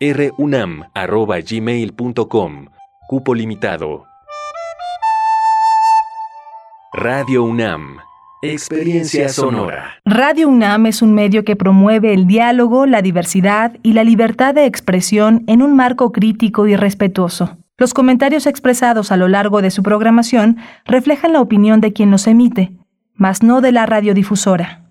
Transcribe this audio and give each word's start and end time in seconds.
runam.gmail.com. 0.00 2.66
Cupo 3.08 3.34
limitado. 3.34 4.06
Radio 6.92 7.44
UNAM. 7.44 7.98
Experiencia 8.42 9.28
sonora. 9.28 9.96
Radio 10.06 10.48
UNAM 10.48 10.86
es 10.86 11.02
un 11.02 11.12
medio 11.12 11.44
que 11.44 11.56
promueve 11.56 12.14
el 12.14 12.26
diálogo, 12.26 12.86
la 12.86 13.02
diversidad 13.02 13.76
y 13.82 13.92
la 13.92 14.02
libertad 14.02 14.54
de 14.54 14.64
expresión 14.64 15.44
en 15.46 15.60
un 15.60 15.76
marco 15.76 16.10
crítico 16.10 16.66
y 16.66 16.74
respetuoso. 16.74 17.58
Los 17.76 17.92
comentarios 17.92 18.46
expresados 18.46 19.12
a 19.12 19.18
lo 19.18 19.28
largo 19.28 19.60
de 19.60 19.70
su 19.70 19.82
programación 19.82 20.56
reflejan 20.86 21.34
la 21.34 21.42
opinión 21.42 21.80
de 21.80 21.92
quien 21.92 22.10
los 22.10 22.26
emite, 22.26 22.72
mas 23.14 23.42
no 23.42 23.60
de 23.60 23.72
la 23.72 23.84
radiodifusora. 23.84 24.84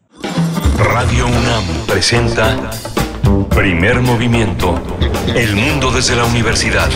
Radio 0.77 1.25
UNAM 1.25 1.87
presenta 1.87 2.55
Primer 3.29 4.01
Movimiento. 4.01 4.81
El 5.35 5.55
mundo 5.55 5.91
desde 5.91 6.15
la 6.15 6.25
universidad. 6.25 6.89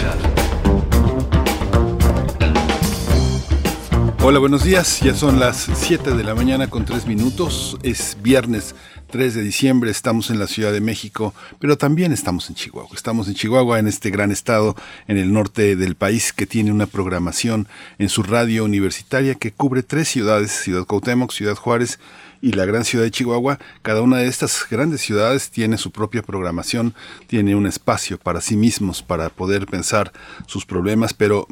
Hola, 4.24 4.40
buenos 4.40 4.64
días. 4.64 5.02
Ya 5.02 5.14
son 5.14 5.40
las 5.40 5.70
7 5.74 6.16
de 6.16 6.24
la 6.24 6.34
mañana 6.34 6.70
con 6.70 6.86
3 6.86 7.06
minutos. 7.06 7.78
Es 7.84 8.18
viernes 8.22 8.74
3 9.12 9.36
de 9.36 9.42
diciembre. 9.44 9.92
Estamos 9.92 10.32
en 10.32 10.40
la 10.40 10.48
Ciudad 10.48 10.72
de 10.72 10.82
México, 10.82 11.36
pero 11.60 11.78
también 11.78 12.12
estamos 12.12 12.50
en 12.50 12.56
Chihuahua. 12.56 12.96
Estamos 12.96 13.28
en 13.28 13.36
Chihuahua, 13.36 13.78
en 13.78 13.88
este 13.88 14.10
gran 14.10 14.32
estado 14.32 14.76
en 15.08 15.18
el 15.18 15.34
norte 15.34 15.76
del 15.76 15.96
país 15.96 16.34
que 16.34 16.48
tiene 16.48 16.72
una 16.72 16.88
programación 16.88 17.68
en 18.00 18.10
su 18.10 18.24
radio 18.24 18.66
universitaria 18.66 19.36
que 19.36 19.52
cubre 19.52 19.84
tres 19.84 20.08
ciudades, 20.08 20.52
Ciudad 20.52 20.86
Cuauhtémoc, 20.86 21.32
Ciudad 21.32 21.56
Juárez 21.56 22.00
y 22.44 22.52
la 22.52 22.66
gran 22.66 22.84
ciudad 22.84 23.06
de 23.06 23.12
Chihuahua. 23.12 23.58
Cada 23.82 24.02
una 24.02 24.18
de 24.18 24.28
estas 24.28 24.68
grandes 24.70 25.00
ciudades 25.00 25.50
tiene 25.50 25.78
su 25.78 25.92
propia 25.92 26.22
programación, 26.22 26.94
tiene 27.26 27.56
un 27.56 27.66
espacio 27.66 28.20
para 28.20 28.42
sí 28.42 28.58
mismos 28.58 29.02
para 29.02 29.30
poder 29.30 29.66
pensar 29.66 30.12
sus 30.46 30.66
problemas, 30.66 31.14
pero 31.14 31.48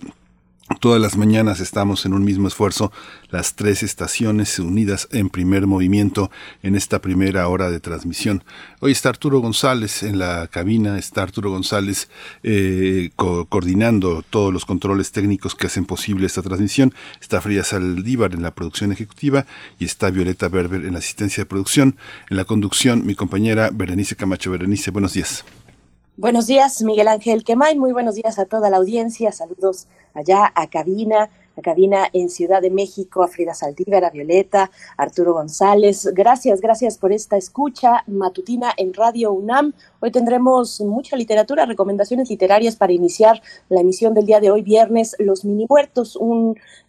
Todas 0.80 1.02
las 1.02 1.18
mañanas 1.18 1.60
estamos 1.60 2.06
en 2.06 2.14
un 2.14 2.24
mismo 2.24 2.48
esfuerzo, 2.48 2.92
las 3.30 3.56
tres 3.56 3.84
estaciones 3.84 4.58
unidas 4.60 5.08
en 5.12 5.30
primer 5.30 5.68
movimiento 5.68 6.32
en 6.64 6.76
esta 6.76 7.00
primera 7.00 7.48
hora 7.48 7.70
de 7.70 7.80
transmisión. 7.80 8.44
Hoy 8.80 8.92
está 8.92 9.10
Arturo 9.10 9.40
González 9.40 10.04
en 10.04 10.18
la 10.18 10.48
cabina, 10.48 10.98
está 10.98 11.24
Arturo 11.24 11.52
González 11.52 12.10
eh, 12.44 13.12
coordinando 13.16 14.24
todos 14.30 14.52
los 14.54 14.66
controles 14.66 15.12
técnicos 15.12 15.56
que 15.56 15.68
hacen 15.68 15.86
posible 15.86 16.26
esta 16.26 16.42
transmisión, 16.42 16.94
está 17.22 17.42
Frida 17.42 17.64
Saldívar 17.64 18.34
en 18.34 18.42
la 18.42 18.52
producción 18.52 18.92
ejecutiva 18.92 19.46
y 19.80 19.86
está 19.86 20.10
Violeta 20.10 20.48
Berber 20.48 20.86
en 20.86 20.94
la 20.94 21.00
asistencia 21.00 21.44
de 21.44 21.48
producción. 21.48 21.98
En 22.30 22.38
la 22.38 22.46
conducción, 22.46 23.06
mi 23.06 23.16
compañera 23.16 23.70
Berenice 23.72 24.16
Camacho. 24.16 24.52
Berenice, 24.52 24.92
buenos 24.92 25.14
días. 25.14 25.44
Buenos 26.22 26.46
días, 26.46 26.84
Miguel 26.84 27.08
Ángel 27.08 27.44
Quemay. 27.44 27.80
Muy 27.80 27.94
buenos 27.94 28.14
días 28.14 28.38
a 28.38 28.46
toda 28.46 28.70
la 28.70 28.78
audiencia. 28.78 29.32
Saludos 29.32 29.88
allá 30.14 30.52
a 30.54 30.70
cabina, 30.70 31.32
a 31.58 31.62
cabina 31.64 32.10
en 32.14 32.30
Ciudad 32.30 32.62
de 32.62 32.70
México, 32.70 33.24
a 33.24 33.28
Frida 33.28 33.56
Saldívar, 33.56 34.06
a 34.06 34.12
Violeta, 34.12 34.70
Arturo 34.98 35.34
González. 35.34 36.08
Gracias, 36.14 36.62
gracias 36.62 37.00
por 37.00 37.12
esta 37.12 37.38
escucha 37.38 38.04
matutina 38.06 38.72
en 38.78 38.94
Radio 38.94 39.34
UNAM. 39.34 39.74
Hoy 40.00 40.12
tendremos 40.12 40.80
mucha 40.82 41.16
literatura, 41.16 41.66
recomendaciones 41.66 42.30
literarias 42.30 42.76
para 42.76 42.94
iniciar 42.94 43.42
la 43.70 43.82
emisión 43.82 44.14
del 44.14 44.28
día 44.28 44.40
de 44.40 44.52
hoy, 44.52 44.62
viernes, 44.62 45.16
Los 45.18 45.44
Mini 45.44 45.66
Muertos, 45.68 46.20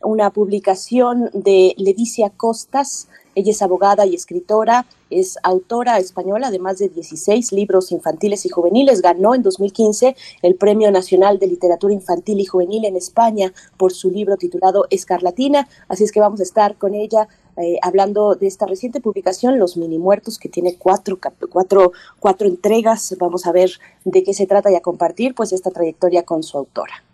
una 0.02 0.28
publicación 0.28 1.30
de 1.32 1.72
Leticia 1.78 2.28
Costas 2.28 3.08
ella 3.34 3.50
es 3.50 3.62
abogada 3.62 4.06
y 4.06 4.14
escritora, 4.14 4.86
es 5.10 5.38
autora 5.42 5.98
española 5.98 6.50
de 6.50 6.58
más 6.58 6.78
de 6.78 6.88
16 6.88 7.52
libros 7.52 7.92
infantiles 7.92 8.46
y 8.46 8.48
juveniles. 8.48 9.02
Ganó 9.02 9.34
en 9.34 9.42
2015 9.42 10.16
el 10.42 10.54
Premio 10.54 10.90
Nacional 10.90 11.38
de 11.38 11.46
Literatura 11.46 11.92
Infantil 11.92 12.40
y 12.40 12.44
Juvenil 12.44 12.84
en 12.84 12.96
España 12.96 13.52
por 13.76 13.92
su 13.92 14.10
libro 14.10 14.36
titulado 14.36 14.86
Escarlatina. 14.90 15.68
Así 15.88 16.04
es 16.04 16.12
que 16.12 16.20
vamos 16.20 16.40
a 16.40 16.44
estar 16.44 16.76
con 16.76 16.94
ella 16.94 17.28
eh, 17.56 17.78
hablando 17.82 18.34
de 18.34 18.46
esta 18.46 18.66
reciente 18.66 19.00
publicación, 19.00 19.58
Los 19.58 19.76
Mini 19.76 19.98
Muertos, 19.98 20.38
que 20.38 20.48
tiene 20.48 20.76
cuatro, 20.76 21.18
cuatro, 21.50 21.92
cuatro 22.18 22.48
entregas. 22.48 23.14
Vamos 23.18 23.46
a 23.46 23.52
ver 23.52 23.70
de 24.04 24.22
qué 24.22 24.32
se 24.32 24.46
trata 24.46 24.70
y 24.70 24.74
a 24.74 24.80
compartir 24.80 25.34
pues 25.34 25.52
esta 25.52 25.70
trayectoria 25.70 26.22
con 26.22 26.42
su 26.42 26.56
autora. 26.56 27.04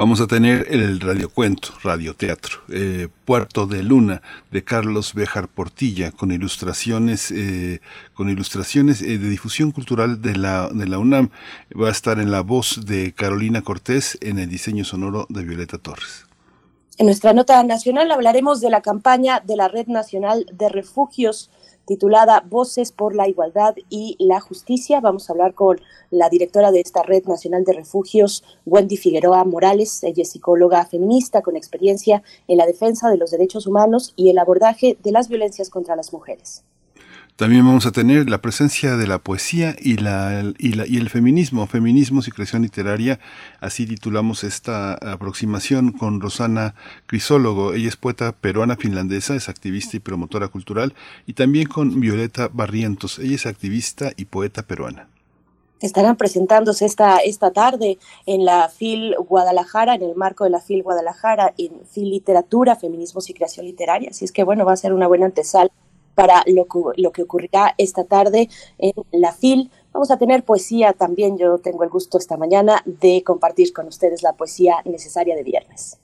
Vamos 0.00 0.22
a 0.22 0.26
tener 0.26 0.66
el 0.70 0.98
radiocuento, 0.98 1.74
radioteatro, 1.82 2.60
eh, 2.70 3.08
Puerto 3.26 3.66
de 3.66 3.82
Luna, 3.82 4.22
de 4.50 4.64
Carlos 4.64 5.12
Bejar 5.12 5.46
Portilla, 5.46 6.10
con 6.10 6.32
ilustraciones, 6.32 7.30
eh, 7.30 7.82
con 8.14 8.30
ilustraciones 8.30 9.02
eh, 9.02 9.18
de 9.18 9.28
difusión 9.28 9.72
cultural 9.72 10.22
de 10.22 10.36
la, 10.36 10.70
de 10.70 10.86
la 10.86 10.98
UNAM. 10.98 11.28
Va 11.78 11.88
a 11.88 11.90
estar 11.90 12.18
en 12.18 12.30
la 12.30 12.40
voz 12.40 12.86
de 12.86 13.12
Carolina 13.12 13.60
Cortés, 13.60 14.16
en 14.22 14.38
el 14.38 14.48
diseño 14.48 14.86
sonoro 14.86 15.26
de 15.28 15.44
Violeta 15.44 15.76
Torres. 15.76 16.24
En 16.96 17.04
nuestra 17.04 17.34
nota 17.34 17.62
nacional 17.62 18.10
hablaremos 18.10 18.62
de 18.62 18.70
la 18.70 18.80
campaña 18.80 19.40
de 19.40 19.56
la 19.56 19.68
Red 19.68 19.88
Nacional 19.88 20.46
de 20.50 20.70
Refugios 20.70 21.50
titulada 21.90 22.44
Voces 22.48 22.92
por 22.92 23.16
la 23.16 23.26
Igualdad 23.26 23.74
y 23.88 24.14
la 24.20 24.38
Justicia. 24.38 25.00
Vamos 25.00 25.28
a 25.28 25.32
hablar 25.32 25.54
con 25.54 25.80
la 26.12 26.28
directora 26.28 26.70
de 26.70 26.78
esta 26.78 27.02
Red 27.02 27.24
Nacional 27.24 27.64
de 27.64 27.72
Refugios, 27.72 28.44
Wendy 28.64 28.96
Figueroa 28.96 29.42
Morales. 29.42 30.04
Ella 30.04 30.22
es 30.22 30.30
psicóloga 30.30 30.86
feminista 30.86 31.42
con 31.42 31.56
experiencia 31.56 32.22
en 32.46 32.58
la 32.58 32.66
defensa 32.66 33.10
de 33.10 33.16
los 33.16 33.32
derechos 33.32 33.66
humanos 33.66 34.12
y 34.14 34.30
el 34.30 34.38
abordaje 34.38 34.98
de 35.02 35.10
las 35.10 35.28
violencias 35.28 35.68
contra 35.68 35.96
las 35.96 36.12
mujeres. 36.12 36.62
También 37.40 37.64
vamos 37.64 37.86
a 37.86 37.90
tener 37.90 38.28
la 38.28 38.42
presencia 38.42 38.98
de 38.98 39.06
la 39.06 39.18
poesía 39.18 39.74
y, 39.80 39.96
la, 39.96 40.52
y, 40.58 40.74
la, 40.74 40.86
y 40.86 40.98
el 40.98 41.08
feminismo, 41.08 41.66
feminismos 41.66 42.28
y 42.28 42.32
creación 42.32 42.60
literaria. 42.60 43.18
Así 43.60 43.86
titulamos 43.86 44.44
esta 44.44 44.92
aproximación 44.92 45.92
con 45.92 46.20
Rosana 46.20 46.74
Crisólogo. 47.06 47.72
Ella 47.72 47.88
es 47.88 47.96
poeta 47.96 48.32
peruana 48.32 48.76
finlandesa, 48.76 49.36
es 49.36 49.48
activista 49.48 49.96
y 49.96 50.00
promotora 50.00 50.48
cultural. 50.48 50.92
Y 51.26 51.32
también 51.32 51.66
con 51.66 51.98
Violeta 51.98 52.50
Barrientos. 52.52 53.18
Ella 53.18 53.36
es 53.36 53.46
activista 53.46 54.12
y 54.18 54.26
poeta 54.26 54.62
peruana 54.62 55.08
estarán 55.80 56.16
presentándose 56.16 56.84
esta, 56.84 57.20
esta 57.20 57.52
tarde 57.52 57.96
en 58.26 58.44
la 58.44 58.68
FIL 58.68 59.14
Guadalajara, 59.16 59.94
en 59.94 60.02
el 60.02 60.14
marco 60.14 60.44
de 60.44 60.50
la 60.50 60.60
FIL 60.60 60.82
Guadalajara, 60.82 61.54
en 61.56 61.86
FIL 61.86 62.10
Literatura, 62.10 62.76
Feminismos 62.76 63.30
y 63.30 63.32
Creación 63.32 63.64
Literaria. 63.64 64.10
Así 64.10 64.26
es 64.26 64.30
que, 64.30 64.44
bueno, 64.44 64.66
va 64.66 64.74
a 64.74 64.76
ser 64.76 64.92
una 64.92 65.06
buena 65.06 65.24
antesala 65.24 65.70
para 66.14 66.42
lo, 66.46 66.66
lo 66.96 67.12
que 67.12 67.22
ocurrirá 67.22 67.74
esta 67.78 68.04
tarde 68.04 68.48
en 68.78 68.92
la 69.12 69.32
FIL. 69.32 69.70
Vamos 69.92 70.10
a 70.10 70.18
tener 70.18 70.44
poesía 70.44 70.92
también. 70.92 71.38
Yo 71.38 71.58
tengo 71.58 71.84
el 71.84 71.90
gusto 71.90 72.18
esta 72.18 72.36
mañana 72.36 72.82
de 72.84 73.22
compartir 73.24 73.72
con 73.72 73.86
ustedes 73.88 74.22
la 74.22 74.34
poesía 74.34 74.76
necesaria 74.84 75.34
de 75.34 75.42
viernes. 75.42 75.98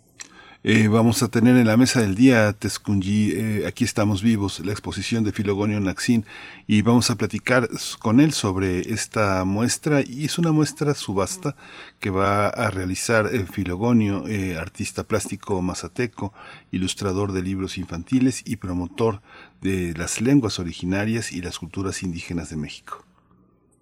Eh, 0.62 0.88
vamos 0.88 1.22
a 1.22 1.28
tener 1.28 1.56
en 1.56 1.66
la 1.66 1.76
mesa 1.76 2.00
del 2.00 2.14
día 2.14 2.52
Tescunji, 2.52 3.32
eh, 3.32 3.66
aquí 3.66 3.84
estamos 3.84 4.22
vivos, 4.22 4.60
la 4.64 4.72
exposición 4.72 5.22
de 5.22 5.30
Filogonio 5.30 5.78
Naxin 5.80 6.24
y 6.66 6.82
vamos 6.82 7.10
a 7.10 7.16
platicar 7.16 7.68
con 8.00 8.20
él 8.20 8.32
sobre 8.32 8.80
esta 8.92 9.44
muestra 9.44 10.00
y 10.00 10.24
es 10.24 10.38
una 10.38 10.52
muestra 10.52 10.94
subasta 10.94 11.56
que 12.00 12.10
va 12.10 12.48
a 12.48 12.70
realizar 12.70 13.28
el 13.32 13.46
Filogonio, 13.46 14.26
eh, 14.26 14.56
artista 14.56 15.04
plástico 15.04 15.60
mazateco, 15.62 16.32
ilustrador 16.72 17.32
de 17.32 17.42
libros 17.42 17.78
infantiles 17.78 18.42
y 18.44 18.56
promotor 18.56 19.20
de 19.60 19.94
las 19.96 20.20
lenguas 20.20 20.58
originarias 20.58 21.32
y 21.32 21.42
las 21.42 21.58
culturas 21.58 22.02
indígenas 22.02 22.50
de 22.50 22.56
México. 22.56 23.04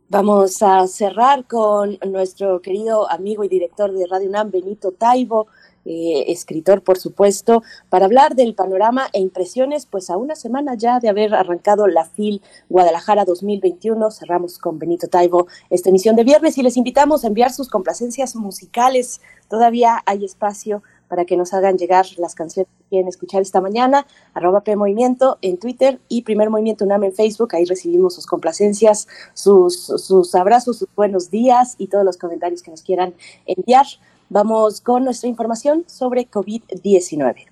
Vamos 0.09 0.63
a 0.63 0.87
cerrar 0.87 1.47
con 1.47 1.99
nuestro 2.07 2.61
querido 2.61 3.11
amigo 3.11 3.43
y 3.43 3.49
director 3.49 3.91
de 3.91 4.07
Radio 4.07 4.29
UNAM, 4.29 4.51
Benito 4.51 4.93
Taibo, 4.93 5.49
eh, 5.85 6.25
escritor, 6.29 6.83
por 6.83 6.99
supuesto, 6.99 7.63
para 7.89 8.07
hablar 8.07 8.35
del 8.35 8.55
panorama 8.55 9.09
e 9.13 9.21
impresiones, 9.21 9.87
pues 9.87 10.11
a 10.11 10.17
una 10.17 10.35
semana 10.35 10.75
ya 10.75 10.99
de 10.99 11.09
haber 11.09 11.35
arrancado 11.35 11.87
la 11.87 12.05
FIL 12.05 12.43
Guadalajara 12.69 13.25
2021, 13.25 14.11
cerramos 14.11 14.59
con 14.59 14.79
Benito 14.79 15.09
Taibo 15.09 15.47
esta 15.71 15.91
emisión 15.91 16.17
de 16.17 16.25
viernes 16.25 16.57
y 16.59 16.63
les 16.63 16.77
invitamos 16.77 17.25
a 17.25 17.29
enviar 17.29 17.53
sus 17.53 17.69
complacencias 17.69 18.35
musicales. 18.35 19.21
Todavía 19.49 20.03
hay 20.07 20.25
espacio 20.25 20.83
para 21.09 21.25
que 21.25 21.37
nos 21.37 21.53
hagan 21.55 21.77
llegar 21.77 22.07
las 22.17 22.35
canciones 22.35 22.69
que 22.79 22.89
quieren 22.89 23.09
escuchar 23.09 23.43
esta 23.43 23.61
mañana, 23.61 24.07
arroba 24.33 24.63
P 24.63 24.75
Movimiento 24.77 25.39
en 25.43 25.59
Twitter 25.59 26.01
y 26.09 26.23
Primer 26.23 26.51
Movimiento 26.51 26.85
UNAM 26.85 27.05
en 27.05 27.13
Facebook. 27.13 27.55
Ahí 27.55 27.65
recibimos 27.65 28.15
sus 28.15 28.27
complacencias, 28.27 29.07
sus, 29.33 29.85
sus 29.85 30.35
abrazos, 30.35 30.79
sus 30.79 30.89
buenos 30.97 31.31
días 31.31 31.75
y 31.79 31.89
todos 31.89 32.05
los 32.05 32.17
comentarios 32.17 32.63
que 32.63 32.71
nos 32.71 32.83
quieran 32.83 33.15
enviar. 33.47 33.87
Vamos 34.29 34.81
con 34.81 35.05
nuestra 35.05 35.29
información 35.29 35.85
sobre 35.87 36.29
COVID-19. 36.29 37.47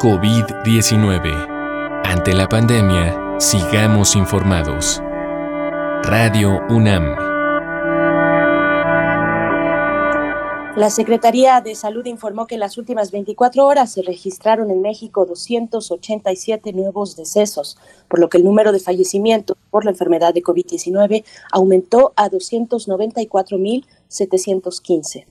COVID-19. 0.00 2.02
Ante 2.04 2.34
la 2.34 2.48
pandemia, 2.48 3.36
sigamos 3.38 4.16
informados. 4.16 5.00
Radio 6.02 6.60
UNAM. 6.68 7.31
La 10.74 10.88
Secretaría 10.88 11.60
de 11.60 11.74
Salud 11.74 12.06
informó 12.06 12.46
que 12.46 12.54
en 12.54 12.60
las 12.60 12.78
últimas 12.78 13.10
24 13.10 13.66
horas 13.66 13.92
se 13.92 14.00
registraron 14.00 14.70
en 14.70 14.80
México 14.80 15.26
287 15.26 16.72
nuevos 16.72 17.14
decesos, 17.14 17.76
por 18.08 18.20
lo 18.20 18.30
que 18.30 18.38
el 18.38 18.44
número 18.44 18.72
de 18.72 18.80
fallecimientos 18.80 19.58
por 19.70 19.84
la 19.84 19.90
enfermedad 19.90 20.32
de 20.32 20.42
COVID-19 20.42 21.24
aumentó 21.52 22.14
a 22.16 22.30
294.715. 22.30 25.26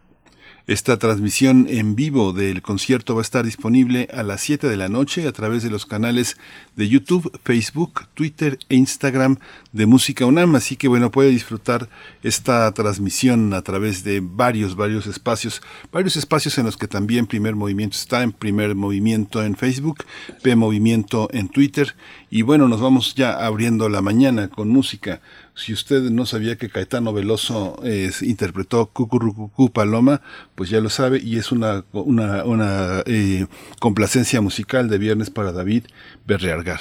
Esta 0.66 0.96
transmisión 0.96 1.66
en 1.69 1.94
vivo 1.94 2.32
del 2.32 2.62
concierto 2.62 3.14
va 3.14 3.20
a 3.20 3.22
estar 3.22 3.44
disponible 3.44 4.08
a 4.14 4.22
las 4.22 4.40
7 4.40 4.66
de 4.66 4.78
la 4.78 4.88
noche 4.88 5.28
a 5.28 5.32
través 5.32 5.62
de 5.62 5.69
los 5.69 5.84
canales 5.84 6.38
de 6.75 6.88
YouTube, 6.88 7.38
Facebook, 7.44 8.06
Twitter 8.14 8.58
e 8.70 8.76
Instagram 8.76 9.37
de 9.72 9.84
Música 9.84 10.25
UNAM. 10.25 10.55
Así 10.56 10.76
que 10.76 10.88
bueno, 10.88 11.11
puede 11.11 11.28
disfrutar 11.28 11.90
esta 12.22 12.72
transmisión 12.72 13.52
a 13.52 13.61
través 13.61 14.05
de 14.05 14.22
varios, 14.25 14.75
varios 14.75 15.06
espacios, 15.06 15.61
varios 15.93 16.16
espacios 16.16 16.56
en 16.56 16.64
los 16.64 16.78
que 16.78 16.88
también 16.88 17.26
Primer 17.26 17.55
Movimiento 17.55 17.99
está, 17.99 18.22
en 18.22 18.32
Primer 18.32 18.75
Movimiento 18.75 19.43
en 19.44 19.56
Facebook, 19.56 20.06
P 20.43 20.56
Movimiento 20.56 21.28
en 21.32 21.50
Twitter. 21.50 21.94
Y 22.31 22.40
bueno, 22.40 22.69
nos 22.69 22.81
vamos 22.81 23.14
ya 23.14 23.44
abriendo 23.44 23.90
la 23.90 24.00
mañana 24.00 24.49
con 24.49 24.70
música. 24.70 25.20
Si 25.56 25.72
usted 25.72 26.02
no 26.10 26.26
sabía 26.26 26.56
que 26.56 26.68
Caetano 26.68 27.12
Veloso 27.12 27.78
eh, 27.84 28.10
interpretó 28.22 28.86
Cucurrucucú 28.86 29.70
Paloma, 29.70 30.20
pues 30.56 30.68
ya 30.68 30.80
lo 30.80 30.90
sabe 30.90 31.20
y 31.22 31.36
es 31.36 31.52
una, 31.52 31.84
una, 31.92 32.44
una 32.44 33.02
eh, 33.06 33.46
complacencia 33.78 34.40
musical 34.40 34.88
de 34.88 34.98
Viernes 34.98 35.30
para 35.30 35.52
David 35.52 35.84
Berreargar. 36.26 36.80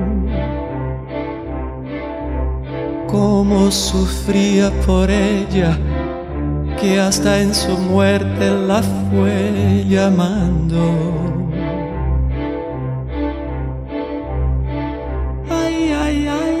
cómo 3.11 3.69
sufría 3.69 4.71
por 4.85 5.11
ella, 5.11 5.77
que 6.79 6.99
hasta 6.99 7.41
en 7.41 7.53
su 7.53 7.77
muerte 7.77 8.49
la 8.49 8.81
fue 8.81 9.85
llamando. 9.87 10.81
ay, 15.49 15.93
ay, 15.93 16.27
ay. 16.27 16.60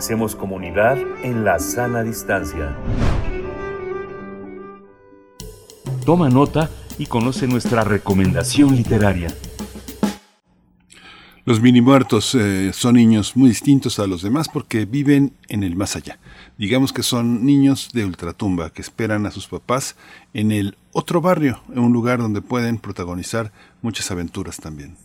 Hacemos 0.00 0.34
comunidad 0.34 0.96
en 1.22 1.44
la 1.44 1.58
sana 1.58 2.02
distancia. 2.02 2.74
Toma 6.06 6.30
nota 6.30 6.70
y 7.00 7.06
conoce 7.06 7.46
nuestra 7.48 7.82
recomendación 7.82 8.76
literaria. 8.76 9.34
Los 11.46 11.62
mini 11.62 11.80
muertos 11.80 12.34
eh, 12.34 12.72
son 12.74 12.96
niños 12.96 13.36
muy 13.36 13.48
distintos 13.48 13.98
a 13.98 14.06
los 14.06 14.20
demás 14.20 14.48
porque 14.52 14.84
viven 14.84 15.32
en 15.48 15.62
el 15.62 15.76
más 15.76 15.96
allá. 15.96 16.18
Digamos 16.58 16.92
que 16.92 17.02
son 17.02 17.46
niños 17.46 17.88
de 17.94 18.04
ultratumba 18.04 18.70
que 18.70 18.82
esperan 18.82 19.24
a 19.24 19.30
sus 19.30 19.48
papás 19.48 19.96
en 20.34 20.52
el 20.52 20.76
otro 20.92 21.22
barrio, 21.22 21.62
en 21.72 21.78
un 21.78 21.92
lugar 21.94 22.18
donde 22.18 22.42
pueden 22.42 22.76
protagonizar 22.76 23.50
muchas 23.80 24.10
aventuras 24.10 24.58
también. 24.58 24.98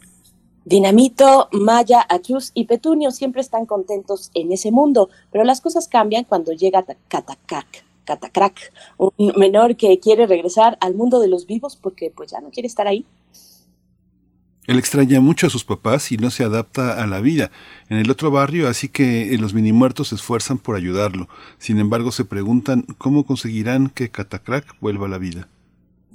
Dinamito, 0.66 1.48
Maya, 1.54 2.06
Atrus 2.10 2.52
y 2.54 2.66
Petunio 2.66 3.12
siempre 3.12 3.40
están 3.40 3.66
contentos 3.66 4.32
en 4.34 4.52
ese 4.52 4.70
mundo, 4.70 5.10
pero 5.32 5.46
las 5.46 5.62
cosas 5.62 5.88
cambian 5.88 6.26
cuando 6.26 6.52
llega 6.52 6.84
Catacrac, 7.08 7.85
Catacrac, 8.06 8.72
un 8.98 9.34
menor 9.36 9.76
que 9.76 10.00
quiere 10.00 10.28
regresar 10.28 10.78
al 10.80 10.96
mundo 10.96 11.20
de 11.20 11.28
los 11.28 11.46
vivos 11.46 11.76
porque 11.76 12.12
pues 12.16 12.32
ya 12.32 12.40
no 12.40 12.50
quiere 12.52 12.68
estar 12.68 12.88
ahí. 12.88 13.06
Él 14.68 14.80
extraña 14.80 15.20
mucho 15.20 15.46
a 15.46 15.52
sus 15.52 15.64
papás 15.64 16.12
y 16.12 16.18
no 16.18 16.32
se 16.32 16.44
adapta 16.44 17.04
a 17.04 17.06
la 17.06 17.20
vida 17.20 17.52
en 17.90 17.98
el 17.98 18.10
otro 18.10 18.32
barrio, 18.32 18.68
así 18.68 18.90
que 18.90 19.36
los 19.40 19.54
mini 19.54 19.74
muertos 19.74 20.08
se 20.08 20.16
esfuerzan 20.16 20.58
por 20.58 20.76
ayudarlo. 20.76 21.28
Sin 21.60 21.78
embargo, 21.80 22.12
se 22.12 22.26
preguntan 22.26 22.84
cómo 22.98 23.26
conseguirán 23.26 23.90
que 23.90 24.10
Catacrac 24.10 24.66
vuelva 24.82 25.06
a 25.06 25.10
la 25.10 25.20
vida. 25.20 25.48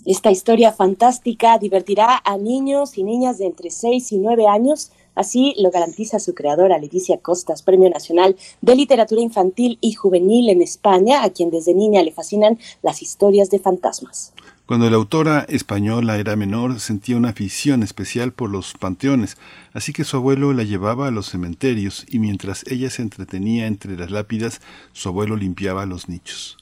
Esta 0.05 0.31
historia 0.31 0.73
fantástica 0.73 1.59
divertirá 1.59 2.21
a 2.25 2.39
niños 2.39 2.99
y 2.99 3.05
niñas 3.05 3.39
de 3.39 3.47
entre 3.47 3.71
6 3.71 4.13
y 4.13 4.19
9 4.19 4.49
años, 4.49 4.91
así 5.15 5.55
lo 5.59 5.71
garantiza 5.71 6.19
su 6.19 6.35
creadora 6.35 6.79
Leticia 6.79 7.19
Costas, 7.19 7.63
Premio 7.63 7.91
Nacional 7.91 8.37
de 8.61 8.77
Literatura 8.77 9.21
Infantil 9.21 9.79
y 9.81 9.93
Juvenil 9.93 10.49
en 10.51 10.63
España, 10.63 11.23
a 11.23 11.31
quien 11.31 11.51
desde 11.51 11.75
niña 11.75 12.03
le 12.03 12.13
fascinan 12.13 12.59
las 12.83 13.03
historias 13.03 13.51
de 13.51 13.59
fantasmas. 13.59 14.33
Cuando 14.71 14.89
la 14.89 14.99
autora 14.99 15.41
española 15.49 16.17
era 16.19 16.37
menor, 16.37 16.79
sentía 16.79 17.17
una 17.17 17.31
afición 17.31 17.83
especial 17.83 18.33
por 18.33 18.51
los 18.51 18.75
panteones, 18.75 19.37
así 19.73 19.93
que 19.93 20.05
su 20.05 20.17
abuelo 20.17 20.53
la 20.53 20.63
llevaba 20.63 21.09
a 21.09 21.11
los 21.11 21.27
cementerios 21.29 22.07
y 22.09 22.21
mientras 22.21 22.65
ella 22.71 22.89
se 22.89 23.03
entretenía 23.03 23.67
entre 23.67 23.97
las 23.97 24.13
lápidas, 24.13 24.61
su 24.93 25.09
abuelo 25.09 25.35
limpiaba 25.35 25.87
los 25.87 26.09
nichos. 26.09 26.60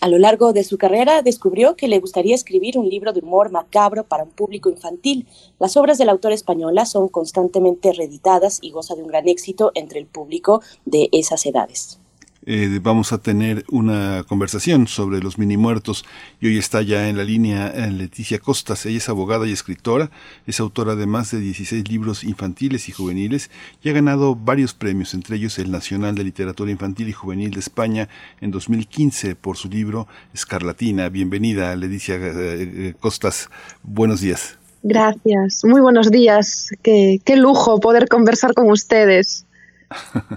A 0.00 0.08
lo 0.08 0.16
largo 0.16 0.54
de 0.54 0.64
su 0.64 0.78
carrera 0.78 1.20
descubrió 1.20 1.76
que 1.76 1.86
le 1.86 2.00
gustaría 2.00 2.34
escribir 2.34 2.78
un 2.78 2.88
libro 2.88 3.12
de 3.12 3.20
humor 3.20 3.50
macabro 3.50 4.04
para 4.04 4.24
un 4.24 4.30
público 4.30 4.70
infantil. 4.70 5.26
Las 5.58 5.76
obras 5.76 5.98
del 5.98 6.08
autor 6.08 6.32
española 6.32 6.86
son 6.86 7.08
constantemente 7.08 7.92
reeditadas 7.92 8.60
y 8.62 8.70
goza 8.70 8.94
de 8.94 9.02
un 9.02 9.08
gran 9.08 9.28
éxito 9.28 9.72
entre 9.74 9.98
el 9.98 10.06
público 10.06 10.62
de 10.86 11.10
esas 11.12 11.44
edades. 11.44 11.99
Eh, 12.46 12.80
vamos 12.82 13.12
a 13.12 13.18
tener 13.18 13.64
una 13.68 14.24
conversación 14.26 14.86
sobre 14.86 15.20
los 15.20 15.36
mini 15.36 15.58
muertos 15.58 16.06
y 16.40 16.46
hoy 16.46 16.56
está 16.56 16.80
ya 16.80 17.08
en 17.08 17.18
la 17.18 17.24
línea 17.24 17.68
eh, 17.68 17.90
Leticia 17.90 18.38
Costas. 18.38 18.86
Ella 18.86 18.96
es 18.96 19.10
abogada 19.10 19.46
y 19.46 19.52
escritora, 19.52 20.10
es 20.46 20.58
autora 20.58 20.96
de 20.96 21.04
más 21.04 21.30
de 21.32 21.40
16 21.40 21.86
libros 21.88 22.24
infantiles 22.24 22.88
y 22.88 22.92
juveniles 22.92 23.50
y 23.82 23.90
ha 23.90 23.92
ganado 23.92 24.34
varios 24.34 24.72
premios, 24.72 25.12
entre 25.12 25.36
ellos 25.36 25.58
el 25.58 25.70
Nacional 25.70 26.14
de 26.14 26.24
Literatura 26.24 26.70
Infantil 26.70 27.10
y 27.10 27.12
Juvenil 27.12 27.50
de 27.50 27.60
España 27.60 28.08
en 28.40 28.50
2015 28.50 29.36
por 29.36 29.58
su 29.58 29.68
libro 29.68 30.08
Escarlatina. 30.32 31.10
Bienvenida, 31.10 31.76
Leticia 31.76 32.16
eh, 32.18 32.94
Costas. 32.98 33.50
Buenos 33.82 34.22
días. 34.22 34.56
Gracias, 34.82 35.62
muy 35.66 35.82
buenos 35.82 36.10
días. 36.10 36.70
Qué, 36.82 37.20
qué 37.22 37.36
lujo 37.36 37.80
poder 37.80 38.08
conversar 38.08 38.54
con 38.54 38.70
ustedes. 38.70 39.44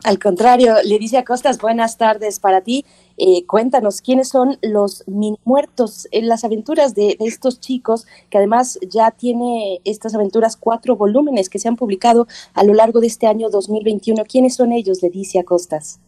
Al 0.04 0.20
contrario, 0.20 0.76
Leticia 0.84 1.24
Costas, 1.24 1.60
buenas 1.60 1.98
tardes 1.98 2.40
para 2.40 2.62
ti. 2.62 2.86
Eh, 3.18 3.46
cuéntanos 3.46 4.02
quiénes 4.02 4.30
son 4.30 4.58
los 4.62 5.04
mini 5.08 5.38
muertos 5.46 6.08
en 6.12 6.28
las 6.28 6.44
aventuras 6.44 6.96
de, 6.96 7.16
estos 7.20 7.60
chicos, 7.60 8.08
que 8.30 8.40
además 8.40 8.80
ya 8.90 9.12
tiene 9.12 9.80
estas 9.86 10.16
aventuras 10.16 10.58
cuatro 10.58 10.96
volúmenes 10.96 11.50
que 11.50 11.60
se 11.60 11.68
han 11.68 11.76
publicado 11.76 12.28
a 12.54 12.64
lo 12.64 12.74
largo 12.74 13.00
de 13.00 13.08
este 13.08 13.28
año 13.28 13.50
2021. 13.50 14.24
¿Quiénes 14.26 14.56
son 14.56 14.72
ellos, 14.72 15.02
Leticia 15.04 15.44
Costas? 15.44 16.00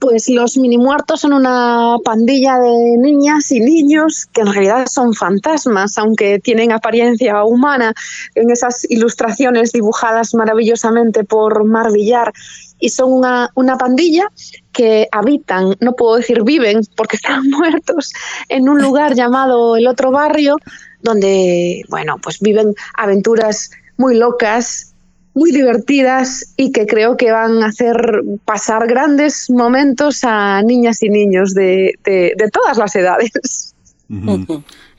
Pues 0.00 0.30
los 0.30 0.56
mini 0.56 0.78
muertos 0.78 1.20
son 1.20 1.34
una 1.34 1.96
pandilla 2.02 2.58
de 2.58 2.96
niñas 2.96 3.52
y 3.52 3.60
niños 3.60 4.26
que 4.32 4.40
en 4.40 4.52
realidad 4.52 4.86
son 4.86 5.12
fantasmas, 5.12 5.98
aunque 5.98 6.38
tienen 6.38 6.72
apariencia 6.72 7.44
humana 7.44 7.92
en 8.34 8.50
esas 8.50 8.90
ilustraciones 8.90 9.72
dibujadas 9.72 10.34
maravillosamente 10.34 11.22
por 11.24 11.64
Mar 11.64 11.92
Villar. 11.92 12.32
Y 12.78 12.88
son 12.88 13.12
una, 13.12 13.50
una 13.54 13.76
pandilla 13.76 14.32
que 14.72 15.06
habitan, 15.12 15.76
no 15.80 15.94
puedo 15.94 16.16
decir 16.16 16.44
viven 16.44 16.80
porque 16.96 17.16
están 17.16 17.48
muertos, 17.50 18.12
en 18.48 18.70
un 18.70 18.80
lugar 18.80 19.14
llamado 19.14 19.76
el 19.76 19.86
otro 19.86 20.10
barrio, 20.10 20.56
donde, 21.02 21.82
bueno, 21.90 22.16
pues 22.22 22.40
viven 22.40 22.74
aventuras 22.96 23.70
muy 23.98 24.16
locas 24.16 24.89
muy 25.34 25.52
divertidas 25.52 26.54
y 26.56 26.72
que 26.72 26.86
creo 26.86 27.16
que 27.16 27.30
van 27.30 27.62
a 27.62 27.66
hacer 27.66 28.22
pasar 28.44 28.86
grandes 28.86 29.48
momentos 29.50 30.20
a 30.24 30.62
niñas 30.62 31.02
y 31.02 31.08
niños 31.08 31.54
de, 31.54 31.94
de, 32.04 32.50
todas 32.52 32.78
las 32.78 32.94
edades. 32.96 33.74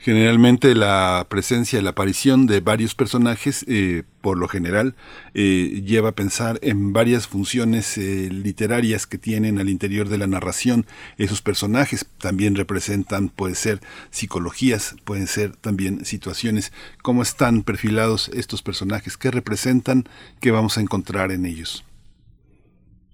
Generalmente 0.02 0.74
la 0.74 1.26
presencia, 1.28 1.80
la 1.80 1.90
aparición 1.90 2.46
de 2.46 2.58
varios 2.58 2.92
personajes, 2.96 3.64
eh, 3.68 4.02
por 4.20 4.36
lo 4.36 4.48
general, 4.48 4.96
eh, 5.32 5.80
lleva 5.86 6.08
a 6.08 6.12
pensar 6.16 6.58
en 6.62 6.92
varias 6.92 7.28
funciones 7.28 7.96
eh, 7.98 8.28
literarias 8.32 9.06
que 9.06 9.16
tienen 9.16 9.60
al 9.60 9.68
interior 9.68 10.08
de 10.08 10.18
la 10.18 10.26
narración. 10.26 10.86
Esos 11.18 11.40
personajes 11.40 12.04
también 12.18 12.56
representan, 12.56 13.28
puede 13.28 13.54
ser 13.54 13.80
psicologías, 14.10 14.96
pueden 15.04 15.28
ser 15.28 15.54
también 15.54 16.04
situaciones. 16.04 16.72
¿Cómo 17.02 17.22
están 17.22 17.62
perfilados 17.62 18.28
estos 18.34 18.60
personajes? 18.60 19.16
¿Qué 19.16 19.30
representan? 19.30 20.08
¿Qué 20.40 20.50
vamos 20.50 20.78
a 20.78 20.80
encontrar 20.80 21.30
en 21.30 21.46
ellos? 21.46 21.84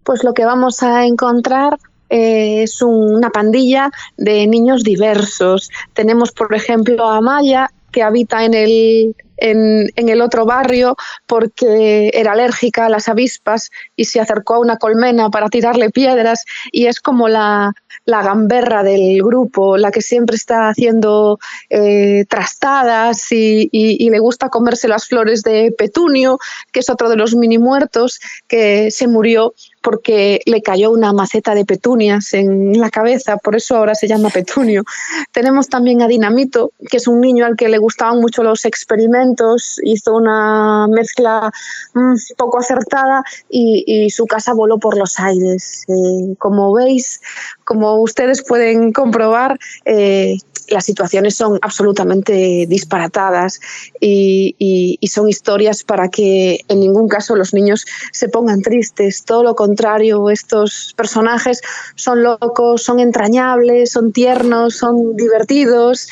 Pues 0.04 0.24
lo 0.24 0.32
que 0.32 0.46
vamos 0.46 0.82
a 0.82 1.04
encontrar 1.04 1.78
eh, 2.10 2.62
es 2.62 2.82
una 2.82 3.30
pandilla 3.30 3.90
de 4.16 4.46
niños 4.46 4.82
diversos. 4.82 5.70
Tenemos, 5.92 6.32
por 6.32 6.54
ejemplo, 6.54 7.08
a 7.08 7.20
Maya, 7.20 7.70
que 7.90 8.02
habita 8.02 8.44
en 8.44 8.54
el, 8.54 9.16
en, 9.38 10.08
el 10.08 10.20
otro 10.20 10.44
barrio 10.44 10.96
porque 11.26 12.10
era 12.12 12.32
alérgica 12.32 12.86
a 12.86 12.88
las 12.88 13.08
avispas 13.08 13.70
y 13.96 14.04
se 14.04 14.20
acercó 14.20 14.54
a 14.54 14.60
una 14.60 14.76
colmena 14.76 15.30
para 15.30 15.48
tirarle 15.48 15.90
piedras 15.90 16.44
y 16.72 16.86
es 16.86 17.00
como 17.00 17.28
la, 17.28 17.74
gamberra 18.06 18.82
del 18.82 19.22
grupo, 19.22 19.76
la 19.76 19.90
que 19.90 20.00
siempre 20.00 20.36
está 20.36 20.70
haciendo 20.70 21.38
eh, 21.68 22.24
trastadas 22.28 23.30
y, 23.30 24.08
le 24.10 24.18
gusta 24.18 24.48
comerse 24.48 24.88
las 24.88 25.06
flores 25.06 25.42
de 25.42 25.74
petunio, 25.76 26.38
que 26.72 26.80
es 26.80 26.88
otro 26.88 27.10
de 27.10 27.16
los 27.16 27.34
mini 27.34 27.58
muertos 27.58 28.18
que 28.46 28.90
se 28.90 29.08
murió 29.08 29.52
porque 29.88 30.42
le 30.44 30.60
cayó 30.60 30.90
una 30.90 31.14
maceta 31.14 31.54
de 31.54 31.64
petunias 31.64 32.34
en 32.34 32.78
la 32.78 32.90
cabeza, 32.90 33.38
por 33.38 33.56
eso 33.56 33.74
ahora 33.74 33.94
se 33.94 34.06
llama 34.06 34.28
petunio. 34.28 34.84
Tenemos 35.32 35.68
también 35.68 36.02
a 36.02 36.08
Dinamito, 36.08 36.72
que 36.90 36.98
es 36.98 37.08
un 37.08 37.22
niño 37.22 37.46
al 37.46 37.56
que 37.56 37.70
le 37.70 37.78
gustaban 37.78 38.20
mucho 38.20 38.42
los 38.42 38.66
experimentos, 38.66 39.80
hizo 39.82 40.14
una 40.14 40.88
mezcla 40.88 41.50
mm, 41.94 42.16
poco 42.36 42.58
acertada 42.58 43.24
y, 43.48 44.10
su 44.10 44.26
casa 44.26 44.52
voló 44.52 44.78
por 44.78 44.98
los 44.98 45.18
aires. 45.18 45.86
Eh, 45.88 46.34
como 46.36 46.74
veis, 46.74 47.22
como 47.64 47.96
ustedes 48.02 48.44
pueden 48.46 48.92
comprobar, 48.92 49.58
eh, 49.86 50.36
las 50.70 50.84
situaciones 50.84 51.34
son 51.34 51.58
absolutamente 51.62 52.66
disparatadas 52.68 53.60
y, 54.00 54.98
son 55.08 55.28
historias 55.28 55.84
para 55.84 56.08
que 56.08 56.60
en 56.68 56.80
ningún 56.80 57.08
caso 57.08 57.34
los 57.34 57.54
niños 57.54 57.86
se 58.12 58.28
pongan 58.28 58.60
tristes. 58.60 59.24
Todo 59.24 59.42
lo 59.42 59.54
contrario, 59.54 60.28
estos 60.30 60.92
personajes 60.96 61.62
son 61.94 62.22
locos, 62.22 62.82
son 62.82 63.00
entrañables, 63.00 63.90
son 63.90 64.12
tiernos, 64.12 64.76
son 64.76 65.16
divertidos, 65.16 66.08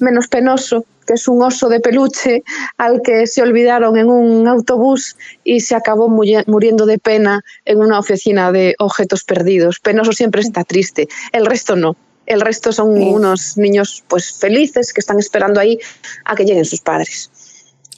menos 0.00 0.26
penoso 0.28 0.84
que 1.06 1.14
es 1.14 1.26
un 1.28 1.42
oso 1.42 1.68
de 1.68 1.80
peluche 1.80 2.42
al 2.76 3.02
que 3.02 3.26
se 3.26 3.42
olvidaron 3.42 3.96
en 3.96 4.08
un 4.08 4.46
autobús 4.46 5.16
y 5.44 5.60
se 5.60 5.74
acabó 5.74 6.08
muriendo 6.08 6.86
de 6.86 6.98
pena 6.98 7.42
en 7.64 7.78
una 7.78 7.98
oficina 7.98 8.52
de 8.52 8.76
objetos 8.78 9.24
perdidos. 9.24 9.80
Penoso 9.80 10.12
siempre 10.12 10.42
está 10.42 10.64
triste, 10.64 11.08
el 11.32 11.46
resto 11.46 11.76
no. 11.76 11.96
El 12.26 12.40
resto 12.40 12.72
son 12.72 12.90
unos 12.90 13.56
niños 13.56 14.04
pues 14.08 14.32
felices 14.32 14.92
que 14.92 15.00
están 15.00 15.18
esperando 15.18 15.60
ahí 15.60 15.78
a 16.24 16.34
que 16.34 16.44
lleguen 16.44 16.64
sus 16.64 16.80
padres 16.80 17.30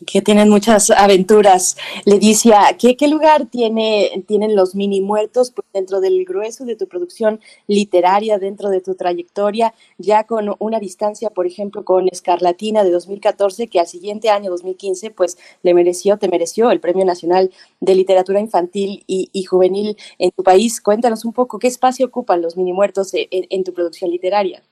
que 0.06 0.22
tienen 0.22 0.48
muchas 0.48 0.90
aventuras. 0.90 1.76
Leticia, 2.04 2.76
¿qué, 2.78 2.96
qué 2.96 3.08
lugar 3.08 3.46
tiene, 3.46 4.24
tienen 4.26 4.56
los 4.56 4.74
mini 4.74 5.00
muertos 5.00 5.50
pues, 5.50 5.66
dentro 5.72 6.00
del 6.00 6.24
grueso 6.24 6.64
de 6.64 6.76
tu 6.76 6.88
producción 6.88 7.40
literaria, 7.66 8.38
dentro 8.38 8.70
de 8.70 8.80
tu 8.80 8.94
trayectoria, 8.94 9.74
ya 9.98 10.24
con 10.24 10.54
una 10.58 10.80
distancia, 10.80 11.30
por 11.30 11.46
ejemplo, 11.46 11.84
con 11.84 12.08
Escarlatina 12.08 12.84
de 12.84 12.90
2014, 12.90 13.68
que 13.68 13.80
al 13.80 13.86
siguiente 13.86 14.30
año, 14.30 14.50
2015, 14.50 15.10
pues 15.10 15.38
le 15.62 15.74
mereció, 15.74 16.18
te 16.18 16.28
mereció 16.28 16.70
el 16.70 16.80
Premio 16.80 17.04
Nacional 17.04 17.50
de 17.80 17.94
Literatura 17.94 18.40
Infantil 18.40 19.04
y, 19.06 19.44
Juvenil 19.44 19.96
en 20.18 20.30
tu 20.30 20.42
país? 20.42 20.80
Cuéntanos 20.80 21.24
un 21.24 21.32
poco 21.32 21.58
qué 21.58 21.68
espacio 21.68 22.06
ocupan 22.06 22.42
los 22.42 22.56
mini 22.56 22.72
muertos 22.72 23.10
en 23.12 23.64
tu 23.64 23.74
producción 23.74 24.10
literaria 24.10 24.62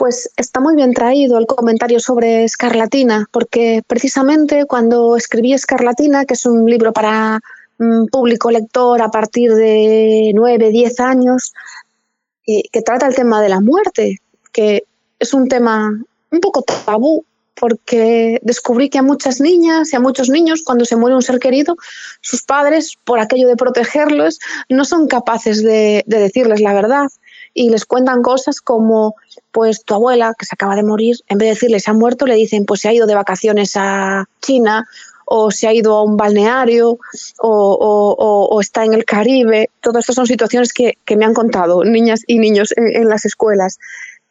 pues 0.00 0.30
está 0.38 0.60
muy 0.60 0.76
bien 0.76 0.94
traído 0.94 1.36
el 1.36 1.44
comentario 1.44 2.00
sobre 2.00 2.44
Escarlatina, 2.44 3.28
porque 3.30 3.82
precisamente 3.86 4.64
cuando 4.64 5.14
escribí 5.14 5.52
Escarlatina, 5.52 6.24
que 6.24 6.32
es 6.32 6.46
un 6.46 6.64
libro 6.64 6.94
para 6.94 7.38
mm, 7.76 8.06
público 8.06 8.50
lector 8.50 9.02
a 9.02 9.10
partir 9.10 9.52
de 9.52 10.32
9, 10.34 10.70
10 10.70 11.00
años, 11.00 11.52
que 12.46 12.80
trata 12.80 13.08
el 13.08 13.14
tema 13.14 13.42
de 13.42 13.50
la 13.50 13.60
muerte, 13.60 14.16
que 14.54 14.84
es 15.18 15.34
un 15.34 15.48
tema 15.48 15.90
un 16.30 16.40
poco 16.40 16.62
tabú, 16.62 17.26
porque 17.54 18.40
descubrí 18.40 18.88
que 18.88 19.00
a 19.00 19.02
muchas 19.02 19.38
niñas 19.38 19.92
y 19.92 19.96
a 19.96 20.00
muchos 20.00 20.30
niños, 20.30 20.62
cuando 20.64 20.86
se 20.86 20.96
muere 20.96 21.14
un 21.14 21.20
ser 21.20 21.38
querido, 21.38 21.76
sus 22.22 22.42
padres, 22.42 22.94
por 23.04 23.20
aquello 23.20 23.48
de 23.48 23.56
protegerlos, 23.56 24.38
no 24.70 24.86
son 24.86 25.08
capaces 25.08 25.62
de 25.62 26.02
decirles 26.06 26.62
la 26.62 26.72
verdad 26.72 27.08
y 27.54 27.70
les 27.70 27.84
cuentan 27.84 28.22
cosas 28.22 28.60
como, 28.60 29.16
pues 29.52 29.84
tu 29.84 29.94
abuela, 29.94 30.34
que 30.38 30.46
se 30.46 30.54
acaba 30.54 30.76
de 30.76 30.82
morir, 30.82 31.16
en 31.28 31.38
vez 31.38 31.46
de 31.46 31.54
decirles 31.54 31.82
se 31.84 31.90
ha 31.90 31.94
muerto, 31.94 32.26
le 32.26 32.34
dicen, 32.34 32.64
pues 32.64 32.80
se 32.80 32.88
ha 32.88 32.92
ido 32.92 33.06
de 33.06 33.14
vacaciones 33.14 33.72
a 33.76 34.26
China 34.40 34.86
o 35.32 35.52
se 35.52 35.68
ha 35.68 35.72
ido 35.72 35.96
a 35.96 36.02
un 36.02 36.16
balneario 36.16 36.98
o, 37.40 38.58
está 38.60 38.84
en 38.84 38.94
el 38.94 39.04
Caribe. 39.04 39.70
Todas 39.80 40.02
estas 40.02 40.16
son 40.16 40.26
situaciones 40.26 40.72
que, 40.72 40.96
me 41.16 41.24
han 41.24 41.34
contado 41.34 41.84
niñas 41.84 42.22
y 42.26 42.40
niños 42.40 42.74
en, 42.76 43.08
las 43.08 43.24
escuelas. 43.24 43.78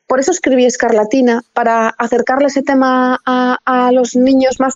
Por 0.08 0.20
eso 0.20 0.32
escribí 0.32 0.66
Escarlatina, 0.66 1.44
para 1.54 1.88
acercarle 1.88 2.48
ese 2.48 2.64
tema 2.64 3.18
a, 3.26 3.58
a 3.64 3.92
los 3.94 4.16
niños 4.16 4.60
más 4.60 4.76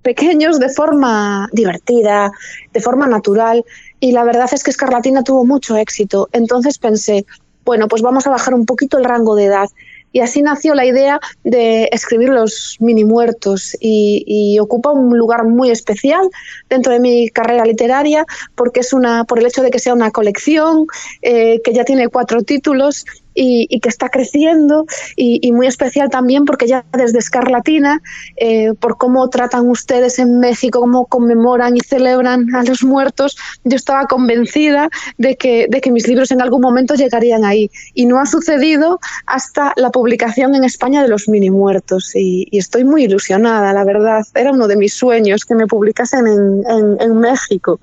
pequeños 0.00 0.58
de 0.58 0.70
forma 0.70 1.48
divertida, 1.52 2.30
de 2.72 2.80
forma 2.80 3.06
natural. 3.06 3.62
Y 4.00 4.12
la 4.12 4.24
verdad 4.24 4.48
es 4.52 4.64
que 4.64 4.70
Escarlatina 4.70 5.22
tuvo 5.22 5.44
mucho 5.44 5.76
éxito. 5.76 6.30
Entonces 6.32 6.78
pensé, 6.78 7.26
bueno, 7.66 7.88
pues 7.88 8.00
vamos 8.00 8.26
a 8.26 8.30
bajar 8.30 8.54
un 8.54 8.64
poquito 8.64 8.96
el 8.96 9.04
rango 9.04 9.34
de 9.34 9.44
edad. 9.44 9.68
Y 10.12 10.20
así 10.20 10.40
nació 10.40 10.74
la 10.74 10.86
idea 10.86 11.20
de 11.44 11.90
escribir 11.92 12.30
los 12.30 12.76
mini 12.80 13.04
muertos 13.04 13.76
y, 13.78 14.58
ocupa 14.58 14.90
un 14.90 15.18
lugar 15.18 15.44
muy 15.44 15.70
especial 15.70 16.30
dentro 16.70 16.92
de 16.92 17.00
mi 17.00 17.28
carrera 17.28 17.66
literaria 17.66 18.24
porque 18.54 18.80
es 18.80 18.94
una, 18.94 19.24
por 19.24 19.38
el 19.38 19.46
hecho 19.46 19.62
de 19.62 19.70
que 19.70 19.78
sea 19.78 19.92
una 19.92 20.10
colección 20.10 20.86
eh, 21.20 21.60
que 21.62 21.74
ya 21.74 21.84
tiene 21.84 22.08
cuatro 22.08 22.42
títulos 22.42 23.04
y, 23.36 23.80
que 23.80 23.88
está 23.88 24.08
creciendo 24.08 24.86
y, 25.14 25.52
muy 25.52 25.66
especial 25.66 26.08
también 26.10 26.44
porque 26.44 26.66
ya 26.66 26.84
desde 26.92 27.18
Escarlatina, 27.18 28.02
eh, 28.36 28.72
por 28.80 28.96
cómo 28.98 29.28
tratan 29.28 29.68
ustedes 29.68 30.18
en 30.18 30.40
México, 30.40 30.80
cómo 30.80 31.06
conmemoran 31.06 31.76
y 31.76 31.80
celebran 31.80 32.54
a 32.54 32.62
los 32.64 32.82
muertos, 32.82 33.36
yo 33.64 33.76
estaba 33.76 34.06
convencida 34.06 34.88
de 35.18 35.36
que, 35.36 35.66
de 35.68 35.80
que 35.80 35.90
mis 35.90 36.08
libros 36.08 36.30
en 36.30 36.40
algún 36.40 36.60
momento 36.60 36.94
llegarían 36.94 37.44
ahí. 37.44 37.70
Y 37.94 38.06
no 38.06 38.20
ha 38.20 38.26
sucedido 38.26 38.98
hasta 39.26 39.72
la 39.76 39.90
publicación 39.90 40.54
en 40.54 40.64
España 40.64 41.02
de 41.02 41.08
los 41.08 41.28
mini 41.28 41.50
muertos. 41.50 42.12
Y, 42.14 42.48
estoy 42.56 42.84
muy 42.84 43.04
ilusionada, 43.04 43.72
la 43.72 43.84
verdad. 43.84 44.24
Era 44.34 44.52
uno 44.52 44.66
de 44.66 44.76
mis 44.76 44.94
sueños 44.94 45.44
que 45.44 45.54
me 45.54 45.66
publicasen 45.66 46.26
en, 46.26 46.96
en, 47.00 47.16
México. 47.18 47.78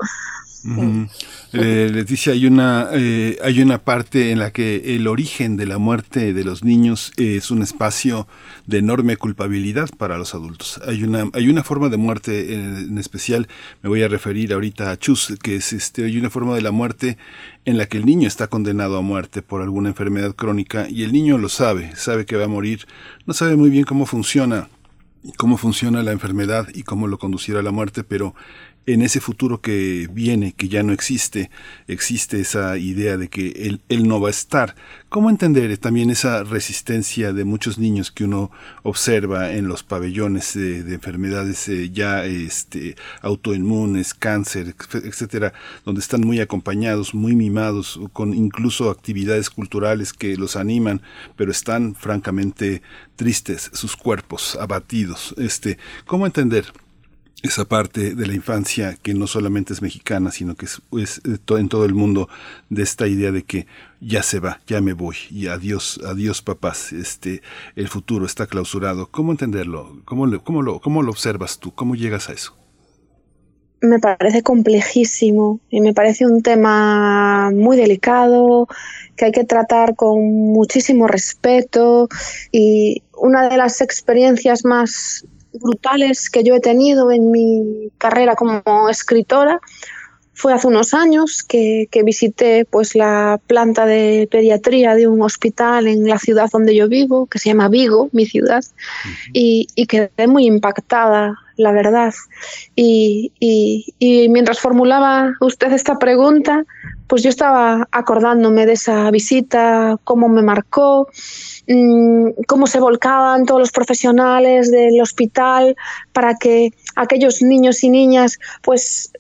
Eh, 1.51 1.89
Leticia, 1.91 2.33
hay 2.33 2.45
una, 2.45 2.89
eh, 2.93 3.37
hay 3.43 3.61
una 3.61 3.79
parte 3.79 4.31
en 4.31 4.39
la 4.39 4.51
que 4.51 4.95
el 4.95 5.07
origen 5.07 5.57
de 5.57 5.65
la 5.65 5.77
muerte 5.77 6.33
de 6.33 6.43
los 6.43 6.63
niños 6.63 7.11
es 7.17 7.51
un 7.51 7.61
espacio 7.61 8.27
de 8.65 8.77
enorme 8.77 9.17
culpabilidad 9.17 9.89
para 9.97 10.17
los 10.17 10.33
adultos. 10.33 10.79
Hay 10.87 11.03
una, 11.03 11.29
hay 11.33 11.49
una 11.49 11.63
forma 11.63 11.89
de 11.89 11.97
muerte 11.97 12.53
en, 12.53 12.97
especial, 12.97 13.47
me 13.81 13.89
voy 13.89 14.03
a 14.03 14.07
referir 14.07 14.53
ahorita 14.53 14.91
a 14.91 14.97
Chus, 14.97 15.33
que 15.41 15.57
es 15.57 15.73
este, 15.73 16.05
hay 16.05 16.17
una 16.17 16.29
forma 16.29 16.55
de 16.55 16.61
la 16.61 16.71
muerte 16.71 17.17
en 17.65 17.77
la 17.77 17.87
que 17.87 17.97
el 17.97 18.05
niño 18.05 18.27
está 18.27 18.47
condenado 18.47 18.97
a 18.97 19.01
muerte 19.01 19.41
por 19.41 19.61
alguna 19.61 19.89
enfermedad 19.89 20.33
crónica 20.35 20.87
y 20.89 21.03
el 21.03 21.11
niño 21.11 21.37
lo 21.37 21.49
sabe, 21.49 21.95
sabe 21.95 22.25
que 22.25 22.37
va 22.37 22.45
a 22.45 22.49
morir, 22.49 22.87
no 23.25 23.33
sabe 23.33 23.55
muy 23.55 23.69
bien 23.69 23.83
cómo 23.83 24.05
funciona 24.05 24.69
cómo 25.37 25.57
funciona 25.57 26.03
la 26.03 26.11
enfermedad 26.11 26.67
y 26.73 26.83
cómo 26.83 27.07
lo 27.07 27.17
conducirá 27.17 27.59
a 27.59 27.63
la 27.63 27.71
muerte, 27.71 28.03
pero 28.03 28.35
en 28.85 29.01
ese 29.01 29.19
futuro 29.19 29.61
que 29.61 30.09
viene, 30.11 30.53
que 30.53 30.67
ya 30.67 30.83
no 30.83 30.91
existe, 30.91 31.49
existe 31.87 32.41
esa 32.41 32.77
idea 32.77 33.17
de 33.17 33.29
que 33.29 33.79
él, 33.87 34.07
no 34.07 34.19
va 34.19 34.27
a 34.27 34.31
estar. 34.31 34.75
¿Cómo 35.09 35.29
entender 35.29 35.77
también 35.77 36.09
esa 36.09 36.43
resistencia 36.43 37.31
de 37.31 37.45
muchos 37.45 37.77
niños 37.77 38.11
que 38.11 38.25
uno 38.25 38.51
observa 38.83 39.53
en 39.53 39.67
los 39.67 39.83
pabellones 39.83 40.53
de, 40.53 40.79
enfermedades 40.93 41.69
eh, 41.69 41.91
ya 41.91 42.25
este, 42.25 42.95
autoinmunes, 43.21 44.13
cáncer, 44.13 44.75
etcétera, 44.93 45.53
donde 45.85 46.01
están 46.01 46.21
muy 46.21 46.41
acompañados, 46.41 47.13
muy 47.13 47.35
mimados, 47.35 47.99
con 48.11 48.33
incluso 48.33 48.89
actividades 48.89 49.49
culturales 49.49 50.11
que 50.13 50.35
los 50.35 50.55
animan, 50.55 51.01
pero 51.37 51.51
están 51.51 51.95
francamente 51.95 52.81
tristes, 53.15 53.69
sus 53.73 53.95
cuerpos 53.95 54.57
abatidos? 54.59 55.33
Este, 55.37 55.77
¿Cómo 56.05 56.25
entender? 56.25 56.65
Esa 57.43 57.65
parte 57.65 58.15
de 58.15 58.25
la 58.25 58.33
infancia 58.33 58.97
que 59.03 59.13
no 59.13 59.27
solamente 59.27 59.73
es 59.73 59.81
mexicana, 59.81 60.31
sino 60.31 60.55
que 60.55 60.65
es, 60.65 60.81
en 61.25 61.67
todo 61.67 61.83
el 61.83 61.93
mundo 61.93 62.29
de 62.69 62.83
esta 62.83 63.05
idea 63.05 63.33
de 63.33 63.43
que 63.43 63.67
ya 63.99 64.23
se 64.23 64.39
va, 64.39 64.61
ya 64.65 64.79
me 64.79 64.93
voy 64.93 65.17
y 65.29 65.47
adiós, 65.47 65.99
adiós 66.07 66.41
papás, 66.41 66.93
este, 66.93 67.41
el 67.75 67.89
futuro 67.89 68.25
está 68.25 68.47
clausurado. 68.47 69.07
¿Cómo 69.11 69.33
entenderlo? 69.33 70.01
¿Cómo, 70.05 70.41
cómo, 70.41 70.61
lo, 70.61 70.79
¿Cómo 70.79 71.03
lo 71.03 71.11
observas 71.11 71.59
tú? 71.59 71.73
¿Cómo 71.75 71.95
llegas 71.95 72.29
a 72.29 72.33
eso? 72.33 72.55
Me 73.81 73.99
parece 73.99 74.41
complejísimo 74.41 75.59
y 75.69 75.81
me 75.81 75.93
parece 75.93 76.25
un 76.25 76.41
tema 76.41 77.51
muy 77.51 77.75
delicado 77.75 78.69
que 79.17 79.25
hay 79.25 79.31
que 79.33 79.43
tratar 79.43 79.97
con 79.97 80.23
muchísimo 80.53 81.07
respeto 81.07 82.07
y 82.53 83.03
una 83.17 83.49
de 83.49 83.57
las 83.57 83.81
experiencias 83.81 84.63
más 84.63 85.25
brutales 85.61 86.29
que 86.29 86.43
yo 86.43 86.55
he 86.55 86.59
tenido 86.59 87.11
en 87.11 87.31
mi 87.31 87.89
carrera 87.97 88.35
como 88.35 88.89
escritora 88.89 89.59
fue 90.33 90.53
hace 90.53 90.67
unos 90.67 90.93
años 90.93 91.43
que, 91.43 91.87
visité 92.03 92.65
pues 92.65 92.95
la 92.95 93.39
planta 93.47 93.85
de 93.85 94.27
pediatría 94.29 94.95
de 94.95 95.07
un 95.07 95.21
hospital 95.21 95.87
en 95.87 96.07
la 96.07 96.17
ciudad 96.17 96.49
donde 96.51 96.75
yo 96.75 96.89
vivo, 96.89 97.27
que 97.27 97.39
se 97.39 97.49
llama 97.49 97.69
Vigo, 97.69 98.09
mi 98.11 98.25
ciudad, 98.25 98.63
y, 99.31 99.67
quedé 99.87 100.27
muy 100.27 100.45
impactada, 100.47 101.35
la 101.57 101.71
verdad. 101.71 102.13
Y, 102.75 103.31
y, 103.39 104.29
mientras 104.29 104.59
formulaba 104.59 105.33
usted 105.41 105.71
esta 105.73 105.97
pregunta, 105.99 106.63
pues 107.07 107.23
yo 107.23 107.29
estaba 107.29 107.87
acordándome 107.91 108.65
de 108.65 108.73
esa 108.73 109.11
visita, 109.11 109.97
cómo 110.03 110.29
me 110.29 110.41
marcó, 110.41 111.07
mm, 111.67 112.29
cómo 112.47 112.67
se 112.67 112.79
volcaban 112.79 113.45
todos 113.45 113.59
los 113.59 113.71
profesionales 113.71 114.71
del 114.71 114.99
hospital 115.01 115.75
para 116.11 116.35
que 116.35 116.71
aquellos 116.95 117.41
niños 117.41 117.83
y 117.83 117.89
niñas 117.89 118.39
pues 118.61 119.11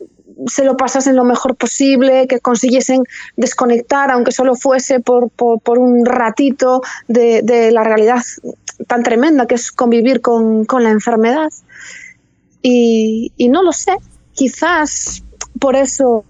se 0.47 0.63
lo 0.63 0.77
pasasen 0.77 1.15
lo 1.15 1.23
mejor 1.23 1.55
posible, 1.55 2.27
que 2.27 2.39
consiguiesen 2.39 3.03
desconectar, 3.37 4.11
aunque 4.11 4.31
solo 4.31 4.55
fuese 4.55 4.99
por, 4.99 5.29
un 5.77 6.05
ratito, 6.05 6.81
de, 7.07 7.69
la 7.71 7.83
realidad 7.83 8.21
tan 8.87 9.03
tremenda 9.03 9.45
que 9.45 9.55
es 9.55 9.71
convivir 9.71 10.21
con, 10.21 10.65
la 10.79 10.89
enfermedad. 10.89 11.49
Y, 12.63 13.31
y, 13.37 13.49
no 13.49 13.61
lo 13.61 13.71
sé, 13.73 13.95
quizás 14.33 15.23
por 15.59 15.75
eso 15.75 16.25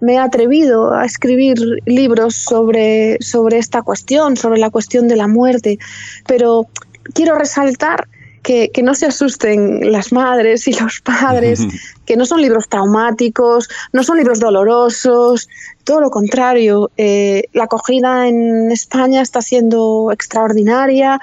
me 0.00 0.14
he 0.14 0.18
atrevido 0.18 0.92
a 0.92 1.04
escribir 1.04 1.56
libros 1.86 2.34
sobre, 2.34 3.16
sobre 3.20 3.58
esta 3.58 3.82
cuestión, 3.82 4.36
sobre 4.36 4.58
la 4.58 4.70
cuestión 4.70 5.08
de 5.08 5.16
la 5.16 5.28
muerte, 5.28 5.78
pero 6.26 6.66
quiero 7.14 7.36
resaltar 7.36 8.08
que, 8.42 8.70
no 8.84 8.94
se 8.94 9.06
asusten 9.06 9.90
las 9.90 10.12
madres 10.12 10.68
y 10.68 10.72
los 10.72 11.00
padres, 11.00 11.66
que 12.06 12.16
no 12.16 12.24
son 12.24 12.40
libros 12.40 12.68
traumáticos, 12.68 13.68
no 13.92 14.04
son 14.04 14.18
libros 14.18 14.38
dolorosos, 14.38 15.48
todo 15.82 16.00
lo 16.00 16.10
contrario. 16.10 16.90
Eh, 16.96 17.48
la 17.52 17.64
acogida 17.64 18.28
en 18.28 18.70
España 18.70 19.20
está 19.20 19.42
siendo 19.42 20.12
extraordinaria 20.12 21.20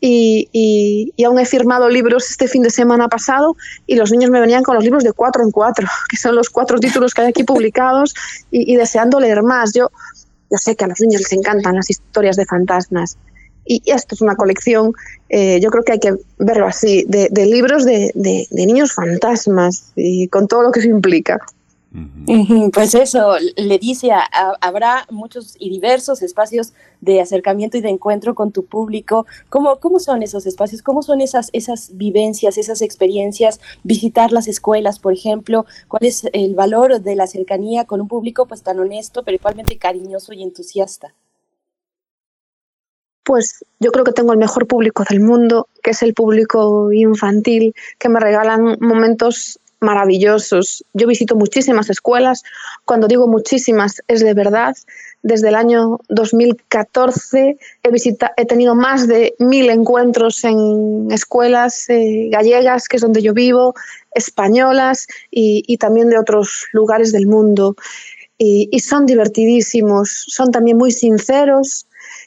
y, 0.00 1.12
aún 1.24 1.38
he 1.38 1.44
firmado 1.44 1.88
libros 1.88 2.30
este 2.30 2.48
fin 2.48 2.62
de 2.62 2.70
semana 2.70 3.08
pasado 3.08 3.56
y 3.86 3.96
los 3.96 4.10
niños 4.10 4.30
me 4.30 4.40
venían 4.40 4.62
con 4.62 4.74
los 4.74 4.84
libros 4.84 5.04
de 5.04 5.12
cuatro 5.12 5.42
en 5.42 5.50
cuatro, 5.50 5.86
que 6.08 6.16
son 6.16 6.34
los 6.34 6.50
cuatro 6.50 6.78
títulos 6.78 7.14
que 7.14 7.22
hay 7.22 7.28
aquí 7.28 7.44
publicados 7.44 8.14
y, 8.50 8.76
deseando 8.76 9.20
leer 9.20 9.42
más. 9.42 9.72
Yo, 9.74 9.90
yo 10.50 10.58
sé 10.58 10.76
que 10.76 10.84
a 10.84 10.88
los 10.88 11.00
niños 11.00 11.20
les 11.22 11.32
encantan 11.32 11.76
las 11.76 11.90
historias 11.90 12.36
de 12.36 12.46
fantasmas 12.46 13.16
y 13.64 13.82
esto 13.86 14.14
es 14.14 14.20
una 14.20 14.34
colección, 14.34 14.92
eh, 15.28 15.60
yo 15.60 15.70
creo 15.70 15.84
que 15.84 15.92
hay 15.92 16.00
que 16.00 16.14
verlo 16.38 16.66
así, 16.66 17.04
de, 17.06 17.28
libros 17.46 17.84
de, 17.84 18.10
niños 18.50 18.92
fantasmas 18.92 19.92
y 19.94 20.26
con 20.28 20.48
todo 20.48 20.62
lo 20.62 20.72
que 20.72 20.80
eso 20.80 20.88
implica. 20.88 21.38
Pues 22.72 22.94
eso, 22.94 23.34
le 23.56 23.78
dice, 23.78 24.10
habrá 24.60 25.06
muchos 25.10 25.56
y 25.58 25.70
diversos 25.70 26.22
espacios 26.22 26.72
de 27.00 27.20
acercamiento 27.20 27.78
y 27.78 27.80
de 27.80 27.88
encuentro 27.88 28.36
con 28.36 28.52
tu 28.52 28.64
público. 28.64 29.26
¿Cómo, 29.48 29.80
cómo 29.80 29.98
son 29.98 30.22
esos 30.22 30.46
espacios? 30.46 30.82
¿Cómo 30.82 31.02
son 31.02 31.20
esas, 31.20 31.50
esas 31.52 31.96
vivencias, 31.96 32.58
esas 32.58 32.80
experiencias? 32.82 33.60
Visitar 33.82 34.30
las 34.30 34.46
escuelas, 34.46 35.00
por 35.00 35.12
ejemplo. 35.12 35.66
¿Cuál 35.88 36.04
es 36.04 36.28
el 36.32 36.54
valor 36.54 37.00
de 37.00 37.16
la 37.16 37.26
cercanía 37.26 37.84
con 37.86 38.00
un 38.00 38.08
público 38.08 38.46
pues 38.46 38.62
tan 38.62 38.78
honesto, 38.78 39.24
pero 39.24 39.36
igualmente 39.36 39.76
cariñoso 39.76 40.32
y 40.32 40.44
entusiasta? 40.44 41.14
pues 43.30 43.64
yo 43.78 43.92
creo 43.92 44.04
que 44.04 44.10
tengo 44.10 44.32
el 44.32 44.40
mejor 44.40 44.66
público 44.66 45.04
del 45.08 45.20
mundo, 45.20 45.68
que 45.84 45.92
es 45.92 46.02
el 46.02 46.14
público 46.14 46.92
infantil, 46.92 47.74
que 47.96 48.08
me 48.08 48.18
regalan 48.18 48.76
momentos 48.80 49.59
maravillosos. 49.80 50.84
Yo 50.92 51.06
visito 51.06 51.36
muchísimas 51.36 51.90
escuelas, 51.90 52.42
cuando 52.84 53.08
digo 53.08 53.26
muchísimas 53.26 54.02
es 54.08 54.20
de 54.20 54.34
verdad. 54.34 54.76
Desde 55.22 55.48
el 55.48 55.54
año 55.54 55.98
2014 56.08 57.58
he, 57.82 58.18
he 58.36 58.46
tenido 58.46 58.74
más 58.74 59.06
de 59.06 59.34
mil 59.38 59.68
encuentros 59.68 60.44
en 60.44 61.08
escuelas 61.10 61.88
eh, 61.90 62.28
gallegas, 62.30 62.88
que 62.88 62.96
es 62.96 63.02
donde 63.02 63.22
yo 63.22 63.34
vivo, 63.34 63.74
españolas 64.14 65.06
y, 65.30 65.76
también 65.78 66.08
de 66.08 66.18
otros 66.18 66.66
lugares 66.72 67.12
del 67.12 67.26
mundo. 67.26 67.76
Y, 68.38 68.78
son 68.80 69.04
divertidísimos, 69.06 70.24
son 70.28 70.50
también 70.50 70.78
muy 70.78 70.92
sinceros. 70.92 71.86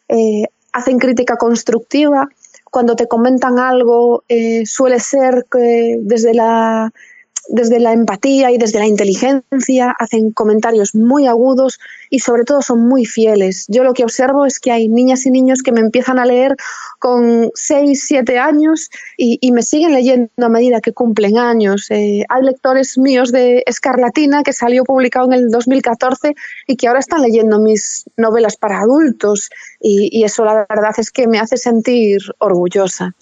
Eh, 0.09 0.45
hacen 0.71 0.99
crítica 0.99 1.37
constructiva. 1.37 2.29
Cuando 2.69 2.95
te 2.95 3.07
comentan 3.07 3.59
algo, 3.59 4.23
eh, 4.29 4.65
suele 4.65 4.99
ser 4.99 5.45
que 5.51 5.97
desde 6.01 6.33
la 6.33 6.91
desde 7.49 7.79
la 7.79 7.93
empatía 7.93 8.51
y 8.51 8.57
desde 8.57 8.79
la 8.79 8.87
inteligencia, 8.87 9.95
hacen 9.99 10.31
comentarios 10.31 10.95
muy 10.95 11.27
agudos 11.27 11.79
y 12.09 12.19
sobre 12.19 12.43
todo 12.43 12.61
son 12.61 12.87
muy 12.87 13.05
fieles. 13.05 13.65
Yo 13.67 13.83
lo 13.83 13.93
que 13.93 14.03
observo 14.03 14.45
es 14.45 14.59
que 14.59 14.71
hay 14.71 14.87
niñas 14.87 15.25
y 15.25 15.31
niños 15.31 15.61
que 15.61 15.71
me 15.71 15.81
empiezan 15.81 16.19
a 16.19 16.25
leer 16.25 16.55
con 16.99 17.51
6, 17.53 18.03
7 18.05 18.39
años 18.39 18.89
y, 19.17 19.51
me 19.51 19.61
siguen 19.61 19.93
leyendo 19.93 20.29
a 20.37 20.49
medida 20.49 20.81
que 20.81 20.93
cumplen 20.93 21.37
años. 21.37 21.85
Eh, 21.91 22.23
hay 22.27 22.43
lectores 22.43 22.97
míos 22.97 23.31
de 23.31 23.63
Escarlatina 23.67 24.41
que 24.41 24.53
salió 24.53 24.83
publicado 24.83 25.27
en 25.27 25.33
el 25.33 25.49
2014 25.49 26.33
y 26.67 26.75
que 26.75 26.87
ahora 26.87 27.01
están 27.01 27.21
leyendo 27.21 27.59
mis 27.59 28.05
novelas 28.17 28.57
para 28.57 28.79
adultos 28.79 29.49
y 29.79 30.23
eso 30.23 30.43
la 30.43 30.65
verdad 30.69 30.91
es 30.97 31.11
que 31.11 31.27
me 31.27 31.39
hace 31.39 31.57
sentir 31.57 32.19
orgullosa. 32.39 33.13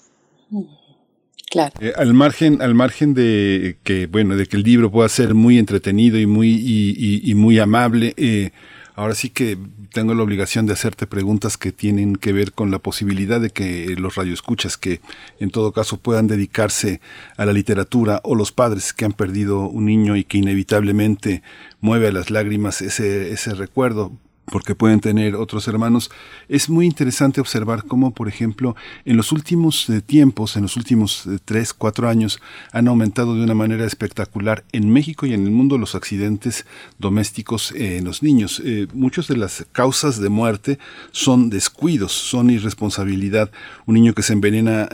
Eh, 1.80 1.92
al 1.96 2.14
margen, 2.14 2.62
al 2.62 2.74
margen 2.74 3.14
de 3.14 3.76
que, 3.84 4.06
bueno, 4.06 4.36
de 4.36 4.46
que 4.46 4.56
el 4.56 4.62
libro 4.62 4.90
pueda 4.90 5.08
ser 5.08 5.34
muy 5.34 5.58
entretenido 5.58 6.18
y 6.18 6.26
muy, 6.26 6.48
y, 6.50 7.34
muy 7.34 7.58
amable, 7.58 8.14
eh, 8.16 8.52
ahora 8.94 9.14
sí 9.14 9.30
que 9.30 9.58
tengo 9.92 10.14
la 10.14 10.22
obligación 10.22 10.66
de 10.66 10.72
hacerte 10.72 11.06
preguntas 11.06 11.58
que 11.58 11.72
tienen 11.72 12.16
que 12.16 12.32
ver 12.32 12.52
con 12.52 12.70
la 12.70 12.78
posibilidad 12.78 13.40
de 13.40 13.50
que 13.50 13.94
los 13.98 14.14
radioescuchas 14.14 14.76
que 14.78 15.00
en 15.38 15.50
todo 15.50 15.72
caso 15.72 15.98
puedan 15.98 16.26
dedicarse 16.26 17.00
a 17.36 17.44
la 17.44 17.52
literatura 17.52 18.20
o 18.24 18.34
los 18.34 18.52
padres 18.52 18.92
que 18.92 19.04
han 19.04 19.12
perdido 19.12 19.68
un 19.68 19.86
niño 19.86 20.16
y 20.16 20.24
que 20.24 20.38
inevitablemente 20.38 21.42
mueve 21.80 22.08
a 22.08 22.12
las 22.12 22.30
lágrimas 22.30 22.80
ese, 22.80 23.32
ese 23.32 23.54
recuerdo 23.54 24.12
porque 24.46 24.74
pueden 24.74 25.00
tener 25.00 25.36
otros 25.36 25.68
hermanos, 25.68 26.10
es 26.48 26.68
muy 26.68 26.86
interesante 26.86 27.40
observar 27.40 27.84
cómo, 27.84 28.12
por 28.12 28.28
ejemplo, 28.28 28.74
en 29.04 29.16
los 29.16 29.30
últimos 29.32 29.88
eh, 29.88 30.00
tiempos, 30.00 30.56
en 30.56 30.62
los 30.62 30.76
últimos 30.76 31.26
eh, 31.26 31.38
tres, 31.44 31.72
cuatro 31.72 32.08
años, 32.08 32.40
han 32.72 32.88
aumentado 32.88 33.34
de 33.34 33.44
una 33.44 33.54
manera 33.54 33.86
espectacular 33.86 34.64
en 34.72 34.90
México 34.92 35.26
y 35.26 35.32
en 35.32 35.44
el 35.44 35.52
mundo 35.52 35.78
los 35.78 35.94
accidentes 35.94 36.66
domésticos 36.98 37.72
eh, 37.72 37.98
en 37.98 38.04
los 38.04 38.22
niños. 38.22 38.62
muchas 38.94 39.28
de 39.28 39.36
las 39.36 39.64
causas 39.72 40.20
de 40.20 40.28
muerte 40.28 40.78
son 41.12 41.48
descuidos, 41.50 42.12
son 42.12 42.50
irresponsabilidad. 42.50 43.50
Un 43.86 43.94
niño 43.94 44.14
que 44.14 44.22
se 44.22 44.32
envenena 44.32 44.88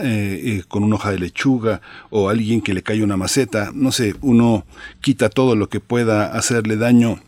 con 0.67 0.83
una 0.83 0.95
hoja 0.95 1.11
de 1.11 1.19
lechuga 1.19 1.81
o 2.09 2.29
alguien 2.29 2.61
que 2.61 2.73
le 2.73 2.83
cae 2.83 3.03
una 3.03 3.17
maceta, 3.17 3.71
no 3.73 3.91
sé, 3.91 4.15
uno 4.21 4.65
quita 5.01 5.29
todo 5.29 5.55
lo 5.55 5.69
que 5.69 5.79
pueda 5.79 6.33
hacerle 6.33 6.77
daño 6.77 7.19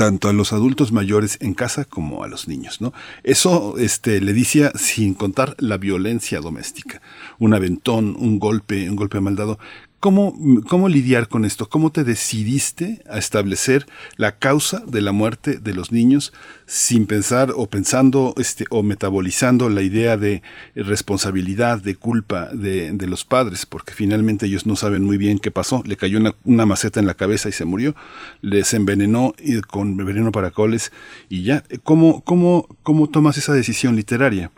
tanto 0.00 0.30
a 0.30 0.32
los 0.32 0.54
adultos 0.54 0.92
mayores 0.92 1.36
en 1.42 1.52
casa 1.52 1.84
como 1.84 2.24
a 2.24 2.26
los 2.26 2.48
niños, 2.48 2.80
¿no? 2.80 2.94
Eso 3.22 3.76
este, 3.76 4.22
le 4.22 4.32
decía 4.32 4.72
sin 4.74 5.12
contar 5.12 5.54
la 5.58 5.76
violencia 5.76 6.40
doméstica, 6.40 7.02
un 7.38 7.52
aventón, 7.52 8.16
un 8.18 8.38
golpe, 8.38 8.88
un 8.88 8.96
golpe 8.96 9.20
maldado, 9.20 9.58
¿Cómo, 10.00 10.34
¿Cómo 10.66 10.88
lidiar 10.88 11.28
con 11.28 11.44
esto? 11.44 11.68
¿Cómo 11.68 11.92
te 11.92 12.04
decidiste 12.04 13.02
a 13.06 13.18
establecer 13.18 13.86
la 14.16 14.38
causa 14.38 14.82
de 14.86 15.02
la 15.02 15.12
muerte 15.12 15.58
de 15.58 15.74
los 15.74 15.92
niños 15.92 16.32
sin 16.64 17.04
pensar 17.04 17.52
o 17.54 17.66
pensando 17.68 18.32
este, 18.38 18.64
o 18.70 18.82
metabolizando 18.82 19.68
la 19.68 19.82
idea 19.82 20.16
de 20.16 20.42
responsabilidad, 20.74 21.82
de 21.82 21.96
culpa 21.96 22.46
de, 22.46 22.92
de 22.92 23.06
los 23.06 23.26
padres? 23.26 23.66
Porque 23.66 23.92
finalmente 23.92 24.46
ellos 24.46 24.64
no 24.64 24.74
saben 24.74 25.04
muy 25.04 25.18
bien 25.18 25.38
qué 25.38 25.50
pasó. 25.50 25.82
Le 25.84 25.98
cayó 25.98 26.18
una, 26.18 26.34
una 26.46 26.64
maceta 26.64 26.98
en 26.98 27.06
la 27.06 27.12
cabeza 27.12 27.50
y 27.50 27.52
se 27.52 27.66
murió. 27.66 27.94
Les 28.40 28.72
envenenó 28.72 29.34
con 29.68 29.98
veneno 29.98 30.32
para 30.32 30.50
coles 30.50 30.92
y 31.28 31.42
ya. 31.42 31.62
¿Cómo, 31.82 32.22
cómo, 32.22 32.74
cómo 32.82 33.06
tomas 33.10 33.36
esa 33.36 33.52
decisión 33.52 33.96
literaria? 33.96 34.50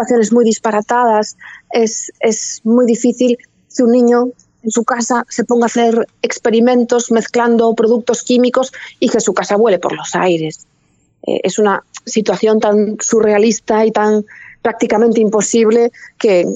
Situaciones 0.00 0.32
muy 0.32 0.44
disparatadas, 0.44 1.36
es, 1.72 2.10
es 2.20 2.60
muy 2.64 2.86
difícil 2.86 3.36
que 3.74 3.82
un 3.82 3.92
niño 3.92 4.28
en 4.62 4.70
su 4.70 4.84
casa 4.84 5.24
se 5.28 5.44
ponga 5.44 5.64
a 5.64 5.66
hacer 5.66 6.06
experimentos 6.22 7.10
mezclando 7.10 7.74
productos 7.74 8.22
químicos 8.22 8.72
y 8.98 9.08
que 9.08 9.20
su 9.20 9.34
casa 9.34 9.56
vuele 9.56 9.78
por 9.78 9.94
los 9.94 10.14
aires. 10.14 10.66
Eh, 11.26 11.40
es 11.44 11.58
una 11.58 11.84
situación 12.06 12.60
tan 12.60 12.96
surrealista 13.00 13.84
y 13.84 13.92
tan 13.92 14.24
prácticamente 14.62 15.20
imposible 15.20 15.92
que, 16.18 16.46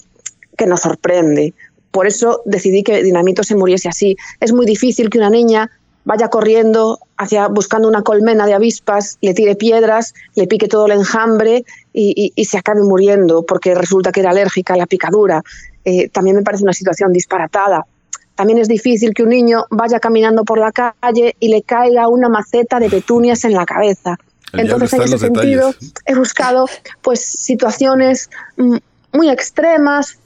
que 0.57 0.67
nos 0.67 0.81
sorprende. 0.81 1.53
Por 1.91 2.07
eso 2.07 2.43
decidí 2.45 2.83
que 2.83 3.03
Dinamito 3.03 3.43
se 3.45 3.57
muriese 3.57 3.89
así. 3.89 4.17
Es 4.41 4.53
muy 4.53 4.67
difícil 4.67 5.11
que 5.11 5.19
una 5.19 5.31
niña 5.31 5.71
vaya 6.05 6.29
corriendo 6.29 6.99
hacia 7.17 7.49
buscando 7.49 7.89
una 7.89 8.03
colmena 8.03 8.47
de 8.47 8.55
avispas, 8.55 9.19
le 9.21 9.35
tire 9.35 9.57
piedras, 9.57 10.15
le 10.35 10.47
pique 10.47 10.69
todo 10.69 10.87
el 10.87 10.93
enjambre 10.93 11.65
y, 11.93 12.33
se 12.45 12.59
acabe 12.59 12.83
muriendo 12.83 13.45
porque 13.45 13.75
resulta 13.75 14.13
que 14.13 14.21
era 14.21 14.31
alérgica 14.31 14.75
a 14.75 14.77
la 14.77 14.87
picadura. 14.87 15.43
Eh, 15.85 16.09
también 16.09 16.37
me 16.37 16.43
parece 16.43 16.65
una 16.65 16.73
situación 16.73 17.13
disparatada. 17.13 17.87
También 18.35 18.59
es 18.59 18.69
difícil 18.69 19.15
que 19.15 19.23
un 19.23 19.29
niño 19.29 19.65
vaya 19.71 20.01
caminando 20.01 20.45
por 20.45 20.59
la 20.59 20.73
calle 20.73 21.37
y 21.39 21.49
le 21.49 21.63
caiga 21.63 22.09
una 22.09 22.29
maceta 22.29 22.81
de 22.81 22.91
petunias 22.91 23.45
en 23.45 23.53
la 23.53 23.65
cabeza. 23.65 24.19
Entonces, 24.53 24.93
en 24.93 25.03
ese 25.03 25.19
sentido, 25.19 25.75
he 26.07 26.15
buscado 26.15 26.67
pues 27.03 27.25
situaciones 27.25 28.31
mm, 28.57 28.77
muy 29.13 29.31
extremas 29.31 30.19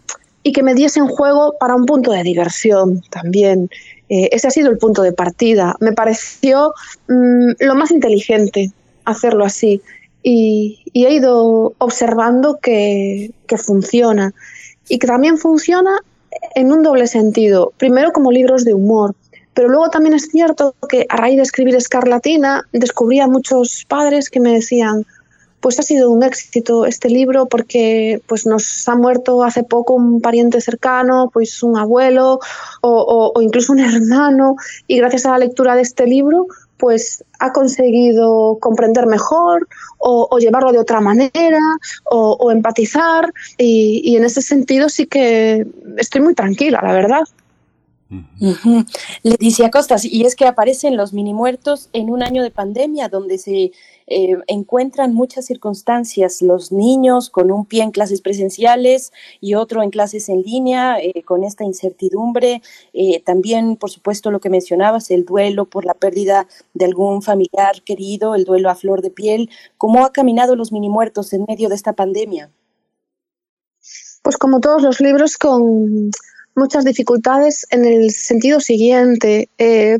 y 0.42 0.52
que 0.52 0.62
me 0.62 0.74
diesen 0.74 1.06
juego 1.06 1.54
para 1.58 1.74
un 1.74 1.86
punto 1.86 2.12
de 2.12 2.22
diversión 2.22 3.02
también. 3.10 3.70
Eh, 4.08 4.28
ese 4.32 4.48
ha 4.48 4.50
sido 4.50 4.70
el 4.70 4.78
punto 4.78 5.02
de 5.02 5.12
partida. 5.12 5.74
Me 5.80 5.92
pareció 5.92 6.72
mm, 7.08 7.52
lo 7.60 7.74
más 7.74 7.90
inteligente 7.90 8.70
hacerlo 9.04 9.44
así 9.44 9.80
y, 10.22 10.80
he 10.94 11.14
ido 11.14 11.74
observando 11.78 12.58
que, 12.60 13.30
que 13.46 13.56
funciona 13.56 14.34
y 14.88 14.98
que 14.98 15.06
también 15.06 15.38
funciona 15.38 16.00
en 16.54 16.72
un 16.72 16.82
doble 16.82 17.06
sentido. 17.06 17.72
Primero 17.78 18.12
como 18.12 18.32
libros 18.32 18.64
de 18.64 18.74
humor, 18.74 19.14
pero 19.54 19.68
luego 19.68 19.90
también 19.90 20.14
es 20.14 20.28
cierto 20.28 20.74
que 20.88 21.06
a 21.08 21.16
raíz 21.16 21.36
de 21.36 21.42
escribir 21.42 21.74
Escarlatina 21.74 22.64
descubrí 22.72 23.20
a 23.20 23.26
muchos 23.26 23.84
padres 23.88 24.30
que 24.30 24.40
me 24.40 24.52
decían, 24.52 25.04
pues 25.60 25.78
ha 25.78 25.82
sido 25.82 26.10
un 26.10 26.22
éxito 26.22 26.86
este 26.86 27.08
libro 27.08 27.46
porque 27.46 28.20
pues 28.26 28.46
nos 28.46 28.88
ha 28.88 28.94
muerto 28.94 29.42
hace 29.42 29.64
poco 29.64 29.94
un 29.94 30.20
pariente 30.20 30.60
cercano, 30.60 31.30
pues 31.32 31.62
un 31.62 31.76
abuelo 31.76 32.40
o, 32.80 33.32
incluso 33.40 33.72
un 33.72 33.80
hermano. 33.80 34.56
Y 34.86 34.98
gracias 34.98 35.26
a 35.26 35.30
la 35.30 35.38
lectura 35.38 35.74
de 35.74 35.82
este 35.82 36.06
libro 36.06 36.46
pues 36.76 37.24
ha 37.40 37.52
conseguido 37.52 38.58
comprender 38.60 39.06
mejor 39.06 39.66
o, 39.98 40.38
llevarlo 40.38 40.70
de 40.70 40.78
otra 40.78 41.00
manera 41.00 41.60
o, 42.04 42.52
empatizar. 42.52 43.32
Y 43.56 44.16
en 44.16 44.24
ese 44.24 44.42
sentido 44.42 44.88
sí 44.88 45.06
que 45.06 45.66
estoy 45.96 46.20
muy 46.20 46.34
tranquila, 46.34 46.80
la 46.82 46.92
verdad. 46.92 47.24
Le 49.22 49.36
decía 49.38 49.70
Costas, 49.70 50.04
y 50.04 50.24
es 50.24 50.34
que 50.34 50.46
aparecen 50.46 50.96
los 50.96 51.12
mini 51.12 51.34
muertos 51.34 51.90
en 51.92 52.10
un 52.10 52.22
año 52.22 52.42
de 52.42 52.50
pandemia 52.50 53.08
donde 53.08 53.36
se 53.38 53.72
eh, 54.10 54.38
encuentran 54.46 55.12
muchas 55.14 55.44
circunstancias, 55.44 56.40
los 56.40 56.72
niños 56.72 57.28
con 57.28 57.50
un 57.50 57.66
pie 57.66 57.82
en 57.82 57.90
clases 57.90 58.22
presenciales 58.22 59.12
y 59.40 59.54
otro 59.54 59.82
en 59.82 59.90
clases 59.90 60.30
en 60.30 60.40
línea, 60.40 60.98
eh, 60.98 61.22
con 61.24 61.44
esta 61.44 61.64
incertidumbre, 61.64 62.62
eh, 62.94 63.22
también 63.22 63.76
por 63.76 63.90
supuesto 63.90 64.30
lo 64.30 64.40
que 64.40 64.48
mencionabas, 64.48 65.10
el 65.10 65.26
duelo 65.26 65.66
por 65.66 65.84
la 65.84 65.92
pérdida 65.92 66.48
de 66.72 66.86
algún 66.86 67.20
familiar 67.20 67.82
querido, 67.84 68.34
el 68.34 68.44
duelo 68.44 68.70
a 68.70 68.74
flor 68.74 69.02
de 69.02 69.10
piel, 69.10 69.50
¿cómo 69.76 70.06
ha 70.06 70.12
caminado 70.12 70.56
los 70.56 70.72
mini 70.72 70.88
muertos 70.88 71.34
en 71.34 71.44
medio 71.46 71.68
de 71.68 71.74
esta 71.74 71.92
pandemia? 71.92 72.50
Pues 74.22 74.38
como 74.38 74.60
todos 74.60 74.82
los 74.82 75.00
libros 75.00 75.36
con 75.36 76.10
muchas 76.54 76.84
dificultades 76.84 77.66
en 77.70 77.84
el 77.84 78.10
sentido 78.10 78.58
siguiente. 78.58 79.48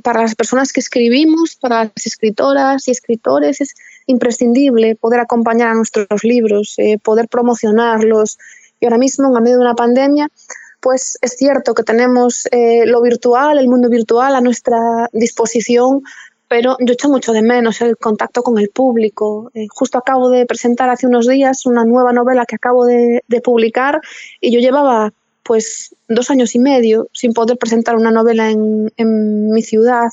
Para 0.03 0.23
las 0.23 0.35
personas 0.35 0.73
que 0.73 0.81
escribimos, 0.81 1.55
para 1.55 1.85
las 1.85 2.05
escritoras 2.05 2.89
y 2.89 2.91
escritores, 2.91 3.61
es 3.61 3.75
imprescindible 4.09 4.97
poder 4.97 5.21
acompañar 5.21 5.69
a 5.69 5.75
nuestros 5.75 6.25
libros, 6.25 6.75
eh, 6.79 6.99
poder 6.99 7.29
promocionarlos. 7.29 8.39
Y 8.81 8.87
ahora 8.87 8.99
mismo, 8.99 9.29
en 9.37 9.43
medio 9.43 9.57
de 9.59 9.63
una 9.63 9.75
pandemia, 9.75 10.29
pues 10.81 11.19
es 11.21 11.37
cierto 11.37 11.75
que 11.75 11.83
tenemos 11.83 12.47
eh, 12.51 12.87
lo 12.87 13.01
virtual, 13.01 13.59
el 13.59 13.69
mundo 13.69 13.89
virtual 13.89 14.35
a 14.35 14.41
nuestra 14.41 15.09
disposición, 15.13 16.03
pero 16.49 16.77
yo 16.81 16.95
echo 16.95 17.09
mucho 17.09 17.33
de 17.33 17.43
menos 17.43 17.81
el 17.81 17.97
contacto 17.97 18.43
con 18.43 18.59
el 18.59 18.71
público. 18.71 19.51
justo 19.71 19.99
acabo 19.99 20.31
de 20.31 20.47
presentar 20.47 20.89
hace 20.89 21.07
unos 21.07 21.27
días 21.27 21.67
una 21.67 21.85
nueva 21.85 22.13
novela 22.13 22.47
que 22.47 22.57
acabo 22.57 22.87
de 22.87 23.23
publicar 23.43 24.01
y 24.41 24.51
yo 24.51 24.61
llevaba 24.61 25.13
pues 25.49 25.97
dos 26.09 26.31
años 26.31 26.55
y 26.55 26.59
medio 26.59 27.09
sin 27.15 27.33
poder 27.33 27.57
presentar 27.57 27.97
una 27.97 28.11
novela 28.11 28.51
en, 28.51 29.51
mi 29.51 29.63
ciudad 29.63 30.09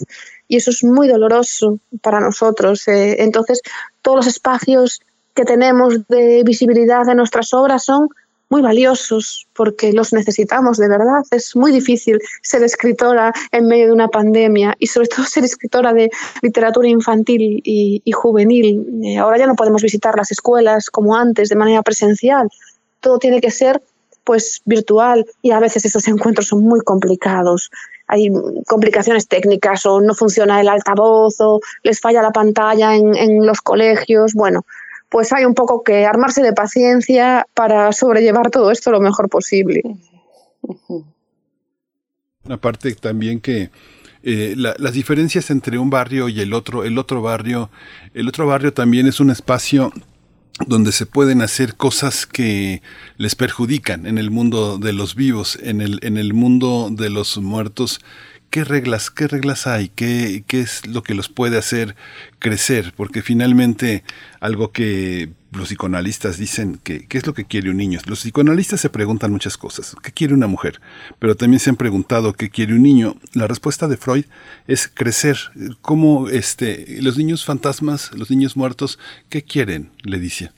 y 0.48 0.58
eso 0.58 0.72
es 0.72 0.84
muy 0.84 1.08
doloroso 1.08 1.80
para 2.02 2.20
nosotros. 2.20 2.88
Eh. 2.88 3.24
entonces, 3.24 3.62
todos 4.02 4.18
los 4.18 4.28
espacios 4.28 5.02
que 5.34 5.44
tenemos 5.44 6.08
de 6.08 6.44
visibilidad 6.46 7.06
de 7.06 7.16
nuestras 7.16 7.54
obras 7.54 7.84
son 7.84 8.10
muy 8.50 8.62
valiosos 8.62 9.48
porque 9.54 9.92
los 9.92 10.14
necesitamos 10.14 10.78
de 10.78 10.88
verdad. 10.88 11.24
Es 11.32 11.56
muy 11.56 11.72
difícil 11.72 12.20
ser 12.42 12.64
escritora 12.64 13.34
en 13.52 13.68
medio 13.68 13.88
de 13.88 13.92
una 13.94 14.08
pandemia 14.08 14.76
y 14.80 14.88
sobre 14.88 15.08
todo 15.08 15.26
ser 15.26 15.44
escritora 15.44 15.94
de 15.94 16.10
literatura 16.42 16.88
infantil 16.88 17.62
y, 17.64 18.12
juvenil. 18.12 18.86
Eh, 19.04 19.18
ahora 19.18 19.38
ya 19.38 19.48
no 19.48 19.56
podemos 19.56 19.82
visitar 19.82 20.16
las 20.16 20.32
escuelas 20.32 20.90
como 20.90 21.16
antes 21.16 21.50
de 21.50 21.56
manera 21.56 21.82
presencial. 21.82 22.50
Todo 23.00 23.20
tiene 23.20 23.42
que 23.42 23.52
ser 23.52 23.82
pues 24.24 24.62
virtual 24.66 25.26
y 25.42 25.52
a 25.52 25.60
veces 25.60 25.86
esos 25.86 26.08
encuentros 26.08 26.48
son 26.48 26.64
muy 26.64 26.80
complicados. 26.82 27.70
Hay 28.08 28.30
complicaciones 28.68 29.28
técnicas 29.28 29.86
o 29.86 30.02
no 30.02 30.14
funciona 30.14 30.62
el 30.62 30.68
altavoz 30.68 31.36
o 31.40 31.60
les 31.84 32.00
falla 32.00 32.22
la 32.22 32.32
pantalla 32.32 32.96
en, 32.96 33.46
los 33.46 33.62
colegios. 33.62 34.34
Bueno, 34.34 34.66
pues 35.10 35.34
hay 35.34 35.46
un 35.46 35.56
poco 35.56 35.84
que 35.84 36.06
armarse 36.06 36.42
de 36.42 36.54
paciencia 36.54 37.48
para 37.54 37.92
sobrellevar 37.92 38.52
todo 38.52 38.72
esto 38.72 38.92
lo 38.92 39.00
mejor 39.00 39.30
posible. 39.30 39.82
Aparte 42.48 42.94
también 42.96 43.40
que 43.40 43.70
eh, 44.22 44.56
las 44.56 44.94
diferencias 44.94 45.50
entre 45.52 45.78
un 45.78 45.90
barrio 45.90 46.30
y 46.30 46.42
el 46.42 46.54
otro, 46.54 46.84
el 46.84 46.98
otro 46.98 47.22
barrio, 47.22 47.70
el 48.14 48.28
otro 48.28 48.48
barrio 48.48 48.74
también 48.74 49.08
es 49.08 49.20
un 49.20 49.30
espacio 49.30 49.92
donde 50.66 50.92
se 50.92 51.06
pueden 51.06 51.42
hacer 51.42 51.76
cosas 51.76 52.26
que 52.26 52.82
les 53.18 53.36
perjudican 53.36 54.06
en 54.06 54.18
el 54.18 54.32
mundo 54.32 54.78
de 54.78 54.94
los 54.94 55.16
vivos, 55.16 55.58
en 55.62 55.82
el, 55.82 56.00
en 56.02 56.18
el 56.18 56.34
mundo 56.34 56.90
de 56.92 57.10
los 57.10 57.38
muertos. 57.38 58.00
¿Qué 58.56 58.64
reglas, 58.64 59.12
qué 59.12 59.28
reglas 59.28 59.68
hay? 59.68 59.90
¿Qué, 59.90 60.46
¿Qué 60.48 60.62
es 60.62 60.88
lo 60.88 61.04
que 61.04 61.14
los 61.14 61.28
puede 61.28 61.58
hacer 61.58 61.98
crecer? 62.40 62.94
Porque 62.96 63.22
finalmente 63.22 64.06
algo 64.40 64.72
que 64.72 65.34
los 65.52 65.68
psicoanalistas 65.68 66.38
dicen 66.38 66.80
que 66.82 67.06
qué 67.06 67.18
es 67.18 67.28
lo 67.28 67.34
que 67.34 67.44
quiere 67.44 67.70
un 67.70 67.76
niño. 67.76 68.00
Los 68.06 68.22
psicoanalistas 68.22 68.80
se 68.80 68.90
preguntan 68.90 69.34
muchas 69.34 69.58
cosas. 69.58 69.94
¿Qué 70.02 70.14
quiere 70.14 70.34
una 70.34 70.48
mujer? 70.48 70.80
Pero 71.20 71.36
también 71.36 71.60
se 71.60 71.70
han 71.70 71.76
preguntado 71.76 72.32
qué 72.32 72.50
quiere 72.50 72.74
un 72.74 72.84
niño. 72.84 73.18
La 73.34 73.46
respuesta 73.46 73.90
de 73.90 73.98
Freud 73.98 74.24
es 74.70 74.88
crecer. 74.88 75.36
¿Cómo 75.82 76.30
este, 76.30 77.02
los 77.02 77.18
niños 77.18 77.44
fantasmas, 77.44 78.14
los 78.14 78.32
niños 78.32 78.56
muertos, 78.56 79.00
qué 79.28 79.44
quieren? 79.44 79.92
Le 80.04 80.18
dice. 80.18 80.52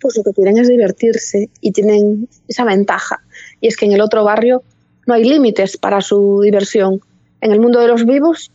Pues 0.00 0.16
lo 0.16 0.22
que 0.22 0.32
quieren 0.34 0.56
es 0.56 0.68
divertirse 0.68 1.50
y 1.60 1.72
tienen 1.72 2.28
esa 2.46 2.64
ventaja. 2.64 3.24
Y 3.60 3.66
es 3.66 3.76
que 3.76 3.86
en 3.86 3.92
el 3.92 4.00
otro 4.00 4.22
barrio 4.22 4.62
no 5.06 5.14
hay 5.14 5.24
límites 5.24 5.76
para 5.76 6.00
su 6.00 6.40
diversión. 6.42 7.00
En 7.40 7.52
el 7.52 7.60
mundo 7.60 7.80
de 7.80 7.88
los 7.88 8.04
vivos 8.04 8.50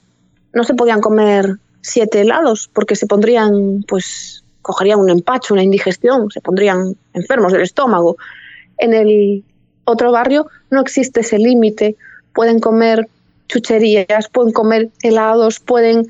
no 0.53 0.63
se 0.63 0.73
podían 0.73 1.01
comer 1.01 1.57
siete 1.81 2.21
helados 2.21 2.69
porque 2.73 2.95
se 2.95 3.07
pondrían 3.07 3.83
pues 3.87 4.43
cogerían 4.61 4.99
un 4.99 5.11
empacho, 5.11 5.53
una 5.53 5.63
indigestión, 5.63 6.31
se 6.31 6.41
pondrían 6.41 6.95
enfermos 7.13 7.51
del 7.51 7.61
estómago. 7.61 8.17
En 8.79 8.93
el 8.93 9.43
otro 9.83 10.11
barrio 10.11 10.47
no 10.71 10.81
existe 10.81 11.19
ese 11.19 11.37
límite, 11.37 11.95
pueden 12.33 12.59
comer 12.59 13.07
chucherías, 13.47 14.27
pueden 14.29 14.53
comer 14.53 14.89
helados, 15.03 15.59
pueden 15.59 16.07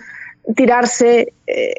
tirarse 0.55 1.33
eh, 1.47 1.73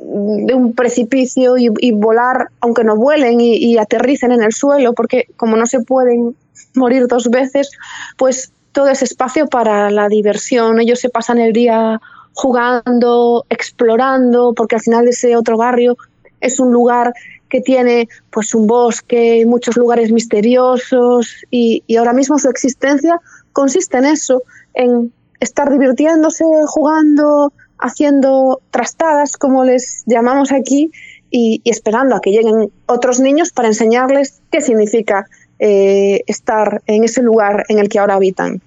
de 0.00 0.54
un 0.54 0.72
precipicio 0.74 1.56
y, 1.56 1.90
volar, 1.92 2.48
aunque 2.60 2.84
no 2.84 2.96
vuelen 2.96 3.40
y, 3.40 3.56
y, 3.56 3.78
aterricen 3.78 4.32
en 4.32 4.42
el 4.42 4.52
suelo, 4.52 4.92
porque 4.92 5.28
como 5.36 5.56
no 5.56 5.66
se 5.66 5.80
pueden 5.80 6.36
morir 6.74 7.06
dos 7.06 7.28
veces, 7.30 7.70
pues 8.16 8.52
todo 8.72 8.88
ese 8.88 9.04
espacio 9.04 9.46
para 9.46 9.90
la 9.90 10.08
diversión. 10.08 10.80
Ellos 10.80 11.00
se 11.00 11.08
pasan 11.08 11.38
el 11.38 11.52
día 11.52 12.00
jugando, 12.34 13.46
explorando, 13.48 14.52
porque 14.54 14.76
al 14.76 14.82
final 14.82 15.08
ese 15.08 15.36
otro 15.36 15.56
barrio 15.56 15.96
es 16.40 16.60
un 16.60 16.72
lugar 16.72 17.14
que 17.48 17.60
tiene 17.60 18.08
pues 18.30 18.54
un 18.54 18.66
bosque, 18.66 19.44
muchos 19.46 19.76
lugares 19.76 20.10
misteriosos 20.10 21.36
y, 21.50 21.84
ahora 21.96 22.12
mismo 22.12 22.36
su 22.38 22.50
existencia 22.50 23.20
consiste 23.52 23.96
en 23.98 24.06
eso, 24.06 24.42
en 24.74 25.12
estar 25.38 25.70
divirtiéndose, 25.70 26.44
jugando, 26.66 27.52
haciendo 27.78 28.60
trastadas, 28.72 29.36
como 29.36 29.62
les 29.62 30.02
llamamos 30.06 30.50
aquí, 30.50 30.90
y, 31.30 31.62
esperando 31.64 32.16
a 32.16 32.20
que 32.20 32.32
lleguen 32.32 32.72
otros 32.86 33.20
niños 33.20 33.52
para 33.52 33.68
enseñarles 33.68 34.42
qué 34.50 34.60
significa 34.60 35.26
eh, 35.58 36.22
estar 36.26 36.82
en 36.86 37.04
ese 37.04 37.22
lugar 37.22 37.64
en 37.68 37.78
el 37.78 37.88
que 37.88 37.98
ahora 37.98 38.14
habitan. 38.14 38.60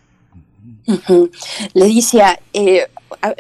Leticia, 1.73 2.39
eh, 2.54 2.88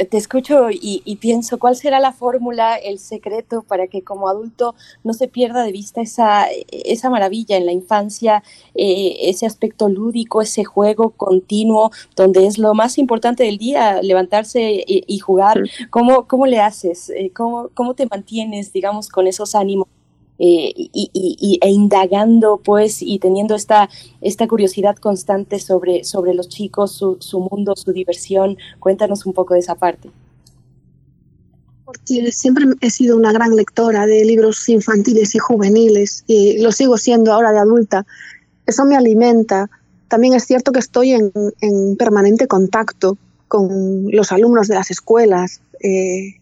te 0.09 0.17
escucho 0.17 0.67
y, 0.69 1.17
pienso, 1.17 1.59
¿cuál 1.59 1.75
será 1.75 1.99
la 1.99 2.11
fórmula, 2.11 2.75
el 2.75 2.99
secreto 2.99 3.63
para 3.63 3.87
que 3.87 4.01
como 4.01 4.27
adulto 4.27 4.75
no 5.03 5.13
se 5.13 5.27
pierda 5.27 5.63
de 5.63 5.71
vista 5.71 6.01
esa, 6.01 6.47
esa 6.69 7.09
maravilla 7.09 7.57
en 7.57 7.65
la 7.65 7.71
infancia, 7.71 8.43
eh, 8.75 9.17
ese 9.21 9.45
aspecto 9.45 9.89
lúdico, 9.89 10.41
ese 10.41 10.63
juego 10.63 11.11
continuo, 11.11 11.91
donde 12.15 12.47
es 12.47 12.57
lo 12.57 12.73
más 12.73 12.97
importante 12.97 13.43
del 13.43 13.57
día, 13.57 14.01
levantarse 14.01 14.83
y, 14.85 15.19
jugar? 15.19 15.61
¿Cómo, 15.89 16.27
¿Cómo 16.27 16.45
le 16.45 16.59
haces? 16.59 17.09
Eh, 17.09 17.31
¿Cómo, 17.33 17.69
¿Cómo 17.73 17.93
te 17.93 18.07
mantienes, 18.07 18.71
digamos, 18.73 19.09
con 19.09 19.27
esos 19.27 19.55
ánimos? 19.55 19.87
Eh, 20.39 20.71
y, 20.75 21.59
e 21.61 21.69
indagando 21.69 22.61
pues 22.63 23.01
y 23.01 23.17
teniendo 23.17 23.55
esta, 23.55 23.89
esta 24.21 24.47
curiosidad 24.47 24.95
constante 24.97 25.59
sobre, 25.59 26.03
sobre 26.03 26.35
los 26.35 26.47
chicos, 26.47 26.91
su, 26.91 27.17
su 27.19 27.39
mundo, 27.39 27.75
su 27.75 27.91
diversión. 27.91 28.57
Cuéntanos 28.79 29.25
un 29.25 29.33
poco 29.33 29.53
de 29.53 29.61
esa 29.61 29.75
parte. 29.75 30.09
Porque 31.85 32.31
siempre 32.31 32.65
he 32.81 32.89
sido 32.89 33.15
una 33.15 33.31
gran 33.31 33.55
lectora 33.55 34.05
de 34.05 34.25
libros 34.25 34.67
infantiles 34.69 35.33
y 35.35 35.39
juveniles 35.39 36.23
y 36.27 36.59
lo 36.59 36.71
sigo 36.71 36.97
siendo 36.97 37.33
ahora 37.33 37.51
de 37.51 37.59
adulta. 37.59 38.05
Eso 38.65 38.85
me 38.85 38.95
alimenta. 38.97 39.69
También 40.07 40.33
es 40.33 40.45
cierto 40.45 40.71
que 40.71 40.79
estoy 40.79 41.13
en, 41.13 41.31
en 41.61 41.95
permanente 41.97 42.47
contacto 42.47 43.17
con 43.47 44.11
los 44.11 44.31
alumnos 44.31 44.67
de 44.67 44.75
las 44.75 44.91
escuelas. 44.91 45.61
Eh, 45.79 46.35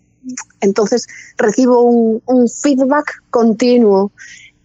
entonces 0.62 1.08
recibo 1.38 1.82
un, 1.82 2.50
feedback 2.50 3.22
continuo 3.30 4.12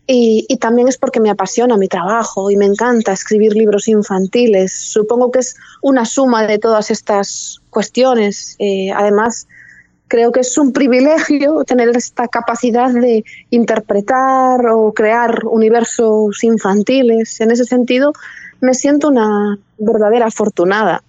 y, 0.06 0.56
también 0.60 0.88
es 0.88 0.98
porque 0.98 1.20
me 1.20 1.30
apasiona 1.30 1.76
mi 1.76 1.86
trabajo 1.86 2.50
y 2.50 2.56
me 2.56 2.66
encanta 2.66 3.12
escribir 3.12 3.54
libros 3.54 3.86
infantiles. 3.86 4.72
Supongo 4.72 5.30
que 5.30 5.38
es 5.38 5.54
una 5.82 6.04
suma 6.04 6.46
de 6.46 6.58
todas 6.58 6.90
estas 6.90 7.60
cuestiones. 7.70 8.56
Eh, 8.58 8.90
además, 8.90 9.46
creo 10.08 10.32
que 10.32 10.40
es 10.40 10.58
un 10.58 10.72
privilegio 10.72 11.62
tener 11.64 11.96
esta 11.96 12.26
capacidad 12.26 12.90
de 12.90 13.24
interpretar 13.50 14.66
o 14.66 14.92
crear 14.92 15.44
universos 15.44 16.42
infantiles. 16.42 17.40
En 17.40 17.52
ese 17.52 17.64
sentido, 17.64 18.12
me 18.60 18.74
siento 18.74 19.08
una 19.08 19.58
verdadera 19.78 20.26
afortunada. 20.26 21.04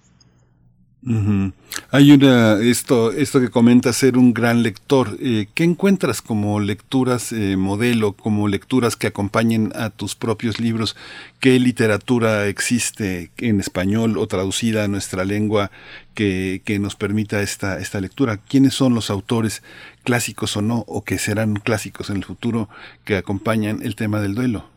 Hay 1.90 2.12
una, 2.12 2.60
esto, 2.60 3.10
esto 3.10 3.40
que 3.40 3.50
comenta 3.50 3.92
ser 3.92 4.16
un 4.16 4.32
gran 4.32 4.62
lector. 4.62 5.16
Eh, 5.20 5.48
¿Qué 5.52 5.64
encuentras 5.64 6.22
como 6.22 6.60
lecturas 6.60 7.32
eh, 7.32 7.56
modelo, 7.56 8.12
como 8.12 8.46
lecturas 8.46 8.94
que 8.94 9.08
acompañen 9.08 9.72
a 9.74 9.90
tus 9.90 10.14
propios 10.14 10.60
libros? 10.60 10.96
¿Qué 11.40 11.58
literatura 11.58 12.46
existe 12.46 13.32
en 13.38 13.58
español 13.58 14.16
o 14.16 14.28
traducida 14.28 14.84
a 14.84 14.88
nuestra 14.88 15.24
lengua 15.24 15.72
que, 16.14 16.62
que 16.64 16.78
nos 16.78 16.94
permita 16.94 17.42
esta, 17.42 17.80
esta 17.80 18.00
lectura? 18.00 18.36
¿Quiénes 18.36 18.74
son 18.74 18.94
los 18.94 19.10
autores 19.10 19.64
clásicos 20.04 20.56
o 20.56 20.62
no, 20.62 20.84
o 20.86 21.02
que 21.02 21.18
serán 21.18 21.56
clásicos 21.56 22.10
en 22.10 22.18
el 22.18 22.24
futuro 22.24 22.68
que 23.04 23.16
acompañan 23.16 23.80
el 23.82 23.96
tema 23.96 24.20
del 24.20 24.36
duelo? 24.36 24.70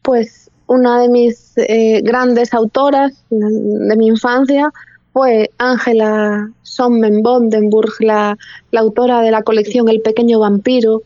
Pues 0.00 0.47
una 0.68 1.00
de 1.00 1.08
mis 1.08 1.54
eh, 1.56 2.02
grandes 2.02 2.54
autoras 2.54 3.24
de 3.30 3.96
mi 3.96 4.06
infancia 4.06 4.70
fue 5.12 5.50
Ángela 5.58 6.50
Sonnenbondenburg, 6.62 7.92
la, 8.00 8.38
la 8.70 8.80
autora 8.80 9.20
de 9.22 9.32
la 9.32 9.42
colección 9.42 9.88
El 9.88 10.00
pequeño 10.02 10.38
vampiro, 10.38 11.02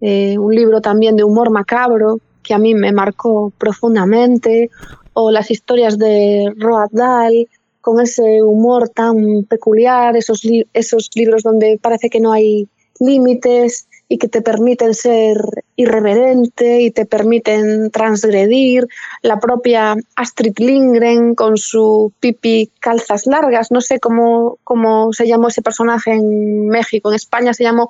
eh, 0.00 0.36
un 0.38 0.54
libro 0.54 0.80
también 0.80 1.16
de 1.16 1.24
humor 1.24 1.50
macabro 1.50 2.18
que 2.42 2.54
a 2.54 2.58
mí 2.58 2.74
me 2.74 2.92
marcó 2.92 3.52
profundamente, 3.58 4.70
o 5.12 5.30
las 5.30 5.50
historias 5.50 5.98
de 5.98 6.52
Roald 6.58 6.90
Dahl, 6.92 7.48
con 7.80 8.00
ese 8.00 8.42
humor 8.42 8.88
tan 8.88 9.44
peculiar, 9.44 10.16
esos, 10.16 10.42
esos 10.72 11.10
libros 11.14 11.42
donde 11.42 11.78
parece 11.80 12.10
que 12.10 12.20
no 12.20 12.32
hay 12.32 12.68
límites, 12.98 13.86
y 14.14 14.18
que 14.18 14.28
te 14.28 14.42
permiten 14.42 14.94
ser 14.94 15.38
irreverente 15.74 16.82
y 16.82 16.92
te 16.92 17.04
permiten 17.04 17.90
transgredir. 17.90 18.86
La 19.22 19.40
propia 19.40 19.96
Astrid 20.14 20.56
Lindgren 20.58 21.34
con 21.34 21.56
su 21.56 22.12
pipi 22.20 22.70
calzas 22.78 23.26
largas, 23.26 23.72
no 23.72 23.80
sé 23.80 23.98
cómo, 23.98 24.58
cómo 24.62 25.12
se 25.12 25.26
llamó 25.26 25.48
ese 25.48 25.62
personaje 25.62 26.12
en 26.12 26.68
México, 26.68 27.10
en 27.10 27.16
España 27.16 27.52
se 27.54 27.64
llamó 27.64 27.88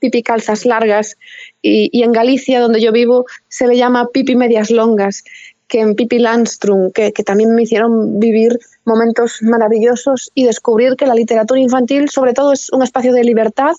pipi 0.00 0.22
calzas 0.22 0.64
largas 0.64 1.18
y, 1.60 1.90
y 1.92 2.02
en 2.02 2.12
Galicia, 2.12 2.60
donde 2.60 2.80
yo 2.80 2.90
vivo, 2.90 3.26
se 3.48 3.66
le 3.66 3.76
llama 3.76 4.08
pipi 4.10 4.36
medias 4.36 4.70
longas 4.70 5.22
que 5.68 5.80
en 5.80 5.94
Pipi 5.96 6.18
Landstrom, 6.18 6.92
que, 6.92 7.12
que, 7.12 7.22
también 7.22 7.54
me 7.54 7.64
hicieron 7.64 8.18
vivir 8.18 8.58
momentos 8.86 9.42
maravillosos 9.42 10.30
y 10.34 10.44
descubrir 10.44 10.96
que 10.96 11.06
la 11.06 11.14
literatura 11.14 11.60
infantil 11.60 12.08
sobre 12.08 12.32
todo 12.32 12.54
es 12.54 12.72
un 12.72 12.82
espacio 12.82 13.12
de 13.12 13.22
libertad 13.22 13.72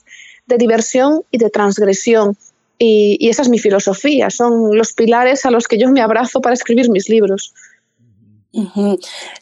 de 0.49 0.57
diversión 0.57 1.23
y 1.31 1.37
de 1.37 1.49
transgresión. 1.49 2.35
Y, 2.77 3.29
esa 3.29 3.43
es 3.43 3.49
mi 3.49 3.59
filosofía, 3.59 4.29
son 4.29 4.77
los 4.77 4.93
pilares 4.93 5.45
a 5.45 5.51
los 5.51 5.67
que 5.67 5.77
yo 5.77 5.89
me 5.89 6.01
abrazo 6.01 6.41
para 6.41 6.53
escribir 6.53 6.89
mis 6.89 7.07
libros. 7.09 7.53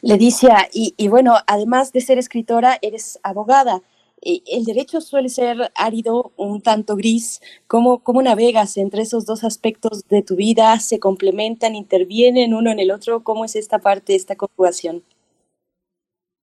Ledicia, 0.02 0.68
y, 0.72 1.08
bueno, 1.08 1.36
además 1.46 1.92
de 1.92 2.00
ser 2.00 2.18
escritora, 2.18 2.78
eres 2.82 3.18
abogada. 3.22 3.80
El 4.20 4.64
derecho 4.64 5.00
suele 5.00 5.28
ser 5.28 5.72
árido, 5.76 6.32
un 6.36 6.60
tanto 6.60 6.96
gris. 6.96 7.40
¿Cómo, 7.68 8.00
¿Cómo 8.00 8.20
navegas 8.20 8.76
entre 8.76 9.02
esos 9.02 9.24
dos 9.24 9.44
aspectos 9.44 10.06
de 10.08 10.22
tu 10.22 10.34
vida? 10.34 10.78
¿Se 10.80 10.98
complementan, 10.98 11.76
intervienen 11.76 12.52
uno 12.52 12.72
en 12.72 12.80
el 12.80 12.90
otro? 12.90 13.22
¿Cómo 13.22 13.44
es 13.44 13.54
esta 13.54 13.78
parte, 13.78 14.16
esta 14.16 14.34
conjugación? 14.34 15.04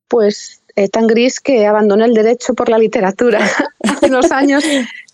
Pues 0.07 0.61
eh, 0.75 0.89
tan 0.89 1.07
gris 1.07 1.39
que 1.39 1.65
abandoné 1.65 2.05
el 2.05 2.13
derecho 2.13 2.53
por 2.53 2.69
la 2.69 2.77
literatura. 2.77 3.39
Hace 3.83 4.07
unos 4.07 4.31
años 4.31 4.63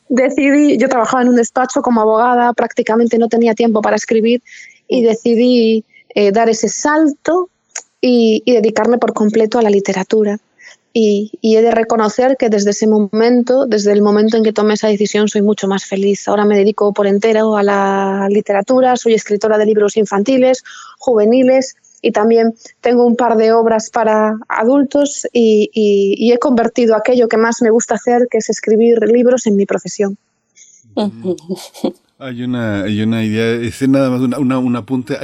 decidí, 0.10 0.78
yo 0.78 0.90
trabajaba 0.90 1.22
en 1.22 1.30
un 1.30 1.36
despacho 1.36 1.82
como 1.82 2.02
abogada, 2.02 2.54
prácticamente 2.54 3.18
no 3.18 3.28
tenía 3.28 3.54
tiempo 3.54 3.82
para 3.82 3.96
escribir 3.96 4.42
y 4.88 5.04
decidí 5.04 5.86
eh, 6.16 6.32
dar 6.32 6.50
ese 6.50 6.68
salto 6.68 7.50
y, 8.02 8.44
dedicarme 8.46 8.98
por 8.98 9.14
completo 9.14 9.60
a 9.60 9.62
la 9.62 9.70
literatura. 9.70 10.40
Y, 10.94 11.32
y, 11.40 11.56
he 11.56 11.62
de 11.62 11.72
reconocer 11.72 12.36
que 12.38 12.50
desde 12.50 12.72
ese 12.72 12.88
momento, 12.88 13.66
desde 13.66 13.94
el 13.94 14.02
momento 14.02 14.36
en 14.36 14.44
que 14.44 14.52
tomé 14.52 14.74
esa 14.74 14.90
decisión, 14.90 15.30
soy 15.30 15.42
mucho 15.42 15.68
más 15.68 15.86
feliz. 15.86 16.28
Ahora 16.28 16.44
me 16.44 16.58
dedico 16.58 16.92
por 16.92 17.08
entero 17.08 17.56
a 17.56 17.64
la 17.64 18.28
literatura, 18.30 18.98
soy 18.98 19.14
escritora 19.14 19.58
de 19.58 19.68
libros 19.68 19.96
infantiles, 19.96 20.64
juveniles 20.98 21.76
y 22.02 22.12
también 22.12 22.56
tengo 22.82 23.06
un 23.06 23.16
par 23.16 23.38
de 23.38 23.52
obras 23.52 23.90
para 23.90 24.38
adultos 24.48 25.28
y, 25.32 26.32
he 26.32 26.40
convertido 26.40 26.96
aquello 26.96 27.28
que 27.28 27.38
más 27.38 27.62
me 27.62 27.70
gusta 27.70 27.96
hacer, 27.96 28.28
que 28.32 28.38
es 28.38 28.50
escribir 28.50 29.00
libros, 29.02 29.46
en 29.48 29.56
mi 29.56 29.66
profesión. 29.66 30.18
Hay 32.20 32.44
una, 32.44 32.84
hay 32.84 33.02
una 33.02 33.24
idea, 33.24 33.54
es 33.54 33.82
nada 33.90 34.12
más 34.12 34.22
una, 34.22 34.60
un 34.60 34.76
apunte. 34.76 35.18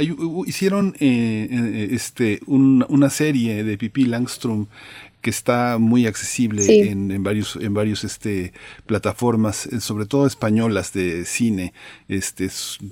hicieron 0.46 0.96
eh, 0.98 1.48
eh, 1.48 1.88
este, 1.92 2.40
una 2.46 3.08
serie 3.08 3.62
de 3.62 3.78
Pipi 3.78 4.04
Langstrom 4.04 4.66
que 5.20 5.30
está 5.30 5.78
muy 5.78 6.06
accesible 6.06 6.90
en, 6.90 7.10
en, 7.10 7.22
varios 7.22 7.56
en 7.56 7.74
varios 7.74 8.04
este 8.04 8.52
plataformas 8.86 9.66
eh, 9.66 9.80
sobre 9.80 10.06
todo 10.06 10.26
españolas 10.26 10.92
de 10.92 11.24
cine. 11.24 11.72
Este 12.08 12.48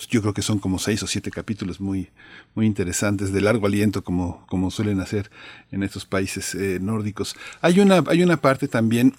yo 0.09 0.23
creo 0.23 0.35
que 0.35 0.43
son 0.43 0.59
como 0.59 0.79
seis 0.79 1.03
o 1.03 1.07
siete 1.07 1.31
capítulos 1.31 1.81
muy 1.81 2.09
muy 2.55 2.67
interesantes 2.67 3.33
de 3.33 3.41
largo 3.41 3.67
aliento 3.67 4.03
como 4.03 4.45
como 4.47 4.71
suelen 4.71 5.01
hacer 5.01 5.31
en 5.71 5.83
estos 5.83 6.05
países 6.05 6.55
eh, 6.55 6.79
nórdicos. 6.81 7.37
Hay 7.61 7.81
una 7.81 8.03
hay 8.09 8.23
una 8.23 8.39
parte 8.39 8.67
también 8.67 9.15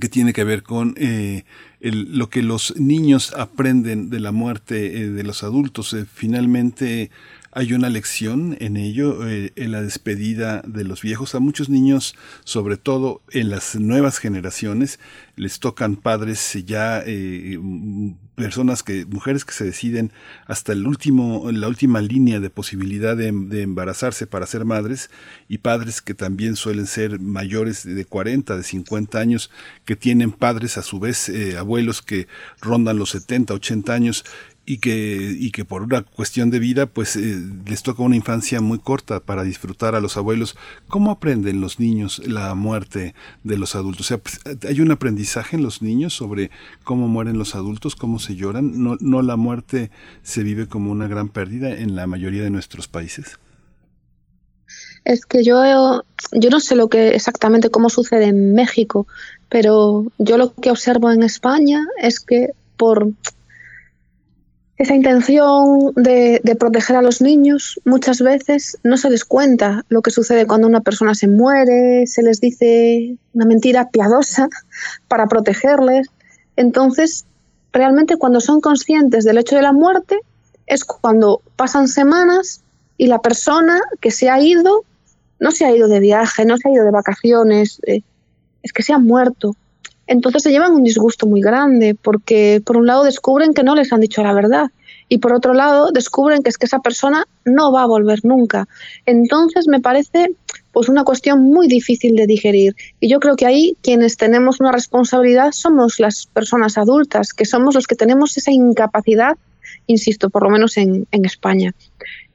que 0.00 0.08
tiene 0.08 0.34
que 0.34 0.44
ver 0.44 0.62
con 0.62 0.94
eh, 0.98 1.44
lo 1.80 2.28
que 2.28 2.42
los 2.42 2.76
niños 2.76 3.32
aprenden 3.34 4.10
de 4.10 4.20
la 4.20 4.32
muerte 4.32 5.10
de 5.10 5.22
los 5.24 5.42
adultos. 5.42 5.96
finalmente, 6.12 7.10
hay 7.58 7.72
una 7.72 7.88
lección 7.88 8.56
en 8.60 8.76
ello, 8.76 9.28
eh, 9.28 9.52
en 9.56 9.72
la 9.72 9.82
despedida 9.82 10.62
de 10.64 10.84
los 10.84 11.02
viejos. 11.02 11.34
A 11.34 11.40
muchos 11.40 11.68
niños, 11.68 12.14
sobre 12.44 12.76
todo 12.76 13.20
en 13.32 13.50
las 13.50 13.74
nuevas 13.74 14.18
generaciones, 14.18 15.00
les 15.34 15.58
tocan 15.58 15.96
padres 15.96 16.56
ya, 16.64 17.02
eh, 17.04 17.58
personas 18.36 18.84
que, 18.84 19.04
mujeres 19.06 19.44
que 19.44 19.54
se 19.54 19.64
deciden 19.64 20.12
hasta 20.46 20.72
el 20.72 20.86
último, 20.86 21.50
la 21.50 21.66
última 21.66 22.00
línea 22.00 22.38
de 22.38 22.48
posibilidad 22.48 23.16
de, 23.16 23.26
embarazarse 23.26 24.28
para 24.28 24.46
ser 24.46 24.64
madres 24.64 25.10
y 25.48 25.58
padres 25.58 26.00
que 26.00 26.14
también 26.14 26.54
suelen 26.54 26.86
ser 26.86 27.18
mayores 27.18 27.82
de 27.82 28.04
40, 28.04 28.56
de 28.56 28.62
50 28.62 29.18
años, 29.18 29.50
que 29.84 29.96
tienen 29.96 30.30
padres 30.30 30.78
a 30.78 30.82
su 30.82 31.00
vez, 31.00 31.28
eh, 31.28 31.56
abuelos 31.56 32.02
que 32.02 32.28
rondan 32.60 32.98
los 32.98 33.10
70, 33.10 33.54
80 33.54 33.92
años 33.92 34.24
y 34.68 34.78
que, 34.78 35.34
y 35.38 35.50
que 35.50 35.64
por 35.64 35.80
una 35.80 36.02
cuestión 36.02 36.50
de 36.50 36.58
vida, 36.58 36.84
pues 36.84 37.16
eh, 37.16 37.42
les 37.66 37.82
toca 37.82 38.02
una 38.02 38.16
infancia 38.16 38.60
muy 38.60 38.78
corta 38.78 39.18
para 39.18 39.42
disfrutar 39.42 39.94
a 39.94 40.00
los 40.02 40.18
abuelos. 40.18 40.56
¿Cómo 40.88 41.10
aprenden 41.10 41.62
los 41.62 41.80
niños 41.80 42.20
la 42.26 42.54
muerte 42.54 43.14
de 43.44 43.56
los 43.56 43.74
adultos? 43.74 44.02
O 44.02 44.08
sea, 44.08 44.18
pues, 44.18 44.40
hay 44.68 44.82
un 44.82 44.90
aprendizaje 44.90 45.56
en 45.56 45.62
los 45.62 45.80
niños 45.80 46.12
sobre 46.12 46.50
cómo 46.84 47.08
mueren 47.08 47.38
los 47.38 47.54
adultos, 47.54 47.96
cómo 47.96 48.18
se 48.18 48.36
lloran. 48.36 48.82
No, 48.82 48.98
no 49.00 49.22
la 49.22 49.36
muerte 49.36 49.90
se 50.22 50.42
vive 50.42 50.68
como 50.68 50.92
una 50.92 51.08
gran 51.08 51.30
pérdida 51.30 51.70
en 51.70 51.96
la 51.96 52.06
mayoría 52.06 52.42
de 52.42 52.50
nuestros 52.50 52.88
países. 52.88 53.38
Es 55.06 55.24
que 55.24 55.44
yo, 55.44 56.04
yo 56.32 56.50
no 56.50 56.60
sé 56.60 56.76
lo 56.76 56.90
que 56.90 57.14
exactamente 57.14 57.70
cómo 57.70 57.88
sucede 57.88 58.26
en 58.26 58.52
México, 58.52 59.06
pero 59.48 60.04
yo 60.18 60.36
lo 60.36 60.52
que 60.52 60.70
observo 60.70 61.10
en 61.10 61.22
España 61.22 61.86
es 62.02 62.20
que 62.20 62.50
por 62.76 63.08
esa 64.78 64.94
intención 64.94 65.92
de, 65.96 66.40
proteger 66.58 66.96
a 66.96 67.02
los 67.02 67.20
niños 67.20 67.80
muchas 67.84 68.20
veces 68.22 68.78
no 68.84 68.96
se 68.96 69.10
les 69.10 69.24
cuenta 69.24 69.84
lo 69.88 70.02
que 70.02 70.12
sucede 70.12 70.46
cuando 70.46 70.68
una 70.68 70.80
persona 70.80 71.16
se 71.16 71.26
muere, 71.26 72.06
se 72.06 72.22
les 72.22 72.40
dice 72.40 73.16
una 73.34 73.44
mentira 73.44 73.90
piadosa 73.90 74.48
para 75.08 75.26
protegerles. 75.26 76.08
Entonces, 76.54 77.26
realmente 77.72 78.16
cuando 78.16 78.40
son 78.40 78.60
conscientes 78.60 79.24
del 79.24 79.38
hecho 79.38 79.56
de 79.56 79.62
la 79.62 79.72
muerte 79.72 80.20
es 80.66 80.84
cuando 80.84 81.42
pasan 81.56 81.88
semanas 81.88 82.62
y 82.96 83.08
la 83.08 83.20
persona 83.20 83.80
que 84.00 84.12
se 84.12 84.30
ha 84.30 84.40
ido 84.40 84.84
no 85.40 85.50
se 85.50 85.64
ha 85.64 85.74
ido 85.74 85.88
de 85.88 86.00
viaje, 86.00 86.44
no 86.44 86.56
se 86.56 86.68
ha 86.68 86.72
ido 86.72 86.84
de 86.84 86.90
vacaciones, 86.90 87.80
eh, 87.86 88.02
es 88.62 88.72
que 88.72 88.82
se 88.82 88.92
ha 88.92 88.98
muerto. 88.98 89.54
Entonces 90.08 90.42
se 90.42 90.50
llevan 90.50 90.72
un 90.72 90.82
disgusto 90.82 91.26
muy 91.26 91.42
grande 91.42 91.94
porque 91.94 92.62
por 92.64 92.78
un 92.78 92.86
lado 92.86 93.04
descubren 93.04 93.52
que 93.52 93.62
no 93.62 93.74
les 93.74 93.92
han 93.92 94.00
dicho 94.00 94.22
la 94.22 94.32
verdad 94.32 94.70
y 95.08 95.18
por 95.18 95.34
otro 95.34 95.52
lado 95.54 95.90
descubren 95.92 96.42
que 96.42 96.48
es 96.48 96.58
que 96.58 96.66
esa 96.66 96.80
persona 96.80 97.26
no 97.44 97.72
va 97.72 97.82
a 97.82 97.86
volver 97.86 98.24
nunca. 98.24 98.68
Entonces 99.06 99.68
me 99.68 99.80
parece 99.80 100.34
pues 100.72 100.88
una 100.88 101.04
cuestión 101.04 101.42
muy 101.42 101.68
difícil 101.68 102.16
de 102.16 102.26
digerir 102.26 102.74
y 103.00 103.08
yo 103.08 103.20
creo 103.20 103.36
que 103.36 103.46
ahí 103.46 103.76
quienes 103.82 104.16
tenemos 104.16 104.60
una 104.60 104.72
responsabilidad 104.72 105.52
somos 105.52 106.00
las 106.00 106.26
personas 106.26 106.78
adultas, 106.78 107.34
que 107.34 107.44
somos 107.44 107.74
los 107.74 107.86
que 107.86 107.94
tenemos 107.94 108.36
esa 108.36 108.50
incapacidad, 108.50 109.36
insisto, 109.88 110.30
por 110.30 110.44
lo 110.44 110.50
menos 110.50 110.76
en, 110.76 111.08
en 111.10 111.24
España, 111.24 111.74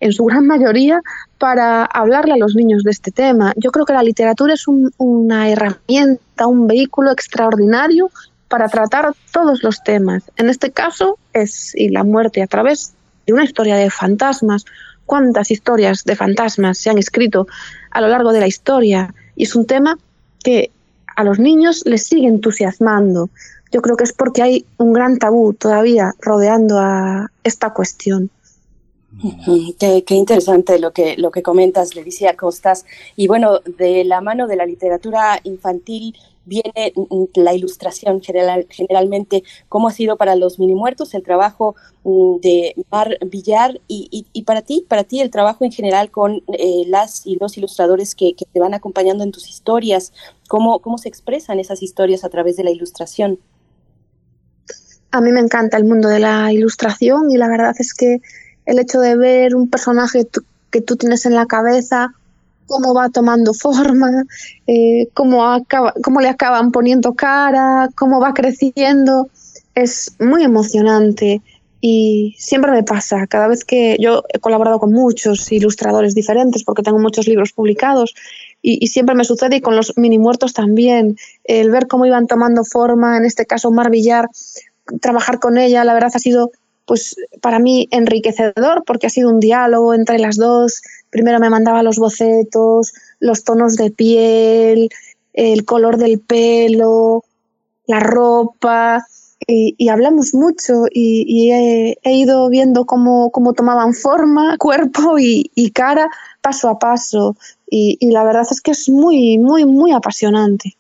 en 0.02 0.12
su 0.12 0.26
gran 0.26 0.46
mayoría 0.46 1.02
para 1.38 1.86
hablarle 1.86 2.34
a 2.34 2.38
los 2.38 2.56
niños 2.56 2.84
de 2.84 2.92
este 2.92 3.12
tema. 3.12 3.54
Yo 3.56 3.72
creo 3.72 3.86
que 3.86 3.94
la 3.94 4.04
literatura 4.04 4.54
es 4.54 4.66
una 4.98 5.50
herramienta, 5.50 6.48
un 6.48 6.68
vehículo 6.68 7.12
extraordinario 7.12 8.12
para 8.50 8.68
tratar 8.68 9.16
todos 9.32 9.64
los 9.64 9.82
temas. 9.84 10.24
En 10.38 10.50
este 10.50 10.72
caso 10.72 11.18
es 11.34 11.74
y 11.76 11.90
la 11.90 12.04
muerte 12.04 12.44
a 12.44 12.48
través 12.48 12.94
de 13.26 13.34
una 13.34 13.46
historia 13.46 13.76
de 13.78 13.90
fantasmas. 13.90 14.66
¿Cuántas 15.06 15.52
historias 15.52 16.04
de 16.04 16.16
fantasmas 16.16 16.78
se 16.78 16.90
han 16.90 16.98
escrito 16.98 17.48
a 17.92 18.02
lo 18.02 18.10
largo 18.10 18.32
de 18.32 18.40
la 18.40 18.48
historia? 18.48 19.14
Y 19.36 19.44
es 19.44 19.56
un 19.56 19.66
tema 19.66 19.98
que 20.44 20.72
a 21.16 21.24
los 21.24 21.40
niños 21.40 21.84
les 21.86 22.04
sigue 22.04 22.28
entusiasmando. 22.28 23.30
Yo 23.74 23.82
creo 23.82 23.98
que 23.98 24.04
es 24.04 24.14
porque 24.14 24.44
hay 24.44 24.66
un 24.78 24.94
gran 24.94 25.18
tabú 25.18 25.54
todavía 25.54 26.14
rodeando 26.22 26.78
a 26.78 27.32
esta 27.44 27.74
cuestión. 27.74 28.30
Qué, 29.80 30.04
interesante 30.10 30.78
lo 30.78 30.92
que, 30.92 31.18
lo 31.18 31.32
que 31.32 31.42
comentas, 31.42 31.96
Leticia 31.96 32.36
Costas. 32.36 32.86
Y 33.16 33.28
bueno, 33.28 33.60
de 33.78 34.04
la 34.04 34.22
mano 34.22 34.46
de 34.46 34.58
la 34.58 34.68
literatura 34.68 35.40
infantil 35.44 36.16
viene 36.46 36.94
mm, 36.96 37.24
la 37.36 37.54
ilustración 37.56 38.22
general, 38.22 38.68
generalmente, 38.70 39.44
cómo 39.70 39.88
ha 39.88 39.92
sido 39.92 40.18
para 40.18 40.36
los 40.36 40.60
mini 40.60 40.76
muertos 40.76 41.16
el 41.16 41.24
trabajo 41.24 41.76
mm, 42.04 42.36
de 42.42 42.76
Mar 42.92 43.18
Villar 43.26 43.82
y, 43.88 44.28
y, 44.34 44.42
para 44.44 44.62
ti, 44.62 44.86
para 44.88 45.04
ti 45.04 45.20
el 45.20 45.32
trabajo 45.32 45.66
en 45.66 45.72
general 45.72 46.12
con 46.12 46.44
eh, 46.48 46.84
las 46.88 47.26
y 47.26 47.38
los 47.40 47.58
ilustradores 47.58 48.14
que, 48.14 48.36
que, 48.36 48.46
te 48.46 48.60
van 48.60 48.74
acompañando 48.74 49.24
en 49.24 49.32
tus 49.32 49.50
historias, 49.50 50.14
cómo, 50.48 50.80
cómo 50.80 50.98
se 51.00 51.10
expresan 51.10 51.60
esas 51.60 51.82
historias 51.82 52.24
a 52.24 52.30
través 52.30 52.56
de 52.56 52.64
la 52.64 52.72
ilustración. 52.72 53.40
A 55.14 55.22
mí 55.22 55.32
me 55.32 55.42
encanta 55.42 55.78
el 55.78 55.86
mundo 55.86 56.10
de 56.10 56.20
la 56.20 56.52
ilustración 56.52 57.30
y 57.30 57.38
la 57.38 57.48
verdad 57.48 57.76
es 57.78 57.94
que 57.94 58.20
el 58.66 58.80
hecho 58.80 59.00
de 59.00 59.16
ver 59.16 59.56
un 59.56 59.70
personaje 59.70 60.28
que 60.72 60.82
tú 60.82 60.96
tienes 60.96 61.28
en 61.28 61.36
la 61.36 61.46
cabeza, 61.46 62.16
cómo 62.66 62.96
va 62.96 63.10
tomando 63.10 63.54
forma, 63.66 64.10
eh, 64.66 65.10
cómo, 65.14 65.64
cómo 66.04 66.20
le 66.20 66.30
acaban 66.30 66.72
poniendo 66.72 67.14
cara, 67.14 67.90
cómo 67.96 68.20
va 68.20 68.34
creciendo, 68.34 69.30
es 69.76 70.16
muy 70.20 70.44
emocionante 70.44 71.44
y 71.80 72.34
siempre 72.40 72.72
me 72.72 72.82
pasa, 72.82 73.28
cada 73.28 73.48
vez 73.48 73.64
que 73.64 73.98
yo 74.00 74.24
he 74.34 74.40
colaborado 74.40 74.80
con 74.80 74.94
muchos 74.94 75.52
ilustradores 75.52 76.16
diferentes 76.16 76.64
porque 76.64 76.82
tengo 76.82 76.98
muchos 76.98 77.28
libros 77.28 77.52
publicados 77.52 78.16
y, 78.64 78.88
siempre 78.88 79.14
me 79.14 79.26
sucede 79.26 79.58
y 79.58 79.62
con 79.62 79.76
los 79.76 79.94
mini 79.96 80.18
muertos 80.18 80.54
también, 80.54 81.18
el 81.44 81.70
ver 81.70 81.88
cómo 81.88 82.08
iban 82.08 82.26
tomando 82.26 82.64
forma, 82.64 83.18
en 83.18 83.26
este 83.26 83.46
caso 83.46 83.70
Mar 83.70 83.92
Villar, 83.92 84.30
trabajar 85.02 85.40
con 85.40 85.58
ella, 85.58 85.84
la 85.84 85.94
verdad 85.94 86.12
ha 86.14 86.20
sido 86.20 86.52
pues 86.86 87.16
para 87.42 87.60
mí 87.60 87.88
enriquecedor 87.92 88.84
porque 88.86 89.08
ha 89.08 89.10
sido 89.10 89.30
un 89.30 89.40
diálogo 89.40 89.94
entre 89.94 90.20
las 90.20 90.38
dos. 90.38 90.82
Primero 91.10 91.40
me 91.40 91.50
mandaba 91.50 91.84
los 91.84 91.98
bocetos, 91.98 92.94
los 93.20 93.44
tonos 93.44 93.76
de 93.78 93.92
piel, 93.92 94.90
el 95.34 95.66
color 95.66 95.98
del 95.98 96.20
pelo, 96.20 97.24
la 97.88 98.00
ropa 98.00 99.06
y, 99.46 99.90
hablamos 99.90 100.34
mucho 100.34 100.86
y, 100.90 101.52
he, 101.52 102.14
ido 102.14 102.50
viendo 102.50 102.86
cómo, 102.86 103.32
tomaban 103.56 103.94
forma, 103.94 104.58
cuerpo 104.60 105.18
y, 105.20 105.72
cara 105.72 106.10
paso 106.42 106.70
a 106.70 106.80
paso 106.80 107.36
y 107.66 108.12
la 108.12 108.24
verdad 108.24 108.46
es 108.50 108.62
que 108.62 108.72
es 108.72 108.90
muy, 108.90 109.38
muy, 109.38 109.66
muy 109.66 109.92
apasionante 109.92 110.78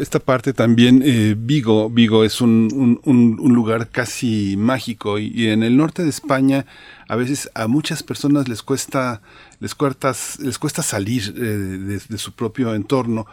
esta, 0.00 0.18
parte 0.18 0.52
también, 0.52 1.02
eh, 1.04 1.34
Vigo, 1.38 1.88
Vigo 1.88 2.24
es 2.24 2.40
un, 2.40 3.00
un, 3.04 3.54
lugar 3.54 3.88
casi 3.88 4.56
mágico 4.58 5.18
y, 5.18 5.48
en 5.48 5.62
el 5.62 5.76
norte 5.76 6.02
de 6.02 6.10
España 6.10 6.66
a 7.08 7.16
veces 7.16 7.50
a 7.54 7.66
muchas 7.66 8.02
personas 8.02 8.46
les 8.46 8.62
cuesta, 8.62 9.22
les 9.58 9.74
cuesta, 9.74 10.12
les 10.38 10.58
cuesta 10.58 10.82
salir 10.82 11.34
eh, 11.36 11.98
de, 12.08 12.18
su 12.18 12.32
propio 12.32 12.74
entorno. 12.74 13.26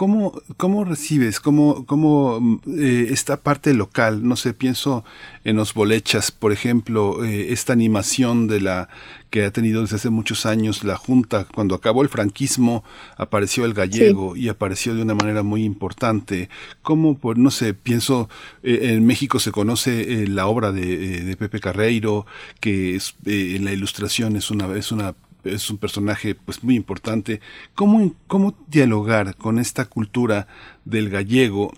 ¿Cómo, 0.00 0.32
¿Cómo 0.56 0.86
recibes, 0.86 1.40
cómo, 1.40 1.84
cómo 1.84 2.58
eh, 2.66 3.08
esta 3.10 3.42
parte 3.42 3.74
local, 3.74 4.26
no 4.26 4.34
sé, 4.36 4.54
pienso 4.54 5.04
en 5.44 5.56
los 5.56 5.74
bolechas, 5.74 6.30
por 6.30 6.52
ejemplo, 6.52 7.22
eh, 7.22 7.52
esta 7.52 7.74
animación 7.74 8.46
de 8.46 8.62
la 8.62 8.88
que 9.28 9.44
ha 9.44 9.50
tenido 9.50 9.82
desde 9.82 9.96
hace 9.96 10.08
muchos 10.08 10.46
años 10.46 10.84
la 10.84 10.96
Junta, 10.96 11.44
cuando 11.54 11.74
acabó 11.74 12.00
el 12.00 12.08
franquismo, 12.08 12.82
apareció 13.18 13.66
el 13.66 13.74
gallego 13.74 14.36
y 14.36 14.48
apareció 14.48 14.94
de 14.94 15.02
una 15.02 15.14
manera 15.14 15.42
muy 15.42 15.64
importante. 15.64 16.48
¿Cómo, 16.80 17.18
por, 17.18 17.36
no 17.36 17.50
sé, 17.50 17.74
pienso, 17.74 18.30
eh, 18.62 18.94
en 18.94 19.04
México 19.04 19.38
se 19.38 19.52
conoce 19.52 20.26
la 20.28 20.46
obra 20.46 20.72
de, 20.72 21.20
de, 21.20 21.36
Pepe 21.36 21.60
Carreiro, 21.60 22.24
que 22.60 22.96
es, 22.96 23.16
en 23.26 23.66
la 23.66 23.72
ilustración 23.72 24.36
es 24.36 24.50
una, 24.50 24.74
es 24.74 24.92
una 24.92 25.14
es 25.44 25.70
un 25.70 25.78
personaje 25.78 26.34
pues 26.34 26.62
muy 26.62 26.76
importante. 26.76 27.40
¿Cómo, 27.74 28.14
cómo 28.26 28.54
dialogar 28.68 29.36
con 29.36 29.58
esta 29.58 29.84
cultura 29.84 30.46
del 30.84 31.10
gallego 31.10 31.72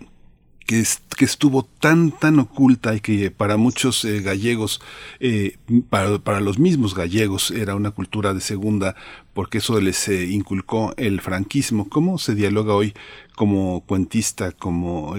que, 0.66 0.84
que, 1.16 1.24
estuvo 1.24 1.64
tan, 1.64 2.12
tan 2.12 2.38
oculta 2.38 2.94
y 2.94 3.00
que 3.00 3.30
para 3.30 3.56
muchos 3.56 4.04
eh, 4.04 4.20
gallegos, 4.20 4.80
eh, 5.20 5.56
para, 5.90 6.18
para, 6.18 6.40
los 6.40 6.58
mismos 6.58 6.94
gallegos, 6.94 7.50
era 7.50 7.74
una 7.74 7.90
cultura 7.90 8.32
de 8.32 8.40
segunda, 8.40 8.94
porque 9.34 9.58
eso 9.58 9.80
les 9.80 10.08
eh, 10.08 10.26
inculcó 10.26 10.94
el 10.96 11.20
franquismo. 11.20 11.88
¿Cómo 11.88 12.18
se 12.18 12.34
dialoga 12.34 12.74
hoy 12.74 12.94
como 13.34 13.82
cuentista, 13.86 14.52
como 14.52 15.16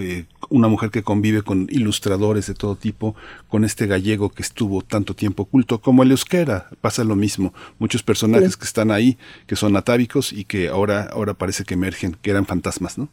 una 0.50 0.68
mujer 0.68 0.90
que 0.90 1.02
convive 1.02 1.42
con 1.42 1.66
ilustradores 1.70 2.46
de 2.46 2.54
todo 2.54 2.76
tipo, 2.76 3.14
con 3.48 3.64
este 3.64 3.86
gallego 3.86 4.30
que 4.30 4.42
estuvo 4.42 4.82
tanto 4.82 5.14
tiempo 5.14 5.44
oculto, 5.44 5.80
como 5.80 6.02
el 6.02 6.10
euskera, 6.10 6.68
pasa 6.80 7.04
lo 7.04 7.16
mismo. 7.16 7.52
Muchos 7.78 8.02
personajes 8.02 8.56
que 8.56 8.64
están 8.64 8.90
ahí, 8.90 9.18
que 9.46 9.56
son 9.56 9.76
atávicos 9.76 10.32
y 10.32 10.44
que 10.44 10.68
ahora, 10.68 11.04
ahora 11.12 11.34
parece 11.34 11.64
que 11.64 11.74
emergen, 11.74 12.16
que 12.20 12.30
eran 12.30 12.46
fantasmas, 12.46 12.98
¿no? 12.98 13.08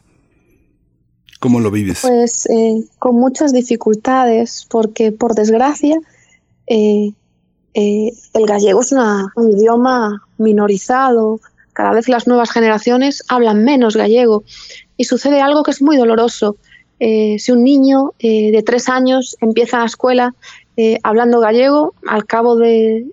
¿Cómo 1.40 1.58
lo 1.58 1.70
vives? 1.70 2.02
Pues 2.02 2.46
eh, 2.50 2.84
con 2.98 3.16
muchas 3.16 3.52
dificultades, 3.52 4.66
porque 4.70 5.10
por 5.10 5.34
desgracia 5.34 5.98
eh, 6.68 7.12
eh, 7.74 8.12
el 8.34 8.46
gallego 8.46 8.80
es 8.80 8.92
un 8.92 9.50
idioma 9.50 10.22
minorizado, 10.38 11.40
cada 11.72 11.92
vez 11.92 12.08
las 12.08 12.26
nuevas 12.26 12.50
generaciones 12.50 13.22
hablan 13.28 13.64
menos 13.64 13.96
gallego 13.96 14.44
y 14.96 15.04
sucede 15.04 15.40
algo 15.40 15.62
que 15.62 15.70
es 15.70 15.82
muy 15.82 15.96
doloroso. 15.96 16.56
Si 17.38 17.50
un 17.50 17.64
niño 17.64 18.14
de 18.20 18.62
tres 18.64 18.88
años 18.88 19.36
empieza 19.40 19.80
la 19.80 19.86
escuela 19.86 20.34
hablando 21.02 21.40
gallego, 21.40 21.94
al 22.06 22.26
cabo 22.26 22.56
de 22.56 23.06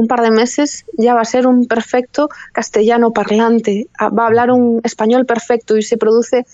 un 0.00 0.06
par 0.06 0.22
de 0.22 0.30
meses 0.30 0.86
ya 0.96 1.14
va 1.14 1.20
a 1.20 1.24
ser 1.26 1.46
un 1.46 1.66
perfecto 1.66 2.30
castellano 2.52 3.12
parlante, 3.12 3.86
va 4.00 4.24
a 4.24 4.26
hablar 4.26 4.50
un 4.50 4.80
español 4.82 5.26
perfecto 5.26 5.76
y 5.76 5.82
se 5.82 5.98
produce 5.98 6.46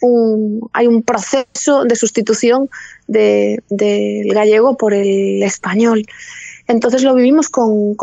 un, 0.00 0.68
hay 0.72 0.86
un 0.86 1.02
proceso 1.02 1.84
de 1.84 1.96
sustitución 1.96 2.68
del 3.08 3.62
gallego 4.32 4.76
por 4.76 4.94
el 4.94 5.42
español. 5.42 6.06
Entonces 6.68 7.02
lo 7.02 7.14
vivimos 7.14 7.48
con, 7.48 7.96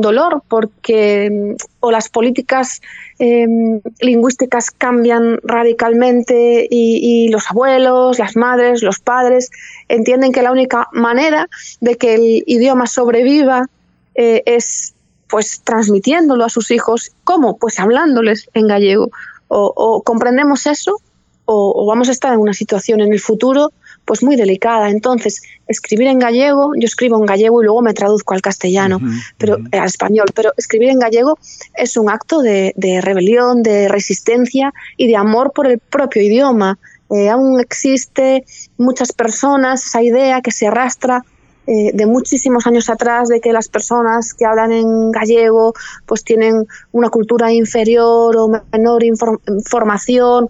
dolor 0.00 0.42
porque 0.48 1.30
mm, 1.30 1.54
o 1.80 1.90
las 1.90 2.08
políticas 2.08 2.80
em, 3.18 3.80
lingüísticas 4.00 4.70
cambian 4.70 5.38
radicalmente 5.42 6.66
y, 6.70 7.28
los 7.28 7.50
abuelos, 7.50 8.18
las 8.18 8.36
madres, 8.36 8.82
los 8.82 9.00
padres 9.00 9.50
entienden 9.88 10.32
que 10.32 10.42
la 10.42 10.52
única 10.52 10.88
manera 10.92 11.48
de 11.80 11.96
que 11.96 12.14
el 12.14 12.44
idioma 12.46 12.86
sobreviva 12.86 13.66
eh, 14.14 14.42
es 14.46 14.94
pues 15.28 15.60
transmitiéndolo 15.62 16.44
a 16.44 16.48
sus 16.48 16.70
hijos. 16.70 17.12
¿Cómo? 17.24 17.56
Pues 17.58 17.78
hablándoles 17.80 18.48
en 18.54 18.68
gallego. 18.68 19.10
O, 19.48 20.02
comprendemos 20.04 20.66
eso 20.66 21.00
o, 21.44 21.86
vamos 21.86 22.08
a 22.08 22.12
estar 22.12 22.32
en 22.32 22.40
una 22.40 22.52
situación 22.52 23.00
en 23.00 23.12
el 23.12 23.20
futuro 23.20 23.72
pues 24.06 24.22
muy 24.22 24.36
delicada. 24.36 24.88
Entonces, 24.88 25.42
escribir 25.66 26.06
en 26.06 26.18
gallego, 26.18 26.72
yo 26.76 26.86
escribo 26.86 27.18
en 27.18 27.26
gallego 27.26 27.60
y 27.60 27.64
luego 27.66 27.82
me 27.82 27.92
traduzco 27.92 28.32
al 28.32 28.40
castellano, 28.40 29.00
pero 29.36 29.56
al 29.72 29.86
español, 29.86 30.26
pero 30.34 30.52
escribir 30.56 30.90
en 30.90 30.98
gallego 30.98 31.38
es 31.74 31.96
un 31.96 32.08
acto 32.08 32.40
de, 32.40 32.72
rebelión, 33.02 33.62
de 33.62 33.88
resistencia 33.88 34.72
y 34.96 35.08
de 35.08 35.16
amor 35.16 35.52
por 35.52 35.66
el 35.66 35.78
propio 35.78 36.22
idioma. 36.22 36.78
Eh, 37.10 37.28
aún 37.28 37.60
existe 37.60 38.44
muchas 38.78 39.12
personas 39.12 39.86
esa 39.86 40.02
idea 40.02 40.40
que 40.40 40.50
se 40.50 40.66
arrastra 40.66 41.24
eh, 41.68 41.90
de 41.92 42.06
muchísimos 42.06 42.64
años 42.68 42.88
atrás 42.88 43.28
de 43.28 43.40
que 43.40 43.52
las 43.52 43.66
personas 43.68 44.34
que 44.34 44.44
hablan 44.44 44.70
en 44.70 45.10
gallego 45.10 45.74
pues 46.06 46.22
tienen 46.22 46.64
una 46.92 47.10
cultura 47.10 47.52
inferior 47.52 48.36
o 48.36 48.48
menor 48.72 49.02
información 49.02 50.48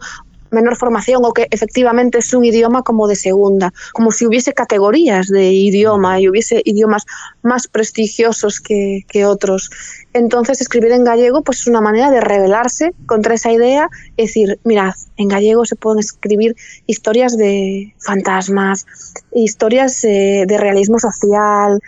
menor 0.50 0.76
formación 0.76 1.24
o 1.24 1.32
que 1.32 1.46
efectivamente 1.50 2.18
es 2.18 2.32
un 2.34 2.44
idioma 2.44 2.82
como 2.82 3.08
de 3.08 3.16
segunda, 3.16 3.72
como 3.92 4.12
si 4.12 4.26
hubiese 4.26 4.52
categorías 4.52 5.28
de 5.28 5.52
idioma 5.52 6.20
y 6.20 6.28
hubiese 6.28 6.62
idiomas 6.64 7.04
más 7.42 7.68
prestigiosos 7.68 8.60
que, 8.60 9.04
otros. 9.26 9.70
Entonces 10.12 10.60
escribir 10.60 10.92
en 10.92 11.02
gallego 11.02 11.42
pues 11.42 11.60
es 11.60 11.66
una 11.66 11.80
manera 11.80 12.10
de 12.10 12.20
rebelarse 12.20 12.92
contra 13.06 13.34
esa 13.34 13.50
idea 13.50 13.88
y 14.16 14.22
decir, 14.22 14.60
mirad, 14.62 14.92
en 15.16 15.28
gallego 15.28 15.64
se 15.64 15.74
pueden 15.74 16.00
escribir 16.00 16.54
historias 16.86 17.36
de 17.36 17.94
fantasmas, 17.98 18.86
historias 19.32 20.04
eh, 20.04 20.44
de 20.46 20.58
realismo 20.58 20.98
social, 20.98 21.80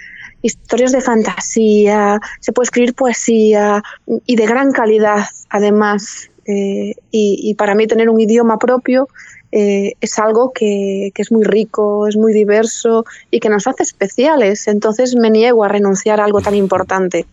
historias 0.43 0.93
de 0.93 1.01
fantasía, 1.01 2.21
se 2.41 2.53
puede 2.53 2.65
escribir 2.65 2.95
poesía 2.95 3.83
y 4.27 4.37
de 4.37 4.47
gran 4.47 4.73
calidad 4.73 5.27
además 5.51 6.31
eh, 6.49 6.95
y, 7.11 7.55
para 7.55 7.75
mí 7.75 7.87
tener 7.87 8.09
un 8.09 8.19
idioma 8.19 8.59
propio 8.59 9.07
eh, 9.53 9.93
es 10.01 10.19
algo 10.19 10.51
que, 10.53 11.13
es 11.15 11.31
muy 11.31 11.45
rico, 11.45 12.09
es 12.09 12.17
muy 12.17 12.33
diverso 12.33 13.05
y 13.31 13.39
que 13.39 13.51
nos 13.51 13.67
hace 13.67 13.83
especiales. 13.83 14.67
Entonces 14.67 15.15
me 15.15 15.31
niego 15.31 15.63
a 15.63 15.69
renunciar 15.69 16.21
a 16.21 16.25
algo 16.25 16.41
tan 16.41 16.55
importante. 16.55 17.27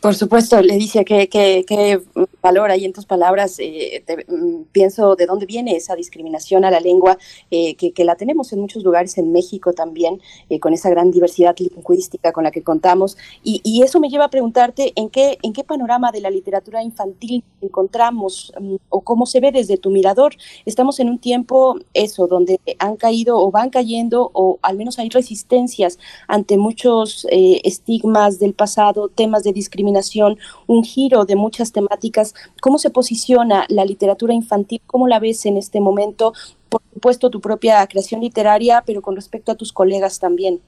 Por 0.00 0.14
supuesto, 0.14 0.60
le 0.62 0.76
dice 0.76 1.04
que, 1.04 1.28
que, 1.28 2.00
valor 2.46 2.70
hay 2.70 2.84
en 2.84 2.92
tus 2.92 3.06
palabras. 3.06 3.56
Eh, 3.58 4.04
mm, 4.28 4.62
pienso 4.72 5.16
de 5.16 5.26
dónde 5.26 5.46
viene 5.46 5.76
esa 5.76 5.94
discriminación 5.94 6.64
a 6.64 6.70
la 6.70 6.80
lengua, 6.80 7.18
eh, 7.50 7.74
que, 7.76 8.04
la 8.04 8.14
tenemos 8.14 8.52
en 8.52 8.60
muchos 8.60 8.84
lugares 8.84 9.18
en 9.18 9.32
México 9.32 9.72
también, 9.72 10.20
eh, 10.48 10.60
con 10.60 10.72
esa 10.72 10.88
gran 10.90 11.10
diversidad 11.10 11.56
lingüística 11.58 12.32
con 12.32 12.44
la 12.44 12.50
que 12.50 12.62
contamos. 12.62 13.16
Y, 13.42 13.82
eso 13.86 14.00
me 14.00 14.08
lleva 14.08 14.24
a 14.24 14.30
preguntarte 14.30 14.92
en 14.96 15.10
qué, 15.10 15.38
en 15.42 15.52
qué 15.52 15.62
panorama 15.62 16.10
de 16.10 16.20
la 16.20 16.30
literatura 16.30 16.82
infantil 16.82 17.44
encontramos 17.60 18.52
mm, 18.58 18.76
o 18.88 19.00
cómo 19.02 19.26
se 19.26 19.38
ve 19.40 19.52
desde 19.52 19.76
tu 19.76 19.90
mirador. 19.90 20.34
Estamos 20.64 20.98
en 20.98 21.08
un 21.10 21.18
tiempo, 21.18 21.76
eso, 21.94 22.26
donde 22.26 22.58
han 22.78 22.96
caído 22.96 23.38
o 23.38 23.50
van 23.50 23.70
cayendo, 23.70 24.30
o 24.32 24.58
al 24.62 24.76
menos 24.76 24.98
hay 24.98 25.08
resistencias 25.08 25.98
ante 26.26 26.56
muchos 26.56 27.26
estigmas 27.30 28.38
del 28.38 28.54
pasado, 28.54 28.95
temas 29.14 29.42
de 29.42 29.52
discriminación, 29.52 30.38
un 30.66 30.82
giro 30.84 31.24
de 31.24 31.36
muchas 31.36 31.72
temáticas. 31.72 32.34
¿Cómo 32.60 32.78
se 32.78 32.90
posiciona 32.90 33.66
la 33.68 33.84
literatura 33.84 34.34
infantil? 34.34 34.80
¿Cómo 34.86 35.08
la 35.08 35.20
ves 35.20 35.46
en 35.46 35.56
este 35.56 35.80
momento? 35.80 36.32
Por 36.68 36.82
supuesto, 36.92 37.30
tu 37.30 37.40
propia 37.40 37.86
creación 37.86 38.20
literaria, 38.20 38.82
pero 38.86 39.02
con 39.02 39.16
respecto 39.16 39.52
a 39.52 39.54
tus 39.54 39.72
colegas 39.72 40.18
también. 40.18 40.60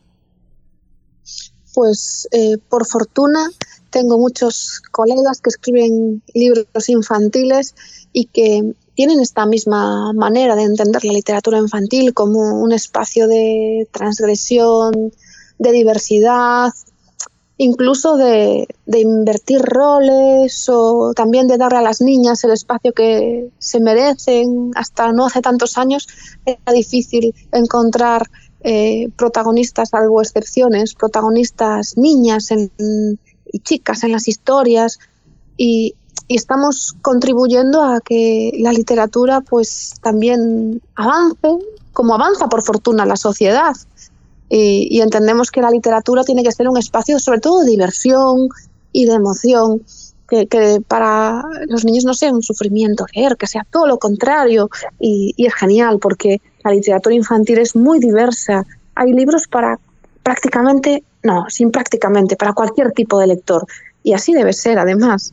Pues 1.74 2.29
eh, 2.33 2.59
por 2.68 2.87
fortuna 2.87 3.49
tengo 3.91 4.18
muchos 4.18 4.81
colegas 4.91 5.41
que 5.41 5.51
escriben 5.51 6.22
libros 6.35 6.89
infantiles 6.89 7.74
y 8.12 8.26
que 8.26 8.74
tienen 8.95 9.20
esta 9.20 9.47
misma 9.47 10.12
manera 10.12 10.57
de 10.57 10.64
entender 10.64 11.05
la 11.05 11.12
literatura 11.12 11.59
infantil 11.59 12.14
como 12.14 12.61
un 12.61 12.72
espacio 12.72 13.29
de 13.29 13.89
transgresión, 13.93 15.12
de 15.59 15.72
diversidad, 15.72 16.72
incluso 17.59 18.16
de, 18.16 18.66
invertir 18.86 19.61
roles 19.61 20.68
o 20.68 21.12
también 21.14 21.48
de 21.48 21.59
darle 21.59 21.78
a 21.78 21.82
las 21.82 22.00
niñas 22.00 22.42
el 22.44 22.52
espacio 22.52 22.92
que 22.92 23.50
se 23.59 23.80
merecen. 23.80 24.70
Hasta 24.76 25.12
no 25.12 25.26
hace 25.26 25.42
tantos 25.42 25.76
años 25.76 26.06
era 26.46 26.72
difícil 26.72 27.34
encontrar 27.52 28.30
eh, 28.61 29.09
protagonistas, 29.16 29.92
algo 29.92 30.22
excepciones, 30.22 30.94
protagonistas 30.94 31.96
niñas 31.96 32.48
y 32.50 33.59
chicas 33.61 34.04
en 34.04 34.12
las 34.12 34.28
historias 34.28 34.98
y, 35.56 35.94
y, 36.28 36.36
estamos 36.36 36.94
contribuyendo 37.02 37.82
a 37.82 38.00
que 38.00 38.52
la 38.59 38.72
literatura 38.72 39.40
pues 39.40 39.94
también 40.02 40.80
avance, 40.94 41.59
como 41.92 42.14
avanza 42.14 42.48
por 42.48 42.62
fortuna 42.62 43.06
la 43.06 43.16
sociedad 43.16 43.74
y, 44.49 45.01
entendemos 45.01 45.51
que 45.51 45.61
la 45.61 45.70
literatura 45.70 46.24
tiene 46.24 46.42
que 46.42 46.53
ser 46.53 46.68
un 46.68 46.78
espacio 46.78 47.18
sobre 47.18 47.40
todo 47.40 47.61
de 47.61 47.70
diversión 47.70 48.49
y 48.92 49.07
de 49.07 49.14
emoción, 49.14 49.82
que, 50.28 50.80
para 50.86 51.42
los 51.68 51.84
niños 51.84 52.05
no 52.05 52.14
sea 52.14 52.32
un 52.32 52.42
sufrimiento 52.42 53.07
leer, 53.14 53.36
que 53.36 53.46
sea 53.46 53.66
todo 53.70 53.86
lo 53.86 53.99
contrario 53.99 54.68
y, 55.01 55.34
es 55.38 55.55
genial 55.55 55.99
porque 56.01 56.40
la 56.64 56.72
literatura 56.72 57.14
infantil 57.14 57.59
es 57.59 57.76
muy 57.76 57.99
diversa. 57.99 58.64
Hay 58.94 59.12
libros 59.12 59.46
para 59.49 59.78
prácticamente, 60.22 61.03
no, 61.22 61.46
sin 61.49 61.70
prácticamente, 61.70 62.36
para 62.36 62.53
cualquier 62.53 62.92
tipo 62.92 63.18
de 63.18 63.28
lector 63.28 63.66
y 64.03 64.12
así 64.12 64.32
debe 64.32 64.53
ser 64.53 64.78
además. 64.78 65.32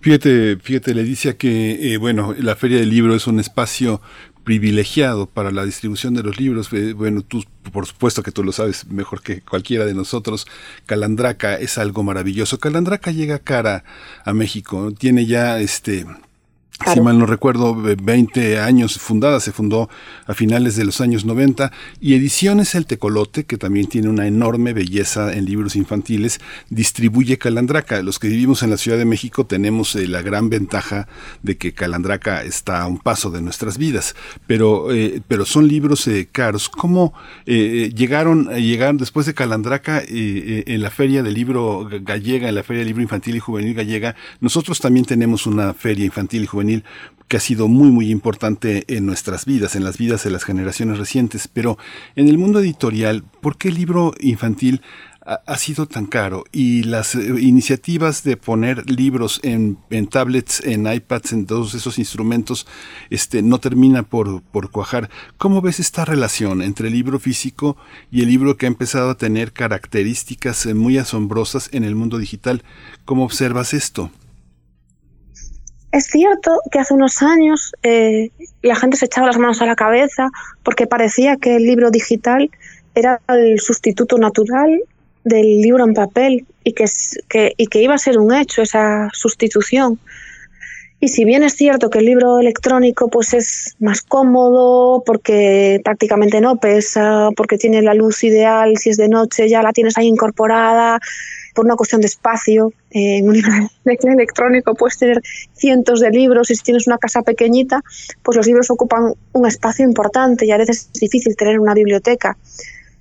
Fíjate, 0.00 0.56
fíjate, 0.56 0.94
le 0.94 1.04
dice 1.04 1.36
que, 1.36 1.94
eh, 1.94 1.96
bueno, 1.96 2.34
la 2.38 2.56
Feria 2.56 2.78
del 2.78 2.90
Libro 2.90 3.14
es 3.14 3.26
un 3.26 3.38
espacio 3.38 4.00
privilegiado 4.44 5.26
para 5.26 5.50
la 5.50 5.64
distribución 5.64 6.14
de 6.14 6.22
los 6.22 6.38
libros. 6.38 6.72
Eh, 6.72 6.92
bueno, 6.92 7.22
tú, 7.22 7.44
por 7.72 7.86
supuesto 7.86 8.22
que 8.22 8.32
tú 8.32 8.42
lo 8.42 8.52
sabes 8.52 8.86
mejor 8.86 9.22
que 9.22 9.40
cualquiera 9.40 9.84
de 9.84 9.94
nosotros. 9.94 10.46
Calandraca 10.86 11.56
es 11.56 11.78
algo 11.78 12.02
maravilloso. 12.02 12.58
Calandraca 12.58 13.10
llega 13.10 13.38
cara 13.38 13.84
a 14.24 14.32
México. 14.32 14.92
Tiene 14.96 15.26
ya 15.26 15.60
este 15.60 16.06
si 16.86 17.00
mal 17.00 17.18
no 17.18 17.26
recuerdo, 17.26 17.74
20 17.74 18.58
años 18.58 18.98
fundada, 18.98 19.40
se 19.40 19.52
fundó 19.52 19.88
a 20.26 20.34
finales 20.34 20.76
de 20.76 20.84
los 20.84 21.00
años 21.00 21.24
90, 21.24 21.70
y 22.00 22.14
Ediciones 22.14 22.74
El 22.74 22.86
Tecolote, 22.86 23.44
que 23.44 23.58
también 23.58 23.86
tiene 23.86 24.08
una 24.08 24.26
enorme 24.26 24.72
belleza 24.72 25.32
en 25.32 25.44
libros 25.44 25.76
infantiles, 25.76 26.40
distribuye 26.70 27.38
Calandraca. 27.38 28.02
Los 28.02 28.18
que 28.18 28.28
vivimos 28.28 28.62
en 28.62 28.70
la 28.70 28.76
Ciudad 28.76 28.98
de 28.98 29.04
México 29.04 29.46
tenemos 29.46 29.94
eh, 29.94 30.06
la 30.06 30.22
gran 30.22 30.48
ventaja 30.48 31.06
de 31.42 31.56
que 31.56 31.72
Calandraca 31.72 32.42
está 32.42 32.82
a 32.82 32.86
un 32.86 32.98
paso 32.98 33.30
de 33.30 33.42
nuestras 33.42 33.76
vidas, 33.76 34.14
pero, 34.46 34.92
eh, 34.92 35.20
pero 35.28 35.44
son 35.44 35.68
libros 35.68 36.06
eh, 36.06 36.28
caros. 36.30 36.68
¿Cómo 36.68 37.12
llegaron, 37.46 38.48
llegaron 38.54 38.96
después 38.96 39.26
de 39.26 39.34
Calandraca 39.34 40.02
en 40.06 40.82
la 40.82 40.90
Feria 40.90 41.22
del 41.22 41.34
Libro 41.34 41.88
Gallega, 42.02 42.48
en 42.48 42.54
la 42.54 42.62
Feria 42.62 42.80
del 42.80 42.88
Libro 42.88 43.02
Infantil 43.02 43.36
y 43.36 43.40
Juvenil 43.40 43.74
Gallega? 43.74 44.14
Nosotros 44.40 44.80
también 44.80 45.04
tenemos 45.04 45.46
una 45.46 45.74
feria 45.74 46.04
infantil 46.04 46.44
y 46.44 46.46
juvenil 46.46 46.69
que 47.28 47.36
ha 47.36 47.40
sido 47.40 47.68
muy 47.68 47.90
muy 47.90 48.10
importante 48.10 48.84
en 48.88 49.06
nuestras 49.06 49.44
vidas, 49.44 49.76
en 49.76 49.84
las 49.84 49.98
vidas 49.98 50.24
de 50.24 50.30
las 50.30 50.44
generaciones 50.44 50.98
recientes, 50.98 51.46
pero 51.46 51.78
en 52.16 52.28
el 52.28 52.38
mundo 52.38 52.58
editorial, 52.58 53.22
¿por 53.40 53.56
qué 53.56 53.68
el 53.68 53.76
libro 53.76 54.12
infantil 54.18 54.82
ha, 55.46 55.58
sido 55.58 55.86
tan 55.86 56.06
caro 56.06 56.44
y 56.50 56.82
las 56.82 57.14
eh, 57.14 57.34
iniciativas 57.40 58.24
de 58.24 58.36
poner 58.36 58.90
libros 58.90 59.40
en, 59.42 59.76
tablets, 60.08 60.60
en 60.64 60.92
iPads, 60.92 61.32
en 61.32 61.46
todos 61.46 61.74
esos 61.74 61.98
instrumentos, 61.98 62.66
este, 63.10 63.42
no 63.42 63.60
termina 63.60 64.02
por, 64.02 64.42
por 64.42 64.70
cuajar. 64.70 65.10
¿Cómo 65.36 65.60
ves 65.60 65.78
esta 65.78 66.04
relación 66.04 66.62
entre 66.62 66.88
el 66.88 66.94
libro 66.94 67.20
físico 67.20 67.76
y 68.10 68.22
el 68.22 68.28
libro 68.28 68.56
que 68.56 68.66
ha 68.66 68.68
empezado 68.68 69.10
a 69.10 69.16
tener 69.16 69.52
características 69.52 70.66
eh, 70.66 70.74
muy 70.74 70.98
asombrosas 70.98 71.68
en 71.72 71.84
el 71.84 71.94
mundo 71.94 72.18
digital? 72.18 72.64
¿Cómo 73.04 73.24
observas 73.24 73.74
esto? 73.74 74.10
Es 75.92 76.04
cierto 76.04 76.60
que 76.70 76.78
hace 76.78 76.94
unos 76.94 77.20
años 77.20 77.72
eh, 77.82 78.30
la 78.62 78.76
gente 78.76 78.96
se 78.96 79.06
echaba 79.06 79.26
las 79.26 79.38
manos 79.38 79.60
a 79.60 79.66
la 79.66 79.74
cabeza 79.74 80.28
porque 80.62 80.86
parecía 80.86 81.36
que 81.36 81.56
el 81.56 81.64
libro 81.64 81.90
digital 81.90 82.50
era 82.94 83.20
el 83.28 83.58
sustituto 83.60 84.16
natural 84.16 84.82
del 85.24 85.60
libro 85.60 85.84
en 85.84 85.94
papel 85.94 86.46
y 86.64 86.72
que, 86.72 86.86
que, 87.28 87.82
iba 87.82 87.94
a 87.94 87.98
ser 87.98 88.18
un 88.18 88.34
hecho 88.34 88.62
esa 88.62 89.08
sustitución. 89.12 89.98
Y 91.00 91.08
si 91.08 91.24
bien 91.24 91.42
es 91.42 91.54
cierto 91.54 91.88
que 91.88 91.98
el 91.98 92.04
libro 92.04 92.38
electrónico 92.38 93.08
pues 93.08 93.32
es 93.32 93.74
más 93.80 94.02
cómodo 94.02 95.02
porque 95.04 95.80
prácticamente 95.82 96.40
no 96.40 96.56
pesa, 96.56 97.30
porque 97.36 97.56
tiene 97.56 97.80
la 97.82 97.94
luz 97.94 98.22
ideal, 98.22 98.76
si 98.76 98.90
es 98.90 98.96
de 98.96 99.08
noche 99.08 99.48
ya 99.48 99.62
la 99.62 99.72
tienes 99.72 99.96
ahí 99.96 100.06
incorporada, 100.06 101.00
por 101.54 101.64
una 101.64 101.76
cuestión 101.76 102.00
de 102.00 102.06
espacio. 102.06 102.72
Eh, 102.90 103.18
en 103.18 103.28
un 103.28 103.34
libro 103.34 103.52
electrónico 103.84 104.74
puedes 104.74 104.98
tener 104.98 105.22
cientos 105.54 106.00
de 106.00 106.10
libros 106.10 106.50
y 106.50 106.56
si 106.56 106.62
tienes 106.62 106.86
una 106.86 106.98
casa 106.98 107.22
pequeñita, 107.22 107.82
pues 108.22 108.36
los 108.36 108.46
libros 108.46 108.70
ocupan 108.70 109.14
un 109.32 109.46
espacio 109.46 109.84
importante 109.84 110.46
y 110.46 110.52
a 110.52 110.56
veces 110.56 110.88
es 110.92 111.00
difícil 111.00 111.36
tener 111.36 111.58
una 111.58 111.74
biblioteca. 111.74 112.36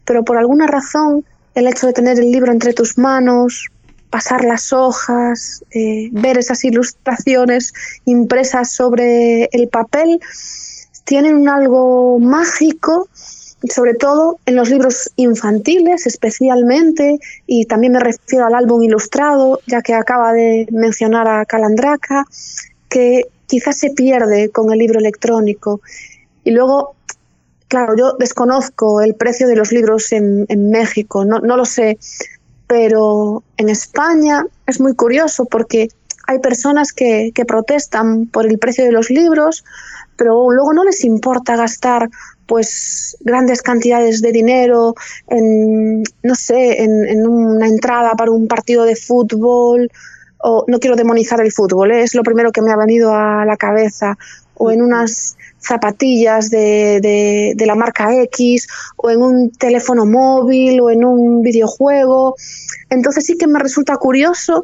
Pero 0.06 0.24
por 0.24 0.38
alguna 0.38 0.68
razón, 0.68 1.26
el 1.56 1.68
hecho 1.68 1.88
de 1.88 1.94
tener 1.94 2.20
el 2.20 2.32
libro 2.32 2.52
entre 2.52 2.74
tus 2.74 2.98
manos, 2.98 3.68
pasar 4.10 4.44
las 4.44 4.74
hojas, 4.74 5.64
eh, 5.72 6.10
ver 6.12 6.38
esas 6.38 6.64
ilustraciones 6.64 7.74
impresas 8.06 8.72
sobre 8.72 9.46
el 9.52 9.68
papel, 9.70 10.20
tienen 11.04 11.36
un 11.36 11.50
algo 11.50 12.20
mágico, 12.20 13.08
sobre 13.68 13.94
todo 13.94 14.40
en 14.46 14.56
los 14.56 14.70
libros 14.70 15.12
infantiles 15.16 16.08
especialmente, 16.08 17.20
y 17.46 17.66
también 17.66 17.94
me 17.94 18.00
refiero 18.00 18.46
al 18.46 18.56
álbum 18.56 18.82
ilustrado, 18.82 19.60
ya 19.68 19.82
que 19.82 19.94
acaba 19.94 20.34
de 20.34 20.68
mencionar 20.72 21.28
a 21.28 21.46
Calandraca, 21.46 22.26
que 22.90 23.26
quizás 23.48 23.78
se 23.78 23.92
pierde 23.92 24.50
con 24.50 24.72
el 24.72 24.80
libro 24.80 25.00
electrónico. 25.00 25.82
Y 26.44 26.52
luego, 26.52 26.96
claro, 27.68 27.96
yo 27.98 28.14
desconozco 28.14 29.02
el 29.02 29.16
precio 29.16 29.48
de 29.48 29.56
los 29.56 29.72
libros 29.72 30.12
en, 30.14 30.46
México, 30.70 31.26
no, 31.26 31.40
no 31.40 31.58
lo 31.58 31.66
sé, 31.66 31.98
pero 32.68 33.44
en 33.58 33.70
España 33.70 34.46
es 34.68 34.80
muy 34.80 34.96
curioso 34.96 35.46
porque 35.46 35.90
hay 36.30 36.38
personas 36.38 36.94
que, 36.94 37.34
protestan 37.48 38.28
por 38.28 38.46
el 38.46 38.60
precio 38.60 38.86
de 38.86 38.92
los 38.92 39.10
libros, 39.10 39.66
pero 40.16 40.52
luego 40.52 40.74
no 40.74 40.84
les 40.84 41.04
importa 41.04 41.56
gastar 41.56 42.08
pues 42.50 43.16
grandes 43.20 43.62
cantidades 43.62 44.22
de 44.22 44.32
dinero 44.32 44.96
en, 45.28 46.04
no 46.24 46.34
sé, 46.34 46.82
en, 46.84 47.28
una 47.28 47.68
entrada 47.68 48.16
para 48.16 48.32
un 48.32 48.48
partido 48.48 48.86
de 48.86 48.96
fútbol, 48.96 49.92
o 50.40 50.66
no 50.68 50.80
quiero 50.80 50.96
demonizar 50.96 51.40
el 51.42 51.52
fútbol, 51.52 51.92
¿eh? 51.92 52.02
es 52.02 52.16
lo 52.16 52.24
primero 52.24 52.52
que 52.52 52.64
me 52.64 52.72
ha 52.72 52.76
venido 52.76 53.14
a 53.14 53.46
la 53.46 53.56
cabeza, 53.56 54.18
o 54.56 54.72
en 54.72 54.82
unas 54.82 55.38
zapatillas 55.60 56.50
de, 56.50 57.00
de, 57.56 57.66
la 57.66 57.76
marca 57.76 58.14
X 58.24 58.68
o 58.98 59.10
en 59.12 59.22
un 59.22 59.52
teléfono 59.52 60.06
móvil 60.06 60.82
o 60.82 60.90
en 60.90 61.06
un 61.06 61.42
videojuego. 61.42 62.36
Entonces 62.90 63.26
sí 63.26 63.38
que 63.38 63.48
me 63.48 63.60
resulta 63.60 63.96
curioso 63.98 64.64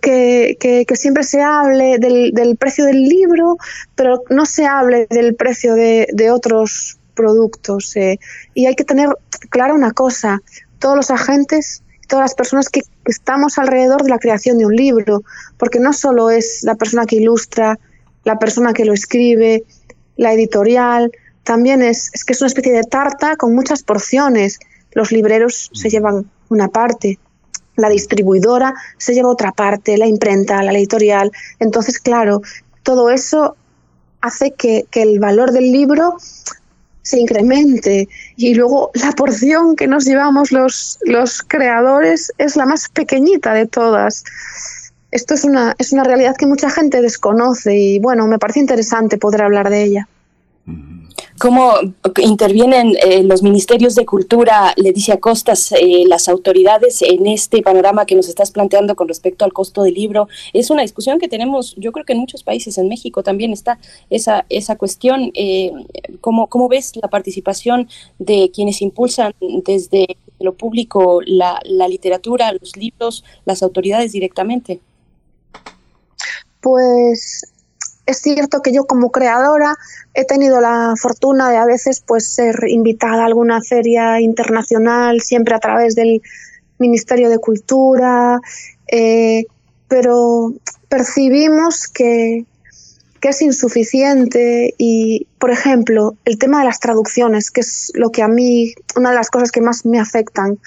que, 0.00 0.56
que, 0.58 0.96
siempre 0.96 1.24
se 1.24 1.42
hable 1.42 1.98
del, 1.98 2.32
del, 2.32 2.56
precio 2.56 2.84
del 2.84 3.02
libro, 3.04 3.56
pero 3.94 4.22
no 4.30 4.46
se 4.46 4.66
hable 4.66 5.06
del 5.10 5.34
precio 5.34 5.74
de, 5.74 6.08
de 6.12 6.30
otros 6.30 6.97
productos. 7.18 7.96
Eh. 7.96 8.18
Y 8.54 8.66
hay 8.66 8.76
que 8.76 8.84
tener 8.84 9.08
clara 9.50 9.74
una 9.74 9.90
cosa, 9.90 10.40
todos 10.78 10.96
los 10.96 11.10
agentes, 11.10 11.82
todas 12.06 12.24
las 12.24 12.34
personas 12.34 12.68
que 12.68 12.82
estamos 13.04 13.58
alrededor 13.58 14.02
de 14.02 14.10
la 14.10 14.18
creación 14.18 14.58
de 14.58 14.66
un 14.66 14.74
libro, 14.74 15.22
porque 15.58 15.80
no 15.80 15.92
solo 15.92 16.30
es 16.30 16.62
la 16.62 16.76
persona 16.76 17.04
que 17.04 17.16
ilustra, 17.16 17.78
la 18.24 18.38
persona 18.38 18.72
que 18.72 18.84
lo 18.84 18.94
escribe, 18.94 19.64
la 20.16 20.32
editorial, 20.32 21.10
también 21.42 21.82
es, 21.82 22.10
es 22.14 22.24
que 22.24 22.32
es 22.34 22.40
una 22.40 22.48
especie 22.48 22.72
de 22.72 22.84
tarta 22.84 23.36
con 23.36 23.54
muchas 23.54 23.82
porciones. 23.82 24.58
Los 24.92 25.12
libreros 25.12 25.70
se 25.72 25.90
llevan 25.90 26.30
una 26.48 26.68
parte, 26.68 27.18
la 27.76 27.88
distribuidora 27.88 28.74
se 28.98 29.14
lleva 29.14 29.30
otra 29.30 29.52
parte, 29.52 29.96
la 29.96 30.06
imprenta, 30.06 30.62
la 30.62 30.72
editorial. 30.72 31.30
Entonces, 31.60 31.98
claro, 31.98 32.42
todo 32.82 33.10
eso 33.10 33.56
hace 34.20 34.50
que, 34.50 34.84
que, 34.90 35.02
el 35.02 35.20
valor 35.20 35.52
del 35.52 35.70
libro 35.70 36.16
se 37.08 37.18
incremente. 37.18 38.08
Y 38.36 38.54
luego 38.54 38.90
la 38.94 39.12
porción 39.12 39.76
que 39.76 39.86
nos 39.86 40.04
llevamos 40.04 40.52
los, 40.52 40.98
los 41.02 41.42
creadores 41.42 42.32
es 42.36 42.54
la 42.56 42.66
más 42.66 42.88
pequeñita 42.90 43.54
de 43.54 43.66
todas. 43.66 44.24
Esto 45.10 45.32
es 45.32 45.44
una, 45.44 45.74
es 45.78 45.92
una 45.92 46.04
realidad 46.04 46.36
que 46.36 46.46
mucha 46.46 46.68
gente 46.68 47.00
desconoce 47.00 47.74
y 47.74 47.98
bueno, 47.98 48.26
me 48.26 48.38
parece 48.38 48.60
interesante 48.60 49.16
poder 49.16 49.42
hablar 49.42 49.70
de 49.70 49.82
ella. 49.84 50.08
¿Cómo 51.38 51.74
intervienen 52.16 52.96
eh, 53.00 53.22
los 53.22 53.42
ministerios 53.44 53.94
de 53.94 54.04
cultura, 54.04 54.72
Leticia 54.76 55.20
Costas, 55.20 55.70
eh, 55.72 56.04
las 56.06 56.28
autoridades 56.28 57.00
en 57.02 57.26
este 57.26 57.62
panorama 57.62 58.06
que 58.06 58.16
nos 58.16 58.28
estás 58.28 58.50
planteando 58.50 58.96
con 58.96 59.06
respecto 59.06 59.44
al 59.44 59.52
costo 59.52 59.82
del 59.82 59.94
libro? 59.94 60.28
Es 60.52 60.70
una 60.70 60.82
discusión 60.82 61.20
que 61.20 61.28
tenemos, 61.28 61.76
yo 61.76 61.92
creo 61.92 62.04
que 62.04 62.14
en 62.14 62.18
muchos 62.18 62.42
países, 62.42 62.76
en 62.76 62.88
México 62.88 63.22
también 63.22 63.52
está 63.52 63.78
esa, 64.10 64.46
esa 64.48 64.76
cuestión. 64.76 65.30
Eh, 65.34 65.70
¿cómo, 66.20 66.48
¿Cómo 66.48 66.68
ves 66.68 66.96
la 67.00 67.08
participación 67.08 67.88
de 68.18 68.50
quienes 68.52 68.82
impulsan 68.82 69.32
desde 69.64 70.16
lo 70.40 70.54
público 70.54 71.20
la, 71.24 71.60
la 71.64 71.86
literatura, 71.86 72.52
los 72.52 72.76
libros, 72.76 73.24
las 73.44 73.62
autoridades 73.62 74.10
directamente? 74.10 74.80
Pues 76.60 77.42
es 78.08 78.22
cierto 78.22 78.62
que 78.62 78.72
yo 78.72 78.86
como 78.86 79.12
creadora 79.12 79.76
he 80.14 80.24
tenido 80.24 80.62
la 80.62 80.94
fortuna 80.98 81.50
de 81.50 81.58
a 81.58 81.66
veces 81.66 82.02
pues 82.04 82.26
ser 82.26 82.56
invitada 82.66 83.22
a 83.22 83.26
alguna 83.26 83.60
feria 83.60 84.18
internacional, 84.18 85.20
siempre 85.20 85.54
a 85.54 85.58
través 85.58 85.94
del 85.94 86.22
Ministerio 86.78 87.28
de 87.28 87.38
Cultura, 87.38 88.40
eh, 88.90 89.44
pero 89.88 90.54
percibimos 90.88 91.86
que, 91.86 92.46
que 93.20 93.28
es 93.28 93.42
insuficiente 93.42 94.74
y, 94.78 95.26
por 95.38 95.50
ejemplo, 95.50 96.16
el 96.24 96.38
tema 96.38 96.60
de 96.60 96.64
las 96.64 96.80
traducciones, 96.80 97.50
que 97.50 97.60
es 97.60 97.92
lo 97.94 98.08
que 98.08 98.22
a 98.22 98.28
mí, 98.28 98.72
una 98.96 99.10
de 99.10 99.16
las 99.16 99.28
cosas 99.28 99.52
que 99.52 99.60
más 99.60 99.84
me 99.84 100.00
afectan, 100.00 100.58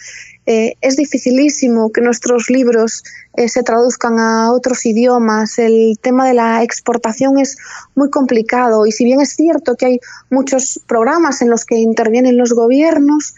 eh, 0.51 0.75
es 0.81 0.97
dificilísimo 0.97 1.93
que 1.93 2.01
nuestros 2.01 2.49
libros 2.49 3.05
eh, 3.37 3.47
se 3.47 3.63
traduzcan 3.63 4.19
a 4.19 4.51
otros 4.51 4.85
idiomas. 4.85 5.57
El 5.57 5.97
tema 6.01 6.27
de 6.27 6.33
la 6.33 6.61
exportación 6.61 7.39
es 7.39 7.55
muy 7.95 8.09
complicado 8.09 8.85
y 8.85 8.91
si 8.91 9.05
bien 9.05 9.21
es 9.21 9.29
cierto 9.29 9.75
que 9.77 9.85
hay 9.85 9.99
muchos 10.29 10.81
programas 10.87 11.41
en 11.41 11.49
los 11.49 11.63
que 11.63 11.77
intervienen 11.77 12.37
los 12.37 12.51
gobiernos, 12.51 13.33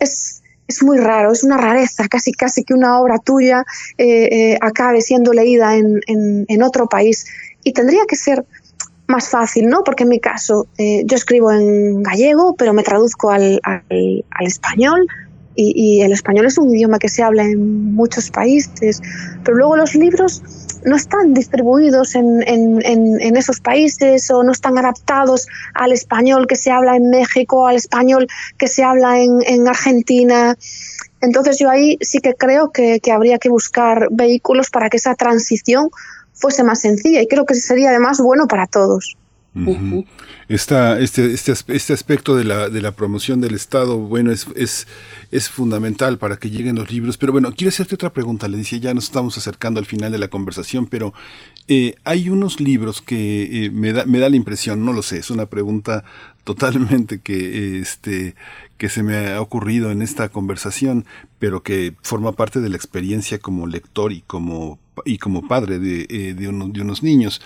es, 0.00 0.42
es 0.66 0.82
muy 0.82 0.98
raro, 0.98 1.30
es 1.30 1.44
una 1.44 1.56
rareza, 1.56 2.08
casi 2.08 2.32
casi 2.32 2.64
que 2.64 2.74
una 2.74 2.98
obra 2.98 3.18
tuya 3.18 3.64
eh, 3.96 4.58
acabe 4.60 5.02
siendo 5.02 5.32
leída 5.32 5.76
en, 5.76 6.00
en, 6.08 6.62
otro 6.64 6.88
país. 6.88 7.26
Y 7.62 7.74
tendría 7.74 8.06
que 8.08 8.16
ser 8.16 8.44
más 9.06 9.28
fácil, 9.28 9.68
¿no? 9.68 9.84
Porque 9.84 10.02
en 10.02 10.08
mi 10.08 10.18
caso 10.18 10.66
yo 10.78 11.16
escribo 11.16 11.52
en 11.52 12.02
gallego, 12.02 12.56
pero 12.56 12.72
me 12.72 12.82
traduzco 12.82 13.30
al, 13.30 13.60
al, 13.62 14.24
al 14.30 14.46
español, 14.46 15.06
y, 15.54 16.02
el 16.02 16.12
español 16.12 16.46
es 16.46 16.58
un 16.58 16.74
idioma 16.74 16.98
que 16.98 17.08
se 17.08 17.22
habla 17.22 17.42
en 17.44 17.94
muchos 17.94 18.30
países, 18.30 19.00
pero 19.44 19.56
luego 19.56 19.76
los 19.76 19.94
libros 19.94 20.42
no 20.84 20.96
están 20.96 21.34
distribuidos 21.34 22.14
en, 22.14 22.42
en, 22.46 23.36
esos 23.36 23.60
países 23.60 24.30
o 24.30 24.42
no 24.42 24.52
están 24.52 24.78
adaptados 24.78 25.46
al 25.74 25.92
español 25.92 26.46
que 26.46 26.56
se 26.56 26.70
habla 26.70 26.96
en 26.96 27.10
México, 27.10 27.66
al 27.66 27.76
español 27.76 28.28
que 28.56 28.68
se 28.68 28.82
habla 28.82 29.20
en, 29.20 29.68
Argentina. 29.68 30.56
Entonces 31.20 31.58
yo 31.58 31.68
ahí 31.68 31.98
sí 32.00 32.20
que 32.20 32.34
creo 32.34 32.70
que, 32.70 33.00
que 33.00 33.12
habría 33.12 33.38
que 33.38 33.50
buscar 33.50 34.08
vehículos 34.10 34.70
para 34.70 34.88
que 34.88 34.96
esa 34.96 35.14
transición 35.14 35.90
fuese 36.32 36.64
más 36.64 36.80
sencilla 36.80 37.20
y 37.20 37.26
creo 37.26 37.44
que 37.44 37.54
sería 37.54 37.90
además 37.90 38.18
bueno 38.18 38.46
para 38.48 38.66
todos 38.66 39.18
este, 40.48 41.02
este, 41.02 41.52
este, 41.74 41.92
aspecto 41.92 42.36
de 42.36 42.44
la, 42.44 42.68
de 42.68 42.80
la 42.80 42.92
promoción 42.92 43.40
del 43.40 43.54
Estado, 43.54 43.98
bueno, 43.98 44.30
es, 44.30 44.46
es, 44.54 44.86
es 45.32 45.48
fundamental 45.48 46.18
para 46.18 46.36
que 46.36 46.50
lleguen 46.50 46.76
los 46.76 46.90
libros. 46.90 47.18
Pero 47.18 47.32
bueno, 47.32 47.52
quiero 47.52 47.70
hacerte 47.70 47.96
otra 47.96 48.12
pregunta, 48.12 48.46
le 48.46 48.58
decía, 48.58 48.78
ya 48.78 48.94
nos 48.94 49.04
estamos 49.04 49.36
acercando 49.38 49.80
al 49.80 49.86
final 49.86 50.12
de 50.12 50.18
la 50.18 50.28
conversación, 50.28 50.86
pero 50.86 51.12
eh, 51.66 51.96
hay 52.04 52.28
unos 52.28 52.60
libros 52.60 53.02
que 53.02 53.66
eh, 53.66 53.70
me, 53.70 53.92
da, 53.92 54.04
me 54.06 54.20
da 54.20 54.28
la 54.28 54.36
impresión, 54.36 54.84
no 54.84 54.92
lo 54.92 55.02
sé, 55.02 55.18
es 55.18 55.30
una 55.30 55.46
pregunta 55.46 56.04
totalmente 56.44 57.20
que, 57.20 57.80
este, 57.80 58.36
que 58.78 58.88
se 58.88 59.02
me 59.02 59.32
ha 59.32 59.40
ocurrido 59.40 59.90
en 59.90 60.00
esta 60.00 60.28
conversación, 60.28 61.06
pero 61.40 61.62
que 61.62 61.94
forma 62.02 62.32
parte 62.32 62.60
de 62.60 62.68
la 62.68 62.76
experiencia 62.76 63.38
como 63.38 63.66
lector 63.66 64.12
y 64.12 64.22
como, 64.22 64.78
y 65.04 65.18
como 65.18 65.48
padre 65.48 65.80
de, 65.80 66.06
eh, 66.08 66.34
de 66.34 66.48
unos 66.48 67.02
niños 67.02 67.40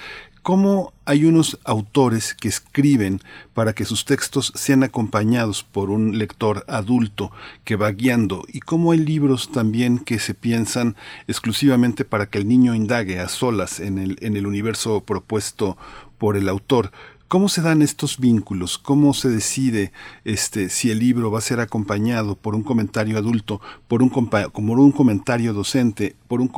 cómo 0.45 0.93
hay 1.07 1.25
unos 1.25 1.59
autores 1.65 2.35
que 2.35 2.49
escriben 2.49 3.23
para 3.55 3.73
que 3.73 3.87
sus 3.87 4.05
textos 4.05 4.53
sean 4.55 4.83
acompañados 4.83 5.65
por 5.65 5.89
un 5.89 6.19
lector 6.19 6.67
adulto 6.69 7.33
que 7.65 7.77
va 7.77 7.91
guiando 7.93 8.45
y 8.53 8.61
cómo 8.61 8.93
hay 8.93 8.99
libros 8.99 9.51
también 9.51 9.99
que 9.99 10.19
se 10.19 10.35
piensan 10.35 10.97
exclusivamente 11.29 12.05
para 12.05 12.27
que 12.27 12.37
el 12.37 12.47
niño 12.47 12.75
indague 12.75 13.21
a 13.21 13.29
solas 13.29 13.81
en 13.81 13.97
el, 13.97 14.19
en 14.21 14.37
el 14.37 14.47
universo 14.47 15.01
propuesto 15.01 15.79
por 16.19 16.37
el 16.37 16.51
autor. 16.51 16.93
¿Cómo 17.35 17.49
se 17.49 17.63
dan 17.63 17.83
estos 17.83 18.21
vínculos? 18.21 18.79
¿Cómo 18.79 19.13
se 19.13 19.29
decide 19.29 19.91
este, 20.25 20.69
si 20.69 20.93
el 20.93 21.01
libro 21.01 21.33
va 21.33 21.39
a 21.39 21.43
ser 21.43 21.59
acompañado 21.59 22.37
por 22.37 22.55
un 22.55 22.63
comentario 22.63 23.19
adulto, 23.19 23.61
por 23.89 24.05
un, 24.05 24.11
por 24.11 24.79
un 24.79 24.93
comentario 24.93 25.53
docente, 25.53 26.15
por 26.29 26.41
un, 26.41 26.49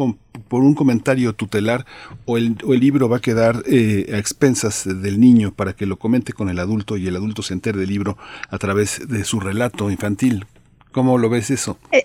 por 0.49 0.61
un 0.62 0.74
comentario 0.74 1.33
tutelar 1.33 1.87
o 2.27 2.37
el, 2.37 2.59
o 2.62 2.74
el 2.74 2.81
libro 2.81 3.09
va 3.09 3.16
a 3.16 3.20
quedar 3.20 3.62
eh, 3.66 4.11
a 4.12 4.18
expensas 4.18 4.85
del 4.85 5.18
niño 5.18 5.55
para 5.55 5.72
que 5.72 5.87
lo 5.87 5.99
comente 5.99 6.35
con 6.35 6.51
el 6.51 6.59
adulto 6.59 6.99
y 6.99 7.07
el 7.07 7.16
adulto 7.16 7.41
se 7.41 7.55
entere 7.55 7.79
del 7.79 7.89
libro 7.89 8.18
a 8.51 8.59
través 8.59 9.09
de 9.09 9.24
su 9.24 9.41
relato 9.41 9.91
infantil. 9.91 10.45
¿Cómo 10.93 11.16
lo 11.16 11.31
ves 11.31 11.51
eso? 11.51 11.79
Eh, 11.91 12.05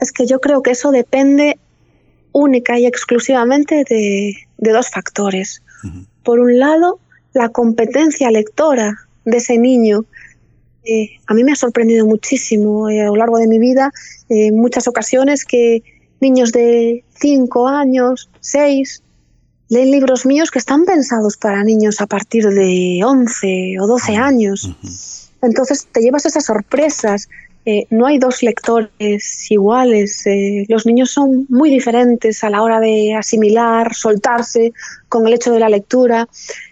es 0.00 0.12
que 0.12 0.26
yo 0.26 0.38
creo 0.42 0.62
que 0.62 0.72
eso 0.72 0.90
depende 0.90 1.58
única 2.32 2.78
y 2.78 2.84
exclusivamente 2.84 3.84
de, 3.88 4.36
dos 4.58 4.90
factores. 4.90 5.62
Por 6.22 6.40
un 6.40 6.58
lado, 6.58 7.00
la 7.32 7.48
competencia 7.48 8.30
lectora 8.30 8.96
de 9.24 9.36
ese 9.36 9.58
niño. 9.58 10.04
Eh, 10.84 11.10
a 11.26 11.34
mí 11.34 11.44
me 11.44 11.52
ha 11.52 11.56
sorprendido 11.56 12.06
muchísimo 12.06 12.86
a 12.86 12.92
lo 12.92 13.16
largo 13.16 13.38
de 13.38 13.46
mi 13.46 13.58
vida, 13.58 13.92
en 14.28 14.56
muchas 14.56 14.88
ocasiones 14.88 15.44
que 15.44 15.82
niños 16.20 16.52
de 16.52 17.04
5 17.20 17.68
años, 17.68 18.30
6, 18.40 19.02
leen 19.70 19.90
libros 19.90 20.26
míos 20.26 20.50
que 20.50 20.58
están 20.58 20.84
pensados 20.84 21.36
para 21.36 21.64
niños 21.64 22.00
a 22.00 22.06
partir 22.06 22.48
de 22.48 23.00
11 23.04 23.76
o 23.80 23.86
12 23.86 24.16
años. 24.16 24.74
Entonces 25.42 25.86
te 25.90 26.00
llevas 26.00 26.26
esas 26.26 26.44
sorpresas. 26.44 27.28
Eh, 27.66 27.86
no 27.90 28.06
hay 28.06 28.18
dos 28.18 28.42
lectores 28.42 29.50
iguales. 29.50 30.26
Eh, 30.26 30.64
los 30.68 30.86
niños 30.86 31.10
son 31.10 31.46
muy 31.48 31.70
diferentes 31.70 32.42
a 32.42 32.50
la 32.50 32.62
hora 32.62 32.80
de 32.80 33.14
asimilar, 33.14 33.94
soltarse 33.94 34.72
con 35.08 35.26
el 35.26 35.34
hecho 35.34 35.52
de 35.52 35.60
la 35.60 35.68
lectura. 35.68 36.28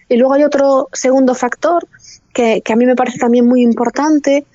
Y 0.09 0.17
luego 0.17 0.33
hay 0.33 0.43
otro 0.43 0.89
segundo 0.91 1.35
factor 1.35 1.87
que, 2.33 2.61
que 2.61 2.73
a 2.73 2.75
mí 2.75 2.85
me 2.85 2.95
parece 2.95 3.19
también 3.19 3.47
muy 3.47 3.61
importante 3.61 4.45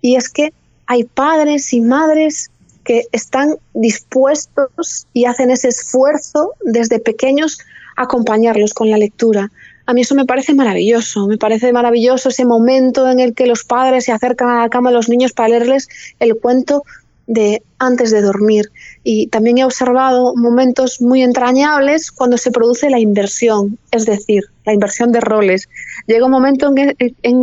y 0.00 0.16
es 0.16 0.28
que 0.28 0.52
hay 0.86 1.04
padres 1.04 1.72
y 1.72 1.80
madres 1.80 2.50
que 2.84 3.04
están 3.12 3.56
dispuestos 3.74 5.06
y 5.12 5.26
hacen 5.26 5.50
ese 5.50 5.68
esfuerzo 5.68 6.54
desde 6.62 6.98
pequeños 6.98 7.58
a 7.96 8.02
acompañarlos 8.04 8.74
con 8.74 8.90
la 8.90 8.98
lectura. 8.98 9.50
A 9.86 9.92
mí 9.92 10.02
eso 10.02 10.14
me 10.14 10.24
parece 10.24 10.54
maravilloso, 10.54 11.26
me 11.26 11.36
parece 11.36 11.72
maravilloso 11.72 12.28
ese 12.28 12.44
momento 12.44 13.10
en 13.10 13.20
el 13.20 13.34
que 13.34 13.46
los 13.46 13.64
padres 13.64 14.04
se 14.04 14.12
acercan 14.12 14.48
a 14.48 14.62
la 14.62 14.68
cama 14.68 14.90
de 14.90 14.96
los 14.96 15.08
niños 15.08 15.32
para 15.32 15.48
leerles 15.48 15.88
el 16.18 16.36
cuento 16.36 16.84
de 17.26 17.62
antes 17.78 18.10
de 18.10 18.22
dormir. 18.22 18.70
Y 19.02 19.28
también 19.28 19.58
he 19.58 19.64
observado 19.64 20.34
momentos 20.36 21.00
muy 21.00 21.22
entrañables 21.22 22.10
cuando 22.10 22.36
se 22.36 22.50
produce 22.50 22.90
la 22.90 22.98
inversión, 22.98 23.78
es 23.92 24.04
decir, 24.04 24.44
la 24.66 24.74
inversión 24.74 25.10
de 25.10 25.20
roles. 25.20 25.68
Llega 26.06 26.26
un 26.26 26.32
momento 26.32 26.72
en 26.76 26.96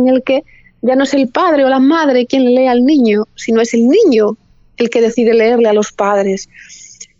el, 0.08 0.22
que 0.22 0.44
ya 0.82 0.94
no 0.94 1.02
es 1.02 1.14
el 1.14 1.28
padre 1.28 1.64
o 1.64 1.68
la 1.68 1.80
madre 1.80 2.26
quien 2.26 2.44
lee 2.44 2.68
al 2.68 2.84
niño, 2.84 3.26
sino 3.34 3.60
es 3.60 3.74
el 3.74 3.88
niño 3.88 4.36
el 4.76 4.90
que 4.90 5.00
decide 5.00 5.34
leerle 5.34 5.68
a 5.68 5.72
los 5.72 5.90
padres. 5.90 6.48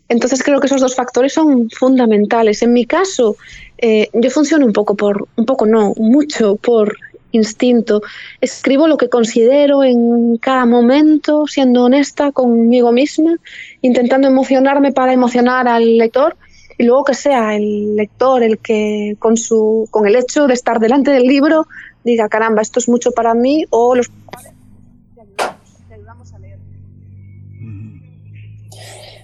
Entonces 0.08 0.42
creo 0.42 0.60
que 0.60 0.68
esos 0.68 0.80
dos 0.80 0.94
factores 0.94 1.32
son 1.32 1.68
fundamentales. 1.70 2.62
En 2.62 2.72
mi 2.72 2.86
caso, 2.86 3.36
eh, 3.78 4.08
yo 4.14 4.30
funciono 4.30 4.64
un 4.64 4.72
poco 4.72 4.94
por, 4.94 5.28
un 5.36 5.44
poco 5.44 5.66
no, 5.66 5.94
mucho 5.96 6.56
por 6.56 6.96
instinto. 7.32 8.02
Escribo 8.40 8.88
lo 8.88 8.96
que 8.96 9.08
considero 9.08 9.84
en 9.84 10.36
cada 10.38 10.66
momento, 10.66 11.46
siendo 11.46 11.84
honesta 11.84 12.32
conmigo 12.32 12.92
misma, 12.92 13.36
intentando 13.82 14.28
emocionarme 14.28 14.92
para 14.92 15.12
emocionar 15.12 15.68
al 15.68 15.98
lector 15.98 16.36
y 16.78 16.84
luego 16.84 17.04
que 17.04 17.14
sea 17.14 17.56
el 17.56 17.96
lector 17.96 18.42
el 18.42 18.58
que 18.58 19.16
con 19.18 19.36
su 19.36 19.88
con 19.90 20.06
el 20.06 20.14
hecho 20.14 20.46
de 20.46 20.54
estar 20.54 20.78
delante 20.78 21.10
del 21.10 21.24
libro 21.24 21.66
diga 22.04 22.28
caramba 22.28 22.62
esto 22.62 22.78
es 22.78 22.88
mucho 22.88 23.10
para 23.10 23.34
mí 23.34 23.66
o 23.70 23.96
los 23.96 24.10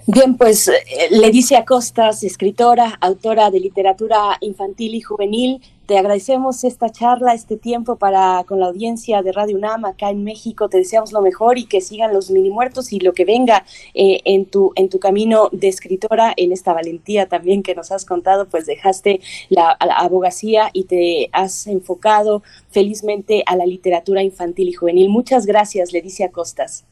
Bien, 0.07 0.37
pues 0.37 0.69
eh, 0.69 0.75
Leticia 1.11 1.65
Costas, 1.65 2.25
escritora, 2.25 2.99
autora 3.01 3.51
de 3.51 3.59
literatura 3.59 4.37
infantil 4.41 4.95
y 4.95 5.01
juvenil, 5.01 5.63
te 5.87 5.97
agradecemos 5.97 6.63
esta 6.65 6.91
charla, 6.91 7.33
este 7.33 7.57
tiempo 7.57 7.97
para 7.97 8.45
con 8.47 8.61
la 8.61 8.67
audiencia 8.67 9.23
de 9.23 9.33
Radio 9.33 9.57
UNAM 9.57 9.87
acá 9.87 10.11
en 10.11 10.23
México. 10.23 10.69
Te 10.69 10.77
deseamos 10.77 11.13
lo 11.13 11.23
mejor 11.23 11.59
y 11.59 11.65
que 11.65 11.81
sigan 11.81 12.13
los 12.13 12.31
mini 12.31 12.51
muertos 12.51 12.93
y 12.93 13.01
lo 13.01 13.15
que 13.15 13.25
venga 13.25 13.65
eh, 13.95 14.21
en 14.27 14.45
tu 14.45 14.73
en 14.77 14.91
tu 14.91 14.99
camino 14.99 15.49
de 15.53 15.69
escritora, 15.69 16.35
en 16.37 16.53
esta 16.53 16.75
valentía 16.75 17.27
también 17.27 17.63
que 17.63 17.75
nos 17.75 17.91
has 17.91 18.05
contado, 18.05 18.47
pues 18.47 18.67
dejaste 18.67 19.21
la, 19.49 19.71
abogacía 19.73 20.71
y 20.75 20.85
te 20.85 21.31
has 21.33 21.67
enfocado 21.67 22.43
felizmente 22.71 23.43
a 23.47 23.57
la 23.57 23.65
literatura 23.65 24.23
infantil 24.23 24.69
y 24.69 24.73
juvenil. 24.75 25.09
Muchas 25.09 25.47
gracias, 25.47 25.93
Leticia 25.93 26.31
Costas. 26.31 26.85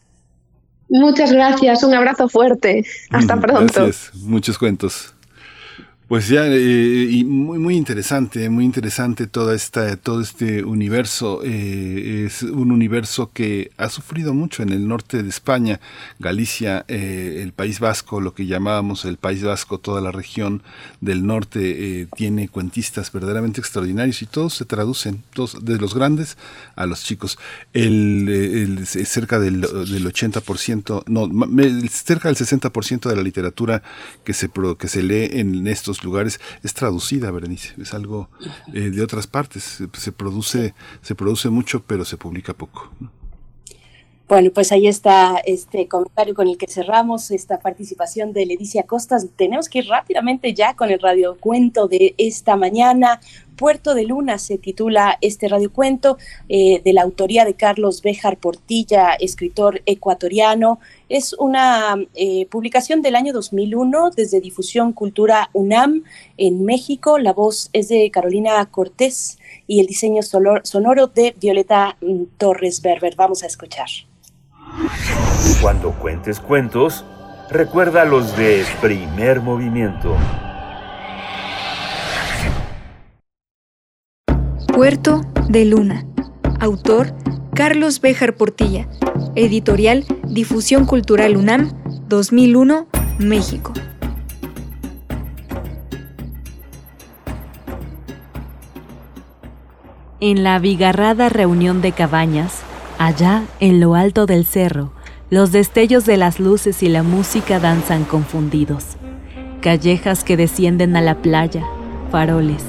Muchas 0.92 1.32
gracias, 1.32 1.82
un 1.82 1.94
abrazo 1.94 2.28
fuerte. 2.28 2.84
Hasta 3.10 3.36
pronto. 3.40 3.72
Gracias, 3.72 4.10
muchos 4.14 4.58
cuentos. 4.58 5.14
Pues 6.12 6.28
ya, 6.28 6.46
eh, 6.46 7.08
y 7.10 7.24
muy, 7.24 7.58
muy 7.58 7.74
interesante, 7.74 8.50
muy 8.50 8.66
interesante 8.66 9.26
toda 9.26 9.54
esta, 9.54 9.96
todo 9.96 10.20
este 10.20 10.62
universo. 10.62 11.40
Eh, 11.42 12.24
es 12.26 12.42
un 12.42 12.70
universo 12.70 13.30
que 13.32 13.70
ha 13.78 13.88
sufrido 13.88 14.34
mucho 14.34 14.62
en 14.62 14.68
el 14.68 14.86
norte 14.86 15.22
de 15.22 15.30
España, 15.30 15.80
Galicia, 16.18 16.84
eh, 16.88 17.40
el 17.42 17.54
País 17.54 17.80
Vasco, 17.80 18.20
lo 18.20 18.34
que 18.34 18.44
llamábamos 18.44 19.06
el 19.06 19.16
País 19.16 19.42
Vasco, 19.42 19.78
toda 19.78 20.02
la 20.02 20.12
región 20.12 20.62
del 21.00 21.26
norte 21.26 22.06
tiene 22.14 22.50
cuentistas 22.50 23.10
verdaderamente 23.10 23.62
extraordinarios 23.62 24.20
y 24.20 24.26
todos 24.26 24.52
se 24.52 24.66
traducen, 24.66 25.22
todos, 25.32 25.64
de 25.64 25.78
los 25.78 25.94
grandes 25.94 26.36
a 26.76 26.84
los 26.84 27.04
chicos. 27.04 27.38
El, 27.72 28.86
cerca 28.86 29.38
del, 29.38 29.62
del 29.62 30.12
80%, 30.12 31.04
no, 31.06 31.88
cerca 31.88 32.28
del 32.28 32.36
60% 32.36 33.08
de 33.08 33.16
la 33.16 33.22
literatura 33.22 33.82
que 34.24 34.34
se, 34.34 34.50
que 34.78 34.88
se 34.88 35.02
lee 35.02 35.30
en 35.40 35.66
estos 35.66 36.01
lugares 36.04 36.40
es 36.62 36.74
traducida, 36.74 37.30
Berenice, 37.30 37.74
es 37.80 37.94
algo 37.94 38.28
eh, 38.72 38.90
de 38.90 39.02
otras 39.02 39.26
partes, 39.26 39.82
se, 39.92 40.12
produce, 40.12 40.74
se 41.00 41.14
produce 41.14 41.48
mucho, 41.48 41.82
pero 41.84 42.04
se 42.04 42.16
publica 42.16 42.54
poco. 42.54 42.90
Bueno, 44.32 44.48
pues 44.50 44.72
ahí 44.72 44.86
está 44.86 45.42
este 45.44 45.88
comentario 45.88 46.34
con 46.34 46.48
el 46.48 46.56
que 46.56 46.66
cerramos 46.66 47.30
esta 47.30 47.60
participación 47.60 48.32
de 48.32 48.46
Leticia 48.46 48.84
Costas. 48.84 49.26
Tenemos 49.36 49.68
que 49.68 49.80
ir 49.80 49.88
rápidamente 49.88 50.54
ya 50.54 50.74
con 50.74 50.90
el 50.90 51.00
radiocuento 51.00 51.86
de 51.86 52.14
esta 52.16 52.56
mañana. 52.56 53.20
Puerto 53.56 53.94
de 53.94 54.04
Luna 54.04 54.38
se 54.38 54.56
titula 54.56 55.18
este 55.20 55.48
radiocuento 55.48 56.16
eh, 56.48 56.80
de 56.82 56.94
la 56.94 57.02
autoría 57.02 57.44
de 57.44 57.52
Carlos 57.52 58.00
Béjar 58.00 58.38
Portilla, 58.38 59.12
escritor 59.20 59.82
ecuatoriano. 59.84 60.80
Es 61.10 61.34
una 61.34 61.96
eh, 62.14 62.46
publicación 62.46 63.02
del 63.02 63.16
año 63.16 63.34
2001 63.34 64.12
desde 64.16 64.40
Difusión 64.40 64.94
Cultura 64.94 65.50
UNAM 65.52 66.04
en 66.38 66.64
México. 66.64 67.18
La 67.18 67.34
voz 67.34 67.68
es 67.74 67.88
de 67.88 68.10
Carolina 68.10 68.64
Cortés 68.70 69.38
y 69.66 69.80
el 69.80 69.86
diseño 69.86 70.22
sonoro 70.22 71.08
de 71.08 71.34
Violeta 71.38 71.98
mm, 72.00 72.22
Torres 72.38 72.80
Berber. 72.80 73.14
Vamos 73.14 73.42
a 73.42 73.46
escuchar. 73.46 73.88
Cuando 75.60 75.92
cuentes 75.92 76.40
cuentos, 76.40 77.04
recuerda 77.50 78.04
los 78.04 78.36
de 78.36 78.64
primer 78.80 79.40
movimiento. 79.40 80.16
Puerto 84.68 85.20
de 85.48 85.66
Luna. 85.66 86.06
Autor 86.58 87.14
Carlos 87.54 88.00
Béjar 88.00 88.34
Portilla. 88.36 88.88
Editorial 89.34 90.06
Difusión 90.24 90.86
Cultural 90.86 91.36
UNAM 91.36 91.72
2001, 92.08 92.86
México. 93.18 93.72
En 100.20 100.44
la 100.44 100.54
abigarrada 100.54 101.28
reunión 101.28 101.82
de 101.82 101.92
cabañas, 101.92 102.62
Allá, 103.04 103.42
en 103.58 103.80
lo 103.80 103.96
alto 103.96 104.26
del 104.26 104.46
cerro, 104.46 104.92
los 105.28 105.50
destellos 105.50 106.06
de 106.06 106.16
las 106.16 106.38
luces 106.38 106.84
y 106.84 106.88
la 106.88 107.02
música 107.02 107.58
danzan 107.58 108.04
confundidos. 108.04 108.96
Callejas 109.60 110.22
que 110.22 110.36
descienden 110.36 110.94
a 110.94 111.00
la 111.00 111.16
playa, 111.16 111.64
faroles, 112.12 112.62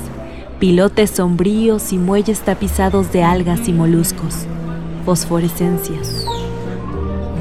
pilotes 0.58 1.12
sombríos 1.12 1.94
y 1.94 2.00
muelles 2.00 2.40
tapizados 2.40 3.12
de 3.14 3.22
algas 3.22 3.68
y 3.68 3.74
moluscos, 3.74 4.48
fosforescencias. 5.06 6.26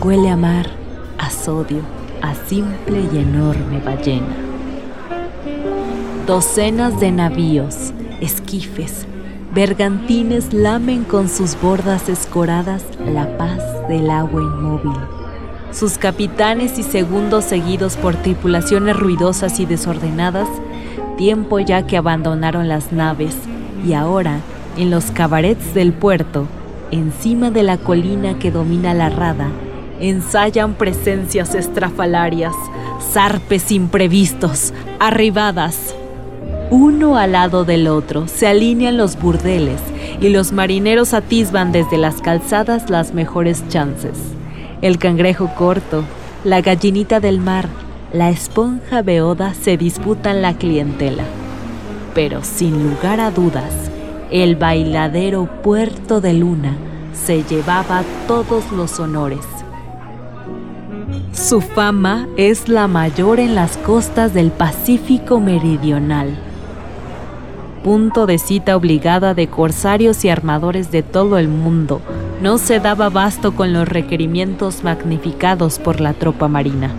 Huele 0.04 0.28
a 0.28 0.36
mar, 0.36 0.66
a 1.16 1.30
sodio, 1.30 1.80
a 2.20 2.34
simple 2.34 3.08
y 3.10 3.16
enorme 3.16 3.80
ballena. 3.82 4.36
Docenas 6.26 7.00
de 7.00 7.10
navíos, 7.10 7.94
esquifes, 8.20 9.06
Bergantines 9.54 10.54
lamen 10.54 11.04
con 11.04 11.28
sus 11.28 11.60
bordas 11.60 12.08
escoradas 12.08 12.82
la 13.04 13.36
paz 13.36 13.58
del 13.86 14.10
agua 14.10 14.40
inmóvil. 14.40 14.98
Sus 15.72 15.98
capitanes 15.98 16.78
y 16.78 16.82
segundos 16.82 17.44
seguidos 17.44 17.98
por 17.98 18.14
tripulaciones 18.16 18.96
ruidosas 18.96 19.60
y 19.60 19.66
desordenadas, 19.66 20.48
tiempo 21.18 21.58
ya 21.60 21.86
que 21.86 21.98
abandonaron 21.98 22.66
las 22.66 22.92
naves 22.92 23.36
y 23.86 23.92
ahora, 23.92 24.38
en 24.78 24.90
los 24.90 25.10
cabarets 25.10 25.74
del 25.74 25.92
puerto, 25.92 26.46
encima 26.90 27.50
de 27.50 27.62
la 27.62 27.76
colina 27.76 28.38
que 28.38 28.50
domina 28.50 28.94
la 28.94 29.10
rada, 29.10 29.48
ensayan 30.00 30.72
presencias 30.72 31.54
estrafalarias, 31.54 32.54
zarpes 33.12 33.70
imprevistos, 33.70 34.72
arribadas. 34.98 35.94
Uno 36.74 37.18
al 37.18 37.32
lado 37.32 37.66
del 37.66 37.86
otro 37.86 38.28
se 38.28 38.46
alinean 38.46 38.96
los 38.96 39.20
burdeles 39.20 39.78
y 40.22 40.30
los 40.30 40.52
marineros 40.52 41.12
atisban 41.12 41.70
desde 41.70 41.98
las 41.98 42.22
calzadas 42.22 42.88
las 42.88 43.12
mejores 43.12 43.62
chances. 43.68 44.12
El 44.80 44.96
cangrejo 44.96 45.50
corto, 45.54 46.02
la 46.44 46.62
gallinita 46.62 47.20
del 47.20 47.40
mar, 47.40 47.68
la 48.14 48.30
esponja 48.30 49.02
beoda 49.02 49.52
se 49.52 49.76
disputan 49.76 50.40
la 50.40 50.54
clientela. 50.54 51.24
Pero 52.14 52.42
sin 52.42 52.82
lugar 52.82 53.20
a 53.20 53.30
dudas, 53.30 53.74
el 54.30 54.56
bailadero 54.56 55.50
Puerto 55.62 56.22
de 56.22 56.32
Luna 56.32 56.74
se 57.12 57.42
llevaba 57.42 58.02
todos 58.26 58.72
los 58.72 58.98
honores. 58.98 59.44
Su 61.34 61.60
fama 61.60 62.28
es 62.38 62.70
la 62.70 62.88
mayor 62.88 63.40
en 63.40 63.54
las 63.54 63.76
costas 63.76 64.32
del 64.32 64.50
Pacífico 64.50 65.38
Meridional. 65.38 66.34
Punto 67.84 68.26
de 68.26 68.38
cita 68.38 68.76
obligada 68.76 69.34
de 69.34 69.48
corsarios 69.48 70.24
y 70.24 70.28
armadores 70.28 70.92
de 70.92 71.02
todo 71.02 71.36
el 71.36 71.48
mundo, 71.48 72.00
no 72.40 72.58
se 72.58 72.78
daba 72.78 73.10
basto 73.10 73.56
con 73.56 73.72
los 73.72 73.88
requerimientos 73.88 74.84
magnificados 74.84 75.80
por 75.80 76.00
la 76.00 76.12
tropa 76.12 76.46
marina. 76.46 76.92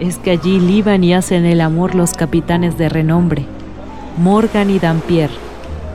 Es 0.00 0.18
que 0.18 0.32
allí 0.32 0.58
liban 0.58 1.04
y 1.04 1.14
hacen 1.14 1.44
el 1.44 1.60
amor 1.60 1.94
los 1.94 2.12
capitanes 2.14 2.76
de 2.76 2.88
renombre, 2.88 3.46
Morgan 4.18 4.68
y 4.68 4.80
Dampier, 4.80 5.30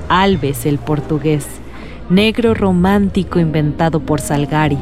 Alves 0.07 0.65
el 0.65 0.77
portugués, 0.77 1.45
negro 2.09 2.53
romántico 2.53 3.37
inventado 3.37 3.99
por 3.99 4.21
Salgari, 4.21 4.77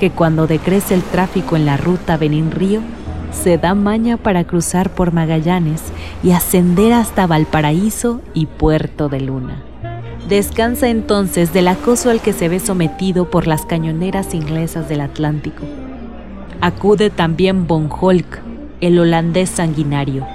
que 0.00 0.10
cuando 0.10 0.46
decrece 0.46 0.94
el 0.94 1.02
tráfico 1.02 1.56
en 1.56 1.66
la 1.66 1.76
ruta 1.76 2.16
Benín-Río, 2.16 2.80
se 3.34 3.58
da 3.58 3.74
maña 3.74 4.16
para 4.16 4.44
cruzar 4.44 4.90
por 4.90 5.12
Magallanes 5.12 5.82
y 6.22 6.30
ascender 6.30 6.92
hasta 6.92 7.26
Valparaíso 7.26 8.20
y 8.32 8.46
Puerto 8.46 9.08
de 9.08 9.20
Luna. 9.20 9.62
Descansa 10.28 10.88
entonces 10.88 11.52
del 11.52 11.68
acoso 11.68 12.10
al 12.10 12.20
que 12.20 12.32
se 12.32 12.48
ve 12.48 12.60
sometido 12.60 13.30
por 13.30 13.46
las 13.46 13.66
cañoneras 13.66 14.32
inglesas 14.32 14.88
del 14.88 15.02
Atlántico. 15.02 15.64
Acude 16.60 17.10
también 17.10 17.66
Von 17.66 17.90
Holk, 17.90 18.40
el 18.80 18.98
holandés 18.98 19.50
sanguinario. 19.50 20.26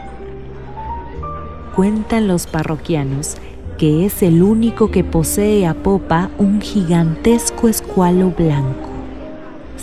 Cuentan 1.75 2.27
los 2.27 2.45
parroquianos 2.45 3.37
que 3.79 4.05
es 4.05 4.21
el 4.23 4.43
único 4.43 4.91
que 4.91 5.05
posee 5.05 5.65
a 5.65 5.73
popa 5.73 6.29
un 6.37 6.59
gigantesco 6.59 7.69
escualo 7.69 8.31
blanco. 8.31 8.88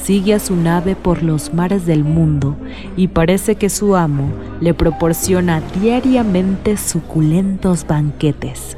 Sigue 0.02 0.34
a 0.34 0.38
su 0.38 0.54
nave 0.54 0.94
por 0.94 1.22
los 1.22 1.52
mares 1.52 1.84
del 1.84 2.04
mundo 2.04 2.56
y 2.96 3.08
parece 3.08 3.56
que 3.56 3.68
su 3.68 3.96
amo 3.96 4.28
le 4.60 4.72
proporciona 4.72 5.60
diariamente 5.80 6.76
suculentos 6.76 7.86
banquetes. 7.86 8.76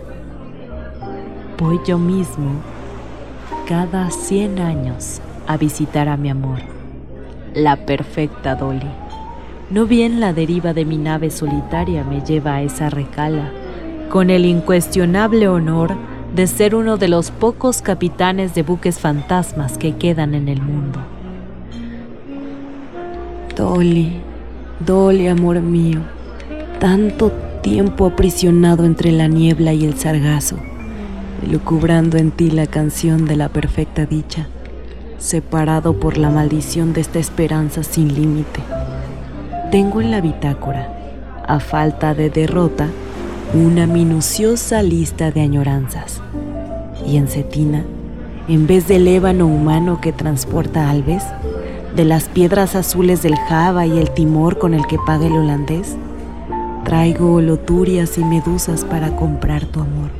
Voy 1.58 1.80
yo 1.86 1.98
mismo 1.98 2.52
cada 3.68 4.10
100 4.10 4.60
años 4.60 5.20
a 5.46 5.58
visitar 5.58 6.08
a 6.08 6.16
mi 6.16 6.30
amor, 6.30 6.60
la 7.54 7.76
perfecta 7.76 8.54
Dolly. 8.54 8.90
No 9.70 9.84
bien 9.84 10.20
la 10.20 10.32
deriva 10.32 10.72
de 10.72 10.86
mi 10.86 10.96
nave 10.96 11.30
solitaria 11.30 12.04
me 12.04 12.22
lleva 12.22 12.54
a 12.54 12.62
esa 12.62 12.88
recala, 12.88 13.50
con 14.08 14.30
el 14.30 14.46
incuestionable 14.46 15.48
honor 15.48 15.94
de 16.34 16.46
ser 16.46 16.74
uno 16.74 16.96
de 16.96 17.08
los 17.08 17.30
pocos 17.30 17.82
capitanes 17.82 18.54
de 18.54 18.62
buques 18.62 18.98
fantasmas 18.98 19.78
que 19.78 19.96
quedan 19.96 20.34
en 20.34 20.48
el 20.48 20.62
mundo. 20.62 21.00
Dolly, 23.56 24.20
Dolly, 24.84 25.26
amor 25.26 25.60
mío, 25.60 26.00
tanto 26.78 27.32
tiempo 27.62 28.06
aprisionado 28.06 28.84
entre 28.84 29.10
la 29.10 29.26
niebla 29.26 29.72
y 29.72 29.84
el 29.84 29.94
sargazo, 29.98 30.56
lucubrando 31.50 32.18
en 32.18 32.30
ti 32.30 32.50
la 32.50 32.66
canción 32.66 33.24
de 33.24 33.36
la 33.36 33.48
perfecta 33.48 34.06
dicha, 34.06 34.46
separado 35.18 35.98
por 35.98 36.18
la 36.18 36.30
maldición 36.30 36.92
de 36.92 37.00
esta 37.00 37.18
esperanza 37.18 37.82
sin 37.82 38.14
límite. 38.14 38.60
Tengo 39.72 40.00
en 40.00 40.12
la 40.12 40.20
bitácora, 40.20 40.94
a 41.46 41.58
falta 41.58 42.14
de 42.14 42.30
derrota, 42.30 42.86
una 43.54 43.86
minuciosa 43.86 44.82
lista 44.82 45.30
de 45.30 45.40
añoranzas. 45.40 46.20
Y 47.06 47.16
en 47.16 47.28
Cetina, 47.28 47.82
en 48.46 48.66
vez 48.66 48.86
del 48.88 49.08
ébano 49.08 49.46
humano 49.46 50.00
que 50.02 50.12
transporta 50.12 50.90
Alves, 50.90 51.24
de 51.96 52.04
las 52.04 52.24
piedras 52.28 52.74
azules 52.74 53.22
del 53.22 53.36
Java 53.36 53.86
y 53.86 53.98
el 53.98 54.10
timor 54.10 54.58
con 54.58 54.74
el 54.74 54.86
que 54.86 54.98
paga 55.06 55.26
el 55.26 55.32
holandés, 55.32 55.96
traigo 56.84 57.34
oloturias 57.34 58.18
y 58.18 58.24
medusas 58.24 58.84
para 58.84 59.16
comprar 59.16 59.64
tu 59.64 59.80
amor. 59.80 60.10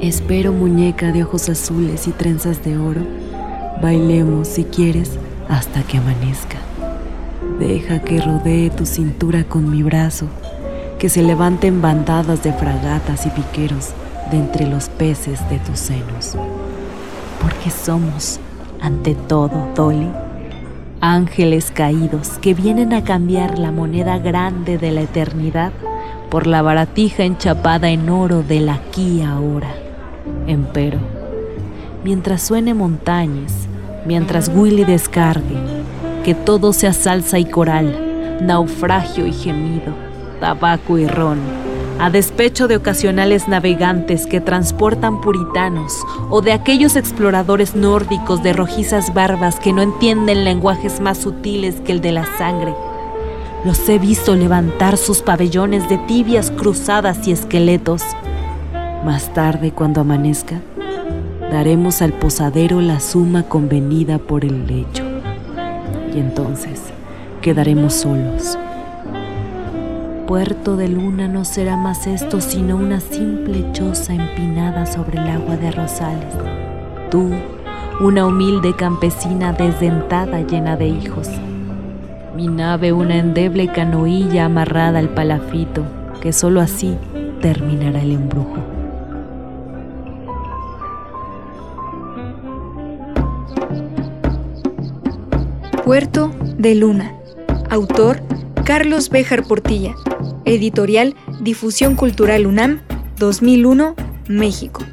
Espero, 0.00 0.52
muñeca 0.52 1.10
de 1.10 1.24
ojos 1.24 1.48
azules 1.48 2.06
y 2.06 2.10
trenzas 2.10 2.62
de 2.62 2.76
oro, 2.76 3.00
bailemos 3.80 4.46
si 4.46 4.64
quieres 4.64 5.12
hasta 5.48 5.82
que 5.84 5.96
amanezca. 5.96 6.58
Deja 7.58 8.00
que 8.00 8.20
rodee 8.20 8.68
tu 8.68 8.84
cintura 8.84 9.44
con 9.44 9.70
mi 9.70 9.82
brazo 9.82 10.28
que 11.02 11.08
se 11.08 11.24
levanten 11.24 11.82
bandadas 11.82 12.44
de 12.44 12.52
fragatas 12.52 13.26
y 13.26 13.30
piqueros 13.30 13.88
de 14.30 14.36
entre 14.36 14.68
los 14.68 14.88
peces 14.88 15.40
de 15.50 15.58
tus 15.58 15.80
senos. 15.80 16.36
Porque 17.40 17.70
somos, 17.70 18.38
ante 18.80 19.16
todo, 19.16 19.70
Dolly, 19.74 20.08
ángeles 21.00 21.72
caídos 21.72 22.38
que 22.40 22.54
vienen 22.54 22.92
a 22.92 23.02
cambiar 23.02 23.58
la 23.58 23.72
moneda 23.72 24.18
grande 24.18 24.78
de 24.78 24.92
la 24.92 25.00
eternidad 25.00 25.72
por 26.30 26.46
la 26.46 26.62
baratija 26.62 27.24
enchapada 27.24 27.90
en 27.90 28.08
oro 28.08 28.44
del 28.44 28.68
aquí 28.68 29.22
ahora. 29.22 29.74
Empero, 30.46 31.00
mientras 32.04 32.42
suene 32.42 32.74
montañas, 32.74 33.52
mientras 34.06 34.52
Willy 34.54 34.84
descargue, 34.84 35.56
que 36.22 36.36
todo 36.36 36.72
sea 36.72 36.92
salsa 36.92 37.40
y 37.40 37.44
coral, 37.44 38.38
naufragio 38.40 39.26
y 39.26 39.32
gemido, 39.32 40.11
tabaco 40.42 40.98
y 40.98 41.06
ron, 41.06 41.38
a 42.00 42.10
despecho 42.10 42.66
de 42.66 42.74
ocasionales 42.74 43.46
navegantes 43.46 44.26
que 44.26 44.40
transportan 44.40 45.20
puritanos 45.20 46.00
o 46.30 46.42
de 46.42 46.52
aquellos 46.52 46.96
exploradores 46.96 47.76
nórdicos 47.76 48.42
de 48.42 48.52
rojizas 48.52 49.14
barbas 49.14 49.60
que 49.60 49.72
no 49.72 49.82
entienden 49.82 50.42
lenguajes 50.42 50.98
más 50.98 51.18
sutiles 51.18 51.76
que 51.82 51.92
el 51.92 52.00
de 52.00 52.10
la 52.10 52.26
sangre. 52.38 52.74
Los 53.64 53.88
he 53.88 54.00
visto 54.00 54.34
levantar 54.34 54.96
sus 54.96 55.22
pabellones 55.22 55.88
de 55.88 55.98
tibias 55.98 56.50
cruzadas 56.50 57.28
y 57.28 57.30
esqueletos. 57.30 58.02
Más 59.04 59.32
tarde, 59.32 59.70
cuando 59.70 60.00
amanezca, 60.00 60.60
daremos 61.52 62.02
al 62.02 62.14
posadero 62.14 62.80
la 62.80 62.98
suma 62.98 63.44
convenida 63.44 64.18
por 64.18 64.44
el 64.44 64.66
lecho. 64.66 65.04
Y 66.12 66.18
entonces 66.18 66.80
quedaremos 67.40 67.94
solos 67.94 68.58
puerto 70.26 70.76
de 70.76 70.88
luna 70.88 71.28
no 71.28 71.44
será 71.44 71.76
más 71.76 72.06
esto 72.06 72.40
sino 72.40 72.76
una 72.76 73.00
simple 73.00 73.64
choza 73.72 74.14
empinada 74.14 74.86
sobre 74.86 75.18
el 75.18 75.28
agua 75.28 75.56
de 75.56 75.70
rosales. 75.70 76.34
Tú, 77.10 77.30
una 78.00 78.26
humilde 78.26 78.74
campesina 78.74 79.52
desdentada 79.52 80.40
llena 80.40 80.76
de 80.76 80.88
hijos. 80.88 81.28
Mi 82.36 82.48
nave 82.48 82.92
una 82.92 83.16
endeble 83.16 83.68
canoilla 83.68 84.46
amarrada 84.46 84.98
al 84.98 85.10
palafito, 85.10 85.82
que 86.20 86.32
sólo 86.32 86.60
así 86.60 86.96
terminará 87.40 88.00
el 88.00 88.12
embrujo. 88.12 88.56
Puerto 95.84 96.30
de 96.56 96.74
Luna. 96.76 97.12
Autor 97.68 98.22
Carlos 98.64 99.10
Béjar 99.10 99.42
Portilla. 99.42 99.96
Editorial 100.44 101.16
Difusión 101.40 101.96
Cultural 101.96 102.46
UNAM, 102.46 102.80
2001, 103.18 103.96
México. 104.28 104.84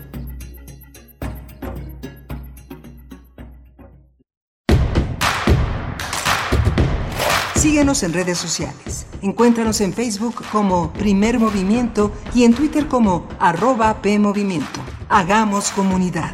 Síguenos 7.54 8.02
en 8.02 8.14
redes 8.14 8.40
sociales. 8.40 9.06
Encuéntranos 9.22 9.82
en 9.82 9.94
Facebook 9.94 10.44
como 10.52 10.92
Primer 10.94 11.38
Movimiento 11.38 12.12
y 12.34 12.46
en 12.46 12.56
Twitter 12.56 12.88
como 12.88 13.28
arroba 13.40 14.02
PMovimiento. 14.02 14.80
Hagamos 15.10 15.70
comunidad. 15.72 16.34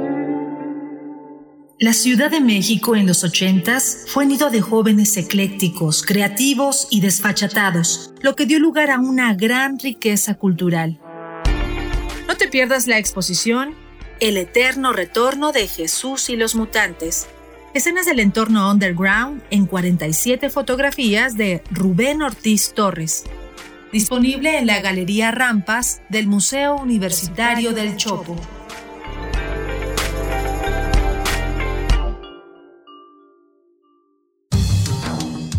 La 1.83 1.93
Ciudad 1.93 2.29
de 2.29 2.41
México 2.41 2.95
en 2.95 3.07
los 3.07 3.23
ochentas 3.23 4.05
fue 4.05 4.27
nido 4.27 4.51
de 4.51 4.61
jóvenes 4.61 5.17
eclécticos, 5.17 6.03
creativos 6.03 6.87
y 6.91 7.01
desfachatados, 7.01 8.13
lo 8.21 8.35
que 8.35 8.45
dio 8.45 8.59
lugar 8.59 8.91
a 8.91 8.99
una 8.99 9.33
gran 9.33 9.79
riqueza 9.79 10.35
cultural. 10.35 10.99
No 12.27 12.37
te 12.37 12.47
pierdas 12.49 12.85
la 12.85 12.99
exposición 12.99 13.73
El 14.19 14.37
eterno 14.37 14.93
retorno 14.93 15.51
de 15.51 15.67
Jesús 15.67 16.29
y 16.29 16.35
los 16.35 16.53
mutantes. 16.53 17.25
Escenas 17.73 18.05
del 18.05 18.19
entorno 18.19 18.69
underground 18.69 19.41
en 19.49 19.65
47 19.65 20.51
fotografías 20.51 21.35
de 21.35 21.63
Rubén 21.71 22.21
Ortiz 22.21 22.73
Torres. 22.75 23.23
Disponible 23.91 24.59
en 24.59 24.67
la 24.67 24.81
Galería 24.81 25.31
Rampas 25.31 26.03
del 26.09 26.27
Museo 26.27 26.75
Universitario 26.75 27.71
del 27.71 27.97
Chopo. 27.97 28.39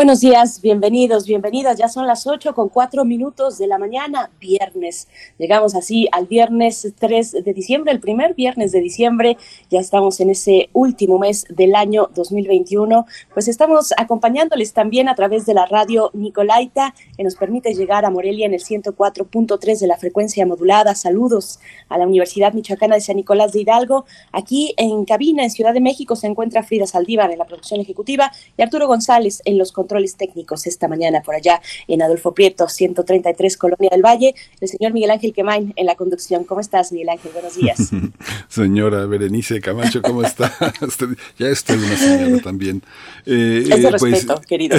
Buenos 0.00 0.20
días, 0.20 0.62
bienvenidos, 0.62 1.26
bienvenidas. 1.26 1.76
Ya 1.76 1.86
son 1.90 2.06
las 2.06 2.26
8 2.26 2.54
con 2.54 2.70
4 2.70 3.04
minutos 3.04 3.58
de 3.58 3.66
la 3.66 3.76
mañana, 3.76 4.30
viernes. 4.40 5.08
Llegamos 5.36 5.74
así 5.74 6.08
al 6.10 6.26
viernes 6.26 6.94
3 6.98 7.44
de 7.44 7.52
diciembre, 7.52 7.92
el 7.92 8.00
primer 8.00 8.32
viernes 8.32 8.72
de 8.72 8.80
diciembre. 8.80 9.36
Ya 9.68 9.78
estamos 9.78 10.18
en 10.20 10.30
ese 10.30 10.70
último 10.72 11.18
mes 11.18 11.44
del 11.50 11.74
año 11.74 12.08
2021. 12.14 13.04
Pues 13.34 13.46
estamos 13.46 13.92
acompañándoles 13.98 14.72
también 14.72 15.06
a 15.06 15.14
través 15.14 15.44
de 15.44 15.52
la 15.52 15.66
radio 15.66 16.10
Nicolaita, 16.14 16.94
que 17.14 17.22
nos 17.22 17.34
permite 17.34 17.74
llegar 17.74 18.06
a 18.06 18.10
Morelia 18.10 18.46
en 18.46 18.54
el 18.54 18.62
104.3 18.62 19.80
de 19.80 19.86
la 19.86 19.98
frecuencia 19.98 20.46
modulada. 20.46 20.94
Saludos 20.94 21.60
a 21.90 21.98
la 21.98 22.06
Universidad 22.06 22.54
Michoacana 22.54 22.94
de 22.94 23.02
San 23.02 23.16
Nicolás 23.16 23.52
de 23.52 23.60
Hidalgo. 23.60 24.06
Aquí 24.32 24.72
en 24.78 25.04
cabina, 25.04 25.42
en 25.42 25.50
Ciudad 25.50 25.74
de 25.74 25.80
México, 25.82 26.16
se 26.16 26.26
encuentra 26.26 26.62
Frida 26.62 26.86
Saldívar 26.86 27.30
en 27.30 27.38
la 27.38 27.44
producción 27.44 27.82
ejecutiva 27.82 28.32
y 28.56 28.62
Arturo 28.62 28.86
González 28.86 29.42
en 29.44 29.58
los 29.58 29.72
controles 29.90 30.14
técnicos 30.14 30.68
esta 30.68 30.86
mañana 30.86 31.20
por 31.20 31.34
allá 31.34 31.60
en 31.88 32.00
Adolfo 32.00 32.32
Prieto, 32.32 32.68
133 32.68 33.56
Colonia 33.56 33.90
del 33.90 34.02
Valle. 34.02 34.36
El 34.60 34.68
señor 34.68 34.92
Miguel 34.92 35.10
Ángel 35.10 35.32
Quemain 35.32 35.72
en 35.74 35.86
la 35.86 35.96
conducción. 35.96 36.44
¿Cómo 36.44 36.60
estás, 36.60 36.92
Miguel 36.92 37.08
Ángel? 37.08 37.32
Buenos 37.32 37.56
días. 37.56 37.90
Señora 38.48 39.04
Berenice 39.06 39.60
Camacho, 39.60 40.00
¿cómo 40.00 40.22
está? 40.22 40.52
ya 41.38 41.48
estoy 41.48 41.78
una 41.78 41.96
señora 41.96 42.40
también. 42.40 42.82
Eh, 43.26 43.64
es 43.64 43.82
de 43.82 43.88
eh, 43.88 43.90
respeto, 43.90 44.34
pues, 44.36 44.46
querido. 44.46 44.78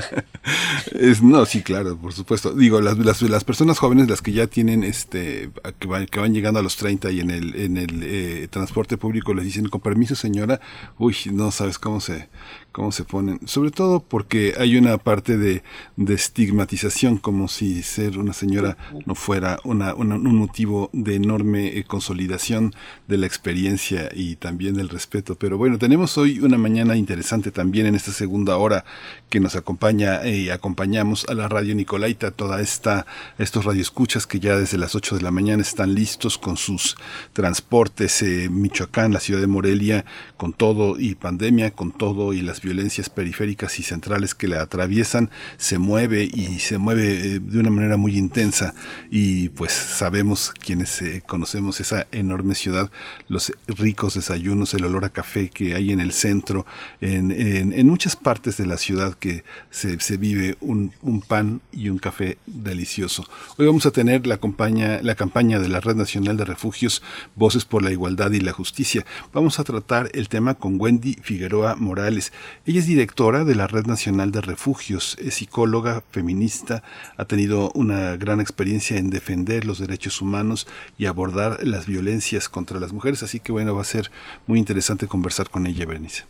es, 0.98 1.22
no, 1.22 1.44
sí, 1.44 1.62
claro, 1.62 1.98
por 1.98 2.14
supuesto. 2.14 2.54
Digo, 2.54 2.80
las, 2.80 2.96
las, 2.96 3.20
las, 3.20 3.44
personas 3.44 3.78
jóvenes, 3.78 4.08
las 4.08 4.22
que 4.22 4.32
ya 4.32 4.46
tienen, 4.46 4.82
este, 4.82 5.50
que 5.78 5.88
van, 5.88 6.06
que 6.06 6.20
van 6.20 6.32
llegando 6.32 6.58
a 6.58 6.62
los 6.62 6.76
30 6.76 7.10
y 7.10 7.20
en 7.20 7.30
el, 7.30 7.54
en 7.54 7.76
el 7.76 8.00
eh, 8.02 8.48
transporte 8.48 8.96
público 8.96 9.34
les 9.34 9.44
dicen, 9.44 9.68
con 9.68 9.82
permiso, 9.82 10.14
señora, 10.14 10.58
uy, 10.98 11.16
no 11.30 11.50
sabes 11.50 11.78
cómo 11.78 12.00
se, 12.00 12.28
cómo 12.72 12.90
se 12.90 13.04
ponen, 13.04 13.40
sobre 13.46 13.70
todo 13.70 14.00
porque 14.00 14.54
hay 14.58 14.76
una 14.76 14.98
parte 14.98 15.36
de, 15.36 15.62
de 15.96 16.14
estigmatización, 16.14 17.18
como 17.18 17.48
si 17.48 17.82
ser 17.82 18.18
una 18.18 18.32
señora 18.32 18.76
no 19.06 19.14
fuera 19.14 19.58
una, 19.64 19.94
un 19.94 20.36
motivo 20.36 20.90
de 20.92 21.16
enorme 21.16 21.78
eh, 21.78 21.84
consolidación 21.84 22.74
de 23.08 23.18
la 23.18 23.26
experiencia 23.26 24.10
y 24.14 24.36
también 24.36 24.74
del 24.74 24.88
respeto. 24.88 25.36
Pero 25.36 25.58
bueno, 25.58 25.78
tenemos 25.78 26.16
hoy 26.18 26.40
una 26.40 26.58
mañana 26.58 26.96
interesante 26.96 27.50
también 27.50 27.86
en 27.86 27.94
esta 27.94 28.12
segunda 28.12 28.56
hora 28.56 28.84
que 29.28 29.40
nos 29.40 29.54
acompaña 29.54 30.26
y 30.26 30.48
eh, 30.48 30.52
acompañamos 30.52 31.26
a 31.28 31.34
la 31.34 31.48
radio 31.48 31.74
Nicolaita, 31.74 32.30
toda 32.30 32.60
esta, 32.60 33.06
estos 33.38 33.64
radioescuchas 33.64 34.26
que 34.26 34.40
ya 34.40 34.56
desde 34.56 34.78
las 34.78 34.94
8 34.94 35.16
de 35.16 35.22
la 35.22 35.30
mañana 35.30 35.62
están 35.62 35.94
listos 35.94 36.38
con 36.38 36.56
sus 36.56 36.96
transportes, 37.32 38.22
eh, 38.22 38.48
Michoacán, 38.50 39.12
la 39.12 39.20
ciudad 39.20 39.40
de 39.40 39.46
Morelia, 39.46 40.04
con 40.36 40.52
todo 40.52 40.98
y 40.98 41.14
pandemia, 41.14 41.70
con 41.72 41.92
todo 41.92 42.32
y 42.32 42.42
las 42.42 42.61
violencias 42.62 43.10
periféricas 43.10 43.78
y 43.78 43.82
centrales 43.82 44.34
que 44.34 44.48
la 44.48 44.62
atraviesan, 44.62 45.30
se 45.56 45.78
mueve 45.78 46.24
y 46.24 46.58
se 46.60 46.78
mueve 46.78 47.34
eh, 47.34 47.40
de 47.40 47.58
una 47.58 47.70
manera 47.70 47.96
muy 47.96 48.16
intensa 48.16 48.74
y 49.10 49.48
pues 49.50 49.72
sabemos 49.72 50.52
quienes 50.52 51.02
eh, 51.02 51.22
conocemos 51.26 51.80
esa 51.80 52.06
enorme 52.12 52.54
ciudad, 52.54 52.90
los 53.28 53.52
ricos 53.66 54.14
desayunos, 54.14 54.74
el 54.74 54.84
olor 54.84 55.04
a 55.04 55.10
café 55.10 55.50
que 55.50 55.74
hay 55.74 55.92
en 55.92 56.00
el 56.00 56.12
centro, 56.12 56.66
en, 57.00 57.30
en, 57.30 57.86
muchas 57.86 58.16
partes 58.16 58.56
de 58.56 58.66
la 58.66 58.78
ciudad 58.78 59.14
que 59.14 59.44
se, 59.70 60.00
se 60.00 60.16
vive 60.16 60.56
un, 60.60 60.92
un, 61.02 61.20
pan 61.20 61.60
y 61.72 61.88
un 61.88 61.98
café 61.98 62.38
delicioso. 62.46 63.26
Hoy 63.58 63.66
vamos 63.66 63.84
a 63.86 63.90
tener 63.90 64.26
la, 64.26 64.38
campaña, 64.38 65.00
la 65.02 65.14
campaña 65.14 65.58
de 65.58 65.68
la 65.68 65.80
Red 65.80 65.96
Nacional 65.96 66.36
de 66.36 66.44
Refugios, 66.44 67.02
Voces 67.34 67.64
por 67.64 67.82
la 67.82 67.90
Igualdad 67.90 68.30
y 68.32 68.40
la 68.40 68.52
Justicia. 68.52 69.04
Vamos 69.32 69.58
a 69.58 69.64
tratar 69.64 70.10
el 70.14 70.28
tema 70.28 70.54
con 70.54 70.80
Wendy 70.80 71.18
Figueroa 71.22 71.76
Morales. 71.76 72.32
Ella 72.66 72.80
es 72.80 72.86
directora 72.86 73.44
de 73.44 73.54
la 73.54 73.66
Red 73.66 73.86
Nacional 73.86 74.32
de 74.32 74.40
Refugios, 74.40 75.16
es 75.20 75.34
psicóloga, 75.34 76.02
feminista, 76.10 76.82
ha 77.16 77.24
tenido 77.24 77.70
una 77.74 78.16
gran 78.16 78.40
experiencia 78.40 78.96
en 78.96 79.10
defender 79.10 79.64
los 79.64 79.78
derechos 79.78 80.20
humanos 80.20 80.66
y 80.98 81.06
abordar 81.06 81.66
las 81.66 81.86
violencias 81.86 82.48
contra 82.48 82.80
las 82.80 82.92
mujeres, 82.92 83.22
así 83.22 83.40
que 83.40 83.52
bueno, 83.52 83.74
va 83.74 83.82
a 83.82 83.84
ser 83.84 84.10
muy 84.46 84.58
interesante 84.58 85.06
conversar 85.06 85.50
con 85.50 85.66
ella, 85.66 85.86
Bernice. 85.86 86.24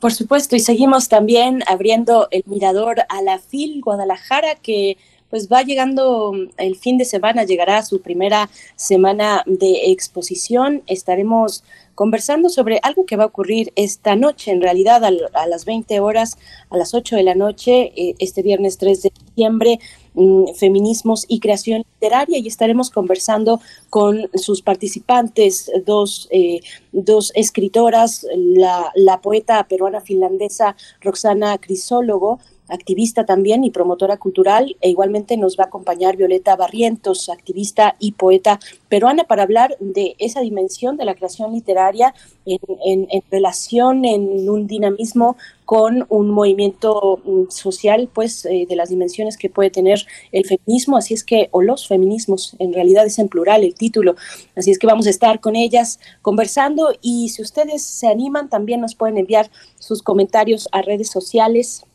Por 0.00 0.12
supuesto, 0.12 0.54
y 0.54 0.60
seguimos 0.60 1.08
también 1.08 1.62
abriendo 1.66 2.28
el 2.30 2.42
mirador 2.46 3.00
a 3.08 3.22
la 3.22 3.38
FIL 3.38 3.80
Guadalajara, 3.80 4.56
que 4.56 4.98
pues 5.30 5.48
va 5.48 5.62
llegando 5.62 6.32
el 6.58 6.76
fin 6.76 6.96
de 6.96 7.04
semana, 7.04 7.44
llegará 7.44 7.82
su 7.82 8.00
primera 8.00 8.48
semana 8.76 9.42
de 9.46 9.90
exposición. 9.90 10.82
Estaremos 10.86 11.64
conversando 11.94 12.48
sobre 12.48 12.80
algo 12.82 13.06
que 13.06 13.16
va 13.16 13.24
a 13.24 13.28
ocurrir 13.28 13.72
esta 13.76 14.16
noche, 14.16 14.50
en 14.50 14.60
realidad 14.60 15.04
a, 15.04 15.46
las 15.46 15.64
20 15.64 16.00
horas, 16.00 16.38
a 16.70 16.76
las 16.76 16.94
8 16.94 17.16
de 17.16 17.22
la 17.22 17.34
noche, 17.34 17.92
eh, 17.96 18.14
este 18.18 18.42
viernes 18.42 18.78
3 18.78 19.02
de 19.02 19.12
diciembre, 19.26 19.78
mm, 20.14 20.54
feminismos 20.54 21.24
y 21.28 21.40
creación 21.40 21.84
literaria, 21.94 22.38
y 22.38 22.48
estaremos 22.48 22.90
conversando 22.90 23.60
con 23.90 24.30
sus 24.34 24.62
participantes, 24.62 25.70
dos, 25.84 26.28
eh, 26.30 26.60
dos 26.92 27.32
escritoras, 27.34 28.26
la, 28.36 28.92
la 28.94 29.20
poeta 29.20 29.66
peruana 29.68 30.00
finlandesa 30.00 30.76
Roxana 31.00 31.58
Crisólogo, 31.58 32.38
activista 32.68 33.26
también 33.26 33.64
y 33.64 33.70
promotora 33.70 34.16
cultural, 34.16 34.76
e 34.80 34.88
igualmente 34.88 35.36
nos 35.36 35.58
va 35.58 35.64
a 35.64 35.66
acompañar 35.66 36.16
Violeta 36.16 36.56
Barrientos, 36.56 37.28
activista 37.28 37.96
y 37.98 38.12
poeta 38.12 38.58
peruana, 38.88 39.24
para 39.24 39.42
hablar 39.42 39.76
de 39.80 40.16
esa 40.18 40.40
dimensión 40.40 40.96
de 40.96 41.04
la 41.04 41.14
creación 41.14 41.52
literaria 41.52 42.14
en, 42.46 43.22
relación, 43.30 44.04
en 44.04 44.48
un 44.48 44.66
dinamismo 44.66 45.36
con 45.64 46.06
un 46.10 46.30
movimiento 46.30 47.20
mm, 47.24 47.50
social, 47.50 48.08
pues, 48.12 48.44
eh, 48.44 48.66
de 48.68 48.76
las 48.76 48.90
dimensiones 48.90 49.38
que 49.38 49.48
puede 49.48 49.70
tener 49.70 50.06
el 50.32 50.44
feminismo, 50.44 50.96
así 50.96 51.14
es 51.14 51.24
que, 51.24 51.48
o 51.52 51.62
los 51.62 51.88
feminismos, 51.88 52.54
en 52.58 52.72
realidad 52.72 53.06
es 53.06 53.18
en 53.18 53.28
plural 53.28 53.64
el 53.64 53.74
título, 53.74 54.14
así 54.56 54.70
es 54.70 54.78
que 54.78 54.86
vamos 54.86 55.06
a 55.06 55.10
estar 55.10 55.40
con 55.40 55.56
ellas 55.56 56.00
conversando 56.20 56.94
y 57.00 57.30
si 57.30 57.42
ustedes 57.42 57.82
se 57.82 58.08
animan, 58.08 58.48
también 58.50 58.80
nos 58.80 58.94
pueden 58.94 59.16
enviar 59.16 59.50
sus 59.78 60.02
comentarios 60.02 60.68
a 60.72 60.82
redes 60.82 61.10
sociales, 61.10 61.86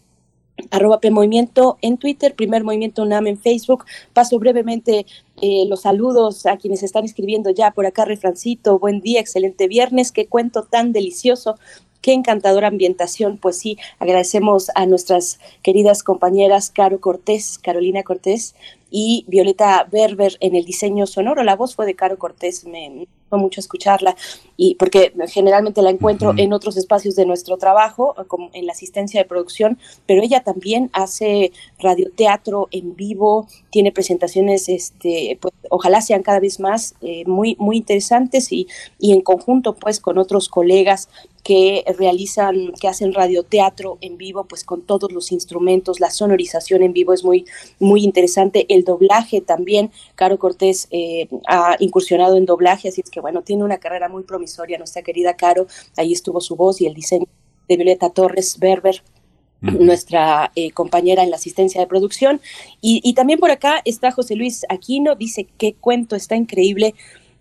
arroba 0.71 0.99
Movimiento 1.11 1.77
en 1.81 1.97
Twitter, 1.97 2.35
Primer 2.35 2.63
Movimiento 2.63 3.03
UNAM 3.03 3.27
en 3.27 3.37
Facebook. 3.37 3.85
Paso 4.13 4.39
brevemente 4.39 5.05
eh, 5.41 5.65
los 5.67 5.81
saludos 5.81 6.45
a 6.45 6.57
quienes 6.57 6.83
están 6.83 7.05
escribiendo 7.05 7.49
ya 7.49 7.71
por 7.71 7.85
acá, 7.85 8.05
Refrancito, 8.05 8.79
buen 8.79 9.01
día, 9.01 9.19
excelente 9.19 9.67
viernes, 9.67 10.11
qué 10.11 10.27
cuento 10.27 10.63
tan 10.63 10.91
delicioso. 10.91 11.57
Qué 12.01 12.13
encantadora 12.13 12.69
ambientación. 12.69 13.37
Pues 13.37 13.57
sí, 13.57 13.77
agradecemos 13.99 14.71
a 14.75 14.85
nuestras 14.85 15.37
queridas 15.61 16.01
compañeras 16.01 16.69
Caro 16.69 17.01
Cortés, 17.01 17.57
Carolina 17.57 18.03
Cortés 18.03 18.55
y 18.89 19.25
Violeta 19.27 19.87
Berber 19.91 20.37
en 20.39 20.55
el 20.55 20.65
diseño 20.65 21.05
sonoro. 21.07 21.43
La 21.43 21.55
voz 21.55 21.75
fue 21.75 21.85
de 21.85 21.95
Caro 21.95 22.17
Cortés, 22.17 22.65
me, 22.65 23.07
mucho 23.37 23.59
escucharla 23.59 24.15
y 24.57 24.75
porque 24.75 25.13
generalmente 25.27 25.81
la 25.81 25.89
encuentro 25.89 26.33
en 26.35 26.51
otros 26.53 26.77
espacios 26.77 27.15
de 27.15 27.25
nuestro 27.25 27.57
trabajo, 27.57 28.15
como 28.27 28.49
en 28.53 28.65
la 28.65 28.73
asistencia 28.73 29.21
de 29.21 29.27
producción, 29.27 29.77
pero 30.05 30.21
ella 30.21 30.41
también 30.41 30.89
hace 30.93 31.51
radioteatro 31.79 32.67
en 32.71 32.95
vivo, 32.95 33.47
tiene 33.69 33.91
presentaciones, 33.91 34.67
este, 34.67 35.37
pues, 35.41 35.53
ojalá 35.69 36.01
sean 36.01 36.23
cada 36.23 36.39
vez 36.39 36.59
más 36.59 36.95
eh, 37.01 37.23
muy, 37.25 37.55
muy 37.59 37.77
interesantes 37.77 38.51
y, 38.51 38.67
y 38.99 39.13
en 39.13 39.21
conjunto 39.21 39.75
pues 39.75 39.99
con 39.99 40.17
otros 40.17 40.49
colegas 40.49 41.09
que 41.43 41.83
realizan, 41.97 42.73
que 42.79 42.87
hacen 42.87 43.13
radioteatro 43.13 43.97
en 44.01 44.17
vivo, 44.17 44.45
pues 44.45 44.63
con 44.63 44.81
todos 44.81 45.11
los 45.11 45.31
instrumentos, 45.31 45.99
la 45.99 46.11
sonorización 46.11 46.83
en 46.83 46.93
vivo 46.93 47.13
es 47.13 47.23
muy, 47.23 47.45
muy 47.79 48.03
interesante, 48.03 48.65
el 48.69 48.83
doblaje 48.83 49.41
también, 49.41 49.91
Caro 50.15 50.37
Cortés 50.37 50.87
eh, 50.91 51.27
ha 51.47 51.75
incursionado 51.79 52.37
en 52.37 52.45
doblaje, 52.45 52.89
así 52.89 53.01
es 53.01 53.09
que 53.09 53.21
bueno, 53.21 53.41
tiene 53.41 53.63
una 53.63 53.77
carrera 53.77 54.09
muy 54.09 54.23
promisoria, 54.23 54.77
nuestra 54.77 55.01
querida 55.01 55.35
Caro, 55.35 55.67
ahí 55.97 56.13
estuvo 56.13 56.41
su 56.41 56.55
voz 56.55 56.81
y 56.81 56.87
el 56.87 56.93
diseño 56.93 57.25
de 57.67 57.77
Violeta 57.77 58.09
Torres 58.09 58.57
Berber, 58.59 59.01
nuestra 59.61 60.51
eh, 60.55 60.71
compañera 60.71 61.23
en 61.23 61.29
la 61.29 61.35
asistencia 61.35 61.81
de 61.81 61.87
producción. 61.87 62.41
Y, 62.81 63.13
también 63.13 63.39
por 63.39 63.51
acá 63.51 63.81
está 63.85 64.11
José 64.11 64.35
Luis 64.35 64.65
Aquino, 64.69 65.15
dice, 65.15 65.47
qué 65.57 65.73
cuento, 65.73 66.15
está 66.15 66.35
increíble. 66.35 66.95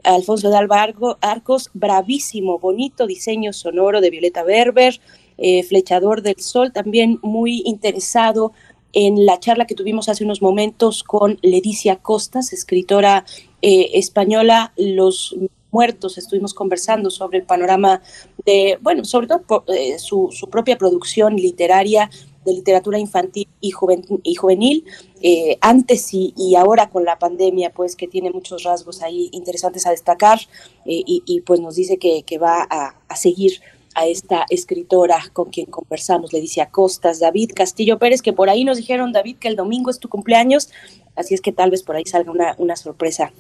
Alfonso 0.05 0.51
de 0.51 0.57
Alba 0.57 0.87
Arcos, 1.21 1.71
bravísimo, 1.75 2.59
bonito 2.59 3.07
diseño 3.07 3.53
sonoro 3.53 4.01
de 4.01 4.11
Violeta 4.11 4.43
Berber, 4.43 5.01
eh, 5.39 5.63
Flechador 5.63 6.23
del 6.23 6.41
Sol, 6.41 6.73
también 6.73 7.19
muy 7.23 7.63
interesado 7.65 8.53
en 8.93 9.27
la 9.27 9.39
charla 9.39 9.67
que 9.67 9.75
tuvimos 9.75 10.09
hace 10.09 10.25
unos 10.25 10.43
momentos 10.43 11.05
con 11.05 11.39
Leticia 11.43 11.97
Costas, 11.97 12.53
escritora 12.53 13.25
eh, 13.63 13.91
española, 13.95 14.73
los 14.77 15.37
muertos, 15.71 16.19
estuvimos 16.19 16.55
conversando 16.55 17.11
sobre 17.11 17.39
el 17.39 17.45
panorama 17.45 18.01
de, 18.45 18.79
bueno, 18.81 19.05
sobre 19.05 19.27
todo 19.27 19.65
eh, 19.69 19.99
su, 19.99 20.31
propia 20.51 20.79
producción 20.79 21.37
literaria 21.37 22.11
de 22.49 22.55
literatura 22.55 22.99
infantil 22.99 23.47
y, 23.61 23.73
y 24.23 24.35
juvenil, 24.35 24.85
eh, 25.21 25.59
antes 25.61 26.09
y, 26.13 26.55
ahora 26.57 26.89
con 26.89 27.05
la 27.05 27.19
pandemia, 27.19 27.71
pues 27.71 27.95
que 27.95 28.09
tiene 28.09 28.31
muchos 28.31 28.63
rasgos 28.63 29.03
ahí 29.03 29.29
interesantes 29.33 29.87
a 29.87 29.91
destacar 29.91 30.39
eh, 30.87 31.03
y, 31.05 31.41
pues 31.43 31.61
nos 31.61 31.77
dice 31.77 31.99
que, 31.99 32.39
va 32.39 32.67
a, 32.69 33.17
seguir 33.17 33.61
a 33.95 34.07
esta 34.07 34.47
escritora 34.49 35.19
con 35.33 35.51
quien 35.51 35.67
conversamos, 35.67 36.33
le 36.33 36.41
dice 36.41 36.61
a 36.61 36.71
Costas, 36.71 37.21
David 37.21 37.51
Castillo 37.55 37.99
Pérez, 37.99 38.23
que 38.23 38.33
por 38.33 38.49
ahí 38.49 38.65
nos 38.65 38.77
dijeron, 38.77 39.13
David, 39.13 39.37
que 39.39 39.49
el 39.49 39.57
domingo 39.57 39.91
es 39.91 39.99
tu 39.99 40.09
cumpleaños, 40.09 40.71
así 41.17 41.35
es 41.35 41.41
que 41.41 41.53
tal 41.53 41.71
vez 41.71 41.83
por 41.83 41.97
ahí 41.97 42.05
salga 42.07 42.31
una, 42.31 42.55
una 42.59 42.77
sorpresa 42.77 43.33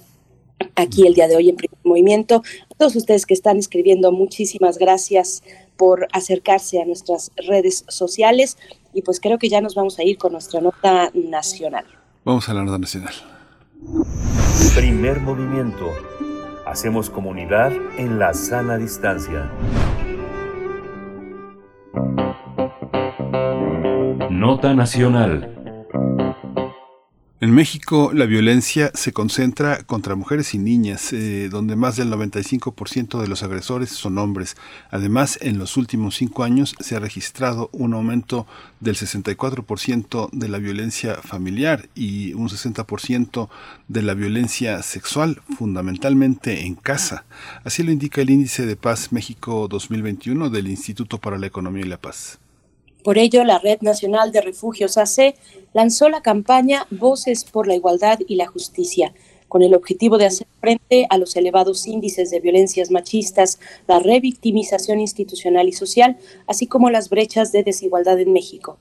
aquí 0.75 1.07
el 1.07 1.15
día 1.15 1.29
de 1.29 1.37
hoy 1.37 1.49
en 1.49 1.57
Primer 1.57 1.79
Movimiento. 1.85 2.43
A 2.71 2.75
todos 2.75 2.97
ustedes 2.97 3.25
que 3.25 3.35
están 3.35 3.57
escribiendo, 3.57 4.13
muchísimas 4.13 4.79
gracias 4.79 5.43
por 5.79 6.09
acercarse 6.13 6.83
a 6.83 6.85
nuestras 6.85 7.31
redes 7.37 7.85
sociales 7.89 8.59
y 8.93 9.03
pues 9.03 9.21
creo 9.21 9.39
que 9.39 9.49
ya 9.49 9.61
nos 9.61 9.75
vamos 9.75 9.99
a 9.99 10.05
ir 10.05 10.19
con 10.19 10.33
nuestra 10.33 10.61
nota 10.61 11.11
nacional. 11.15 11.85
Vamos 12.25 12.49
a 12.49 12.55
la 12.55 12.65
nota 12.65 12.79
nacional. 12.79 13.15
Primer 14.75 15.21
movimiento. 15.21 15.93
Hacemos 16.67 17.09
comunidad 17.09 17.73
en 17.97 18.19
la 18.19 18.35
sana 18.35 18.77
distancia. 18.77 19.51
Nota 24.31 24.75
nacional. 24.75 25.58
En 27.41 27.53
México 27.53 28.11
la 28.13 28.27
violencia 28.27 28.91
se 28.95 29.13
concentra 29.13 29.85
contra 29.85 30.17
mujeres 30.17 30.55
y 30.55 30.59
niñas, 30.59 31.13
eh, 31.13 31.49
donde 31.49 31.77
más 31.77 31.95
del 31.95 32.11
95% 32.11 33.21
de 33.21 33.29
los 33.29 33.45
agresores 33.45 33.91
son 33.91 34.19
hombres. 34.19 34.57
Además, 34.91 35.39
en 35.41 35.57
los 35.57 35.77
últimos 35.77 36.17
cinco 36.17 36.43
años 36.43 36.75
se 36.81 36.97
ha 36.97 36.99
registrado 36.99 37.71
un 37.73 37.95
aumento 37.95 38.49
del 38.81 38.97
64% 38.97 40.31
de 40.33 40.49
la 40.49 40.59
violencia 40.59 41.15
familiar 41.23 41.89
y 41.95 42.33
un 42.33 42.49
60% 42.49 43.49
de 43.87 44.03
la 44.03 44.15
violencia 44.15 44.83
sexual, 44.83 45.41
fundamentalmente 45.57 46.67
en 46.67 46.75
casa. 46.75 47.25
Así 47.63 47.85
lo 47.85 47.93
indica 47.93 48.21
el 48.21 48.31
Índice 48.31 48.67
de 48.67 48.75
Paz 48.75 49.13
México 49.13 49.69
2021 49.69 50.51
del 50.51 50.67
Instituto 50.67 51.19
para 51.19 51.39
la 51.39 51.47
Economía 51.47 51.87
y 51.87 51.89
la 51.89 52.01
Paz. 52.01 52.41
Por 53.05 53.17
ello, 53.17 53.45
la 53.45 53.59
Red 53.59 53.79
Nacional 53.81 54.33
de 54.33 54.41
Refugios 54.41 54.99
AC 54.99 55.35
lanzó 55.73 56.09
la 56.09 56.21
campaña 56.21 56.87
Voces 56.91 57.45
por 57.45 57.67
la 57.67 57.75
Igualdad 57.75 58.19
y 58.27 58.35
la 58.35 58.47
Justicia, 58.47 59.15
con 59.47 59.63
el 59.63 59.75
objetivo 59.75 60.19
de 60.19 60.27
hacer 60.27 60.47
frente 60.61 61.07
a 61.09 61.17
los 61.17 61.37
elevados 61.37 61.87
índices 61.87 62.31
de 62.31 62.41
violencias 62.41 62.91
machistas, 62.91 63.61
la 63.87 63.99
revictimización 63.99 65.01
institucional 65.01 65.69
y 65.69 65.73
social, 65.73 66.19
así 66.47 66.67
como 66.67 66.91
las 66.91 67.09
brechas 67.09 67.53
de 67.53 67.63
desigualdad 67.63 68.19
en 68.21 68.33
México. 68.33 68.79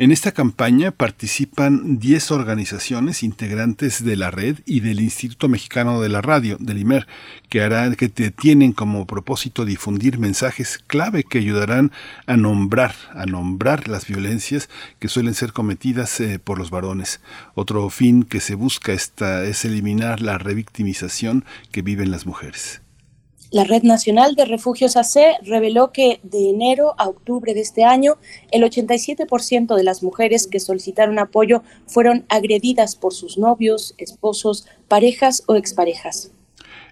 En 0.00 0.12
esta 0.12 0.32
campaña 0.32 0.92
participan 0.92 1.98
10 1.98 2.30
organizaciones 2.30 3.22
integrantes 3.22 4.02
de 4.02 4.16
la 4.16 4.30
red 4.30 4.60
y 4.64 4.80
del 4.80 4.98
Instituto 4.98 5.46
Mexicano 5.46 6.00
de 6.00 6.08
la 6.08 6.22
Radio, 6.22 6.56
del 6.58 6.78
IMER, 6.78 7.06
que 7.50 7.60
harán 7.60 7.96
que 7.96 8.08
tienen 8.08 8.72
como 8.72 9.06
propósito 9.06 9.66
difundir 9.66 10.18
mensajes 10.18 10.78
clave 10.78 11.22
que 11.22 11.36
ayudarán 11.36 11.92
a 12.24 12.38
nombrar, 12.38 12.94
a 13.12 13.26
nombrar 13.26 13.88
las 13.88 14.06
violencias 14.06 14.70
que 15.00 15.08
suelen 15.08 15.34
ser 15.34 15.52
cometidas 15.52 16.18
eh, 16.20 16.38
por 16.38 16.58
los 16.58 16.70
varones. 16.70 17.20
Otro 17.54 17.90
fin 17.90 18.22
que 18.22 18.40
se 18.40 18.54
busca 18.54 18.94
esta, 18.94 19.44
es 19.44 19.66
eliminar 19.66 20.22
la 20.22 20.38
revictimización 20.38 21.44
que 21.72 21.82
viven 21.82 22.10
las 22.10 22.24
mujeres. 22.24 22.80
La 23.52 23.64
Red 23.64 23.82
Nacional 23.82 24.36
de 24.36 24.44
Refugios 24.44 24.96
AC 24.96 25.40
reveló 25.42 25.90
que 25.90 26.20
de 26.22 26.50
enero 26.50 26.94
a 26.98 27.08
octubre 27.08 27.52
de 27.52 27.60
este 27.60 27.82
año, 27.82 28.16
el 28.52 28.62
87% 28.62 29.74
de 29.74 29.82
las 29.82 30.04
mujeres 30.04 30.46
que 30.46 30.60
solicitaron 30.60 31.18
apoyo 31.18 31.64
fueron 31.88 32.24
agredidas 32.28 32.94
por 32.94 33.12
sus 33.12 33.38
novios, 33.38 33.96
esposos, 33.98 34.68
parejas 34.86 35.42
o 35.48 35.56
exparejas. 35.56 36.30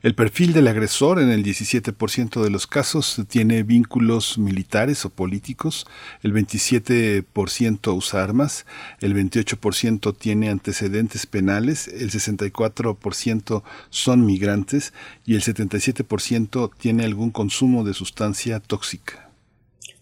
El 0.00 0.14
perfil 0.14 0.52
del 0.52 0.68
agresor 0.68 1.20
en 1.20 1.30
el 1.30 1.44
17% 1.44 2.42
de 2.42 2.50
los 2.50 2.68
casos 2.68 3.20
tiene 3.28 3.64
vínculos 3.64 4.38
militares 4.38 5.04
o 5.04 5.10
políticos, 5.10 5.86
el 6.22 6.32
27% 6.32 7.96
usa 7.96 8.22
armas, 8.22 8.64
el 9.00 9.14
28% 9.14 10.16
tiene 10.16 10.50
antecedentes 10.50 11.26
penales, 11.26 11.88
el 11.88 12.12
64% 12.12 13.62
son 13.90 14.24
migrantes 14.24 14.92
y 15.26 15.34
el 15.34 15.42
77% 15.42 16.70
tiene 16.78 17.04
algún 17.04 17.30
consumo 17.30 17.82
de 17.82 17.94
sustancia 17.94 18.60
tóxica. 18.60 19.27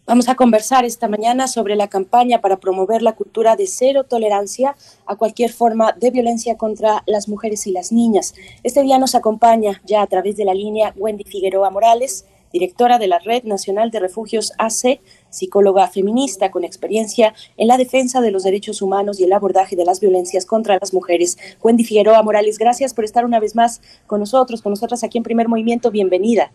Vamos 0.07 0.29
a 0.29 0.37
conversar 0.37 0.85
esta 0.85 1.09
mañana 1.09 1.49
sobre 1.49 1.75
la 1.75 1.89
campaña 1.89 2.41
para 2.41 2.59
promover 2.59 3.03
la 3.03 3.17
cultura 3.17 3.57
de 3.57 3.67
cero 3.67 4.05
tolerancia 4.05 4.77
a 5.05 5.17
cualquier 5.17 5.51
forma 5.51 5.95
de 5.95 6.13
violencia 6.13 6.57
contra 6.57 7.03
las 7.07 7.29
mujeres 7.29 7.67
y 7.67 7.73
las 7.73 7.91
niñas. 7.91 8.33
Este 8.63 8.83
día 8.83 9.01
nos 9.01 9.17
acompaña 9.17 9.83
ya 9.85 10.03
a 10.03 10.07
través 10.07 10.37
de 10.37 10.45
la 10.45 10.55
línea 10.55 10.95
Wendy 10.97 11.25
Figueroa 11.25 11.71
Morales, 11.71 12.25
directora 12.53 13.01
de 13.01 13.09
la 13.09 13.19
Red 13.19 13.43
Nacional 13.43 13.91
de 13.91 13.99
Refugios 13.99 14.53
AC, 14.59 15.01
psicóloga 15.29 15.89
feminista 15.89 16.53
con 16.53 16.63
experiencia 16.63 17.35
en 17.57 17.67
la 17.67 17.77
defensa 17.77 18.21
de 18.21 18.31
los 18.31 18.45
derechos 18.45 18.83
humanos 18.83 19.19
y 19.19 19.25
el 19.25 19.33
abordaje 19.33 19.75
de 19.75 19.85
las 19.85 19.99
violencias 19.99 20.47
contra 20.47 20.79
las 20.81 20.95
mujeres. 20.95 21.37
Wendy 21.65 21.83
Figueroa 21.83 22.23
Morales, 22.23 22.59
gracias 22.59 22.95
por 22.95 23.05
estar 23.05 23.25
una 23.25 23.41
vez 23.41 23.57
más 23.57 23.83
con 24.07 24.21
nosotros, 24.21 24.63
con 24.63 24.71
nosotras 24.71 25.03
aquí 25.03 25.19
en 25.19 25.25
Primer 25.25 25.49
Movimiento. 25.49 25.91
Bienvenida. 25.91 26.53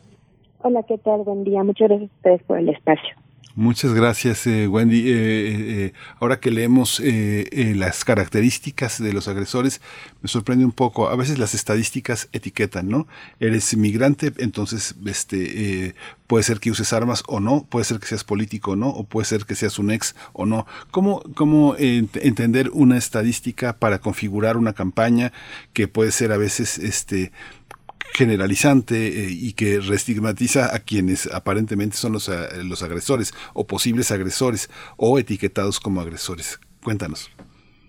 Hola, 0.61 0.83
¿qué 0.83 0.97
tal? 0.97 1.23
Buen 1.23 1.43
día. 1.43 1.65
Muchas 1.65 1.89
gracias 1.89 2.09
a 2.11 2.15
ustedes 2.15 2.43
por 2.43 2.57
el 2.57 2.69
espacio. 2.69 3.13
Muchas 3.55 3.93
gracias, 3.93 4.47
eh, 4.47 4.67
Wendy. 4.67 5.09
Eh, 5.09 5.13
eh, 5.13 5.93
ahora 6.19 6.39
que 6.39 6.51
leemos 6.51 7.01
las 7.01 8.05
características 8.05 9.01
de 9.01 9.11
los 9.11 9.27
agresores, 9.27 9.81
me 10.21 10.29
sorprende 10.29 10.63
un 10.63 10.71
poco. 10.71 11.09
A 11.09 11.15
veces 11.15 11.37
las 11.37 11.53
estadísticas 11.53 12.29
etiquetan, 12.31 12.87
¿no? 12.87 13.07
Eres 13.39 13.75
migrante, 13.75 14.31
entonces 14.37 14.95
este, 15.05 15.95
puede 16.27 16.43
ser 16.43 16.59
que 16.59 16.71
uses 16.71 16.93
armas 16.93 17.23
o 17.27 17.39
no, 17.39 17.65
puede 17.69 17.85
ser 17.85 17.99
que 17.99 18.07
seas 18.07 18.23
político 18.23 18.71
o 18.71 18.75
no, 18.75 18.87
o 18.87 19.03
puede 19.03 19.25
ser 19.25 19.45
que 19.45 19.55
seas 19.55 19.79
un 19.79 19.91
ex 19.91 20.15
o 20.31 20.45
no. 20.45 20.65
¿Cómo, 20.91 21.21
cómo 21.35 21.75
entender 21.77 22.69
una 22.73 22.97
estadística 22.97 23.73
para 23.77 23.99
configurar 23.99 24.55
una 24.55 24.73
campaña 24.73 25.33
que 25.73 25.87
puede 25.89 26.11
ser 26.11 26.31
a 26.31 26.37
veces 26.37 26.77
este, 26.77 27.31
generalizante 28.13 29.07
eh, 29.07 29.27
y 29.29 29.53
que 29.53 29.79
restigmatiza 29.79 30.75
a 30.75 30.79
quienes 30.79 31.31
aparentemente 31.33 31.97
son 31.97 32.13
los, 32.13 32.29
eh, 32.29 32.63
los 32.63 32.83
agresores 32.83 33.33
o 33.53 33.65
posibles 33.65 34.11
agresores 34.11 34.69
o 34.97 35.17
etiquetados 35.19 35.79
como 35.79 36.01
agresores. 36.01 36.59
Cuéntanos. 36.83 37.29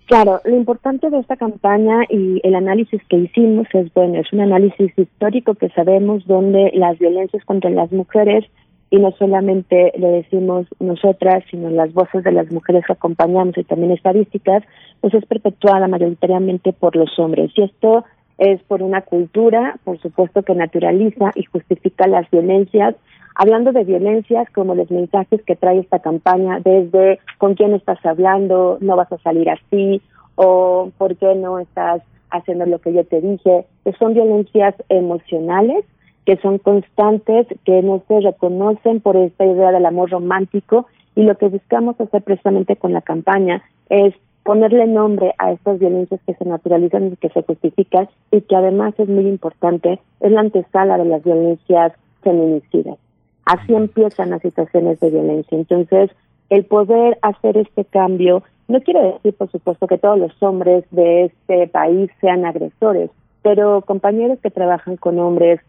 Claro, 0.05 0.41
lo 0.43 0.55
importante 0.55 1.09
de 1.09 1.19
esta 1.19 1.37
campaña 1.37 2.01
y 2.09 2.41
el 2.43 2.55
análisis 2.55 3.01
que 3.09 3.17
hicimos 3.17 3.67
es, 3.73 3.93
bueno, 3.93 4.19
es 4.19 4.31
un 4.33 4.41
análisis 4.41 4.91
histórico 4.97 5.55
que 5.55 5.69
sabemos 5.69 6.27
donde 6.27 6.71
las 6.73 6.99
violencias 6.99 7.43
contra 7.45 7.69
las 7.69 7.91
mujeres, 7.91 8.45
y 8.93 8.99
no 8.99 9.11
solamente 9.17 9.91
lo 9.97 10.09
decimos 10.09 10.67
nosotras, 10.79 11.43
sino 11.49 11.71
las 11.71 11.93
voces 11.93 12.23
de 12.23 12.31
las 12.31 12.51
mujeres 12.51 12.85
que 12.85 12.93
acompañamos 12.93 13.57
y 13.57 13.63
también 13.63 13.91
estadísticas, 13.91 14.61
pues 15.01 15.15
es 15.15 15.25
perpetuada 15.25 15.87
mayoritariamente 15.87 16.73
por 16.73 16.95
los 16.95 17.17
hombres. 17.17 17.51
Y 17.55 17.63
esto 17.63 18.05
es 18.37 18.61
por 18.63 18.81
una 18.81 19.01
cultura, 19.01 19.77
por 19.83 19.99
supuesto, 19.99 20.43
que 20.43 20.55
naturaliza 20.55 21.31
y 21.35 21.43
justifica 21.43 22.07
las 22.07 22.29
violencias. 22.31 22.95
Hablando 23.35 23.71
de 23.71 23.83
violencias, 23.83 24.49
como 24.51 24.75
los 24.75 24.91
mensajes 24.91 25.41
que 25.43 25.55
trae 25.55 25.79
esta 25.79 25.99
campaña, 25.99 26.59
desde 26.59 27.19
con 27.37 27.55
quién 27.55 27.73
estás 27.73 28.03
hablando, 28.05 28.77
no 28.81 28.95
vas 28.95 29.11
a 29.11 29.17
salir 29.19 29.49
así, 29.49 30.01
o 30.35 30.91
por 30.97 31.15
qué 31.15 31.35
no 31.35 31.59
estás 31.59 32.01
haciendo 32.31 32.65
lo 32.65 32.79
que 32.79 32.93
yo 32.93 33.05
te 33.05 33.21
dije, 33.21 33.65
son 33.99 34.13
violencias 34.13 34.75
emocionales, 34.89 35.85
que 36.25 36.37
son 36.37 36.57
constantes, 36.57 37.47
que 37.65 37.81
no 37.81 38.01
se 38.07 38.21
reconocen 38.21 39.01
por 39.01 39.15
esta 39.15 39.45
idea 39.45 39.71
del 39.71 39.85
amor 39.85 40.09
romántico, 40.09 40.87
y 41.15 41.23
lo 41.23 41.37
que 41.37 41.47
buscamos 41.47 41.99
hacer 42.01 42.23
precisamente 42.23 42.75
con 42.75 42.93
la 42.93 43.01
campaña 43.01 43.61
es 43.89 44.15
ponerle 44.43 44.87
nombre 44.87 45.33
a 45.37 45.51
estas 45.51 45.79
violencias 45.79 46.19
que 46.25 46.33
se 46.33 46.45
naturalizan 46.45 47.07
y 47.07 47.15
que 47.15 47.29
se 47.29 47.43
justifican 47.43 48.09
y 48.31 48.41
que 48.41 48.55
además 48.55 48.93
es 48.97 49.07
muy 49.07 49.27
importante, 49.27 49.99
es 50.19 50.31
la 50.31 50.41
antesala 50.41 50.97
de 50.97 51.05
las 51.05 51.23
violencias 51.23 51.93
feminicidas. 52.21 52.97
Así 53.45 53.73
empiezan 53.73 54.29
las 54.29 54.41
situaciones 54.41 54.99
de 54.99 55.09
violencia. 55.09 55.57
Entonces, 55.57 56.11
el 56.49 56.65
poder 56.65 57.17
hacer 57.21 57.57
este 57.57 57.85
cambio 57.85 58.43
no 58.67 58.81
quiere 58.81 59.01
decir, 59.03 59.33
por 59.33 59.51
supuesto, 59.51 59.87
que 59.87 59.97
todos 59.97 60.17
los 60.17 60.31
hombres 60.41 60.85
de 60.91 61.25
este 61.25 61.67
país 61.67 62.09
sean 62.21 62.45
agresores, 62.45 63.09
pero 63.41 63.81
compañeros 63.81 64.39
que 64.41 64.51
trabajan 64.51 64.97
con 64.97 65.19
hombres, 65.19 65.59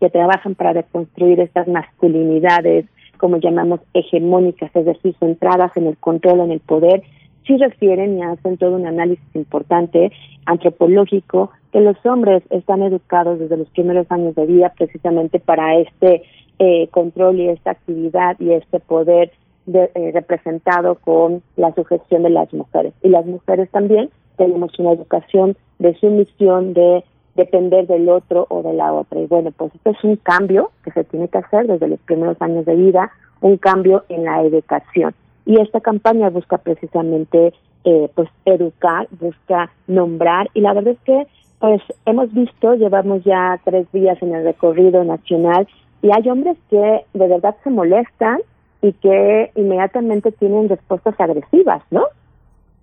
que 0.00 0.10
trabajan 0.10 0.54
para 0.54 0.74
deconstruir 0.74 1.40
estas 1.40 1.68
masculinidades, 1.68 2.86
como 3.16 3.38
llamamos 3.38 3.80
hegemónicas, 3.94 4.74
es 4.74 4.84
decir, 4.84 5.14
centradas 5.18 5.74
en 5.76 5.86
el 5.86 5.96
control, 5.96 6.40
en 6.40 6.50
el 6.50 6.60
poder, 6.60 7.02
sí 7.46 7.56
refieren 7.56 8.18
y 8.18 8.22
hacen 8.22 8.56
todo 8.56 8.76
un 8.76 8.86
análisis 8.86 9.24
importante 9.34 10.12
antropológico 10.46 11.50
que 11.72 11.80
los 11.80 11.96
hombres 12.04 12.42
están 12.50 12.82
educados 12.82 13.38
desde 13.38 13.56
los 13.56 13.68
primeros 13.70 14.10
años 14.10 14.34
de 14.34 14.46
vida 14.46 14.72
precisamente 14.76 15.38
para 15.38 15.78
este 15.78 16.22
eh, 16.58 16.88
control 16.88 17.40
y 17.40 17.48
esta 17.48 17.72
actividad 17.72 18.38
y 18.38 18.52
este 18.52 18.78
poder 18.80 19.32
eh, 19.72 20.10
representado 20.12 20.96
con 20.96 21.42
la 21.56 21.74
sujeción 21.74 22.24
de 22.24 22.30
las 22.30 22.52
mujeres. 22.52 22.92
Y 23.02 23.08
las 23.08 23.24
mujeres 23.26 23.70
también 23.70 24.10
tenemos 24.36 24.76
una 24.78 24.92
educación 24.92 25.56
de 25.78 25.94
sumisión, 25.98 26.74
de 26.74 27.04
depender 27.36 27.86
del 27.86 28.08
otro 28.08 28.46
o 28.50 28.62
de 28.62 28.72
la 28.72 28.92
otra. 28.92 29.20
Y 29.20 29.26
bueno, 29.26 29.50
pues 29.56 29.74
esto 29.74 29.90
es 29.90 30.04
un 30.04 30.16
cambio 30.16 30.70
que 30.84 30.90
se 30.90 31.04
tiene 31.04 31.28
que 31.28 31.38
hacer 31.38 31.66
desde 31.66 31.88
los 31.88 32.00
primeros 32.00 32.40
años 32.40 32.66
de 32.66 32.76
vida, 32.76 33.10
un 33.40 33.56
cambio 33.56 34.04
en 34.08 34.24
la 34.24 34.42
educación. 34.42 35.14
Y 35.44 35.60
esta 35.60 35.80
campaña 35.80 36.30
busca 36.30 36.58
precisamente 36.58 37.52
eh, 37.84 38.08
pues 38.14 38.28
educar, 38.44 39.08
busca 39.10 39.70
nombrar 39.86 40.48
y 40.54 40.60
la 40.60 40.72
verdad 40.72 40.94
es 40.94 41.00
que 41.00 41.26
pues 41.58 41.80
hemos 42.06 42.32
visto, 42.32 42.74
llevamos 42.74 43.22
ya 43.24 43.60
tres 43.64 43.90
días 43.92 44.20
en 44.20 44.34
el 44.34 44.44
recorrido 44.44 45.04
nacional 45.04 45.66
y 46.02 46.10
hay 46.12 46.28
hombres 46.28 46.56
que 46.70 47.04
de 47.12 47.28
verdad 47.28 47.56
se 47.62 47.70
molestan 47.70 48.40
y 48.82 48.92
que 48.94 49.52
inmediatamente 49.54 50.32
tienen 50.32 50.68
respuestas 50.68 51.14
agresivas, 51.20 51.82
¿no? 51.90 52.04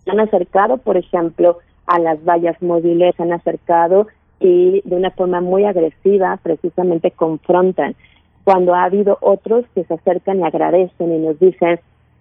Han 0.07 0.21
acercado, 0.21 0.77
por 0.77 0.95
ejemplo, 0.95 1.59
a 1.87 1.99
las 1.99 2.23
vallas 2.23 2.61
móviles, 2.61 3.19
han 3.19 3.33
acercado 3.33 4.07
y 4.39 4.81
de 4.85 4.95
una 4.95 5.11
forma 5.11 5.41
muy 5.41 5.65
agresiva 5.65 6.39
precisamente 6.41 7.11
confrontan. 7.11 7.95
Cuando 8.45 8.73
ha 8.73 8.85
habido 8.85 9.17
otros 9.21 9.65
que 9.75 9.83
se 9.83 9.93
acercan 9.93 10.39
y 10.39 10.43
agradecen 10.43 11.13
y 11.13 11.19
nos 11.19 11.37
dicen, 11.39 11.79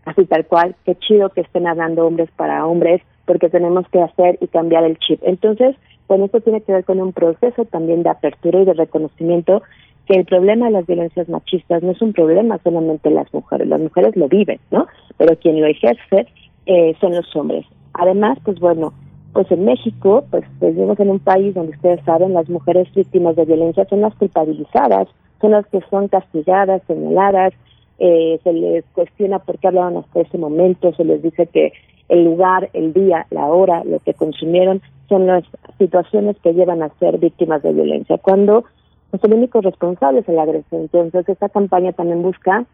así 0.09 0.25
tal 0.27 0.47
cual, 0.47 0.75
qué 0.85 0.95
chido 0.97 1.31
que 1.31 1.43
estén 1.43 1.67
hablando 1.67 2.07
hombres 2.07 2.31
para 2.37 2.67
hombres, 2.67 3.03
porque 3.27 3.49
tenemos 3.49 3.87
que 3.89 4.01
hacer 4.01 4.39
y 4.41 4.47
cambiar 4.49 4.85
el 4.85 4.99
chip. 4.99 5.21
Entonces, 5.23 5.77
bueno, 6.09 6.25
esto 6.25 6.41
tiene 6.41 6.63
que 6.63 6.73
ver 6.73 6.85
con 6.85 7.01
un 7.01 7.13
proceso 7.13 7.65
también 7.67 8.03
de 8.03 8.11
apertura 8.11 8.61
y 8.61 8.65
de 8.65 8.73
reconocimiento 8.73 9.63
que 10.07 10.15
el 10.15 10.25
problema 10.25 10.67
de 10.67 10.73
las 10.73 10.87
violencias 10.87 11.29
machistas 11.29 11.83
no 11.83 11.91
es 11.91 12.01
un 12.01 12.15
problema 12.15 12.59
solamente 12.65 13.11
las 13.11 13.33
mujeres, 13.35 13.69
las 13.69 13.81
mujeres 13.81 14.17
lo 14.17 14.27
viven, 14.27 14.59
¿no? 14.71 14.87
Pero 15.19 15.37
quien 15.37 15.61
lo 15.61 15.67
ejerce 15.67 16.27
eh, 16.65 16.97
son 17.01 17.15
los 17.15 17.37
hombres. 17.37 17.67
Además, 17.93 18.39
pues 18.43 18.59
bueno, 18.59 18.95
pues 19.35 19.51
en 19.53 19.67
México, 19.67 20.25
pues 20.31 20.45
vivimos 20.61 20.99
en 20.99 21.11
un 21.11 21.19
país 21.19 21.55
donde 21.55 21.77
ustedes 21.77 22.03
saben, 22.07 22.33
las 22.33 22.49
mujeres 22.49 22.89
víctimas 22.95 23.37
de 23.37 23.45
violencia 23.45 23.85
son 23.91 24.01
las 24.01 24.15
culpabilizadas, 24.15 25.09
son 25.43 25.51
las 25.51 25.67
que 25.67 25.81
son 25.91 26.09
castigadas, 26.09 26.83
señaladas, 26.87 27.53
eh, 27.99 28.39
se 28.45 28.53
les 28.53 28.85
cuestiona 28.93 29.39
por 29.39 29.59
qué 29.59 29.69
hablaban 29.69 29.97
hasta 29.97 30.21
ese 30.21 30.39
momento, 30.39 30.93
se 30.95 31.05
les 31.05 31.23
dice 31.23 31.47
que 31.47 31.73
el 32.09 32.25
lugar, 32.25 32.71
el 32.73 32.93
día, 32.93 33.27
la 33.31 33.47
hora, 33.47 33.85
lo 33.85 33.99
que 34.01 34.15
consumieron 34.15 34.81
son 35.09 35.27
las 35.27 35.45
situaciones 35.79 36.37
que 36.43 36.55
llevan 36.55 36.83
a 36.83 36.91
ser 36.99 37.19
víctimas 37.19 37.63
de 37.63 37.73
violencia, 37.73 38.19
cuando 38.19 38.65
pues, 39.11 39.23
el 39.25 39.35
único 39.35 39.61
responsable 39.61 40.21
es 40.21 40.29
el 40.29 40.39
agresor. 40.39 40.81
Entonces, 40.81 41.29
esta 41.29 41.49
campaña 41.49 41.93
también 41.93 42.23
busca 42.23 42.67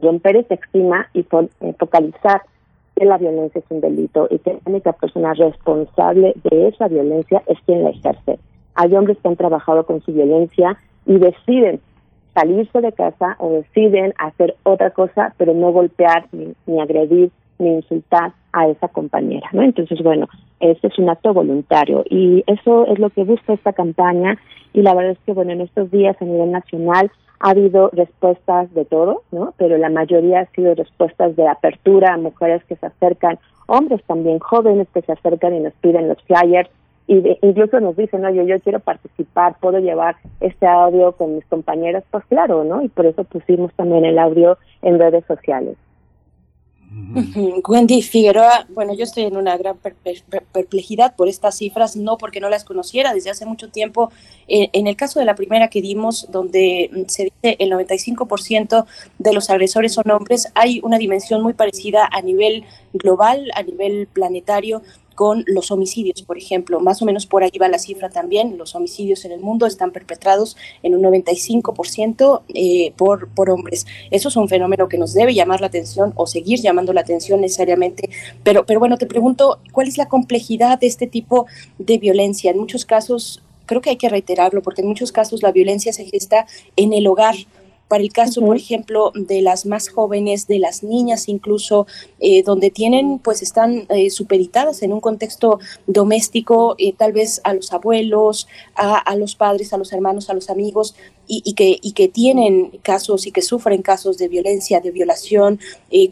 romper 0.00 0.36
esa 0.36 0.54
estima 0.54 1.08
y 1.14 1.20
eh, 1.20 1.74
focalizar 1.78 2.42
que 2.96 3.04
la 3.04 3.18
violencia 3.18 3.58
es 3.58 3.64
un 3.70 3.80
delito 3.80 4.28
y 4.30 4.38
que 4.38 4.54
la 4.54 4.60
única 4.66 4.92
persona 4.92 5.34
responsable 5.34 6.34
de 6.44 6.68
esa 6.68 6.88
violencia 6.88 7.42
es 7.46 7.58
quien 7.66 7.82
la 7.82 7.90
ejerce. 7.90 8.38
Hay 8.76 8.94
hombres 8.94 9.18
que 9.18 9.28
han 9.28 9.36
trabajado 9.36 9.84
con 9.84 10.00
su 10.02 10.12
violencia 10.12 10.78
y 11.06 11.18
deciden 11.18 11.80
salirse 12.34 12.80
de 12.80 12.92
casa 12.92 13.36
o 13.38 13.50
deciden 13.50 14.12
hacer 14.18 14.56
otra 14.64 14.90
cosa, 14.90 15.34
pero 15.38 15.54
no 15.54 15.72
golpear 15.72 16.26
ni, 16.32 16.80
agredir 16.80 17.30
ni 17.58 17.68
insultar 17.68 18.32
a 18.52 18.68
esa 18.68 18.88
compañera, 18.88 19.48
¿no? 19.52 19.62
Entonces, 19.62 20.02
bueno, 20.02 20.28
ese 20.60 20.88
es 20.88 20.98
un 20.98 21.08
acto 21.08 21.32
voluntario 21.32 22.04
y 22.10 22.42
eso 22.46 22.86
es 22.86 22.98
lo 22.98 23.10
que 23.10 23.24
busca 23.24 23.54
esta 23.54 23.72
campaña 23.72 24.36
y 24.72 24.82
la 24.82 24.94
verdad 24.94 25.12
es 25.12 25.18
que, 25.24 25.32
bueno, 25.32 25.52
en 25.52 25.60
estos 25.60 25.90
días 25.90 26.16
a 26.20 26.24
nivel 26.24 26.50
nacional 26.50 27.10
ha 27.40 27.50
habido 27.50 27.90
respuestas 27.92 28.72
de 28.74 28.84
todo, 28.84 29.22
¿no? 29.30 29.54
Pero 29.56 29.78
la 29.78 29.90
mayoría 29.90 30.40
ha 30.40 30.46
sido 30.46 30.74
respuestas 30.74 31.36
de 31.36 31.46
apertura 31.46 32.14
a 32.14 32.18
mujeres 32.18 32.64
que 32.64 32.76
se 32.76 32.86
acercan, 32.86 33.38
hombres 33.66 34.02
también 34.04 34.40
jóvenes 34.40 34.88
que 34.92 35.02
se 35.02 35.12
acercan 35.12 35.54
y 35.54 35.60
nos 35.60 35.74
piden 35.74 36.08
los 36.08 36.20
flyers 36.22 36.70
y 37.06 37.38
incluso 37.42 37.80
nos 37.80 37.96
dicen, 37.96 38.24
oye, 38.24 38.46
yo 38.46 38.58
quiero 38.60 38.80
participar, 38.80 39.56
puedo 39.60 39.78
llevar 39.78 40.16
este 40.40 40.66
audio 40.66 41.12
con 41.12 41.36
mis 41.36 41.44
compañeras, 41.46 42.02
pues 42.10 42.24
claro, 42.26 42.64
¿no? 42.64 42.82
Y 42.82 42.88
por 42.88 43.06
eso 43.06 43.24
pusimos 43.24 43.72
también 43.74 44.04
el 44.04 44.18
audio 44.18 44.56
en 44.82 44.98
redes 44.98 45.24
sociales. 45.26 45.76
Wendy 47.66 48.02
Figueroa, 48.02 48.66
bueno, 48.70 48.94
yo 48.94 49.02
estoy 49.02 49.24
en 49.24 49.36
una 49.36 49.56
gran 49.56 49.76
perplejidad 50.52 51.16
por 51.16 51.28
estas 51.28 51.56
cifras, 51.56 51.96
no 51.96 52.16
porque 52.16 52.40
no 52.40 52.48
las 52.48 52.64
conociera 52.64 53.12
desde 53.12 53.30
hace 53.30 53.46
mucho 53.46 53.68
tiempo. 53.68 54.12
Eh, 54.46 54.70
en 54.72 54.86
el 54.86 54.94
caso 54.94 55.18
de 55.18 55.26
la 55.26 55.34
primera 55.34 55.68
que 55.68 55.82
dimos, 55.82 56.30
donde 56.30 56.90
mm, 56.92 57.08
se 57.08 57.24
dice 57.24 57.56
el 57.58 57.70
95% 57.72 58.86
de 59.18 59.32
los 59.32 59.50
agresores 59.50 59.92
son 59.92 60.08
hombres, 60.10 60.52
hay 60.54 60.80
una 60.84 60.98
dimensión 60.98 61.42
muy 61.42 61.54
parecida 61.54 62.08
a 62.10 62.22
nivel 62.22 62.64
global, 62.92 63.50
a 63.56 63.62
nivel 63.62 64.06
planetario, 64.12 64.82
con 65.14 65.44
los 65.46 65.70
homicidios, 65.70 66.22
por 66.22 66.38
ejemplo. 66.38 66.80
Más 66.80 67.02
o 67.02 67.04
menos 67.04 67.26
por 67.26 67.42
ahí 67.42 67.56
va 67.60 67.68
la 67.68 67.78
cifra 67.78 68.10
también. 68.10 68.58
Los 68.58 68.74
homicidios 68.74 69.24
en 69.24 69.32
el 69.32 69.40
mundo 69.40 69.66
están 69.66 69.90
perpetrados 69.90 70.56
en 70.82 70.94
un 70.94 71.02
95% 71.02 72.42
eh, 72.54 72.92
por, 72.96 73.28
por 73.28 73.50
hombres. 73.50 73.86
Eso 74.10 74.28
es 74.28 74.36
un 74.36 74.48
fenómeno 74.48 74.88
que 74.88 74.98
nos 74.98 75.14
debe 75.14 75.34
llamar 75.34 75.60
la 75.60 75.68
atención 75.68 76.12
o 76.16 76.26
seguir 76.26 76.60
llamando 76.60 76.92
la 76.92 77.02
atención 77.02 77.40
necesariamente. 77.40 78.10
Pero, 78.42 78.66
pero 78.66 78.80
bueno, 78.80 78.96
te 78.98 79.06
pregunto, 79.06 79.60
¿cuál 79.72 79.88
es 79.88 79.98
la 79.98 80.08
complejidad 80.08 80.78
de 80.78 80.86
este 80.86 81.06
tipo 81.06 81.46
de 81.78 81.98
violencia? 81.98 82.50
En 82.50 82.58
muchos 82.58 82.84
casos, 82.84 83.42
creo 83.66 83.80
que 83.80 83.90
hay 83.90 83.96
que 83.96 84.08
reiterarlo, 84.08 84.62
porque 84.62 84.82
en 84.82 84.88
muchos 84.88 85.12
casos 85.12 85.42
la 85.42 85.52
violencia 85.52 85.92
se 85.92 86.04
gesta 86.04 86.46
en 86.76 86.92
el 86.92 87.06
hogar 87.06 87.34
para 87.88 88.02
el 88.02 88.12
caso, 88.12 88.40
por 88.40 88.56
ejemplo, 88.56 89.12
de 89.14 89.42
las 89.42 89.66
más 89.66 89.88
jóvenes, 89.88 90.46
de 90.46 90.58
las 90.58 90.82
niñas 90.82 91.28
incluso, 91.28 91.86
eh, 92.18 92.42
donde 92.42 92.70
tienen, 92.70 93.18
pues 93.18 93.42
están 93.42 93.86
eh, 93.90 94.10
supeditadas 94.10 94.82
en 94.82 94.92
un 94.92 95.00
contexto 95.00 95.58
doméstico, 95.86 96.76
eh, 96.78 96.94
tal 96.94 97.12
vez 97.12 97.40
a 97.44 97.52
los 97.52 97.72
abuelos, 97.72 98.48
a, 98.74 99.14
los 99.16 99.36
padres, 99.36 99.72
a 99.72 99.76
los 99.76 99.92
hermanos, 99.92 100.30
a 100.30 100.34
los 100.34 100.50
amigos, 100.50 100.94
y, 101.26 101.54
que, 101.54 101.78
y 101.80 101.92
que 101.92 102.08
tienen 102.08 102.70
casos 102.82 103.26
y 103.26 103.32
que 103.32 103.40
sufren 103.40 103.80
casos 103.80 104.18
de 104.18 104.28
violencia, 104.28 104.80
de 104.80 104.90
violación. 104.90 105.58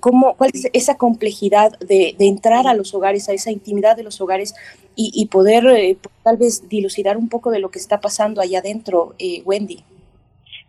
¿cómo, 0.01 0.35
¿Cuál 0.36 0.53
es 0.55 0.69
esa 0.73 0.97
complejidad 0.97 1.78
de, 1.81 2.16
entrar 2.19 2.66
a 2.66 2.74
los 2.74 2.94
hogares, 2.94 3.28
a 3.28 3.35
esa 3.35 3.51
intimidad 3.51 3.94
de 3.94 4.05
los 4.05 4.23
hogares 4.23 4.55
y, 4.97 5.11
y 5.15 5.27
poder 5.27 5.99
tal 6.23 6.39
vez 6.39 6.66
dilucidar 6.69 7.19
un 7.19 7.28
poco 7.28 7.51
de 7.51 7.59
lo 7.59 7.70
que 7.70 7.78
está 7.78 8.01
pasando 8.01 8.40
allá 8.40 8.61
adentro, 8.61 9.15
Wendy? 9.44 9.85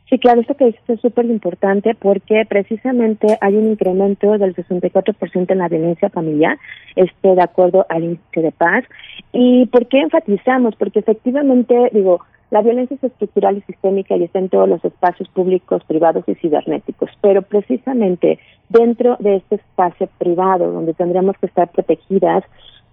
Sí, 0.10 0.20
claro, 0.20 0.42
esto 0.42 0.56
que 0.56 0.66
dices 0.66 0.82
es 0.88 1.02
súper 1.02 1.26
importante 1.26 1.96
porque 1.96 2.46
precisamente 2.48 3.38
hay 3.42 3.56
un 3.56 3.70
incremento 3.72 4.38
del 4.38 4.54
64% 4.56 5.52
en 5.52 5.58
la 5.58 5.70
violencia 5.70 6.10
familiar, 6.10 6.58
este, 6.96 7.36
de 7.36 7.42
acuerdo 7.42 7.86
al 7.90 8.04
índice 8.04 8.42
de 8.42 8.52
paz. 8.52 8.84
¿Y 9.32 9.66
por 9.68 9.88
qué 9.88 10.02
enfatizamos? 10.02 10.76
Porque 10.76 11.00
efectivamente, 11.00 11.90
digo, 11.94 12.20
la 12.52 12.62
violencia 12.62 12.96
es 12.96 13.04
estructural 13.04 13.58
y 13.58 13.62
sistémica 13.62 14.16
y 14.16 14.26
está 14.26 14.38
en 14.38 14.50
todos 14.50 14.70
los 14.70 14.86
espacios 14.86 15.28
públicos, 15.30 15.84
privados 15.86 16.24
y 16.28 16.36
cibernéticos, 16.36 17.10
pero 17.20 17.42
precisamente 17.42 18.38
dentro 18.70 19.18
de 19.20 19.38
este 19.38 19.56
espacio 19.56 20.08
privado 20.20 20.72
donde 20.72 20.94
tendríamos 20.94 21.36
que 21.40 21.48
estar 21.48 21.72
protegidas, 21.72 22.44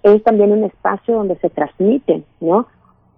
es 0.02 0.22
también 0.22 0.52
un 0.52 0.64
espacio 0.64 1.14
donde 1.14 1.36
se 1.36 1.50
transmiten, 1.50 2.24
¿no? 2.40 2.68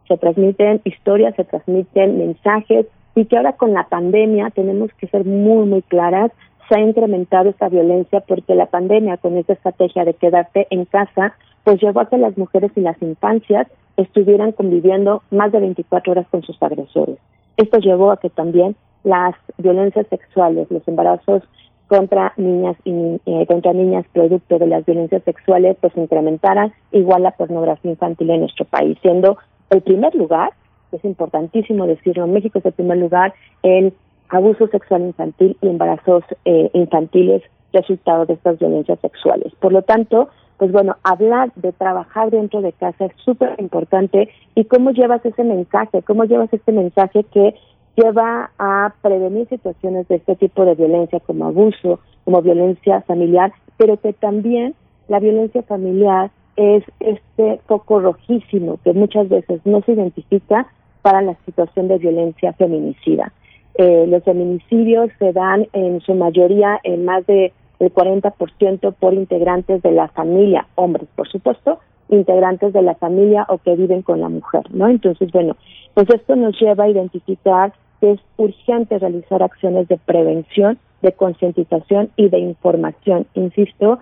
Se 0.08 0.16
transmiten 0.16 0.80
historias, 0.84 1.36
se 1.36 1.44
transmiten 1.44 2.18
mensajes, 2.18 2.86
y 3.14 3.26
que 3.26 3.36
ahora 3.36 3.54
con 3.54 3.72
la 3.72 3.84
pandemia 3.88 4.50
tenemos 4.50 4.90
que 4.94 5.08
ser 5.08 5.24
muy, 5.24 5.66
muy 5.66 5.82
claras, 5.82 6.30
se 6.68 6.76
ha 6.76 6.80
incrementado 6.80 7.50
esta 7.50 7.68
violencia 7.68 8.20
porque 8.20 8.54
la 8.54 8.66
pandemia 8.66 9.16
con 9.18 9.36
esta 9.36 9.52
estrategia 9.52 10.04
de 10.04 10.14
quedarte 10.14 10.66
en 10.70 10.84
casa, 10.84 11.34
pues 11.64 11.80
llevó 11.80 12.00
a 12.00 12.08
que 12.08 12.16
las 12.16 12.36
mujeres 12.38 12.72
y 12.76 12.80
las 12.80 13.00
infancias 13.02 13.68
estuvieran 13.96 14.52
conviviendo 14.52 15.22
más 15.30 15.52
de 15.52 15.60
24 15.60 16.12
horas 16.12 16.26
con 16.30 16.42
sus 16.42 16.60
agresores. 16.62 17.18
Esto 17.56 17.78
llevó 17.78 18.10
a 18.10 18.16
que 18.16 18.30
también 18.30 18.74
las 19.04 19.34
violencias 19.58 20.06
sexuales, 20.08 20.70
los 20.70 20.86
embarazos 20.88 21.42
contra 21.88 22.32
niñas 22.38 22.76
y 22.84 23.20
eh, 23.26 23.46
contra 23.46 23.74
niñas 23.74 24.06
producto 24.12 24.58
de 24.58 24.66
las 24.66 24.86
violencias 24.86 25.22
sexuales 25.24 25.76
pues 25.78 25.94
incrementaran 25.96 26.72
igual 26.90 27.22
la 27.22 27.32
pornografía 27.32 27.90
infantil 27.90 28.30
en 28.30 28.40
nuestro 28.40 28.64
país, 28.64 28.96
siendo 29.02 29.36
el 29.68 29.82
primer 29.82 30.14
lugar 30.14 30.52
es 30.96 31.04
importantísimo 31.04 31.86
decirlo, 31.86 32.26
México 32.26 32.58
es 32.58 32.66
el 32.66 32.72
primer 32.72 32.98
lugar 32.98 33.34
en 33.62 33.92
abuso 34.28 34.66
sexual 34.68 35.02
infantil 35.02 35.56
y 35.60 35.68
embarazos 35.68 36.24
eh, 36.44 36.70
infantiles 36.72 37.42
resultado 37.72 38.26
de 38.26 38.34
estas 38.34 38.58
violencias 38.58 38.98
sexuales. 39.00 39.52
Por 39.60 39.72
lo 39.72 39.82
tanto, 39.82 40.28
pues 40.58 40.72
bueno, 40.72 40.96
hablar 41.02 41.52
de 41.56 41.72
trabajar 41.72 42.30
dentro 42.30 42.60
de 42.62 42.72
casa 42.72 43.06
es 43.06 43.12
súper 43.24 43.54
importante 43.58 44.28
y 44.54 44.64
cómo 44.64 44.90
llevas 44.92 45.24
ese 45.24 45.44
mensaje, 45.44 46.02
cómo 46.02 46.24
llevas 46.24 46.52
este 46.52 46.72
mensaje 46.72 47.24
que 47.24 47.54
lleva 47.96 48.50
a 48.58 48.94
prevenir 49.02 49.48
situaciones 49.48 50.08
de 50.08 50.16
este 50.16 50.36
tipo 50.36 50.64
de 50.64 50.74
violencia 50.74 51.20
como 51.20 51.46
abuso, 51.46 52.00
como 52.24 52.42
violencia 52.42 53.02
familiar, 53.02 53.52
pero 53.76 53.96
que 53.98 54.12
también 54.12 54.74
la 55.08 55.18
violencia 55.18 55.62
familiar 55.62 56.30
es 56.56 56.84
este 57.00 57.60
foco 57.66 58.00
rojísimo 58.00 58.78
que 58.84 58.92
muchas 58.92 59.28
veces 59.28 59.60
no 59.64 59.82
se 59.82 59.92
identifica 59.92 60.66
para 61.02 61.20
la 61.20 61.36
situación 61.44 61.88
de 61.88 61.98
violencia 61.98 62.52
feminicida. 62.54 63.32
Eh, 63.74 64.06
los 64.08 64.22
feminicidios 64.22 65.10
se 65.18 65.32
dan 65.32 65.66
en 65.72 66.00
su 66.00 66.14
mayoría 66.14 66.78
en 66.84 67.04
más 67.04 67.26
de 67.26 67.52
el 67.78 67.92
40% 67.92 68.94
por 68.94 69.14
integrantes 69.14 69.82
de 69.82 69.90
la 69.90 70.08
familia, 70.08 70.66
hombres 70.76 71.08
por 71.16 71.28
supuesto, 71.28 71.80
integrantes 72.08 72.72
de 72.72 72.82
la 72.82 72.94
familia 72.94 73.44
o 73.48 73.58
que 73.58 73.74
viven 73.74 74.02
con 74.02 74.20
la 74.20 74.28
mujer, 74.28 74.62
¿no? 74.70 74.88
Entonces, 74.88 75.32
bueno, 75.32 75.56
pues 75.94 76.08
esto 76.10 76.36
nos 76.36 76.60
lleva 76.60 76.84
a 76.84 76.90
identificar 76.90 77.72
que 78.00 78.12
es 78.12 78.20
urgente 78.36 78.98
realizar 78.98 79.42
acciones 79.42 79.88
de 79.88 79.96
prevención, 79.96 80.78
de 81.00 81.12
concientización 81.12 82.10
y 82.16 82.28
de 82.28 82.38
información, 82.38 83.26
insisto, 83.34 83.98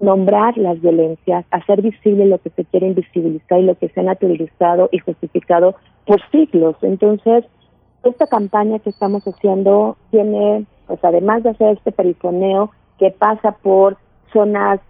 nombrar 0.00 0.56
las 0.58 0.80
violencias, 0.80 1.44
hacer 1.50 1.82
visible 1.82 2.26
lo 2.26 2.38
que 2.38 2.50
se 2.50 2.64
quiere 2.64 2.88
invisibilizar 2.88 3.60
y 3.60 3.64
lo 3.64 3.74
que 3.76 3.88
se 3.88 4.00
ha 4.00 4.02
naturalizado 4.02 4.88
y 4.92 4.98
justificado 4.98 5.76
por 6.04 6.20
siglos. 6.30 6.76
Entonces, 6.82 7.44
esta 8.04 8.26
campaña 8.26 8.78
que 8.78 8.90
estamos 8.90 9.24
haciendo 9.24 9.96
tiene, 10.10 10.66
pues 10.86 11.02
además 11.02 11.42
de 11.42 11.50
hacer 11.50 11.76
este 11.76 11.92
perifoneo 11.92 12.70
que 12.98 13.10
pasa 13.10 13.52
por 13.52 13.96
zonas, 14.32 14.80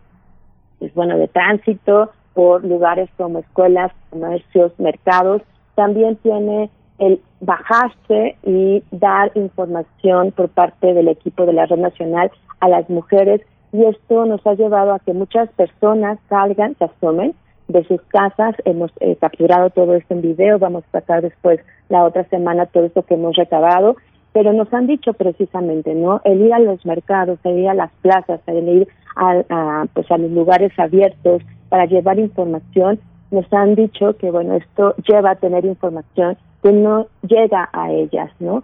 pues 0.78 0.92
bueno, 0.94 1.16
de 1.16 1.28
tránsito, 1.28 2.10
por 2.34 2.64
lugares 2.64 3.08
como 3.16 3.38
escuelas, 3.38 3.92
comercios, 4.10 4.72
mercados, 4.78 5.42
también 5.74 6.16
tiene 6.16 6.70
el 6.98 7.20
bajarse 7.40 8.36
y 8.42 8.82
dar 8.90 9.30
información 9.34 10.32
por 10.32 10.48
parte 10.48 10.92
del 10.94 11.08
equipo 11.08 11.46
de 11.46 11.52
la 11.52 11.66
Red 11.66 11.78
Nacional 11.78 12.30
a 12.60 12.68
las 12.68 12.88
mujeres 12.88 13.40
y 13.72 13.84
esto 13.84 14.24
nos 14.26 14.46
ha 14.46 14.54
llevado 14.54 14.92
a 14.92 14.98
que 14.98 15.12
muchas 15.12 15.48
personas 15.50 16.18
salgan, 16.28 16.76
se 16.78 16.84
asomen 16.84 17.34
de 17.68 17.84
sus 17.84 18.00
casas. 18.02 18.54
Hemos 18.64 18.90
eh, 19.00 19.16
capturado 19.20 19.70
todo 19.70 19.94
esto 19.94 20.14
en 20.14 20.22
video, 20.22 20.58
vamos 20.58 20.84
a 20.88 21.00
sacar 21.00 21.22
después 21.22 21.60
la 21.88 22.04
otra 22.04 22.24
semana 22.24 22.66
todo 22.66 22.84
esto 22.84 23.02
que 23.02 23.14
hemos 23.14 23.36
recabado, 23.36 23.96
pero 24.32 24.52
nos 24.52 24.72
han 24.72 24.86
dicho 24.86 25.14
precisamente, 25.14 25.94
¿no? 25.94 26.20
El 26.24 26.42
ir 26.42 26.52
a 26.52 26.58
los 26.58 26.84
mercados, 26.84 27.38
el 27.44 27.58
ir 27.58 27.68
a 27.68 27.74
las 27.74 27.90
plazas, 28.02 28.40
el 28.46 28.68
ir 28.68 28.88
a, 29.16 29.86
pues 29.94 30.10
a 30.10 30.18
los 30.18 30.30
lugares 30.30 30.72
abiertos 30.78 31.42
para 31.68 31.86
llevar 31.86 32.18
información, 32.18 33.00
nos 33.30 33.50
han 33.52 33.74
dicho 33.74 34.16
que, 34.18 34.30
bueno, 34.30 34.54
esto 34.54 34.94
lleva 35.08 35.30
a 35.30 35.36
tener 35.36 35.64
información 35.64 36.36
que 36.62 36.72
no 36.72 37.06
llega 37.22 37.68
a 37.72 37.90
ellas, 37.90 38.30
¿no? 38.38 38.62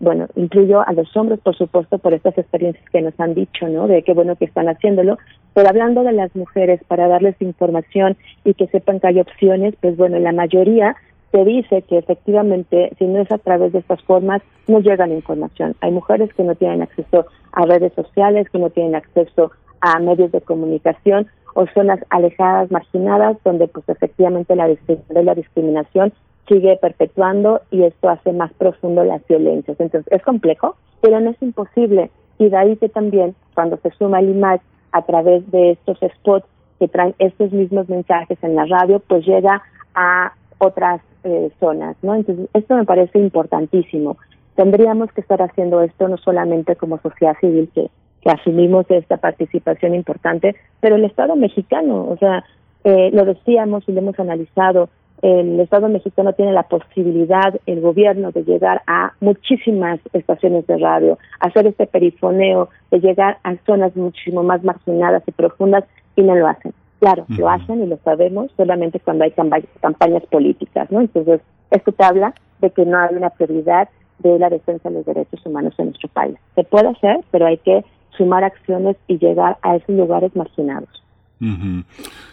Bueno, 0.00 0.26
incluyo 0.36 0.80
a 0.86 0.92
los 0.92 1.14
hombres, 1.16 1.38
por 1.40 1.54
supuesto, 1.54 1.98
por 1.98 2.14
estas 2.14 2.36
experiencias 2.38 2.88
que 2.90 3.02
nos 3.02 3.18
han 3.20 3.34
dicho, 3.34 3.68
¿no? 3.68 3.86
De 3.86 4.02
qué 4.02 4.14
bueno 4.14 4.36
que 4.36 4.46
están 4.46 4.68
haciéndolo, 4.68 5.18
pero 5.52 5.68
hablando 5.68 6.02
de 6.02 6.12
las 6.12 6.34
mujeres, 6.34 6.80
para 6.88 7.08
darles 7.08 7.36
información 7.40 8.16
y 8.44 8.54
que 8.54 8.68
sepan 8.68 9.00
que 9.00 9.08
hay 9.08 9.20
opciones, 9.20 9.74
pues 9.80 9.96
bueno, 9.96 10.18
la 10.18 10.32
mayoría 10.32 10.96
se 11.30 11.44
dice 11.44 11.82
que 11.82 11.98
efectivamente, 11.98 12.92
si 12.98 13.04
no 13.04 13.20
es 13.20 13.30
a 13.30 13.38
través 13.38 13.72
de 13.72 13.80
estas 13.80 14.02
formas, 14.04 14.40
no 14.66 14.80
llega 14.80 15.06
la 15.06 15.14
información. 15.14 15.74
Hay 15.82 15.90
mujeres 15.90 16.32
que 16.32 16.44
no 16.44 16.54
tienen 16.54 16.82
acceso 16.82 17.26
a 17.52 17.66
redes 17.66 17.92
sociales, 17.92 18.48
que 18.48 18.58
no 18.58 18.70
tienen 18.70 18.94
acceso 18.94 19.50
a 19.80 19.98
medios 19.98 20.32
de 20.32 20.40
comunicación 20.40 21.26
o 21.54 21.66
zonas 21.74 22.00
alejadas, 22.10 22.70
marginadas, 22.70 23.36
donde 23.44 23.68
pues 23.68 23.86
efectivamente 23.88 24.56
la, 24.56 24.68
la 25.10 25.34
discriminación 25.34 26.12
sigue 26.48 26.76
perpetuando 26.80 27.60
y 27.70 27.82
esto 27.82 28.08
hace 28.08 28.32
más 28.32 28.52
profundo 28.54 29.04
las 29.04 29.26
violencias. 29.26 29.78
Entonces, 29.80 30.10
es 30.12 30.22
complejo, 30.22 30.76
pero 31.00 31.20
no 31.20 31.30
es 31.30 31.42
imposible. 31.42 32.10
Y 32.38 32.48
de 32.48 32.56
ahí 32.56 32.76
que 32.76 32.88
también, 32.88 33.34
cuando 33.54 33.76
se 33.78 33.90
suma 33.92 34.20
el 34.20 34.30
IMAX 34.30 34.62
a 34.92 35.02
través 35.02 35.50
de 35.50 35.72
estos 35.72 35.98
spots 36.16 36.46
que 36.78 36.88
traen 36.88 37.14
estos 37.18 37.52
mismos 37.52 37.88
mensajes 37.88 38.38
en 38.42 38.54
la 38.54 38.66
radio, 38.66 39.00
pues 39.00 39.24
llega 39.26 39.62
a 39.94 40.32
otras 40.58 41.00
eh, 41.24 41.50
zonas, 41.58 41.96
¿no? 42.02 42.14
Entonces, 42.14 42.48
esto 42.54 42.76
me 42.76 42.84
parece 42.84 43.18
importantísimo. 43.18 44.16
Tendríamos 44.54 45.12
que 45.12 45.20
estar 45.20 45.42
haciendo 45.42 45.80
esto 45.82 46.08
no 46.08 46.16
solamente 46.18 46.76
como 46.76 46.98
sociedad 46.98 47.36
civil, 47.40 47.70
que, 47.74 47.90
que 48.22 48.30
asumimos 48.30 48.86
esta 48.90 49.16
participación 49.18 49.94
importante, 49.94 50.56
pero 50.80 50.96
el 50.96 51.04
Estado 51.04 51.36
mexicano, 51.36 52.06
o 52.08 52.16
sea, 52.18 52.44
eh, 52.84 53.10
lo 53.12 53.24
decíamos 53.24 53.82
y 53.88 53.92
lo 53.92 54.00
hemos 54.00 54.18
analizado, 54.20 54.88
el 55.22 55.58
Estado 55.60 55.88
mexicano 55.88 56.32
tiene 56.32 56.52
la 56.52 56.64
posibilidad, 56.64 57.58
el 57.66 57.80
gobierno, 57.80 58.32
de 58.32 58.44
llegar 58.44 58.82
a 58.86 59.12
muchísimas 59.20 60.00
estaciones 60.12 60.66
de 60.66 60.78
radio, 60.78 61.18
hacer 61.40 61.66
este 61.66 61.86
perifoneo, 61.86 62.68
de 62.90 63.00
llegar 63.00 63.38
a 63.42 63.56
zonas 63.66 63.96
muchísimo 63.96 64.42
más 64.42 64.62
marginadas 64.62 65.22
y 65.26 65.32
profundas, 65.32 65.84
y 66.16 66.22
no 66.22 66.34
lo 66.34 66.46
hacen. 66.46 66.72
Claro, 66.98 67.26
lo 67.28 67.48
hacen 67.48 67.82
y 67.82 67.86
lo 67.86 67.98
sabemos 67.98 68.50
solamente 68.56 69.00
cuando 69.00 69.24
hay 69.24 69.32
campañas 69.80 70.22
políticas, 70.30 70.90
¿no? 70.90 71.00
Entonces, 71.00 71.40
esto 71.70 71.92
te 71.92 72.04
habla 72.04 72.34
de 72.60 72.70
que 72.70 72.86
no 72.86 72.98
hay 72.98 73.14
una 73.14 73.30
prioridad 73.30 73.88
de 74.20 74.38
la 74.38 74.48
defensa 74.48 74.88
de 74.88 74.96
los 74.96 75.06
derechos 75.06 75.44
humanos 75.44 75.74
en 75.78 75.86
nuestro 75.86 76.08
país. 76.08 76.36
Se 76.54 76.64
puede 76.64 76.88
hacer, 76.88 77.20
pero 77.30 77.46
hay 77.46 77.58
que 77.58 77.84
sumar 78.16 78.44
acciones 78.44 78.96
y 79.06 79.18
llegar 79.18 79.58
a 79.62 79.76
esos 79.76 79.94
lugares 79.94 80.34
marginados. 80.34 80.88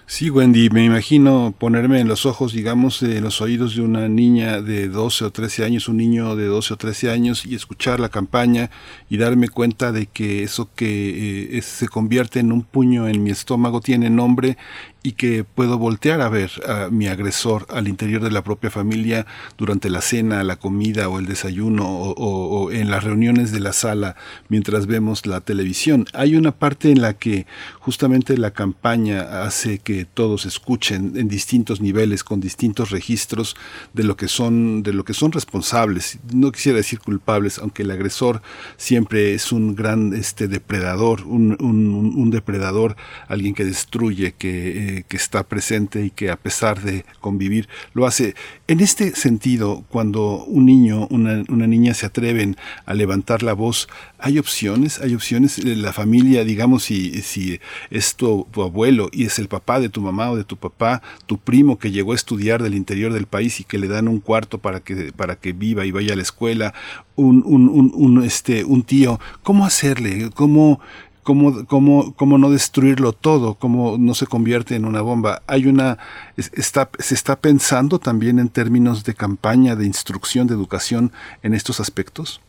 Sí, 0.05 0.30
Wendy, 0.30 0.69
me 0.69 0.84
imagino 0.84 1.55
ponerme 1.57 2.01
en 2.01 2.09
los 2.09 2.25
ojos, 2.25 2.51
digamos, 2.51 3.01
en 3.01 3.23
los 3.23 3.39
oídos 3.41 3.75
de 3.75 3.81
una 3.81 4.09
niña 4.09 4.61
de 4.61 4.89
12 4.89 5.25
o 5.25 5.31
13 5.31 5.63
años, 5.63 5.88
un 5.88 5.97
niño 5.97 6.35
de 6.35 6.45
12 6.45 6.73
o 6.73 6.77
13 6.77 7.09
años 7.09 7.45
y 7.45 7.55
escuchar 7.55 8.01
la 8.01 8.09
campaña 8.09 8.69
y 9.09 9.15
darme 9.17 9.47
cuenta 9.47 9.93
de 9.93 10.07
que 10.07 10.43
eso 10.43 10.69
que 10.75 11.57
eh, 11.57 11.61
se 11.61 11.88
convierte 11.88 12.41
en 12.41 12.51
un 12.51 12.63
puño 12.63 13.07
en 13.07 13.23
mi 13.23 13.31
estómago 13.31 13.80
tiene 13.80 14.09
nombre 14.09 14.57
y 15.03 15.11
que 15.11 15.43
puedo 15.43 15.77
voltear 15.77 16.21
a 16.21 16.30
ver 16.30 16.49
a 16.65 16.89
mi 16.89 17.07
agresor 17.07 17.67
al 17.69 17.89
interior 17.89 18.23
de 18.23 18.31
la 18.31 18.43
propia 18.43 18.71
familia 18.71 19.27
durante 19.57 19.89
la 19.89 20.01
cena, 20.01 20.43
la 20.45 20.55
comida 20.55 21.09
o 21.09 21.19
el 21.19 21.25
desayuno 21.25 21.85
o, 21.85 22.71
en 22.71 22.89
las 22.89 23.03
reuniones 23.03 23.51
de 23.51 23.59
la 23.59 23.73
sala 23.73 24.15
mientras 24.47 24.88
vemos 24.88 25.25
la 25.25 25.41
televisión. 25.41 26.05
Hay 26.13 26.35
una 26.35 26.53
parte 26.53 26.89
en 26.89 27.01
la 27.01 27.13
que 27.13 27.45
justamente 27.80 28.38
la 28.38 28.51
campaña 28.51 29.43
hace 29.43 29.80
que 29.80 29.93
todos 30.14 30.45
escuchen 30.45 31.14
en 31.15 31.28
distintos 31.28 31.82
niveles, 31.82 32.24
con 32.24 32.40
distintos 32.40 32.90
registros 32.90 33.56
de 33.94 34.03
lo 34.03 34.15
que 34.18 34.28
son, 34.28 34.84
de 34.84 34.94
lo 34.94 35.03
que 35.06 35.14
son 35.14 35.32
responsables. 35.32 36.20
No 36.34 36.52
quisiera 36.52 36.78
decir 36.78 36.99
culpables, 36.99 37.60
aunque 37.60 37.84
el 37.84 37.91
agresor 37.91 38.41
siempre 38.78 39.34
es 39.34 39.52
un 39.52 39.76
gran 39.76 40.14
este 40.14 40.48
depredador, 40.48 41.22
un, 41.26 41.57
un, 41.60 42.30
depredador, 42.32 42.95
alguien 43.28 43.53
que 43.53 43.65
destruye, 43.65 44.34
que 44.34 44.53
eh, 44.53 45.03
que, 45.07 45.18
está 45.18 45.44
presente 45.44 46.03
y 46.06 46.10
que 46.10 46.30
a 46.30 46.36
pesar 46.36 46.82
de 46.82 47.06
convivir 47.20 47.68
lo 47.94 48.06
hace. 48.06 48.36
En 48.74 48.80
este 48.80 49.16
sentido, 49.16 49.84
cuando 49.88 50.45
un 50.45 50.66
niño, 50.66 51.06
una, 51.12 51.68
niña 51.68 51.94
se 51.94 52.08
atreven 52.08 52.58
a 52.88 52.95
levantar 52.95 53.44
la 53.44 53.54
voz, 53.54 53.88
hay 54.18 54.40
opciones, 54.40 55.00
hay 55.00 55.14
opciones. 55.14 55.60
Eh, 55.60 55.76
la 55.76 55.94
familia, 55.94 56.44
digamos, 56.44 56.86
si, 56.86 57.60
es 57.91 58.16
tu, 58.16 58.48
abuelo 58.56 59.10
y 59.12 59.26
es 59.26 59.38
el 59.38 59.48
papá 59.48 59.80
de 59.80 59.90
tu 59.90 60.02
mamá 60.02 60.32
o 60.32 60.38
de 60.38 60.44
tu 60.44 60.58
papá, 60.58 61.04
tu 61.28 61.38
primo 61.38 61.78
que 61.78 61.91
llegó 61.91 62.14
a 62.14 62.16
estudiar 62.16 62.64
del 62.64 62.74
interior 62.74 63.14
del 63.14 63.28
país 63.28 63.60
y 63.60 63.64
que 63.64 63.78
le 63.78 63.88
dan 63.88 64.08
un 64.08 64.20
cuarto 64.20 64.58
para 64.58 64.80
que, 64.80 65.14
para 65.14 65.36
que 65.36 65.54
viva 65.54 65.86
y 65.86 65.91
vaya 65.91 66.14
a 66.14 66.16
la 66.16 66.24
escuela, 66.24 66.74
un, 67.16 67.44
un, 67.45 67.70
un, 67.70 67.91
un 67.94 68.24
este, 68.24 68.64
un 68.64 68.82
tío, 68.82 69.20
¿cómo 69.44 69.68
hacerle? 69.68 70.32
¿Cómo, 70.34 70.80
cómo, 71.24 71.66
cómo, 71.68 72.14
cómo 72.16 72.38
no 72.38 72.52
destruirlo 72.52 73.14
todo, 73.14 73.56
cómo 73.56 73.98
no 73.98 74.14
se 74.14 74.28
convierte 74.28 74.76
en 74.76 74.86
una 74.86 75.02
bomba. 75.02 75.41
Hay 75.48 75.66
una, 75.66 75.98
se 76.38 77.16
está 77.16 77.36
pensando 77.38 78.00
también 78.00 78.40
en 78.40 78.50
términos 78.50 79.04
de 79.04 79.14
campaña, 79.16 79.76
de 79.76 79.86
instrucción, 79.86 80.48
de 80.48 80.54
educación 80.54 81.12
en 81.41 81.54
estos 81.54 81.80
aspectos. 81.80 82.41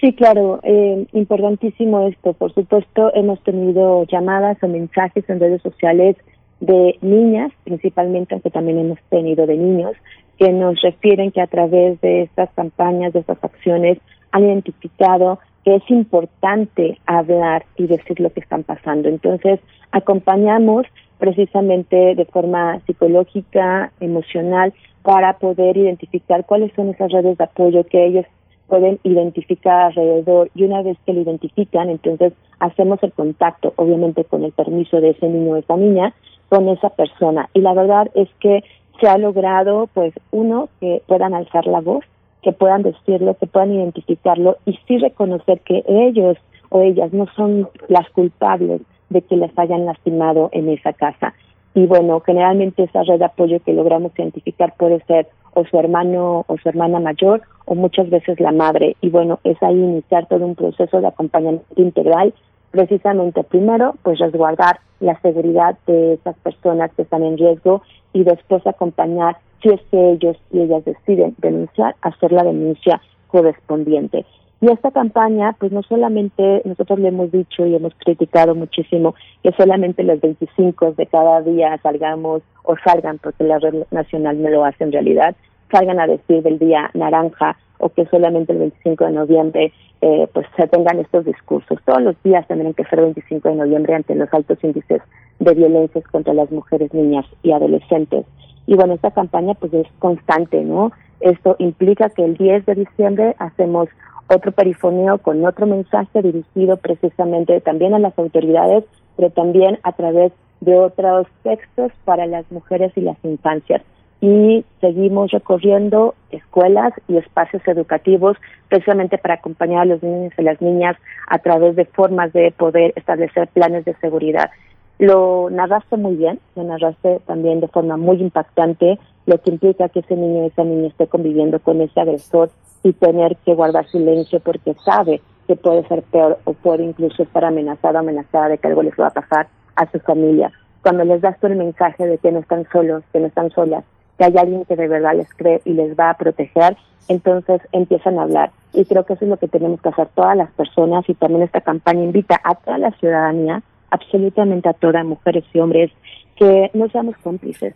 Sí, 0.00 0.12
claro, 0.12 0.60
eh, 0.62 1.06
importantísimo 1.12 2.06
esto. 2.06 2.34
Por 2.34 2.52
supuesto, 2.52 3.12
hemos 3.14 3.42
tenido 3.42 4.04
llamadas 4.04 4.58
o 4.62 4.68
mensajes 4.68 5.28
en 5.28 5.40
redes 5.40 5.62
sociales 5.62 6.16
de 6.60 6.98
niñas, 7.00 7.50
principalmente, 7.64 8.34
aunque 8.34 8.50
también 8.50 8.78
hemos 8.78 8.98
tenido 9.08 9.46
de 9.46 9.56
niños, 9.56 9.92
que 10.38 10.52
nos 10.52 10.80
refieren 10.82 11.32
que 11.32 11.40
a 11.40 11.46
través 11.46 11.98
de 12.02 12.22
estas 12.22 12.50
campañas, 12.54 13.14
de 13.14 13.20
estas 13.20 13.42
acciones, 13.42 13.98
han 14.32 14.44
identificado 14.44 15.38
es 15.66 15.82
importante 15.90 16.98
hablar 17.06 17.66
y 17.76 17.86
decir 17.86 18.20
lo 18.20 18.32
que 18.32 18.40
están 18.40 18.62
pasando. 18.62 19.08
Entonces, 19.08 19.60
acompañamos 19.90 20.86
precisamente 21.18 22.14
de 22.14 22.24
forma 22.26 22.80
psicológica, 22.86 23.92
emocional, 24.00 24.72
para 25.02 25.34
poder 25.34 25.76
identificar 25.76 26.44
cuáles 26.46 26.72
son 26.74 26.90
esas 26.90 27.10
redes 27.12 27.38
de 27.38 27.44
apoyo 27.44 27.84
que 27.84 28.06
ellos 28.06 28.26
pueden 28.66 28.98
identificar 29.04 29.86
alrededor 29.86 30.50
y 30.54 30.64
una 30.64 30.82
vez 30.82 30.98
que 31.06 31.12
lo 31.12 31.20
identifican, 31.20 31.90
entonces 31.90 32.32
hacemos 32.58 33.00
el 33.02 33.12
contacto, 33.12 33.72
obviamente 33.76 34.24
con 34.24 34.44
el 34.44 34.52
permiso 34.52 35.00
de 35.00 35.10
ese 35.10 35.28
niño 35.28 35.52
o 35.52 35.56
esa 35.56 35.76
niña, 35.76 36.14
con 36.48 36.68
esa 36.68 36.90
persona. 36.90 37.48
Y 37.54 37.60
la 37.60 37.74
verdad 37.74 38.10
es 38.14 38.28
que 38.40 38.64
se 39.00 39.08
ha 39.08 39.18
logrado, 39.18 39.88
pues, 39.92 40.14
uno, 40.30 40.68
que 40.80 41.02
puedan 41.06 41.34
alzar 41.34 41.66
la 41.66 41.80
voz, 41.80 42.04
que 42.46 42.52
puedan 42.52 42.84
decirlo, 42.84 43.34
que 43.34 43.48
puedan 43.48 43.72
identificarlo 43.72 44.58
y 44.66 44.78
sí 44.86 44.98
reconocer 44.98 45.58
que 45.62 45.82
ellos 45.88 46.36
o 46.68 46.80
ellas 46.80 47.12
no 47.12 47.26
son 47.34 47.68
las 47.88 48.08
culpables 48.10 48.82
de 49.10 49.22
que 49.22 49.36
les 49.36 49.50
hayan 49.58 49.84
lastimado 49.84 50.48
en 50.52 50.68
esa 50.68 50.92
casa. 50.92 51.34
Y 51.74 51.86
bueno, 51.86 52.20
generalmente 52.20 52.84
esa 52.84 53.02
red 53.02 53.18
de 53.18 53.24
apoyo 53.24 53.58
que 53.64 53.72
logramos 53.72 54.12
identificar 54.16 54.74
puede 54.78 55.00
ser 55.06 55.26
o 55.54 55.64
su 55.64 55.76
hermano 55.76 56.44
o 56.46 56.56
su 56.56 56.68
hermana 56.68 57.00
mayor 57.00 57.42
o 57.64 57.74
muchas 57.74 58.08
veces 58.10 58.38
la 58.38 58.52
madre. 58.52 58.96
Y 59.00 59.10
bueno, 59.10 59.40
es 59.42 59.60
ahí 59.60 59.74
iniciar 59.74 60.26
todo 60.26 60.46
un 60.46 60.54
proceso 60.54 61.00
de 61.00 61.08
acompañamiento 61.08 61.82
integral, 61.82 62.32
precisamente 62.70 63.42
primero, 63.42 63.96
pues 64.04 64.20
resguardar 64.20 64.78
la 65.00 65.20
seguridad 65.20 65.76
de 65.88 66.12
esas 66.12 66.36
personas 66.36 66.92
que 66.94 67.02
están 67.02 67.24
en 67.24 67.38
riesgo 67.38 67.82
y 68.12 68.22
después 68.22 68.64
acompañar 68.68 69.36
si 69.62 69.70
es 69.70 69.80
que 69.90 70.12
ellos 70.12 70.36
y 70.52 70.60
ellas 70.60 70.84
deciden 70.84 71.34
denunciar, 71.38 71.96
hacer 72.02 72.32
la 72.32 72.44
denuncia 72.44 73.00
correspondiente. 73.28 74.24
Y 74.60 74.70
esta 74.70 74.90
campaña, 74.90 75.54
pues 75.58 75.70
no 75.70 75.82
solamente 75.82 76.62
nosotros 76.64 76.98
le 76.98 77.08
hemos 77.08 77.30
dicho 77.30 77.66
y 77.66 77.74
hemos 77.74 77.94
criticado 77.96 78.54
muchísimo 78.54 79.14
que 79.42 79.52
solamente 79.52 80.02
los 80.02 80.20
25 80.20 80.92
de 80.92 81.06
cada 81.06 81.42
día 81.42 81.78
salgamos 81.82 82.42
o 82.64 82.74
salgan, 82.82 83.18
porque 83.18 83.44
la 83.44 83.58
red 83.58 83.84
nacional 83.90 84.40
no 84.42 84.48
lo 84.48 84.64
hace 84.64 84.84
en 84.84 84.92
realidad, 84.92 85.36
salgan 85.70 86.00
a 86.00 86.06
decir 86.06 86.42
del 86.42 86.58
día 86.58 86.90
naranja 86.94 87.56
o 87.78 87.90
que 87.90 88.06
solamente 88.06 88.52
el 88.52 88.60
25 88.60 89.04
de 89.04 89.12
noviembre 89.12 89.72
eh, 90.00 90.26
pues 90.32 90.46
se 90.56 90.66
tengan 90.68 91.00
estos 91.00 91.26
discursos. 91.26 91.78
Todos 91.84 92.02
los 92.02 92.22
días 92.22 92.46
tendrán 92.48 92.72
que 92.72 92.84
ser 92.84 93.00
25 93.00 93.48
de 93.50 93.54
noviembre 93.56 93.94
ante 93.94 94.14
los 94.14 94.32
altos 94.32 94.62
índices 94.62 95.02
de 95.38 95.54
violencias 95.54 96.04
contra 96.08 96.32
las 96.32 96.50
mujeres, 96.50 96.92
niñas 96.94 97.26
y 97.42 97.52
adolescentes. 97.52 98.24
Y 98.66 98.74
bueno, 98.74 98.94
esta 98.94 99.10
campaña 99.10 99.54
pues 99.54 99.72
es 99.74 99.86
constante, 99.98 100.62
¿no? 100.62 100.92
Esto 101.20 101.56
implica 101.58 102.10
que 102.10 102.24
el 102.24 102.36
10 102.36 102.66
de 102.66 102.74
diciembre 102.74 103.36
hacemos 103.38 103.88
otro 104.28 104.52
perifoneo 104.52 105.18
con 105.18 105.44
otro 105.46 105.66
mensaje 105.66 106.22
dirigido 106.22 106.76
precisamente 106.76 107.60
también 107.60 107.94
a 107.94 107.98
las 107.98 108.18
autoridades, 108.18 108.84
pero 109.16 109.30
también 109.30 109.78
a 109.82 109.92
través 109.92 110.32
de 110.60 110.78
otros 110.78 111.26
textos 111.42 111.92
para 112.04 112.26
las 112.26 112.50
mujeres 112.50 112.92
y 112.96 113.02
las 113.02 113.16
infancias. 113.22 113.82
Y 114.20 114.64
seguimos 114.80 115.30
recorriendo 115.30 116.14
escuelas 116.30 116.92
y 117.06 117.18
espacios 117.18 117.62
educativos 117.68 118.36
precisamente 118.68 119.18
para 119.18 119.34
acompañar 119.34 119.82
a 119.82 119.84
los 119.84 120.02
niños 120.02 120.32
y 120.38 120.42
las 120.42 120.60
niñas 120.60 120.96
a 121.28 121.38
través 121.38 121.76
de 121.76 121.84
formas 121.84 122.32
de 122.32 122.50
poder 122.50 122.92
establecer 122.96 123.46
planes 123.48 123.84
de 123.84 123.94
seguridad. 123.96 124.50
Lo 124.98 125.50
narraste 125.50 125.96
muy 125.98 126.16
bien, 126.16 126.40
lo 126.54 126.64
narraste 126.64 127.20
también 127.26 127.60
de 127.60 127.68
forma 127.68 127.98
muy 127.98 128.16
impactante, 128.20 128.98
lo 129.26 129.40
que 129.42 129.50
implica 129.50 129.90
que 129.90 130.00
ese 130.00 130.16
niño 130.16 130.44
o 130.44 130.46
esa 130.46 130.64
niña 130.64 130.88
esté 130.88 131.06
conviviendo 131.06 131.58
con 131.60 131.82
ese 131.82 132.00
agresor 132.00 132.50
y 132.82 132.92
tener 132.94 133.36
que 133.44 133.54
guardar 133.54 133.86
silencio 133.88 134.40
porque 134.40 134.74
sabe 134.84 135.20
que 135.46 135.56
puede 135.56 135.86
ser 135.88 136.02
peor 136.02 136.38
o 136.44 136.54
puede 136.54 136.84
incluso 136.84 137.22
estar 137.22 137.44
amenazado 137.44 137.98
amenazada 137.98 138.48
de 138.48 138.58
que 138.58 138.68
algo 138.68 138.82
les 138.82 138.94
va 138.98 139.08
a 139.08 139.10
pasar 139.10 139.48
a 139.74 139.90
su 139.90 139.98
familia. 140.00 140.50
Cuando 140.82 141.04
les 141.04 141.20
das 141.20 141.38
tú 141.40 141.46
el 141.48 141.56
mensaje 141.56 142.06
de 142.06 142.16
que 142.18 142.32
no 142.32 142.38
están 142.38 142.66
solos, 142.72 143.02
que 143.12 143.20
no 143.20 143.26
están 143.26 143.50
solas, 143.50 143.84
que 144.16 144.24
hay 144.24 144.36
alguien 144.38 144.64
que 144.64 144.76
de 144.76 144.88
verdad 144.88 145.14
les 145.14 145.32
cree 145.34 145.60
y 145.64 145.74
les 145.74 145.98
va 145.98 146.10
a 146.10 146.16
proteger, 146.16 146.76
entonces 147.08 147.60
empiezan 147.72 148.18
a 148.18 148.22
hablar. 148.22 148.50
Y 148.72 148.84
creo 148.86 149.04
que 149.04 149.12
eso 149.12 149.24
es 149.24 149.30
lo 149.30 149.36
que 149.36 149.48
tenemos 149.48 149.80
que 149.80 149.90
hacer 149.90 150.08
todas 150.14 150.36
las 150.36 150.50
personas 150.52 151.08
y 151.08 151.14
también 151.14 151.42
esta 151.42 151.60
campaña 151.60 152.02
invita 152.02 152.40
a 152.42 152.54
toda 152.54 152.78
la 152.78 152.92
ciudadanía 152.92 153.62
absolutamente 153.90 154.68
a 154.68 154.72
todas, 154.72 155.04
mujeres 155.04 155.44
y 155.52 155.58
hombres, 155.58 155.90
que 156.36 156.70
no 156.74 156.88
seamos 156.88 157.16
cómplices. 157.18 157.74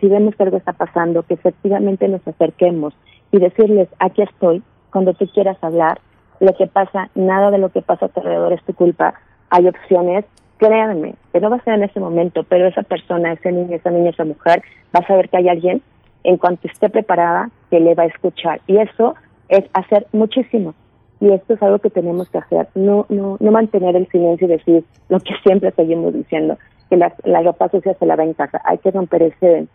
Si 0.00 0.08
vemos 0.08 0.34
que 0.34 0.42
algo 0.42 0.56
está 0.56 0.72
pasando, 0.72 1.22
que 1.22 1.34
efectivamente 1.34 2.08
nos 2.08 2.26
acerquemos 2.26 2.94
y 3.32 3.38
decirles, 3.38 3.88
aquí 3.98 4.22
estoy, 4.22 4.62
cuando 4.90 5.14
tú 5.14 5.26
quieras 5.28 5.56
hablar, 5.62 6.00
lo 6.40 6.54
que 6.54 6.66
pasa, 6.66 7.10
nada 7.14 7.50
de 7.50 7.58
lo 7.58 7.70
que 7.70 7.82
pasa 7.82 8.06
a 8.06 8.08
tu 8.08 8.20
alrededor 8.20 8.52
es 8.52 8.62
tu 8.64 8.74
culpa, 8.74 9.14
hay 9.50 9.66
opciones, 9.68 10.24
créanme, 10.58 11.14
que 11.32 11.40
no 11.40 11.50
va 11.50 11.56
a 11.56 11.64
ser 11.64 11.74
en 11.74 11.84
ese 11.84 12.00
momento, 12.00 12.44
pero 12.44 12.66
esa 12.66 12.82
persona, 12.82 13.32
ese 13.32 13.52
niño, 13.52 13.76
esa 13.76 13.90
niña, 13.90 14.10
esa 14.10 14.24
mujer, 14.24 14.62
va 14.94 15.00
a 15.00 15.06
saber 15.06 15.28
que 15.28 15.38
hay 15.38 15.48
alguien, 15.48 15.82
en 16.24 16.36
cuanto 16.38 16.68
esté 16.68 16.88
preparada, 16.88 17.50
que 17.70 17.80
le 17.80 17.94
va 17.94 18.04
a 18.04 18.06
escuchar. 18.06 18.60
Y 18.66 18.78
eso 18.78 19.14
es 19.48 19.64
hacer 19.74 20.06
muchísimo 20.12 20.74
y 21.24 21.32
esto 21.32 21.54
es 21.54 21.62
algo 21.62 21.78
que 21.78 21.88
tenemos 21.88 22.28
que 22.28 22.36
hacer, 22.36 22.68
no, 22.74 23.06
no, 23.08 23.38
no 23.40 23.50
mantener 23.50 23.96
el 23.96 24.06
silencio 24.08 24.46
y 24.46 24.50
decir 24.50 24.84
lo 25.08 25.18
que 25.20 25.32
siempre 25.42 25.70
seguimos 25.70 26.12
diciendo, 26.12 26.58
que 26.90 26.98
la, 26.98 27.14
la 27.24 27.40
ropa 27.40 27.70
sucia 27.70 27.94
se 27.94 28.04
lava 28.04 28.24
en 28.24 28.34
casa, 28.34 28.60
hay 28.62 28.76
que 28.76 28.90
romper 28.90 29.22
ese, 29.22 29.66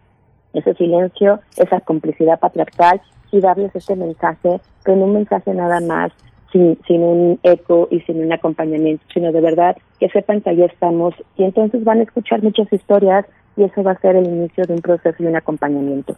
ese 0.53 0.73
silencio, 0.75 1.39
esa 1.57 1.79
complicidad 1.81 2.39
patriarcal 2.39 3.01
y 3.31 3.39
darles 3.39 3.75
este 3.75 3.95
mensaje, 3.95 4.61
con 4.85 5.01
un 5.01 5.13
mensaje 5.13 5.51
nada 5.55 5.79
más 5.79 6.11
sin, 6.51 6.77
sin 6.87 7.01
un 7.01 7.39
eco 7.41 7.87
y 7.89 8.01
sin 8.01 8.23
un 8.23 8.31
acompañamiento, 8.31 9.03
sino 9.11 9.31
de 9.31 9.41
verdad 9.41 9.75
que 9.99 10.09
sepan 10.09 10.41
que 10.41 10.51
ahí 10.51 10.61
estamos 10.61 11.15
y 11.35 11.45
entonces 11.45 11.83
van 11.83 11.99
a 11.99 12.03
escuchar 12.03 12.43
muchas 12.43 12.71
historias 12.71 13.25
y 13.57 13.63
eso 13.63 13.81
va 13.81 13.93
a 13.93 13.99
ser 14.01 14.15
el 14.15 14.27
inicio 14.27 14.65
de 14.65 14.73
un 14.75 14.81
proceso 14.81 15.23
y 15.23 15.25
un 15.25 15.35
acompañamiento. 15.35 16.15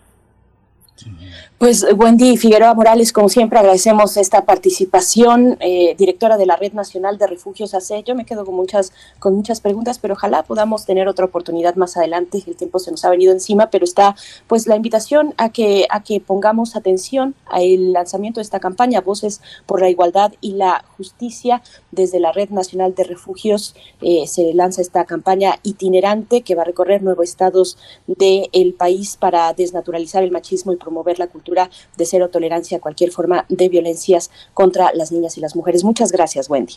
Pues 1.57 1.85
Wendy 1.95 2.37
Figueroa 2.37 2.73
Morales, 2.73 3.13
como 3.13 3.29
siempre, 3.29 3.59
agradecemos 3.59 4.17
esta 4.17 4.45
participación, 4.45 5.57
eh, 5.59 5.95
directora 5.95 6.37
de 6.37 6.47
la 6.47 6.55
Red 6.55 6.73
Nacional 6.73 7.19
de 7.19 7.27
Refugios 7.27 7.75
AC. 7.75 8.03
Yo 8.03 8.15
me 8.15 8.25
quedo 8.25 8.45
con 8.45 8.55
muchas, 8.55 8.93
con 9.19 9.35
muchas 9.35 9.61
preguntas, 9.61 9.99
pero 9.99 10.15
ojalá 10.15 10.41
podamos 10.41 10.85
tener 10.85 11.07
otra 11.07 11.25
oportunidad 11.25 11.75
más 11.75 11.97
adelante. 11.97 12.43
El 12.47 12.55
tiempo 12.55 12.79
se 12.79 12.89
nos 12.89 13.05
ha 13.05 13.09
venido 13.09 13.31
encima, 13.31 13.69
pero 13.69 13.83
está 13.83 14.15
pues 14.47 14.65
la 14.65 14.75
invitación 14.75 15.33
a 15.37 15.49
que, 15.49 15.85
a 15.89 16.03
que 16.03 16.19
pongamos 16.19 16.75
atención 16.75 17.35
al 17.45 17.93
lanzamiento 17.93 18.39
de 18.39 18.43
esta 18.43 18.59
campaña, 18.59 19.01
Voces 19.01 19.41
por 19.65 19.81
la 19.81 19.89
Igualdad 19.89 20.33
y 20.41 20.53
la 20.53 20.83
Justicia. 20.97 21.61
Desde 21.91 22.19
la 22.19 22.31
Red 22.31 22.49
Nacional 22.49 22.95
de 22.95 23.03
Refugios 23.03 23.75
eh, 24.01 24.25
se 24.27 24.53
lanza 24.53 24.81
esta 24.81 25.05
campaña 25.05 25.59
itinerante 25.63 26.41
que 26.41 26.55
va 26.55 26.63
a 26.63 26.65
recorrer 26.65 27.03
nueve 27.03 27.23
estados 27.23 27.77
del 28.07 28.73
país 28.73 29.17
para 29.17 29.53
desnaturalizar 29.53 30.23
el 30.23 30.31
machismo 30.31 30.73
y 30.73 30.77
promover 30.77 30.90
la 31.17 31.27
cultura 31.27 31.69
de 31.97 32.05
cero 32.05 32.29
tolerancia 32.29 32.77
a 32.77 32.81
cualquier 32.81 33.11
forma 33.11 33.45
de 33.49 33.69
violencias 33.69 34.31
contra 34.53 34.91
las 34.93 35.11
niñas 35.11 35.37
y 35.37 35.41
las 35.41 35.55
mujeres. 35.55 35.83
Muchas 35.83 36.11
gracias, 36.11 36.49
Wendy. 36.49 36.75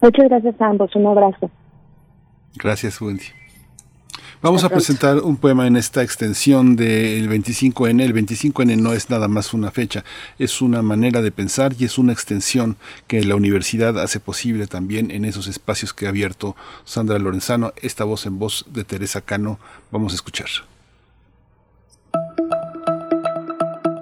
Muchas 0.00 0.28
gracias 0.28 0.60
a 0.60 0.66
ambos. 0.66 0.94
Un 0.94 1.06
abrazo. 1.06 1.50
Gracias, 2.56 3.00
Wendy. 3.00 3.24
Vamos 4.42 4.62
a 4.62 4.68
presentar 4.68 5.20
un 5.20 5.38
poema 5.38 5.66
en 5.66 5.76
esta 5.76 6.02
extensión 6.02 6.76
del 6.76 7.30
25N. 7.30 8.02
El 8.02 8.14
25N 8.14 8.76
no 8.76 8.92
es 8.92 9.08
nada 9.08 9.26
más 9.26 9.54
una 9.54 9.70
fecha, 9.70 10.04
es 10.38 10.60
una 10.60 10.82
manera 10.82 11.22
de 11.22 11.32
pensar 11.32 11.72
y 11.78 11.86
es 11.86 11.96
una 11.96 12.12
extensión 12.12 12.76
que 13.06 13.24
la 13.24 13.36
universidad 13.36 13.98
hace 13.98 14.20
posible 14.20 14.66
también 14.66 15.10
en 15.10 15.24
esos 15.24 15.46
espacios 15.46 15.94
que 15.94 16.04
ha 16.04 16.10
abierto 16.10 16.56
Sandra 16.84 17.18
Lorenzano. 17.18 17.72
Esta 17.80 18.04
voz 18.04 18.26
en 18.26 18.38
voz 18.38 18.66
de 18.68 18.84
Teresa 18.84 19.22
Cano, 19.22 19.58
vamos 19.90 20.12
a 20.12 20.16
escuchar 20.16 20.48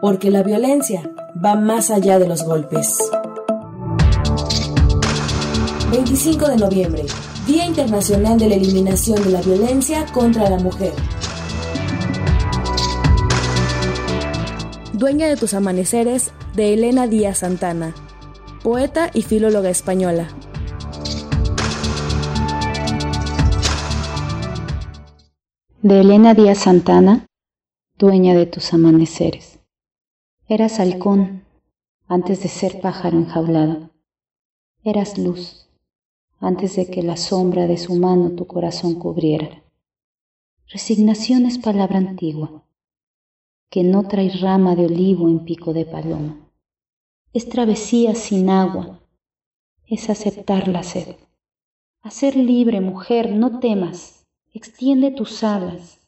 porque 0.02 0.32
la 0.32 0.42
violencia 0.42 1.08
va 1.42 1.54
más 1.54 1.92
allá 1.92 2.18
de 2.18 2.26
los 2.26 2.42
golpes. 2.42 2.98
25 5.92 6.48
de 6.48 6.56
noviembre, 6.56 7.04
Día 7.46 7.66
Internacional 7.66 8.36
de 8.36 8.48
la 8.48 8.56
Eliminación 8.56 9.22
de 9.22 9.30
la 9.30 9.40
Violencia 9.42 10.04
contra 10.12 10.50
la 10.50 10.58
Mujer. 10.58 10.92
Dueña 14.92 15.28
de 15.28 15.36
tus 15.36 15.54
amaneceres, 15.54 16.32
de 16.56 16.74
Elena 16.74 17.06
Díaz 17.06 17.38
Santana, 17.38 17.94
poeta 18.64 19.08
y 19.14 19.22
filóloga 19.22 19.70
española. 19.70 20.26
De 25.80 26.00
Elena 26.00 26.34
Díaz 26.34 26.58
Santana, 26.58 27.24
dueña 27.96 28.34
de 28.34 28.46
tus 28.46 28.72
amaneceres. 28.74 29.51
Eras 30.48 30.80
halcón 30.80 31.44
antes 32.08 32.42
de 32.42 32.48
ser 32.48 32.80
pájaro 32.80 33.16
enjaulado. 33.16 33.90
Eras 34.82 35.16
luz 35.16 35.68
antes 36.40 36.74
de 36.74 36.90
que 36.90 37.04
la 37.04 37.16
sombra 37.16 37.68
de 37.68 37.78
su 37.78 37.94
mano 37.94 38.32
tu 38.32 38.48
corazón 38.48 38.96
cubriera. 38.96 39.62
Resignación 40.66 41.46
es 41.46 41.58
palabra 41.58 41.98
antigua, 41.98 42.64
que 43.70 43.84
no 43.84 44.08
trae 44.08 44.30
rama 44.30 44.74
de 44.74 44.86
olivo 44.86 45.28
en 45.28 45.44
pico 45.44 45.72
de 45.72 45.84
paloma. 45.84 46.36
Es 47.32 47.48
travesía 47.48 48.16
sin 48.16 48.50
agua, 48.50 48.98
es 49.86 50.10
aceptar 50.10 50.66
la 50.66 50.82
sed. 50.82 51.14
A 52.02 52.10
ser 52.10 52.34
libre, 52.34 52.80
mujer, 52.80 53.30
no 53.30 53.60
temas, 53.60 54.26
extiende 54.52 55.12
tus 55.12 55.44
alas, 55.44 56.00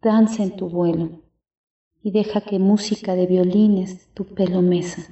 danza 0.00 0.42
en 0.42 0.56
tu 0.56 0.70
vuelo 0.70 1.23
y 2.04 2.10
deja 2.10 2.42
que 2.42 2.58
música 2.58 3.14
de 3.14 3.26
violines 3.26 4.12
tu 4.12 4.26
pelo 4.26 4.60
mesa 4.60 5.08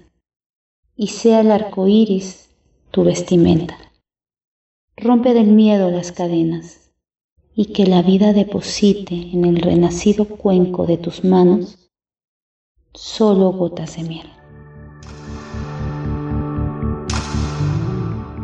y 0.95 1.09
sea 1.09 1.41
el 1.41 1.51
arco 1.51 1.89
iris 1.89 2.51
tu 2.91 3.03
vestimenta. 3.03 3.79
Rompe 4.99 5.33
del 5.33 5.47
miedo 5.47 5.91
las 5.91 6.13
cadenas 6.13 6.93
y 7.55 7.73
que 7.73 7.87
la 7.87 8.03
vida 8.03 8.35
deposite 8.35 9.15
en 9.15 9.47
el 9.47 9.57
renacido 9.63 10.27
cuenco 10.27 10.87
de 10.87 10.99
tus 10.99 11.25
manos 11.25 11.91
solo 12.93 13.53
gotas 13.53 13.97
de 13.97 14.03
miel. 14.03 14.31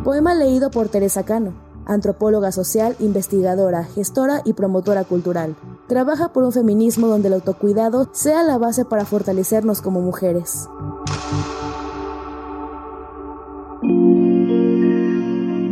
Poema 0.04 0.34
leído 0.34 0.70
por 0.70 0.88
Teresa 0.88 1.22
Cano 1.26 1.67
antropóloga 1.88 2.52
social, 2.52 2.94
investigadora, 3.00 3.82
gestora 3.82 4.42
y 4.44 4.52
promotora 4.52 5.02
cultural. 5.04 5.56
Trabaja 5.88 6.32
por 6.32 6.44
un 6.44 6.52
feminismo 6.52 7.08
donde 7.08 7.28
el 7.28 7.34
autocuidado 7.34 8.08
sea 8.12 8.44
la 8.44 8.58
base 8.58 8.84
para 8.84 9.04
fortalecernos 9.04 9.80
como 9.80 10.00
mujeres. 10.00 10.68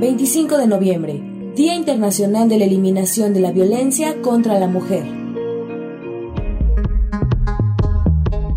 25 0.01 0.59
de 0.59 0.67
noviembre, 0.67 1.53
Día 1.55 1.75
Internacional 1.75 2.49
de 2.49 2.59
la 2.59 2.65
Eliminación 2.65 3.35
de 3.35 3.41
la 3.41 3.53
Violencia 3.53 4.21
contra 4.23 4.59
la 4.59 4.67
Mujer. 4.67 5.05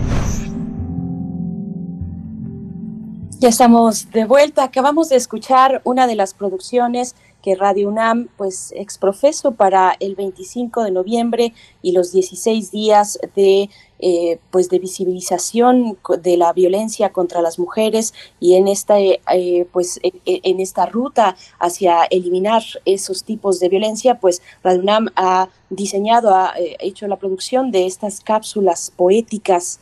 Ya 3.40 3.50
estamos 3.50 4.10
de 4.12 4.24
vuelta. 4.24 4.64
Acabamos 4.64 5.10
de 5.10 5.18
escuchar 5.18 5.82
una 5.84 6.08
de 6.08 6.16
las 6.16 6.34
producciones 6.34 7.18
que 7.42 7.56
Radio 7.56 7.90
UNAM 7.90 8.30
pues 8.38 8.74
exprofeso 8.74 9.52
para 9.52 9.98
el 10.00 10.16
25 10.16 10.82
de 10.82 10.92
noviembre 10.92 11.54
y 11.82 11.92
los 11.92 12.14
16 12.14 12.72
días 12.72 13.20
de 13.36 13.70
eh, 14.06 14.38
pues 14.52 14.68
de 14.68 14.80
visibilización 14.80 15.98
de 16.22 16.36
la 16.36 16.52
violencia 16.52 17.14
contra 17.14 17.42
las 17.42 17.58
mujeres 17.58 18.14
y 18.38 18.56
en 18.56 18.68
esta 18.68 19.00
eh, 19.00 19.66
pues 19.72 19.98
e, 20.04 20.12
e, 20.26 20.42
en 20.44 20.60
esta 20.60 20.86
ruta 20.86 21.38
hacia 21.58 22.04
eliminar 22.10 22.64
esos 22.84 23.24
tipos 23.24 23.62
de 23.62 23.70
violencia 23.70 24.20
pues 24.20 24.42
Radio 24.62 24.82
UNAM 24.82 25.08
ha 25.16 25.48
diseñado 25.70 26.36
ha 26.36 26.54
eh, 26.60 26.76
hecho 26.80 27.08
la 27.08 27.16
producción 27.16 27.72
de 27.72 27.86
estas 27.86 28.20
cápsulas 28.20 28.92
poéticas 28.94 29.80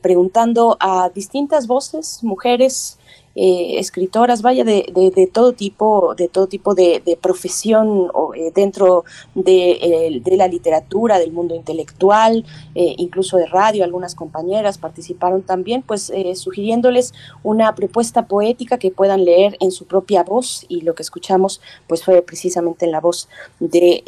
preguntando 0.00 0.76
a 0.78 1.10
distintas 1.12 1.66
voces 1.66 2.22
mujeres 2.22 2.98
eh, 3.34 3.78
escritoras, 3.78 4.42
vaya, 4.42 4.62
de, 4.62 4.92
de, 4.92 5.26
todo 5.26 5.54
tipo, 5.54 6.14
de 6.14 6.28
todo 6.28 6.46
tipo 6.46 6.74
de, 6.74 7.18
profesión 7.20 8.10
eh, 8.36 8.52
dentro 8.54 9.04
de, 9.34 10.20
la 10.36 10.48
literatura, 10.48 11.18
del 11.18 11.32
mundo 11.32 11.54
intelectual, 11.54 12.44
eh, 12.74 12.94
incluso 12.98 13.38
de 13.38 13.46
radio, 13.46 13.84
algunas 13.84 14.14
compañeras 14.14 14.76
participaron 14.76 15.42
también, 15.42 15.82
pues 15.82 16.12
sugiriéndoles 16.34 17.14
una 17.42 17.74
propuesta 17.74 18.26
poética 18.26 18.78
que 18.78 18.90
puedan 18.90 19.24
leer 19.24 19.56
en 19.60 19.70
su 19.72 19.86
propia 19.86 20.24
voz 20.24 20.66
y 20.68 20.82
lo 20.82 20.94
que 20.94 21.02
escuchamos 21.02 21.60
pues 21.86 22.04
fue 22.04 22.20
precisamente 22.22 22.84
en 22.84 22.92
la 22.92 23.00
voz 23.00 23.28
de, 23.60 24.02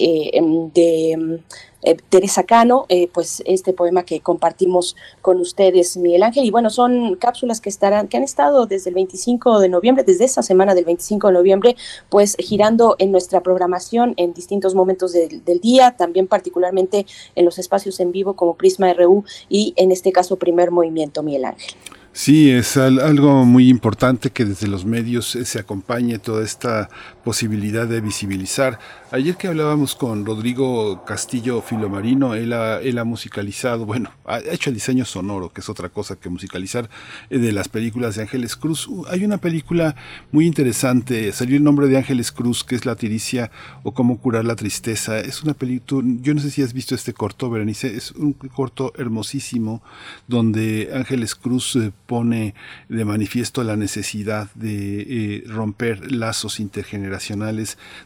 de 0.75 1.41
eh, 1.85 1.97
Teresa 2.09 2.43
Cano, 2.45 2.87
eh, 2.89 3.09
pues 3.13 3.43
este 3.47 3.73
poema 3.73 4.05
que 4.05 4.21
compartimos 4.21 4.97
con 5.23 5.41
ustedes, 5.41 5.97
Miguel 5.97 6.23
Ángel. 6.23 6.45
Y 6.45 6.51
bueno, 6.51 6.71
son 6.71 7.17
cápsulas 7.17 7.61
que 7.61 7.69
estarán, 7.69 8.09
que 8.09 8.17
han 8.17 8.23
estado 8.23 8.67
desde 8.67 8.91
el 8.91 8.95
25 8.95 9.61
de 9.61 9.69
noviembre, 9.69 10.05
desde 10.05 10.25
esa 10.25 10.43
semana 10.43 10.75
del 10.75 10.85
25 10.85 11.29
de 11.29 11.35
noviembre, 11.35 11.77
pues 12.09 12.37
girando 12.39 12.97
en 12.99 13.13
nuestra 13.13 13.43
programación 13.43 14.15
en 14.17 14.33
distintos 14.33 14.75
momentos 14.75 15.13
del 15.13 15.61
día, 15.61 15.93
también 15.93 16.27
particularmente 16.27 17.07
en 17.35 17.45
los 17.45 17.59
espacios 17.59 18.01
en 18.01 18.13
vivo 18.13 18.35
como 18.35 18.55
Prisma 18.55 18.93
RU 18.95 19.25
y 19.49 19.75
en 19.77 19.93
este 19.93 20.13
caso 20.13 20.37
Primer 20.37 20.71
Movimiento, 20.71 21.23
Miguel 21.23 21.45
Ángel. 21.45 21.75
Sí, 22.17 22.53
es 22.53 22.77
algo 22.77 23.45
muy 23.45 23.69
importante 23.69 24.31
que 24.31 24.45
desde 24.45 24.69
los 24.69 24.85
medios 24.85 25.35
eh, 25.35 25.45
se 25.45 25.59
acompañe 25.59 26.21
toda 26.21 26.45
esta 26.45 26.89
posibilidad 27.25 27.89
de 27.89 28.01
visibilizar. 28.01 28.79
Ayer 29.11 29.37
que 29.37 29.49
hablábamos 29.49 29.95
con 29.95 30.27
Rodrigo 30.27 31.05
Castillo 31.05 31.63
Filomarino, 31.63 32.35
él 32.35 32.53
ha, 32.53 32.81
él 32.81 32.99
ha 32.99 33.05
musicalizado, 33.05 33.87
bueno, 33.87 34.11
ha 34.27 34.41
hecho 34.41 34.71
el 34.71 34.75
diseño 34.75 35.05
sonoro, 35.05 35.51
que 35.53 35.63
es 35.63 35.69
otra 35.69 35.89
cosa 35.89 36.17
que 36.17 36.29
musicalizar 36.29 36.91
eh, 37.31 37.39
de 37.39 37.53
las 37.53 37.69
películas 37.69 38.17
de 38.17 38.23
Ángeles 38.23 38.57
Cruz. 38.57 38.87
Uh, 38.87 39.07
hay 39.09 39.25
una 39.25 39.39
película 39.39 39.97
muy 40.33 40.47
interesante, 40.47 41.33
salió 41.33 41.57
el 41.57 41.65
nombre 41.65 41.89
de 41.89 41.97
Ángeles 41.97 42.31
Cruz, 42.31 42.63
que 42.63 42.75
es 42.75 42.85
La 42.85 42.97
tiricia 42.97 43.51
o 43.83 43.95
cómo 43.95 44.19
curar 44.19 44.45
la 44.45 44.57
tristeza. 44.57 45.19
Es 45.19 45.43
una 45.43 45.55
película, 45.55 46.07
yo 46.21 46.35
no 46.35 46.41
sé 46.41 46.51
si 46.51 46.63
has 46.63 46.73
visto 46.73 46.95
este 46.95 47.15
corto, 47.15 47.49
Berenice, 47.49 47.97
es 47.97 48.11
un 48.13 48.35
corto 48.35 48.93
hermosísimo 48.99 49.83
donde 50.29 50.91
Ángeles 50.93 51.35
Cruz 51.35 51.77
eh, 51.77 51.93
pone 52.07 52.55
de 52.89 53.05
manifiesto 53.05 53.65
la 53.65 53.77
necesidad 53.77 54.51
de 54.55 55.01
eh, 55.01 55.45
romper 55.47 56.13
lazos 56.13 56.61
intergeneracionales 56.61 57.14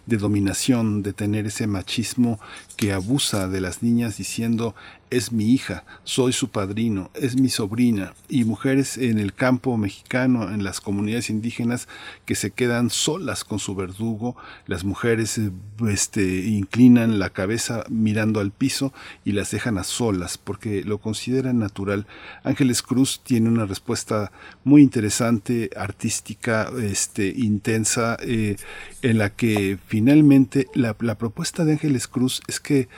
de 0.06 0.16
dominación, 0.16 1.02
de 1.02 1.12
tener 1.12 1.46
ese 1.46 1.66
machismo 1.66 2.38
que 2.76 2.92
abusa 2.92 3.48
de 3.48 3.60
las 3.60 3.82
niñas 3.82 4.16
diciendo 4.18 4.74
es 5.10 5.32
mi 5.32 5.52
hija, 5.52 5.84
soy 6.04 6.32
su 6.32 6.48
padrino, 6.48 7.10
es 7.14 7.40
mi 7.40 7.48
sobrina, 7.48 8.14
y 8.28 8.44
mujeres 8.44 8.98
en 8.98 9.18
el 9.18 9.34
campo 9.34 9.76
mexicano, 9.76 10.50
en 10.50 10.64
las 10.64 10.80
comunidades 10.80 11.30
indígenas, 11.30 11.88
que 12.24 12.34
se 12.34 12.50
quedan 12.50 12.90
solas 12.90 13.44
con 13.44 13.58
su 13.58 13.74
verdugo, 13.74 14.36
las 14.66 14.84
mujeres 14.84 15.38
eh, 15.38 15.50
este, 15.88 16.46
inclinan 16.46 17.18
la 17.18 17.30
cabeza 17.30 17.84
mirando 17.88 18.40
al 18.40 18.50
piso 18.50 18.92
y 19.24 19.32
las 19.32 19.50
dejan 19.50 19.78
a 19.78 19.84
solas 19.84 20.38
porque 20.38 20.82
lo 20.82 20.98
consideran 20.98 21.58
natural. 21.58 22.06
Ángeles 22.44 22.82
Cruz 22.82 23.20
tiene 23.22 23.48
una 23.48 23.66
respuesta 23.66 24.32
muy 24.64 24.82
interesante, 24.82 25.70
artística, 25.76 26.70
este, 26.80 27.28
intensa, 27.28 28.16
eh, 28.20 28.56
en 29.02 29.18
la 29.18 29.30
que 29.30 29.78
finalmente 29.86 30.66
la, 30.74 30.96
la 31.00 31.16
propuesta 31.16 31.64
de 31.64 31.72
Ángeles 31.72 32.08
Cruz 32.08 32.42
es 32.48 32.60
que 32.60 32.88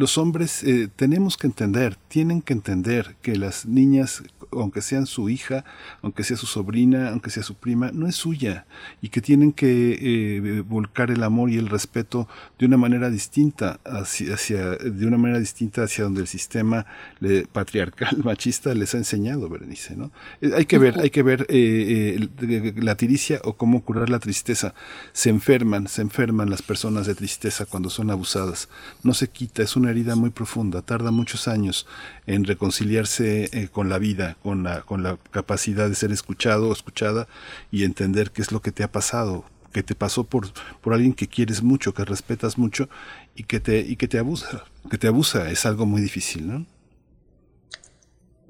los 0.00 0.16
hombres 0.16 0.64
eh, 0.64 0.88
tenemos 0.96 1.36
que 1.36 1.46
entender, 1.46 1.94
tienen 2.08 2.40
que 2.40 2.54
entender 2.54 3.16
que 3.20 3.36
las 3.36 3.66
niñas, 3.66 4.22
aunque 4.52 4.82
sean 4.82 5.06
su 5.06 5.28
hija, 5.28 5.64
aunque 6.02 6.24
sea 6.24 6.36
su 6.36 6.46
sobrina, 6.46 7.10
aunque 7.10 7.30
sea 7.30 7.42
su 7.42 7.54
prima, 7.54 7.90
no 7.92 8.06
es 8.06 8.16
suya 8.16 8.66
y 9.00 9.08
que 9.08 9.20
tienen 9.20 9.52
que 9.52 9.98
eh, 10.00 10.60
volcar 10.62 11.10
el 11.10 11.22
amor 11.22 11.50
y 11.50 11.58
el 11.58 11.68
respeto 11.68 12.28
de 12.58 12.66
una 12.66 12.76
manera 12.76 13.10
distinta 13.10 13.80
hacia, 13.84 14.36
de 14.76 15.06
una 15.06 15.18
manera 15.18 15.38
distinta 15.38 15.84
hacia 15.84 16.04
donde 16.04 16.22
el 16.22 16.26
sistema 16.26 16.86
patriarcal 17.52 18.18
machista 18.24 18.74
les 18.74 18.94
ha 18.94 18.98
enseñado, 18.98 19.48
Berenice, 19.48 19.96
¿no? 19.96 20.10
Eh, 20.40 20.52
hay 20.56 20.66
que 20.66 20.78
ver, 20.78 20.98
hay 21.00 21.10
que 21.10 21.22
ver 21.22 21.46
la 22.76 22.94
tiricia 22.96 23.40
o 23.44 23.54
cómo 23.54 23.82
curar 23.82 24.10
la 24.10 24.18
tristeza. 24.18 24.74
Se 25.12 25.30
enferman, 25.30 25.88
se 25.88 26.02
enferman 26.02 26.50
las 26.50 26.62
personas 26.62 27.06
de 27.06 27.14
tristeza 27.14 27.66
cuando 27.66 27.90
son 27.90 28.10
abusadas. 28.10 28.68
No 29.02 29.14
se 29.14 29.28
quita, 29.28 29.62
es 29.62 29.76
una 29.76 29.90
herida 29.90 30.16
muy 30.16 30.30
profunda, 30.30 30.82
tarda 30.82 31.10
muchos 31.10 31.48
años 31.48 31.86
en 32.26 32.44
reconciliarse 32.44 33.50
eh, 33.52 33.68
con 33.68 33.88
la 33.88 33.98
vida, 33.98 34.36
con 34.42 34.62
la, 34.62 34.82
con 34.82 35.02
la 35.02 35.18
capacidad 35.30 35.88
de 35.88 35.94
ser 35.94 36.12
escuchado 36.12 36.68
o 36.68 36.72
escuchada 36.72 37.28
y 37.70 37.84
entender 37.84 38.30
qué 38.30 38.42
es 38.42 38.52
lo 38.52 38.60
que 38.60 38.72
te 38.72 38.82
ha 38.82 38.92
pasado, 38.92 39.44
que 39.72 39.82
te 39.82 39.94
pasó 39.94 40.24
por, 40.24 40.48
por 40.80 40.94
alguien 40.94 41.12
que 41.12 41.28
quieres 41.28 41.62
mucho, 41.62 41.94
que 41.94 42.04
respetas 42.04 42.58
mucho 42.58 42.88
y 43.34 43.44
que 43.44 43.60
te, 43.60 43.80
y 43.80 43.96
que 43.96 44.08
te 44.08 44.18
abusa, 44.18 44.64
que 44.90 44.98
te 44.98 45.08
abusa, 45.08 45.50
es 45.50 45.66
algo 45.66 45.86
muy 45.86 46.00
difícil, 46.00 46.48
¿no? 46.48 46.66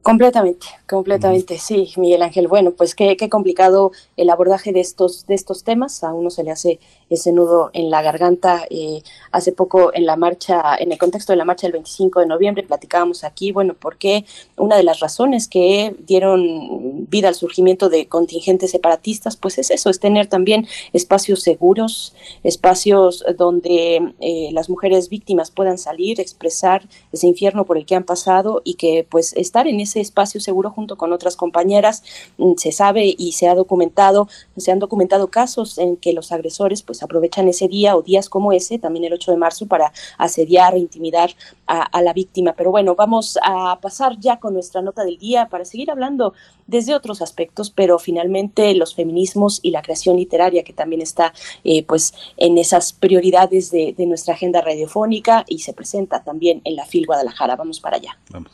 Completamente, 0.02 0.66
completamente, 0.88 1.58
sí, 1.58 1.92
Miguel 1.96 2.22
Ángel. 2.22 2.48
Bueno, 2.48 2.72
pues 2.72 2.94
qué, 2.94 3.16
qué, 3.18 3.28
complicado 3.28 3.92
el 4.16 4.30
abordaje 4.30 4.72
de 4.72 4.80
estos, 4.80 5.26
de 5.26 5.34
estos 5.34 5.62
temas. 5.62 6.02
A 6.02 6.14
uno 6.14 6.30
se 6.30 6.42
le 6.42 6.50
hace 6.50 6.80
ese 7.10 7.32
nudo 7.32 7.70
en 7.74 7.90
la 7.90 8.00
garganta. 8.00 8.64
Eh, 8.70 9.02
hace 9.32 9.52
poco 9.52 9.92
en 9.92 10.06
la 10.06 10.16
marcha, 10.16 10.76
en 10.78 10.92
el 10.92 10.98
contexto 10.98 11.32
de 11.32 11.36
la 11.36 11.44
marcha 11.44 11.66
del 11.66 11.72
25 11.72 12.20
de 12.20 12.26
noviembre, 12.26 12.62
platicábamos 12.62 13.24
aquí, 13.24 13.52
bueno, 13.52 13.74
porque 13.78 14.24
una 14.56 14.76
de 14.76 14.84
las 14.84 15.00
razones 15.00 15.48
que 15.48 15.94
dieron 16.06 17.06
vida 17.10 17.28
al 17.28 17.34
surgimiento 17.34 17.88
de 17.88 18.06
contingentes 18.06 18.70
separatistas, 18.70 19.36
pues 19.36 19.58
es 19.58 19.70
eso, 19.70 19.90
es 19.90 20.00
tener 20.00 20.28
también 20.28 20.66
espacios 20.92 21.42
seguros, 21.42 22.14
espacios 22.42 23.24
donde 23.36 24.14
eh, 24.20 24.50
las 24.52 24.70
mujeres 24.70 25.08
víctimas 25.08 25.50
puedan 25.50 25.78
salir, 25.78 26.20
expresar 26.20 26.82
ese 27.12 27.26
infierno 27.26 27.64
por 27.64 27.76
el 27.76 27.86
que 27.86 27.96
han 27.96 28.04
pasado 28.04 28.62
y 28.64 28.74
que 28.74 29.06
pues 29.08 29.32
estar 29.34 29.66
en 29.66 29.80
ese 29.80 29.89
ese 29.90 30.00
espacio 30.00 30.40
seguro 30.40 30.70
junto 30.70 30.96
con 30.96 31.12
otras 31.12 31.36
compañeras. 31.36 32.02
Mm, 32.38 32.54
se 32.56 32.72
sabe 32.72 33.14
y 33.16 33.32
se 33.32 33.48
ha 33.48 33.54
documentado, 33.54 34.28
se 34.56 34.70
han 34.70 34.78
documentado 34.78 35.28
casos 35.28 35.78
en 35.78 35.96
que 35.96 36.12
los 36.12 36.32
agresores 36.32 36.82
pues 36.82 37.02
aprovechan 37.02 37.48
ese 37.48 37.68
día 37.68 37.96
o 37.96 38.02
días 38.02 38.28
como 38.28 38.52
ese, 38.52 38.78
también 38.78 39.04
el 39.04 39.12
8 39.12 39.32
de 39.32 39.36
marzo, 39.36 39.66
para 39.66 39.92
asediar 40.18 40.74
e 40.74 40.78
intimidar 40.78 41.30
a, 41.66 42.02
la 42.02 42.12
víctima. 42.12 42.54
Pero 42.56 42.70
bueno, 42.70 42.94
vamos 42.94 43.38
a 43.42 43.78
pasar 43.80 44.18
ya 44.18 44.38
con 44.38 44.54
nuestra 44.54 44.82
nota 44.82 45.04
del 45.04 45.18
día 45.18 45.48
para 45.48 45.64
seguir 45.64 45.90
hablando 45.90 46.34
desde 46.66 46.94
otros 46.94 47.20
aspectos, 47.22 47.70
pero 47.70 47.98
finalmente 47.98 48.74
los 48.74 48.94
feminismos 48.94 49.60
y 49.62 49.70
la 49.70 49.82
creación 49.82 50.16
literaria 50.16 50.64
que 50.64 50.72
también 50.72 51.02
está 51.02 51.32
eh, 51.64 51.84
pues 51.84 52.14
en 52.36 52.58
esas 52.58 52.92
prioridades 52.92 53.70
de, 53.70 53.94
de 53.96 54.06
nuestra 54.06 54.34
agenda 54.34 54.60
radiofónica 54.60 55.44
y 55.48 55.60
se 55.60 55.72
presenta 55.72 56.22
también 56.22 56.60
en 56.64 56.76
la 56.76 56.86
FIL 56.86 57.06
Guadalajara. 57.06 57.56
Vamos 57.56 57.80
para 57.80 57.96
allá. 57.96 58.18
Vamos. 58.30 58.50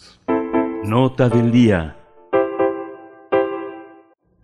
Nota 0.87 1.29
del 1.29 1.51
día. 1.51 1.97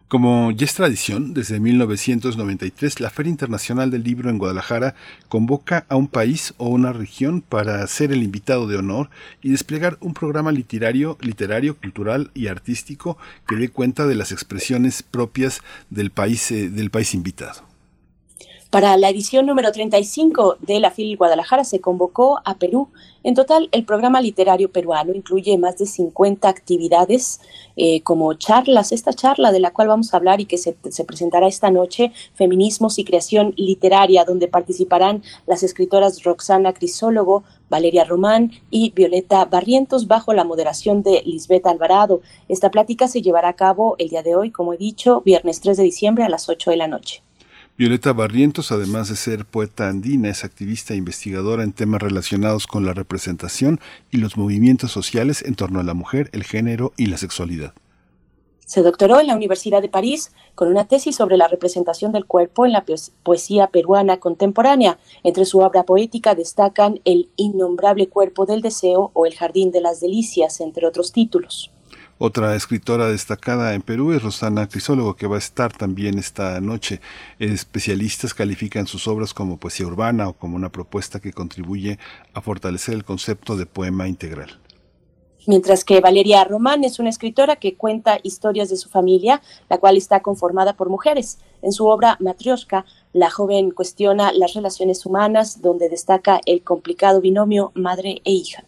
Como 0.09 0.51
ya 0.51 0.64
es 0.64 0.74
tradición, 0.74 1.35
desde 1.35 1.60
1993 1.60 2.98
la 2.98 3.10
Feria 3.10 3.31
Internacional 3.31 3.93
del 3.93 4.02
Libro 4.02 4.28
en 4.28 4.39
Guadalajara 4.39 4.97
convoca 5.28 5.86
a 5.89 5.94
un 5.94 6.09
país 6.09 6.52
o 6.56 6.69
una 6.69 6.93
región 6.93 7.43
para 7.43 7.86
ser 7.86 8.10
el 8.10 8.24
invitado 8.24 8.66
de 8.66 8.77
honor 8.77 9.09
y 9.40 9.51
desplegar 9.51 9.98
un 10.01 10.14
programa 10.14 10.51
literario, 10.51 11.16
literario, 11.20 11.77
cultural 11.77 12.32
y 12.35 12.48
artístico 12.48 13.19
que 13.47 13.55
dé 13.55 13.69
cuenta 13.69 14.09
de 14.09 14.16
las 14.16 14.32
expresiones 14.32 15.05
propias 15.05 15.60
del 15.90 16.10
país, 16.10 16.51
eh, 16.51 16.70
del 16.70 16.90
país 16.90 17.14
invitado. 17.14 17.72
Para 18.73 18.97
la 18.97 19.11
edición 19.11 19.44
número 19.44 19.70
35 19.70 20.57
de 20.61 20.81
la 20.81 20.90
FIL 20.90 21.19
Guadalajara 21.19 21.62
se 21.62 21.82
convocó 21.82 22.40
a 22.47 22.57
Perú. 22.57 22.89
En 23.23 23.35
total, 23.35 23.69
el 23.70 23.85
programa 23.85 24.23
literario 24.23 24.73
peruano 24.73 25.12
incluye 25.12 25.59
más 25.59 25.77
de 25.77 25.85
50 25.85 26.49
actividades 26.49 27.43
eh, 27.77 28.01
como 28.01 28.32
charlas. 28.32 28.93
Esta 28.93 29.12
charla 29.12 29.53
de 29.53 29.61
la 29.61 29.73
cual 29.73 29.89
vamos 29.89 30.15
a 30.15 30.16
hablar 30.16 30.40
y 30.40 30.47
que 30.47 30.57
se, 30.57 30.74
se, 30.89 31.05
presentará 31.05 31.49
esta 31.49 31.70
noche, 31.70 32.12
Feminismos 32.32 32.99
y 32.99 33.05
Creación 33.05 33.53
Literaria, 33.59 34.24
donde 34.24 34.49
participarán 34.49 35.23
las 35.47 35.62
escritoras 35.62 36.23
Roxana 36.23 36.73
Crisólogo, 36.73 37.44
Valeria 37.69 38.05
Román 38.05 38.53
y 38.70 38.93
Violeta 38.93 39.44
Barrientos 39.44 40.07
bajo 40.07 40.32
la 40.32 40.44
moderación 40.44 41.03
de 41.03 41.23
Lisbeth 41.27 41.66
Alvarado. 41.66 42.23
Esta 42.49 42.70
plática 42.70 43.07
se 43.07 43.20
llevará 43.20 43.51
a 43.51 43.57
cabo 43.57 43.97
el 43.99 44.09
día 44.09 44.23
de 44.23 44.35
hoy, 44.35 44.51
como 44.51 44.73
he 44.73 44.78
dicho, 44.78 45.20
viernes 45.20 45.61
3 45.61 45.77
de 45.77 45.82
diciembre 45.82 46.24
a 46.24 46.31
las 46.31 46.49
8 46.49 46.70
de 46.70 46.77
la 46.78 46.89
noche. 46.89 47.23
Violeta 47.83 48.13
Barrientos, 48.13 48.71
además 48.71 49.09
de 49.09 49.17
ser 49.17 49.45
poeta 49.45 49.89
andina, 49.89 50.29
es 50.29 50.45
activista 50.45 50.95
e 50.95 50.99
investigadora 50.99 51.65
en 51.65 51.73
temas 51.73 52.01
relacionados 52.01 52.69
con 52.69 52.87
la 52.87 52.95
representación 52.95 53.81
y 54.13 54.19
los 54.19 54.37
movimientos 54.37 54.93
sociales 54.93 55.43
en 55.43 55.57
torno 55.57 55.81
a 55.81 55.83
la 55.83 55.93
mujer, 55.93 56.31
el 56.33 56.45
género 56.45 56.93
y 56.97 57.07
la 57.07 57.17
sexualidad. 57.17 57.75
Se 58.65 58.83
doctoró 58.83 59.19
en 59.19 59.27
la 59.27 59.35
Universidad 59.35 59.83
de 59.83 59.89
París 59.89 60.31
con 60.55 60.69
una 60.69 60.87
tesis 60.87 61.17
sobre 61.17 61.37
la 61.37 61.49
representación 61.49 62.13
del 62.13 62.25
cuerpo 62.25 62.67
en 62.67 62.71
la 62.71 62.85
poesía 63.25 63.67
peruana 63.67 64.21
contemporánea. 64.21 65.01
Entre 65.25 65.45
su 65.45 65.59
obra 65.59 65.83
poética 65.83 66.37
destacan 66.37 67.01
El 67.05 67.31
innombrable 67.35 68.09
cuerpo 68.09 68.47
del 68.47 68.63
deseo 68.63 69.11
o 69.13 69.27
El 69.27 69.35
jardín 69.35 69.73
de 69.73 69.81
las 69.81 69.99
delicias, 69.99 70.61
entre 70.61 70.87
otros 70.87 71.11
títulos. 71.11 71.73
Otra 72.24 72.55
escritora 72.55 73.09
destacada 73.09 73.74
en 73.74 73.82
Perú 73.82 74.12
es 74.12 74.23
Rosana 74.23 74.69
Crisólogo, 74.69 75.16
que 75.16 75.27
va 75.27 75.35
a 75.35 75.39
estar 75.40 75.73
también 75.73 76.20
esta 76.20 76.61
noche. 76.61 77.01
Especialistas 77.40 78.32
califican 78.32 78.86
sus 78.86 79.09
obras 79.09 79.35
como 79.35 79.57
poesía 79.57 79.89
urbana 79.89 80.28
o 80.28 80.32
como 80.32 80.55
una 80.55 80.70
propuesta 80.70 81.19
que 81.19 81.32
contribuye 81.32 81.99
a 82.32 82.40
fortalecer 82.40 82.94
el 82.94 83.03
concepto 83.03 83.57
de 83.57 83.66
poema 83.66 84.07
integral. 84.07 84.61
Mientras 85.49 85.82
que 85.82 86.01
Valeria 86.01 86.44
Román 86.44 86.85
es 86.85 87.01
una 87.01 87.09
escritora 87.09 87.57
que 87.57 87.74
cuenta 87.74 88.20
historias 88.23 88.70
de 88.70 88.77
su 88.77 88.89
familia, 88.89 89.43
la 89.69 89.78
cual 89.78 89.97
está 89.97 90.20
conformada 90.20 90.77
por 90.77 90.90
mujeres. 90.90 91.40
En 91.61 91.73
su 91.73 91.89
obra 91.89 92.19
Matrioshka, 92.20 92.85
la 93.12 93.31
joven 93.31 93.73
cuestiona 93.73 94.31
las 94.32 94.55
relaciones 94.55 95.05
humanas, 95.05 95.61
donde 95.61 95.89
destaca 95.89 96.40
el 96.47 96.62
complicado 96.62 97.20
binomio 97.20 97.73
madre 97.74 98.23
e 98.24 98.31
hija. 98.31 98.62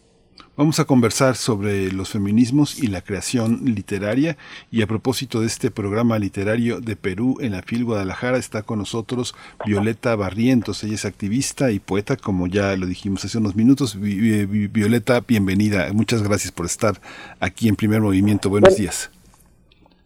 Vamos 0.57 0.79
a 0.79 0.85
conversar 0.85 1.35
sobre 1.35 1.91
los 1.91 2.11
feminismos 2.11 2.81
y 2.81 2.87
la 2.87 3.01
creación 3.01 3.59
literaria 3.65 4.37
y 4.71 4.83
a 4.83 4.87
propósito 4.87 5.41
de 5.41 5.47
este 5.47 5.69
programa 5.69 6.17
literario 6.17 6.79
de 6.79 6.95
Perú 6.95 7.35
en 7.41 7.51
la 7.51 7.61
FIL 7.61 7.83
Guadalajara 7.83 8.37
está 8.37 8.63
con 8.63 8.79
nosotros 8.79 9.35
Violeta 9.65 10.15
Barrientos. 10.15 10.81
Ella 10.85 10.95
es 10.95 11.03
activista 11.03 11.71
y 11.71 11.79
poeta, 11.79 12.15
como 12.15 12.47
ya 12.47 12.77
lo 12.77 12.85
dijimos 12.85 13.25
hace 13.25 13.37
unos 13.37 13.57
minutos. 13.57 13.99
Violeta, 13.99 15.19
bienvenida. 15.27 15.91
Muchas 15.91 16.23
gracias 16.23 16.53
por 16.53 16.67
estar 16.67 16.93
aquí 17.41 17.67
en 17.67 17.75
Primer 17.75 17.99
Movimiento. 17.99 18.49
Buenos 18.49 18.77
días. 18.77 19.11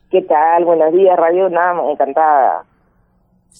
¿Qué 0.09 0.23
tal? 0.23 0.65
Buenos 0.65 0.91
días, 0.93 1.15
Radio 1.15 1.45
UNAM, 1.45 1.91
encantada. 1.91 2.65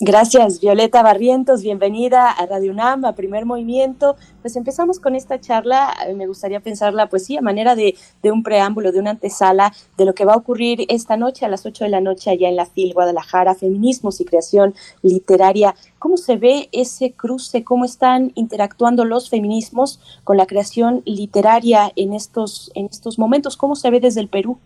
Gracias, 0.02 0.62
Violeta 0.62 1.04
Barrientos. 1.04 1.62
Bienvenida 1.62 2.32
a 2.32 2.46
Radio 2.46 2.72
UNAM, 2.72 3.04
a 3.04 3.16
Primer 3.16 3.46
Movimiento. 3.46 4.16
Pues 4.42 4.56
empezamos 4.56 4.98
con 4.98 5.14
esta 5.14 5.42
charla. 5.42 5.94
Me 6.16 6.26
gustaría 6.26 6.62
pensarla, 6.62 7.08
pues 7.08 7.26
sí, 7.26 7.36
a 7.36 7.42
manera 7.42 7.76
de, 7.76 7.96
un 8.24 8.42
preámbulo, 8.42 8.94
de 8.94 9.00
una 9.02 9.10
antesala 9.10 9.74
de 9.98 10.06
lo 10.06 10.14
que 10.14 10.24
va 10.24 10.36
a 10.36 10.38
ocurrir 10.38 10.86
esta 10.88 11.18
noche 11.18 11.46
a 11.46 11.50
las 11.50 11.66
8 11.66 11.84
de 11.84 11.90
la 11.90 12.00
noche 12.00 12.30
allá 12.30 12.48
en 12.48 12.56
la 12.56 12.66
FIL 12.66 12.94
Guadalajara, 12.94 13.56
Feminismos 13.56 14.22
y 14.22 14.26
Creación 14.26 14.74
Literaria. 15.02 15.76
¿Cómo 15.98 16.16
se 16.16 16.38
ve 16.38 16.70
ese 16.72 17.12
cruce? 17.12 17.66
¿Cómo 17.66 17.84
están 17.84 18.32
interactuando 18.36 19.04
los 19.04 19.30
feminismos 19.30 20.00
con 20.24 20.38
la 20.38 20.46
creación 20.46 21.02
literaria 21.04 21.92
en 21.98 22.14
estos, 22.14 22.72
en 22.74 22.86
estos 22.86 23.20
momentos? 23.20 23.58
¿Cómo 23.58 23.76
se 23.76 23.90
ve 23.90 24.00
desde 24.00 24.22
el 24.22 24.30
Perú? 24.30 24.60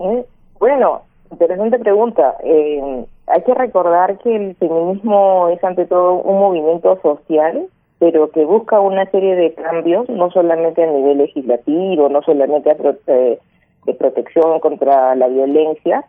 Eh, 0.00 0.26
bueno, 0.58 1.00
interesante 1.30 1.78
pregunta. 1.78 2.36
Eh, 2.44 3.06
hay 3.30 3.42
que 3.42 3.54
recordar 3.54 4.18
que 4.18 4.34
el 4.34 4.54
feminismo 4.56 5.48
es 5.48 5.62
ante 5.62 5.86
todo 5.86 6.14
un 6.14 6.38
movimiento 6.38 6.98
social, 7.02 7.68
pero 7.98 8.30
que 8.30 8.44
busca 8.44 8.80
una 8.80 9.10
serie 9.10 9.34
de 9.36 9.54
cambios, 9.54 10.08
no 10.08 10.30
solamente 10.30 10.82
a 10.82 10.86
nivel 10.86 11.18
legislativo, 11.18 12.08
no 12.08 12.22
solamente 12.22 12.70
eh, 13.06 13.38
de 13.84 13.94
protección 13.94 14.60
contra 14.60 15.14
la 15.14 15.28
violencia, 15.28 16.04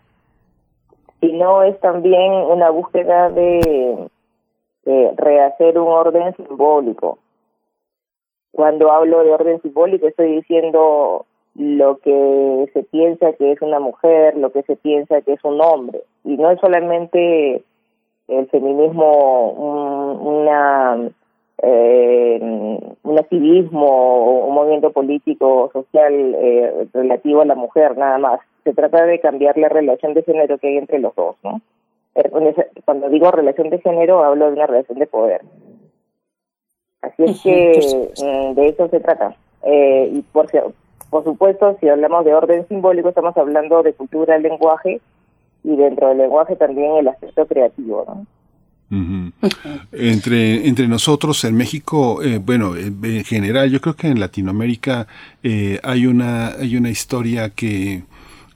sino 1.20 1.64
es 1.64 1.80
también 1.80 2.32
una 2.32 2.70
búsqueda 2.70 3.30
de, 3.30 4.10
de 4.86 5.12
rehacer 5.18 5.78
un 5.78 5.88
orden 5.88 6.36
simbólico. 6.36 7.20
Cuando 8.52 8.92
hablo 8.92 9.24
de 9.24 9.32
orden 9.32 9.62
simbólico 9.62 10.08
estoy 10.08 10.38
diciendo 10.38 11.26
lo 11.60 11.98
que 11.98 12.70
se 12.72 12.84
piensa 12.84 13.34
que 13.34 13.52
es 13.52 13.62
una 13.62 13.82
mujer, 13.82 14.38
lo 14.38 14.50
que 14.54 14.64
se 14.64 14.78
piensa 14.78 15.20
que 15.20 15.34
es 15.34 15.44
un 15.44 15.60
hombre. 15.60 16.00
Y 16.24 16.38
no 16.38 16.50
es 16.52 16.60
solamente 16.62 17.62
el 18.30 18.48
feminismo 18.48 19.52
una 20.22 21.10
eh, 21.62 22.40
un 23.04 23.20
activismo 23.20 23.88
o 23.88 24.48
un 24.48 24.56
movimiento 24.56 24.92
político 24.94 25.70
social 25.74 26.14
eh, 26.40 26.88
relativo 26.94 27.42
a 27.42 27.46
la 27.46 27.56
mujer 27.56 27.98
nada 27.98 28.18
más. 28.18 28.40
Se 28.64 28.74
trata 28.74 29.06
de 29.06 29.20
cambiar 29.20 29.58
la 29.58 29.68
relación 29.68 30.14
de 30.14 30.24
género 30.24 30.60
que 30.60 30.70
hay 30.70 30.78
entre 30.78 31.00
los 31.00 31.14
dos 31.16 31.36
no 31.44 31.60
eh, 32.16 32.30
cuando 32.86 33.10
digo 33.10 33.32
relación 33.32 33.70
de 33.70 33.80
género 33.80 34.24
hablo 34.24 34.46
de 34.46 34.54
una 34.54 34.68
relación 34.68 34.98
de 34.98 35.08
poder. 35.08 35.42
Así 37.02 37.24
es 37.24 37.42
que 37.44 38.12
mm, 38.24 38.56
de 38.56 38.68
eso 38.70 38.88
se 38.88 39.02
trata. 39.02 39.36
Eh, 39.64 40.10
y 40.14 40.22
por 40.22 40.50
por 41.10 41.24
supuesto, 41.24 41.78
si 41.80 41.90
hablamos 41.90 42.26
de 42.26 42.34
orden 42.34 42.68
simbólico, 42.68 43.10
estamos 43.10 43.36
hablando 43.38 43.84
de 43.84 43.94
cultura, 43.94 44.38
lenguaje 44.38 45.02
y 45.64 45.76
dentro 45.76 46.10
del 46.10 46.20
lenguaje 46.20 46.56
también 46.56 46.98
el 46.98 47.08
aspecto 47.08 47.46
creativo. 47.48 48.06
¿no? 48.08 48.26
entre, 49.92 50.68
entre 50.68 50.88
nosotros 50.88 51.44
en 51.44 51.56
México, 51.56 52.24
eh, 52.24 52.40
bueno, 52.44 52.76
en 52.76 53.24
general, 53.24 53.70
yo 53.70 53.82
creo 53.82 53.96
que 53.96 54.08
en 54.08 54.20
Latinoamérica 54.20 55.08
eh, 55.44 55.80
hay 55.84 56.08
una 56.08 56.50
hay 56.50 56.76
una 56.76 56.90
historia 56.90 57.52
que 57.52 58.04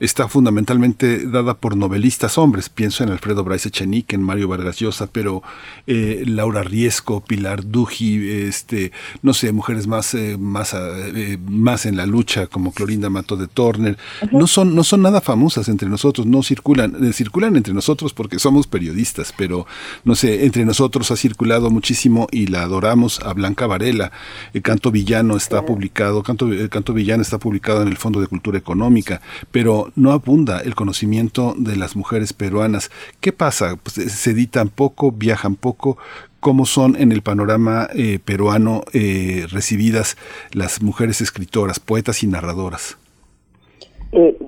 está 0.04 0.28
fundamentalmente 0.28 1.26
dada 1.26 1.54
por 1.54 1.76
novelistas 1.76 2.38
hombres. 2.38 2.68
Pienso 2.68 3.02
en 3.02 3.10
Alfredo 3.10 3.44
Bryce 3.44 3.68
Echenique, 3.68 4.14
en 4.14 4.22
Mario 4.22 4.48
Vargas 4.48 4.78
Llosa, 4.78 5.06
pero 5.06 5.42
eh, 5.86 6.24
Laura 6.26 6.62
Riesco, 6.62 7.22
Pilar 7.22 7.66
Duji, 7.66 8.30
este, 8.30 8.92
no 9.22 9.34
sé, 9.34 9.52
mujeres 9.52 9.86
más, 9.86 10.14
eh, 10.14 10.36
más, 10.38 10.74
eh, 10.74 11.38
más 11.48 11.86
en 11.86 11.96
la 11.96 12.06
lucha, 12.06 12.46
como 12.46 12.72
Clorinda 12.72 13.10
Mato 13.10 13.36
de 13.36 13.46
Turner, 13.46 13.96
no 14.30 14.46
son, 14.46 14.74
no 14.74 14.84
son 14.84 15.02
nada 15.02 15.20
famosas 15.20 15.68
entre 15.68 15.88
nosotros, 15.88 16.26
no 16.26 16.42
circulan, 16.42 17.12
circulan 17.12 17.56
entre 17.56 17.72
nosotros 17.74 18.12
porque 18.12 18.38
somos 18.38 18.66
periodistas, 18.66 19.32
pero 19.36 19.66
no 20.04 20.14
sé, 20.14 20.44
entre 20.44 20.64
nosotros 20.64 21.10
ha 21.10 21.16
circulado 21.16 21.70
muchísimo 21.70 22.26
y 22.30 22.46
la 22.46 22.62
adoramos 22.62 23.20
a 23.20 23.32
Blanca 23.32 23.66
Varela. 23.66 24.12
El 24.52 24.62
Canto 24.62 24.90
Villano 24.90 25.36
está 25.36 25.64
publicado, 25.64 26.22
Canto, 26.22 26.46
el 26.46 26.68
Canto 26.68 26.92
Villano 26.92 27.22
está 27.22 27.38
publicado 27.38 27.82
en 27.82 27.88
el 27.88 27.96
Fondo 27.96 28.20
de 28.20 28.26
Cultura 28.26 28.58
Económica, 28.58 29.20
pero 29.50 29.92
no 29.96 30.12
abunda 30.12 30.60
el 30.60 30.74
conocimiento 30.74 31.54
de 31.56 31.76
las 31.76 31.96
mujeres 31.96 32.32
peruanas. 32.32 32.90
¿Qué 33.20 33.32
pasa? 33.32 33.76
Pues, 33.82 33.98
eh, 33.98 34.08
se 34.08 34.30
editan 34.30 34.68
poco, 34.68 35.12
viajan 35.12 35.56
poco. 35.56 35.96
¿Cómo 36.40 36.66
son 36.66 36.96
en 36.96 37.12
el 37.12 37.22
panorama 37.22 37.88
eh, 37.94 38.18
peruano 38.24 38.82
eh, 38.92 39.46
recibidas 39.50 40.16
las 40.52 40.82
mujeres 40.82 41.20
escritoras, 41.20 41.80
poetas 41.80 42.22
y 42.22 42.26
narradoras? 42.26 42.98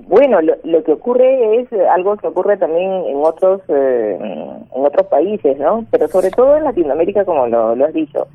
bueno, 0.07 0.39
lo, 0.41 0.83
que 0.85 0.93
ocurre 0.93 1.59
es 1.59 1.67
algo 1.93 2.15
que 2.15 2.25
ocurre 2.25 2.55
también 2.55 2.89
en 2.89 3.17
otros 3.17 3.59
en 3.67 4.65
otros 4.71 5.07
países, 5.07 5.59
¿no? 5.59 5.85
Pero 5.91 6.07
sobre 6.07 6.31
todo 6.31 6.55
en 6.55 6.63
Latinoamérica, 6.63 7.25
como 7.25 7.47
lo 7.47 7.85
has 7.85 7.93
dicho 7.93 8.29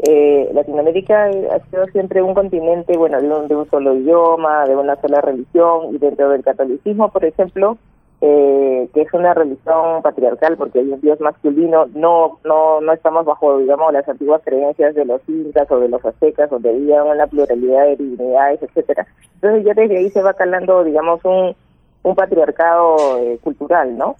eh, 0.00 0.50
Latinoamérica 0.52 1.24
ha 1.24 1.58
sido 1.70 1.86
siempre 1.86 2.22
un 2.22 2.34
continente, 2.34 2.96
bueno, 2.96 3.20
de 3.20 3.28
un, 3.28 3.48
de 3.48 3.56
un 3.56 3.68
solo 3.68 3.94
idioma, 3.94 4.64
de 4.66 4.76
una 4.76 4.96
sola 5.00 5.20
religión, 5.20 5.94
y 5.94 5.98
dentro 5.98 6.28
del 6.30 6.44
catolicismo, 6.44 7.10
por 7.10 7.24
ejemplo, 7.24 7.78
eh, 8.20 8.88
que 8.94 9.02
es 9.02 9.12
una 9.12 9.32
religión 9.34 10.02
patriarcal 10.02 10.56
porque 10.56 10.80
hay 10.80 10.90
un 10.90 11.00
dios 11.00 11.20
masculino, 11.20 11.86
no, 11.94 12.38
no, 12.44 12.80
no 12.80 12.92
estamos 12.92 13.24
bajo, 13.24 13.58
digamos, 13.58 13.92
las 13.92 14.08
antiguas 14.08 14.42
creencias 14.44 14.94
de 14.94 15.04
los 15.04 15.20
incas 15.28 15.70
o 15.70 15.78
de 15.78 15.88
los 15.88 16.04
aztecas, 16.04 16.50
donde 16.50 16.70
había 16.70 17.04
una 17.04 17.26
pluralidad 17.26 17.86
de 17.86 17.96
divinidades, 17.96 18.62
etcétera. 18.62 19.06
Entonces 19.34 19.64
ya 19.64 19.74
desde 19.74 19.98
ahí 19.98 20.10
se 20.10 20.22
va 20.22 20.34
calando, 20.34 20.82
digamos, 20.84 21.24
un, 21.24 21.54
un 22.02 22.14
patriarcado 22.14 23.18
eh, 23.18 23.38
cultural, 23.42 23.96
¿no? 23.96 24.16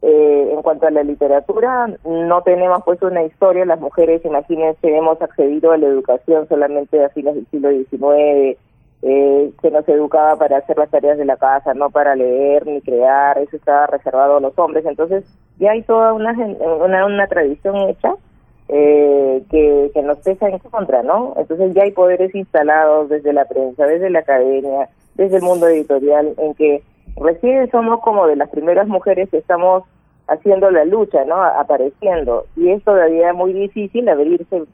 Eh, 0.00 0.50
en 0.52 0.62
cuanto 0.62 0.86
a 0.86 0.92
la 0.92 1.02
literatura, 1.02 1.88
no 2.04 2.42
tenemos 2.42 2.82
pues 2.84 3.02
una 3.02 3.24
historia. 3.24 3.64
Las 3.64 3.80
mujeres, 3.80 4.24
imagínense, 4.24 4.96
hemos 4.96 5.20
accedido 5.20 5.72
a 5.72 5.76
la 5.76 5.86
educación 5.86 6.46
solamente 6.48 7.04
a 7.04 7.08
fines 7.08 7.34
del 7.34 7.46
siglo 7.48 7.70
XIX. 7.70 8.58
Eh, 9.02 9.52
se 9.60 9.70
nos 9.70 9.88
educaba 9.88 10.36
para 10.36 10.58
hacer 10.58 10.76
las 10.76 10.90
tareas 10.90 11.18
de 11.18 11.24
la 11.24 11.36
casa, 11.36 11.74
no 11.74 11.90
para 11.90 12.14
leer 12.14 12.66
ni 12.66 12.80
crear. 12.80 13.38
Eso 13.38 13.56
estaba 13.56 13.86
reservado 13.88 14.36
a 14.36 14.40
los 14.40 14.56
hombres. 14.58 14.86
Entonces, 14.86 15.24
ya 15.58 15.72
hay 15.72 15.82
toda 15.82 16.12
una, 16.12 16.32
una, 16.32 17.04
una 17.04 17.26
tradición 17.26 17.88
hecha 17.88 18.14
eh, 18.68 19.42
que, 19.50 19.90
que 19.94 20.02
nos 20.02 20.18
pesa 20.18 20.48
en 20.48 20.58
contra, 20.58 21.02
¿no? 21.02 21.34
Entonces, 21.36 21.74
ya 21.74 21.82
hay 21.82 21.90
poderes 21.90 22.32
instalados 22.36 23.08
desde 23.08 23.32
la 23.32 23.46
prensa, 23.46 23.86
desde 23.86 24.10
la 24.10 24.20
academia, 24.20 24.88
desde 25.14 25.38
el 25.38 25.42
mundo 25.42 25.66
editorial, 25.66 26.34
en 26.38 26.54
que 26.54 26.82
recién 27.16 27.70
somos 27.70 28.00
como 28.00 28.26
de 28.26 28.36
las 28.36 28.50
primeras 28.50 28.86
mujeres 28.88 29.28
que 29.30 29.38
estamos 29.38 29.84
haciendo 30.28 30.70
la 30.70 30.84
lucha, 30.84 31.24
¿no? 31.24 31.42
Apareciendo. 31.42 32.46
Y 32.56 32.70
es 32.70 32.82
todavía 32.84 33.32
muy 33.32 33.52
difícil 33.52 34.08
abrirse 34.08 34.64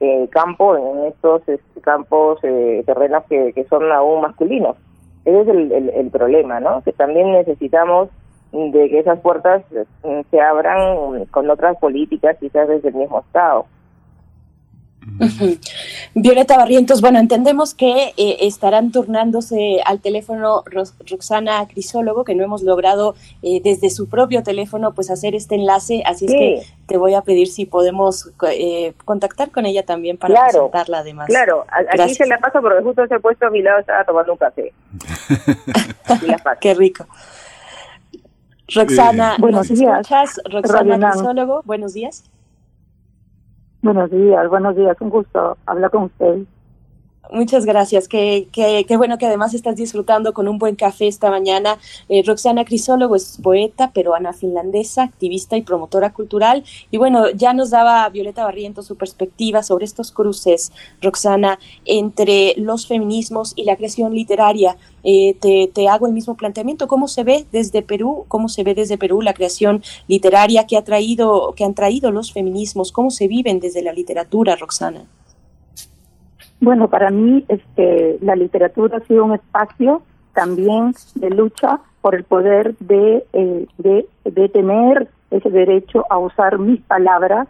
eh, 0.00 0.28
campo 0.30 0.76
en 0.76 1.04
estos 1.06 1.48
este, 1.48 1.80
campos, 1.80 2.38
eh, 2.42 2.82
terrenos 2.84 3.24
que, 3.28 3.52
que 3.52 3.64
son 3.64 3.90
aún 3.90 4.22
masculinos. 4.22 4.76
Ese 5.24 5.40
es 5.40 5.48
el, 5.48 5.72
el, 5.72 6.10
problema, 6.10 6.60
¿no? 6.60 6.82
Que 6.82 6.92
también 6.92 7.32
necesitamos 7.32 8.10
de 8.52 8.90
que 8.90 8.98
esas 8.98 9.18
puertas 9.20 9.64
eh, 9.72 10.24
se 10.30 10.40
abran 10.40 11.24
con 11.26 11.48
otras 11.48 11.76
políticas, 11.78 12.36
quizás 12.38 12.68
desde 12.68 12.88
el 12.88 12.94
mismo 12.94 13.20
Estado. 13.20 13.66
Violeta 16.14 16.56
Barrientos, 16.56 17.00
bueno, 17.00 17.18
entendemos 17.18 17.74
que 17.74 18.14
eh, 18.16 18.36
estarán 18.40 18.92
turnándose 18.92 19.80
al 19.84 20.00
teléfono 20.00 20.62
Roxana 20.66 21.66
Crisólogo, 21.68 22.24
que 22.24 22.34
no 22.34 22.44
hemos 22.44 22.62
logrado 22.62 23.14
eh, 23.42 23.60
desde 23.62 23.90
su 23.90 24.08
propio 24.08 24.42
teléfono 24.42 24.94
pues 24.94 25.10
hacer 25.10 25.34
este 25.34 25.56
enlace, 25.56 26.02
así 26.06 26.26
es 26.26 26.32
que 26.32 26.62
te 26.86 26.96
voy 26.96 27.14
a 27.14 27.22
pedir 27.22 27.48
si 27.48 27.66
podemos 27.66 28.30
eh, 28.50 28.94
contactar 29.04 29.50
con 29.50 29.66
ella 29.66 29.84
también 29.84 30.16
para 30.16 30.46
presentarla 30.46 30.98
además. 30.98 31.26
Claro, 31.26 31.66
aquí 31.70 32.14
se 32.14 32.26
la 32.26 32.38
paso 32.38 32.60
porque 32.60 32.82
justo 32.82 33.06
se 33.06 33.14
ha 33.14 33.18
puesto 33.18 33.46
a 33.46 33.50
mi 33.50 33.62
lado, 33.62 33.80
estaba 33.80 34.04
tomando 34.04 34.32
un 34.32 34.38
café. 34.38 34.72
Qué 36.60 36.74
rico. 36.74 37.06
Roxana, 38.68 39.36
buenos 39.38 39.68
días. 39.68 40.08
Roxana 40.50 41.10
Crisólogo, 41.10 41.62
buenos 41.64 41.92
días. 41.92 42.24
Buenos 43.84 44.10
días, 44.10 44.50
buenos 44.50 44.76
días, 44.76 44.98
un 45.02 45.10
gusto 45.10 45.58
hablar 45.68 45.92
con 45.92 46.04
usted. 46.06 46.48
Muchas 47.32 47.64
gracias. 47.64 48.06
Qué, 48.06 48.48
qué, 48.52 48.84
qué, 48.86 48.96
bueno 48.98 49.16
que 49.16 49.24
además 49.26 49.54
estás 49.54 49.76
disfrutando 49.76 50.34
con 50.34 50.46
un 50.46 50.58
buen 50.58 50.76
café 50.76 51.08
esta 51.08 51.30
mañana. 51.30 51.78
Eh, 52.10 52.22
Roxana 52.24 52.66
Crisólogo 52.66 53.16
es 53.16 53.38
poeta 53.42 53.92
peruana 53.92 54.34
finlandesa, 54.34 55.04
activista 55.04 55.56
y 55.56 55.62
promotora 55.62 56.12
cultural. 56.12 56.64
Y 56.90 56.98
bueno, 56.98 57.30
ya 57.30 57.54
nos 57.54 57.70
daba 57.70 58.06
Violeta 58.10 58.44
Barriento 58.44 58.82
su 58.82 58.96
perspectiva 58.96 59.62
sobre 59.62 59.86
estos 59.86 60.12
cruces, 60.12 60.70
Roxana, 61.00 61.58
entre 61.86 62.54
los 62.58 62.86
feminismos 62.86 63.54
y 63.56 63.64
la 63.64 63.76
creación 63.76 64.14
literaria. 64.14 64.76
Eh, 65.02 65.34
te, 65.40 65.70
te, 65.72 65.88
hago 65.88 66.06
el 66.06 66.12
mismo 66.12 66.36
planteamiento. 66.36 66.88
¿Cómo 66.88 67.08
se 67.08 67.24
ve 67.24 67.46
desde 67.50 67.80
Perú? 67.80 68.26
¿Cómo 68.28 68.50
se 68.50 68.64
ve 68.64 68.74
desde 68.74 68.98
Perú 68.98 69.22
la 69.22 69.32
creación 69.32 69.82
literaria 70.08 70.66
que, 70.66 70.76
ha 70.76 70.84
traído, 70.84 71.54
que 71.56 71.64
han 71.64 71.74
traído 71.74 72.10
los 72.10 72.32
feminismos? 72.32 72.92
¿Cómo 72.92 73.10
se 73.10 73.28
viven 73.28 73.60
desde 73.60 73.82
la 73.82 73.94
literatura, 73.94 74.56
Roxana? 74.56 75.06
Bueno, 76.64 76.88
para 76.88 77.10
mí 77.10 77.44
este, 77.48 78.16
la 78.22 78.34
literatura 78.36 78.96
ha 78.96 79.00
sido 79.00 79.26
un 79.26 79.34
espacio 79.34 80.00
también 80.32 80.94
de 81.14 81.28
lucha 81.28 81.80
por 82.00 82.14
el 82.14 82.24
poder 82.24 82.74
de, 82.78 83.22
eh, 83.34 83.66
de, 83.76 84.08
de 84.24 84.48
tener 84.48 85.08
ese 85.30 85.50
derecho 85.50 86.06
a 86.08 86.16
usar 86.16 86.58
mis 86.58 86.80
palabras 86.80 87.48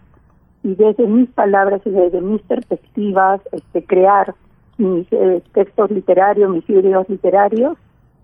y 0.65 0.75
desde 0.75 1.07
mis 1.07 1.31
palabras 1.31 1.81
y 1.85 1.91
desde 1.91 2.21
mis 2.21 2.43
perspectivas 2.43 3.41
este, 3.53 3.85
crear 3.85 4.35
mis 4.79 5.07
eh, 5.13 5.41
textos 5.53 5.93
literarios, 5.93 6.51
mis 6.51 6.67
videos 6.67 7.09
literarios, 7.09 7.79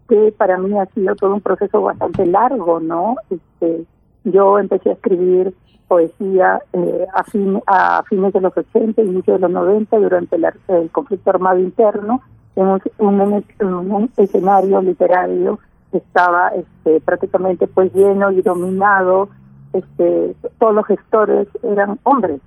que 0.08 0.34
para 0.36 0.58
mí 0.58 0.76
ha 0.76 0.86
sido 0.86 1.14
todo 1.14 1.34
un 1.34 1.40
proceso 1.40 1.82
bastante 1.82 2.26
largo, 2.26 2.80
¿no? 2.80 3.14
Este, 3.30 3.84
yo 4.24 4.58
empecé 4.58 4.90
a 4.90 4.94
escribir 4.94 5.54
poesía 5.90 6.62
eh, 6.72 7.06
a, 7.12 7.24
fin, 7.24 7.60
a 7.66 8.04
fines 8.08 8.32
de 8.32 8.40
los 8.40 8.56
80, 8.56 9.02
inicio 9.02 9.32
de 9.32 9.40
los 9.40 9.50
90, 9.50 9.98
durante 9.98 10.36
el 10.68 10.90
conflicto 10.92 11.30
armado 11.30 11.58
interno, 11.58 12.22
en 12.54 12.68
un, 12.98 13.44
un, 13.58 14.12
escenario 14.16 14.80
literario 14.82 15.58
que 15.90 15.98
estaba 15.98 16.50
este, 16.50 17.00
prácticamente 17.00 17.66
pues 17.66 17.92
lleno 17.92 18.30
y 18.30 18.40
dominado, 18.40 19.30
este, 19.72 20.36
todos 20.60 20.76
los 20.76 20.86
gestores 20.86 21.48
eran 21.64 21.98
hombres, 22.04 22.40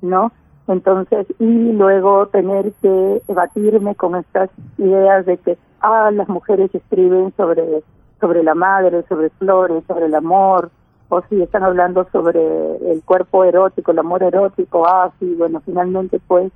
¿no? 0.00 0.30
Entonces, 0.68 1.26
y 1.40 1.72
luego 1.72 2.28
tener 2.28 2.72
que 2.80 3.22
debatirme 3.26 3.96
con 3.96 4.14
estas 4.14 4.50
ideas 4.78 5.26
de 5.26 5.36
que, 5.38 5.58
ah, 5.80 6.12
las 6.12 6.28
mujeres 6.28 6.72
escriben 6.72 7.34
sobre, 7.36 7.82
sobre 8.20 8.44
la 8.44 8.54
madre, 8.54 9.04
sobre 9.08 9.30
flores, 9.30 9.82
sobre 9.88 10.06
el 10.06 10.14
amor, 10.14 10.70
o 11.08 11.22
si 11.28 11.42
están 11.42 11.62
hablando 11.62 12.06
sobre 12.12 12.40
el 12.90 13.02
cuerpo 13.04 13.44
erótico, 13.44 13.92
el 13.92 13.98
amor 13.98 14.22
erótico, 14.22 14.86
ah, 14.86 15.12
bueno, 15.20 15.60
finalmente 15.64 16.20
pues 16.26 16.50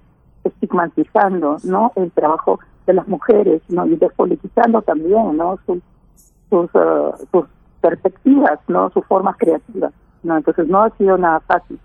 estigmatizando, 0.44 1.58
¿no? 1.64 1.92
El 1.96 2.10
trabajo 2.12 2.60
de 2.86 2.94
las 2.94 3.06
mujeres, 3.06 3.62
¿no? 3.68 3.86
Y 3.86 3.96
despolitizando 3.96 4.82
también, 4.82 5.36
¿no? 5.36 5.58
Sus, 5.66 5.78
sus, 6.48 6.70
sus 7.30 7.44
perspectivas, 7.80 8.58
¿no? 8.68 8.90
Sus 8.90 9.04
formas 9.06 9.36
creativas, 9.36 9.92
¿no? 10.22 10.36
Entonces 10.36 10.66
no 10.68 10.82
ha 10.82 10.90
sido 10.96 11.18
nada 11.18 11.40
fácil. 11.40 11.78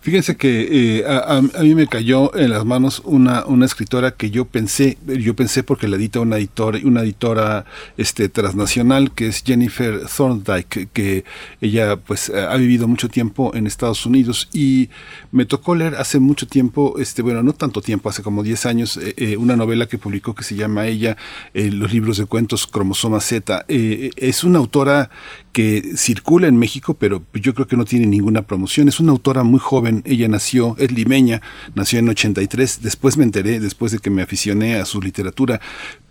Fíjense 0.00 0.38
que 0.38 1.00
eh, 1.00 1.04
a, 1.06 1.42
mí 1.42 1.74
me 1.74 1.86
cayó 1.86 2.34
en 2.34 2.48
las 2.48 2.64
manos 2.64 3.02
una, 3.04 3.44
una 3.44 3.66
escritora 3.66 4.12
que 4.12 4.30
yo 4.30 4.46
pensé, 4.46 4.96
yo 5.06 5.36
pensé 5.36 5.62
porque 5.62 5.88
la 5.88 5.96
edita 5.96 6.20
una 6.20 6.38
editora, 6.38 6.78
una 6.84 7.02
editora 7.02 7.66
este 7.98 8.30
transnacional 8.30 9.12
que 9.12 9.26
es 9.26 9.42
Jennifer 9.44 10.00
Thorndike, 10.06 10.88
que 10.94 11.24
ella 11.60 11.96
pues 11.96 12.30
ha 12.30 12.56
vivido 12.56 12.88
mucho 12.88 13.10
tiempo 13.10 13.54
en 13.54 13.66
Estados 13.66 14.06
Unidos 14.06 14.48
y 14.54 14.88
me 15.32 15.44
tocó 15.44 15.74
leer 15.74 15.96
hace 15.96 16.18
mucho 16.18 16.46
tiempo, 16.46 16.94
este 16.98 17.20
bueno, 17.20 17.42
no 17.42 17.52
tanto 17.52 17.82
tiempo, 17.82 18.08
hace 18.08 18.22
como 18.22 18.42
10 18.42 18.64
años, 18.64 18.96
eh, 18.96 19.12
eh, 19.18 19.36
una 19.36 19.54
novela 19.54 19.84
que 19.84 19.98
publicó 19.98 20.34
que 20.34 20.44
se 20.44 20.56
llama 20.56 20.86
ella 20.86 21.18
Los 21.52 21.92
libros 21.92 22.16
de 22.16 22.24
cuentos 22.24 22.66
Cromosoma 22.66 23.20
Z. 23.20 23.66
es 23.68 24.44
una 24.44 24.60
autora 24.60 25.10
que 25.52 25.96
circula 25.96 26.46
en 26.46 26.56
México, 26.56 26.94
pero 26.94 27.22
yo 27.34 27.54
creo 27.54 27.66
que 27.66 27.76
no 27.76 27.84
tiene 27.84 28.06
ninguna 28.06 28.42
promoción. 28.42 28.88
Es 28.88 29.00
una 29.00 29.09
autora 29.10 29.42
muy 29.42 29.60
joven, 29.60 30.02
ella 30.06 30.28
nació, 30.28 30.76
es 30.78 30.90
limeña, 30.92 31.42
nació 31.74 31.98
en 31.98 32.08
83, 32.08 32.80
después 32.82 33.16
me 33.16 33.24
enteré, 33.24 33.60
después 33.60 33.92
de 33.92 33.98
que 33.98 34.10
me 34.10 34.22
aficioné 34.22 34.76
a 34.76 34.84
su 34.84 35.00
literatura, 35.00 35.60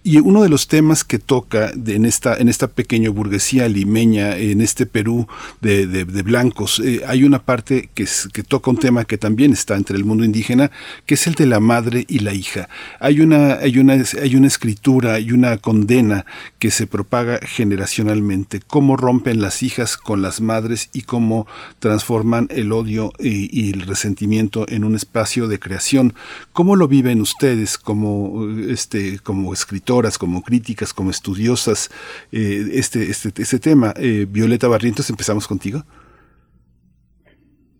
y 0.01 0.17
uno 0.19 0.43
de 0.43 0.49
los 0.49 0.67
temas 0.67 1.03
que 1.03 1.19
toca 1.19 1.71
en 1.71 2.05
esta 2.05 2.35
en 2.37 2.47
esta 2.47 2.67
pequeña 2.67 3.09
burguesía 3.09 3.67
limeña, 3.67 4.37
en 4.37 4.61
este 4.61 4.85
Perú 4.85 5.27
de, 5.59 6.05
blancos, 6.23 6.79
eh, 6.79 7.01
hay 7.05 7.23
una 7.23 7.39
parte 7.39 7.89
que, 7.93 8.05
toca 8.47 8.71
un 8.71 8.77
tema 8.77 9.05
que 9.05 9.17
también 9.17 9.51
está 9.51 9.75
entre 9.75 9.97
el 9.97 10.05
mundo 10.05 10.23
indígena, 10.23 10.71
que 11.05 11.15
es 11.15 11.27
el 11.27 11.35
de 11.35 11.45
la 11.47 11.59
madre 11.59 12.05
y 12.07 12.19
la 12.19 12.33
hija. 12.33 12.69
Hay 12.99 13.19
una, 13.19 13.55
hay 13.55 13.77
una, 13.77 13.93
hay 14.21 14.35
una 14.35 14.47
escritura 14.47 15.19
y 15.19 15.31
una 15.31 15.57
condena 15.57 16.25
que 16.59 16.71
se 16.71 16.87
propaga 16.87 17.39
generacionalmente, 17.41 18.61
cómo 18.65 18.95
rompen 18.95 19.41
las 19.41 19.63
hijas 19.63 19.97
con 19.97 20.21
las 20.21 20.39
madres 20.39 20.89
y 20.93 21.01
cómo 21.01 21.45
transforman 21.79 22.47
el 22.51 22.71
odio 22.71 23.11
y, 23.19 23.49
y 23.51 23.71
el 23.71 23.81
resentimiento 23.81 24.65
en 24.69 24.85
un 24.85 24.95
espacio 24.95 25.47
de 25.47 25.59
creación. 25.59 26.13
¿Cómo 26.53 26.75
lo 26.75 26.87
viven 26.87 27.21
ustedes 27.21 27.77
como, 27.77 28.47
este, 28.69 29.19
como 29.19 29.53
escritores? 29.53 29.88
Como 30.17 30.41
críticas, 30.41 30.93
como 30.93 31.09
estudiosas, 31.09 31.89
eh, 32.31 32.69
este, 32.73 33.09
este, 33.09 33.29
este 33.41 33.59
tema. 33.59 33.93
Eh, 33.97 34.25
Violeta 34.29 34.67
Barrientos, 34.67 35.09
empezamos 35.09 35.47
contigo. 35.47 35.83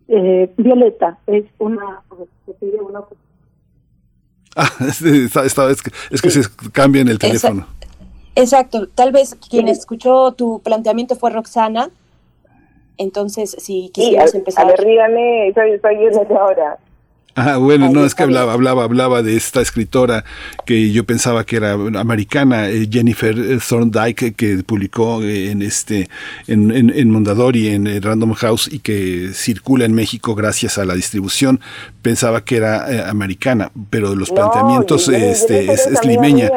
Eh, 0.08 0.52
Violeta, 0.56 1.18
es 1.26 1.44
una... 1.58 2.02
Ah, 4.56 4.68
esta, 5.44 5.66
vez 5.66 5.78
es 6.10 6.22
que 6.22 6.30
se 6.30 6.42
cambia 6.72 7.02
en 7.02 7.08
el 7.08 7.18
teléfono. 7.18 7.66
Exacto, 8.34 8.88
tal 8.88 9.12
vez 9.12 9.36
quien 9.48 9.68
escuchó 9.68 10.32
tu 10.32 10.60
planteamiento 10.62 11.14
fue 11.14 11.30
Roxana, 11.30 11.90
entonces 12.96 13.54
si 13.58 13.90
quisieras 13.90 14.34
empezar... 14.34 14.64
A 14.64 14.68
ver, 14.68 14.84
dígame, 14.84 15.52
soy, 15.54 15.78
soy 15.80 16.36
ahora. 16.36 16.78
Ah, 17.36 17.58
bueno, 17.58 17.90
no, 17.90 18.04
es 18.04 18.14
que 18.14 18.24
hablaba, 18.24 18.52
hablaba, 18.52 18.82
hablaba 18.84 19.22
de 19.22 19.36
esta 19.36 19.60
escritora 19.60 20.24
que 20.66 20.90
yo 20.90 21.04
pensaba 21.04 21.44
que 21.44 21.56
era 21.56 21.72
americana, 21.72 22.68
eh, 22.68 22.88
Jennifer 22.90 23.38
eh, 23.38 23.58
Thorndike, 23.66 24.34
que 24.34 24.64
publicó 24.64 25.22
eh, 25.22 25.50
en 25.50 25.62
este, 25.62 26.08
en, 26.48 26.72
en, 26.72 26.90
en 26.90 27.10
Mondadori, 27.10 27.68
en 27.68 28.02
Random 28.02 28.32
House, 28.34 28.68
y 28.70 28.80
que 28.80 29.30
circula 29.32 29.84
en 29.84 29.94
México 29.94 30.34
gracias 30.34 30.78
a 30.78 30.84
la 30.84 30.94
distribución. 30.94 31.60
Pensaba 32.02 32.44
que 32.44 32.56
era 32.56 33.08
americana, 33.08 33.70
pero 33.90 34.16
los 34.16 34.30
planteamientos, 34.30 35.08
este, 35.08 35.72
es, 35.72 35.88
limeña. 36.04 36.50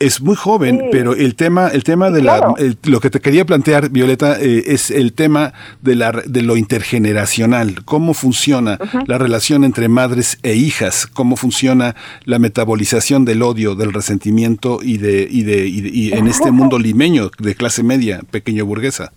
Es 0.00 0.20
muy 0.20 0.34
joven, 0.34 0.88
pero 0.90 1.14
el 1.14 1.34
tema, 1.34 1.68
el 1.68 1.84
tema 1.84 2.10
de 2.10 2.22
la, 2.22 2.54
lo 2.84 3.00
que 3.00 3.10
te 3.10 3.20
quería 3.20 3.44
plantear, 3.44 3.90
Violeta, 3.90 4.38
es 4.40 4.90
el 4.90 5.12
tema 5.12 5.52
de 5.82 5.94
la, 5.94 6.12
de 6.12 6.42
lo 6.42 6.56
intergeneracional, 6.56 7.84
cómo 7.84 8.14
funciona 8.14 8.78
la 9.06 9.18
relación 9.18 9.62
entre 9.64 9.75
entre 9.76 9.88
madres 9.90 10.38
e 10.42 10.54
hijas, 10.54 11.06
cómo 11.06 11.36
funciona 11.36 11.94
la 12.24 12.38
metabolización 12.38 13.26
del 13.26 13.42
odio, 13.42 13.74
del 13.74 13.92
resentimiento 13.92 14.78
y 14.80 14.96
de, 14.96 15.26
y 15.30 15.42
de, 15.42 15.66
y 15.68 16.12
en 16.14 16.28
este 16.28 16.50
mundo 16.58 16.78
limeño 16.78 17.28
de 17.38 17.54
clase 17.54 17.82
media, 17.82 18.20
pequeño 18.30 18.64
burguesa. 18.64 19.12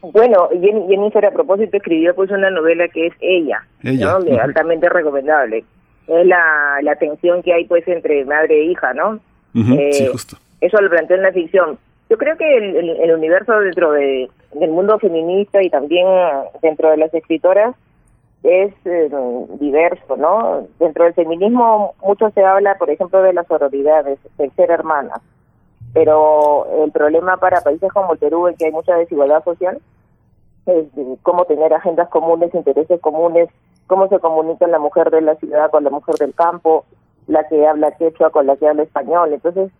Bueno, 0.00 0.48
Jennifer 0.88 1.26
a 1.26 1.32
propósito 1.32 1.76
escribió 1.76 2.14
pues 2.14 2.30
una 2.30 2.48
novela 2.48 2.88
que 2.88 3.08
es 3.08 3.12
Ella, 3.20 3.66
ella. 3.82 4.16
altamente 4.42 4.88
recomendable. 4.88 5.64
Es 6.08 6.26
la, 6.26 6.78
la 6.82 6.96
tensión 6.96 7.42
que 7.42 7.52
hay 7.52 7.66
pues 7.66 7.86
entre 7.86 8.24
madre 8.24 8.60
e 8.60 8.64
hija, 8.70 8.94
¿no? 8.94 9.20
sí, 9.52 9.74
eh, 9.78 10.08
justo. 10.10 10.38
Eso 10.62 10.80
lo 10.80 10.88
planteó 10.88 11.16
en 11.18 11.24
la 11.24 11.32
ficción. 11.32 11.78
Yo 12.08 12.16
creo 12.16 12.38
que 12.38 12.56
el, 12.56 12.88
el 12.88 13.12
universo 13.12 13.52
dentro 13.60 13.92
de, 13.92 14.30
del 14.54 14.70
mundo 14.70 14.98
feminista 14.98 15.62
y 15.62 15.68
también 15.68 16.06
dentro 16.62 16.90
de 16.90 16.96
las 16.96 17.12
escritoras 17.12 17.74
es 18.44 18.74
eh, 18.84 19.10
diverso, 19.58 20.16
¿no? 20.16 20.66
Dentro 20.78 21.04
del 21.04 21.14
feminismo 21.14 21.94
mucho 22.02 22.30
se 22.30 22.44
habla, 22.44 22.76
por 22.76 22.90
ejemplo, 22.90 23.22
de 23.22 23.32
las 23.32 23.46
sororidades, 23.46 24.18
del 24.36 24.52
ser 24.52 24.70
hermanas, 24.70 25.20
pero 25.94 26.66
el 26.84 26.92
problema 26.92 27.38
para 27.38 27.62
países 27.62 27.90
como 27.92 28.12
el 28.12 28.18
Perú, 28.18 28.46
en 28.46 28.56
que 28.56 28.66
hay 28.66 28.72
mucha 28.72 28.96
desigualdad 28.96 29.42
social, 29.44 29.80
es 30.66 30.86
cómo 31.22 31.46
tener 31.46 31.72
agendas 31.72 32.08
comunes, 32.10 32.54
intereses 32.54 33.00
comunes, 33.00 33.48
cómo 33.86 34.08
se 34.08 34.18
comunica 34.18 34.66
la 34.66 34.78
mujer 34.78 35.10
de 35.10 35.22
la 35.22 35.36
ciudad 35.36 35.70
con 35.70 35.84
la 35.84 35.90
mujer 35.90 36.16
del 36.16 36.34
campo, 36.34 36.84
la 37.26 37.48
que 37.48 37.66
habla 37.66 37.92
quechua 37.92 38.30
con 38.30 38.46
la 38.46 38.56
que 38.56 38.68
habla 38.68 38.82
español. 38.82 39.32
Entonces, 39.32 39.70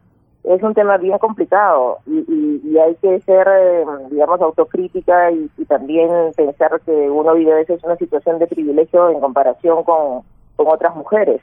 es 0.45 0.63
un 0.63 0.75
tema 0.75 0.99
bien 0.99 1.19
complicado 1.19 1.99
y, 2.07 2.61
y, 2.63 2.79
hay 2.79 2.95
que 2.97 3.21
ser, 3.23 3.49
eh, 3.49 3.85
digamos, 4.11 4.41
autocrítica 4.43 5.31
y, 5.31 5.49
también 5.67 6.11
pensar 6.37 6.81
que 6.85 6.93
uno 7.11 7.35
vive 7.35 7.53
a 7.53 7.57
veces 7.57 7.83
una 7.83 7.97
situación 7.97 8.39
de 8.39 8.47
privilegio 8.47 9.09
en 9.09 9.21
comparación 9.21 9.83
con, 9.85 10.23
con 10.57 10.69
otras 10.69 10.95
mujeres. 10.95 11.41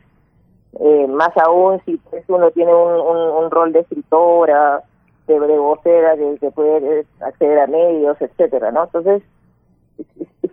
Eh, 0.79 1.07
más 1.07 1.35
aún 1.37 1.81
si 1.85 1.97
pues, 1.97 2.23
uno 2.27 2.51
tiene 2.51 2.73
un, 2.73 3.43
un, 3.43 3.51
rol 3.51 3.73
de 3.73 3.79
escritora, 3.79 4.83
de, 5.27 5.39
de 5.39 5.57
vocera, 5.57 6.15
que, 6.39 6.51
puede 6.51 7.05
acceder 7.21 7.59
a 7.59 7.67
medios, 7.67 8.21
etcétera, 8.21 8.71
¿no? 8.71 8.83
Entonces, 8.83 9.23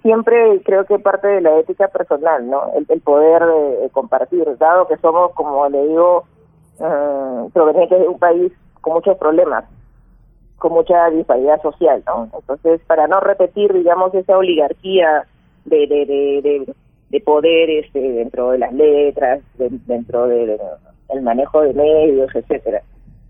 siempre 0.02 0.62
creo 0.64 0.86
que 0.86 0.98
parte 0.98 1.28
de 1.28 1.40
la 1.42 1.58
ética 1.58 1.88
personal, 1.88 2.48
¿no? 2.48 2.72
El, 2.88 3.00
poder 3.02 3.44
de 3.44 3.90
compartir, 3.90 4.56
dado 4.56 4.88
que 4.88 4.96
somos, 4.96 5.32
como 5.34 5.68
le 5.68 5.86
digo, 5.86 6.24
uh, 6.80 7.50
provenientes 7.50 8.00
de 8.00 8.08
un 8.08 8.18
país 8.18 8.52
con 8.80 8.94
muchos 8.94 9.16
problemas, 9.18 9.64
con 10.58 10.72
mucha 10.72 11.10
disparidad 11.10 11.60
social, 11.62 12.02
¿no? 12.06 12.28
Entonces, 12.34 12.80
para 12.86 13.06
no 13.06 13.20
repetir, 13.20 13.72
digamos, 13.72 14.14
esa 14.14 14.36
oligarquía 14.36 15.24
de, 15.64 15.86
de, 15.86 16.06
de, 16.06 16.74
de, 17.10 17.20
poder 17.20 17.70
este, 17.70 18.00
dentro 18.00 18.50
de 18.50 18.58
las 18.58 18.72
letras, 18.72 19.40
dentro 19.56 20.26
del 20.26 20.58
el 21.10 21.22
manejo 21.22 21.62
de 21.62 21.72
medios, 21.72 22.34
etcétera. 22.34 22.82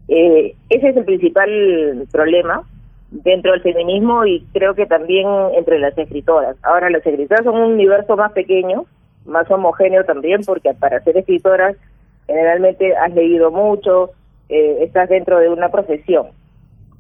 Eh, 0.09 0.55
ese 0.69 0.89
es 0.89 0.97
el 0.97 1.05
principal 1.05 2.07
problema 2.11 2.65
dentro 3.11 3.53
del 3.53 3.63
feminismo 3.63 4.25
y 4.27 4.45
creo 4.53 4.75
que 4.75 4.87
también 4.87 5.27
entre 5.55 5.79
las 5.79 5.97
escritoras. 5.97 6.57
Ahora, 6.63 6.91
las 6.91 7.07
escritoras 7.07 7.45
son 7.45 7.57
un 7.57 7.73
universo 7.73 8.17
más 8.17 8.33
pequeño, 8.33 8.85
más 9.27 9.51
homogéneo 9.51 10.05
también, 10.05 10.41
porque 10.45 10.75
para 10.75 11.01
ser 11.01 11.17
escritoras 11.17 11.77
generalmente 12.29 12.95
has 12.95 13.13
leído 13.13 13.51
mucho, 13.51 14.11
eh, 14.49 14.79
estás 14.83 15.09
dentro 15.09 15.41
de 15.41 15.49
una 15.49 15.71
profesión, 15.71 16.29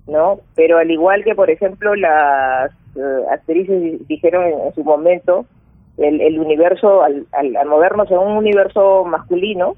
¿no? 0.07 0.41
Pero 0.57 0.79
al 0.79 0.91
igual 0.91 1.23
que, 1.23 1.35
por 1.35 1.51
ejemplo, 1.51 1.95
las 1.95 2.73
eh, 2.97 3.25
actrices 3.31 4.09
dijeron 4.09 4.45
en, 4.45 4.75
su 4.75 4.83
momento, 4.83 5.45
el, 5.99 6.21
el 6.21 6.41
universo, 6.41 7.03
al, 7.03 7.27
al, 7.33 7.57
al, 7.57 7.69
movernos 7.69 8.11
en 8.11 8.19
un 8.19 8.39
universo 8.39 9.05
masculino, 9.05 9.77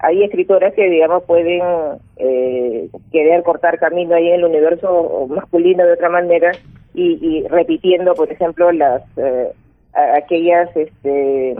hay 0.00 0.24
escritoras 0.24 0.74
que, 0.74 0.88
digamos, 0.88 1.22
pueden 1.24 1.62
eh, 2.16 2.88
querer 3.12 3.42
cortar 3.42 3.78
camino 3.78 4.14
ahí 4.14 4.28
en 4.28 4.34
el 4.34 4.44
universo 4.44 5.26
masculino 5.28 5.84
de 5.84 5.92
otra 5.92 6.08
manera 6.08 6.52
y, 6.94 7.18
y 7.20 7.46
repitiendo, 7.48 8.14
por 8.14 8.32
ejemplo, 8.32 8.72
las 8.72 9.02
eh, 9.18 9.52
aquellas 10.16 10.74
este, 10.76 11.54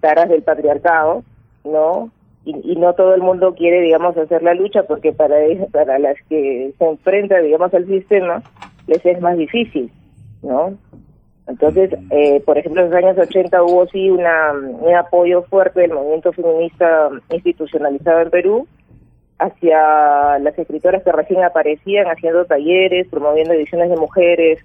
taras 0.00 0.28
del 0.28 0.42
patriarcado, 0.42 1.22
¿no? 1.64 2.10
Y, 2.46 2.72
y, 2.72 2.76
no 2.76 2.94
todo 2.94 3.14
el 3.14 3.22
mundo 3.22 3.54
quiere, 3.54 3.80
digamos, 3.80 4.16
hacer 4.16 4.42
la 4.42 4.54
lucha 4.54 4.84
porque 4.84 5.12
para, 5.12 5.36
para 5.72 5.98
las 5.98 6.16
que 6.28 6.72
se 6.78 6.84
enfrentan, 6.84 7.42
digamos, 7.42 7.74
al 7.74 7.86
sistema, 7.86 8.40
les 8.86 9.04
es 9.04 9.20
más 9.20 9.36
difícil, 9.36 9.90
¿no? 10.42 10.78
Entonces, 11.48 11.90
eh, 12.10 12.40
por 12.46 12.56
ejemplo, 12.58 12.82
en 12.82 12.90
los 12.90 12.96
años 12.96 13.18
80 13.18 13.62
hubo 13.62 13.86
sí 13.88 14.10
una, 14.10 14.52
un 14.52 14.94
apoyo 14.94 15.42
fuerte 15.42 15.80
del 15.80 15.92
movimiento 15.92 16.32
feminista 16.32 17.08
institucionalizado 17.30 18.20
en 18.20 18.30
Perú 18.30 18.68
hacia 19.38 20.38
las 20.38 20.58
escritoras 20.58 21.02
que 21.02 21.12
recién 21.12 21.44
aparecían 21.44 22.06
haciendo 22.06 22.46
talleres, 22.46 23.06
promoviendo 23.08 23.54
ediciones 23.54 23.90
de 23.90 23.96
mujeres, 23.96 24.64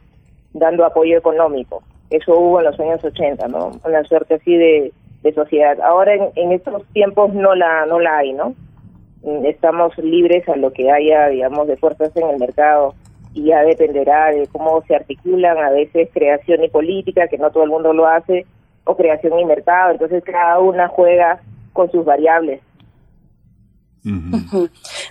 dando 0.53 0.85
apoyo 0.85 1.17
económico. 1.17 1.83
Eso 2.09 2.37
hubo 2.37 2.59
en 2.59 2.65
los 2.65 2.79
años 2.79 3.03
80, 3.03 3.47
¿no? 3.47 3.71
Una 3.85 4.03
suerte 4.03 4.35
así 4.35 4.55
de, 4.55 4.91
de 5.23 5.33
sociedad. 5.33 5.79
Ahora 5.81 6.15
en, 6.15 6.29
en 6.35 6.51
estos 6.51 6.85
tiempos 6.93 7.33
no 7.33 7.55
la 7.55 7.85
no 7.85 7.99
la 7.99 8.17
hay, 8.17 8.33
¿no? 8.33 8.53
Estamos 9.43 9.97
libres 9.97 10.47
a 10.49 10.55
lo 10.55 10.71
que 10.73 10.89
haya, 10.91 11.27
digamos, 11.27 11.67
de 11.67 11.77
fuerzas 11.77 12.15
en 12.15 12.29
el 12.29 12.39
mercado 12.39 12.95
y 13.33 13.45
ya 13.45 13.61
dependerá 13.63 14.31
de 14.31 14.47
cómo 14.47 14.81
se 14.87 14.95
articulan 14.95 15.57
a 15.57 15.69
veces 15.69 16.09
creación 16.13 16.63
y 16.63 16.69
política, 16.69 17.27
que 17.27 17.37
no 17.37 17.51
todo 17.51 17.63
el 17.63 17.69
mundo 17.69 17.93
lo 17.93 18.07
hace, 18.07 18.45
o 18.83 18.95
creación 18.97 19.39
y 19.39 19.45
mercado, 19.45 19.91
entonces 19.91 20.23
cada 20.23 20.59
una 20.59 20.87
juega 20.87 21.39
con 21.73 21.89
sus 21.91 22.03
variables. 22.03 22.61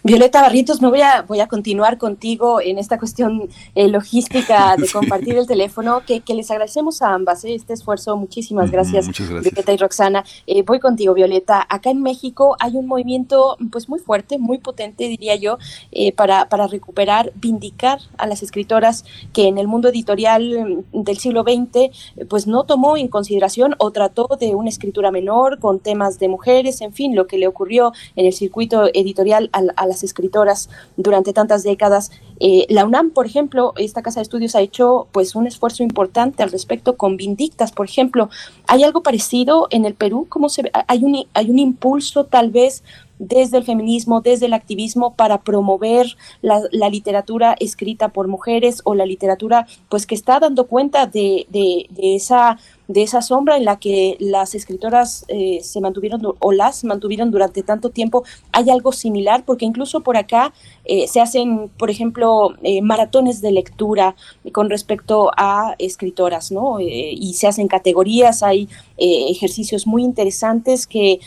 Violeta 0.03 0.43
Barritos, 0.43 0.83
me 0.83 0.89
voy 0.89 1.01
a, 1.01 1.23
voy 1.23 1.39
a 1.39 1.47
continuar 1.47 1.97
contigo 1.97 2.61
en 2.61 2.77
esta 2.77 2.99
cuestión 2.99 3.49
eh, 3.77 3.89
logística 3.89 4.75
de 4.79 4.89
compartir 4.89 5.37
el 5.37 5.47
teléfono, 5.47 6.03
que, 6.05 6.21
que, 6.21 6.35
les 6.35 6.51
agradecemos 6.51 7.01
a 7.03 7.15
ambas 7.15 7.45
eh, 7.45 7.55
este 7.55 7.73
esfuerzo. 7.73 8.17
Muchísimas 8.17 8.71
gracias, 8.71 9.07
gracias, 9.07 9.29
Violeta 9.29 9.73
y 9.73 9.77
Roxana. 9.77 10.25
Eh, 10.47 10.63
voy 10.63 10.81
contigo, 10.81 11.15
Violeta. 11.15 11.65
Acá 11.69 11.91
en 11.91 12.03
México 12.03 12.57
hay 12.59 12.77
un 12.77 12.87
movimiento 12.87 13.57
pues 13.71 13.89
muy 13.89 14.01
fuerte, 14.01 14.39
muy 14.39 14.59
potente, 14.59 15.07
diría 15.07 15.37
yo, 15.37 15.59
eh, 15.93 16.13
para, 16.13 16.49
para 16.49 16.67
recuperar, 16.67 17.33
vindicar 17.37 18.01
a 18.19 18.27
las 18.27 18.43
escritoras 18.43 19.05
que 19.33 19.47
en 19.47 19.59
el 19.59 19.69
mundo 19.69 19.89
editorial 19.89 20.85
del 20.93 21.19
siglo 21.19 21.45
XX 21.45 22.27
pues 22.29 22.47
no 22.47 22.65
tomó 22.65 22.97
en 22.97 23.09
consideración 23.09 23.77
o 23.79 23.93
trató 23.93 24.29
de 24.41 24.55
una 24.55 24.69
escritura 24.69 25.11
menor 25.11 25.61
con 25.61 25.79
temas 25.79 26.19
de 26.19 26.29
mujeres, 26.29 26.81
en 26.81 26.93
fin, 26.93 27.15
lo 27.15 27.27
que 27.27 27.39
le 27.39 27.47
ocurrió 27.47 27.93
en 28.17 28.27
el 28.27 28.33
circuito 28.33 28.80
editorial 28.87 29.51
a, 29.53 29.87
las 29.87 30.03
escritoras 30.03 30.69
durante 30.97 31.33
tantas 31.33 31.63
décadas. 31.63 32.11
Eh, 32.39 32.67
la 32.69 32.85
UNAM, 32.85 33.11
por 33.11 33.27
ejemplo, 33.27 33.73
esta 33.77 34.03
casa 34.03 34.21
de 34.21 34.23
estudios 34.23 34.55
ha 34.55 34.61
hecho 34.61 35.09
pues 35.13 35.35
un 35.35 35.47
esfuerzo 35.47 35.83
importante 35.83 36.43
al 36.43 36.51
respecto 36.51 36.97
con 36.97 37.17
Vindictas, 37.17 37.73
por 37.73 37.87
ejemplo. 37.87 38.31
¿Hay 38.67 38.83
algo 38.83 39.03
parecido 39.03 39.69
en 39.71 39.85
el 39.85 39.95
Perú? 39.95 40.27
¿Cómo 40.29 40.49
se 40.49 40.71
hay 40.87 41.05
un 41.05 41.25
hay 41.35 41.51
un 41.51 41.59
impulso 41.59 42.25
tal 42.25 42.51
vez 42.51 42.83
desde 43.21 43.59
el 43.59 43.65
feminismo, 43.65 44.23
desde 44.23 44.47
el 44.47 44.55
activismo 44.55 45.15
para 45.15 45.43
promover 45.43 46.17
la, 46.41 46.89
literatura 46.89 47.55
escrita 47.61 48.09
por 48.09 48.27
mujeres 48.29 48.81
o 48.85 48.95
la 48.95 49.05
literatura 49.05 49.67
pues 49.91 50.07
que 50.07 50.15
está 50.15 50.41
dando 50.41 50.67
cuenta 50.67 51.07
de, 51.07 51.47
de 51.51 52.17
esa 52.17 52.59
de 52.93 53.03
esa 53.03 53.23
sombra 53.23 53.57
en 53.57 53.65
la 53.65 53.79
que 53.79 54.17
las 54.19 54.57
escritoras 54.57 55.25
eh, 55.29 55.61
se 55.63 55.81
mantuvieron 55.81 56.21
o 56.39 56.53
las 56.53 56.83
mantuvieron 56.83 57.31
durante 57.31 57.63
tanto 57.63 57.91
tiempo. 57.91 58.25
Hay 58.51 58.69
algo 58.69 58.91
similar 58.91 59.45
porque 59.45 59.65
incluso 59.65 60.01
por 60.01 60.17
acá 60.17 60.53
eh, 60.85 61.07
se 61.09 61.21
hacen, 61.21 61.71
por 61.79 61.91
ejemplo, 61.91 62.55
eh, 62.63 62.83
maratones 62.83 63.41
de 63.41 63.53
lectura 63.53 64.17
con 64.53 64.71
respecto 64.71 65.31
a 65.37 65.75
escritoras, 65.79 66.51
¿no? 66.51 66.79
y 66.81 67.35
se 67.35 67.47
hacen 67.47 67.69
categorías, 67.69 68.43
hay 68.43 68.69
ejercicios 68.97 69.87
muy 69.87 70.03
interesantes 70.03 70.87
que 70.87 71.21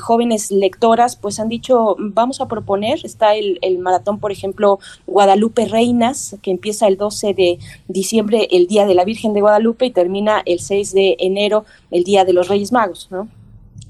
jóvenes 0.00 0.50
lectoras 0.50 1.16
pues 1.16 1.40
han 1.40 1.48
dicho 1.48 1.96
vamos 1.98 2.40
a 2.40 2.48
proponer, 2.48 3.00
está 3.04 3.34
el, 3.34 3.58
el, 3.62 3.78
maratón 3.78 4.18
por 4.18 4.32
ejemplo 4.32 4.78
Guadalupe 5.06 5.66
Reinas 5.66 6.36
que 6.42 6.50
empieza 6.50 6.86
el 6.86 6.96
12 6.96 7.34
de 7.34 7.58
diciembre 7.88 8.48
el 8.50 8.66
Día 8.66 8.86
de 8.86 8.94
la 8.94 9.04
Virgen 9.04 9.32
de 9.32 9.40
Guadalupe 9.40 9.86
y 9.86 9.90
termina 9.90 10.42
el 10.44 10.60
6 10.60 10.92
de 10.92 11.16
enero 11.18 11.64
el 11.90 12.04
Día 12.04 12.24
de 12.24 12.32
los 12.32 12.48
Reyes 12.48 12.72
Magos, 12.72 13.08
¿no? 13.10 13.28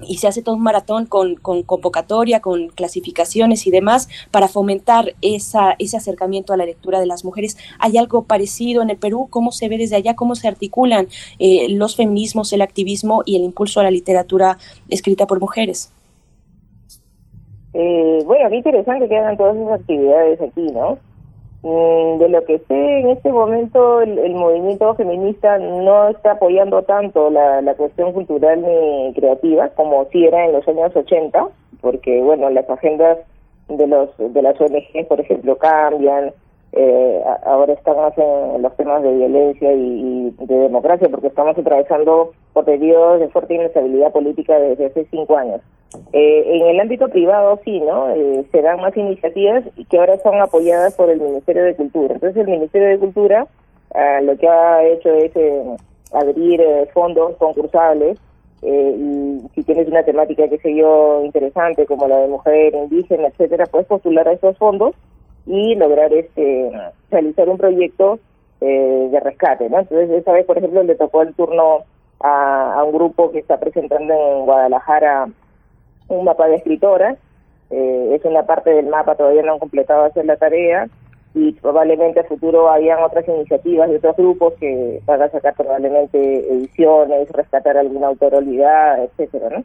Y 0.02 0.16
se 0.16 0.28
hace 0.28 0.42
todo 0.42 0.54
un 0.56 0.62
maratón 0.62 1.06
con, 1.06 1.36
con, 1.36 1.62
convocatoria, 1.62 2.40
con 2.40 2.68
clasificaciones 2.68 3.66
y 3.66 3.70
demás 3.70 4.08
para 4.30 4.48
fomentar 4.48 5.14
esa, 5.20 5.76
ese 5.78 5.96
acercamiento 5.96 6.52
a 6.52 6.56
la 6.56 6.66
lectura 6.66 7.00
de 7.00 7.06
las 7.06 7.24
mujeres. 7.24 7.56
¿Hay 7.78 7.96
algo 7.96 8.24
parecido 8.24 8.82
en 8.82 8.90
el 8.90 8.96
Perú? 8.96 9.28
¿Cómo 9.30 9.52
se 9.52 9.68
ve 9.68 9.78
desde 9.78 9.96
allá? 9.96 10.14
¿Cómo 10.14 10.34
se 10.34 10.48
articulan 10.48 11.08
eh, 11.38 11.68
los 11.70 11.96
feminismos, 11.96 12.52
el 12.52 12.62
activismo 12.62 13.22
y 13.24 13.36
el 13.36 13.42
impulso 13.42 13.80
a 13.80 13.84
la 13.84 13.90
literatura 13.90 14.58
escrita 14.88 15.26
por 15.26 15.40
mujeres? 15.40 15.92
Eh, 17.72 18.22
bueno, 18.24 18.48
qué 18.50 18.56
interesante 18.56 19.08
que 19.08 19.16
hagan 19.16 19.36
todas 19.36 19.56
esas 19.56 19.80
actividades 19.80 20.40
aquí, 20.40 20.66
¿no? 20.72 20.98
Mm, 21.64 22.18
de 22.18 22.28
lo 22.28 22.44
que 22.44 22.58
sé, 22.58 22.98
en 23.00 23.08
este 23.08 23.32
momento 23.32 24.02
el, 24.02 24.18
el, 24.18 24.34
movimiento 24.34 24.94
feminista 24.96 25.56
no 25.56 26.10
está 26.10 26.32
apoyando 26.32 26.82
tanto 26.82 27.30
la, 27.30 27.62
la 27.62 27.74
cuestión 27.74 28.12
cultural 28.12 28.60
ni 28.60 29.14
creativa 29.14 29.70
como 29.70 30.04
si 30.12 30.26
era 30.26 30.44
en 30.44 30.52
los 30.52 30.68
años 30.68 30.94
80, 30.94 31.48
porque 31.80 32.20
bueno, 32.20 32.50
las 32.50 32.68
agendas 32.68 33.16
de 33.68 33.86
los 33.86 34.10
de 34.18 34.42
las 34.42 34.60
ONG, 34.60 35.08
por 35.08 35.20
ejemplo, 35.20 35.56
cambian, 35.56 36.34
eh, 36.76 37.22
ahora 37.44 37.72
están 37.72 37.96
más 37.96 38.16
en 38.18 38.62
los 38.62 38.76
temas 38.76 39.02
de 39.02 39.12
violencia 39.12 39.72
y, 39.72 40.34
y, 40.40 40.46
de 40.46 40.54
democracia, 40.56 41.08
porque 41.08 41.28
estamos 41.28 41.56
atravesando 41.56 42.32
por 42.52 42.64
periodos 42.64 43.20
de 43.20 43.28
fuerte 43.28 43.54
inestabilidad 43.54 44.12
política 44.12 44.58
desde 44.58 44.86
hace 44.86 45.06
cinco 45.10 45.36
años. 45.36 45.60
Eh, 46.12 46.42
en 46.46 46.66
el 46.66 46.80
ámbito 46.80 47.08
privado 47.08 47.60
sí, 47.64 47.80
¿no? 47.80 48.10
Eh, 48.10 48.44
se 48.50 48.62
dan 48.62 48.80
más 48.80 48.96
iniciativas 48.96 49.62
que 49.88 49.98
ahora 49.98 50.18
son 50.18 50.40
apoyadas 50.40 50.94
por 50.96 51.10
el 51.10 51.20
Ministerio 51.20 51.62
de 51.64 51.76
Cultura. 51.76 52.14
Entonces 52.14 52.44
el 52.44 52.50
Ministerio 52.50 52.88
de 52.88 52.98
Cultura 52.98 53.46
ah, 53.94 54.20
lo 54.22 54.36
que 54.36 54.48
ha 54.48 54.84
hecho 54.84 55.10
es 55.10 55.34
eh, 55.36 55.62
abrir 56.12 56.60
eh, 56.60 56.88
fondos 56.92 57.36
concursables 57.36 58.18
y 58.66 59.42
si 59.54 59.62
tienes 59.62 59.86
una 59.88 60.04
temática, 60.04 60.48
que 60.48 60.56
sé 60.56 60.74
yo, 60.74 61.22
interesante 61.22 61.84
como 61.84 62.08
la 62.08 62.16
de 62.20 62.28
mujer 62.28 62.74
indígena, 62.74 63.28
etcétera, 63.28 63.66
puedes 63.66 63.86
postular 63.86 64.26
a 64.26 64.32
esos 64.32 64.56
fondos 64.56 64.94
y 65.46 65.74
lograr 65.74 66.12
este 66.12 66.70
realizar 67.10 67.48
un 67.48 67.58
proyecto 67.58 68.18
eh, 68.60 69.08
de 69.10 69.20
rescate, 69.20 69.68
¿no? 69.68 69.80
Entonces 69.80 70.10
esa 70.10 70.32
vez, 70.32 70.46
por 70.46 70.58
ejemplo, 70.58 70.82
le 70.82 70.94
tocó 70.94 71.22
el 71.22 71.34
turno 71.34 71.84
a, 72.20 72.74
a 72.74 72.84
un 72.84 72.92
grupo 72.92 73.30
que 73.30 73.40
está 73.40 73.58
presentando 73.58 74.14
en 74.14 74.44
Guadalajara 74.46 75.28
un 76.08 76.24
mapa 76.24 76.46
de 76.48 76.56
escritoras, 76.56 77.18
eh, 77.70 78.12
es 78.14 78.24
una 78.24 78.44
parte 78.44 78.70
del 78.70 78.86
mapa, 78.86 79.16
todavía 79.16 79.42
no 79.42 79.54
han 79.54 79.58
completado 79.58 80.04
hacer 80.04 80.24
la 80.24 80.36
tarea 80.36 80.88
y 81.34 81.52
probablemente 81.52 82.20
a 82.20 82.24
futuro 82.24 82.70
hayan 82.70 83.02
otras 83.02 83.26
iniciativas 83.26 83.90
de 83.90 83.96
otros 83.96 84.16
grupos 84.16 84.54
que 84.54 85.00
van 85.04 85.22
a 85.22 85.30
sacar 85.30 85.54
probablemente 85.54 86.18
ediciones, 86.52 87.28
rescatar 87.32 87.76
alguna 87.76 88.08
autorolidad, 88.08 89.02
etcétera, 89.02 89.50
¿no? 89.50 89.64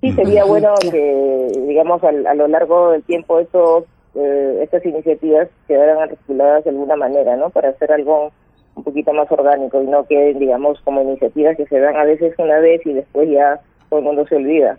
Sí, 0.00 0.12
sería 0.12 0.44
bueno 0.44 0.74
que, 0.82 1.52
digamos, 1.66 2.02
a, 2.02 2.08
a 2.08 2.34
lo 2.34 2.48
largo 2.48 2.90
del 2.90 3.02
tiempo 3.04 3.38
estos 3.38 3.84
eh, 4.14 4.60
estas 4.62 4.84
iniciativas 4.84 5.48
quedaran 5.66 5.98
articuladas 5.98 6.64
de 6.64 6.70
alguna 6.70 6.96
manera, 6.96 7.36
¿no? 7.36 7.50
Para 7.50 7.70
hacer 7.70 7.92
algo 7.92 8.32
un 8.76 8.84
poquito 8.84 9.12
más 9.12 9.30
orgánico 9.30 9.82
y 9.82 9.86
no 9.86 10.04
queden, 10.04 10.38
digamos, 10.38 10.80
como 10.82 11.02
iniciativas 11.02 11.56
que 11.56 11.66
se 11.66 11.78
dan 11.78 11.96
a 11.96 12.04
veces 12.04 12.34
una 12.38 12.58
vez 12.58 12.84
y 12.84 12.92
después 12.92 13.28
ya 13.30 13.60
todo 13.88 14.00
el 14.00 14.04
mundo 14.04 14.26
se 14.26 14.36
olvida. 14.36 14.78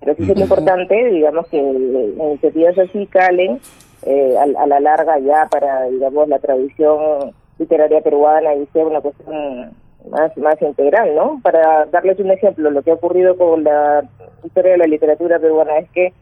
Pero 0.00 0.14
sí 0.14 0.30
es 0.30 0.38
importante, 0.38 0.94
digamos, 1.10 1.46
que 1.48 1.58
iniciativas 1.58 2.78
así 2.78 3.06
calen 3.06 3.60
eh, 4.02 4.36
a, 4.38 4.62
a, 4.62 4.66
la 4.66 4.80
larga 4.80 5.18
ya 5.18 5.46
para, 5.50 5.84
digamos, 5.84 6.28
la 6.28 6.38
tradición 6.38 7.32
literaria 7.58 8.00
peruana 8.02 8.54
y 8.54 8.66
sea 8.66 8.86
una 8.86 9.00
cuestión 9.00 9.70
más, 10.10 10.36
más 10.36 10.60
integral, 10.62 11.14
¿no? 11.14 11.40
Para 11.42 11.86
darles 11.86 12.18
un 12.18 12.30
ejemplo, 12.30 12.70
lo 12.70 12.82
que 12.82 12.90
ha 12.90 12.94
ocurrido 12.94 13.36
con 13.36 13.64
la 13.64 14.04
historia 14.44 14.72
de 14.72 14.78
la 14.78 14.86
literatura 14.86 15.38
peruana 15.38 15.78
es 15.78 15.90
que 15.90 16.12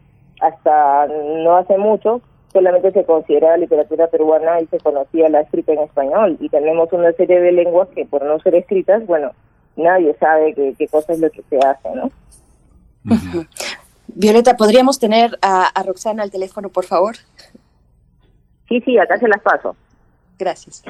hasta 0.41 1.07
no 1.07 1.57
hace 1.57 1.79
mucho 1.79 2.21
solamente 2.55 2.93
se 2.93 3.05
considera 3.05 3.57
literatura 3.59 4.07
peruana 4.07 4.61
y 4.61 4.67
se 4.69 4.79
conocía 4.79 5.29
la 5.29 5.41
escrita 5.41 5.73
en 5.73 5.81
español 5.81 6.37
y 6.41 6.49
tenemos 6.49 6.91
una 6.93 7.13
serie 7.13 7.41
de 7.41 7.53
lenguas 7.53 7.89
que 7.95 8.07
por 8.07 8.25
no 8.25 8.39
ser 8.39 8.55
escritas, 8.55 9.05
bueno, 9.07 9.33
nadie 9.77 10.15
sabe 10.19 10.55
qué, 10.55 10.75
qué 10.79 10.89
cosa 10.89 11.13
es 11.13 11.19
lo 11.19 11.31
que 11.31 11.43
se 11.51 11.59
hace, 11.59 11.91
¿no? 11.95 12.11
Violeta, 14.07 14.57
¿podríamos 14.57 14.99
tener 15.01 15.37
a, 15.43 15.67
a 15.67 15.83
Roxana 15.83 16.23
al 16.23 16.31
teléfono, 16.31 16.69
por 16.69 16.85
favor? 16.85 17.17
Sí, 18.69 18.81
sí, 18.83 18.97
acá 18.99 19.19
se 19.19 19.29
las 19.29 19.43
paso. 19.43 19.75
Gracias. 20.39 20.85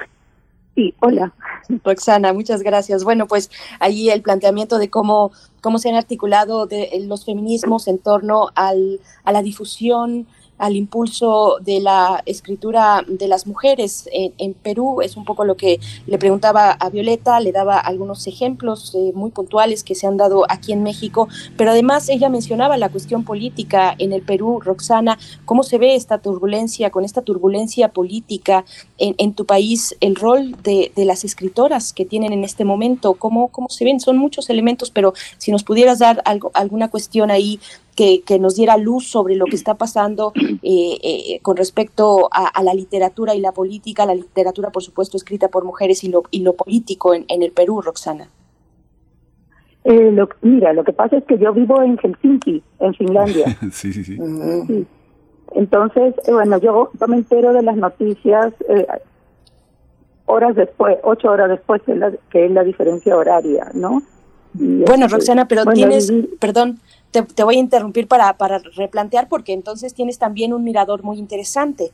Sí, 0.74 0.94
hola. 1.00 1.32
Roxana, 1.84 2.32
muchas 2.32 2.62
gracias. 2.62 3.04
Bueno, 3.04 3.26
pues 3.26 3.50
ahí 3.80 4.10
el 4.10 4.22
planteamiento 4.22 4.78
de 4.78 4.90
cómo, 4.90 5.30
cómo 5.60 5.78
se 5.78 5.88
han 5.88 5.94
articulado 5.94 6.66
de, 6.66 6.90
los 7.06 7.24
feminismos 7.24 7.86
en 7.88 7.98
torno 7.98 8.48
al, 8.54 9.00
a 9.22 9.32
la 9.32 9.42
difusión 9.42 10.26
al 10.59 10.76
impulso 10.76 11.59
de 11.60 11.81
la 11.81 12.22
escritura 12.26 13.05
de 13.06 13.28
las 13.28 13.47
mujeres 13.47 14.09
en, 14.12 14.55
Perú. 14.55 15.01
Es 15.02 15.16
un 15.16 15.24
poco 15.24 15.44
lo 15.44 15.56
que 15.56 15.81
le 16.06 16.16
preguntaba 16.18 16.70
a 16.70 16.90
Violeta, 16.90 17.40
le 17.40 17.52
daba 17.52 17.78
algunos 17.78 18.26
ejemplos 18.26 18.94
eh, 18.94 19.12
muy 19.14 19.31
puntuales 19.31 19.82
que 19.82 19.94
se 19.94 20.06
han 20.06 20.16
dado 20.16 20.44
aquí 20.48 20.72
en 20.72 20.82
México, 20.82 21.28
pero 21.56 21.72
además 21.72 22.09
ella 22.09 22.28
mencionaba 22.28 22.76
la 22.76 22.89
cuestión 22.89 23.24
política 23.24 23.94
en 23.98 24.12
el 24.12 24.22
Perú. 24.22 24.60
Roxana, 24.60 25.18
¿cómo 25.44 25.62
se 25.62 25.78
ve 25.78 25.94
esta 25.94 26.18
turbulencia, 26.18 26.90
con 26.90 27.05
esta 27.05 27.22
turbulencia 27.22 27.89
política 27.89 28.64
en, 28.98 29.35
tu 29.35 29.44
país, 29.44 29.97
el 30.01 30.14
rol 30.14 30.56
de, 30.62 30.93
las 30.97 31.24
escritoras 31.24 31.93
que 31.93 32.05
tienen 32.05 32.32
en 32.32 32.44
este 32.44 32.64
momento? 32.64 33.14
¿Cómo, 33.14 33.48
¿Cómo 33.48 33.68
se 33.68 33.85
ven? 33.85 34.01
Son 34.01 34.16
muchos 34.16 34.48
elementos, 34.51 34.90
pero 34.90 35.14
si 35.39 35.51
nos 35.51 35.64
pudieras 35.64 35.98
dar 35.98 36.22
algo, 36.24 36.51
alguna 36.55 36.89
cuestión 36.89 37.31
ahí 37.31 37.60
que, 37.94 38.22
nos 38.38 38.56
diera 38.56 38.76
luz 38.76 39.08
sobre 39.08 39.36
lo 39.36 39.46
que 39.46 39.56
está 39.56 39.74
pasando 39.74 40.32
eh, 40.62 40.98
eh, 41.02 41.40
con 41.42 41.56
respecto 41.56 42.28
a, 42.30 42.62
la 42.62 42.74
literatura 42.74 43.34
y 43.34 43.40
la 43.40 43.52
política, 43.52 44.06
la 44.06 44.14
literatura, 44.14 44.70
por 44.70 44.82
supuesto, 44.82 45.16
escrita 45.16 45.48
por 45.48 45.64
mujeres 45.64 46.04
y 46.04 46.08
lo, 46.08 46.24
y 46.30 46.40
lo 46.40 46.54
político 46.54 47.14
en, 47.14 47.24
el 47.28 47.52
Perú, 47.52 47.80
Roxana. 47.80 48.28
Eh, 49.84 50.10
lo, 50.12 50.28
mira, 50.42 50.72
lo 50.72 50.82
que 50.82 50.92
pasa 50.92 51.18
es 51.18 51.24
que 51.24 51.38
yo 51.38 51.52
vivo 51.52 51.82
en 51.82 51.98
Helsinki, 51.98 52.62
en 52.80 52.94
Finlandia. 52.94 53.56
sí, 53.72 53.92
sí, 53.92 54.04
sí. 54.04 54.18
Entonces, 55.52 56.14
bueno, 56.26 56.58
yo, 56.58 56.90
me 57.06 57.16
entero 57.16 57.52
de 57.52 57.62
las 57.62 57.76
noticias 57.76 58.52
horas 60.26 60.56
después, 60.56 60.96
ocho 61.02 61.30
horas 61.30 61.50
después, 61.50 61.82
que 61.82 61.92
es 61.92 61.98
la, 61.98 62.12
que 62.30 62.46
es 62.46 62.50
la 62.50 62.64
diferencia 62.64 63.16
horaria, 63.16 63.70
¿no? 63.74 64.02
bueno, 64.54 65.06
este, 65.06 65.16
Roxana, 65.16 65.48
pero 65.48 65.64
tienes, 65.66 66.12
perdón, 66.38 66.78
te, 67.22 67.44
voy 67.44 67.56
a 67.56 67.60
interrumpir 67.60 68.08
para, 68.08 68.36
para 68.36 68.58
replantear 68.76 69.28
porque 69.28 69.52
entonces 69.52 69.94
tienes 69.94 70.18
también 70.18 70.52
un 70.52 70.64
mirador 70.64 71.02
muy 71.02 71.18
interesante. 71.18 71.90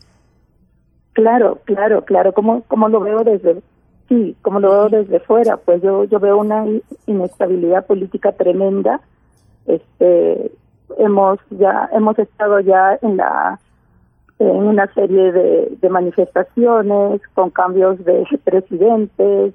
Claro, 1.12 1.58
claro, 1.64 2.04
claro, 2.04 2.32
como, 2.32 2.62
como 2.62 2.88
lo 2.88 3.00
veo 3.00 3.24
desde, 3.24 3.60
sí, 4.08 4.36
como 4.42 4.60
lo 4.60 4.70
veo 4.70 4.88
desde 4.88 5.20
fuera, 5.20 5.56
pues 5.56 5.82
yo, 5.82 6.04
yo 6.04 6.20
veo 6.20 6.38
una 6.38 6.64
inestabilidad 7.06 7.86
política 7.86 8.32
tremenda, 8.32 9.00
este, 9.66 10.52
hemos 10.98 11.38
ya, 11.50 11.90
hemos 11.92 12.18
estado 12.18 12.60
ya 12.60 12.98
en 13.02 13.16
la, 13.16 13.58
en 14.38 14.56
una 14.56 14.92
serie 14.94 15.32
de, 15.32 15.76
de 15.80 15.88
manifestaciones, 15.90 17.20
con 17.34 17.50
cambios 17.50 18.02
de 18.04 18.24
presidentes, 18.44 19.52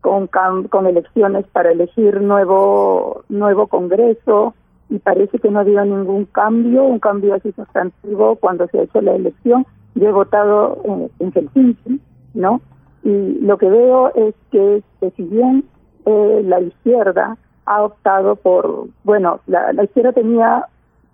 con, 0.00 0.28
con 0.28 0.86
elecciones 0.86 1.46
para 1.48 1.72
elegir 1.72 2.20
nuevo, 2.20 3.24
nuevo 3.28 3.66
Congreso, 3.66 4.54
y 4.94 5.00
parece 5.00 5.40
que 5.40 5.50
no 5.50 5.58
ha 5.58 5.62
habido 5.62 5.84
ningún 5.84 6.24
cambio, 6.26 6.84
un 6.84 7.00
cambio 7.00 7.34
así 7.34 7.50
sustantivo 7.50 8.36
cuando 8.36 8.68
se 8.68 8.78
ha 8.78 8.82
hecho 8.84 9.00
la 9.00 9.16
elección. 9.16 9.66
Yo 9.96 10.08
he 10.08 10.12
votado 10.12 10.78
en, 10.84 11.10
en 11.18 11.32
Helsinki, 11.32 12.00
¿no? 12.34 12.60
Y 13.02 13.40
lo 13.40 13.58
que 13.58 13.68
veo 13.68 14.12
es 14.14 14.36
que, 14.52 14.84
si 15.16 15.22
bien 15.24 15.64
eh, 16.06 16.42
la 16.44 16.60
izquierda 16.60 17.36
ha 17.66 17.82
optado 17.82 18.36
por, 18.36 18.86
bueno, 19.02 19.40
la, 19.48 19.72
la 19.72 19.82
izquierda 19.82 20.12
tenía 20.12 20.68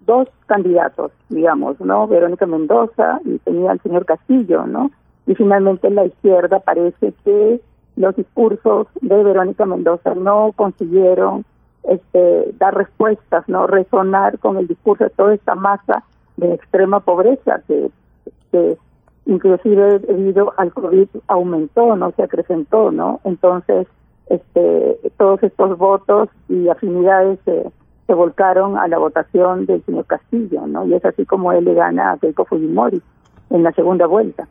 dos 0.04 0.28
candidatos, 0.44 1.12
digamos, 1.30 1.80
¿no? 1.80 2.06
Verónica 2.06 2.44
Mendoza 2.44 3.18
y 3.24 3.38
tenía 3.38 3.70
al 3.70 3.80
señor 3.80 4.04
Castillo, 4.04 4.66
¿no? 4.66 4.90
Y 5.26 5.34
finalmente 5.36 5.88
la 5.88 6.04
izquierda 6.04 6.60
parece 6.60 7.14
que 7.24 7.62
los 7.96 8.14
discursos 8.14 8.88
de 9.00 9.24
Verónica 9.24 9.64
Mendoza 9.64 10.14
no 10.14 10.52
consiguieron 10.54 11.46
este, 11.84 12.52
dar 12.58 12.74
respuestas, 12.74 13.48
no 13.48 13.66
resonar 13.66 14.38
con 14.38 14.56
el 14.58 14.66
discurso 14.66 15.04
de 15.04 15.10
toda 15.10 15.34
esta 15.34 15.54
masa 15.54 16.04
de 16.36 16.54
extrema 16.54 17.00
pobreza 17.00 17.62
que, 17.66 17.90
que 18.52 18.76
inclusive 19.26 19.98
debido 20.00 20.52
al 20.56 20.72
COVID 20.72 21.08
aumentó, 21.28 21.96
no 21.96 22.12
se 22.12 22.22
acrecentó, 22.22 22.90
¿no? 22.90 23.20
Entonces, 23.24 23.86
este, 24.26 24.98
todos 25.16 25.42
estos 25.42 25.76
votos 25.78 26.28
y 26.48 26.68
afinidades 26.68 27.38
se, 27.44 27.70
se 28.06 28.14
volcaron 28.14 28.76
a 28.76 28.88
la 28.88 28.98
votación 28.98 29.66
del 29.66 29.84
señor 29.84 30.06
Castillo, 30.06 30.66
¿no? 30.66 30.86
Y 30.86 30.94
es 30.94 31.04
así 31.04 31.24
como 31.24 31.52
él 31.52 31.64
le 31.64 31.74
gana 31.74 32.12
a 32.12 32.18
Keiko 32.18 32.44
Fujimori 32.44 33.00
en 33.50 33.62
la 33.62 33.72
segunda 33.72 34.06
vuelta. 34.06 34.48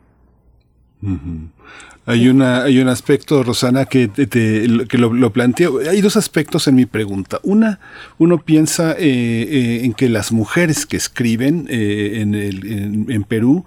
Hay 2.10 2.28
una 2.28 2.64
hay 2.64 2.80
un 2.80 2.88
aspecto, 2.88 3.44
Rosana, 3.44 3.84
que, 3.84 4.08
te, 4.08 4.26
que 4.26 4.98
lo, 4.98 5.32
planteo. 5.32 5.78
Hay 5.88 6.00
dos 6.00 6.16
aspectos 6.16 6.66
en 6.66 6.74
mi 6.74 6.84
pregunta. 6.84 7.38
Una, 7.44 7.78
uno 8.18 8.38
piensa 8.42 8.92
eh, 8.92 8.96
eh, 8.98 9.84
en 9.84 9.94
que 9.94 10.08
las 10.08 10.32
mujeres 10.32 10.86
que 10.86 10.96
escriben 10.96 11.68
eh, 11.70 12.18
en, 12.20 12.34
el, 12.34 13.06
en, 13.10 13.22
Perú 13.22 13.64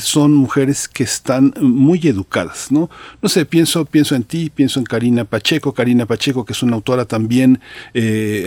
son 0.00 0.34
mujeres 0.34 0.88
que 0.88 1.04
están 1.04 1.54
muy 1.60 2.00
educadas, 2.04 2.72
¿no? 2.72 2.90
No 3.22 3.28
sé, 3.28 3.44
pienso 3.44 3.84
pienso 3.84 4.16
en 4.16 4.24
ti, 4.24 4.50
pienso 4.52 4.80
en 4.80 4.86
Karina 4.86 5.24
Pacheco, 5.24 5.72
Karina 5.72 6.06
Pacheco 6.06 6.44
que 6.44 6.54
es 6.54 6.62
una 6.62 6.74
autora 6.74 7.04
también 7.04 7.60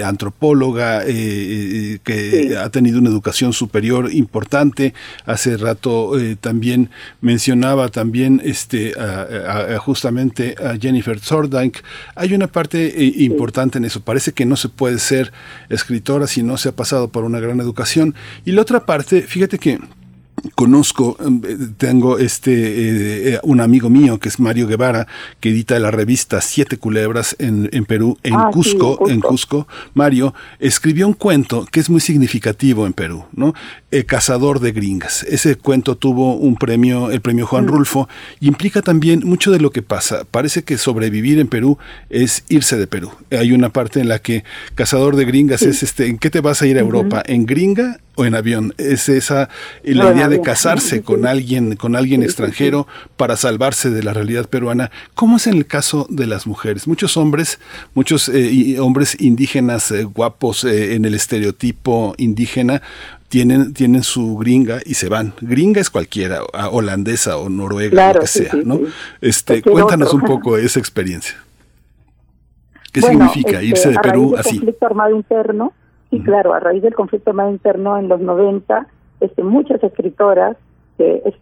antropóloga 0.03 1.05
que 1.05 2.57
ha 2.59 2.69
tenido 2.69 2.99
una 2.99 3.09
educación 3.09 3.53
superior 3.53 4.11
importante. 4.11 4.93
Hace 5.25 5.57
rato 5.57 6.13
también 6.41 6.89
mencionaba 7.21 7.89
también 7.89 8.41
este 8.43 8.93
justamente 9.79 10.55
a 10.63 10.77
Jennifer 10.77 11.19
Zordijk. 11.19 11.83
Hay 12.15 12.33
una 12.33 12.47
parte 12.47 12.87
eh, 12.87 13.13
importante 13.23 13.77
en 13.77 13.85
eso. 13.85 14.01
Parece 14.01 14.33
que 14.33 14.45
no 14.45 14.55
se 14.55 14.69
puede 14.69 14.99
ser 14.99 15.31
escritora 15.69 16.27
si 16.27 16.43
no 16.43 16.57
se 16.57 16.69
ha 16.69 16.75
pasado 16.75 17.09
por 17.09 17.23
una 17.23 17.39
gran 17.39 17.59
educación. 17.59 18.15
Y 18.45 18.51
la 18.51 18.61
otra 18.61 18.85
parte, 18.85 19.21
fíjate 19.21 19.59
que 19.59 19.79
conozco, 20.55 21.17
em, 21.19 21.41
tengo 21.77 22.17
este 22.17 23.33
eh, 23.33 23.39
un 23.43 23.61
amigo 23.61 23.89
mío 23.89 24.19
que 24.19 24.29
es 24.29 24.39
Mario 24.39 24.67
Guevara, 24.67 25.07
que 25.39 25.49
edita 25.49 25.77
la 25.79 25.91
revista 25.91 26.41
Siete 26.41 26.77
Culebras 26.77 27.35
en, 27.39 27.69
en 27.71 27.85
Perú, 27.85 28.17
en, 28.23 28.35
ah, 28.35 28.49
Cusco, 28.51 29.09
en 29.09 29.21
Cusco. 29.21 29.67
Mario 29.93 30.33
escribió 30.59 31.07
un 31.07 31.13
cuento 31.13 31.65
que 31.71 31.79
es 31.79 31.89
muy 31.89 32.01
significativo 32.01 32.85
en 32.85 32.93
Perú, 32.93 33.25
¿no? 33.33 33.53
El 33.91 34.05
cazador 34.05 34.59
de 34.59 34.71
gringas. 34.71 35.23
Ese 35.23 35.55
cuento 35.55 35.95
tuvo 35.95 36.35
un 36.35 36.55
premio, 36.55 37.11
el 37.11 37.21
premio 37.21 37.45
Juan 37.45 37.65
mm. 37.65 37.69
Rulfo, 37.69 38.09
y 38.39 38.47
implica 38.47 38.81
también 38.81 39.21
mucho 39.25 39.51
de 39.51 39.59
lo 39.59 39.71
que 39.71 39.81
pasa. 39.81 40.23
Parece 40.29 40.63
que 40.63 40.77
sobrevivir 40.77 41.39
en 41.39 41.47
Perú 41.47 41.77
es 42.09 42.43
irse 42.49 42.77
de 42.77 42.87
Perú. 42.87 43.11
Hay 43.31 43.51
una 43.51 43.69
parte 43.69 43.99
en 43.99 44.07
la 44.07 44.19
que 44.19 44.43
cazador 44.75 45.15
de 45.15 45.25
gringas 45.25 45.61
es 45.61 45.83
este, 45.83 46.07
¿en 46.07 46.17
qué 46.17 46.29
te 46.29 46.41
vas 46.41 46.61
a 46.61 46.67
ir 46.67 46.77
a 46.77 46.81
Europa? 46.81 47.23
¿En 47.25 47.45
gringa 47.45 47.99
o 48.21 48.25
en 48.25 48.35
avión. 48.35 48.73
Es 48.77 49.09
esa 49.09 49.49
la 49.83 50.11
idea 50.11 50.27
de 50.27 50.41
casarse 50.41 51.01
con 51.03 51.25
alguien, 51.25 51.75
con 51.75 51.95
alguien 51.95 52.23
extranjero 52.23 52.87
para 53.17 53.35
salvarse 53.35 53.89
de 53.89 54.03
la 54.03 54.13
realidad 54.13 54.47
peruana. 54.47 54.91
¿Cómo 55.15 55.37
es 55.37 55.47
en 55.47 55.55
el 55.55 55.65
caso 55.65 56.07
de 56.09 56.27
las 56.27 56.47
mujeres? 56.47 56.87
Muchos 56.87 57.17
hombres, 57.17 57.59
muchos 57.93 58.29
eh, 58.29 58.79
hombres 58.79 59.19
indígenas 59.19 59.91
eh, 59.91 60.03
guapos 60.03 60.63
eh, 60.63 60.95
en 60.95 61.05
el 61.05 61.13
estereotipo 61.13 62.13
indígena 62.17 62.81
tienen, 63.29 63.73
tienen 63.73 64.03
su 64.03 64.37
gringa 64.37 64.79
y 64.85 64.95
se 64.95 65.07
van. 65.07 65.33
Gringa 65.39 65.79
es 65.79 65.89
cualquiera, 65.89 66.41
holandesa 66.71 67.37
o 67.37 67.49
noruega, 67.49 68.13
lo 68.13 68.19
que 68.19 68.27
sea, 68.27 68.53
¿no? 68.65 68.81
Este, 69.21 69.61
cuéntanos 69.61 70.13
un 70.13 70.21
poco 70.21 70.57
esa 70.57 70.79
experiencia. 70.79 71.37
¿Qué 72.91 73.01
significa 73.01 73.51
este, 73.51 73.65
irse 73.65 73.89
de 73.89 73.99
Perú 73.99 74.35
así? 74.37 74.57
conflicto 74.57 74.85
armado 74.85 75.15
interno, 75.15 75.73
y 76.11 76.21
claro, 76.21 76.53
a 76.53 76.59
raíz 76.59 76.83
del 76.83 76.93
conflicto 76.93 77.33
más 77.33 77.49
interno 77.49 77.97
en 77.97 78.09
los 78.09 78.19
90, 78.19 78.85
este, 79.21 79.43
muchas 79.43 79.81
escritoras 79.81 80.57
que, 80.97 81.33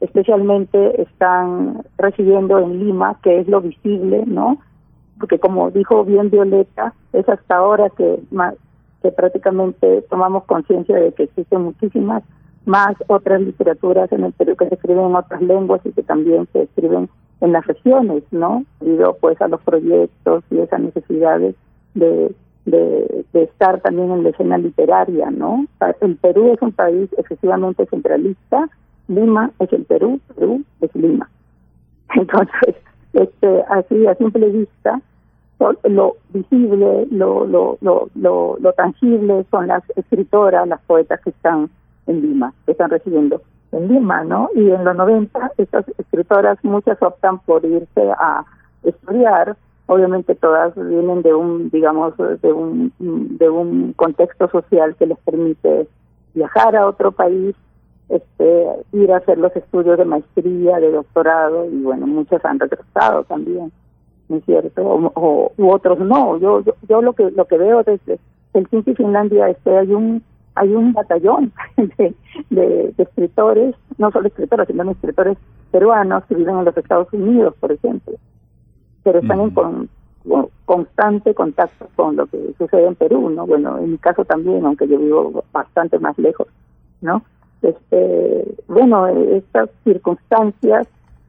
especialmente 0.00 1.02
están 1.02 1.82
residiendo 1.96 2.58
en 2.58 2.78
Lima, 2.78 3.18
que 3.22 3.40
es 3.40 3.48
lo 3.48 3.60
visible, 3.60 4.24
¿no? 4.26 4.58
Porque 5.18 5.38
como 5.38 5.70
dijo 5.70 6.04
bien 6.04 6.30
Violeta, 6.30 6.94
es 7.12 7.28
hasta 7.28 7.56
ahora 7.56 7.90
que, 7.90 8.20
que 9.02 9.12
prácticamente 9.12 10.02
tomamos 10.10 10.44
conciencia 10.44 10.96
de 10.96 11.12
que 11.12 11.24
existen 11.24 11.62
muchísimas 11.62 12.22
más 12.66 12.94
otras 13.06 13.40
literaturas 13.40 14.12
en 14.12 14.24
el 14.24 14.32
Perú 14.32 14.56
que 14.56 14.68
se 14.68 14.74
escriben 14.74 15.06
en 15.06 15.16
otras 15.16 15.40
lenguas 15.40 15.80
y 15.84 15.92
que 15.92 16.02
también 16.02 16.46
se 16.52 16.62
escriben 16.62 17.08
en 17.40 17.52
las 17.52 17.66
regiones, 17.66 18.22
¿no? 18.30 18.64
Debido 18.80 19.16
pues 19.20 19.40
a 19.40 19.48
los 19.48 19.60
proyectos 19.62 20.44
y 20.50 20.58
esas 20.58 20.80
necesidades 20.80 21.54
de 21.94 22.34
de, 22.70 23.24
estar 23.32 23.80
también 23.80 24.10
en 24.10 24.22
la 24.22 24.30
escena 24.30 24.58
literaria, 24.58 25.30
¿no? 25.30 25.66
El 26.00 26.16
Perú 26.16 26.52
es 26.54 26.62
un 26.62 26.72
país 26.72 27.08
excesivamente 27.16 27.86
centralista, 27.86 28.68
Lima 29.08 29.50
es 29.58 29.72
el 29.72 29.84
Perú, 29.84 30.20
Perú 30.34 30.62
es 30.80 30.94
Lima. 30.94 31.28
Entonces, 32.14 32.76
este, 33.12 33.64
así 33.68 34.06
a 34.06 34.14
simple 34.14 34.48
vista, 34.50 35.00
lo 35.84 36.16
visible, 36.30 37.06
lo, 37.10 37.46
lo, 37.46 37.78
lo, 37.80 38.08
lo, 38.14 38.56
lo 38.58 38.72
tangible 38.72 39.44
son 39.50 39.66
las 39.66 39.82
escritoras, 39.96 40.66
las 40.66 40.80
poetas 40.82 41.20
que 41.20 41.30
están 41.30 41.68
en 42.06 42.22
Lima, 42.22 42.52
que 42.64 42.72
están 42.72 42.90
recibiendo 42.90 43.42
en 43.72 43.88
Lima, 43.88 44.24
¿no? 44.24 44.48
Y 44.54 44.70
en 44.70 44.84
los 44.84 44.96
90 44.96 45.52
estas 45.58 45.86
escritoras, 45.98 46.58
muchas 46.62 47.00
optan 47.02 47.38
por 47.40 47.64
irse 47.64 48.10
a 48.18 48.44
estudiar, 48.82 49.56
obviamente 49.90 50.36
todas 50.36 50.72
vienen 50.76 51.22
de 51.22 51.34
un, 51.34 51.68
digamos, 51.70 52.14
de 52.16 52.52
un, 52.52 52.92
de 53.00 53.50
un 53.50 53.92
contexto 53.94 54.48
social 54.48 54.94
que 54.94 55.06
les 55.06 55.18
permite 55.18 55.88
viajar 56.32 56.76
a 56.76 56.86
otro 56.86 57.10
país, 57.10 57.56
este, 58.08 58.66
ir 58.92 59.12
a 59.12 59.16
hacer 59.16 59.38
los 59.38 59.54
estudios 59.56 59.98
de 59.98 60.04
maestría, 60.04 60.78
de 60.78 60.92
doctorado, 60.92 61.66
y 61.66 61.82
bueno, 61.82 62.06
muchas 62.06 62.44
han 62.44 62.60
regresado 62.60 63.24
también. 63.24 63.72
¿no 64.28 64.36
es 64.36 64.44
cierto? 64.44 64.82
O, 64.84 65.52
u 65.56 65.70
otros 65.70 65.98
no. 65.98 66.38
Yo, 66.38 66.60
yo, 66.60 66.74
yo 66.88 67.02
lo 67.02 67.12
que 67.14 67.28
lo 67.32 67.46
que 67.46 67.58
veo 67.58 67.82
desde 67.82 68.20
Helsinki, 68.54 68.94
Finlandia, 68.94 69.48
es 69.48 69.56
que 69.64 69.76
hay 69.76 69.92
un 69.92 70.22
hay 70.54 70.72
un 70.72 70.92
batallón 70.92 71.52
de, 71.76 72.14
de, 72.50 72.94
escritores, 72.96 73.74
no 73.98 74.12
solo 74.12 74.28
escritores, 74.28 74.68
sino 74.68 74.88
escritores 74.88 75.36
peruanos 75.72 76.24
que 76.26 76.36
viven 76.36 76.58
en 76.60 76.64
los 76.64 76.76
Estados 76.76 77.12
Unidos, 77.12 77.54
por 77.58 77.72
ejemplo, 77.72 78.14
pero 79.02 79.20
están 79.20 79.40
en 79.40 79.50
con, 79.50 79.88
constante 80.64 81.34
contacto 81.34 81.88
con 81.96 82.16
lo 82.16 82.26
que 82.26 82.54
sucede 82.58 82.86
en 82.86 82.94
Perú, 82.94 83.30
¿no? 83.30 83.46
Bueno, 83.46 83.78
en 83.78 83.92
mi 83.92 83.98
caso 83.98 84.24
también, 84.24 84.64
aunque 84.64 84.86
yo 84.86 84.98
vivo 84.98 85.44
bastante 85.52 85.98
más 85.98 86.18
lejos, 86.18 86.46
¿no? 87.00 87.22
Este, 87.62 88.54
bueno, 88.68 89.06
estas 89.06 89.70
circunstancias 89.84 90.86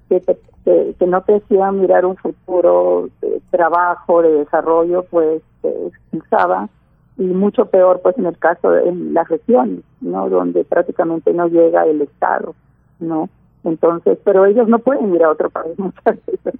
que 0.09 0.19
te 0.19 0.37
que, 0.63 0.95
no 1.07 1.21
te 1.21 1.37
hacían 1.37 1.79
mirar 1.79 2.05
un 2.05 2.15
futuro 2.17 3.09
de 3.21 3.41
trabajo, 3.49 4.21
de 4.21 4.31
desarrollo, 4.31 5.03
pues 5.09 5.41
te 5.61 5.87
expulsaban 5.87 6.69
y 7.17 7.23
mucho 7.23 7.65
peor 7.65 8.01
pues 8.01 8.17
en 8.17 8.25
el 8.25 8.37
caso 8.37 8.71
de 8.71 8.87
en 8.87 9.13
las 9.13 9.27
regiones, 9.27 9.83
¿no? 9.99 10.29
Donde 10.29 10.63
prácticamente 10.63 11.33
no 11.33 11.47
llega 11.47 11.85
el 11.85 12.01
Estado, 12.01 12.55
¿no? 12.99 13.29
Entonces, 13.63 14.17
pero 14.23 14.45
ellos 14.45 14.67
no 14.67 14.79
pueden 14.79 15.13
ir 15.13 15.23
a 15.23 15.29
otro 15.29 15.49
país 15.49 15.73
muchas 15.77 16.17
veces, 16.25 16.53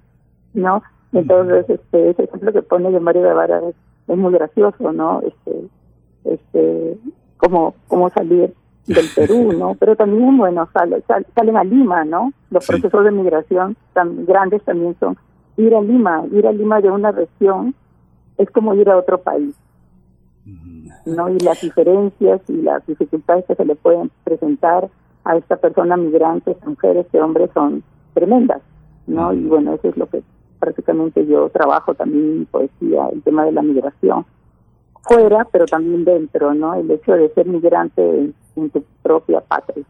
¿no? 0.54 0.82
Entonces, 1.12 1.68
este, 1.68 2.10
ese 2.10 2.24
ejemplo 2.24 2.52
que 2.52 2.62
pone 2.62 2.90
de 2.90 3.00
Mario 3.00 3.22
Guevara 3.22 3.60
es, 3.68 3.74
es 4.08 4.16
muy 4.16 4.32
gracioso, 4.32 4.92
¿no? 4.92 5.20
Este, 5.20 5.68
este, 6.24 6.98
como, 7.36 7.74
como 7.88 8.08
salir 8.10 8.54
del 8.86 9.06
Perú, 9.14 9.52
¿no? 9.52 9.74
Pero 9.78 9.96
también, 9.96 10.36
bueno, 10.38 10.68
sale, 10.72 11.02
salen 11.34 11.56
a 11.56 11.64
Lima, 11.64 12.04
¿no? 12.04 12.32
Los 12.50 12.66
procesos 12.66 13.04
de 13.04 13.10
migración 13.10 13.76
tan 13.92 14.24
grandes 14.24 14.62
también 14.62 14.96
son 14.98 15.16
ir 15.56 15.74
a 15.74 15.80
Lima, 15.80 16.24
ir 16.32 16.46
a 16.46 16.52
Lima 16.52 16.80
de 16.80 16.90
una 16.90 17.12
región 17.12 17.74
es 18.38 18.50
como 18.50 18.74
ir 18.74 18.88
a 18.88 18.96
otro 18.96 19.18
país, 19.18 19.54
¿no? 21.04 21.28
Y 21.28 21.38
las 21.40 21.60
diferencias 21.60 22.40
y 22.48 22.62
las 22.62 22.84
dificultades 22.86 23.44
que 23.44 23.54
se 23.54 23.64
le 23.64 23.76
pueden 23.76 24.10
presentar 24.24 24.88
a 25.24 25.36
esta 25.36 25.56
persona 25.56 25.96
migrante, 25.96 26.56
mujeres 26.66 27.06
y 27.12 27.18
hombres, 27.18 27.50
son 27.54 27.82
tremendas, 28.14 28.62
¿no? 29.06 29.32
Y 29.32 29.44
bueno, 29.44 29.74
eso 29.74 29.88
es 29.88 29.96
lo 29.96 30.06
que 30.06 30.22
prácticamente 30.62 31.26
yo 31.26 31.48
trabajo 31.48 31.92
también 31.92 32.24
en 32.38 32.46
poesía, 32.46 33.08
el 33.12 33.20
tema 33.22 33.44
de 33.44 33.50
la 33.50 33.62
migración 33.62 34.24
fuera, 35.02 35.44
pero 35.50 35.66
también 35.66 36.04
dentro, 36.04 36.54
¿no? 36.54 36.74
El 36.74 36.88
hecho 36.88 37.14
de 37.14 37.28
ser 37.34 37.46
migrante 37.46 38.32
en, 38.54 38.70
tu 38.70 38.84
propia 39.02 39.40
patria. 39.40 39.84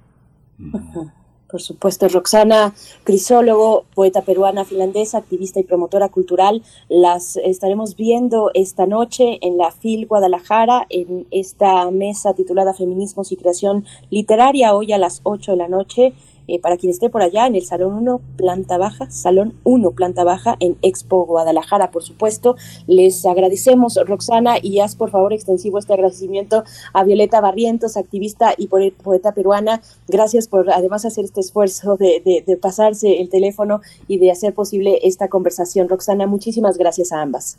Por 1.52 1.60
supuesto, 1.60 2.08
Roxana, 2.08 2.72
crisólogo, 3.04 3.84
poeta 3.94 4.22
peruana, 4.22 4.64
finlandesa, 4.64 5.18
activista 5.18 5.60
y 5.60 5.64
promotora 5.64 6.08
cultural, 6.08 6.62
las 6.88 7.36
estaremos 7.36 7.94
viendo 7.94 8.50
esta 8.54 8.86
noche 8.86 9.38
en 9.42 9.58
la 9.58 9.70
FIL 9.72 10.06
Guadalajara, 10.06 10.86
en 10.88 11.26
esta 11.30 11.90
mesa 11.90 12.32
titulada 12.32 12.72
Feminismos 12.72 13.30
y 13.32 13.36
Creación 13.36 13.84
Literaria, 14.08 14.74
hoy 14.74 14.94
a 14.94 14.98
las 14.98 15.20
8 15.24 15.52
de 15.52 15.58
la 15.58 15.68
noche. 15.68 16.14
Eh, 16.52 16.60
para 16.60 16.76
quien 16.76 16.90
esté 16.90 17.08
por 17.08 17.22
allá 17.22 17.46
en 17.46 17.54
el 17.54 17.62
Salón 17.62 17.94
1, 17.94 18.20
planta 18.36 18.76
baja, 18.76 19.10
Salón 19.10 19.54
1, 19.64 19.92
planta 19.92 20.22
baja, 20.22 20.56
en 20.60 20.76
Expo 20.82 21.24
Guadalajara, 21.24 21.90
por 21.90 22.02
supuesto. 22.02 22.56
Les 22.86 23.24
agradecemos, 23.24 23.98
Roxana, 24.06 24.56
y 24.60 24.80
haz 24.80 24.94
por 24.94 25.08
favor 25.08 25.32
extensivo 25.32 25.78
este 25.78 25.94
agradecimiento 25.94 26.62
a 26.92 27.04
Violeta 27.04 27.40
Barrientos, 27.40 27.96
activista 27.96 28.52
y 28.58 28.66
poeta 28.66 29.32
peruana. 29.32 29.80
Gracias 30.08 30.46
por 30.46 30.70
además 30.70 31.06
hacer 31.06 31.24
este 31.24 31.40
esfuerzo 31.40 31.96
de, 31.96 32.42
de, 32.46 32.56
pasarse 32.58 33.22
el 33.22 33.30
teléfono 33.30 33.80
y 34.06 34.18
de 34.18 34.30
hacer 34.30 34.52
posible 34.52 34.98
esta 35.04 35.28
conversación. 35.28 35.88
Roxana, 35.88 36.26
muchísimas 36.26 36.76
gracias 36.76 37.12
a 37.12 37.22
ambas. 37.22 37.58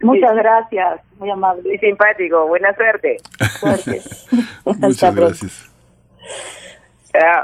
Muchas 0.00 0.34
gracias, 0.36 1.02
muy 1.18 1.28
amable. 1.28 1.64
Muy 1.68 1.76
simpático, 1.76 2.48
buena 2.48 2.74
suerte. 2.74 3.18
Suerte. 3.60 4.00
Muchas 4.64 5.14
gracias. 5.14 5.70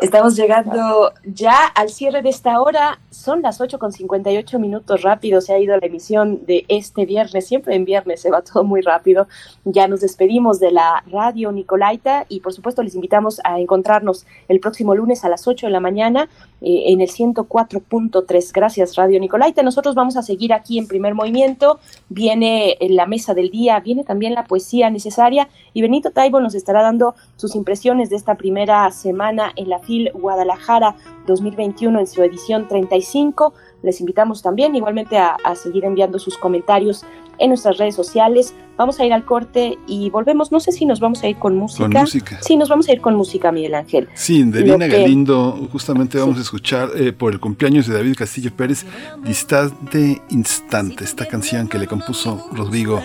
Estamos 0.01 0.37
llegando 0.37 1.13
ya 1.25 1.67
al 1.67 1.91
cierre 1.91 2.23
de 2.23 2.29
esta 2.29 2.61
hora. 2.61 2.99
Son 3.11 3.43
las 3.43 3.61
8 3.61 3.79
con 3.79 3.93
58 3.93 4.59
minutos 4.59 5.03
rápido. 5.03 5.41
Se 5.41 5.53
ha 5.53 5.59
ido 5.59 5.77
la 5.77 5.87
emisión 5.87 6.45
de 6.47 6.65
este 6.69 7.07
viernes. 7.07 7.47
Siempre 7.47 7.75
en 7.75 7.85
viernes 7.85 8.21
se 8.21 8.31
va 8.31 8.43
todo 8.43 8.65
muy 8.65 8.81
rápido. 8.81 9.27
Ya 9.65 9.89
nos 9.89 10.01
despedimos 10.01 10.61
de 10.61 10.71
la 10.71 11.03
radio 11.11 11.53
Nicolaita 11.53 12.27
y 12.29 12.41
por 12.41 12.53
supuesto 12.53 12.83
les 12.83 12.95
invitamos 12.95 13.41
a 13.45 13.59
encontrarnos 13.59 14.27
el 14.49 14.61
próximo 14.61 14.95
lunes 14.95 15.25
a 15.25 15.29
las 15.29 15.47
8 15.47 15.67
de 15.67 15.73
la 15.73 15.81
mañana 15.81 16.29
eh, 16.65 16.93
en 16.93 17.03
el 17.03 17.09
104.3. 17.09 18.53
Gracias 18.53 18.97
Radio 18.97 19.21
Nicolaita. 19.21 19.63
Nosotros 19.63 19.95
vamos 19.95 20.17
a 20.17 20.23
seguir 20.23 20.55
aquí 20.55 20.79
en 20.79 20.89
primer 20.89 21.15
movimiento. 21.15 21.79
Viene 22.09 22.79
la 22.81 23.07
mesa 23.07 23.35
del 23.35 23.51
día, 23.51 23.79
viene 23.81 24.03
también 24.03 24.33
la 24.33 24.45
poesía 24.45 24.89
necesaria 24.89 25.49
y 25.75 25.83
Benito 25.83 26.11
Taibo 26.11 26.41
nos 26.41 26.55
estará 26.55 26.83
dando 26.83 27.15
sus 27.37 27.55
impresiones 27.55 28.09
de 28.09 28.17
esta 28.17 28.37
primera 28.37 28.91
semana 28.93 29.53
en 29.57 29.69
la 29.69 29.79
FIL 29.79 30.11
Guadalajara 30.15 30.97
2021 31.27 32.01
en 32.01 32.07
su 32.07 32.23
edición 32.23 32.67
35. 32.67 33.53
Les 33.85 34.01
invitamos 34.01 34.43
también 34.43 34.75
igualmente 34.75 35.19
a, 35.19 35.37
seguir 35.55 35.85
enviando 35.85 36.19
sus 36.19 36.37
comentarios 36.39 37.05
en 37.39 37.51
nuestras 37.51 37.79
redes 37.79 37.95
sociales. 37.95 38.55
Vamos 38.77 38.99
a 38.99 39.05
ir 39.05 39.13
al 39.13 39.25
corte 39.25 39.79
y 39.87 40.11
volvemos. 40.11 40.51
No 40.51 40.59
sé 40.59 40.73
si 40.73 40.87
nos 40.87 41.01
vamos 41.01 41.23
a 41.23 41.29
ir 41.29 41.37
con 41.37 41.57
música. 41.57 41.85
Con 41.85 42.01
música. 42.01 42.39
Sí, 42.41 42.57
nos 42.57 42.69
vamos 42.69 42.89
a 42.89 42.93
ir 42.93 43.01
con 43.01 43.15
música, 43.15 43.53
Miguel 43.53 43.75
Ángel. 43.75 44.09
Sí, 44.15 44.43
de 44.43 44.63
Lina 44.63 44.87
Galindo, 44.87 45.53
justamente 45.71 46.19
vamos 46.19 46.39
a 46.39 46.41
escuchar 46.41 46.89
eh, 46.97 47.13
por 47.13 47.33
el 47.33 47.41
cumpleaños 47.41 47.87
de 47.87 47.95
David 47.95 48.17
Castillo 48.17 48.51
Pérez, 48.57 48.85
Distante 49.23 50.23
Instante, 50.31 51.05
esta 51.05 51.27
canción 51.27 51.69
que 51.69 51.79
le 51.79 51.87
compuso 51.87 52.49
Rodrigo 52.53 53.01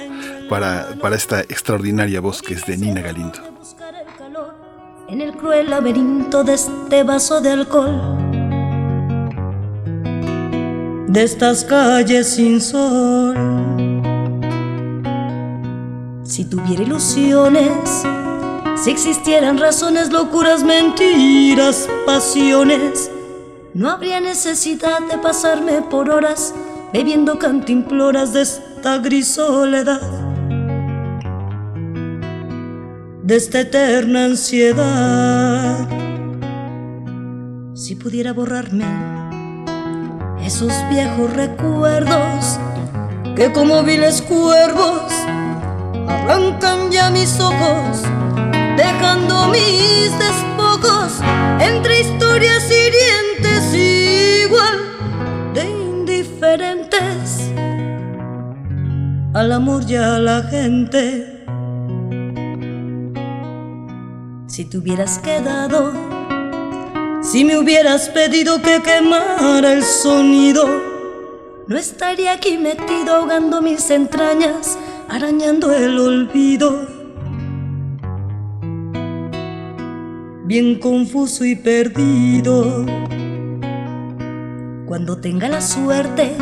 para, 0.50 0.96
para 1.02 1.16
esta 1.16 1.42
extraordinaria 1.42 2.22
voz 2.22 2.42
que 2.42 2.54
es 2.54 2.66
de 2.66 2.78
Nina 2.78 3.02
Galindo 3.02 3.40
en 5.10 5.22
el 5.22 5.36
cruel 5.36 5.70
laberinto 5.72 6.44
de 6.44 6.54
este 6.54 7.04
vaso 7.04 7.42
de 7.42 7.50
alcohol. 7.50 8.29
De 11.10 11.24
estas 11.24 11.66
calles 11.66 12.28
sin 12.28 12.62
sol. 12.62 13.36
Si 16.24 16.46
tuviera 16.46 16.84
ilusiones, 16.84 18.04
si 18.82 18.92
existieran 18.92 19.58
razones, 19.58 20.12
locuras, 20.12 20.64
mentiras, 20.64 21.90
pasiones, 22.06 23.12
no 23.74 23.90
habría 23.90 24.22
necesidad 24.22 25.00
de 25.10 25.18
pasarme 25.18 25.82
por 25.82 26.10
horas 26.10 26.54
bebiendo 26.94 27.40
cantimploras 27.40 28.34
de 28.34 28.44
esta 28.44 29.00
gris 29.00 29.28
soledad 29.28 30.30
de 33.30 33.36
esta 33.36 33.60
eterna 33.60 34.26
ansiedad. 34.26 35.88
Si 37.76 37.96
pudiera 37.96 38.34
borrarme 38.34 38.86
esos 40.44 40.72
viejos 40.90 41.32
recuerdos 41.34 42.60
que 43.36 43.52
como 43.52 43.84
viles 43.84 44.22
cuervos 44.22 45.12
arrancan 46.08 46.92
ya 46.92 47.10
mis 47.10 47.40
ojos, 47.40 48.04
dejando 48.76 49.48
mis 49.48 50.12
despojos 50.18 51.22
entre 51.60 52.02
historias 52.02 52.64
hirientes 52.70 53.74
igual 54.46 55.54
de 55.54 55.70
indiferentes 55.70 57.52
al 59.34 59.52
amor 59.52 59.84
y 59.88 59.96
a 59.96 60.20
la 60.20 60.44
gente. 60.44 61.46
Si 64.48 64.66
te 64.66 64.78
hubieras 64.78 65.20
quedado, 65.20 65.94
si 67.32 67.46
me 67.46 67.60
hubieras 67.60 68.10
pedido 68.10 68.60
que 68.60 68.82
quemara 68.82 69.74
el 69.74 69.84
sonido, 69.84 70.66
no 71.68 71.78
estaría 71.78 72.34
aquí 72.34 72.58
metido 72.58 73.18
ahogando 73.18 73.62
mis 73.62 73.88
entrañas, 73.92 74.80
arañando 75.08 75.72
el 75.72 76.00
olvido. 76.00 76.88
Bien 80.46 80.80
confuso 80.80 81.46
y 81.46 81.56
perdido, 81.56 82.84
cuando 84.88 85.22
tenga 85.22 85.48
la 85.50 85.62
suerte 85.62 86.36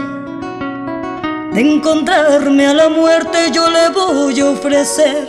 de 1.53 1.61
encontrarme 1.61 2.67
a 2.67 2.73
la 2.73 2.87
muerte 2.87 3.51
yo 3.51 3.69
le 3.69 3.89
voy 3.89 4.39
a 4.39 4.51
ofrecer 4.51 5.27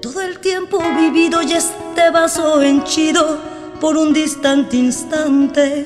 todo 0.00 0.22
el 0.22 0.38
tiempo 0.38 0.78
vivido 0.96 1.42
y 1.42 1.52
este 1.52 2.10
vaso 2.10 2.62
henchido 2.62 3.57
por 3.80 3.96
un 3.96 4.12
distante 4.12 4.76
instante. 4.76 5.84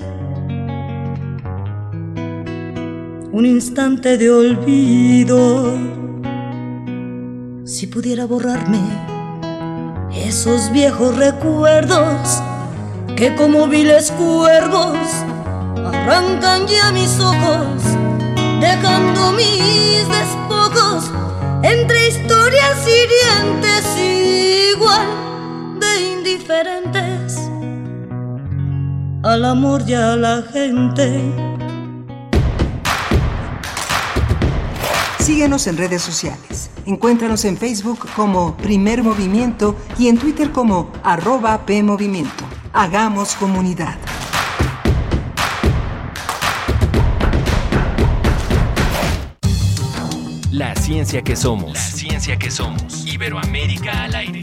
Un 3.33 3.47
instante 3.47 4.17
de 4.17 4.31
olvido. 4.31 5.77
Si 7.65 7.87
pudiera 7.87 8.27
borrarme 8.27 8.81
esos 10.15 10.71
viejos 10.73 11.17
recuerdos 11.17 12.43
que 13.17 13.35
como 13.35 13.67
viles 13.67 14.11
cuervos 14.13 14.99
arrancan 15.77 16.67
ya 16.67 16.93
mis 16.93 17.19
ojos, 17.21 17.83
dejando 18.61 19.33
mis 19.33 20.07
despojos 20.09 21.11
entre 21.63 22.09
historias 22.09 22.79
hirientes 22.87 23.85
igual 24.75 25.07
de 25.81 26.13
indiferentes 26.13 27.02
al 29.23 29.45
amor 29.45 29.85
y 29.87 29.95
a 29.95 30.17
la 30.17 30.43
gente. 30.43 31.21
Síguenos 35.21 35.67
en 35.69 35.77
redes 35.77 36.03
sociales. 36.03 36.71
Encuéntranos 36.85 37.45
en 37.45 37.57
Facebook 37.57 38.09
como 38.17 38.57
Primer 38.57 39.05
Movimiento 39.05 39.77
y 39.99 40.09
en 40.09 40.19
Twitter 40.19 40.51
como 40.51 40.91
arroba 41.05 41.65
PMovimiento. 41.65 42.45
Hagamos 42.73 43.37
comunidad. 43.37 43.97
La 50.51 50.75
ciencia 50.75 51.23
que 51.23 51.37
somos. 51.37 51.73
La 51.73 51.81
ciencia 51.81 52.37
que 52.37 52.51
somos. 52.51 53.07
Iberoamérica 53.07 54.05
al 54.05 54.15
aire. 54.17 54.43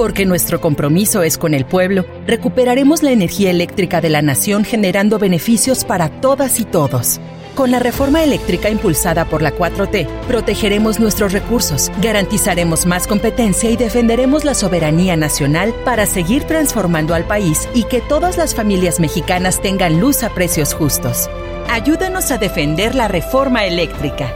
Porque 0.00 0.24
nuestro 0.24 0.62
compromiso 0.62 1.22
es 1.22 1.36
con 1.36 1.52
el 1.52 1.66
pueblo, 1.66 2.06
recuperaremos 2.26 3.02
la 3.02 3.10
energía 3.10 3.50
eléctrica 3.50 4.00
de 4.00 4.08
la 4.08 4.22
nación 4.22 4.64
generando 4.64 5.18
beneficios 5.18 5.84
para 5.84 6.08
todas 6.08 6.58
y 6.58 6.64
todos. 6.64 7.20
Con 7.54 7.70
la 7.70 7.80
reforma 7.80 8.24
eléctrica 8.24 8.70
impulsada 8.70 9.26
por 9.26 9.42
la 9.42 9.54
4T, 9.54 10.06
protegeremos 10.26 11.00
nuestros 11.00 11.34
recursos, 11.34 11.92
garantizaremos 12.00 12.86
más 12.86 13.06
competencia 13.06 13.68
y 13.68 13.76
defenderemos 13.76 14.46
la 14.46 14.54
soberanía 14.54 15.16
nacional 15.16 15.74
para 15.84 16.06
seguir 16.06 16.44
transformando 16.44 17.12
al 17.12 17.26
país 17.26 17.68
y 17.74 17.82
que 17.82 18.00
todas 18.00 18.38
las 18.38 18.54
familias 18.54 19.00
mexicanas 19.00 19.60
tengan 19.60 20.00
luz 20.00 20.22
a 20.22 20.30
precios 20.30 20.72
justos. 20.72 21.28
Ayúdanos 21.68 22.30
a 22.30 22.38
defender 22.38 22.94
la 22.94 23.06
reforma 23.06 23.66
eléctrica. 23.66 24.32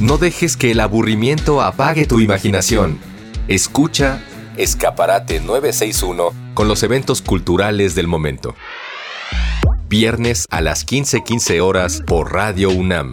No 0.01 0.17
dejes 0.17 0.57
que 0.57 0.71
el 0.71 0.81
aburrimiento 0.81 1.61
apague 1.61 2.07
tu 2.07 2.21
imaginación. 2.21 2.99
Escucha 3.47 4.25
Escaparate 4.57 5.41
961 5.41 6.33
con 6.55 6.69
los 6.69 6.83
eventos 6.83 7.21
culturales 7.21 7.95
del 7.95 8.07
momento. 8.07 8.55
Viernes 9.89 10.47
a 10.51 10.63
las 10.63 10.87
15:15 10.87 11.61
horas 11.61 12.03
por 12.07 12.33
Radio 12.33 12.71
UNAM 12.71 13.13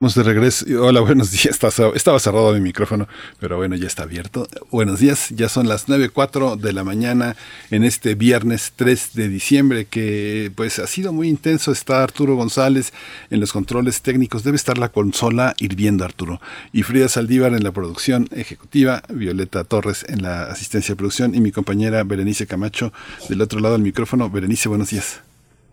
Estamos 0.00 0.14
de 0.14 0.22
regreso. 0.32 0.64
Hola, 0.80 1.00
buenos 1.00 1.32
días. 1.32 1.58
Estaba 1.60 2.20
cerrado 2.20 2.52
mi 2.54 2.60
micrófono, 2.60 3.08
pero 3.40 3.56
bueno, 3.56 3.74
ya 3.74 3.88
está 3.88 4.04
abierto. 4.04 4.46
Buenos 4.70 5.00
días. 5.00 5.30
Ya 5.30 5.48
son 5.48 5.66
las 5.66 5.88
9.04 5.88 6.54
de 6.54 6.72
la 6.72 6.84
mañana 6.84 7.34
en 7.72 7.82
este 7.82 8.14
viernes 8.14 8.74
3 8.76 9.14
de 9.14 9.28
diciembre, 9.28 9.86
que 9.86 10.52
pues 10.54 10.78
ha 10.78 10.86
sido 10.86 11.12
muy 11.12 11.28
intenso. 11.28 11.72
Está 11.72 12.04
Arturo 12.04 12.36
González 12.36 12.92
en 13.30 13.40
los 13.40 13.52
controles 13.52 14.00
técnicos. 14.00 14.44
Debe 14.44 14.54
estar 14.54 14.78
la 14.78 14.90
consola 14.90 15.56
hirviendo, 15.58 16.04
Arturo. 16.04 16.40
Y 16.72 16.84
Frida 16.84 17.08
Saldívar 17.08 17.52
en 17.54 17.64
la 17.64 17.72
producción 17.72 18.28
ejecutiva, 18.30 19.02
Violeta 19.08 19.64
Torres 19.64 20.06
en 20.08 20.22
la 20.22 20.44
asistencia 20.44 20.92
de 20.92 20.96
producción 20.96 21.34
y 21.34 21.40
mi 21.40 21.50
compañera 21.50 22.04
Berenice 22.04 22.46
Camacho 22.46 22.92
del 23.28 23.42
otro 23.42 23.58
lado 23.58 23.74
del 23.74 23.82
micrófono. 23.82 24.30
Berenice, 24.30 24.68
buenos 24.68 24.90
días. 24.90 25.22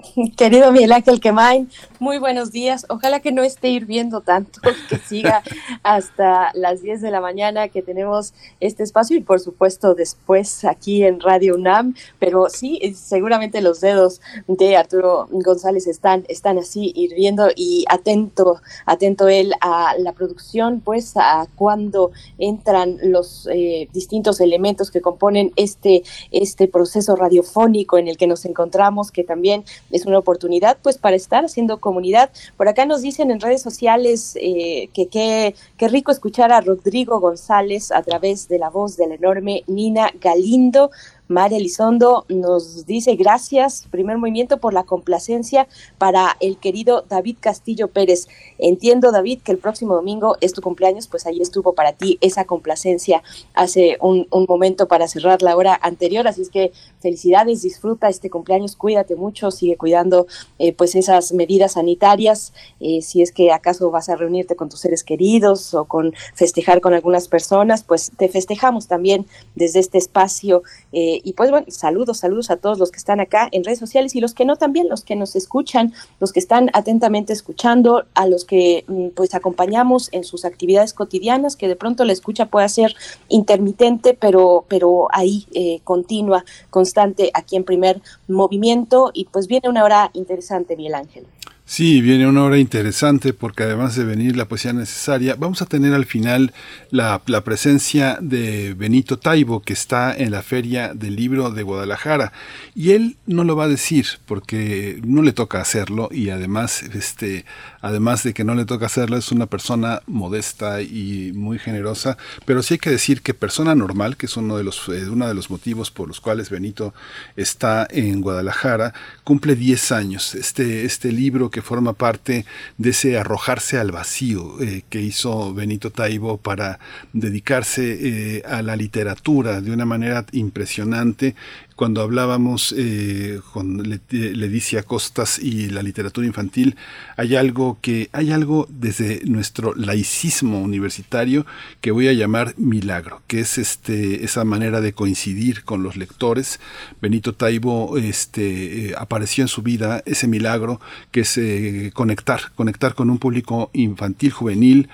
Querido 0.38 0.72
Miguel 0.72 0.92
Ángel 0.92 1.20
Quemain, 1.20 1.70
muy 2.00 2.18
buenos 2.18 2.52
días. 2.52 2.86
Ojalá 2.90 3.20
que 3.20 3.32
no 3.32 3.44
esté 3.44 3.70
hirviendo 3.70 4.22
tanto, 4.22 4.60
que 4.90 4.98
siga 4.98 5.44
hasta 5.84 6.52
las 6.54 6.82
10 6.82 7.02
de 7.02 7.12
la 7.12 7.22
mañana 7.22 7.70
que 7.70 7.82
tenemos 7.82 8.34
este 8.60 8.84
espacio 8.84 9.18
y 9.18 9.22
por 9.22 9.40
supuesto 9.40 9.96
después 9.96 10.66
aquí 10.66 11.04
en 11.04 11.20
Radio 11.20 11.56
UNAM. 11.56 11.96
Pero 12.20 12.50
sí, 12.50 12.80
seguramente 12.96 13.62
los 13.62 13.82
dedos 13.82 14.22
de 14.48 14.76
Arturo 14.76 15.28
González 15.32 15.88
están, 15.88 16.26
están 16.28 16.58
así 16.58 16.92
hirviendo 16.96 17.50
y 17.56 17.86
atento, 17.90 18.62
atento 18.86 19.28
él 19.28 19.54
a 19.62 19.96
la 19.98 20.14
producción, 20.14 20.82
pues 20.82 21.16
a 21.16 21.48
cuando 21.56 22.12
entran 22.38 22.98
los 23.02 23.48
eh, 23.52 23.88
distintos 23.94 24.42
elementos 24.42 24.92
que 24.92 25.02
componen 25.02 25.52
este, 25.56 26.04
este 26.32 26.68
proceso 26.68 27.16
radiofónico 27.16 27.98
en 27.98 28.08
el 28.08 28.18
que 28.18 28.28
nos 28.28 28.46
encontramos, 28.46 29.12
que 29.12 29.24
también 29.24 29.64
es 29.96 30.06
una 30.06 30.20
oportunidad 30.20 30.78
pues 30.82 30.98
para 30.98 31.16
estar 31.16 31.46
haciendo 31.46 31.80
comunidad. 31.80 32.30
Por 32.58 32.68
acá 32.68 32.86
nos 32.86 33.02
dicen 33.02 33.32
en 33.32 33.40
redes 33.40 33.62
sociales 33.62 34.38
eh, 34.42 34.90
que 34.94 35.08
qué 35.08 35.88
rico 35.88 36.12
escuchar 36.12 36.52
a 36.52 36.62
Rodrigo 36.62 37.20
González 37.20 37.92
a 37.92 38.04
través 38.04 38.48
de 38.48 38.60
la 38.60 38.70
voz 38.70 38.98
de 38.98 39.08
la 39.08 39.16
enorme 39.16 39.64
Nina 39.68 40.12
Galindo. 40.20 40.92
María 41.28 41.58
Elizondo 41.58 42.26
nos 42.30 42.86
dice 42.86 43.16
gracias, 43.16 43.88
primer 43.90 44.18
movimiento, 44.18 44.60
por 44.60 44.74
la 44.74 44.84
complacencia 44.84 45.68
para 45.98 46.38
el 46.40 46.58
querido 46.58 47.04
David 47.08 47.38
Castillo 47.40 47.88
Pérez. 47.88 48.28
Entiendo, 48.60 49.12
David, 49.12 49.40
que 49.44 49.52
el 49.52 49.58
próximo 49.58 49.96
domingo 49.96 50.38
es 50.42 50.54
tu 50.54 50.62
cumpleaños, 50.62 51.08
pues 51.08 51.26
ahí 51.26 51.42
estuvo 51.42 51.74
para 51.74 51.94
ti 51.94 52.18
esa 52.22 52.46
complacencia 52.46 53.24
hace 53.54 53.98
un, 54.02 54.28
momento 54.48 54.88
para 54.88 55.08
cerrar 55.08 55.42
la 55.42 55.56
hora 55.56 55.80
anterior. 55.82 56.28
Así 56.28 56.44
es 56.44 56.50
que 56.50 56.72
felicidades, 57.00 57.64
disfruta 57.64 58.10
este 58.10 58.30
cumpleaños, 58.30 58.76
cuídate 58.76 59.16
mucho, 59.16 59.50
sigue 59.50 59.78
cuidando 59.78 60.28
eh, 60.60 60.74
pues 60.74 60.94
esas 60.96 61.34
medidas 61.34 61.74
sanitarias. 61.74 62.54
Eh, 62.80 63.02
si 63.02 63.22
es 63.22 63.32
que 63.32 63.52
acaso 63.52 63.90
vas 63.90 64.10
a 64.10 64.16
reunirte 64.16 64.56
con 64.56 64.70
tus 64.70 64.82
seres 64.82 65.04
queridos 65.04 65.74
o 65.74 65.86
con 65.86 66.14
festejar 66.36 66.82
con 66.82 66.94
algunas 66.94 67.28
personas, 67.28 67.84
pues 67.84 68.12
te 68.16 68.30
festejamos 68.30 68.88
también 68.88 69.26
desde 69.56 69.80
este 69.80 69.98
espacio. 69.98 70.62
Eh, 70.92 71.15
y 71.24 71.34
pues 71.34 71.52
bueno, 71.52 71.66
saludos, 71.70 72.20
saludos 72.20 72.50
a 72.52 72.58
todos 72.58 72.80
los 72.80 72.92
que 72.92 72.98
están 72.98 73.20
acá 73.20 73.48
en 73.52 73.64
redes 73.64 73.80
sociales 73.80 74.16
y 74.16 74.22
los 74.22 74.34
que 74.34 74.46
no 74.46 74.56
también, 74.56 74.90
los 74.90 75.04
que 75.04 75.16
nos 75.16 75.36
escuchan, 75.36 75.94
los 76.20 76.32
que 76.32 76.40
están 76.40 76.70
atentamente 76.74 77.34
escuchando, 77.34 78.06
a 78.14 78.28
los 78.28 78.46
que 78.46 78.86
mm, 78.88 79.10
pues 79.10 79.36
acompañamos 79.36 80.10
en 80.12 80.24
sus 80.24 80.46
actividades 80.46 80.94
cotidianas, 80.94 81.56
que 81.56 81.68
de 81.68 81.76
pronto 81.76 82.06
la 82.06 82.14
escucha 82.14 82.48
puede 82.48 82.70
ser 82.70 82.96
intermitente, 83.30 84.14
pero, 84.14 84.66
pero 84.68 85.08
ahí 85.12 85.48
eh, 85.54 85.82
continua, 85.84 86.46
constante, 86.70 87.32
aquí 87.34 87.56
en 87.56 87.64
primer 87.64 88.02
movimiento 88.28 89.12
y 89.14 89.26
pues 89.26 89.48
viene 89.48 89.70
una 89.70 89.84
hora 89.84 90.12
interesante, 90.14 90.76
Miguel 90.76 90.96
Ángel. 90.96 91.26
Sí, 91.68 92.00
viene 92.00 92.28
una 92.28 92.44
hora 92.44 92.60
interesante 92.60 93.34
porque 93.34 93.64
además 93.64 93.96
de 93.96 94.04
venir 94.06 94.38
la 94.38 94.46
poesía 94.46 94.72
necesaria, 94.72 95.36
vamos 95.36 95.64
a 95.64 95.66
tener 95.66 95.96
al 95.96 96.06
final 96.06 96.54
la, 96.92 97.24
la, 97.26 97.44
presencia 97.44 98.20
de 98.22 98.76
Benito 98.76 99.18
Taibo, 99.18 99.62
que 99.64 99.74
está 99.74 100.16
en 100.16 100.30
la 100.30 100.44
Feria 100.44 100.94
del 100.94 101.16
Libro 101.16 101.50
de 101.50 101.64
Guadalajara. 101.64 102.32
Y 102.76 102.92
él 102.92 103.18
no 103.26 103.44
lo 103.44 103.56
va 103.56 103.64
a 103.64 103.68
decir 103.68 104.06
porque 104.28 105.02
no 105.04 105.24
le 105.24 105.34
toca 105.34 105.60
hacerlo 105.60 106.08
y 106.12 106.30
además, 106.30 106.84
este, 106.84 107.46
además 107.86 108.24
de 108.24 108.34
que 108.34 108.44
no 108.44 108.56
le 108.56 108.66
toca 108.66 108.88
hacerlo, 108.88 109.16
es 109.16 109.32
una 109.32 109.46
persona 109.46 110.02
modesta 110.08 110.82
y 110.82 111.32
muy 111.36 111.60
generosa. 111.60 112.18
Pero 112.44 112.64
sí 112.64 112.74
hay 112.74 112.78
que 112.80 112.90
decir 112.90 113.22
que 113.22 113.36
persona 113.36 113.76
normal, 113.76 114.18
que 114.18 114.26
es 114.26 114.36
uno 114.38 114.58
de 114.58 114.64
los, 114.64 114.90
eh, 114.90 115.08
uno 115.08 115.28
de 115.28 115.36
los 115.36 115.52
motivos 115.52 115.92
por 115.92 116.08
los 116.08 116.20
cuales 116.20 116.50
Benito 116.50 116.96
está 117.36 117.88
en 117.92 118.22
Guadalajara, 118.22 118.96
cumple 119.24 119.56
10 119.56 119.92
años. 119.92 120.34
Este, 120.34 120.86
este 120.86 121.12
libro 121.12 121.52
que 121.52 121.62
forma 121.62 121.94
parte 121.94 122.48
de 122.80 122.90
ese 122.90 123.20
arrojarse 123.20 123.78
al 123.78 123.92
vacío 123.92 124.60
eh, 124.62 124.84
que 124.90 125.02
hizo 125.02 125.54
Benito 125.54 125.92
Taibo 125.92 126.38
para 126.38 126.80
dedicarse 127.14 128.38
eh, 128.38 128.44
a 128.48 128.64
la 128.64 128.76
literatura 128.76 129.62
de 129.62 129.72
una 129.72 129.86
manera 129.86 130.26
impresionante 130.32 131.36
cuando 131.76 132.02
hablábamos 132.02 132.74
eh, 132.78 133.42
con 133.52 133.84
Leticia 133.84 134.84
Costas 134.84 135.40
y 135.40 135.70
la 135.70 135.84
literatura 135.84 136.26
infantil, 136.26 136.78
hay 137.18 137.36
algo 137.36 137.78
que, 137.82 138.10
hay 138.14 138.32
algo 138.32 138.68
desde 138.70 139.22
nuestro 139.26 139.76
laicismo 139.76 140.62
universitario 140.62 141.46
que 141.82 141.92
voy 141.92 142.08
a 142.08 142.14
llamar 142.14 142.54
milagro, 142.58 143.22
que 143.28 143.42
es 143.42 143.58
este, 143.58 144.24
esa 144.24 144.46
manera 144.46 144.80
de 144.80 144.94
coincidir 144.94 145.64
con 145.64 145.84
los 145.84 145.98
lectores. 145.98 146.62
Benito 147.02 147.34
Taibo 147.34 147.98
este, 147.98 148.92
eh, 148.92 148.96
apareció 148.98 149.44
en 149.44 149.50
su 149.50 149.62
vida 149.62 150.02
ese 150.06 150.28
milagro 150.28 150.80
que 151.12 151.22
es 151.22 151.38
eh, 151.38 151.92
conectar, 151.94 152.54
conectar 152.56 152.96
con 152.96 153.10
un 153.10 153.18
público 153.18 153.70
infantil, 153.74 154.32
juvenil, 154.32 154.90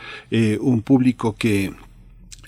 un 0.59 0.81
público 0.81 1.35
que 1.35 1.73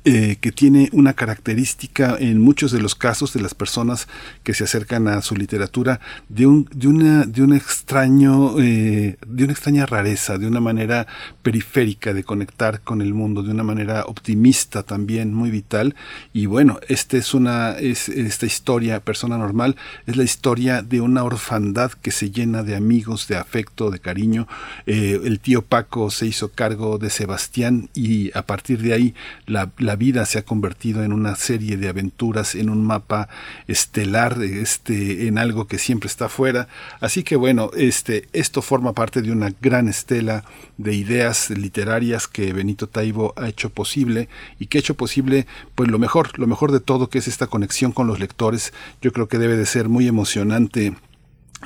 eh, 0.05 0.35
que 0.41 0.51
tiene 0.51 0.89
una 0.91 1.13
característica 1.13 2.17
en 2.19 2.41
muchos 2.41 2.73
de 2.73 2.81
los 2.81 2.93
casos 2.93 3.31
de 3.31 3.39
las 3.39 3.53
personas 3.53 4.09
que 4.43 4.53
se 4.53 4.65
acercan 4.65 5.07
a 5.07 5.21
su 5.21 5.33
literatura 5.37 6.01
de 6.27 6.45
un, 6.45 6.67
de 6.73 6.89
una, 6.89 7.25
de 7.25 7.55
extraño, 7.55 8.59
eh, 8.59 9.15
de 9.25 9.43
una 9.45 9.53
extraña 9.53 9.85
rareza, 9.85 10.37
de 10.37 10.45
una 10.45 10.59
manera 10.59 11.07
periférica 11.41 12.13
de 12.13 12.25
conectar 12.25 12.81
con 12.81 13.01
el 13.01 13.13
mundo, 13.13 13.43
de 13.43 13.51
una 13.51 13.63
manera 13.63 14.03
optimista 14.05 14.83
también, 14.83 15.33
muy 15.33 15.51
vital. 15.51 15.95
Y 16.33 16.47
bueno, 16.47 16.81
esta 16.89 17.15
es 17.15 17.33
una, 17.33 17.71
es, 17.71 18.09
esta 18.09 18.45
historia, 18.45 18.99
persona 18.99 19.37
normal, 19.37 19.77
es 20.05 20.17
la 20.17 20.25
historia 20.25 20.81
de 20.81 20.99
una 20.99 21.23
orfandad 21.23 21.93
que 21.93 22.11
se 22.11 22.29
llena 22.29 22.63
de 22.63 22.75
amigos, 22.75 23.29
de 23.29 23.37
afecto, 23.37 23.89
de 23.89 23.99
cariño. 23.99 24.49
Eh, 24.85 25.21
el 25.23 25.39
tío 25.39 25.61
Paco 25.61 26.11
se 26.11 26.25
hizo 26.25 26.51
cargo 26.51 26.97
de 26.97 27.09
Sebastián 27.09 27.89
y 27.93 28.37
a 28.37 28.41
partir 28.41 28.81
de 28.81 28.93
ahí 28.93 29.15
la 29.45 29.71
vida 29.95 30.25
se 30.25 30.39
ha 30.39 30.43
convertido 30.43 31.03
en 31.03 31.13
una 31.13 31.35
serie 31.35 31.77
de 31.77 31.89
aventuras, 31.89 32.55
en 32.55 32.69
un 32.69 32.85
mapa 32.85 33.29
estelar, 33.67 34.41
este, 34.41 35.27
en 35.27 35.37
algo 35.37 35.67
que 35.67 35.77
siempre 35.77 36.07
está 36.07 36.25
afuera. 36.25 36.67
Así 36.99 37.23
que 37.23 37.35
bueno, 37.35 37.71
este, 37.75 38.27
esto 38.33 38.61
forma 38.61 38.93
parte 38.93 39.21
de 39.21 39.31
una 39.31 39.53
gran 39.61 39.87
estela 39.87 40.43
de 40.77 40.93
ideas 40.93 41.49
literarias 41.49 42.27
que 42.27 42.53
Benito 42.53 42.87
Taibo 42.87 43.33
ha 43.37 43.47
hecho 43.47 43.69
posible 43.69 44.29
y 44.59 44.67
que 44.67 44.77
ha 44.77 44.81
hecho 44.81 44.95
posible 44.95 45.47
pues 45.75 45.89
lo 45.89 45.99
mejor, 45.99 46.37
lo 46.39 46.47
mejor 46.47 46.71
de 46.71 46.79
todo 46.79 47.09
que 47.09 47.19
es 47.19 47.27
esta 47.27 47.47
conexión 47.47 47.91
con 47.91 48.07
los 48.07 48.19
lectores. 48.19 48.73
Yo 49.01 49.11
creo 49.11 49.27
que 49.27 49.37
debe 49.37 49.57
de 49.57 49.65
ser 49.65 49.89
muy 49.89 50.07
emocionante 50.07 50.93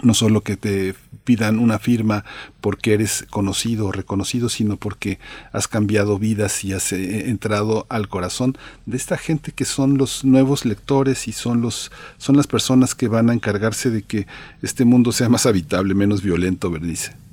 no 0.03 0.13
solo 0.13 0.41
que 0.41 0.57
te 0.57 0.95
pidan 1.23 1.59
una 1.59 1.79
firma 1.79 2.23
porque 2.61 2.93
eres 2.93 3.25
conocido 3.29 3.87
o 3.87 3.91
reconocido, 3.91 4.49
sino 4.49 4.77
porque 4.77 5.19
has 5.51 5.67
cambiado 5.67 6.17
vidas 6.17 6.63
y 6.63 6.73
has 6.73 6.93
eh, 6.93 7.29
entrado 7.29 7.85
al 7.89 8.07
corazón 8.07 8.57
de 8.85 8.97
esta 8.97 9.17
gente 9.17 9.51
que 9.51 9.65
son 9.65 9.97
los 9.97 10.23
nuevos 10.23 10.65
lectores 10.65 11.27
y 11.27 11.33
son 11.33 11.61
los 11.61 11.91
son 12.17 12.37
las 12.37 12.47
personas 12.47 12.95
que 12.95 13.07
van 13.07 13.29
a 13.29 13.33
encargarse 13.33 13.89
de 13.89 14.03
que 14.03 14.27
este 14.61 14.85
mundo 14.85 15.11
sea 15.11 15.29
más 15.29 15.45
habitable, 15.45 15.93
menos 15.93 16.21
violento, 16.21 16.71
Bernice. 16.71 17.26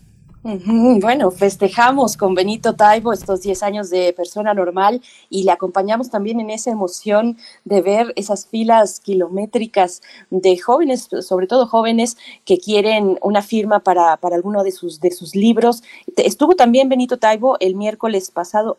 Bueno, 0.45 1.31
festejamos 1.31 2.19
con 2.19 2.35
Benito 2.35 2.75
Taibo 2.75 3.15
estos 3.15 3.41
10 3.41 3.62
años 3.62 3.89
de 3.89 4.12
persona 4.12 4.53
normal 4.53 5.01
y 5.31 5.45
le 5.45 5.51
acompañamos 5.51 6.11
también 6.11 6.39
en 6.39 6.51
esa 6.51 6.71
emoción 6.71 7.39
de 7.65 7.81
ver 7.81 8.12
esas 8.15 8.47
filas 8.47 9.01
kilométricas 9.01 10.03
de 10.29 10.59
jóvenes, 10.59 11.09
sobre 11.23 11.47
todo 11.47 11.66
jóvenes 11.66 12.19
que 12.45 12.59
quieren 12.59 13.19
una 13.23 13.41
firma 13.41 13.81
para, 13.81 14.19
para 14.19 14.37
alguno 14.37 14.65
de 14.65 14.73
sus, 14.73 15.01
de 15.01 15.12
sus 15.12 15.35
libros. 15.35 15.83
Estuvo 16.15 16.55
también 16.55 16.91
Benito 16.91 17.16
Taibo 17.19 17.57
el 17.61 17.75
miércoles 17.75 18.31
pasado 18.31 18.77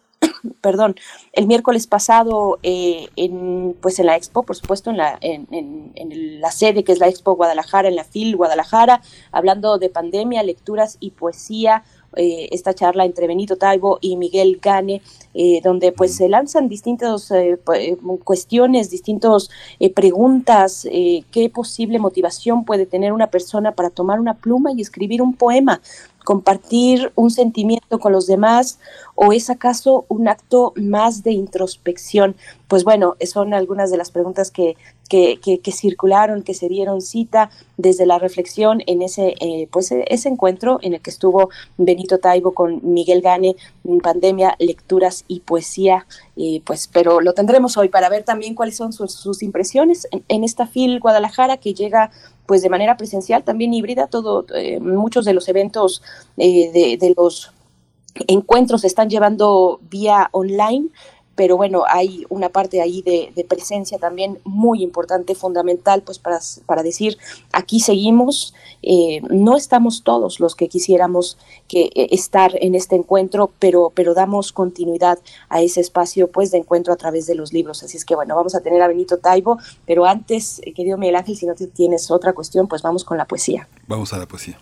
perdón, 0.61 0.95
el 1.33 1.47
miércoles 1.47 1.87
pasado 1.87 2.59
eh, 2.63 3.07
en, 3.15 3.75
pues 3.81 3.99
en 3.99 4.07
la 4.07 4.15
expo, 4.15 4.43
por 4.43 4.55
supuesto, 4.55 4.89
en 4.89 4.97
la, 4.97 5.17
en, 5.21 5.47
en, 5.51 6.41
la 6.41 6.51
sede 6.51 6.83
que 6.83 6.91
es 6.91 6.99
la 6.99 7.07
Expo 7.07 7.35
Guadalajara, 7.35 7.87
en 7.87 7.95
la 7.95 8.03
FIL 8.03 8.35
Guadalajara, 8.35 9.01
hablando 9.31 9.77
de 9.77 9.89
pandemia, 9.89 10.43
lecturas 10.43 10.97
y 10.99 11.11
poesía, 11.11 11.83
eh, 12.17 12.47
esta 12.51 12.73
charla 12.73 13.03
entre 13.03 13.27
Benito 13.27 13.57
Taibo 13.57 13.97
y 13.99 14.15
Miguel 14.15 14.59
Gane, 14.61 15.01
eh, 15.33 15.59
donde 15.63 15.91
pues 15.91 16.15
se 16.15 16.29
lanzan 16.29 16.69
distintas 16.69 17.31
cuestiones, 18.23 18.89
distintas 18.89 19.49
preguntas, 19.93 20.87
qué 20.91 21.51
posible 21.53 21.99
motivación 21.99 22.63
puede 22.63 22.85
tener 22.85 23.11
una 23.11 23.27
persona 23.27 23.73
para 23.73 23.89
tomar 23.89 24.19
una 24.19 24.35
pluma 24.35 24.71
y 24.71 24.81
escribir 24.81 25.21
un 25.21 25.33
poema, 25.33 25.81
compartir 26.25 27.11
un 27.15 27.31
sentimiento 27.31 27.99
con 27.99 28.11
los 28.11 28.27
demás 28.27 28.79
o 29.15 29.31
es 29.31 29.49
acaso 29.49 30.05
un 30.09 30.27
acto 30.27 30.73
más 30.75 31.23
de 31.23 31.31
introspección? 31.31 32.35
Pues 32.67 32.83
bueno, 32.83 33.15
son 33.25 33.53
algunas 33.53 33.91
de 33.91 33.97
las 33.97 34.11
preguntas 34.11 34.51
que, 34.51 34.75
que, 35.09 35.39
que, 35.39 35.71
circularon, 35.71 36.41
que 36.41 36.53
se 36.53 36.67
dieron 36.67 37.01
cita 37.01 37.49
desde 37.77 38.05
la 38.05 38.17
reflexión 38.17 38.81
en 38.87 39.01
ese, 39.01 39.35
eh, 39.39 39.67
pues 39.71 39.91
ese 39.91 40.29
encuentro 40.29 40.79
en 40.81 40.93
el 40.93 41.01
que 41.01 41.11
estuvo 41.11 41.49
Benito 41.77 42.17
Taibo 42.17 42.53
con 42.53 42.79
Miguel 42.83 43.21
Gane, 43.21 43.55
pandemia, 44.01 44.55
lecturas 44.59 45.23
y 45.27 45.41
poesía, 45.41 46.07
eh, 46.35 46.61
pues 46.65 46.89
pero 46.91 47.21
lo 47.21 47.33
tendremos 47.33 47.77
hoy 47.77 47.89
para 47.89 48.09
ver 48.09 48.23
también 48.23 48.55
cuáles 48.55 48.77
son 48.77 48.93
sus, 48.93 49.43
impresiones 49.43 50.07
en, 50.11 50.43
esta 50.43 50.65
FIL 50.65 50.99
Guadalajara 50.99 51.57
que 51.57 51.73
llega 51.73 52.11
pues 52.45 52.61
de 52.61 52.69
manera 52.69 52.95
presencial, 52.97 53.43
también 53.43 53.73
híbrida, 53.73 54.07
todo, 54.07 54.45
eh, 54.55 54.79
muchos 54.79 55.25
de 55.25 55.33
los 55.33 55.47
eventos 55.49 56.01
de, 56.35 56.97
de 56.99 57.13
los 57.17 57.54
encuentros 58.27 58.81
se 58.81 58.87
están 58.87 59.09
llevando 59.09 59.79
vía 59.89 60.29
online, 60.31 60.89
pero 61.35 61.57
bueno, 61.57 61.83
hay 61.87 62.25
una 62.29 62.49
parte 62.49 62.81
ahí 62.81 63.01
de, 63.01 63.45
presencia 63.47 63.99
también 63.99 64.39
muy 64.43 64.81
importante, 64.81 65.35
fundamental, 65.35 66.01
pues 66.01 66.17
para, 66.17 66.39
para 66.65 66.81
decir, 66.81 67.17
aquí 67.51 67.79
seguimos, 67.79 68.53
eh, 68.81 69.21
no 69.29 69.57
estamos 69.57 70.03
todos 70.03 70.39
los 70.39 70.55
que 70.55 70.69
quisiéramos 70.69 71.37
que 71.67 71.91
eh, 71.93 72.07
estar 72.11 72.53
en 72.61 72.73
este 72.73 72.95
encuentro, 72.95 73.51
pero, 73.59 73.91
pero 73.93 74.13
damos 74.13 74.51
continuidad 74.51 75.19
a 75.49 75.61
ese 75.61 75.81
espacio 75.81 76.31
pues 76.31 76.51
de 76.51 76.59
encuentro 76.59 76.93
a 76.93 76.97
través 76.97 77.27
de 77.27 77.35
los 77.35 77.53
libros. 77.53 77.83
Así 77.83 77.97
es 77.97 78.05
que 78.05 78.15
bueno, 78.15 78.35
vamos 78.35 78.55
a 78.55 78.61
tener 78.61 78.81
a 78.81 78.87
Benito 78.87 79.17
Taibo, 79.17 79.59
pero 79.85 80.05
antes, 80.05 80.61
eh, 80.63 80.73
querido 80.73 80.97
Miguel 80.97 81.17
Ángel, 81.17 81.35
si 81.35 81.45
no 81.45 81.53
tienes 81.53 82.09
otra 82.09 82.33
cuestión, 82.33 82.67
pues 82.67 82.81
vamos 82.81 83.03
con 83.03 83.17
la 83.17 83.25
poesía. 83.25 83.67
Vamos 83.87 84.13
a 84.13 84.17
la 84.17 84.25
poesía. 84.25 84.57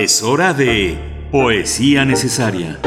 Es 0.00 0.22
hora 0.22 0.54
de 0.54 0.96
Poesía 1.30 2.06
Necesaria. 2.06 2.80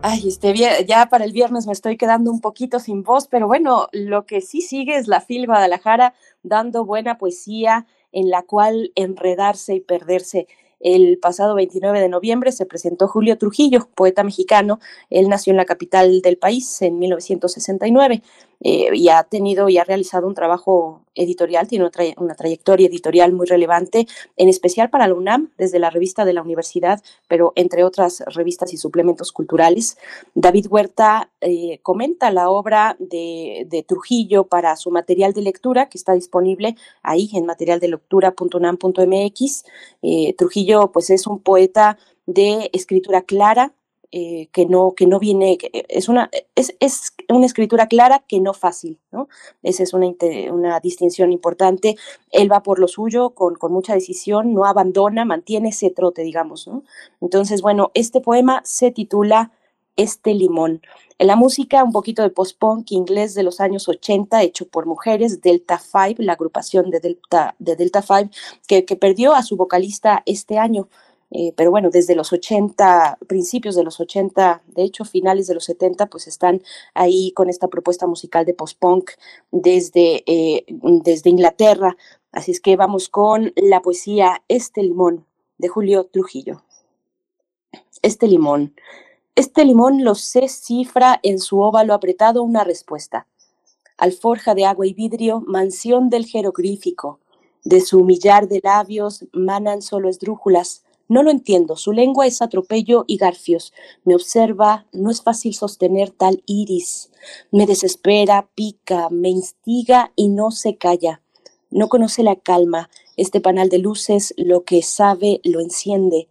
Ay, 0.00 0.22
este, 0.26 0.54
ya 0.86 1.10
para 1.10 1.26
el 1.26 1.32
viernes 1.32 1.66
me 1.66 1.74
estoy 1.74 1.98
quedando 1.98 2.30
un 2.30 2.40
poquito 2.40 2.80
sin 2.80 3.02
voz, 3.02 3.28
pero 3.28 3.46
bueno, 3.46 3.88
lo 3.92 4.24
que 4.24 4.40
sí 4.40 4.62
sigue 4.62 4.96
es 4.96 5.08
la 5.08 5.20
FIL 5.20 5.44
Guadalajara 5.44 6.14
dando 6.42 6.86
buena 6.86 7.18
poesía 7.18 7.84
en 8.12 8.30
la 8.30 8.40
cual 8.40 8.92
enredarse 8.94 9.74
y 9.74 9.80
perderse. 9.80 10.46
El 10.80 11.18
pasado 11.18 11.54
29 11.54 12.00
de 12.00 12.08
noviembre 12.08 12.50
se 12.50 12.64
presentó 12.64 13.08
Julio 13.08 13.36
Trujillo, 13.36 13.90
poeta 13.94 14.24
mexicano. 14.24 14.80
Él 15.10 15.28
nació 15.28 15.50
en 15.50 15.58
la 15.58 15.66
capital 15.66 16.22
del 16.22 16.38
país 16.38 16.80
en 16.80 16.98
1969 16.98 18.22
eh, 18.64 18.88
y 18.94 19.10
ha 19.10 19.22
tenido 19.24 19.68
y 19.68 19.76
ha 19.76 19.84
realizado 19.84 20.26
un 20.26 20.32
trabajo 20.34 21.02
editorial, 21.14 21.68
tiene 21.68 21.90
una, 22.16 22.34
trayectoria 22.34 22.88
editorial 22.88 23.34
muy 23.34 23.46
relevante, 23.46 24.06
en 24.36 24.48
especial 24.48 24.88
para 24.88 25.06
la 25.06 25.12
UNAM, 25.14 25.50
desde 25.58 25.78
la 25.78 25.90
revista 25.90 26.24
de 26.24 26.32
la 26.32 26.40
universidad, 26.42 27.02
pero 27.28 27.52
entre 27.56 27.84
otras 27.84 28.24
revistas 28.26 28.72
y 28.72 28.78
suplementos 28.78 29.32
culturales. 29.32 29.98
David 30.34 30.68
Huerta 30.70 31.30
eh, 31.42 31.78
comenta 31.82 32.30
la 32.30 32.48
obra 32.48 32.96
de, 32.98 33.84
Trujillo 33.86 34.44
para 34.44 34.76
su 34.76 34.90
material 34.90 35.34
de 35.34 35.42
lectura, 35.42 35.90
que 35.90 35.98
está 35.98 36.14
disponible 36.14 36.74
ahí 37.02 37.28
en 37.34 37.44
materialdelectura.unam.mx. 37.44 39.64
Eh, 40.02 40.34
Trujillo, 40.38 40.90
pues, 40.90 41.10
es 41.10 41.26
un 41.26 41.40
poeta 41.40 41.98
de 42.26 42.70
escritura 42.72 43.20
clara, 43.22 43.74
eh, 44.16 44.48
que, 44.52 44.64
no, 44.66 44.92
que 44.92 45.08
no 45.08 45.18
viene, 45.18 45.58
eh, 45.72 45.86
es 45.88 46.08
una, 46.08 46.30
es, 46.54 46.76
es, 46.78 47.14
una 47.28 47.46
escritura 47.46 47.88
clara 47.88 48.22
que 48.28 48.38
no 48.38 48.54
fácil, 48.54 49.00
¿no? 49.10 49.26
Esa 49.64 49.82
es 49.82 49.92
una, 49.92 50.06
una 50.52 50.78
distinción 50.78 51.32
importante. 51.32 51.96
Él 52.30 52.52
va 52.52 52.62
por 52.62 52.78
lo 52.78 52.86
suyo 52.86 53.30
con, 53.30 53.56
con, 53.56 53.72
mucha 53.72 53.92
decisión, 53.92 54.54
no 54.54 54.66
abandona, 54.66 55.24
mantiene 55.24 55.70
ese 55.70 55.90
trote, 55.90 56.22
digamos, 56.22 56.68
¿no? 56.68 56.84
Entonces, 57.20 57.60
bueno, 57.60 57.90
este 57.94 58.20
poema 58.20 58.62
se 58.64 58.92
titula 58.92 59.50
Este 59.96 60.32
limón. 60.32 60.80
En 61.18 61.26
la 61.26 61.34
música, 61.34 61.82
un 61.82 61.90
poquito 61.90 62.22
de 62.22 62.30
post-punk 62.30 62.92
inglés 62.92 63.34
de 63.34 63.42
los 63.42 63.60
años 63.60 63.88
80, 63.88 64.42
hecho 64.42 64.68
por 64.68 64.86
mujeres, 64.86 65.40
Delta 65.40 65.80
Five, 65.80 66.16
la 66.18 66.34
agrupación 66.34 66.88
de 66.90 67.00
Delta, 67.00 67.56
de 67.58 67.74
Delta 67.74 68.00
Five, 68.00 68.30
que, 68.68 68.84
que 68.84 68.94
perdió 68.94 69.34
a 69.34 69.42
su 69.42 69.56
vocalista 69.56 70.22
este 70.24 70.56
año. 70.58 70.88
Eh, 71.36 71.52
pero 71.56 71.72
bueno, 71.72 71.90
desde 71.90 72.14
los 72.14 72.32
80, 72.32 73.18
principios 73.26 73.74
de 73.74 73.82
los 73.82 73.98
80, 73.98 74.62
de 74.68 74.84
hecho 74.84 75.04
finales 75.04 75.48
de 75.48 75.54
los 75.54 75.64
70, 75.64 76.06
pues 76.06 76.28
están 76.28 76.62
ahí 76.94 77.32
con 77.32 77.50
esta 77.50 77.66
propuesta 77.66 78.06
musical 78.06 78.44
de 78.44 78.54
post-punk 78.54 79.10
desde, 79.50 80.22
eh, 80.26 80.64
desde 81.02 81.30
Inglaterra. 81.30 81.96
Así 82.30 82.52
es 82.52 82.60
que 82.60 82.76
vamos 82.76 83.08
con 83.08 83.52
la 83.56 83.82
poesía 83.82 84.44
Este 84.46 84.84
limón 84.84 85.26
de 85.58 85.66
Julio 85.66 86.04
Trujillo. 86.04 86.62
Este 88.00 88.28
limón. 88.28 88.76
Este 89.34 89.64
limón 89.64 90.04
lo 90.04 90.14
sé 90.14 90.46
cifra 90.46 91.18
en 91.24 91.40
su 91.40 91.58
óvalo 91.58 91.94
apretado 91.94 92.44
una 92.44 92.62
respuesta. 92.62 93.26
Alforja 93.98 94.54
de 94.54 94.66
agua 94.66 94.86
y 94.86 94.94
vidrio, 94.94 95.40
mansión 95.40 96.10
del 96.10 96.26
jeroglífico. 96.26 97.18
De 97.64 97.80
su 97.80 97.98
humillar 97.98 98.46
de 98.46 98.60
labios 98.62 99.26
manan 99.32 99.82
solo 99.82 100.08
esdrújulas, 100.08 100.83
no 101.08 101.22
lo 101.22 101.30
entiendo, 101.30 101.76
su 101.76 101.92
lengua 101.92 102.26
es 102.26 102.40
atropello 102.40 103.04
y 103.06 103.18
garfios. 103.18 103.72
Me 104.04 104.14
observa, 104.14 104.86
no 104.92 105.10
es 105.10 105.22
fácil 105.22 105.54
sostener 105.54 106.10
tal 106.10 106.42
iris. 106.46 107.10
Me 107.50 107.66
desespera, 107.66 108.48
pica, 108.54 109.10
me 109.10 109.28
instiga 109.28 110.12
y 110.16 110.28
no 110.28 110.50
se 110.50 110.76
calla. 110.76 111.20
No 111.70 111.88
conoce 111.88 112.22
la 112.22 112.36
calma. 112.36 112.88
Este 113.16 113.40
panal 113.40 113.68
de 113.68 113.78
luces 113.78 114.32
lo 114.36 114.64
que 114.64 114.82
sabe 114.82 115.40
lo 115.44 115.60
enciende. 115.60 116.28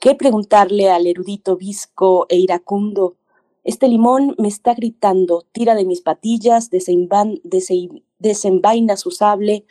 ¿Qué 0.00 0.14
preguntarle 0.14 0.88
al 0.88 1.06
erudito 1.06 1.56
visco 1.56 2.26
e 2.28 2.36
iracundo? 2.36 3.16
Este 3.64 3.88
limón 3.88 4.34
me 4.38 4.48
está 4.48 4.72
gritando, 4.72 5.44
tira 5.52 5.74
de 5.74 5.84
mis 5.84 6.00
patillas, 6.00 6.70
desenvaina 8.18 8.96
su 8.96 9.10
sable, 9.10 9.66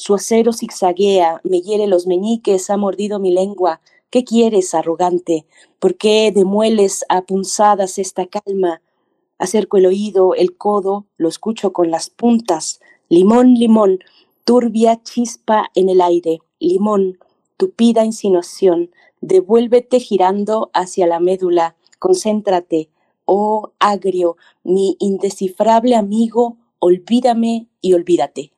su 0.00 0.14
acero 0.14 0.54
zigzaguea, 0.54 1.42
me 1.44 1.60
hiere 1.60 1.86
los 1.86 2.06
meñiques, 2.06 2.70
ha 2.70 2.78
mordido 2.78 3.18
mi 3.18 3.32
lengua. 3.32 3.82
¿Qué 4.08 4.24
quieres, 4.24 4.74
arrogante? 4.74 5.44
¿Por 5.78 5.96
qué 5.96 6.32
demueles 6.34 7.04
a 7.10 7.20
punzadas 7.26 7.98
esta 7.98 8.24
calma? 8.24 8.80
Acerco 9.38 9.76
el 9.76 9.84
oído, 9.84 10.34
el 10.34 10.56
codo, 10.56 11.04
lo 11.18 11.28
escucho 11.28 11.74
con 11.74 11.90
las 11.90 12.08
puntas. 12.08 12.80
Limón, 13.10 13.52
limón, 13.56 13.98
turbia 14.44 15.02
chispa 15.02 15.70
en 15.74 15.90
el 15.90 16.00
aire. 16.00 16.38
Limón, 16.60 17.18
tupida 17.58 18.02
insinuación. 18.02 18.90
Devuélvete 19.20 20.00
girando 20.00 20.70
hacia 20.72 21.06
la 21.06 21.20
médula. 21.20 21.76
Concéntrate. 21.98 22.88
Oh, 23.26 23.72
agrio, 23.78 24.38
mi 24.64 24.96
indescifrable 24.98 25.94
amigo, 25.94 26.56
olvídame 26.78 27.68
y 27.82 27.92
olvídate. 27.92 28.52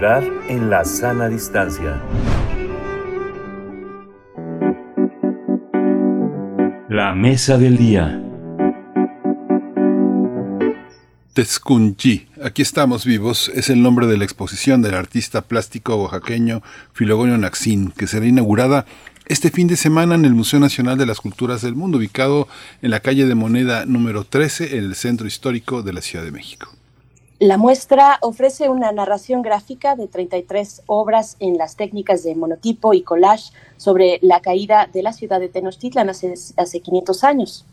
En 0.00 0.70
la 0.70 0.84
sana 0.84 1.28
distancia. 1.28 2.00
La 6.88 7.16
mesa 7.16 7.58
del 7.58 7.76
día. 7.76 8.22
Tezcunchi, 11.32 12.28
aquí 12.44 12.62
estamos 12.62 13.04
vivos, 13.04 13.50
es 13.52 13.70
el 13.70 13.82
nombre 13.82 14.06
de 14.06 14.18
la 14.18 14.22
exposición 14.22 14.82
del 14.82 14.94
artista 14.94 15.42
plástico 15.42 15.96
oaxaqueño 15.96 16.62
Filogonio 16.92 17.36
Naxín, 17.36 17.90
que 17.90 18.06
será 18.06 18.24
inaugurada 18.24 18.86
este 19.26 19.50
fin 19.50 19.66
de 19.66 19.76
semana 19.76 20.14
en 20.14 20.24
el 20.24 20.32
Museo 20.32 20.60
Nacional 20.60 20.96
de 20.96 21.06
las 21.06 21.20
Culturas 21.20 21.60
del 21.60 21.74
Mundo, 21.74 21.98
ubicado 21.98 22.46
en 22.82 22.92
la 22.92 23.00
calle 23.00 23.26
de 23.26 23.34
Moneda 23.34 23.84
número 23.84 24.22
13, 24.22 24.78
en 24.78 24.84
el 24.84 24.94
centro 24.94 25.26
histórico 25.26 25.82
de 25.82 25.92
la 25.92 26.02
Ciudad 26.02 26.24
de 26.24 26.30
México. 26.30 26.77
La 27.40 27.56
muestra 27.56 28.18
ofrece 28.22 28.68
una 28.68 28.90
narración 28.90 29.42
gráfica 29.42 29.94
de 29.94 30.08
33 30.08 30.82
obras 30.86 31.36
en 31.38 31.56
las 31.56 31.76
técnicas 31.76 32.24
de 32.24 32.34
monotipo 32.34 32.94
y 32.94 33.02
collage 33.02 33.52
sobre 33.76 34.18
la 34.22 34.40
caída 34.40 34.88
de 34.92 35.04
la 35.04 35.12
ciudad 35.12 35.38
de 35.38 35.48
Tenochtitlan 35.48 36.10
hace, 36.10 36.34
hace 36.56 36.80
500 36.80 37.22
años. 37.22 37.64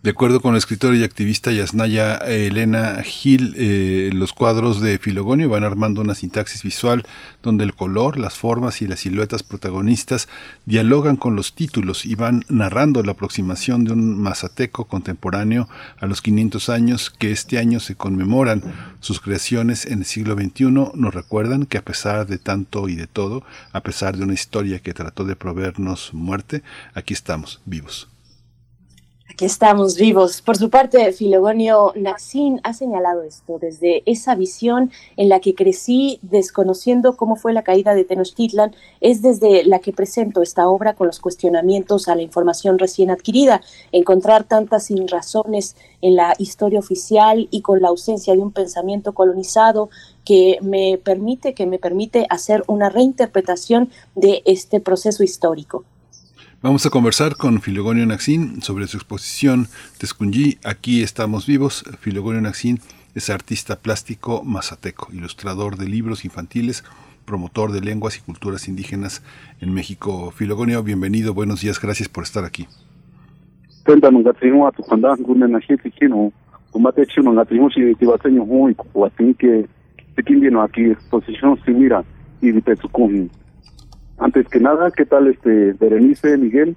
De 0.00 0.10
acuerdo 0.10 0.40
con 0.40 0.52
la 0.52 0.58
escritora 0.58 0.96
y 0.96 1.02
activista 1.02 1.50
Yasnaya 1.50 2.18
Elena 2.18 3.02
Gil, 3.02 3.56
eh, 3.58 4.10
los 4.14 4.32
cuadros 4.32 4.80
de 4.80 4.96
Filogonio 5.00 5.48
van 5.48 5.64
armando 5.64 6.00
una 6.02 6.14
sintaxis 6.14 6.62
visual 6.62 7.04
donde 7.42 7.64
el 7.64 7.74
color, 7.74 8.16
las 8.16 8.34
formas 8.34 8.80
y 8.80 8.86
las 8.86 9.00
siluetas 9.00 9.42
protagonistas 9.42 10.28
dialogan 10.66 11.16
con 11.16 11.34
los 11.34 11.52
títulos 11.52 12.06
y 12.06 12.14
van 12.14 12.44
narrando 12.48 13.02
la 13.02 13.10
aproximación 13.10 13.82
de 13.82 13.92
un 13.92 14.22
mazateco 14.22 14.84
contemporáneo 14.84 15.68
a 15.98 16.06
los 16.06 16.22
500 16.22 16.68
años 16.68 17.10
que 17.10 17.32
este 17.32 17.58
año 17.58 17.80
se 17.80 17.96
conmemoran. 17.96 18.62
Sus 19.00 19.20
creaciones 19.20 19.84
en 19.84 19.98
el 19.98 20.04
siglo 20.04 20.36
XXI 20.36 20.70
nos 20.94 21.12
recuerdan 21.12 21.66
que 21.66 21.76
a 21.76 21.84
pesar 21.84 22.28
de 22.28 22.38
tanto 22.38 22.88
y 22.88 22.94
de 22.94 23.08
todo, 23.08 23.42
a 23.72 23.80
pesar 23.80 24.16
de 24.16 24.22
una 24.22 24.34
historia 24.34 24.78
que 24.78 24.94
trató 24.94 25.24
de 25.24 25.34
proveernos 25.34 26.14
muerte, 26.14 26.62
aquí 26.94 27.14
estamos 27.14 27.60
vivos. 27.64 28.06
Aquí 29.38 29.44
estamos 29.44 29.94
vivos. 29.94 30.42
Por 30.42 30.56
su 30.56 30.68
parte, 30.68 31.12
Filogonio 31.12 31.92
Naxin 31.94 32.60
ha 32.64 32.72
señalado 32.72 33.22
esto 33.22 33.60
desde 33.60 34.02
esa 34.04 34.34
visión 34.34 34.90
en 35.16 35.28
la 35.28 35.38
que 35.38 35.54
crecí 35.54 36.18
desconociendo 36.22 37.16
cómo 37.16 37.36
fue 37.36 37.52
la 37.52 37.62
caída 37.62 37.94
de 37.94 38.02
Tenochtitlan, 38.02 38.74
es 39.00 39.22
desde 39.22 39.62
la 39.62 39.78
que 39.78 39.92
presento 39.92 40.42
esta 40.42 40.68
obra 40.68 40.94
con 40.94 41.06
los 41.06 41.20
cuestionamientos 41.20 42.08
a 42.08 42.16
la 42.16 42.22
información 42.22 42.80
recién 42.80 43.12
adquirida, 43.12 43.60
encontrar 43.92 44.42
tantas 44.42 44.86
sinrazones 44.86 45.76
en 46.02 46.16
la 46.16 46.34
historia 46.38 46.80
oficial 46.80 47.46
y 47.52 47.60
con 47.60 47.80
la 47.80 47.90
ausencia 47.90 48.34
de 48.34 48.42
un 48.42 48.50
pensamiento 48.50 49.14
colonizado 49.14 49.88
que 50.24 50.58
me 50.62 50.98
permite 50.98 51.54
que 51.54 51.66
me 51.66 51.78
permite 51.78 52.26
hacer 52.28 52.64
una 52.66 52.88
reinterpretación 52.88 53.88
de 54.16 54.42
este 54.46 54.80
proceso 54.80 55.22
histórico. 55.22 55.84
Vamos 56.60 56.84
a 56.86 56.90
conversar 56.90 57.36
con 57.36 57.60
Filogonio 57.60 58.04
Naxín 58.04 58.62
sobre 58.62 58.88
su 58.88 58.96
exposición 58.96 59.68
Tescunjí, 59.96 60.58
Aquí 60.64 61.04
estamos 61.04 61.46
vivos. 61.46 61.84
Filogonio 62.00 62.40
Naxín 62.40 62.80
es 63.14 63.30
artista 63.30 63.76
plástico 63.76 64.42
mazateco, 64.42 65.06
ilustrador 65.12 65.76
de 65.76 65.88
libros 65.88 66.24
infantiles, 66.24 66.82
promotor 67.24 67.70
de 67.70 67.80
lenguas 67.80 68.18
y 68.18 68.22
culturas 68.22 68.66
indígenas 68.66 69.22
en 69.60 69.72
México. 69.72 70.32
Filogonio, 70.32 70.82
bienvenido, 70.82 71.32
buenos 71.32 71.60
días, 71.60 71.80
gracias 71.80 72.08
por 72.08 72.24
estar 72.24 72.44
aquí. 72.44 72.66
aquí 80.62 80.82
exposición 80.86 81.56
mira 81.68 82.02
y 82.42 82.50
antes 84.18 84.48
que 84.48 84.60
nada, 84.60 84.90
¿qué 84.90 85.04
tal 85.04 85.28
este 85.28 85.72
Berenice, 85.74 86.36
Miguel? 86.36 86.76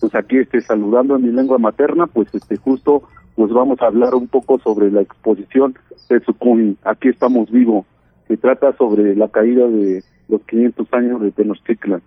Pues 0.00 0.14
aquí 0.14 0.38
este 0.38 0.60
saludando 0.60 1.16
en 1.16 1.22
mi 1.22 1.30
lengua 1.30 1.58
materna, 1.58 2.06
pues 2.06 2.28
este 2.34 2.56
justo 2.56 3.02
pues 3.34 3.52
vamos 3.52 3.80
a 3.82 3.86
hablar 3.86 4.14
un 4.14 4.28
poco 4.28 4.58
sobre 4.58 4.90
la 4.90 5.02
exposición 5.02 5.76
de 6.08 6.20
Sucumi, 6.20 6.76
Aquí 6.84 7.08
estamos 7.08 7.50
vivos, 7.50 7.84
que 8.28 8.36
trata 8.36 8.74
sobre 8.76 9.14
la 9.14 9.28
caída 9.28 9.66
de 9.66 10.02
los 10.28 10.40
500 10.42 10.86
años 10.92 11.20
de 11.20 11.32
Tenochtitlan. 11.32 12.02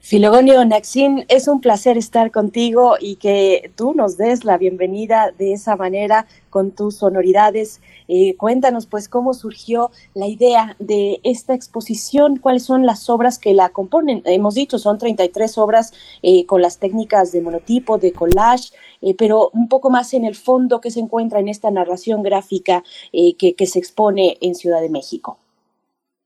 Filogonio 0.00 0.64
Naxin, 0.64 1.24
es 1.28 1.48
un 1.48 1.60
placer 1.60 1.96
estar 1.96 2.30
contigo 2.30 2.96
y 3.00 3.16
que 3.16 3.70
tú 3.76 3.94
nos 3.94 4.16
des 4.16 4.44
la 4.44 4.58
bienvenida 4.58 5.32
de 5.38 5.52
esa 5.52 5.76
manera 5.76 6.26
con 6.50 6.70
tus 6.70 6.96
sonoridades. 6.96 7.80
Eh, 8.06 8.36
cuéntanos 8.36 8.86
pues 8.86 9.08
cómo 9.08 9.34
surgió 9.34 9.90
la 10.14 10.26
idea 10.26 10.76
de 10.78 11.20
esta 11.24 11.54
exposición, 11.54 12.36
cuáles 12.36 12.64
son 12.64 12.86
las 12.86 13.08
obras 13.08 13.38
que 13.38 13.54
la 13.54 13.70
componen. 13.70 14.22
Hemos 14.24 14.54
dicho, 14.54 14.78
son 14.78 14.98
33 14.98 15.58
obras 15.58 15.92
eh, 16.22 16.46
con 16.46 16.62
las 16.62 16.78
técnicas 16.78 17.32
de 17.32 17.40
monotipo, 17.40 17.98
de 17.98 18.12
collage, 18.12 18.70
eh, 19.00 19.14
pero 19.16 19.50
un 19.52 19.68
poco 19.68 19.90
más 19.90 20.14
en 20.14 20.24
el 20.24 20.34
fondo 20.34 20.80
que 20.80 20.90
se 20.90 21.00
encuentra 21.00 21.40
en 21.40 21.48
esta 21.48 21.70
narración 21.70 22.22
gráfica 22.22 22.82
que, 23.12 23.54
que 23.54 23.66
se 23.66 23.78
expone 23.78 24.36
en 24.40 24.54
Ciudad 24.54 24.80
de 24.80 24.90
México. 24.90 25.38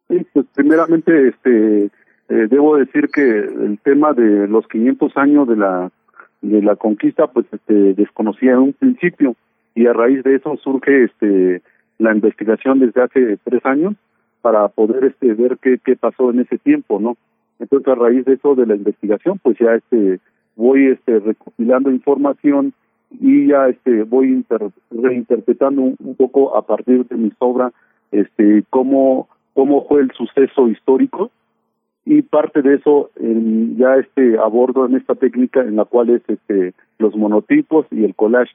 Sí, 0.08 0.26
pues 0.32 0.46
primeramente 0.54 1.28
este 1.28 1.90
eh, 2.28 2.46
debo 2.50 2.76
decir 2.76 3.08
que 3.08 3.22
el 3.22 3.78
tema 3.82 4.12
de 4.12 4.48
los 4.48 4.66
500 4.68 5.16
años 5.16 5.48
de 5.48 5.56
la 5.56 5.90
de 6.40 6.62
la 6.62 6.76
conquista 6.76 7.26
pues 7.26 7.46
este 7.52 7.94
desconocía 7.94 8.52
en 8.52 8.58
un 8.58 8.72
principio 8.72 9.34
y 9.74 9.86
a 9.86 9.92
raíz 9.92 10.22
de 10.22 10.36
eso 10.36 10.56
surge 10.62 11.04
este 11.04 11.62
la 11.98 12.14
investigación 12.14 12.78
desde 12.78 13.02
hace 13.02 13.38
tres 13.42 13.64
años 13.64 13.94
para 14.40 14.68
poder 14.68 15.04
este 15.04 15.34
ver 15.34 15.58
qué, 15.60 15.78
qué 15.84 15.96
pasó 15.96 16.30
en 16.30 16.40
ese 16.40 16.58
tiempo 16.58 17.00
no 17.00 17.16
entonces 17.58 17.88
a 17.88 17.96
raíz 17.96 18.24
de 18.24 18.34
eso 18.34 18.54
de 18.54 18.66
la 18.66 18.76
investigación 18.76 19.40
pues 19.42 19.58
ya 19.58 19.74
este 19.74 20.20
voy 20.54 20.88
este 20.88 21.18
recopilando 21.18 21.90
información 21.90 22.72
y 23.20 23.48
ya 23.48 23.68
este 23.68 24.04
voy 24.04 24.44
reinterpretando 24.90 25.80
un, 25.82 26.14
poco 26.16 26.56
a 26.56 26.62
partir 26.62 27.06
de 27.06 27.16
mi 27.16 27.32
obra 27.38 27.72
este 28.12 28.62
cómo 28.70 29.28
cómo 29.54 29.86
fue 29.88 30.02
el 30.02 30.12
suceso 30.12 30.68
histórico 30.68 31.32
y 32.10 32.22
parte 32.22 32.62
de 32.62 32.76
eso 32.76 33.10
ya 33.76 33.96
este 33.96 34.38
abordo 34.38 34.86
en 34.86 34.96
esta 34.96 35.14
técnica 35.14 35.60
en 35.60 35.76
la 35.76 35.84
cual 35.84 36.08
es 36.08 36.22
este 36.26 36.72
los 36.98 37.14
monotipos 37.14 37.84
y 37.90 38.02
el 38.02 38.14
collage. 38.14 38.50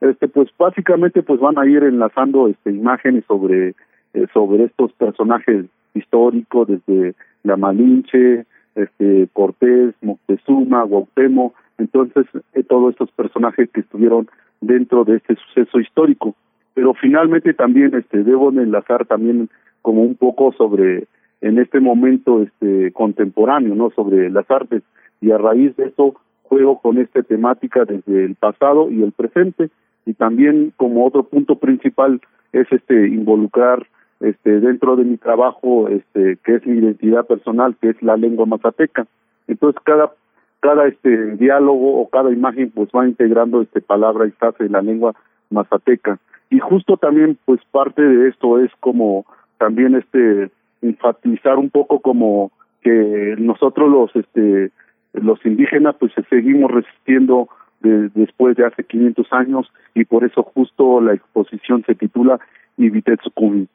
Este 0.00 0.28
pues 0.28 0.48
básicamente 0.56 1.20
pues 1.24 1.40
van 1.40 1.58
a 1.58 1.66
ir 1.66 1.82
enlazando 1.82 2.46
este 2.46 2.70
imágenes 2.70 3.24
sobre 3.26 3.74
eh, 4.14 4.26
sobre 4.32 4.66
estos 4.66 4.92
personajes 4.92 5.66
históricos 5.94 6.68
desde 6.68 7.16
la 7.42 7.56
Malinche 7.56 8.46
este 8.76 9.28
Cortés 9.32 9.92
Moctezuma 10.00 10.84
Guautemo. 10.84 11.52
Entonces 11.78 12.26
eh, 12.52 12.62
todos 12.62 12.92
estos 12.92 13.10
personajes 13.10 13.68
que 13.70 13.80
estuvieron 13.80 14.28
dentro 14.60 15.04
de 15.04 15.16
este 15.16 15.34
suceso 15.34 15.80
histórico. 15.80 16.36
Pero 16.74 16.94
finalmente 16.94 17.54
también 17.54 17.92
este 17.96 18.22
debo 18.22 18.50
enlazar 18.52 19.04
también 19.04 19.50
como 19.82 20.02
un 20.02 20.14
poco 20.14 20.52
sobre 20.52 21.08
en 21.44 21.58
este 21.58 21.78
momento 21.78 22.40
este 22.40 22.90
contemporáneo, 22.92 23.74
¿no? 23.74 23.90
Sobre 23.90 24.30
las 24.30 24.50
artes. 24.50 24.82
Y 25.20 25.30
a 25.30 25.36
raíz 25.36 25.76
de 25.76 25.88
eso 25.88 26.14
juego 26.42 26.80
con 26.80 26.96
esta 26.96 27.22
temática 27.22 27.84
desde 27.84 28.24
el 28.24 28.34
pasado 28.34 28.90
y 28.90 29.02
el 29.02 29.12
presente. 29.12 29.68
Y 30.06 30.14
también 30.14 30.72
como 30.78 31.06
otro 31.06 31.24
punto 31.24 31.56
principal 31.56 32.22
es 32.52 32.66
este 32.72 33.08
involucrar 33.08 33.86
este 34.20 34.60
dentro 34.60 34.96
de 34.96 35.04
mi 35.04 35.18
trabajo 35.18 35.88
este 35.88 36.38
que 36.44 36.54
es 36.54 36.66
mi 36.66 36.78
identidad 36.78 37.26
personal 37.26 37.76
que 37.78 37.90
es 37.90 38.02
la 38.02 38.16
lengua 38.16 38.46
mazateca. 38.46 39.06
Entonces 39.46 39.78
cada 39.84 40.12
cada 40.60 40.86
este 40.86 41.36
diálogo 41.36 42.00
o 42.00 42.08
cada 42.08 42.32
imagen 42.32 42.70
pues 42.70 42.88
va 42.96 43.06
integrando 43.06 43.60
este 43.60 43.82
palabra 43.82 44.26
y 44.26 44.30
frase 44.30 44.64
de 44.64 44.70
la 44.70 44.80
lengua 44.80 45.14
mazateca. 45.50 46.18
Y 46.48 46.58
justo 46.60 46.96
también 46.96 47.36
pues 47.44 47.60
parte 47.70 48.00
de 48.00 48.28
esto 48.28 48.60
es 48.60 48.70
como 48.80 49.26
también 49.58 49.94
este 49.94 50.50
enfatizar 50.88 51.56
un 51.58 51.70
poco 51.70 52.00
como 52.00 52.52
que 52.82 53.34
nosotros 53.38 53.90
los 53.90 54.14
este 54.16 54.70
los 55.12 55.44
indígenas 55.46 55.94
pues 55.98 56.12
seguimos 56.28 56.70
resistiendo 56.70 57.48
después 57.80 58.56
de 58.56 58.66
hace 58.66 58.84
500 58.84 59.26
años 59.32 59.66
y 59.94 60.04
por 60.04 60.24
eso 60.24 60.42
justo 60.42 61.00
la 61.00 61.14
exposición 61.14 61.84
se 61.86 61.94
titula 61.94 62.40
y 62.76 62.90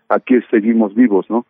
aquí 0.09 0.35
seguimos 0.49 0.93
vivos, 0.95 1.25
¿no? 1.29 1.45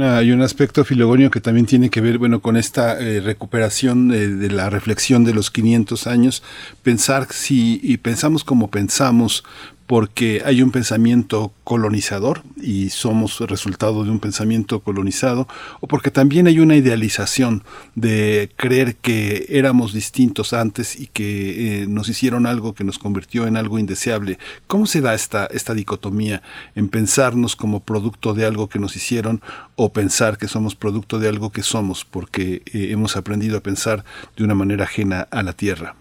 hay 0.00 0.32
un 0.32 0.42
aspecto 0.42 0.84
filogonio 0.84 1.30
que 1.30 1.40
también 1.40 1.66
tiene 1.66 1.90
que 1.90 2.00
ver, 2.00 2.18
bueno, 2.18 2.40
con 2.40 2.56
esta 2.56 3.00
eh, 3.00 3.20
recuperación 3.20 4.08
de, 4.08 4.50
la 4.50 4.70
reflexión 4.70 5.24
de 5.24 5.34
los 5.34 5.50
500 5.50 6.06
años, 6.06 6.42
pensar 6.82 7.24
si 7.26 7.80
y 7.82 7.96
pensamos 7.96 8.44
como 8.44 8.70
pensamos, 8.70 9.44
porque 9.88 10.42
hay 10.44 10.60
un 10.60 10.70
pensamiento 10.70 11.50
colonizador 11.64 12.42
y 12.58 12.90
somos 12.90 13.40
resultado 13.40 14.04
de 14.04 14.10
un 14.10 14.20
pensamiento 14.20 14.80
colonizado, 14.80 15.48
o 15.80 15.86
porque 15.86 16.10
también 16.10 16.46
hay 16.46 16.60
una 16.60 16.76
idealización 16.76 17.62
de 17.94 18.50
creer 18.56 18.96
que 18.96 19.46
éramos 19.48 19.94
distintos 19.94 20.52
antes 20.52 21.00
y 21.00 21.06
que 21.06 21.84
eh, 21.84 21.86
nos 21.88 22.10
hicieron 22.10 22.44
algo 22.44 22.74
que 22.74 22.84
nos 22.84 22.98
convirtió 22.98 23.46
en 23.46 23.56
algo 23.56 23.78
indeseable. 23.78 24.36
¿Cómo 24.66 24.84
se 24.84 25.00
da 25.00 25.14
esta, 25.14 25.46
esta 25.46 25.72
dicotomía 25.72 26.42
en 26.74 26.90
pensarnos 26.90 27.56
como 27.56 27.80
producto 27.80 28.34
de 28.34 28.44
algo 28.44 28.68
que 28.68 28.78
nos 28.78 28.94
hicieron 28.94 29.40
o 29.74 29.90
pensar 29.94 30.36
que 30.36 30.48
somos 30.48 30.74
producto 30.74 31.18
de 31.18 31.28
algo 31.28 31.50
que 31.50 31.62
somos 31.62 32.04
porque 32.04 32.60
eh, 32.74 32.88
hemos 32.90 33.16
aprendido 33.16 33.56
a 33.56 33.62
pensar 33.62 34.04
de 34.36 34.44
una 34.44 34.54
manera 34.54 34.84
ajena 34.84 35.26
a 35.30 35.42
la 35.42 35.54
tierra? 35.54 35.94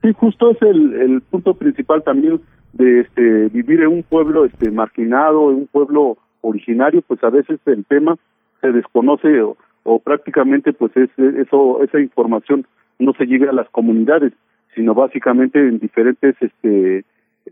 Sí, 0.00 0.12
justo 0.12 0.52
es 0.52 0.62
el, 0.62 0.94
el 0.94 1.20
punto 1.22 1.54
principal 1.54 2.04
también 2.04 2.40
de 2.74 3.00
este, 3.00 3.48
vivir 3.48 3.80
en 3.80 3.88
un 3.88 4.02
pueblo 4.02 4.44
este 4.44 4.70
marginado, 4.70 5.50
en 5.50 5.56
un 5.58 5.66
pueblo 5.66 6.18
originario, 6.40 7.02
pues 7.02 7.22
a 7.24 7.30
veces 7.30 7.58
el 7.66 7.84
tema 7.84 8.16
se 8.60 8.72
desconoce 8.72 9.40
o, 9.42 9.56
o 9.84 9.98
prácticamente 9.98 10.72
pues 10.72 10.96
es, 10.96 11.10
eso 11.18 11.82
esa 11.82 12.00
información 12.00 12.66
no 12.98 13.12
se 13.14 13.26
llega 13.26 13.50
a 13.50 13.54
las 13.54 13.68
comunidades 13.70 14.32
sino 14.74 14.94
básicamente 14.94 15.58
en 15.58 15.78
diferentes 15.78 16.34
este 16.40 17.04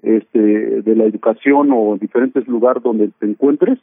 este 0.02 0.38
de 0.38 0.96
la 0.96 1.04
educación 1.04 1.70
o 1.72 1.92
en 1.92 1.98
diferentes 1.98 2.46
lugares 2.48 2.82
donde 2.82 3.10
te 3.18 3.26
encuentres 3.26 3.78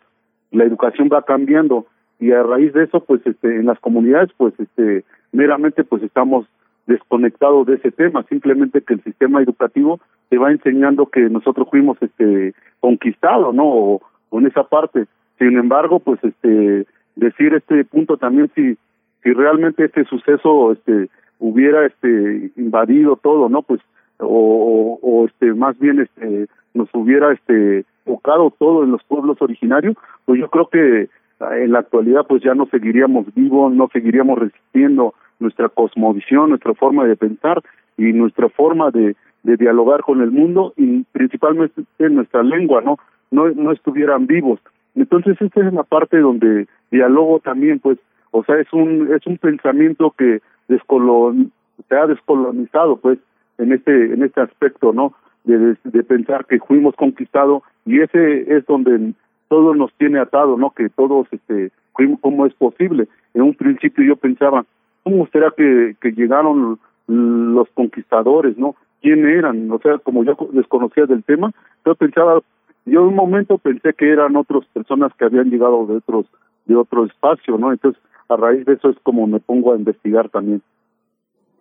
la 0.52 0.64
educación 0.64 1.10
va 1.14 1.22
cambiando. 1.22 1.86
Y 2.20 2.32
a 2.32 2.44
raíz 2.44 2.74
de 2.74 2.84
eso 2.84 3.00
pues 3.02 3.22
este 3.26 3.48
en 3.48 3.66
las 3.66 3.80
comunidades 3.80 4.30
pues 4.36 4.54
este 4.60 5.06
meramente 5.32 5.84
pues 5.84 6.04
estamos 6.04 6.48
desconectados 6.88 7.68
de 7.68 7.76
ese 7.76 7.92
tema 7.92 8.24
simplemente 8.24 8.82
que 8.82 8.96
el 8.96 9.04
sistema 9.04 9.42
educativo 9.42 10.00
te 10.30 10.38
va 10.38 10.52
enseñando 10.52 11.08
que 11.08 11.22
nosotros 11.22 11.68
fuimos 11.70 11.98
este 12.02 12.54
conquistados 12.80 13.54
no 13.54 13.66
o, 13.66 14.02
en 14.32 14.48
esa 14.48 14.64
parte. 14.64 15.06
Sin 15.38 15.58
embargo 15.58 16.00
pues 16.00 16.24
este 16.24 16.86
decir 17.16 17.54
este 17.54 17.84
punto 17.84 18.18
también 18.18 18.50
si 18.56 18.78
si 19.24 19.34
realmente 19.34 19.86
este 19.86 20.06
suceso 20.06 20.72
este 20.72 21.10
hubiera 21.40 21.86
este 21.86 22.52
invadido 22.56 23.16
todo 23.18 23.50
no 23.50 23.64
pues 23.64 23.82
o, 24.20 25.00
o, 25.02 25.26
este 25.26 25.54
más 25.54 25.78
bien 25.80 26.00
este 26.00 26.48
nos 26.74 26.90
hubiera 26.94 27.34
este 27.34 27.86
tocado 28.06 28.54
todo 28.58 28.84
en 28.84 28.92
los 28.92 29.04
pueblos 29.04 29.42
originarios 29.42 29.96
pues 30.26 30.40
yo 30.40 30.50
creo 30.50 30.68
que 30.70 31.10
en 31.40 31.72
la 31.72 31.80
actualidad 31.80 32.26
pues 32.28 32.44
ya 32.44 32.54
no 32.54 32.68
seguiríamos 32.68 33.34
vivos 33.34 33.74
no 33.74 33.90
seguiríamos 33.92 34.38
resistiendo 34.38 35.14
nuestra 35.40 35.70
cosmovisión 35.70 36.50
nuestra 36.50 36.74
forma 36.74 37.06
de 37.06 37.16
pensar 37.16 37.62
y 37.98 38.14
nuestra 38.14 38.48
forma 38.50 38.92
de, 38.92 39.16
de 39.44 39.58
dialogar 39.58 40.02
con 40.02 40.22
el 40.22 40.32
mundo 40.32 40.74
y 40.78 41.04
principalmente 41.12 41.84
en 42.00 42.16
nuestra 42.16 42.44
lengua 42.44 42.82
no 42.82 42.98
no 43.32 43.50
no 43.50 43.72
estuvieran 43.72 44.28
vivos. 44.28 44.60
Entonces 44.96 45.42
esta 45.42 45.66
es 45.66 45.74
la 45.74 45.84
parte 45.84 46.20
donde 46.20 46.68
diálogo 46.92 47.40
también 47.40 47.80
pues 47.80 47.98
o 48.32 48.44
sea 48.44 48.58
es 48.60 48.72
un 48.74 49.14
es 49.14 49.26
un 49.26 49.38
pensamiento 49.38 50.14
que 50.18 50.42
descolon, 50.68 51.52
se 51.88 51.96
ha 51.96 52.08
descolonizado 52.08 52.98
pues 52.98 53.20
en 53.58 53.74
este 53.74 54.14
en 54.14 54.24
este 54.24 54.42
aspecto 54.42 54.94
no 54.94 55.14
de, 55.44 55.78
de 55.84 56.04
pensar 56.04 56.46
que 56.46 56.60
fuimos 56.60 56.96
conquistados 56.96 57.64
y 57.86 58.02
ese 58.02 58.56
es 58.56 58.66
donde 58.66 59.14
todo 59.48 59.74
nos 59.74 59.94
tiene 59.94 60.20
atado 60.20 60.58
no 60.58 60.72
que 60.72 60.90
todos 60.90 61.28
este 61.32 61.72
cómo 62.22 62.46
es 62.46 62.54
posible 62.54 63.08
en 63.34 63.42
un 63.42 63.54
principio 63.56 64.04
yo 64.06 64.16
pensaba 64.16 64.66
cómo 65.04 65.28
será 65.28 65.52
que, 65.56 65.96
que 66.00 66.12
llegaron 66.12 66.80
los 67.08 67.68
conquistadores 67.74 68.58
no 68.58 68.76
quién 69.02 69.28
eran 69.28 69.72
o 69.72 69.80
sea 69.80 69.98
como 70.00 70.24
yo 70.24 70.36
desconocía 70.52 71.06
del 71.06 71.24
tema 71.24 71.52
yo 71.86 71.96
pensaba 71.96 72.42
yo 72.86 73.02
en 73.02 73.08
un 73.08 73.16
momento 73.16 73.58
pensé 73.58 73.94
que 73.94 74.10
eran 74.12 74.36
otras 74.36 74.66
personas 74.74 75.12
que 75.18 75.26
habían 75.26 75.50
llegado 75.50 75.86
de 75.86 75.98
otros 75.98 76.26
de 76.66 76.76
otro 76.76 77.06
espacio 77.06 77.58
no 77.58 77.72
entonces 77.72 78.02
a 78.30 78.36
raíz 78.36 78.66
de 78.66 78.74
eso 78.74 78.90
es 78.90 78.98
como 79.04 79.28
me 79.28 79.40
pongo 79.40 79.74
a 79.74 79.78
investigar 79.78 80.30
también 80.30 80.62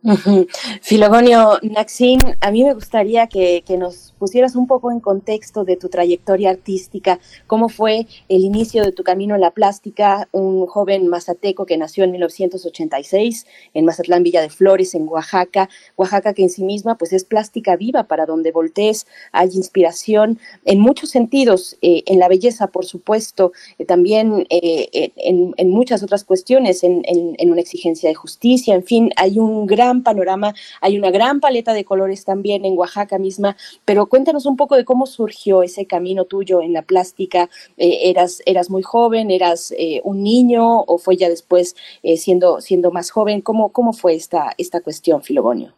Filogonio 0.82 1.58
Naxin, 1.62 2.20
a 2.40 2.50
mí 2.50 2.64
me 2.64 2.72
gustaría 2.72 3.26
que, 3.26 3.62
nos 3.78 4.14
pusieras 4.18 4.56
un 4.56 4.66
poco 4.66 4.90
en 4.90 5.00
contexto 5.00 5.64
de 5.64 5.76
tu 5.76 5.88
trayectoria 5.88 6.50
artística, 6.50 7.20
cómo 7.46 7.68
fue 7.68 8.06
el 8.28 8.40
inicio 8.40 8.82
de 8.82 8.92
tu 8.92 9.04
camino 9.04 9.34
en 9.34 9.40
la 9.40 9.52
plástica, 9.52 10.28
un 10.32 10.66
joven 10.66 11.06
mazateco 11.06 11.66
que 11.66 11.76
nació 11.76 12.04
en 12.04 12.12
1986 12.12 13.46
en 13.74 13.84
Mazatlán 13.84 14.22
Villa 14.22 14.40
de 14.40 14.48
Flores, 14.48 14.94
en 14.94 15.06
Oaxaca, 15.06 15.68
Oaxaca 15.96 16.34
que 16.34 16.42
en 16.42 16.50
sí 16.50 16.64
misma 16.64 16.96
pues 16.96 17.12
es 17.12 17.24
plástica 17.24 17.76
viva 17.76 18.04
para 18.04 18.26
donde 18.26 18.50
voltees, 18.50 19.06
hay 19.30 19.50
inspiración 19.52 20.38
en 20.64 20.80
muchos 20.80 21.10
sentidos, 21.10 21.76
eh, 21.82 22.02
en 22.06 22.18
la 22.18 22.28
belleza 22.28 22.68
por 22.68 22.86
supuesto, 22.86 23.52
eh, 23.78 23.84
también 23.84 24.46
eh, 24.50 25.12
en, 25.16 25.70
muchas 25.70 26.02
otras 26.02 26.24
cuestiones, 26.24 26.82
en, 26.82 27.02
en 27.04 27.50
una 27.50 27.60
exigencia 27.60 28.08
de 28.08 28.14
justicia, 28.14 28.74
en 28.74 28.82
fin, 28.82 29.10
hay 29.16 29.38
un 29.38 29.66
gran 29.66 29.97
panorama, 30.02 30.54
hay 30.80 30.98
una 30.98 31.10
gran 31.10 31.40
paleta 31.40 31.72
de 31.72 31.84
colores 31.84 32.24
también 32.24 32.64
en 32.64 32.76
Oaxaca 32.76 33.18
misma, 33.18 33.56
pero 33.84 34.06
cuéntanos 34.06 34.46
un 34.46 34.56
poco 34.56 34.76
de 34.76 34.84
cómo 34.84 35.06
surgió 35.06 35.62
ese 35.62 35.86
camino 35.86 36.24
tuyo 36.24 36.62
en 36.62 36.72
la 36.72 36.82
plástica. 36.82 37.48
Eh, 37.76 38.10
eras, 38.10 38.42
¿Eras 38.46 38.70
muy 38.70 38.82
joven? 38.82 39.30
¿Eras 39.30 39.74
eh, 39.78 40.00
un 40.04 40.22
niño? 40.22 40.80
¿O 40.82 40.98
fue 40.98 41.16
ya 41.16 41.28
después 41.28 41.76
eh, 42.02 42.16
siendo, 42.16 42.60
siendo 42.60 42.90
más 42.90 43.10
joven? 43.10 43.40
¿Cómo, 43.40 43.70
cómo 43.70 43.92
fue 43.92 44.14
esta, 44.14 44.52
esta 44.58 44.80
cuestión, 44.80 45.22
Filogonio? 45.22 45.72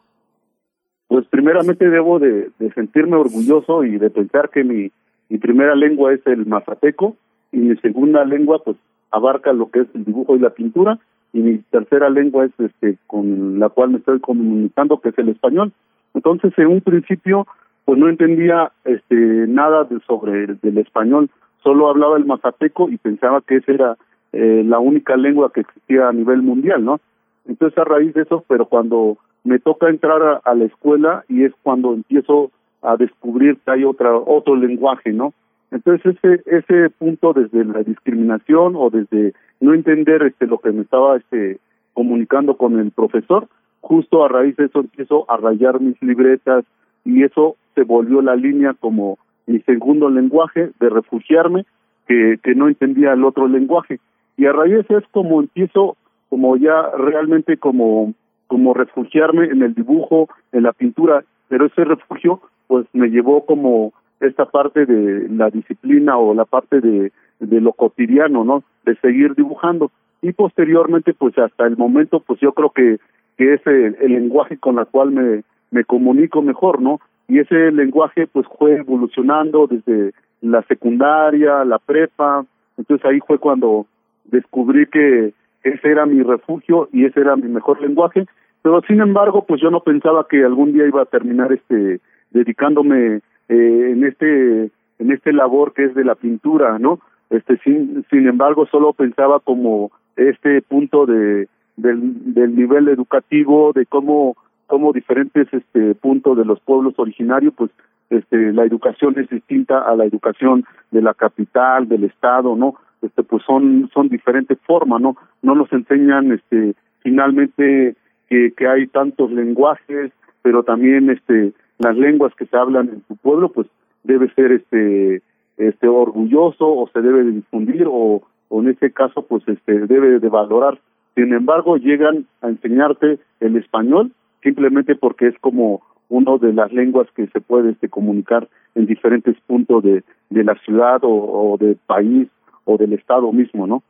Pues 1.08 1.26
primeramente 1.26 1.90
debo 1.90 2.20
de, 2.20 2.50
sentirme 2.74 3.16
orgulloso 3.16 3.84
y 3.84 3.98
de 3.98 4.10
pensar 4.10 4.48
que 4.50 4.62
mi, 4.62 4.92
mi 5.28 5.38
primera 5.38 5.74
lengua 5.74 6.12
es 6.12 6.24
el 6.26 6.46
mazateco 6.46 7.16
y 7.50 7.56
mi 7.56 7.76
segunda 7.78 8.24
lengua 8.24 8.62
pues 8.62 8.76
abarca 9.10 9.52
lo 9.52 9.70
que 9.70 9.80
es 9.80 9.88
el 9.94 10.04
dibujo 10.04 10.36
y 10.36 10.38
la 10.38 10.50
pintura 10.50 11.00
y 11.32 11.40
mi 11.40 11.58
tercera 11.70 12.08
lengua 12.10 12.46
es 12.46 12.52
este 12.58 12.98
con 13.06 13.58
la 13.58 13.68
cual 13.68 13.90
me 13.90 13.98
estoy 13.98 14.20
comunicando 14.20 15.00
que 15.00 15.10
es 15.10 15.18
el 15.18 15.28
español. 15.28 15.72
Entonces 16.14 16.52
en 16.58 16.66
un 16.66 16.80
principio 16.80 17.46
pues 17.84 17.98
no 17.98 18.08
entendía 18.08 18.72
este 18.84 19.14
nada 19.14 19.84
de 19.84 20.00
sobre 20.00 20.44
el, 20.44 20.60
del 20.60 20.78
español. 20.78 21.30
Solo 21.62 21.88
hablaba 21.88 22.16
el 22.16 22.24
mazateco 22.24 22.88
y 22.88 22.96
pensaba 22.96 23.40
que 23.42 23.56
esa 23.56 23.72
era 23.72 23.96
eh, 24.32 24.62
la 24.64 24.78
única 24.78 25.16
lengua 25.16 25.50
que 25.52 25.62
existía 25.62 26.08
a 26.08 26.12
nivel 26.12 26.40
mundial 26.40 26.84
no 26.84 27.00
entonces 27.48 27.76
a 27.78 27.84
raíz 27.84 28.14
de 28.14 28.22
eso 28.22 28.44
pero 28.46 28.66
cuando 28.66 29.18
me 29.42 29.58
toca 29.58 29.88
entrar 29.88 30.22
a, 30.22 30.36
a 30.44 30.54
la 30.54 30.66
escuela 30.66 31.24
y 31.28 31.42
es 31.42 31.52
cuando 31.64 31.94
empiezo 31.94 32.52
a 32.80 32.96
descubrir 32.96 33.58
que 33.58 33.72
hay 33.72 33.82
otra 33.82 34.14
otro 34.14 34.54
lenguaje 34.54 35.12
no 35.12 35.34
entonces 35.70 36.16
ese 36.16 36.42
ese 36.46 36.90
punto 36.90 37.32
desde 37.32 37.64
la 37.64 37.82
discriminación 37.82 38.74
o 38.76 38.90
desde 38.90 39.34
no 39.60 39.74
entender 39.74 40.22
este 40.22 40.46
lo 40.46 40.58
que 40.58 40.72
me 40.72 40.82
estaba 40.82 41.16
este 41.16 41.58
comunicando 41.92 42.56
con 42.56 42.78
el 42.78 42.90
profesor, 42.90 43.48
justo 43.80 44.24
a 44.24 44.28
raíz 44.28 44.56
de 44.56 44.66
eso 44.66 44.80
empiezo 44.80 45.30
a 45.30 45.36
rayar 45.36 45.80
mis 45.80 46.00
libretas 46.02 46.64
y 47.04 47.24
eso 47.24 47.56
se 47.74 47.82
volvió 47.82 48.22
la 48.22 48.36
línea 48.36 48.74
como 48.78 49.18
mi 49.46 49.60
segundo 49.60 50.08
lenguaje 50.08 50.70
de 50.78 50.88
refugiarme 50.88 51.64
que, 52.06 52.38
que 52.42 52.54
no 52.54 52.68
entendía 52.68 53.12
el 53.12 53.24
otro 53.24 53.48
lenguaje. 53.48 54.00
Y 54.36 54.46
a 54.46 54.52
raíz 54.52 54.74
de 54.74 54.80
eso 54.80 54.98
es 54.98 55.04
como 55.12 55.40
empiezo 55.40 55.96
como 56.28 56.56
ya 56.56 56.90
realmente 56.96 57.56
como 57.56 58.14
como 58.46 58.74
refugiarme 58.74 59.44
en 59.44 59.62
el 59.62 59.74
dibujo, 59.74 60.28
en 60.50 60.64
la 60.64 60.72
pintura, 60.72 61.22
pero 61.48 61.66
ese 61.66 61.84
refugio 61.84 62.40
pues 62.66 62.84
me 62.92 63.08
llevó 63.08 63.46
como 63.46 63.92
esta 64.20 64.46
parte 64.46 64.86
de 64.86 65.28
la 65.28 65.50
disciplina 65.50 66.18
o 66.18 66.34
la 66.34 66.44
parte 66.44 66.80
de, 66.80 67.12
de 67.40 67.60
lo 67.60 67.72
cotidiano, 67.72 68.44
¿no? 68.44 68.62
De 68.84 68.94
seguir 68.96 69.34
dibujando. 69.34 69.90
Y 70.22 70.32
posteriormente, 70.32 71.14
pues 71.14 71.36
hasta 71.38 71.66
el 71.66 71.76
momento, 71.76 72.20
pues 72.20 72.40
yo 72.40 72.52
creo 72.52 72.70
que, 72.70 72.98
que 73.36 73.54
es 73.54 73.66
el, 73.66 73.96
lenguaje 74.00 74.58
con 74.58 74.78
el 74.78 74.86
cual 74.86 75.10
me, 75.12 75.42
me 75.70 75.84
comunico 75.84 76.42
mejor, 76.42 76.80
¿no? 76.80 77.00
Y 77.28 77.38
ese 77.38 77.72
lenguaje, 77.72 78.26
pues 78.26 78.46
fue 78.58 78.76
evolucionando 78.76 79.66
desde 79.66 80.12
la 80.42 80.62
secundaria, 80.62 81.64
la 81.64 81.78
prepa. 81.78 82.44
Entonces 82.76 83.06
ahí 83.06 83.20
fue 83.26 83.38
cuando 83.38 83.86
descubrí 84.24 84.86
que 84.86 85.32
ese 85.62 85.88
era 85.88 86.06
mi 86.06 86.22
refugio 86.22 86.88
y 86.92 87.04
ese 87.04 87.20
era 87.20 87.36
mi 87.36 87.48
mejor 87.48 87.80
lenguaje. 87.80 88.26
Pero 88.62 88.82
sin 88.82 89.00
embargo, 89.00 89.44
pues 89.46 89.60
yo 89.62 89.70
no 89.70 89.80
pensaba 89.80 90.26
que 90.28 90.44
algún 90.44 90.72
día 90.72 90.86
iba 90.86 91.02
a 91.02 91.06
terminar 91.06 91.52
este 91.52 92.00
dedicándome 92.30 93.20
eh, 93.50 93.90
en 93.90 94.04
este 94.04 94.70
en 95.00 95.10
este 95.10 95.32
labor 95.32 95.72
que 95.72 95.84
es 95.84 95.94
de 95.94 96.04
la 96.04 96.14
pintura, 96.14 96.78
¿no? 96.78 97.00
Este 97.30 97.58
sin 97.58 98.04
sin 98.08 98.28
embargo 98.28 98.66
solo 98.66 98.92
pensaba 98.92 99.40
como 99.40 99.90
este 100.16 100.62
punto 100.62 101.04
de 101.04 101.48
del, 101.76 102.34
del 102.34 102.54
nivel 102.54 102.88
educativo 102.88 103.72
de 103.72 103.86
cómo 103.86 104.36
cómo 104.68 104.92
diferentes 104.92 105.52
este 105.52 105.96
puntos 105.96 106.38
de 106.38 106.44
los 106.44 106.60
pueblos 106.60 106.94
originarios 106.98 107.52
pues 107.56 107.72
este 108.10 108.52
la 108.52 108.64
educación 108.64 109.18
es 109.18 109.28
distinta 109.28 109.80
a 109.80 109.96
la 109.96 110.04
educación 110.04 110.64
de 110.92 111.02
la 111.02 111.14
capital 111.14 111.88
del 111.88 112.04
estado 112.04 112.54
no 112.54 112.74
este 113.02 113.24
pues 113.24 113.42
son 113.44 113.90
son 113.92 114.08
diferentes 114.08 114.58
formas 114.60 115.00
no 115.00 115.16
no 115.42 115.54
nos 115.56 115.72
enseñan 115.72 116.30
este 116.32 116.74
finalmente 117.00 117.96
que 118.28 118.52
que 118.56 118.68
hay 118.68 118.86
tantos 118.86 119.32
lenguajes 119.32 120.12
pero 120.42 120.62
también 120.62 121.10
este 121.10 121.52
las 121.80 121.96
lenguas 121.96 122.32
que 122.36 122.46
se 122.46 122.56
hablan 122.56 122.88
en 122.88 123.00
tu 123.02 123.16
pueblo, 123.16 123.50
pues 123.50 123.66
debe 124.04 124.32
ser 124.34 124.52
este 124.52 125.22
este 125.56 125.88
orgulloso 125.88 126.66
o 126.66 126.88
se 126.92 127.02
debe 127.02 127.24
de 127.24 127.32
difundir 127.32 127.84
o, 127.86 128.22
en 128.50 128.68
este 128.68 128.90
caso 128.92 129.22
pues 129.22 129.42
este 129.46 129.86
debe 129.86 130.18
de 130.18 130.28
valorar. 130.28 130.78
Sin 131.14 131.32
embargo, 131.34 131.76
llegan 131.76 132.26
a 132.40 132.48
enseñarte 132.48 133.18
el 133.40 133.56
español 133.56 134.12
simplemente 134.42 134.94
porque 134.94 135.26
es 135.26 135.38
como 135.40 135.82
una 136.08 136.36
de 136.38 136.52
las 136.52 136.72
lenguas 136.72 137.08
que 137.14 137.26
se 137.28 137.40
puede 137.40 137.72
este, 137.72 137.88
comunicar 137.88 138.48
en 138.74 138.86
diferentes 138.86 139.36
puntos 139.46 139.82
de, 139.82 140.02
de 140.30 140.44
la 140.44 140.54
ciudad 140.64 141.04
o, 141.04 141.10
o 141.52 141.58
del 141.58 141.76
país 141.76 142.28
o 142.64 142.78
del 142.78 142.94
estado 142.94 143.32
mismo, 143.32 143.66
¿no? 143.66 143.82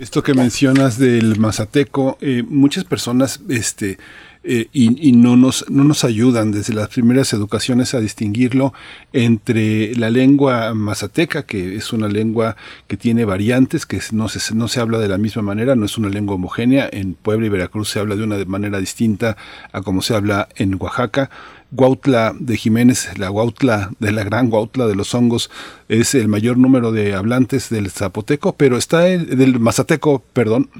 Esto 0.00 0.22
que 0.22 0.34
mencionas 0.34 0.98
del 0.98 1.38
mazateco, 1.38 2.18
eh, 2.20 2.42
muchas 2.48 2.84
personas 2.84 3.40
este, 3.48 3.98
eh, 4.44 4.68
y, 4.72 5.12
no, 5.12 5.36
nos, 5.36 5.64
no 5.68 5.84
nos 5.84 6.04
ayudan 6.04 6.52
desde 6.52 6.72
las 6.72 6.88
primeras 6.88 7.32
educaciones 7.32 7.94
a 7.94 8.00
distinguirlo 8.00 8.72
entre 9.12 9.94
la 9.96 10.10
lengua 10.10 10.74
mazateca, 10.74 11.44
que 11.44 11.76
es 11.76 11.92
una 11.92 12.08
lengua 12.08 12.56
que 12.86 12.96
tiene 12.96 13.24
variantes, 13.24 13.84
que 13.84 14.00
no 14.12 14.28
se, 14.28 14.54
no 14.54 14.68
se 14.68 14.80
habla 14.80 14.98
de 14.98 15.08
la 15.08 15.18
misma 15.18 15.42
manera, 15.42 15.74
no 15.74 15.84
es 15.84 15.98
una 15.98 16.08
lengua 16.08 16.36
homogénea. 16.36 16.88
En 16.90 17.14
Puebla 17.14 17.46
y 17.46 17.50
Veracruz 17.50 17.90
se 17.90 17.98
habla 17.98 18.16
de 18.16 18.24
una 18.24 18.42
manera 18.44 18.78
distinta 18.78 19.36
a 19.72 19.82
como 19.82 20.02
se 20.02 20.14
habla 20.14 20.48
en 20.56 20.76
Oaxaca. 20.80 21.30
Guautla 21.70 22.34
de 22.38 22.56
Jiménez, 22.56 23.18
la 23.18 23.28
Guautla 23.28 23.90
de 23.98 24.12
la 24.12 24.24
gran 24.24 24.48
Guautla 24.48 24.86
de 24.86 24.94
los 24.94 25.14
hongos, 25.14 25.50
es 25.88 26.14
el 26.14 26.28
mayor 26.28 26.56
número 26.56 26.92
de 26.92 27.14
hablantes 27.14 27.68
del 27.68 27.90
zapoteco, 27.90 28.54
pero 28.54 28.78
está 28.78 29.08
el, 29.08 29.36
del 29.36 29.60
mazateco, 29.60 30.22
perdón, 30.32 30.70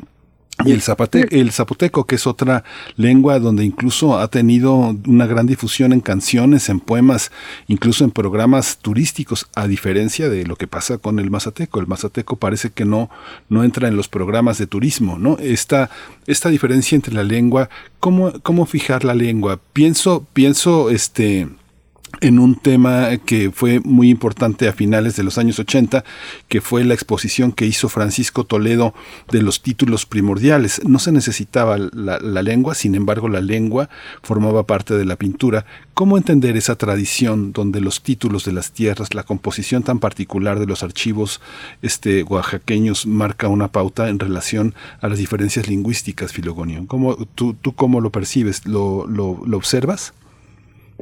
y 0.64 0.72
el, 0.72 0.82
el 1.30 1.52
zapoteco, 1.52 2.04
que 2.04 2.16
es 2.16 2.26
otra 2.26 2.64
lengua 2.96 3.38
donde 3.38 3.64
incluso 3.64 4.18
ha 4.18 4.28
tenido 4.28 4.96
una 5.06 5.26
gran 5.26 5.46
difusión 5.46 5.92
en 5.92 6.00
canciones, 6.00 6.68
en 6.68 6.80
poemas, 6.80 7.30
incluso 7.68 8.04
en 8.04 8.10
programas 8.10 8.78
turísticos, 8.78 9.46
a 9.54 9.68
diferencia 9.68 10.28
de 10.28 10.44
lo 10.44 10.56
que 10.56 10.66
pasa 10.66 10.98
con 10.98 11.20
el 11.20 11.30
mazateco. 11.30 11.80
El 11.80 11.86
mazateco 11.86 12.36
parece 12.36 12.70
que 12.70 12.84
no, 12.84 13.08
no 13.48 13.62
entra 13.62 13.88
en 13.88 13.96
los 13.96 14.08
programas 14.08 14.58
de 14.58 14.66
turismo, 14.66 15.18
¿no? 15.18 15.38
Esta, 15.38 15.90
esta 16.26 16.48
diferencia 16.48 16.96
entre 16.96 17.14
la 17.14 17.22
lengua, 17.22 17.70
¿cómo, 18.00 18.32
cómo 18.42 18.66
fijar 18.66 19.04
la 19.04 19.14
lengua? 19.14 19.60
Pienso, 19.72 20.26
pienso, 20.32 20.90
este, 20.90 21.48
en 22.20 22.38
un 22.38 22.56
tema 22.56 23.16
que 23.18 23.50
fue 23.52 23.80
muy 23.80 24.10
importante 24.10 24.68
a 24.68 24.72
finales 24.72 25.16
de 25.16 25.22
los 25.22 25.38
años 25.38 25.58
80, 25.58 26.04
que 26.48 26.60
fue 26.60 26.84
la 26.84 26.94
exposición 26.94 27.52
que 27.52 27.66
hizo 27.66 27.88
Francisco 27.88 28.44
Toledo 28.44 28.94
de 29.30 29.42
los 29.42 29.62
títulos 29.62 30.06
primordiales. 30.06 30.82
No 30.84 30.98
se 30.98 31.12
necesitaba 31.12 31.76
la, 31.78 32.42
lengua, 32.42 32.74
sin 32.74 32.94
embargo 32.94 33.28
la 33.28 33.40
lengua 33.40 33.88
formaba 34.22 34.64
parte 34.64 34.94
de 34.94 35.04
la 35.04 35.16
pintura. 35.16 35.64
¿Cómo 35.94 36.16
entender 36.16 36.56
esa 36.56 36.76
tradición 36.76 37.52
donde 37.52 37.80
los 37.80 38.02
títulos 38.02 38.44
de 38.44 38.52
las 38.52 38.72
tierras, 38.72 39.14
la 39.14 39.22
composición 39.24 39.82
tan 39.82 39.98
particular 39.98 40.58
de 40.58 40.66
los 40.66 40.82
archivos 40.82 41.40
este, 41.82 42.22
oaxaqueños 42.22 43.06
marca 43.06 43.48
una 43.48 43.68
pauta 43.68 44.08
en 44.08 44.18
relación 44.18 44.74
a 45.00 45.08
las 45.08 45.18
diferencias 45.18 45.68
lingüísticas, 45.68 46.32
Filogonio? 46.32 46.86
¿Cómo, 46.86 47.16
tú, 47.34 47.54
¿Tú 47.54 47.74
cómo 47.74 48.00
lo 48.00 48.10
percibes? 48.10 48.66
¿Lo, 48.66 49.06
lo, 49.06 49.40
lo 49.44 49.56
observas? 49.56 50.14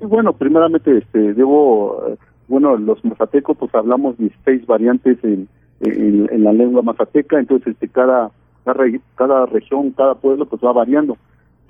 Bueno, 0.02 0.34
primeramente, 0.34 0.98
este, 0.98 1.34
debo, 1.34 2.16
bueno, 2.48 2.76
los 2.76 3.02
mazatecos, 3.04 3.56
pues 3.56 3.74
hablamos 3.74 4.18
16 4.18 4.66
variantes 4.66 5.18
en, 5.24 5.48
en, 5.80 6.44
la 6.44 6.52
lengua 6.52 6.82
mazateca, 6.82 7.38
entonces 7.38 7.74
este, 7.74 7.88
cada, 7.88 8.30
cada, 8.64 9.46
región, 9.46 9.92
cada 9.92 10.14
pueblo, 10.14 10.46
pues 10.46 10.62
va 10.62 10.72
variando. 10.72 11.16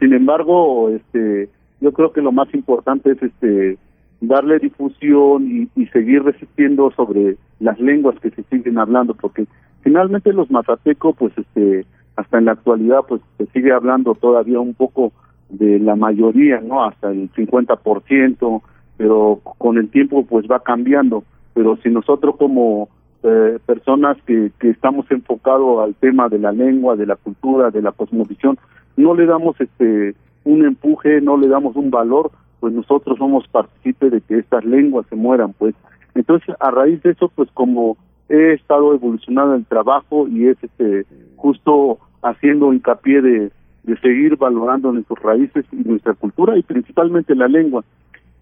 Sin 0.01 0.13
embargo, 0.13 0.91
este, 0.91 1.49
yo 1.81 1.93
creo 1.93 2.13
que 2.13 2.21
lo 2.21 2.33
más 2.33 2.53
importante 2.53 3.13
es 3.13 3.23
este, 3.23 3.79
darle 4.21 4.59
difusión 4.59 5.47
y, 5.47 5.81
y 5.81 5.87
seguir 5.87 6.25
resistiendo 6.25 6.91
sobre 6.97 7.37
las 7.61 7.79
lenguas 7.81 8.19
que 8.21 8.31
se 8.31 8.43
siguen 8.45 8.79
hablando, 8.79 9.15
porque 9.15 9.47
finalmente 9.83 10.33
los 10.33 10.51
mazatecos, 10.51 11.15
pues 11.17 11.33
este, 11.39 11.87
hasta 12.17 12.39
en 12.39 12.47
la 12.47 12.53
actualidad, 12.53 13.01
pues 13.09 13.21
se 13.39 13.47
sigue 13.47 13.73
hablando 13.73 14.15
todavía 14.15 14.59
un 14.59 14.75
poco 14.75 15.13
de 15.49 15.79
la 15.79 15.97
mayoría, 15.97 16.61
¿no? 16.61 16.85
Hasta 16.85 17.11
el 17.11 17.31
50%, 17.33 18.63
pero 18.97 19.41
con 19.59 19.79
el 19.79 19.89
tiempo 19.91 20.25
pues 20.25 20.47
va 20.51 20.61
cambiando. 20.61 21.25
Pero 21.55 21.77
si 21.83 21.91
nosotros 21.91 22.37
como 22.37 22.89
eh, 23.23 23.59
personas 23.65 24.17
que, 24.27 24.53
que 24.59 24.71
estamos 24.71 25.11
enfocados 25.11 25.83
al 25.83 25.95
tema 25.95 26.29
de 26.29 26.39
la 26.39 26.53
lengua, 26.53 26.97
de 26.97 27.07
la 27.07 27.17
cultura, 27.17 27.71
de 27.71 27.83
la 27.83 27.93
cosmovisión, 27.93 28.59
no 28.97 29.15
le 29.15 29.27
damos 29.27 29.61
este 29.61 30.15
un 30.45 30.65
empuje, 30.65 31.21
no 31.21 31.37
le 31.37 31.49
damos 31.49 31.75
un 31.77 31.91
valor, 31.91 32.31
pues 32.61 32.73
nosotros 32.73 33.19
somos 33.19 33.47
partícipes 33.49 34.13
de 34.13 34.21
que 34.21 34.39
estas 34.39 34.65
lenguas 34.65 35.07
se 35.09 35.17
mueran, 35.17 35.53
pues. 35.53 35.75
Entonces, 36.15 36.55
a 36.61 36.71
raíz 36.71 37.03
de 37.03 37.11
eso, 37.11 37.31
pues 37.35 37.51
como 37.53 37.97
he 38.29 38.53
estado 38.53 38.95
evolucionando 38.95 39.55
el 39.55 39.67
trabajo 39.67 40.27
y 40.29 40.47
es 40.47 40.57
este 40.63 41.05
justo 41.37 41.99
haciendo 42.23 42.73
hincapié 42.73 43.21
de 43.21 43.51
de 43.87 43.97
seguir 43.99 44.37
valorando 44.37 44.93
nuestras 44.93 45.21
raíces 45.23 45.65
y 45.73 45.77
nuestra 45.77 46.15
cultura 46.15 46.59
y 46.59 46.63
principalmente 46.63 47.35
la 47.35 47.49
lengua. 47.49 47.85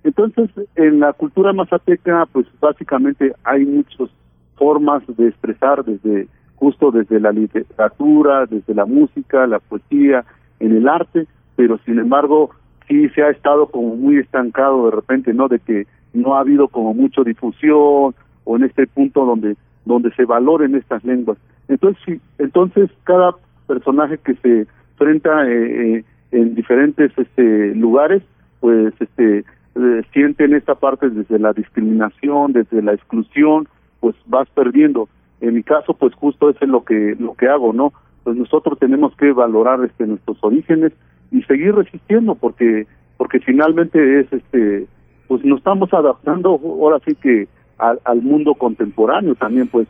Entonces, 0.03 0.51
en 0.75 1.01
la 1.01 1.13
cultura 1.13 1.53
mazateca, 1.53 2.27
pues 2.33 2.47
básicamente 2.61 3.33
hay 3.45 3.65
muchas 3.65 4.11
formas 4.57 5.03
de 5.17 5.29
expresar 5.29 5.85
desde 5.85 6.29
justo 6.57 6.91
desde 6.91 7.21
la 7.21 7.33
literatura, 7.33 8.47
desde 8.47 8.75
la 8.75 8.87
música, 8.87 9.47
la 9.47 9.59
poesía, 9.59 10.25
en 10.61 10.77
el 10.77 10.89
arte, 10.89 11.27
pero 11.57 11.79
sin 11.85 11.99
embargo 11.99 12.51
sí 12.89 13.09
se 13.11 13.23
ha 13.23 13.31
estado 13.31 13.67
como 13.67 13.97
muy 13.97 14.19
estancado 14.19 14.87
de 14.87 14.93
repente, 14.93 15.35
¿no? 15.35 15.49
De 15.49 15.59
que 15.59 15.87
no 16.13 16.35
ha 16.37 16.41
habido 16.41 16.69
como 16.69 16.95
mucha 16.95 17.23
difusión 17.23 18.15
o 18.45 18.57
en 18.57 18.65
este 18.65 18.87
punto 18.87 19.25
donde 19.25 19.57
donde 19.85 20.11
se 20.13 20.25
valoren 20.25 20.75
estas 20.75 21.05
lenguas. 21.05 21.39
Entonces, 21.69 22.03
sí, 22.07 22.21
entonces 22.39 22.91
cada 23.05 23.35
personaje 23.67 24.19
que 24.19 24.35
se 24.37 24.67
enfrenta 24.95 25.49
eh, 25.49 25.97
eh, 25.99 26.05
en 26.33 26.55
diferentes 26.55 27.13
este, 27.17 27.75
lugares, 27.75 28.23
pues 28.61 28.95
este 29.01 29.45
eh, 29.77 30.03
sienten 30.13 30.55
esta 30.55 30.75
parte 30.75 31.11
desde 31.11 31.39
la 31.39 31.53
discriminación, 31.53 32.53
desde 32.53 32.81
la 32.83 32.95
exclusión, 32.95 33.69
pues 34.01 34.15
vas 34.27 34.49
perdiendo. 34.51 35.09
En 35.41 35.55
mi 35.55 35.63
caso, 35.63 35.95
pues 35.95 36.15
justo 36.15 36.49
eso 36.49 36.61
es 36.63 36.69
lo 36.69 36.85
que 36.85 37.17
lo 37.19 37.35
que 37.35 37.49
hago, 37.49 37.73
¿no? 37.73 37.93
Pues 38.23 38.37
nosotros 38.37 38.79
tenemos 38.79 39.15
que 39.17 39.33
valorar 39.33 39.85
este 39.85 40.07
nuestros 40.07 40.39
orígenes 40.43 40.93
y 41.31 41.43
seguir 41.43 41.75
resistiendo 41.75 42.35
porque 42.35 42.87
porque 43.17 43.41
finalmente 43.41 44.21
es 44.21 44.33
este 44.33 44.87
pues 45.29 45.45
nos 45.45 45.59
estamos 45.59 45.93
adaptando 45.93 46.61
ahora 46.63 47.01
sí 47.05 47.15
que 47.17 47.49
al, 47.79 47.99
al 48.05 48.23
mundo 48.23 48.55
contemporáneo 48.55 49.35
también 49.35 49.69
pues 49.69 49.89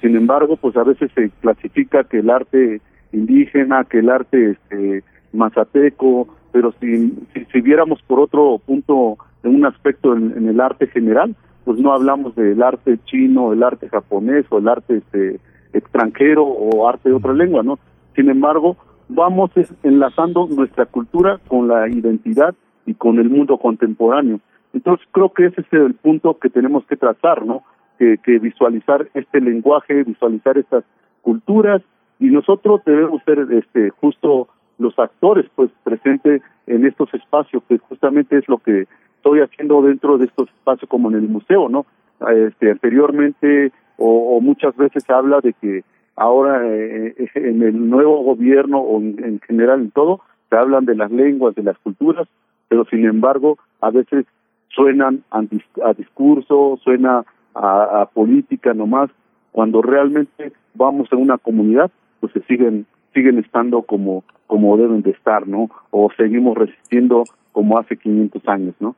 sin 0.00 0.16
embargo 0.16 0.56
pues 0.56 0.76
a 0.76 0.84
veces 0.84 1.10
se 1.14 1.30
clasifica 1.40 2.04
que 2.04 2.18
el 2.18 2.30
arte 2.30 2.80
indígena, 3.12 3.84
que 3.84 3.98
el 3.98 4.10
arte 4.10 4.50
este, 4.52 5.04
mazateco, 5.32 6.28
pero 6.52 6.72
si, 6.80 7.12
si, 7.50 7.60
viéramos 7.60 8.02
por 8.02 8.20
otro 8.20 8.60
punto 8.64 9.16
en 9.42 9.54
un 9.56 9.66
aspecto 9.66 10.14
en, 10.14 10.48
el 10.48 10.60
arte 10.60 10.86
general, 10.86 11.34
pues 11.64 11.78
no 11.78 11.92
hablamos 11.92 12.34
del 12.34 12.62
arte 12.62 12.98
chino, 13.04 13.52
el 13.52 13.62
arte 13.62 13.88
japonés 13.88 14.44
o 14.50 14.58
el 14.58 14.68
arte 14.68 14.98
este, 14.98 15.40
extranjero 15.72 16.44
o 16.44 16.88
arte 16.88 17.08
de 17.08 17.14
otra 17.14 17.32
lengua, 17.32 17.62
¿no? 17.62 17.78
Sin 18.14 18.28
embargo, 18.28 18.76
vamos 19.08 19.50
enlazando 19.82 20.46
nuestra 20.46 20.86
cultura 20.86 21.38
con 21.48 21.68
la 21.68 21.88
identidad 21.88 22.54
y 22.84 22.94
con 22.94 23.18
el 23.18 23.30
mundo 23.30 23.58
contemporáneo. 23.58 24.40
Entonces 24.74 25.06
creo 25.12 25.32
que 25.32 25.46
ese 25.46 25.60
es 25.62 25.72
el 25.72 25.94
punto 25.94 26.38
que 26.38 26.50
tenemos 26.50 26.84
que 26.86 26.96
trazar, 26.96 27.46
¿no? 27.46 27.62
Que, 27.98 28.18
que 28.18 28.38
visualizar 28.38 29.08
este 29.14 29.40
lenguaje, 29.40 30.02
visualizar 30.02 30.58
estas 30.58 30.84
culturas 31.22 31.82
y 32.22 32.30
nosotros 32.30 32.80
debemos 32.86 33.20
ser 33.24 33.40
este 33.50 33.90
justo 33.90 34.46
los 34.78 34.96
actores 34.96 35.46
pues 35.56 35.70
presentes 35.82 36.40
en 36.68 36.86
estos 36.86 37.12
espacios 37.14 37.64
que 37.68 37.78
justamente 37.78 38.38
es 38.38 38.48
lo 38.48 38.58
que 38.58 38.86
estoy 39.16 39.40
haciendo 39.40 39.82
dentro 39.82 40.18
de 40.18 40.26
estos 40.26 40.48
espacios 40.48 40.88
como 40.88 41.10
en 41.10 41.16
el 41.16 41.28
museo 41.28 41.68
no 41.68 41.84
este 42.30 42.70
anteriormente 42.70 43.72
o, 43.98 44.40
muchas 44.40 44.76
veces 44.76 45.02
se 45.04 45.12
habla 45.12 45.40
de 45.40 45.52
que 45.52 45.84
ahora 46.16 46.64
eh, 46.66 47.14
eh, 47.18 47.28
en 47.34 47.62
el 47.62 47.90
nuevo 47.90 48.22
gobierno 48.22 48.78
o 48.78 49.00
en, 49.00 49.40
general 49.46 49.80
en 49.80 49.90
todo 49.90 50.20
se 50.48 50.56
hablan 50.56 50.84
de 50.84 50.94
las 50.94 51.10
lenguas 51.10 51.56
de 51.56 51.64
las 51.64 51.78
culturas 51.78 52.28
pero 52.68 52.84
sin 52.84 53.04
embargo 53.04 53.58
a 53.80 53.90
veces 53.90 54.26
suenan 54.68 55.24
a, 55.32 55.42
a 55.84 55.94
discurso 55.94 56.78
suena 56.84 57.24
a, 57.54 58.02
a 58.02 58.06
política 58.06 58.74
nomás 58.74 59.10
cuando 59.50 59.82
realmente 59.82 60.52
vamos 60.74 61.12
a 61.12 61.16
una 61.16 61.36
comunidad 61.36 61.90
pues 62.22 62.32
se 62.32 62.40
siguen 62.42 62.86
siguen 63.12 63.38
estando 63.38 63.82
como 63.82 64.22
como 64.46 64.76
deben 64.76 65.02
de 65.02 65.10
estar, 65.10 65.46
¿no? 65.46 65.68
O 65.90 66.08
seguimos 66.16 66.56
resistiendo 66.56 67.24
como 67.50 67.78
hace 67.78 67.96
500 67.96 68.48
años, 68.48 68.74
¿no? 68.80 68.94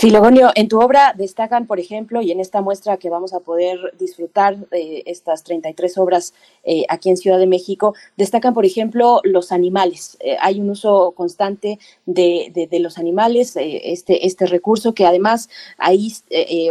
Filogonio, 0.00 0.50
en 0.54 0.68
tu 0.68 0.80
obra 0.80 1.14
destacan, 1.16 1.66
por 1.66 1.78
ejemplo, 1.78 2.22
y 2.22 2.30
en 2.30 2.40
esta 2.40 2.62
muestra 2.62 2.96
que 2.96 3.10
vamos 3.10 3.34
a 3.34 3.40
poder 3.40 3.78
disfrutar 3.98 4.56
de 4.70 5.02
estas 5.04 5.42
33 5.44 5.98
obras 5.98 6.32
eh, 6.64 6.84
aquí 6.88 7.10
en 7.10 7.18
Ciudad 7.18 7.38
de 7.38 7.46
México, 7.46 7.94
destacan, 8.16 8.54
por 8.54 8.64
ejemplo, 8.64 9.20
los 9.24 9.52
animales. 9.52 10.16
Eh, 10.20 10.36
hay 10.40 10.60
un 10.60 10.70
uso 10.70 11.12
constante 11.14 11.78
de, 12.06 12.68
los 12.80 12.98
animales, 12.98 13.56
eh, 13.56 13.92
este, 13.92 14.26
este 14.26 14.46
recurso 14.46 14.94
que 14.94 15.06
además 15.06 15.48
ahí 15.78 16.12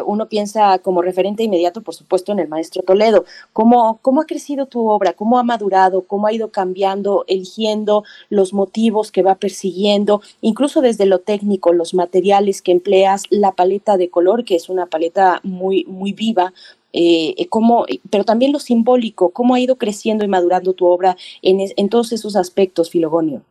uno 0.06 0.28
piensa 0.28 0.80
como 0.80 1.02
referente 1.02 1.44
inmediato, 1.44 1.82
por 1.82 1.94
supuesto, 1.94 2.32
en 2.32 2.40
el 2.40 2.48
maestro 2.48 2.82
Toledo. 2.82 3.26
¿Cómo, 3.54 4.00
¿Cómo 4.02 4.22
ha 4.22 4.26
crecido 4.26 4.66
tu 4.66 4.90
obra? 4.90 5.14
¿Cómo 5.14 5.38
ha 5.38 5.44
madurado? 5.44 6.04
¿Cómo 6.04 6.28
ha 6.28 6.34
ido 6.34 6.50
cambiando, 6.52 7.24
eligiendo 7.28 8.04
los 8.30 8.54
motivos 8.54 9.12
que 9.12 9.24
va 9.24 9.36
persiguiendo, 9.36 10.22
incluso 10.42 10.82
desde 10.82 11.06
lo 11.06 11.20
técnico, 11.20 11.72
los 11.72 11.94
materiales? 11.94 12.15
Materiales 12.16 12.62
que 12.62 12.72
empleas, 12.72 13.24
la 13.30 13.52
paleta 13.52 13.98
de 13.98 14.10
color, 14.10 14.46
que 14.46 14.56
es 14.56 14.70
una 14.70 14.86
paleta 14.86 15.42
muy, 15.44 15.84
muy 15.86 16.14
viva, 16.14 16.54
eh, 16.94 17.36
eh 17.38 17.48
cómo, 17.50 17.86
pero 18.10 18.24
también 18.24 18.54
lo 18.54 18.60
simbólico, 18.60 19.32
cómo 19.32 19.54
ha 19.54 19.60
ido 19.60 19.76
creciendo 19.76 20.24
y 20.24 20.30
madurando 20.30 20.72
tu 20.72 20.86
obra 20.86 21.18
en, 21.42 21.58
en 21.76 21.90
todos 21.90 22.14
esos 22.14 22.38
aspectos, 22.38 22.90
Filogonio. 22.90 23.42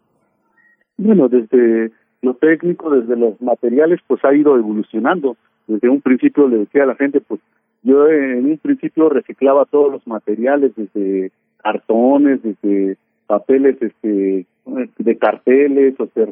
Bueno, 0.96 1.28
desde 1.28 1.90
lo 2.22 2.34
técnico, 2.34 2.88
desde 2.88 3.16
los 3.16 3.38
materiales, 3.42 4.00
pues 4.06 4.24
ha 4.24 4.34
ido 4.34 4.56
evolucionando. 4.56 5.36
Desde 5.66 5.90
un 5.90 6.00
principio 6.00 6.48
le 6.48 6.58
decía 6.58 6.84
a 6.84 6.86
la 6.86 6.94
gente, 6.94 7.20
pues 7.20 7.40
yo 7.82 8.08
en 8.08 8.46
un 8.46 8.58
principio 8.58 9.10
reciclaba 9.10 9.66
todos 9.66 9.92
los 9.92 10.06
materiales, 10.06 10.72
desde 10.74 11.32
cartones, 11.62 12.40
desde 12.42 12.96
papeles 13.26 13.76
este 13.82 14.46
de 14.98 15.18
carteles, 15.18 16.00
o 16.00 16.08
sea, 16.14 16.26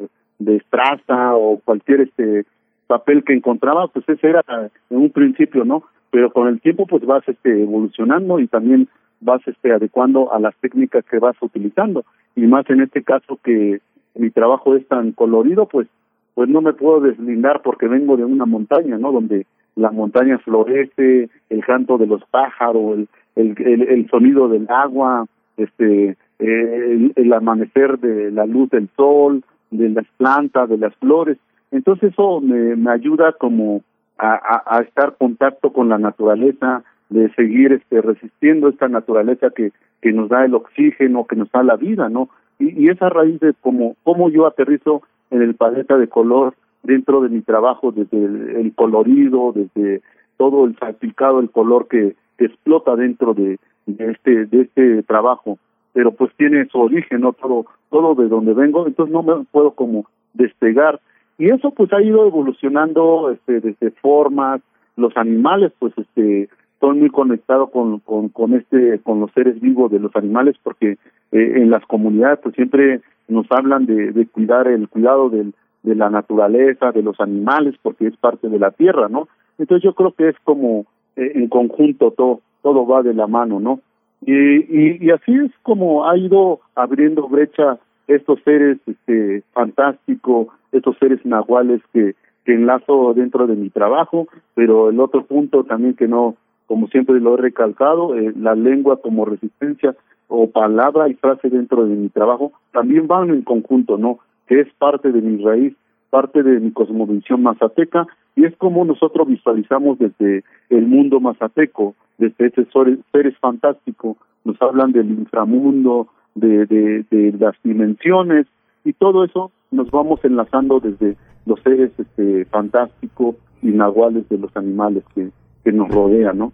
de 0.45 0.57
estraza 0.57 1.35
o 1.35 1.61
cualquier 1.65 2.03
este 2.03 2.45
papel 2.87 3.25
que 3.25 3.33
encontraba, 3.33 3.89
pues 3.89 4.09
ese 4.09 4.29
era 4.29 4.43
en 4.91 4.97
un 4.97 5.11
principio, 5.11 5.65
¿no? 5.65 5.85
Pero 6.11 6.31
con 6.31 6.49
el 6.49 6.61
tiempo 6.61 6.87
pues 6.87 7.05
vas 7.05 7.27
este 7.27 7.63
evolucionando 7.63 8.39
y 8.39 8.47
también 8.47 8.89
vas 9.21 9.41
este 9.47 9.73
adecuando 9.73 10.33
a 10.33 10.41
las 10.41 10.55
técnicas 10.57 11.05
que 11.07 11.19
vas 11.19 11.37
utilizando 11.41 12.05
y 12.37 12.43
más 12.43 12.69
en 12.71 12.81
este 12.81 13.03
caso 13.03 13.39
que 13.43 13.81
mi 14.15 14.31
trabajo 14.31 14.77
es 14.77 14.87
tan 14.89 15.13
colorido, 15.13 15.67
pues 15.67 15.89
pues 16.35 16.49
no 16.49 16.61
me 16.63 16.73
puedo 16.73 17.01
deslindar 17.01 17.61
porque 17.63 17.89
vengo 17.89 18.17
de 18.17 18.25
una 18.25 18.47
montaña, 18.47 18.97
¿no? 18.99 19.13
Donde 19.13 19.47
la 19.77 19.91
montaña 19.91 20.39
florece, 20.39 21.29
el 21.51 21.65
canto 21.65 21.99
de 21.99 22.07
los 22.07 22.23
pájaros, 22.31 23.01
el, 23.37 23.55
el, 23.59 23.83
el, 23.83 24.09
sonido 24.09 24.49
del 24.49 24.67
agua, 24.71 25.27
este, 25.57 26.17
el, 26.39 27.13
el, 27.17 27.33
amanecer 27.33 27.99
de 27.99 28.31
la 28.31 28.47
luz 28.47 28.71
del 28.71 28.89
sol, 28.97 29.45
de 29.73 29.89
las 29.89 30.07
plantas, 30.17 30.69
de 30.69 30.79
las 30.79 30.95
flores. 30.97 31.39
Entonces 31.73 32.13
eso 32.13 32.41
me, 32.41 32.77
me 32.77 32.93
ayuda 32.93 33.33
como 33.33 33.83
a, 34.19 34.81
estar 34.87 35.17
contacto 35.17 35.73
con 35.73 35.89
la 35.89 35.99
naturaleza, 35.99 36.85
de 37.09 37.29
seguir 37.35 37.73
este 37.73 38.01
resistiendo 38.01 38.69
esta 38.69 38.89
naturaleza 38.89 39.51
que 39.51 39.73
que 40.03 40.13
nos 40.13 40.29
da 40.29 40.45
el 40.45 40.55
oxígeno, 40.55 41.27
que 41.27 41.37
nos 41.37 41.51
da 41.53 41.63
la 41.63 41.77
vida, 41.77 42.09
¿no? 42.09 42.29
Y, 42.59 42.85
y 42.85 42.89
esa 42.91 43.09
raíz 43.09 43.39
de 43.41 43.55
cómo 43.63 44.29
yo 44.31 44.47
aterrizo 44.47 45.03
en 45.31 45.43
el 45.43 45.55
paleta 45.55 45.97
de 45.97 46.09
color 46.09 46.55
dentro 46.83 47.23
de 47.23 47.29
mi 47.29 47.41
trabajo, 47.41 47.93
desde 47.93 48.19
el, 48.61 48.73
colorido, 48.75 49.53
desde 49.55 50.03
todo 50.37 50.67
el 50.67 50.77
salpicado, 50.79 51.39
el 51.41 51.51
color 51.51 51.87
que, 51.89 52.17
que 52.37 52.47
explota 52.47 52.97
dentro 52.97 53.33
de, 53.33 53.59
de 53.87 54.11
este 54.11 54.47
de 54.47 54.63
este 54.63 55.03
trabajo, 55.05 55.59
pero 55.93 56.13
pues 56.13 56.33
tiene 56.37 56.67
su 56.67 56.79
origen, 56.79 57.21
¿no? 57.21 57.33
Todo 57.33 57.67
todo 57.91 58.15
de 58.15 58.29
donde 58.29 58.55
vengo, 58.55 58.87
entonces 58.87 59.13
no 59.13 59.23
me 59.23 59.45
puedo 59.51 59.73
como 59.73 60.07
despegar. 60.35 61.01
Y 61.39 61.51
eso 61.51 61.71
pues 61.73 61.93
ha 61.93 62.03
ido 62.03 62.27
evolucionando 62.27 63.31
este 63.31 63.61
desde 63.61 63.91
formas, 63.91 64.61
los 64.97 65.17
animales 65.17 65.73
pues 65.79 65.93
este 65.97 66.49
estoy 66.75 66.99
muy 66.99 67.11
conectado 67.11 67.69
con, 67.69 68.01
con, 68.01 68.29
con 68.29 68.55
este 68.55 68.99
con 69.01 69.21
los 69.21 69.31
seres 69.33 69.61
vivos 69.61 69.91
de 69.91 70.01
los 70.01 70.15
animales 70.17 70.57
porque 70.63 70.99
eh, 71.31 71.53
en 71.57 71.71
las 71.71 71.85
comunidades 71.87 72.41
pues 72.43 72.55
siempre 72.55 73.01
nos 73.29 73.47
hablan 73.51 73.87
de, 73.87 74.13
de 74.13 74.27
cuidar 74.27 74.67
el 74.67 74.89
cuidado 74.89 75.31
del, 75.31 75.55
de 75.83 75.95
la 75.95 76.11
naturaleza 76.11 76.91
de 76.91 77.03
los 77.03 77.21
animales 77.21 77.77
porque 77.83 78.09
es 78.09 78.17
parte 78.17 78.49
de 78.49 78.59
la 78.59 78.73
tierra 78.73 79.09
no 79.09 79.29
entonces 79.59 79.85
yo 79.85 79.95
creo 79.95 80.13
que 80.13 80.31
es 80.31 80.37
como 80.45 80.87
eh, 81.17 81.33
en 81.37 81.49
conjunto 81.49 82.11
todo 82.11 82.41
todo 82.63 82.87
va 82.87 83.03
de 83.03 83.15
la 83.15 83.29
mano 83.29 83.61
no 83.61 83.81
y, 84.27 84.33
y 84.33 84.99
y 85.01 85.11
así 85.11 85.35
es 85.35 85.51
como 85.63 86.09
ha 86.09 86.17
ido 86.17 86.61
abriendo 86.75 87.29
brecha 87.29 87.79
estos 88.07 88.41
seres 88.45 88.79
este 88.87 89.43
fantásticos 89.53 90.49
estos 90.73 90.97
seres 90.99 91.25
nahuales 91.25 91.81
que 91.93 92.15
que 92.45 92.55
enlazo 92.55 93.15
dentro 93.15 93.47
de 93.47 93.55
mi 93.55 93.71
trabajo, 93.71 94.27
pero 94.55 94.91
el 94.91 94.99
otro 95.01 95.25
punto 95.25 95.65
también 95.65 95.95
que 95.95 96.09
no 96.09 96.37
como 96.67 96.89
siempre 96.89 97.21
lo 97.21 97.35
he 97.35 97.37
recalcado, 97.37 98.17
eh, 98.17 98.33
la 98.37 98.55
lengua 98.55 99.01
como 99.01 99.25
resistencia 99.25 99.95
o 100.29 100.51
palabra 100.51 101.09
y 101.09 101.15
frase 101.15 101.51
dentro 101.51 101.85
de 101.85 101.95
mi 101.95 102.09
trabajo 102.09 102.53
también 102.73 103.07
van 103.07 103.29
en 103.31 103.43
conjunto, 103.43 103.99
¿no? 103.99 104.21
Que 104.47 104.61
es 104.61 104.69
parte 104.79 105.13
de 105.13 105.21
mi 105.21 105.43
raíz, 105.45 105.75
parte 106.09 106.43
de 106.43 106.61
mi 106.61 106.73
cosmovisión 106.73 107.43
mazateca 107.43 108.07
y 108.37 108.45
es 108.45 108.57
como 108.57 108.85
nosotros 108.85 109.29
visualizamos 109.29 109.99
desde 109.99 110.45
el 110.71 110.87
mundo 110.87 111.21
mazateco, 111.21 111.95
desde 112.19 112.47
ese 112.47 112.67
seres 113.13 113.37
fantásticos, 113.39 114.17
nos 114.45 114.61
hablan 114.61 114.93
del 114.93 115.11
inframundo, 115.11 116.09
de 116.35 117.05
las 117.39 117.55
dimensiones 117.63 118.47
y 118.85 118.93
todo 118.95 119.25
eso 119.25 119.53
nos 119.71 119.91
vamos 119.91 120.21
enlazando 120.25 120.81
desde 120.81 121.17
los 121.47 121.61
seres 121.61 121.93
este, 121.99 122.45
fantásticos 122.47 123.37
y 123.63 123.69
nahuales 123.69 124.29
de 124.29 124.39
los 124.39 124.55
animales 124.57 125.05
que, 125.15 125.31
que 125.65 125.73
nos 125.73 125.89
rodean, 125.89 126.39
¿no? 126.39 126.53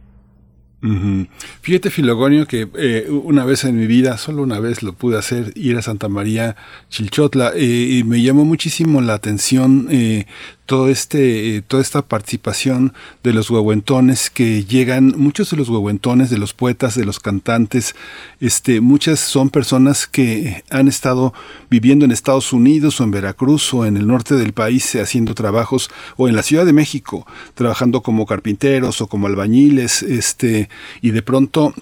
Fíjate, 1.60 1.90
Filogonio, 1.90 2.46
que 2.46 2.68
eh, 2.78 3.08
una 3.10 3.44
vez 3.44 3.64
en 3.64 3.76
mi 3.76 3.88
vida, 3.88 4.16
solo 4.16 4.44
una 4.44 4.60
vez 4.60 4.84
lo 4.84 4.92
pude 4.92 5.18
hacer, 5.18 5.52
ir 5.56 5.76
a 5.76 5.82
Santa 5.82 6.08
María 6.08 6.54
Chilchotla, 6.88 7.50
eh, 7.56 7.98
y 7.98 8.04
me 8.04 8.22
llamó 8.22 8.44
muchísimo 8.44 9.00
la 9.00 9.14
atención 9.14 9.88
eh, 9.90 10.26
todo 10.68 10.90
este, 10.90 11.56
eh, 11.56 11.62
toda 11.62 11.80
esta 11.80 12.02
participación 12.02 12.92
de 13.24 13.32
los 13.32 13.48
huehuentones 13.48 14.28
que 14.28 14.66
llegan, 14.66 15.14
muchos 15.16 15.50
de 15.50 15.56
los 15.56 15.70
huehuentones, 15.70 16.28
de 16.28 16.36
los 16.36 16.52
poetas, 16.52 16.94
de 16.94 17.06
los 17.06 17.20
cantantes, 17.20 17.96
este, 18.38 18.82
muchas 18.82 19.18
son 19.18 19.48
personas 19.48 20.06
que 20.06 20.62
han 20.68 20.86
estado 20.86 21.32
viviendo 21.70 22.04
en 22.04 22.10
Estados 22.10 22.52
Unidos 22.52 23.00
o 23.00 23.04
en 23.04 23.12
Veracruz 23.12 23.72
o 23.72 23.86
en 23.86 23.96
el 23.96 24.06
norte 24.06 24.34
del 24.34 24.52
país 24.52 24.94
haciendo 24.96 25.34
trabajos 25.34 25.88
o 26.18 26.28
en 26.28 26.36
la 26.36 26.42
Ciudad 26.42 26.66
de 26.66 26.74
México 26.74 27.26
trabajando 27.54 28.02
como 28.02 28.26
carpinteros 28.26 29.00
o 29.00 29.06
como 29.06 29.26
albañiles, 29.26 30.02
este, 30.02 30.68
y 31.00 31.12
de 31.12 31.22
pronto 31.22 31.72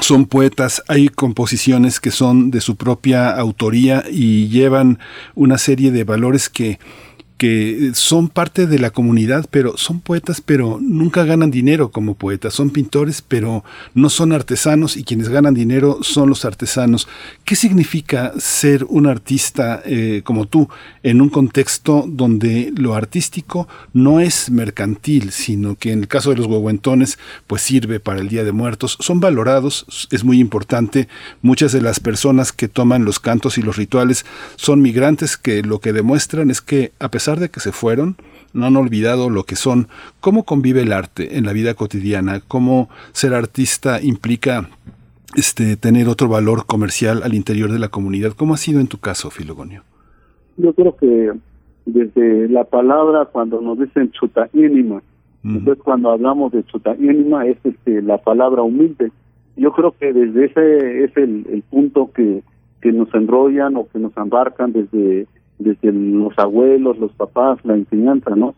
son 0.00 0.26
poetas, 0.26 0.82
hay 0.88 1.08
composiciones 1.08 2.00
que 2.00 2.10
son 2.10 2.50
de 2.50 2.60
su 2.60 2.74
propia 2.74 3.30
autoría 3.30 4.02
y 4.10 4.48
llevan 4.48 4.98
una 5.36 5.58
serie 5.58 5.92
de 5.92 6.02
valores 6.02 6.48
que 6.48 6.80
que 7.36 7.90
son 7.94 8.28
parte 8.28 8.66
de 8.66 8.78
la 8.78 8.90
comunidad, 8.90 9.46
pero 9.50 9.76
son 9.76 10.00
poetas, 10.00 10.40
pero 10.40 10.78
nunca 10.80 11.24
ganan 11.24 11.50
dinero 11.50 11.90
como 11.90 12.14
poetas. 12.14 12.54
Son 12.54 12.70
pintores, 12.70 13.22
pero 13.22 13.62
no 13.94 14.08
son 14.08 14.32
artesanos 14.32 14.96
y 14.96 15.04
quienes 15.04 15.28
ganan 15.28 15.52
dinero 15.52 15.98
son 16.00 16.30
los 16.30 16.46
artesanos. 16.46 17.08
¿Qué 17.44 17.54
significa 17.54 18.32
ser 18.38 18.84
un 18.84 19.06
artista 19.06 19.82
eh, 19.84 20.22
como 20.24 20.46
tú 20.46 20.68
en 21.02 21.20
un 21.20 21.28
contexto 21.28 22.04
donde 22.08 22.72
lo 22.74 22.94
artístico 22.94 23.68
no 23.92 24.20
es 24.20 24.50
mercantil, 24.50 25.30
sino 25.30 25.76
que 25.76 25.92
en 25.92 26.00
el 26.00 26.08
caso 26.08 26.30
de 26.30 26.36
los 26.36 26.46
huehuentones, 26.46 27.18
pues 27.46 27.60
sirve 27.60 28.00
para 28.00 28.20
el 28.20 28.28
Día 28.28 28.44
de 28.44 28.52
Muertos? 28.52 28.96
Son 29.00 29.20
valorados, 29.20 30.08
es 30.10 30.24
muy 30.24 30.40
importante. 30.40 31.06
Muchas 31.42 31.72
de 31.72 31.82
las 31.82 32.00
personas 32.00 32.52
que 32.52 32.68
toman 32.68 33.04
los 33.04 33.20
cantos 33.20 33.58
y 33.58 33.62
los 33.62 33.76
rituales 33.76 34.24
son 34.56 34.80
migrantes 34.80 35.36
que 35.36 35.62
lo 35.62 35.80
que 35.80 35.92
demuestran 35.92 36.50
es 36.50 36.62
que 36.62 36.92
a 36.98 37.10
pesar 37.10 37.25
de 37.34 37.48
que 37.48 37.60
se 37.60 37.72
fueron, 37.72 38.16
no 38.52 38.66
han 38.66 38.76
olvidado 38.76 39.28
lo 39.28 39.42
que 39.42 39.56
son. 39.56 39.88
¿Cómo 40.20 40.44
convive 40.44 40.82
el 40.82 40.92
arte 40.92 41.36
en 41.36 41.44
la 41.44 41.52
vida 41.52 41.74
cotidiana? 41.74 42.40
¿Cómo 42.46 42.88
ser 43.12 43.34
artista 43.34 44.00
implica 44.00 44.68
este, 45.34 45.76
tener 45.76 46.08
otro 46.08 46.28
valor 46.28 46.66
comercial 46.66 47.22
al 47.24 47.34
interior 47.34 47.72
de 47.72 47.80
la 47.80 47.88
comunidad? 47.88 48.32
¿Cómo 48.32 48.54
ha 48.54 48.58
sido 48.58 48.80
en 48.80 48.86
tu 48.86 48.98
caso, 48.98 49.30
Filogonio? 49.30 49.82
Yo 50.56 50.72
creo 50.72 50.96
que 50.96 51.32
desde 51.84 52.48
la 52.48 52.64
palabra, 52.64 53.26
cuando 53.26 53.60
nos 53.60 53.78
dicen 53.78 54.10
chutaínima, 54.12 55.02
entonces 55.44 55.82
cuando 55.84 56.10
hablamos 56.10 56.50
de 56.50 56.64
chutaínima 56.64 57.46
es 57.46 57.56
este, 57.62 58.02
la 58.02 58.18
palabra 58.18 58.62
humilde. 58.62 59.12
Yo 59.56 59.72
creo 59.72 59.94
que 59.98 60.12
desde 60.12 60.46
ese 60.46 61.04
es 61.04 61.16
el, 61.16 61.46
el 61.48 61.62
punto 61.62 62.10
que, 62.12 62.42
que 62.80 62.90
nos 62.90 63.14
enrollan 63.14 63.76
o 63.76 63.86
que 63.88 64.00
nos 64.00 64.16
embarcan 64.16 64.72
desde 64.72 65.28
desde 65.58 65.92
los 65.92 66.38
abuelos, 66.38 66.98
los 66.98 67.12
papás, 67.12 67.58
la 67.64 67.74
enseñanza, 67.74 68.34
¿no? 68.36 68.54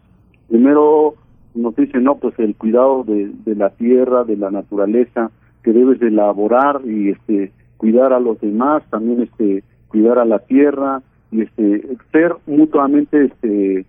Primero 0.48 1.14
nos 1.54 1.74
dicen, 1.76 2.04
no, 2.04 2.16
pues 2.16 2.38
el 2.38 2.54
cuidado 2.56 3.04
de, 3.04 3.32
la 3.54 3.70
tierra, 3.70 4.24
de 4.24 4.36
la 4.36 4.50
naturaleza, 4.50 5.30
que 5.62 5.72
debes 5.72 5.98
de 6.00 6.08
elaborar 6.08 6.80
y 6.84 7.10
este 7.10 7.52
cuidar 7.76 8.12
a 8.12 8.20
los 8.20 8.40
demás, 8.40 8.82
también 8.90 9.22
este 9.22 9.62
cuidar 9.88 10.18
a 10.18 10.24
la 10.24 10.40
tierra 10.40 11.02
y 11.30 11.42
este 11.42 11.96
ser 12.12 12.34
mutuamente 12.46 13.26
este 13.26 13.86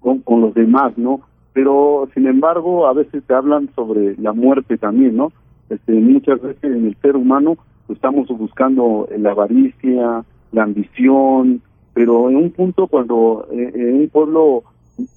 con, 0.00 0.22
los 0.40 0.54
demás, 0.54 0.96
¿no? 0.96 1.20
Pero 1.52 2.08
sin 2.14 2.26
embargo, 2.26 2.86
a 2.86 2.92
veces 2.92 3.22
te 3.24 3.34
hablan 3.34 3.68
sobre 3.74 4.16
la 4.16 4.32
muerte 4.32 4.78
también, 4.78 5.16
¿no? 5.16 5.32
Este 5.68 5.92
muchas 5.92 6.40
veces 6.40 6.64
en 6.64 6.86
el 6.86 6.96
ser 7.02 7.16
humano 7.16 7.56
estamos 7.88 8.28
buscando 8.28 9.08
la 9.18 9.32
avaricia, 9.32 10.24
la 10.52 10.62
ambición, 10.62 11.62
pero 11.98 12.30
en 12.30 12.36
un 12.36 12.52
punto 12.52 12.86
cuando 12.86 13.48
eh, 13.50 13.72
en 13.74 14.02
un 14.02 14.08
pueblo 14.08 14.62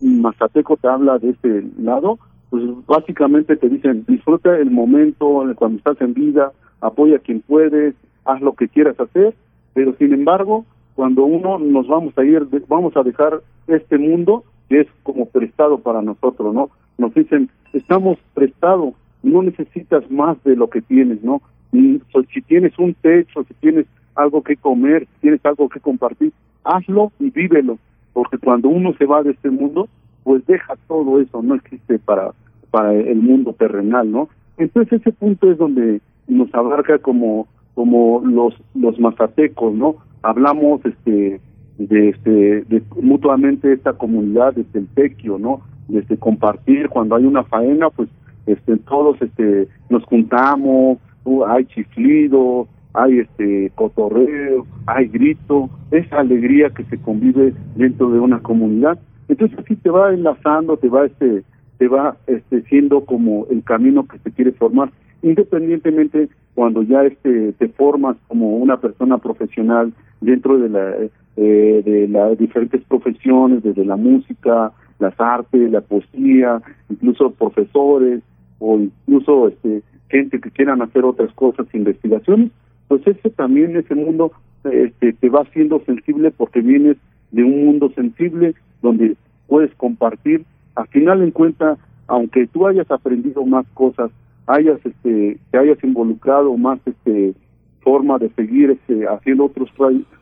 mazateco 0.02 0.78
te 0.78 0.88
habla 0.88 1.20
de 1.20 1.30
este 1.30 1.64
lado, 1.80 2.18
pues 2.50 2.64
básicamente 2.88 3.56
te 3.56 3.70
dicen 3.70 4.04
disfruta 4.08 4.58
el 4.58 4.72
momento 4.72 5.44
cuando 5.58 5.78
estás 5.78 6.02
en 6.02 6.16
vida, 6.16 6.54
apoya 6.82 7.18
a 7.18 7.20
quien 7.20 7.42
puedes, 7.42 7.94
haz 8.26 8.42
lo 8.42 8.54
que 8.54 8.68
quieras 8.68 9.00
hacer, 9.00 9.36
pero 9.76 9.94
sin 10.00 10.12
embargo, 10.12 10.66
cuando 10.96 11.24
uno 11.24 11.60
nos 11.60 11.88
vamos 11.88 12.18
a 12.18 12.24
ir, 12.24 12.48
vamos 12.68 12.98
a 12.98 13.04
dejar 13.04 13.42
este 13.68 14.00
mundo 14.00 14.44
que 14.68 14.80
es 14.80 14.88
como 15.04 15.28
prestado 15.28 15.78
para 15.78 16.02
nosotros, 16.02 16.52
¿no? 16.52 16.72
Nos 16.98 17.14
dicen, 17.14 17.52
estamos 17.74 18.18
prestados, 18.34 18.96
no 19.22 19.44
necesitas 19.44 20.10
más 20.10 20.44
de 20.44 20.56
lo 20.56 20.68
que 20.68 20.82
tienes, 20.82 21.24
¿no? 21.24 21.44
Y, 21.74 22.02
si 22.34 22.42
tienes 22.42 22.74
un 22.80 22.96
techo, 22.96 23.44
si 23.44 23.54
tienes 23.54 23.86
algo 24.16 24.42
que 24.42 24.56
comer, 24.56 25.06
si 25.06 25.22
tienes 25.22 25.46
algo 25.46 25.70
que 25.70 25.80
compartir, 25.80 26.34
hazlo 26.64 27.12
y 27.20 27.30
vívelo, 27.30 27.78
porque 28.14 28.38
cuando 28.38 28.70
uno 28.70 28.94
se 28.98 29.06
va 29.06 29.24
de 29.24 29.32
este 29.32 29.50
mundo, 29.50 29.88
pues 30.24 30.46
deja 30.46 30.76
todo 30.88 31.20
eso, 31.20 31.42
no 31.42 31.56
existe 31.56 32.00
para, 32.00 32.32
para 32.70 32.94
el 32.94 33.22
mundo 33.22 33.54
terrenal, 33.54 34.12
¿no? 34.12 34.30
Entonces 34.58 35.02
ese 35.02 35.12
punto 35.12 35.52
es 35.52 35.58
donde 35.58 36.02
nos 36.28 36.54
abarca 36.54 37.00
como, 37.00 37.48
como 37.74 38.22
los, 38.24 38.54
los 38.76 39.00
mazatecos, 39.00 39.74
¿no? 39.74 39.96
Hablamos 40.22 40.86
este 40.86 41.42
de 41.78 42.10
este 42.10 42.62
de 42.66 42.84
mutuamente 43.02 43.74
esta 43.74 43.94
comunidad 43.94 44.54
desde 44.54 44.80
el 44.80 44.88
tequio, 44.90 45.40
¿no? 45.40 45.62
Desde 45.88 46.18
compartir 46.18 46.90
cuando 46.90 47.16
hay 47.16 47.26
una 47.26 47.44
faena, 47.44 47.90
pues 47.90 48.08
este 48.46 48.78
todos 48.78 49.20
este 49.22 49.68
nos 49.90 50.04
juntamos, 50.06 51.00
uh, 51.24 51.46
hay 51.46 51.66
chiflido, 51.66 52.68
hay 52.94 53.20
este 53.20 53.72
cotorreo, 53.76 54.66
hay 54.86 55.08
grito, 55.08 55.70
esa 55.92 56.20
alegría 56.20 56.70
que 56.70 56.84
se 56.86 56.98
convive 56.98 57.54
dentro 57.76 58.10
de 58.10 58.20
una 58.20 58.40
comunidad. 58.40 59.00
Entonces 59.28 59.58
así 59.60 59.76
te 59.76 59.90
va 59.90 60.14
enlazando, 60.14 60.78
te 60.78 60.90
va 60.90 61.06
este 61.06 61.44
te 61.78 61.88
va 61.88 62.16
este 62.28 62.62
siendo 62.64 63.06
como 63.06 63.48
el 63.50 63.64
camino 63.64 64.06
que 64.08 64.20
se 64.20 64.32
quiere 64.32 64.52
formar, 64.52 64.92
independientemente 65.24 66.30
cuando 66.54 66.84
ya 66.84 67.04
este 67.04 67.54
te 67.54 67.70
formas 67.70 68.18
como 68.28 68.58
una 68.58 68.78
persona 68.78 69.18
profesional 69.18 69.94
dentro 70.20 70.60
de 70.60 70.70
la 70.70 70.94
eh, 71.38 71.82
de 71.84 72.08
las 72.10 72.38
diferentes 72.38 72.84
profesiones, 72.84 73.64
desde 73.64 73.86
la 73.86 73.96
música, 73.96 74.74
las 75.00 75.20
artes, 75.20 75.72
la 75.72 75.82
poesía, 75.82 76.62
incluso 76.90 77.32
profesores 77.32 78.22
o 78.60 78.78
incluso 78.78 79.48
este 79.48 79.82
gente 80.10 80.40
que 80.42 80.52
quieran 80.52 80.82
hacer 80.82 81.06
otras 81.06 81.34
cosas, 81.34 81.66
investigaciones, 81.74 82.52
pues 82.92 83.08
ese 83.08 83.30
también, 83.30 83.78
ese 83.78 83.96
mundo 83.96 84.34
este, 84.66 85.14
te 85.14 85.30
va 85.30 85.46
siendo 85.54 85.80
sensible 85.86 86.30
porque 86.30 86.60
vienes 86.60 86.98
de 87.32 87.42
un 87.42 87.64
mundo 87.64 87.90
sensible 87.96 88.54
donde 88.82 89.16
puedes 89.48 89.74
compartir. 89.76 90.44
Al 90.76 90.88
final 90.88 91.22
en 91.22 91.32
cuenta, 91.32 91.78
aunque 92.08 92.48
tú 92.48 92.68
hayas 92.68 92.92
aprendido 92.92 93.46
más 93.46 93.66
cosas, 93.76 94.12
hayas 94.46 94.86
este, 94.86 95.40
te 95.52 95.58
hayas 95.58 95.82
involucrado 95.86 96.58
más 96.58 96.82
este 96.86 97.34
forma 97.80 98.18
de 98.18 98.28
seguir 98.32 98.72
este, 98.72 99.08
haciendo 99.08 99.46
otros 99.46 99.70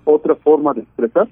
otra 0.03 0.35
forma 0.35 0.75
de 0.75 0.81
expresar, 0.81 1.27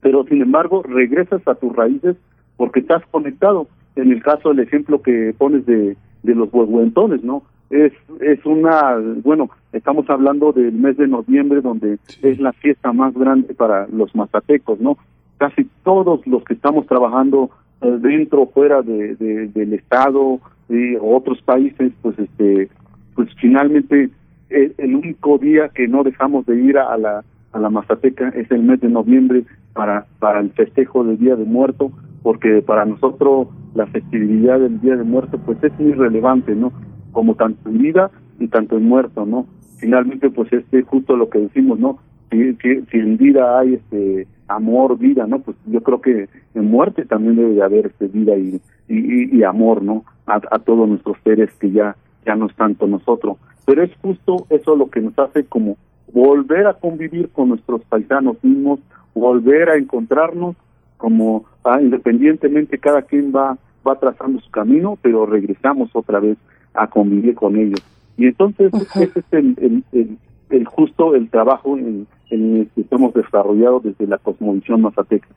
pero 0.00 0.24
sin 0.24 0.40
embargo 0.40 0.82
regresas 0.84 1.46
a 1.46 1.54
tus 1.54 1.76
raíces 1.76 2.16
porque 2.56 2.80
estás 2.80 3.04
conectado. 3.10 3.66
En 3.94 4.10
el 4.10 4.22
caso 4.22 4.48
del 4.48 4.60
ejemplo 4.60 5.02
que 5.02 5.34
pones 5.36 5.66
de, 5.66 5.98
de 6.22 6.34
los 6.34 6.48
huehuentones, 6.50 7.22
¿no? 7.22 7.42
Es 7.70 7.92
es 8.20 8.44
una 8.44 8.96
bueno 9.22 9.48
estamos 9.72 10.10
hablando 10.10 10.52
del 10.52 10.72
mes 10.72 10.96
de 10.96 11.06
noviembre 11.06 11.60
donde 11.60 11.98
es 12.20 12.40
la 12.40 12.52
fiesta 12.52 12.92
más 12.92 13.14
grande 13.14 13.54
para 13.54 13.86
los 13.86 14.14
mazatecos 14.14 14.80
no 14.80 14.98
casi 15.38 15.68
todos 15.84 16.26
los 16.26 16.42
que 16.44 16.54
estamos 16.54 16.86
trabajando 16.86 17.50
eh, 17.80 17.96
dentro 18.00 18.42
o 18.42 18.50
fuera 18.50 18.82
de, 18.82 19.14
del 19.14 19.72
estado 19.72 20.40
y 20.68 20.96
otros 21.00 21.40
países 21.42 21.92
pues 22.02 22.18
este 22.18 22.68
pues 23.14 23.28
finalmente 23.40 24.10
el, 24.50 24.74
el, 24.76 24.96
único 24.96 25.38
día 25.38 25.68
que 25.68 25.86
no 25.86 26.02
dejamos 26.02 26.44
de 26.46 26.60
ir 26.60 26.76
a, 26.76 26.96
la 26.98 27.24
a 27.52 27.58
la 27.60 27.70
mazateca 27.70 28.30
es 28.30 28.50
el 28.50 28.64
mes 28.64 28.80
de 28.80 28.88
noviembre 28.88 29.44
para 29.74 30.06
para 30.18 30.40
el 30.40 30.50
festejo 30.50 31.04
del 31.04 31.18
día 31.18 31.36
de 31.36 31.44
muerto 31.44 31.92
porque 32.24 32.62
para 32.62 32.84
nosotros 32.84 33.46
la 33.74 33.86
festividad 33.86 34.58
del 34.58 34.80
día 34.80 34.96
de 34.96 35.04
muerto 35.04 35.38
pues 35.38 35.62
es 35.62 35.78
muy 35.78 35.92
relevante 35.92 36.56
no 36.56 36.72
como 37.12 37.34
tanto 37.34 37.68
en 37.68 37.78
vida 37.78 38.10
y 38.38 38.48
tanto 38.48 38.76
en 38.76 38.88
muerto, 38.88 39.26
¿no? 39.26 39.46
Finalmente, 39.78 40.30
pues 40.30 40.52
este 40.52 40.82
justo 40.82 41.16
lo 41.16 41.30
que 41.30 41.38
decimos, 41.38 41.78
¿no? 41.78 41.98
Si, 42.30 42.54
si, 42.54 42.98
en 42.98 43.16
vida 43.16 43.58
hay 43.58 43.74
este 43.74 44.28
amor, 44.48 44.98
vida, 44.98 45.26
¿no? 45.26 45.40
Pues 45.40 45.56
yo 45.66 45.82
creo 45.82 46.00
que 46.00 46.28
en 46.54 46.70
muerte 46.70 47.04
también 47.04 47.36
debe 47.36 47.54
de 47.54 47.62
haber 47.62 47.86
este 47.86 48.06
vida 48.06 48.34
y 48.36 49.42
amor, 49.42 49.82
¿no? 49.82 50.04
A, 50.26 50.40
a, 50.50 50.58
todos 50.60 50.88
nuestros 50.88 51.16
seres 51.24 51.50
que 51.58 51.70
ya, 51.70 51.96
ya 52.24 52.36
no 52.36 52.46
están 52.46 52.74
con 52.74 52.92
nosotros. 52.92 53.36
Pero 53.64 53.82
es 53.82 53.90
justo 54.00 54.46
eso 54.50 54.76
lo 54.76 54.90
que 54.90 55.00
nos 55.00 55.18
hace 55.18 55.44
como 55.44 55.76
volver 56.12 56.66
a 56.66 56.74
convivir 56.74 57.30
con 57.30 57.50
nuestros 57.50 57.82
paisanos 57.84 58.42
mismos, 58.42 58.80
volver 59.14 59.70
a 59.70 59.76
encontrarnos 59.76 60.56
como 60.96 61.46
ah, 61.64 61.80
independientemente 61.80 62.78
cada 62.78 63.02
quien 63.02 63.32
va 63.34 63.58
va 63.86 63.98
trazando 63.98 64.40
su 64.40 64.50
camino, 64.50 64.98
pero 65.00 65.26
regresamos 65.26 65.90
otra 65.94 66.20
vez 66.20 66.36
a 66.74 66.86
convivir 66.88 67.34
con 67.34 67.56
ellos. 67.56 67.80
Y 68.16 68.26
entonces 68.26 68.72
ese 68.94 69.20
es 69.20 69.24
el, 69.32 69.82
el, 69.92 70.18
el, 70.50 70.64
justo 70.66 71.14
el 71.14 71.30
trabajo 71.30 71.76
en, 71.76 72.06
el 72.30 72.68
que 72.74 72.84
hemos 72.90 73.14
desarrollado 73.14 73.80
desde 73.80 74.06
la 74.06 74.18
cosmovisión 74.18 74.82
mazateca. 74.82 75.28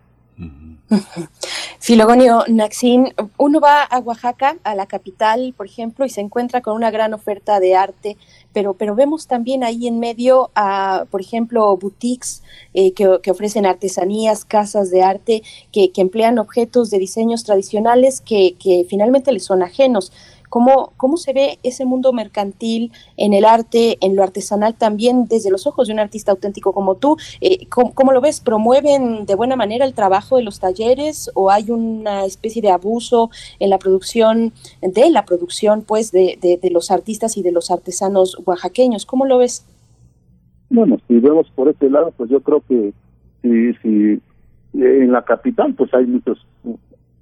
Filogonio 1.79 2.43
Naxin, 2.47 3.13
uno 3.37 3.59
va 3.59 3.83
a 3.83 3.99
Oaxaca, 3.99 4.55
a 4.63 4.73
la 4.73 4.85
capital, 4.85 5.53
por 5.57 5.65
ejemplo, 5.65 6.05
y 6.05 6.09
se 6.09 6.21
encuentra 6.21 6.61
con 6.61 6.75
una 6.75 6.91
gran 6.91 7.13
oferta 7.13 7.59
de 7.59 7.75
arte, 7.75 8.15
pero, 8.53 8.73
pero 8.73 8.95
vemos 8.95 9.27
también 9.27 9.63
ahí 9.63 9.87
en 9.87 9.99
medio, 9.99 10.51
a, 10.55 11.05
por 11.11 11.19
ejemplo, 11.19 11.75
boutiques 11.75 12.41
eh, 12.73 12.93
que, 12.93 13.19
que, 13.21 13.31
ofrecen 13.31 13.65
artesanías, 13.65 14.45
casas 14.45 14.91
de 14.91 15.03
arte, 15.03 15.43
que, 15.71 15.91
que 15.91 16.01
emplean 16.01 16.39
objetos 16.39 16.89
de 16.89 16.99
diseños 16.99 17.43
tradicionales 17.43 18.21
que, 18.21 18.55
que 18.57 18.85
finalmente 18.89 19.33
les 19.33 19.43
son 19.43 19.61
ajenos 19.61 20.13
cómo, 20.53 20.93
cómo 20.97 21.17
se 21.17 21.33
ve 21.33 21.57
ese 21.63 21.83
mundo 21.83 22.13
mercantil 22.13 22.91
en 23.17 23.33
el 23.33 23.43
arte, 23.43 23.97
en 24.01 24.15
lo 24.15 24.21
artesanal 24.21 24.75
también 24.75 25.25
desde 25.27 25.49
los 25.49 25.65
ojos 25.65 25.87
de 25.87 25.93
un 25.95 25.99
artista 25.99 26.31
auténtico 26.31 26.73
como 26.73 26.93
tú. 26.93 27.17
Eh, 27.41 27.65
¿cómo, 27.69 28.11
lo 28.11 28.21
ves? 28.21 28.39
¿Promueven 28.39 29.25
de 29.25 29.33
buena 29.33 29.55
manera 29.55 29.83
el 29.83 29.95
trabajo 29.95 30.37
de 30.37 30.43
los 30.43 30.59
talleres 30.59 31.31
o 31.33 31.49
hay 31.49 31.71
una 31.71 32.25
especie 32.25 32.61
de 32.61 32.69
abuso 32.69 33.31
en 33.57 33.71
la 33.71 33.79
producción, 33.79 34.53
de 34.83 35.09
la 35.09 35.25
producción 35.25 35.81
pues 35.81 36.11
de, 36.11 36.37
de, 36.39 36.69
los 36.69 36.91
artistas 36.91 37.35
y 37.35 37.41
de 37.41 37.51
los 37.51 37.71
artesanos 37.71 38.37
oaxaqueños? 38.45 39.07
¿Cómo 39.07 39.25
lo 39.25 39.39
ves? 39.39 39.65
Bueno, 40.69 40.99
si 41.07 41.15
vemos 41.15 41.49
por 41.55 41.67
ese 41.67 41.89
lado, 41.89 42.13
pues 42.15 42.29
yo 42.29 42.41
creo 42.41 42.61
que 42.69 42.93
si, 43.41 43.73
si 43.81 44.21
en 44.75 45.11
la 45.11 45.23
capital 45.25 45.73
pues 45.73 45.91
hay 45.95 46.05
muchos 46.05 46.45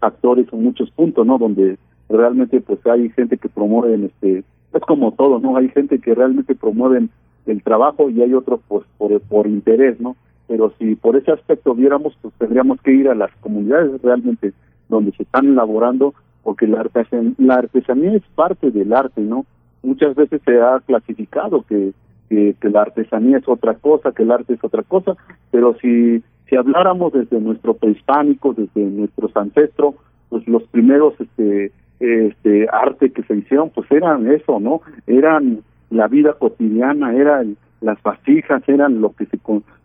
actores 0.01 0.47
o 0.51 0.57
muchos 0.57 0.91
puntos, 0.91 1.25
¿no? 1.25 1.37
Donde 1.37 1.77
realmente 2.11 2.61
pues 2.61 2.85
hay 2.85 3.09
gente 3.09 3.37
que 3.37 3.49
promueve 3.49 4.05
este 4.05 4.43
es 4.73 4.81
como 4.87 5.11
todo 5.13 5.39
no 5.39 5.57
hay 5.57 5.69
gente 5.69 5.99
que 5.99 6.15
realmente 6.15 6.55
promueven 6.55 7.09
el 7.45 7.63
trabajo 7.63 8.09
y 8.09 8.21
hay 8.21 8.33
otros 8.33 8.59
pues 8.67 8.85
por, 8.97 9.19
por 9.21 9.47
interés 9.47 9.99
no 9.99 10.15
pero 10.47 10.73
si 10.77 10.95
por 10.95 11.15
ese 11.15 11.31
aspecto 11.31 11.73
viéramos 11.73 12.15
pues 12.21 12.33
tendríamos 12.37 12.81
que 12.81 12.91
ir 12.91 13.09
a 13.09 13.15
las 13.15 13.31
comunidades 13.37 14.01
realmente 14.01 14.53
donde 14.89 15.11
se 15.13 15.23
están 15.23 15.47
elaborando 15.47 16.13
porque 16.43 16.67
la 16.67 16.81
artesanía, 16.81 17.33
la 17.37 17.55
artesanía 17.55 18.13
es 18.13 18.23
parte 18.35 18.71
del 18.71 18.93
arte 18.93 19.21
no 19.21 19.45
muchas 19.83 20.15
veces 20.15 20.41
se 20.45 20.61
ha 20.61 20.79
clasificado 20.85 21.63
que, 21.63 21.93
que, 22.29 22.55
que 22.59 22.69
la 22.69 22.83
artesanía 22.83 23.37
es 23.37 23.47
otra 23.47 23.75
cosa 23.75 24.11
que 24.11 24.23
el 24.23 24.31
arte 24.31 24.53
es 24.53 24.63
otra 24.63 24.83
cosa 24.83 25.15
pero 25.51 25.75
si 25.81 26.23
si 26.49 26.55
habláramos 26.57 27.13
desde 27.13 27.39
nuestro 27.39 27.73
prehispánico 27.75 28.53
desde 28.53 28.81
nuestros 28.81 29.35
ancestros 29.35 29.95
pues 30.29 30.47
los 30.47 30.63
primeros 30.63 31.13
este 31.19 31.71
este 32.01 32.67
arte 32.71 33.11
que 33.11 33.21
se 33.23 33.35
hicieron 33.35 33.69
pues 33.69 33.89
eran 33.91 34.29
eso 34.31 34.59
no 34.59 34.81
eran 35.05 35.59
la 35.91 36.07
vida 36.07 36.33
cotidiana 36.33 37.13
eran 37.13 37.57
las 37.79 38.01
vasijas 38.01 38.63
eran 38.67 39.01
lo 39.01 39.13
que 39.13 39.27
se 39.27 39.39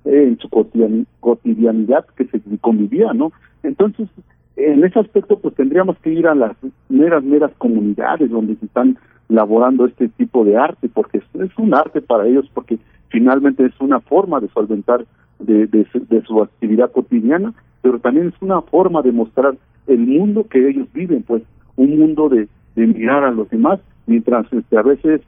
en 0.06 0.38
su 0.38 0.48
cotidianidad 0.48 2.06
que 2.16 2.24
se 2.24 2.40
convivía 2.60 3.12
no 3.12 3.32
entonces 3.62 4.08
en 4.56 4.82
ese 4.82 4.98
aspecto 4.98 5.38
pues 5.38 5.54
tendríamos 5.54 5.98
que 5.98 6.10
ir 6.10 6.26
a 6.26 6.34
las 6.34 6.56
meras 6.88 7.22
meras 7.22 7.52
comunidades 7.58 8.30
donde 8.30 8.56
se 8.56 8.64
están 8.64 8.96
elaborando 9.28 9.84
este 9.84 10.08
tipo 10.08 10.42
de 10.44 10.56
arte 10.56 10.88
porque 10.88 11.18
es, 11.18 11.58
un 11.58 11.74
arte 11.74 12.00
para 12.00 12.26
ellos 12.26 12.48
porque 12.54 12.78
finalmente 13.10 13.66
es 13.66 13.78
una 13.78 14.00
forma 14.00 14.40
de 14.40 14.48
solventar 14.48 15.04
de, 15.38 15.66
de 15.66 16.22
su 16.26 16.42
actividad 16.42 16.90
cotidiana 16.92 17.52
pero 17.82 17.98
también 17.98 18.28
es 18.28 18.34
una 18.40 18.62
forma 18.62 19.02
de 19.02 19.12
mostrar 19.12 19.54
el 19.86 19.98
mundo 19.98 20.46
que 20.48 20.66
ellos 20.66 20.88
viven 20.94 21.22
pues 21.22 21.42
un 21.76 21.98
mundo 21.98 22.28
de, 22.28 22.48
de 22.74 22.86
mirar 22.86 23.24
a 23.24 23.30
los 23.30 23.48
demás, 23.50 23.80
mientras 24.06 24.50
este, 24.52 24.76
a 24.78 24.82
veces 24.82 25.20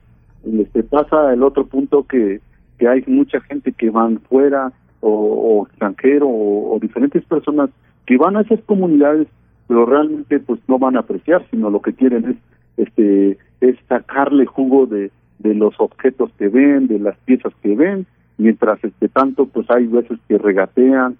este, 0.43 0.83
pasa 0.83 1.33
el 1.33 1.43
otro 1.43 1.65
punto 1.65 2.03
que, 2.03 2.39
que 2.77 2.87
hay 2.87 3.03
mucha 3.07 3.41
gente 3.41 3.71
que 3.73 3.89
van 3.89 4.19
fuera 4.21 4.71
o, 5.01 5.09
o 5.09 5.67
extranjero 5.67 6.27
o, 6.27 6.77
diferentes 6.81 7.23
personas 7.25 7.69
que 8.05 8.17
van 8.17 8.37
a 8.37 8.41
esas 8.41 8.61
comunidades 8.61 9.27
pero 9.67 9.85
realmente 9.85 10.39
pues 10.39 10.59
no 10.67 10.79
van 10.79 10.95
a 10.95 11.01
apreciar 11.01 11.45
sino 11.51 11.69
lo 11.69 11.81
que 11.81 11.93
quieren 11.93 12.25
es 12.25 12.37
este 12.77 13.37
es 13.59 13.77
sacarle 13.89 14.45
jugo 14.45 14.85
de, 14.85 15.11
de 15.39 15.53
los 15.53 15.75
objetos 15.79 16.31
que 16.37 16.47
ven 16.47 16.87
de 16.87 16.99
las 16.99 17.17
piezas 17.25 17.53
que 17.61 17.75
ven 17.75 18.05
mientras 18.37 18.81
este 18.83 19.09
tanto 19.09 19.45
pues 19.45 19.69
hay 19.69 19.85
veces 19.87 20.17
que 20.27 20.37
regatean 20.37 21.17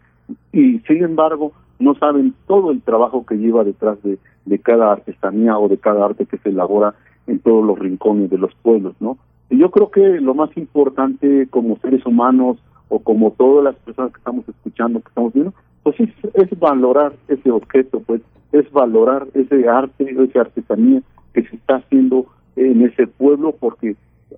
y 0.54 0.80
sin 0.80 1.04
embargo 1.04 1.52
no 1.80 1.96
saben 1.96 2.34
todo 2.48 2.72
el 2.72 2.82
trabajo 2.82 3.26
que 3.26 3.36
lleva 3.36 3.64
detrás 3.64 4.02
de, 4.04 4.18
de 4.50 4.60
cada 4.60 4.92
artesanía 4.92 5.58
o 5.58 5.70
de 5.70 5.78
cada 5.78 6.06
arte 6.06 6.26
que 6.26 6.38
se 6.38 6.50
elabora 6.50 6.96
en 7.28 7.40
todos 7.40 7.64
los 7.64 7.78
rincones 7.78 8.30
de 8.30 8.38
los 8.38 8.54
pueblos, 8.56 8.96
¿no? 9.00 9.18
Y 9.50 9.58
yo 9.58 9.70
creo 9.72 9.92
que 9.92 10.20
lo 10.20 10.34
más 10.34 10.56
importante 10.58 11.48
como 11.50 11.78
seres 11.78 12.06
humanos 12.06 12.58
o 12.90 13.00
como 13.00 13.32
todas 13.32 13.64
las 13.64 13.76
personas 13.76 14.12
que 14.12 14.18
estamos 14.18 14.50
escuchando, 14.50 15.00
que 15.02 15.10
estamos 15.10 15.34
viendo, 15.34 15.54
pues 15.84 16.00
es, 16.00 16.10
es 16.34 16.60
valorar 16.60 17.14
ese 17.28 17.52
objeto, 17.52 18.02
pues 18.06 18.22
es 18.52 18.70
valorar 18.72 19.28
ese 19.34 19.68
arte, 19.70 20.16
esa 20.18 20.42
artesanía 20.42 21.02
que 21.34 21.44
se 21.44 21.56
está 21.56 21.76
haciendo 21.76 22.26
en 22.56 22.82
ese 22.82 23.06
pueblo 23.06 23.56
porque 23.60 23.96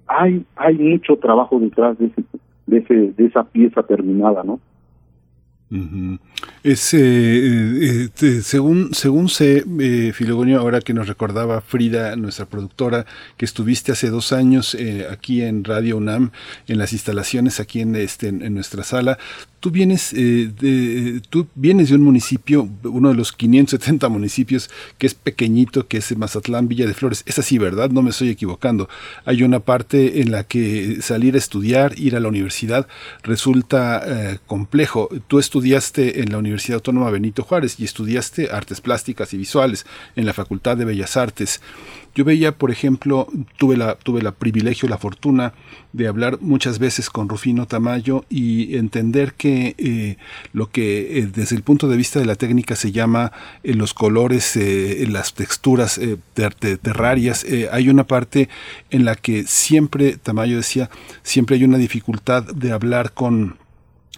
hay 0.07 0.45
hay 0.55 0.77
mucho 0.77 1.15
trabajo 1.17 1.59
detrás 1.59 1.97
de 1.97 2.07
ese 2.07 2.23
de 2.67 2.77
ese 2.77 2.95
de 3.13 3.25
esa 3.25 3.43
pieza 3.43 3.83
terminada, 3.83 4.43
¿no? 4.43 4.59
Es, 6.63 6.93
eh, 6.93 8.09
eh, 8.21 8.41
según, 8.41 8.93
según 8.93 9.29
sé, 9.29 9.63
eh, 9.79 10.11
Filogonio, 10.13 10.59
ahora 10.59 10.81
que 10.81 10.93
nos 10.93 11.07
recordaba 11.07 11.61
Frida, 11.61 12.17
nuestra 12.17 12.45
productora, 12.45 13.05
que 13.37 13.45
estuviste 13.45 13.93
hace 13.93 14.09
dos 14.09 14.33
años 14.33 14.75
eh, 14.75 15.07
aquí 15.09 15.41
en 15.41 15.63
Radio 15.63 15.95
UNAM, 15.95 16.31
en 16.67 16.77
las 16.77 16.91
instalaciones 16.91 17.61
aquí 17.61 17.79
en, 17.79 17.95
este, 17.95 18.27
en 18.27 18.53
nuestra 18.53 18.83
sala, 18.83 19.17
Tú 19.61 19.69
vienes, 19.69 20.11
eh, 20.13 20.51
de, 20.59 21.21
tú 21.29 21.47
vienes 21.53 21.89
de 21.89 21.95
un 21.95 22.01
municipio, 22.01 22.67
uno 22.83 23.09
de 23.09 23.15
los 23.15 23.31
570 23.31 24.09
municipios, 24.09 24.71
que 24.97 25.05
es 25.05 25.13
pequeñito, 25.13 25.87
que 25.87 25.97
es 25.97 26.17
Mazatlán, 26.17 26.67
Villa 26.67 26.87
de 26.87 26.95
Flores. 26.95 27.21
Es 27.27 27.37
así, 27.37 27.59
¿verdad? 27.59 27.91
No 27.91 28.01
me 28.01 28.09
estoy 28.09 28.29
equivocando. 28.29 28.89
Hay 29.23 29.43
una 29.43 29.59
parte 29.59 30.21
en 30.21 30.31
la 30.31 30.45
que 30.45 30.97
salir 31.03 31.35
a 31.35 31.37
estudiar, 31.37 31.93
ir 31.99 32.15
a 32.15 32.19
la 32.19 32.27
universidad, 32.27 32.87
resulta 33.21 34.01
eh, 34.03 34.39
complejo. 34.47 35.09
Tú 35.27 35.37
estudiaste 35.37 35.60
en 36.19 36.31
la 36.31 36.37
Universidad 36.37 36.75
Autónoma 36.75 37.11
Benito 37.11 37.43
Juárez 37.43 37.79
y 37.79 37.85
estudiaste 37.85 38.49
artes 38.51 38.81
plásticas 38.81 39.33
y 39.33 39.37
visuales 39.37 39.85
en 40.15 40.25
la 40.25 40.33
Facultad 40.33 40.75
de 40.75 40.85
Bellas 40.85 41.17
Artes. 41.17 41.61
Yo 42.13 42.25
veía, 42.25 42.51
por 42.57 42.71
ejemplo, 42.71 43.27
tuve 43.57 43.77
la, 43.77 43.95
tuve 43.95 44.21
la 44.21 44.33
privilegio, 44.33 44.89
la 44.89 44.97
fortuna 44.97 45.53
de 45.93 46.07
hablar 46.07 46.39
muchas 46.41 46.77
veces 46.77 47.09
con 47.09 47.29
Rufino 47.29 47.67
Tamayo 47.67 48.25
y 48.29 48.75
entender 48.75 49.33
que 49.33 49.75
eh, 49.77 50.17
lo 50.51 50.69
que 50.69 51.19
eh, 51.19 51.29
desde 51.33 51.55
el 51.55 51.63
punto 51.63 51.87
de 51.87 51.95
vista 51.95 52.19
de 52.19 52.25
la 52.25 52.35
técnica 52.35 52.75
se 52.75 52.91
llama 52.91 53.31
eh, 53.63 53.73
los 53.75 53.93
colores, 53.93 54.59
las 55.07 55.33
texturas 55.33 55.99
terrarias, 56.33 57.45
hay 57.71 57.89
una 57.89 58.05
parte 58.05 58.49
en 58.89 59.05
la 59.05 59.15
que 59.15 59.43
siempre, 59.45 60.17
Tamayo 60.17 60.57
decía, 60.57 60.89
siempre 61.23 61.55
hay 61.55 61.63
una 61.63 61.77
dificultad 61.77 62.43
de 62.43 62.71
hablar 62.71 63.13
con 63.13 63.60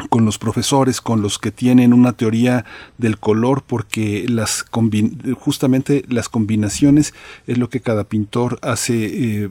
con 0.09 0.25
los 0.25 0.39
profesores, 0.39 1.01
con 1.01 1.21
los 1.21 1.37
que 1.37 1.51
tienen 1.51 1.93
una 1.93 2.13
teoría 2.13 2.65
del 2.97 3.19
color, 3.19 3.63
porque 3.65 4.25
las 4.27 4.65
justamente 5.39 6.03
las 6.07 6.29
combinaciones 6.29 7.13
es 7.45 7.57
lo 7.59 7.69
que 7.69 7.79
cada 7.79 8.03
pintor 8.03 8.57
hace 8.63 9.43
eh, 9.43 9.49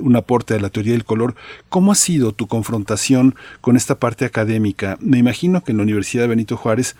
un 0.00 0.16
aporte 0.16 0.54
a 0.54 0.60
la 0.60 0.70
teoría 0.70 0.92
del 0.92 1.04
color. 1.04 1.36
¿Cómo 1.68 1.92
ha 1.92 1.96
sido 1.96 2.32
tu 2.32 2.48
confrontación 2.48 3.36
con 3.60 3.76
esta 3.76 4.00
parte 4.00 4.24
académica? 4.24 4.98
Me 5.00 5.18
imagino 5.18 5.62
que 5.62 5.70
en 5.70 5.78
la 5.78 5.84
Universidad 5.84 6.24
de 6.24 6.28
Benito 6.28 6.56
Juárez 6.56 6.96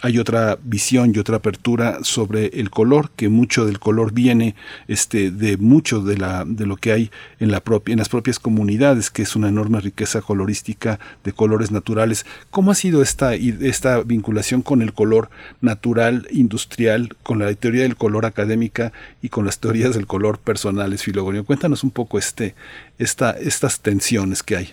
hay 0.00 0.18
otra 0.18 0.58
visión 0.62 1.12
y 1.14 1.18
otra 1.18 1.36
apertura 1.36 1.98
sobre 2.02 2.46
el 2.46 2.70
color, 2.70 3.10
que 3.16 3.28
mucho 3.28 3.66
del 3.66 3.78
color 3.78 4.12
viene 4.12 4.54
este, 4.86 5.30
de 5.30 5.56
mucho 5.56 6.00
de, 6.00 6.16
la, 6.16 6.44
de 6.46 6.66
lo 6.66 6.76
que 6.76 6.92
hay 6.92 7.10
en, 7.40 7.50
la 7.50 7.60
propia, 7.60 7.92
en 7.92 7.98
las 7.98 8.08
propias 8.08 8.38
comunidades, 8.38 9.10
que 9.10 9.22
es 9.22 9.36
una 9.36 9.48
enorme 9.48 9.80
riqueza 9.80 10.20
colorística 10.20 10.98
de 11.24 11.32
colores 11.32 11.70
naturales. 11.70 12.26
¿Cómo 12.50 12.70
ha 12.70 12.74
sido 12.74 13.02
esta, 13.02 13.34
esta 13.34 14.02
vinculación 14.02 14.62
con 14.62 14.82
el 14.82 14.92
color 14.92 15.30
natural, 15.60 16.26
industrial, 16.30 17.10
con 17.22 17.38
la 17.38 17.52
teoría 17.54 17.82
del 17.82 17.96
color 17.96 18.26
académica 18.26 18.92
y 19.22 19.28
con 19.28 19.44
las 19.44 19.58
teorías 19.58 19.94
del 19.94 20.06
color 20.06 20.38
personales, 20.38 21.02
Filogonio? 21.02 21.44
Cuéntanos 21.44 21.82
un 21.82 21.90
poco 21.90 22.18
este, 22.18 22.54
esta, 22.98 23.32
estas 23.32 23.80
tensiones 23.80 24.42
que 24.42 24.56
hay. 24.56 24.68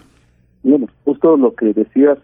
Bueno, 0.63 0.87
justo 1.03 1.37
lo 1.37 1.53
que 1.53 1.73
decías 1.73 2.17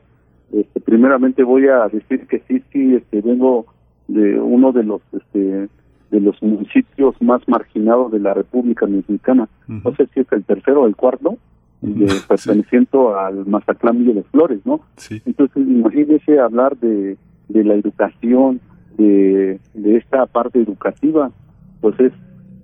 este, 0.53 0.79
primeramente 0.79 1.43
voy 1.43 1.67
a 1.67 1.87
decir 1.87 2.27
que 2.27 2.39
sí, 2.47 2.61
sí, 2.71 2.95
este, 2.95 3.21
vengo 3.21 3.65
de 4.07 4.39
uno 4.39 4.71
de 4.71 4.83
los 4.83 5.01
este, 5.13 5.69
de 6.11 6.19
los 6.19 6.41
municipios 6.43 7.15
más 7.21 7.47
marginados 7.47 8.11
de 8.11 8.19
la 8.19 8.33
República 8.33 8.85
Mexicana. 8.85 9.47
No 9.67 9.95
sé 9.95 10.07
si 10.13 10.19
es 10.19 10.31
el 10.31 10.43
tercero 10.43 10.81
o 10.81 10.87
el 10.87 10.95
cuarto, 10.95 11.37
de, 11.81 12.07
perteneciente 12.27 12.97
al 13.17 13.45
Mazatlán 13.45 13.99
Villa 13.99 14.13
de 14.13 14.23
Flores, 14.23 14.59
¿no? 14.65 14.81
Entonces, 15.25 15.57
imagínese 15.57 16.39
hablar 16.39 16.77
de, 16.77 17.17
de 17.49 17.63
la 17.63 17.73
educación, 17.75 18.59
de, 18.97 19.59
de 19.73 19.97
esta 19.97 20.25
parte 20.25 20.59
educativa, 20.59 21.31
pues 21.79 21.99
es, 21.99 22.13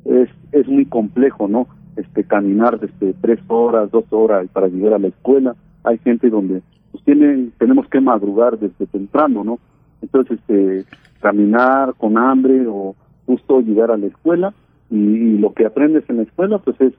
es, 0.06 0.30
es 0.52 0.68
muy 0.68 0.86
complejo, 0.86 1.48
¿no? 1.48 1.68
Este, 1.96 2.24
caminar 2.24 2.80
desde 2.80 3.14
tres 3.22 3.40
horas, 3.48 3.90
dos 3.90 4.06
horas 4.12 4.48
para 4.54 4.68
llegar 4.68 4.94
a 4.94 5.00
la 5.00 5.08
escuela. 5.08 5.56
Hay 5.84 5.98
gente 6.00 6.30
donde 6.30 6.62
pues 6.92 7.04
tienen, 7.04 7.52
tenemos 7.58 7.88
que 7.88 8.02
madrugar 8.02 8.58
desde 8.58 8.86
temprano, 8.88 9.44
¿no? 9.44 9.60
Entonces, 10.02 10.40
este, 10.40 10.86
caminar 11.22 11.94
con 11.96 12.18
hambre 12.18 12.66
o 12.68 12.96
justo 13.26 13.62
llegar 13.62 13.92
a 13.92 13.98
la 13.98 14.08
escuela 14.08 14.54
y, 14.90 15.38
lo 15.38 15.54
que 15.54 15.66
aprendes 15.66 16.04
en 16.10 16.18
la 16.18 16.24
escuela, 16.24 16.60
pues 16.60 16.80
es, 16.82 16.94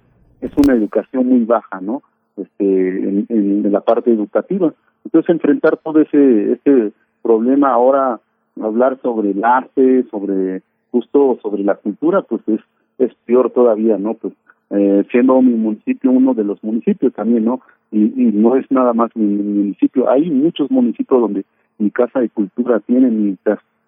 una 0.57 0.75
educación 0.75 1.27
muy 1.27 1.45
baja, 1.45 1.81
¿no? 1.81 2.03
Este, 2.37 2.65
en, 2.65 3.27
en, 3.29 3.73
la 3.73 3.81
parte 3.81 4.13
educativa. 4.13 4.73
Entonces, 5.05 5.31
enfrentar 5.31 5.79
todo 5.79 6.01
ese, 6.01 6.53
ese 6.53 6.93
problema 7.23 7.73
ahora, 7.73 8.21
hablar 8.61 8.99
sobre 9.03 9.31
el 9.31 9.45
arte, 9.45 10.05
sobre 10.11 10.63
justo 10.91 11.39
sobre 11.43 11.65
la 11.65 11.75
cultura, 11.75 12.23
pues 12.23 12.43
es, 12.47 12.61
es 12.99 13.13
peor 13.27 13.51
todavía, 13.51 13.99
¿no? 13.99 14.15
Pues 14.15 14.35
eh, 14.71 15.05
siendo 15.11 15.41
mi 15.41 15.55
municipio 15.55 16.11
uno 16.11 16.35
de 16.35 16.45
los 16.45 16.63
municipios 16.63 17.13
también, 17.15 17.45
¿no? 17.45 17.61
Y, 17.91 18.05
y 18.05 18.33
no 18.33 18.57
es 18.57 18.71
nada 18.71 18.93
más 18.93 19.15
mi, 19.15 19.25
municipio, 19.25 20.11
hay 20.11 20.31
muchos 20.31 20.71
municipios 20.71 21.21
donde 21.21 21.45
mi 21.79 21.91
casa 21.91 22.21
de 22.21 22.29
cultura 22.29 22.81
tiene, 22.81 23.11
mi 23.11 23.37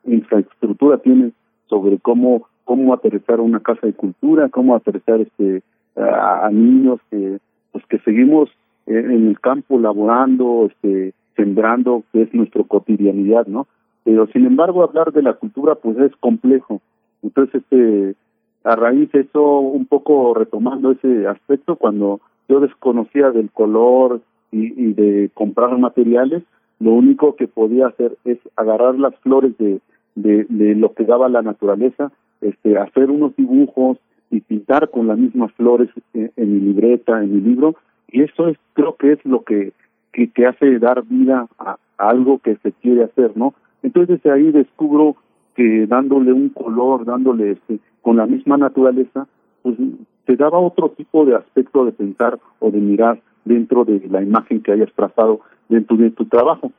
infraestructura 0.05 0.99
tiene 0.99 1.33
sobre 1.67 1.99
cómo 1.99 2.49
cómo 2.71 2.95
aterrizar 2.95 3.41
una 3.41 3.59
casa 3.59 3.85
de 3.85 3.95
cultura, 3.95 4.49
cómo 4.49 4.77
aterrizar 4.77 5.21
este 5.21 5.65
a, 5.97 6.49
niños 6.53 7.01
que 7.11 7.39
pues 7.73 7.85
que 7.87 7.99
seguimos 7.99 8.49
en 8.87 9.27
el 9.27 9.41
campo 9.41 9.77
laborando, 9.77 10.69
este 10.71 11.13
sembrando, 11.35 12.05
que 12.13 12.23
es 12.23 12.33
nuestra 12.33 12.63
cotidianidad, 12.63 13.49
¿no? 13.49 13.67
Pero 14.05 14.29
sin 14.29 14.47
embargo 14.47 14.85
hablar 14.85 15.13
de 15.13 15.23
la 15.23 15.33
cultura 15.33 15.75
pues 15.75 15.99
es 15.99 16.15
complejo. 16.21 16.81
Entonces 17.25 17.61
este 17.63 18.15
a 18.63 18.77
raíz 18.77 19.11
de 19.11 19.23
eso, 19.23 19.59
un 19.59 19.87
poco 19.87 20.35
retomando 20.35 20.93
ese 20.93 21.27
aspecto, 21.27 21.75
cuando 21.75 22.21
yo 22.51 22.61
desconocía 22.61 23.31
del 23.31 23.51
color 23.51 24.21
y, 24.51 24.73
y 24.77 24.93
de 24.93 25.31
comprar 25.33 25.79
materiales, 25.79 26.43
lo 26.81 26.93
único 26.93 27.37
que 27.37 27.47
podía 27.47 27.87
hacer 27.87 28.17
es 28.25 28.39
agarrar 28.57 28.99
las 28.99 29.15
flores 29.21 29.57
de, 29.59 29.81
de, 30.17 30.47
de 30.49 30.75
lo 30.75 30.95
que 30.95 31.05
daba 31.05 31.29
la 31.29 31.43
naturaleza, 31.43 32.11
este, 32.41 32.77
hacer 32.77 33.11
unos 33.11 33.37
dibujos 33.37 33.99
y 34.31 34.41
pintar 34.41 34.91
con 34.91 35.07
las 35.07 35.19
mismas 35.19 35.53
flores 35.53 35.91
en, 36.15 36.31
mi 36.37 36.61
libreta, 36.61 37.23
en 37.23 37.35
mi 37.35 37.41
libro, 37.41 37.77
y 38.09 38.23
eso 38.23 38.49
es, 38.49 38.57
creo 38.75 38.97
que 38.97 39.13
es 39.13 39.25
lo 39.25 39.43
que, 39.43 39.73
que, 40.13 40.31
que 40.31 40.47
hace 40.47 40.79
dar 40.79 41.05
vida 41.05 41.47
a, 41.59 41.77
algo 41.99 42.39
que 42.39 42.57
se 42.57 42.73
quiere 42.73 43.05
hacer, 43.05 43.37
¿no? 43.37 43.55
Entonces 43.83 44.23
desde 44.23 44.35
ahí 44.35 44.51
descubro 44.51 45.17
que 45.55 45.87
dándole 45.87 46.33
un 46.33 46.49
color, 46.49 47.05
dándole 47.05 47.53
este, 47.53 47.79
con 48.03 48.17
la 48.17 48.27
misma 48.27 48.57
naturaleza, 48.57 49.27
pues 49.63 49.77
te 50.25 50.37
daba 50.37 50.59
otro 50.59 50.91
tipo 50.91 51.25
de 51.25 51.37
aspecto 51.37 51.85
de 51.85 51.93
pensar 51.93 52.39
o 52.59 52.71
de 52.71 52.79
mirar 52.79 53.21
dentro 53.45 53.85
de 53.85 54.01
la 54.09 54.23
imagen 54.23 54.63
que 54.63 54.73
hayas 54.73 54.93
trazado 54.95 55.41
dentro 55.69 55.97
de 55.97 56.11
tu 56.11 56.27
trabajo. 56.27 56.73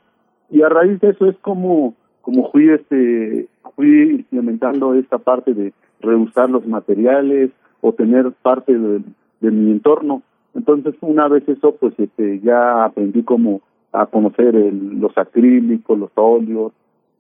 Y 0.50 0.62
a 0.62 0.70
raíz 0.70 1.00
de 1.00 1.10
eso 1.10 1.26
es 1.26 1.38
como, 1.40 1.96
como 2.22 2.52
fui 2.52 2.70
este, 2.70 3.48
fui 3.76 4.12
implementando 4.12 4.94
esta 4.94 5.18
parte 5.18 5.54
de 5.54 5.74
reusar 6.02 6.50
los 6.50 6.66
materiales 6.66 7.52
o 7.82 7.94
tener 7.94 8.32
parte 8.42 8.78
de, 8.78 9.02
mi 9.42 9.72
entorno. 9.72 10.22
Entonces 10.54 10.94
una 11.02 11.28
vez 11.28 11.48
eso 11.48 11.76
pues 11.80 11.94
este 11.98 12.40
ya 12.42 12.86
aprendí 12.86 13.24
como 13.24 13.62
a 13.92 14.06
conocer 14.06 14.54
los 14.54 15.18
acrílicos, 15.18 15.98
los 15.98 16.12
óleos 16.16 16.74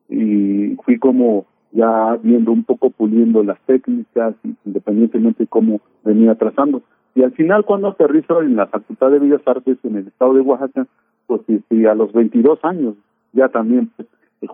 y 0.07 0.75
fui 0.85 0.99
como 0.99 1.45
ya 1.71 2.17
viendo 2.21 2.51
un 2.51 2.63
poco 2.63 2.89
puliendo 2.89 3.43
las 3.43 3.59
técnicas, 3.61 4.35
independientemente 4.65 5.43
de 5.43 5.47
cómo 5.47 5.81
venía 6.03 6.35
trazando. 6.35 6.81
Y 7.15 7.23
al 7.23 7.31
final, 7.33 7.65
cuando 7.65 7.89
aterrizo 7.89 8.41
en 8.41 8.55
la 8.55 8.67
Facultad 8.67 9.11
de 9.11 9.19
Bellas 9.19 9.41
Artes 9.45 9.77
en 9.83 9.97
el 9.97 10.07
estado 10.07 10.33
de 10.33 10.41
Oaxaca, 10.41 10.87
pues 11.27 11.41
y, 11.69 11.85
a 11.85 11.95
los 11.95 12.11
22 12.13 12.59
años, 12.63 12.95
ya 13.33 13.49
también 13.49 13.91
pues, 13.95 14.07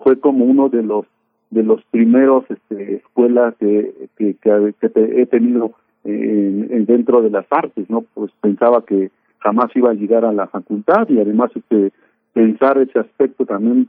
fue 0.03 0.19
como 0.19 0.45
uno 0.45 0.69
de 0.69 0.83
los 0.83 1.05
de 1.49 1.63
los 1.63 1.81
primeros 1.91 2.43
este, 2.49 2.95
escuelas 2.95 3.55
que, 3.57 4.09
que, 4.17 4.35
que, 4.35 4.75
he 4.91 5.25
tenido 5.27 5.71
en, 6.03 6.85
dentro 6.85 7.21
de 7.21 7.29
las 7.29 7.45
artes, 7.49 7.89
¿no? 7.89 8.03
Pues 8.13 8.31
pensaba 8.41 8.83
que 8.85 9.11
jamás 9.39 9.73
iba 9.75 9.91
a 9.91 9.93
llegar 9.93 10.25
a 10.25 10.33
la 10.33 10.47
facultad 10.47 11.07
y 11.09 11.19
además 11.19 11.51
este 11.55 11.93
pensar 12.33 12.77
ese 12.79 12.99
aspecto 12.99 13.45
también, 13.45 13.87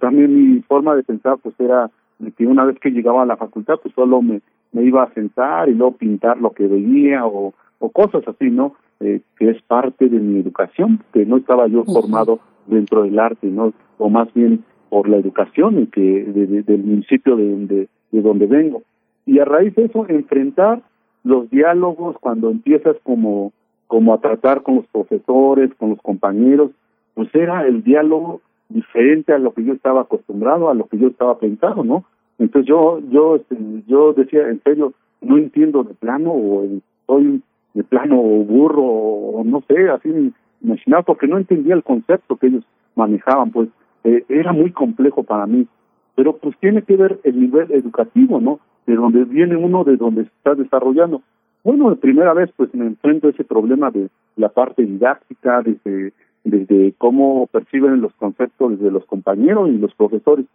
también 0.00 0.54
mi 0.54 0.62
forma 0.62 0.96
de 0.96 1.02
pensar 1.02 1.36
pues 1.42 1.54
era 1.58 1.90
de 2.18 2.32
que 2.32 2.46
una 2.46 2.64
vez 2.64 2.78
que 2.80 2.90
llegaba 2.90 3.22
a 3.22 3.26
la 3.26 3.36
facultad, 3.36 3.76
pues 3.82 3.94
solo 3.94 4.22
me, 4.22 4.40
me 4.72 4.84
iba 4.84 5.02
a 5.02 5.12
sentar 5.14 5.68
y 5.68 5.74
luego 5.74 5.96
pintar 5.96 6.38
lo 6.38 6.50
que 6.50 6.66
veía 6.66 7.26
o, 7.26 7.54
o 7.78 7.88
cosas 7.90 8.26
así, 8.26 8.50
¿no? 8.50 8.74
Eh, 9.00 9.20
que 9.38 9.50
es 9.50 9.60
parte 9.62 10.08
de 10.08 10.18
mi 10.18 10.40
educación, 10.40 11.00
que 11.12 11.26
no 11.26 11.36
estaba 11.36 11.66
yo 11.66 11.84
formado 11.84 12.40
dentro 12.66 13.02
del 13.02 13.18
arte, 13.18 13.46
¿no? 13.48 13.74
O 13.98 14.08
más 14.08 14.32
bien 14.32 14.64
por 14.88 15.08
la 15.08 15.18
educación 15.18 15.86
que 15.88 16.00
del 16.00 16.82
municipio 16.82 17.36
de 17.36 17.50
donde, 17.50 17.88
de 18.12 18.22
donde 18.22 18.46
vengo. 18.46 18.82
Y 19.26 19.38
a 19.40 19.44
raíz 19.44 19.74
de 19.74 19.86
eso, 19.86 20.06
enfrentar 20.08 20.80
los 21.24 21.50
diálogos 21.50 22.16
cuando 22.20 22.50
empiezas 22.50 22.96
como, 23.02 23.52
como 23.86 24.14
a 24.14 24.20
tratar 24.20 24.62
con 24.62 24.76
los 24.76 24.86
profesores, 24.86 25.74
con 25.74 25.90
los 25.90 26.00
compañeros, 26.00 26.70
pues 27.14 27.28
era 27.34 27.66
el 27.66 27.82
diálogo 27.82 28.40
diferente 28.68 29.32
a 29.32 29.38
lo 29.38 29.52
que 29.52 29.64
yo 29.64 29.72
estaba 29.72 30.02
acostumbrado, 30.02 30.68
a 30.68 30.74
lo 30.74 30.86
que 30.86 30.98
yo 30.98 31.08
estaba 31.08 31.38
pensando, 31.38 31.84
¿no? 31.84 32.04
Entonces 32.38 32.68
yo, 32.68 33.00
yo, 33.10 33.36
este, 33.36 33.56
yo 33.86 34.12
decía, 34.12 34.48
en 34.48 34.62
serio, 34.62 34.92
no 35.20 35.38
entiendo 35.38 35.84
de 35.84 35.94
plano 35.94 36.32
o 36.32 36.66
soy 37.06 37.42
de 37.74 37.84
plano 37.84 38.16
burro 38.16 38.82
o 38.82 39.44
no 39.44 39.62
sé, 39.68 39.88
así 39.88 40.32
imaginaba 40.62 41.02
porque 41.02 41.26
no 41.26 41.38
entendía 41.38 41.74
el 41.74 41.82
concepto 41.82 42.36
que 42.36 42.48
ellos 42.48 42.64
manejaban, 42.94 43.50
pues 43.50 43.68
eh, 44.04 44.24
era 44.28 44.52
muy 44.52 44.72
complejo 44.72 45.22
para 45.22 45.46
mí. 45.46 45.66
Pero 46.14 46.36
pues 46.36 46.56
tiene 46.58 46.82
que 46.82 46.96
ver 46.96 47.20
el 47.24 47.38
nivel 47.38 47.70
educativo, 47.72 48.40
¿no? 48.40 48.60
De 48.86 48.94
donde 48.94 49.24
viene 49.24 49.56
uno, 49.56 49.84
de 49.84 49.96
donde 49.96 50.22
se 50.22 50.30
está 50.30 50.54
desarrollando. 50.54 51.22
Bueno, 51.62 51.90
de 51.90 51.96
primera 51.96 52.32
vez 52.32 52.50
pues 52.56 52.72
me 52.74 52.86
enfrento 52.86 53.26
a 53.26 53.30
ese 53.30 53.44
problema 53.44 53.90
de 53.90 54.08
la 54.36 54.48
parte 54.48 54.84
didáctica, 54.84 55.62
desde, 55.62 56.12
desde 56.46 56.94
cómo 56.96 57.48
perciben 57.48 58.00
los 58.00 58.14
conceptos 58.14 58.78
desde 58.78 58.92
los 58.92 59.04
compañeros 59.04 59.68
y 59.68 59.78
los 59.78 59.92
profesores. 59.94 60.46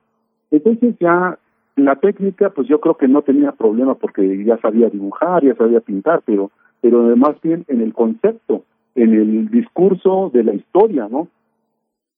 Entonces 0.49 0.95
ya 0.99 1.37
la 1.75 1.95
técnica, 1.97 2.49
pues 2.49 2.67
yo 2.67 2.79
creo 2.79 2.95
que 2.95 3.09
no 3.09 3.21
tenía 3.21 3.51
problema 3.51 3.95
porque 3.95 4.43
ya 4.43 4.57
sabía 4.57 4.89
dibujar, 4.89 5.43
ya 5.43 5.53
sabía 5.55 5.81
pintar, 5.81 6.21
pero, 6.25 6.49
pero 6.79 7.15
más 7.17 7.39
bien 7.41 7.65
en 7.67 7.81
el 7.81 7.93
concepto, 7.93 8.63
en 8.95 9.13
el 9.13 9.49
discurso 9.49 10.31
de 10.33 10.43
la 10.45 10.53
historia, 10.53 11.07
¿no? 11.09 11.27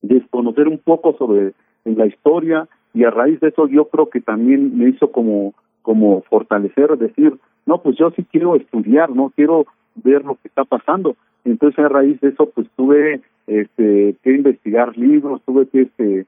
Desconocer 0.02 0.68
un 0.68 0.78
poco 0.78 1.16
sobre 1.18 1.54
la 1.84 2.06
historia 2.06 2.68
y 2.94 3.06
a 3.06 3.12
raíz 3.12 3.40
de 3.40 3.50
eso 3.50 3.68
yo 3.68 3.86
creo 3.86 4.10
que 4.10 4.22
también 4.22 4.78
me 4.78 4.90
hizo 4.90 5.12
como, 5.12 5.56
como 5.82 6.22
fortalecer, 6.24 6.96
decir, 6.98 7.40
no, 7.66 7.82
pues 7.82 7.98
yo 7.98 8.12
sí 8.12 8.24
quiero 8.32 8.56
estudiar, 8.56 9.10
no 9.10 9.32
quiero 9.36 9.66
ver 9.96 10.24
lo 10.24 10.36
que 10.36 10.48
está 10.48 10.64
pasando. 10.64 11.16
Entonces 11.44 11.84
a 11.84 11.90
raíz 11.90 12.20
de 12.22 12.30
eso 12.30 12.50
pues 12.50 12.68
tuve 12.76 13.22
este, 13.48 14.16
que 14.24 14.36
investigar 14.36 14.98
libros, 14.98 15.42
tuve 15.46 15.68
que 15.68 15.82
este, 15.82 16.26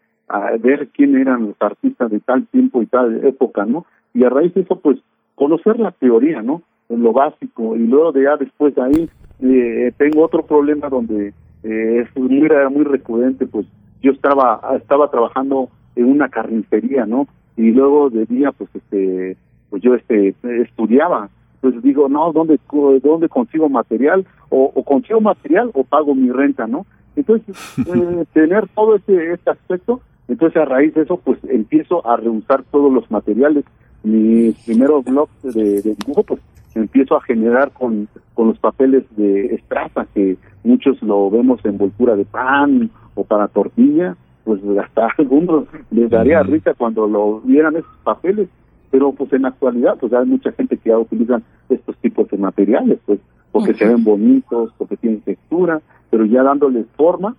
ver 0.59 0.89
quién 0.89 1.15
eran 1.15 1.47
los 1.47 1.55
artistas 1.59 2.11
de 2.11 2.19
tal 2.19 2.45
tiempo 2.47 2.81
y 2.81 2.87
tal 2.87 3.25
época, 3.25 3.65
¿no? 3.65 3.85
Y 4.13 4.23
a 4.23 4.29
raíz 4.29 4.53
de 4.53 4.61
eso, 4.61 4.79
pues, 4.79 4.99
conocer 5.35 5.79
la 5.79 5.91
teoría, 5.91 6.41
¿no? 6.41 6.61
En 6.89 7.03
lo 7.03 7.13
básico. 7.13 7.75
Y 7.75 7.87
luego 7.87 8.11
de 8.11 8.23
ya 8.23 8.37
después 8.37 8.73
de 8.75 8.81
ahí, 8.81 9.09
eh, 9.41 9.91
tengo 9.97 10.23
otro 10.23 10.45
problema 10.45 10.89
donde 10.89 11.33
eh, 11.63 12.03
es 12.03 12.17
muy, 12.17 12.47
recurrente, 12.83 13.45
pues, 13.45 13.65
yo 14.01 14.11
estaba, 14.11 14.61
estaba 14.77 15.09
trabajando 15.09 15.69
en 15.95 16.05
una 16.05 16.29
carnicería, 16.29 17.05
¿no? 17.05 17.27
Y 17.57 17.71
luego 17.71 18.09
de 18.09 18.25
día, 18.25 18.51
pues, 18.51 18.69
este, 18.73 19.37
pues 19.69 19.81
yo 19.81 19.95
este, 19.95 20.35
estudiaba. 20.61 21.29
Pues 21.61 21.81
digo, 21.81 22.07
no, 22.07 22.31
¿dónde, 22.31 22.59
dónde 23.01 23.27
consigo 23.27 23.69
material? 23.69 24.25
O 24.49 24.83
consigo 24.83 25.19
material 25.19 25.71
o 25.73 25.83
pago 25.83 26.13
mi 26.13 26.29
renta, 26.29 26.67
¿no? 26.67 26.85
Entonces, 27.15 27.55
eh, 27.87 28.25
tener 28.33 28.67
todo 28.69 28.95
este, 28.95 29.33
este 29.33 29.51
aspecto 29.51 30.01
entonces, 30.27 30.61
a 30.61 30.65
raíz 30.65 30.93
de 30.93 31.03
eso, 31.03 31.17
pues 31.17 31.37
empiezo 31.47 32.05
a 32.07 32.17
reusar 32.17 32.63
todos 32.71 32.91
los 32.91 33.09
materiales. 33.11 33.63
Mi 34.03 34.51
primero 34.65 35.01
blog 35.01 35.29
de, 35.43 35.81
dibujo, 35.81 36.23
pues 36.23 36.41
empiezo 36.73 37.15
a 37.15 37.21
generar 37.21 37.71
con, 37.71 38.07
con 38.33 38.49
los 38.49 38.59
papeles 38.59 39.03
de 39.15 39.55
estraza, 39.55 40.07
que 40.13 40.37
muchos 40.63 41.01
lo 41.01 41.29
vemos 41.29 41.63
en 41.63 41.71
envoltura 41.71 42.15
de 42.15 42.25
pan 42.25 42.89
o 43.13 43.23
para 43.23 43.47
tortilla, 43.47 44.15
pues 44.43 44.61
hasta 44.81 45.07
algunos 45.17 45.65
les 45.91 46.09
daría 46.09 46.43
risa 46.43 46.73
cuando 46.73 47.07
lo 47.07 47.39
vieran 47.41 47.75
esos 47.75 47.97
papeles, 48.03 48.49
pero 48.91 49.11
pues 49.13 49.31
en 49.33 49.43
la 49.43 49.49
actualidad 49.49 49.97
pues 49.99 50.11
hay 50.13 50.25
mucha 50.25 50.51
gente 50.51 50.77
que 50.77 50.89
ya 50.89 50.97
utilizan 50.97 51.43
estos 51.69 51.95
tipos 51.97 52.29
de 52.29 52.37
materiales, 52.37 52.99
pues 53.05 53.19
porque 53.51 53.73
se 53.73 53.85
ven 53.85 54.03
bonitos, 54.03 54.73
porque 54.77 54.97
tienen 54.97 55.21
textura, 55.21 55.81
pero 56.15 56.27
ya 56.27 56.43
dándoles 56.43 56.85
forma, 56.95 57.35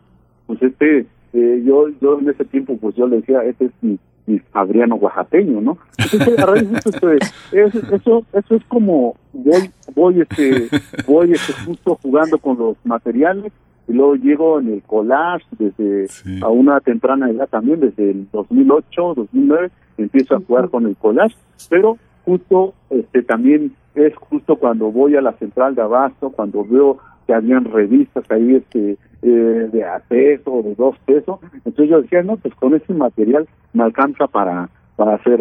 pues 0.47 0.63
este 0.63 1.07
eh, 1.33 1.63
yo 1.65 1.89
yo 1.99 2.19
en 2.19 2.29
ese 2.29 2.45
tiempo 2.45 2.77
pues 2.77 2.95
yo 2.95 3.07
le 3.07 3.17
decía 3.17 3.43
este 3.43 3.65
es 3.65 3.73
mi, 3.81 3.99
mi 4.27 4.39
Adriano 4.53 4.97
oaxaqueño 4.97 5.63
no 5.63 5.79
entonces 5.97 6.39
a 6.39 6.45
raíz 6.45 6.71
de 6.71 6.79
eso, 6.79 7.11
este, 7.11 7.97
eso 7.97 8.23
eso 8.35 8.55
es 8.55 8.65
como 8.69 9.17
voy 9.33 9.71
voy 9.95 10.21
este 10.21 10.69
voy 11.07 11.33
este 11.33 11.55
justo 11.65 11.99
jugando 12.03 12.37
con 12.37 12.59
los 12.59 12.77
materiales 12.85 13.51
y 13.89 13.95
luego 13.95 14.15
llego 14.17 14.61
en 14.61 14.75
el 14.75 14.83
collage 14.83 15.47
desde 15.59 16.07
a 16.43 16.49
una 16.49 16.79
temprana 16.81 17.31
edad 17.31 17.49
también 17.49 17.81
desde 17.81 18.11
el 18.11 18.29
2008 18.31 19.15
2009 19.17 19.71
empiezo 19.97 20.37
a 20.37 20.41
jugar 20.41 20.69
con 20.69 20.85
el 20.85 20.97
collage 20.97 21.35
pero 21.71 21.97
justo 22.27 22.75
este 22.91 23.23
también 23.23 23.75
es 23.95 24.15
justo 24.17 24.57
cuando 24.57 24.93
voy 24.93 25.17
a 25.17 25.23
la 25.23 25.33
central 25.33 25.75
de 25.75 25.81
abasto 25.81 26.29
cuando 26.29 26.63
veo 26.63 26.99
que 27.27 27.35
habían 27.35 27.65
revistas 27.65 28.25
ahí 28.31 28.57
este 28.57 28.97
eh, 29.23 29.69
de 29.73 29.85
a 29.85 29.99
peso 29.99 30.63
de 30.63 30.75
dos 30.75 30.97
pesos. 31.05 31.41
Entonces 31.53 31.89
yo 31.89 32.03
decía, 32.03 32.23
no, 32.23 32.37
pues 32.37 32.55
con 32.55 32.75
ese 32.75 32.95
material 32.95 33.49
me 33.73 33.85
alcanza 33.85 34.27
para, 34.27 34.69
para 34.95 35.15
hacer, 35.15 35.41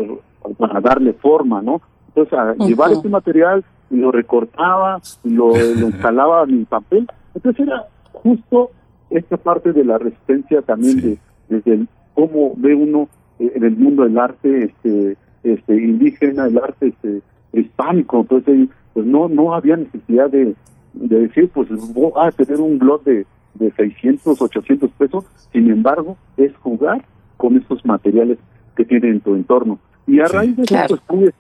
para 0.58 0.82
darle 0.82 1.14
forma, 1.14 1.62
¿no? 1.62 1.82
Entonces 2.08 2.34
a 2.34 2.54
llevar 2.66 2.92
ese 2.92 3.10
material 3.10 3.64
y 3.92 3.98
lo 3.98 4.12
recortaba 4.12 5.00
y 5.24 5.30
lo, 5.30 5.50
lo 5.80 5.88
instalaba 5.88 6.44
en 6.44 6.60
mi 6.60 6.66
papel. 6.66 7.08
Entonces 7.36 7.68
era 7.68 7.86
justo 8.14 8.72
esta 9.10 9.38
parte 9.38 9.74
de 9.74 9.84
la 9.84 9.98
resistencia 9.98 10.62
también 10.62 11.02
de, 11.02 11.18
desde 11.50 11.74
el, 11.74 11.88
cómo 12.14 12.54
ve 12.56 12.74
uno 12.74 13.08
eh, 13.40 13.52
en 13.56 13.64
el 13.64 13.76
mundo 13.76 14.04
del 14.04 14.18
arte 14.18 14.66
este 14.66 15.18
este 15.44 15.76
indígena, 15.76 16.48
el 16.48 16.58
arte 16.58 16.88
este 16.88 17.22
hispánico. 17.54 18.22
Entonces 18.22 18.70
pues 18.94 19.06
no 19.06 19.28
no 19.28 19.54
había 19.54 19.76
necesidad 19.76 20.30
de, 20.30 20.56
de 20.96 21.28
decir, 21.28 21.50
pues 21.54 21.70
voy 21.94 22.12
a 22.16 22.32
tener 22.32 22.60
un 22.60 22.80
blog 22.80 23.04
de, 23.04 23.26
de 23.56 23.72
600, 23.72 24.42
800 24.42 24.90
pesos, 24.92 25.26
sin 25.52 25.70
embargo, 25.70 26.18
es 26.38 26.56
jugar 26.58 27.04
con 27.38 27.58
estos 27.58 27.86
materiales 27.86 28.38
que 28.76 28.86
tienen 28.86 29.14
en 29.14 29.22
tu 29.22 29.36
entorno. 29.36 29.80
Y 30.08 30.20
a 30.20 30.26
raíz 30.26 30.56
de 30.56 30.64
eso, 30.64 30.76
pues 30.88 31.02
pude 31.02 31.34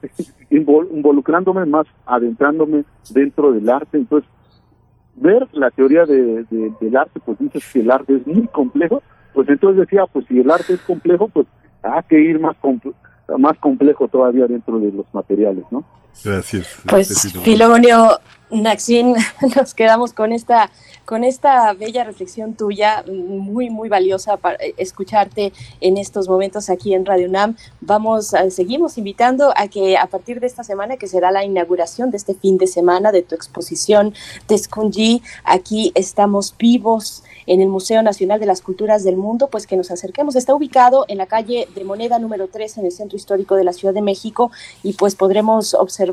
involucrándome 0.49 1.65
más, 1.65 1.85
adentrándome 2.05 2.83
dentro 3.11 3.51
del 3.51 3.69
arte. 3.69 3.97
Entonces, 3.97 4.29
ver 5.15 5.47
la 5.53 5.69
teoría 5.71 6.05
de, 6.05 6.45
del 6.79 6.97
arte, 6.97 7.19
pues 7.23 7.37
dices 7.39 7.63
que 7.71 7.81
el 7.81 7.91
arte 7.91 8.15
es 8.15 8.27
muy 8.27 8.47
complejo, 8.47 9.03
pues 9.33 9.47
entonces 9.49 9.81
decía, 9.81 10.05
pues 10.11 10.25
si 10.27 10.39
el 10.39 10.49
arte 10.49 10.73
es 10.73 10.81
complejo, 10.81 11.27
pues 11.27 11.47
hay 11.83 12.01
que 12.09 12.19
ir 12.19 12.39
más, 12.39 12.55
más 13.37 13.57
complejo 13.59 14.07
todavía 14.07 14.47
dentro 14.47 14.79
de 14.79 14.91
los 14.91 15.05
materiales, 15.13 15.65
¿no? 15.71 15.83
Gracias. 16.23 16.67
Pues, 16.87 17.31
Filonio 17.43 18.19
Naxin, 18.49 19.15
nos 19.55 19.73
quedamos 19.73 20.13
con 20.13 20.31
esta 20.31 20.71
con 21.05 21.23
esta 21.23 21.71
bella 21.73 22.03
reflexión 22.03 22.55
tuya, 22.55 23.05
muy, 23.07 23.69
muy 23.69 23.89
valiosa 23.89 24.37
para 24.37 24.57
escucharte 24.77 25.53
en 25.79 25.97
estos 25.97 26.27
momentos 26.27 26.69
aquí 26.69 26.93
en 26.93 27.05
Radio 27.05 27.29
UNAM. 27.29 27.55
Vamos, 27.79 28.33
seguimos 28.49 28.97
invitando 28.97 29.53
a 29.55 29.67
que 29.67 29.97
a 29.97 30.07
partir 30.07 30.39
de 30.39 30.47
esta 30.47 30.63
semana, 30.63 30.97
que 30.97 31.07
será 31.07 31.31
la 31.31 31.45
inauguración 31.45 32.09
de 32.09 32.17
este 32.17 32.33
fin 32.33 32.57
de 32.57 32.67
semana 32.67 33.11
de 33.11 33.21
tu 33.21 33.35
exposición 33.35 34.13
Tescunji, 34.47 35.21
aquí 35.43 35.91
estamos 35.93 36.55
vivos 36.57 37.23
en 37.47 37.61
el 37.61 37.67
Museo 37.67 38.01
Nacional 38.01 38.39
de 38.39 38.47
las 38.47 38.61
Culturas 38.61 39.03
del 39.03 39.17
Mundo, 39.17 39.47
pues 39.51 39.67
que 39.67 39.77
nos 39.77 39.91
acerquemos. 39.91 40.35
Está 40.35 40.55
ubicado 40.55 41.05
en 41.07 41.19
la 41.19 41.27
calle 41.27 41.67
de 41.75 41.83
Moneda 41.83 42.17
número 42.17 42.47
3 42.47 42.79
en 42.79 42.85
el 42.85 42.91
Centro 42.91 43.15
Histórico 43.15 43.55
de 43.55 43.63
la 43.63 43.73
Ciudad 43.73 43.93
de 43.93 44.01
México 44.01 44.51
y 44.81 44.93
pues 44.93 45.15
podremos 45.15 45.75
observar, 45.75 46.04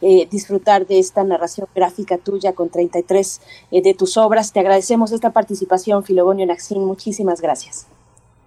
eh, 0.00 0.28
disfrutar 0.30 0.86
de 0.86 0.98
esta 0.98 1.24
narración 1.24 1.66
gráfica 1.74 2.18
tuya 2.18 2.52
con 2.54 2.68
33 2.68 3.40
eh, 3.70 3.82
de 3.82 3.94
tus 3.94 4.16
obras. 4.16 4.52
Te 4.52 4.60
agradecemos 4.60 5.12
esta 5.12 5.30
participación, 5.30 6.02
Filogonio 6.04 6.46
Naxín. 6.46 6.84
Muchísimas 6.84 7.40
gracias. 7.40 7.88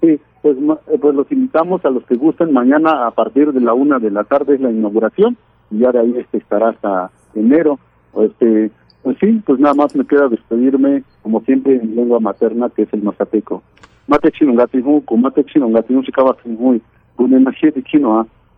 Sí, 0.01 0.19
pues, 0.41 0.57
eh, 0.57 0.97
pues 0.99 1.15
los 1.15 1.31
invitamos 1.31 1.83
a 1.85 1.89
los 1.89 2.03
que 2.05 2.15
gusten. 2.15 2.53
Mañana 2.53 3.07
a 3.07 3.11
partir 3.11 3.51
de 3.51 3.61
la 3.61 3.73
una 3.73 3.99
de 3.99 4.11
la 4.11 4.23
tarde 4.23 4.55
es 4.55 4.61
la 4.61 4.71
inauguración 4.71 5.37
y 5.71 5.79
ya 5.79 5.91
de 5.91 5.99
ahí 5.99 6.15
este 6.17 6.37
estará 6.37 6.69
hasta 6.69 7.11
enero. 7.33 7.79
Este, 8.17 8.71
pues 9.03 9.17
sí, 9.19 9.41
pues 9.45 9.59
nada 9.59 9.75
más 9.75 9.95
me 9.95 10.05
queda 10.05 10.27
despedirme, 10.27 11.03
como 11.21 11.41
siempre, 11.41 11.75
en 11.75 11.95
lengua 11.95 12.19
materna, 12.19 12.69
que 12.69 12.83
es 12.83 12.93
el 12.93 13.03
mazateco. 13.03 13.61
Mate 14.07 14.31
chino 14.31 14.53
ngatihu, 14.53 15.03
con 15.05 15.21
mate 15.21 15.43
chino 15.45 15.67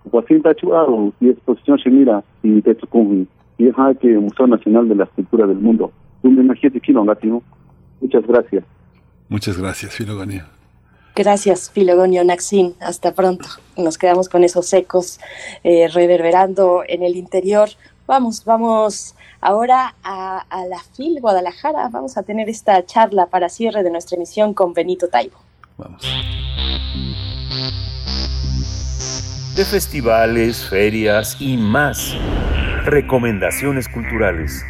ah, 0.08 0.10
guacinta 0.12 0.56
chuaro, 0.56 1.14
y 1.20 1.30
exposición 1.30 1.78
mira 1.88 2.24
y 2.44 2.62
de 2.62 2.76
tucungi, 2.76 3.28
y 3.58 3.68
es 3.68 3.76
que 4.00 4.18
Museo 4.18 4.48
Nacional 4.48 4.88
de 4.90 4.96
la 4.96 5.04
Escultura 5.06 5.48
del 5.48 5.58
Mundo. 5.58 5.92
Muchas 8.02 8.28
gracias. 8.28 8.64
Muchas 9.30 9.58
gracias, 9.58 9.94
Filogonio. 9.94 10.44
Gracias, 11.16 11.72
Filogonio 11.72 12.24
Naxin. 12.24 12.76
Hasta 12.80 13.14
pronto. 13.14 13.48
Nos 13.76 13.98
quedamos 13.98 14.30
con 14.30 14.44
esos 14.44 14.72
ecos 14.74 15.20
eh, 15.64 15.88
reverberando 15.88 16.84
en 16.88 17.02
el 17.02 17.16
interior. 17.16 17.70
Vamos, 18.06 18.46
vamos 18.46 19.16
ahora 19.42 19.96
a, 20.04 20.46
la 20.70 20.80
FIL 20.94 21.20
Guadalajara. 21.20 21.90
Vamos 21.90 22.18
a 22.18 22.24
tener 22.24 22.50
esta 22.50 22.86
charla 22.86 23.26
para 23.26 23.50
cierre 23.50 23.84
de 23.84 23.90
nuestra 23.90 24.16
emisión 24.16 24.54
con 24.54 24.74
Benito 24.74 25.08
Taibo. 25.08 25.38
Vamos. 25.78 26.04
De 29.58 29.66
festivales, 29.66 30.70
ferias 30.70 31.36
y 31.40 31.58
más. 31.58 32.16
Recomendaciones 32.86 33.90
culturales. 33.90 34.64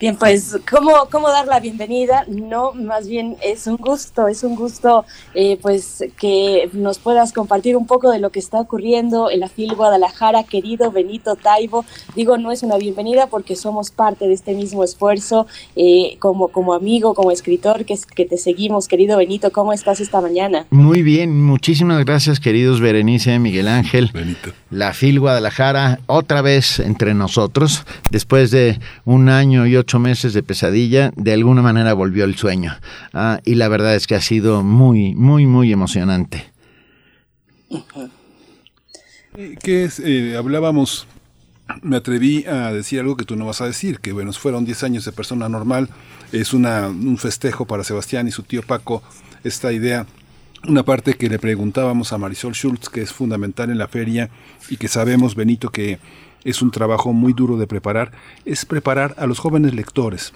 Bien, 0.00 0.16
pues, 0.16 0.56
¿cómo, 0.70 0.92
¿cómo 1.10 1.28
dar 1.28 1.46
la 1.46 1.60
bienvenida? 1.60 2.24
No, 2.26 2.72
más 2.72 3.06
bien 3.06 3.36
es 3.44 3.66
un 3.66 3.76
gusto, 3.76 4.28
es 4.28 4.42
un 4.42 4.56
gusto 4.56 5.04
eh, 5.34 5.58
pues 5.60 6.02
que 6.18 6.70
nos 6.72 6.98
puedas 6.98 7.34
compartir 7.34 7.76
un 7.76 7.86
poco 7.86 8.10
de 8.10 8.18
lo 8.18 8.30
que 8.30 8.38
está 8.38 8.58
ocurriendo 8.58 9.30
en 9.30 9.40
la 9.40 9.50
FIL 9.50 9.74
Guadalajara, 9.74 10.44
querido 10.44 10.90
Benito 10.90 11.36
Taibo. 11.36 11.84
Digo, 12.16 12.38
no 12.38 12.50
es 12.50 12.62
una 12.62 12.78
bienvenida 12.78 13.26
porque 13.26 13.56
somos 13.56 13.90
parte 13.90 14.26
de 14.26 14.32
este 14.32 14.54
mismo 14.54 14.84
esfuerzo, 14.84 15.46
eh, 15.76 16.16
como, 16.18 16.48
como 16.48 16.72
amigo, 16.72 17.12
como 17.12 17.30
escritor, 17.30 17.84
que, 17.84 17.98
que 18.16 18.24
te 18.24 18.38
seguimos, 18.38 18.88
querido 18.88 19.18
Benito. 19.18 19.52
¿Cómo 19.52 19.74
estás 19.74 20.00
esta 20.00 20.22
mañana? 20.22 20.64
Muy 20.70 21.02
bien, 21.02 21.44
muchísimas 21.44 22.02
gracias, 22.06 22.40
queridos 22.40 22.80
Berenice, 22.80 23.38
Miguel 23.38 23.68
Ángel. 23.68 24.08
Benito. 24.14 24.52
La 24.70 24.94
FIL 24.94 25.20
Guadalajara, 25.20 26.00
otra 26.06 26.40
vez 26.40 26.78
entre 26.78 27.12
nosotros, 27.12 27.84
después 28.10 28.50
de 28.50 28.80
un 29.04 29.28
año 29.28 29.66
y 29.66 29.76
ocho 29.76 29.89
meses 29.98 30.32
de 30.32 30.42
pesadilla, 30.42 31.12
de 31.16 31.32
alguna 31.32 31.62
manera 31.62 31.92
volvió 31.94 32.24
el 32.24 32.36
sueño. 32.36 32.76
Ah, 33.12 33.40
y 33.44 33.54
la 33.54 33.68
verdad 33.68 33.94
es 33.94 34.06
que 34.06 34.14
ha 34.14 34.20
sido 34.20 34.62
muy, 34.62 35.14
muy, 35.14 35.46
muy 35.46 35.72
emocionante. 35.72 36.52
¿Qué 39.62 39.84
es? 39.84 40.00
Eh, 40.00 40.36
hablábamos, 40.36 41.06
me 41.82 41.96
atreví 41.96 42.44
a 42.46 42.72
decir 42.72 43.00
algo 43.00 43.16
que 43.16 43.24
tú 43.24 43.36
no 43.36 43.46
vas 43.46 43.60
a 43.60 43.66
decir, 43.66 44.00
que 44.00 44.12
bueno, 44.12 44.32
fueron 44.32 44.64
10 44.64 44.82
años 44.84 45.04
de 45.04 45.12
persona 45.12 45.48
normal, 45.48 45.88
es 46.32 46.52
una, 46.52 46.88
un 46.88 47.16
festejo 47.18 47.66
para 47.66 47.84
Sebastián 47.84 48.28
y 48.28 48.32
su 48.32 48.42
tío 48.42 48.62
Paco, 48.62 49.02
esta 49.44 49.72
idea 49.72 50.06
una 50.68 50.82
parte 50.82 51.14
que 51.14 51.28
le 51.28 51.38
preguntábamos 51.38 52.12
a 52.12 52.18
Marisol 52.18 52.54
Schultz, 52.54 52.88
que 52.88 53.00
es 53.00 53.12
fundamental 53.12 53.70
en 53.70 53.78
la 53.78 53.88
feria 53.88 54.30
y 54.68 54.76
que 54.76 54.88
sabemos, 54.88 55.34
Benito, 55.34 55.70
que 55.70 55.98
es 56.44 56.62
un 56.62 56.70
trabajo 56.70 57.12
muy 57.12 57.32
duro 57.32 57.56
de 57.56 57.66
preparar, 57.66 58.12
es 58.44 58.64
preparar 58.64 59.14
a 59.18 59.26
los 59.26 59.38
jóvenes 59.38 59.74
lectores 59.74 60.32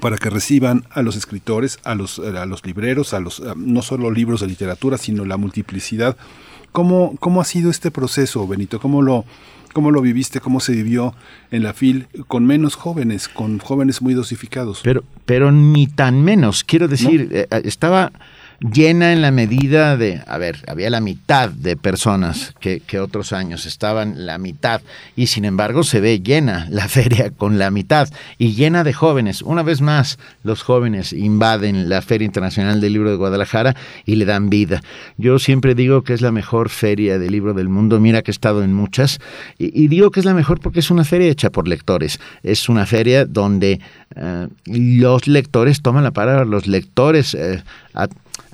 para 0.00 0.16
que 0.16 0.30
reciban 0.30 0.84
a 0.90 1.02
los 1.02 1.16
escritores, 1.16 1.78
a 1.84 1.94
los, 1.94 2.18
a 2.18 2.46
los 2.46 2.64
libreros, 2.64 3.14
a 3.14 3.20
los 3.20 3.42
no 3.56 3.82
solo 3.82 4.10
libros 4.10 4.40
de 4.40 4.48
literatura, 4.48 4.98
sino 4.98 5.24
la 5.24 5.36
multiplicidad. 5.36 6.16
¿Cómo, 6.72 7.14
cómo 7.20 7.40
ha 7.40 7.44
sido 7.44 7.70
este 7.70 7.90
proceso, 7.90 8.46
Benito? 8.48 8.80
¿Cómo 8.80 9.02
lo, 9.02 9.24
¿Cómo 9.74 9.90
lo 9.90 10.00
viviste? 10.00 10.40
¿Cómo 10.40 10.60
se 10.60 10.72
vivió 10.72 11.14
en 11.50 11.64
la 11.64 11.72
FIL 11.72 12.06
con 12.28 12.46
menos 12.46 12.76
jóvenes, 12.76 13.28
con 13.28 13.58
jóvenes 13.58 14.02
muy 14.02 14.14
dosificados? 14.14 14.80
Pero, 14.82 15.04
pero 15.26 15.50
ni 15.50 15.88
tan 15.88 16.22
menos. 16.22 16.62
Quiero 16.64 16.88
decir, 16.88 17.28
eh, 17.32 17.48
estaba 17.64 18.12
llena 18.60 19.12
en 19.12 19.22
la 19.22 19.30
medida 19.30 19.96
de, 19.96 20.22
a 20.26 20.38
ver, 20.38 20.64
había 20.66 20.90
la 20.90 21.00
mitad 21.00 21.50
de 21.50 21.76
personas 21.76 22.54
que, 22.60 22.80
que, 22.80 23.00
otros 23.00 23.32
años, 23.32 23.66
estaban 23.66 24.26
la 24.26 24.38
mitad, 24.38 24.80
y 25.16 25.26
sin 25.26 25.44
embargo 25.44 25.82
se 25.82 26.00
ve 26.00 26.20
llena 26.20 26.66
la 26.70 26.88
feria 26.88 27.30
con 27.30 27.58
la 27.58 27.70
mitad, 27.70 28.08
y 28.38 28.54
llena 28.54 28.84
de 28.84 28.92
jóvenes. 28.92 29.42
Una 29.42 29.62
vez 29.62 29.80
más, 29.80 30.18
los 30.42 30.62
jóvenes 30.62 31.12
invaden 31.12 31.88
la 31.88 32.02
Feria 32.02 32.26
Internacional 32.26 32.80
del 32.80 32.92
Libro 32.92 33.10
de 33.10 33.16
Guadalajara 33.16 33.76
y 34.04 34.16
le 34.16 34.24
dan 34.24 34.50
vida. 34.50 34.82
Yo 35.16 35.38
siempre 35.38 35.74
digo 35.74 36.02
que 36.02 36.14
es 36.14 36.20
la 36.20 36.32
mejor 36.32 36.68
feria 36.68 37.18
del 37.18 37.32
libro 37.32 37.54
del 37.54 37.68
mundo, 37.68 38.00
mira 38.00 38.22
que 38.22 38.30
he 38.30 38.32
estado 38.32 38.62
en 38.62 38.72
muchas, 38.72 39.20
y, 39.58 39.88
digo 39.88 40.10
que 40.10 40.20
es 40.20 40.26
la 40.26 40.34
mejor 40.34 40.60
porque 40.60 40.80
es 40.80 40.90
una 40.90 41.04
feria 41.04 41.28
hecha 41.28 41.50
por 41.50 41.68
lectores, 41.68 42.20
es 42.42 42.68
una 42.68 42.86
feria 42.86 43.24
donde 43.24 43.80
uh, 44.16 44.48
los 44.66 45.26
lectores 45.26 45.82
toman 45.82 46.04
la 46.04 46.12
palabra, 46.12 46.44
los 46.44 46.66
lectores 46.66 47.34
uh, 47.34 47.58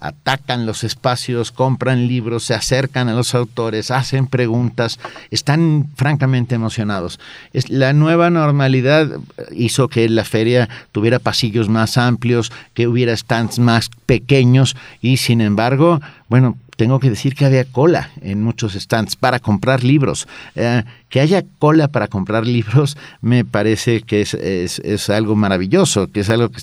atacan 0.00 0.66
los 0.66 0.84
espacios, 0.84 1.52
compran 1.52 2.06
libros, 2.06 2.44
se 2.44 2.54
acercan 2.54 3.08
a 3.08 3.14
los 3.14 3.34
autores, 3.34 3.90
hacen 3.90 4.26
preguntas, 4.26 4.98
están 5.30 5.88
francamente 5.94 6.54
emocionados. 6.54 7.20
La 7.68 7.92
nueva 7.92 8.30
normalidad 8.30 9.08
hizo 9.52 9.88
que 9.88 10.08
la 10.08 10.24
feria 10.24 10.68
tuviera 10.92 11.18
pasillos 11.18 11.68
más 11.68 11.98
amplios, 11.98 12.52
que 12.74 12.86
hubiera 12.86 13.16
stands 13.16 13.58
más 13.58 13.90
pequeños 14.06 14.76
y 15.00 15.18
sin 15.18 15.40
embargo, 15.40 16.00
bueno, 16.28 16.56
tengo 16.76 16.98
que 16.98 17.10
decir 17.10 17.34
que 17.34 17.44
había 17.44 17.66
cola 17.66 18.10
en 18.22 18.42
muchos 18.42 18.72
stands 18.72 19.14
para 19.14 19.38
comprar 19.38 19.84
libros. 19.84 20.26
Eh, 20.54 20.82
que 21.10 21.20
haya 21.20 21.44
cola 21.58 21.88
para 21.88 22.08
comprar 22.08 22.46
libros 22.46 22.96
me 23.20 23.44
parece 23.44 24.00
que 24.02 24.22
es, 24.22 24.34
es, 24.34 25.10
algo 25.10 25.34
maravilloso, 25.36 26.06
que 26.10 26.20
es 26.20 26.30
algo 26.30 26.50
que, 26.50 26.62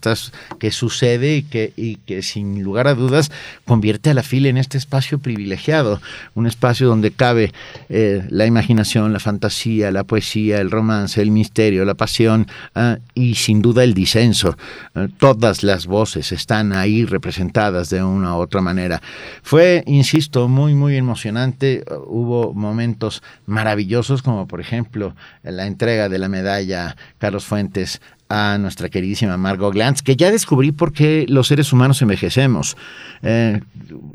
que 0.58 0.72
sucede 0.72 1.36
y 1.36 1.44
que, 1.44 1.74
y 1.76 1.98
que 1.98 2.24
sin 2.24 2.64
lugar 2.64 2.88
a 2.88 2.96
dudas 2.96 3.30
convierte 3.66 4.10
a 4.10 4.14
la 4.14 4.24
fila 4.24 4.48
en 4.48 4.58
este 4.58 4.78
espacio 4.78 5.20
privilegiado, 5.20 6.02
un 6.34 6.48
espacio 6.48 6.88
donde 6.88 7.12
cabe 7.12 7.52
eh, 7.90 8.26
la 8.30 8.46
imaginación, 8.46 9.12
la 9.12 9.20
fantasía, 9.20 9.92
la 9.92 10.06
poesía, 10.06 10.62
el 10.62 10.72
romance, 10.72 11.22
el 11.22 11.32
misterio, 11.32 11.84
la 11.84 11.96
pasión 11.96 12.48
eh, 12.76 12.98
y 13.14 13.36
sin 13.36 13.62
duda 13.62 13.84
el 13.84 13.94
disenso. 13.94 14.58
Eh, 14.96 15.10
todas 15.18 15.64
las 15.64 15.88
voces 15.88 16.32
están 16.32 16.72
ahí 16.72 17.04
representadas 17.04 17.90
de 17.90 18.02
una 18.02 18.38
u 18.38 18.40
otra 18.40 18.62
manera. 18.62 19.02
Fue, 19.44 19.84
insisto, 19.88 20.48
muy, 20.48 20.74
muy 20.74 20.96
emocionante. 20.96 21.84
Hubo 22.06 22.54
momentos 22.54 23.22
maravillosos 23.46 24.22
como 24.22 24.37
por 24.46 24.62
ejemplo 24.62 25.16
la 25.44 25.66
entrega 25.66 26.10
de 26.10 26.20
la 26.20 26.28
medalla 26.28 26.96
Carlos 27.18 27.46
Fuentes 27.46 28.02
a 28.30 28.58
nuestra 28.58 28.90
queridísima 28.90 29.38
Margot 29.38 29.74
Glantz, 29.74 30.02
que 30.02 30.16
ya 30.16 30.32
descubrí 30.32 30.72
por 30.72 30.92
qué 30.92 31.26
los 31.30 31.48
seres 31.48 31.72
humanos 31.72 32.02
envejecemos. 32.02 32.76
Eh, 33.22 33.62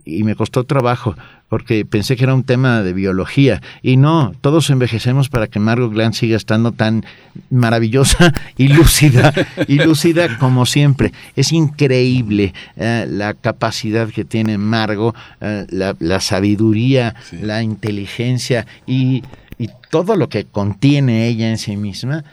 y 0.05 0.23
me 0.23 0.34
costó 0.34 0.65
trabajo, 0.65 1.17
porque 1.49 1.84
pensé 1.84 2.17
que 2.17 2.25
era 2.25 2.34
un 2.34 2.44
tema 2.44 2.83
de 2.83 2.92
biología. 2.92 3.62
Y 3.83 3.97
no, 3.97 4.34
todos 4.41 4.68
envejecemos 4.70 5.28
para 5.28 5.47
que 5.47 5.59
Margot 5.59 5.92
Glantz 5.92 6.18
siga 6.18 6.36
estando 6.36 6.73
tan 6.73 7.05
maravillosa 7.51 8.33
y 8.57 8.68
lúcida, 8.68 9.33
y 9.67 9.78
lúcida 9.78 10.39
como 10.39 10.67
siempre. 10.67 11.12
Es 11.34 11.52
increíble 11.52 12.52
eh, 12.76 13.07
la 13.09 13.34
capacidad 13.34 14.09
que 14.09 14.25
tiene 14.25 14.59
Margot, 14.59 15.17
eh, 15.41 15.67
la, 15.70 15.97
la, 15.99 16.20
sabiduría, 16.20 17.15
sí. 17.28 17.39
la 17.41 17.62
inteligencia 17.62 18.67
y 18.86 19.23
y 19.62 19.70
todo 19.91 20.16
lo 20.16 20.28
que 20.28 20.44
contiene 20.44 21.28
ella 21.28 21.49
en 21.49 21.57
sí 21.57 21.76
misma 21.76 22.24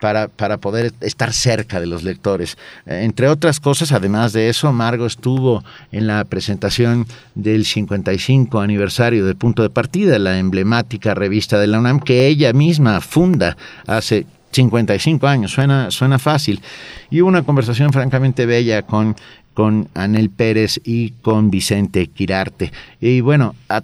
para, 0.00 0.28
para 0.28 0.56
poder 0.56 0.92
estar 1.00 1.34
cerca 1.34 1.80
de 1.80 1.86
los 1.86 2.02
lectores. 2.02 2.56
Eh, 2.86 3.02
entre 3.02 3.28
otras 3.28 3.60
cosas, 3.60 3.92
además 3.92 4.32
de 4.32 4.48
eso, 4.48 4.72
Margo 4.72 5.04
estuvo 5.04 5.62
en 5.92 6.06
la 6.06 6.24
presentación 6.24 7.06
del 7.34 7.66
55 7.66 8.60
aniversario 8.60 9.26
de 9.26 9.34
Punto 9.34 9.62
de 9.62 9.70
Partida, 9.70 10.18
la 10.18 10.38
emblemática 10.38 11.14
revista 11.14 11.58
de 11.58 11.66
la 11.66 11.78
UNAM 11.78 12.00
que 12.00 12.26
ella 12.26 12.54
misma 12.54 13.02
funda 13.02 13.56
hace 13.86 14.24
55 14.52 15.26
años, 15.26 15.52
suena, 15.52 15.90
suena 15.90 16.18
fácil. 16.18 16.62
Y 17.10 17.20
una 17.20 17.42
conversación 17.42 17.92
francamente 17.92 18.46
bella 18.46 18.82
con 18.82 19.14
con 19.58 19.88
Anel 19.94 20.30
Pérez 20.30 20.80
y 20.84 21.10
con 21.20 21.50
Vicente 21.50 22.06
Quirarte. 22.06 22.70
Y 23.00 23.22
bueno, 23.22 23.56
a, 23.68 23.82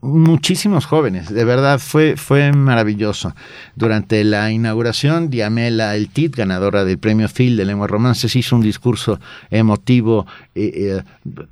muchísimos 0.00 0.86
jóvenes, 0.86 1.28
de 1.28 1.44
verdad 1.44 1.78
fue, 1.78 2.16
fue 2.16 2.50
maravilloso. 2.52 3.34
Durante 3.76 4.24
la 4.24 4.50
inauguración, 4.50 5.28
Diamela 5.28 5.96
El 5.96 6.08
Tit, 6.08 6.34
ganadora 6.34 6.86
del 6.86 6.96
premio 6.96 7.28
Phil 7.28 7.58
de 7.58 7.66
Lengua 7.66 7.88
Romances, 7.88 8.34
hizo 8.36 8.56
un 8.56 8.62
discurso 8.62 9.20
emotivo. 9.50 10.26
Eh, 10.54 11.02
eh, 11.26 11.44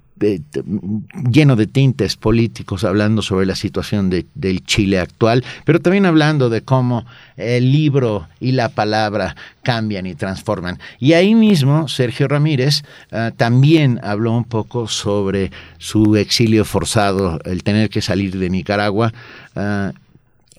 lleno 1.31 1.57
de 1.57 1.67
tintes 1.67 2.17
políticos, 2.17 2.85
hablando 2.85 3.23
sobre 3.23 3.47
la 3.47 3.55
situación 3.55 4.11
de, 4.11 4.27
del 4.35 4.65
Chile 4.65 4.99
actual, 4.99 5.45
pero 5.65 5.81
también 5.81 6.07
hablando 6.07 6.51
de 6.51 6.61
cómo 6.63 7.07
el 7.37 7.73
libro 7.73 8.29
y 8.39 8.53
la 8.53 8.69
palabra 8.69 9.35
cambian 9.63 10.07
y 10.07 10.15
transforman. 10.15 10.79
Y 10.99 11.15
ahí 11.15 11.35
mismo 11.35 11.89
Sergio 11.89 12.29
Ramírez 12.29 12.83
uh, 13.13 13.31
también 13.37 14.01
habló 14.03 14.33
un 14.33 14.45
poco 14.45 14.89
sobre 14.89 15.51
su 15.79 16.17
exilio 16.17 16.65
forzado, 16.65 17.41
el 17.45 17.63
tener 17.63 17.89
que 17.89 18.03
salir 18.03 18.39
de 18.39 18.51
Nicaragua. 18.51 19.13
Uh, 19.55 19.93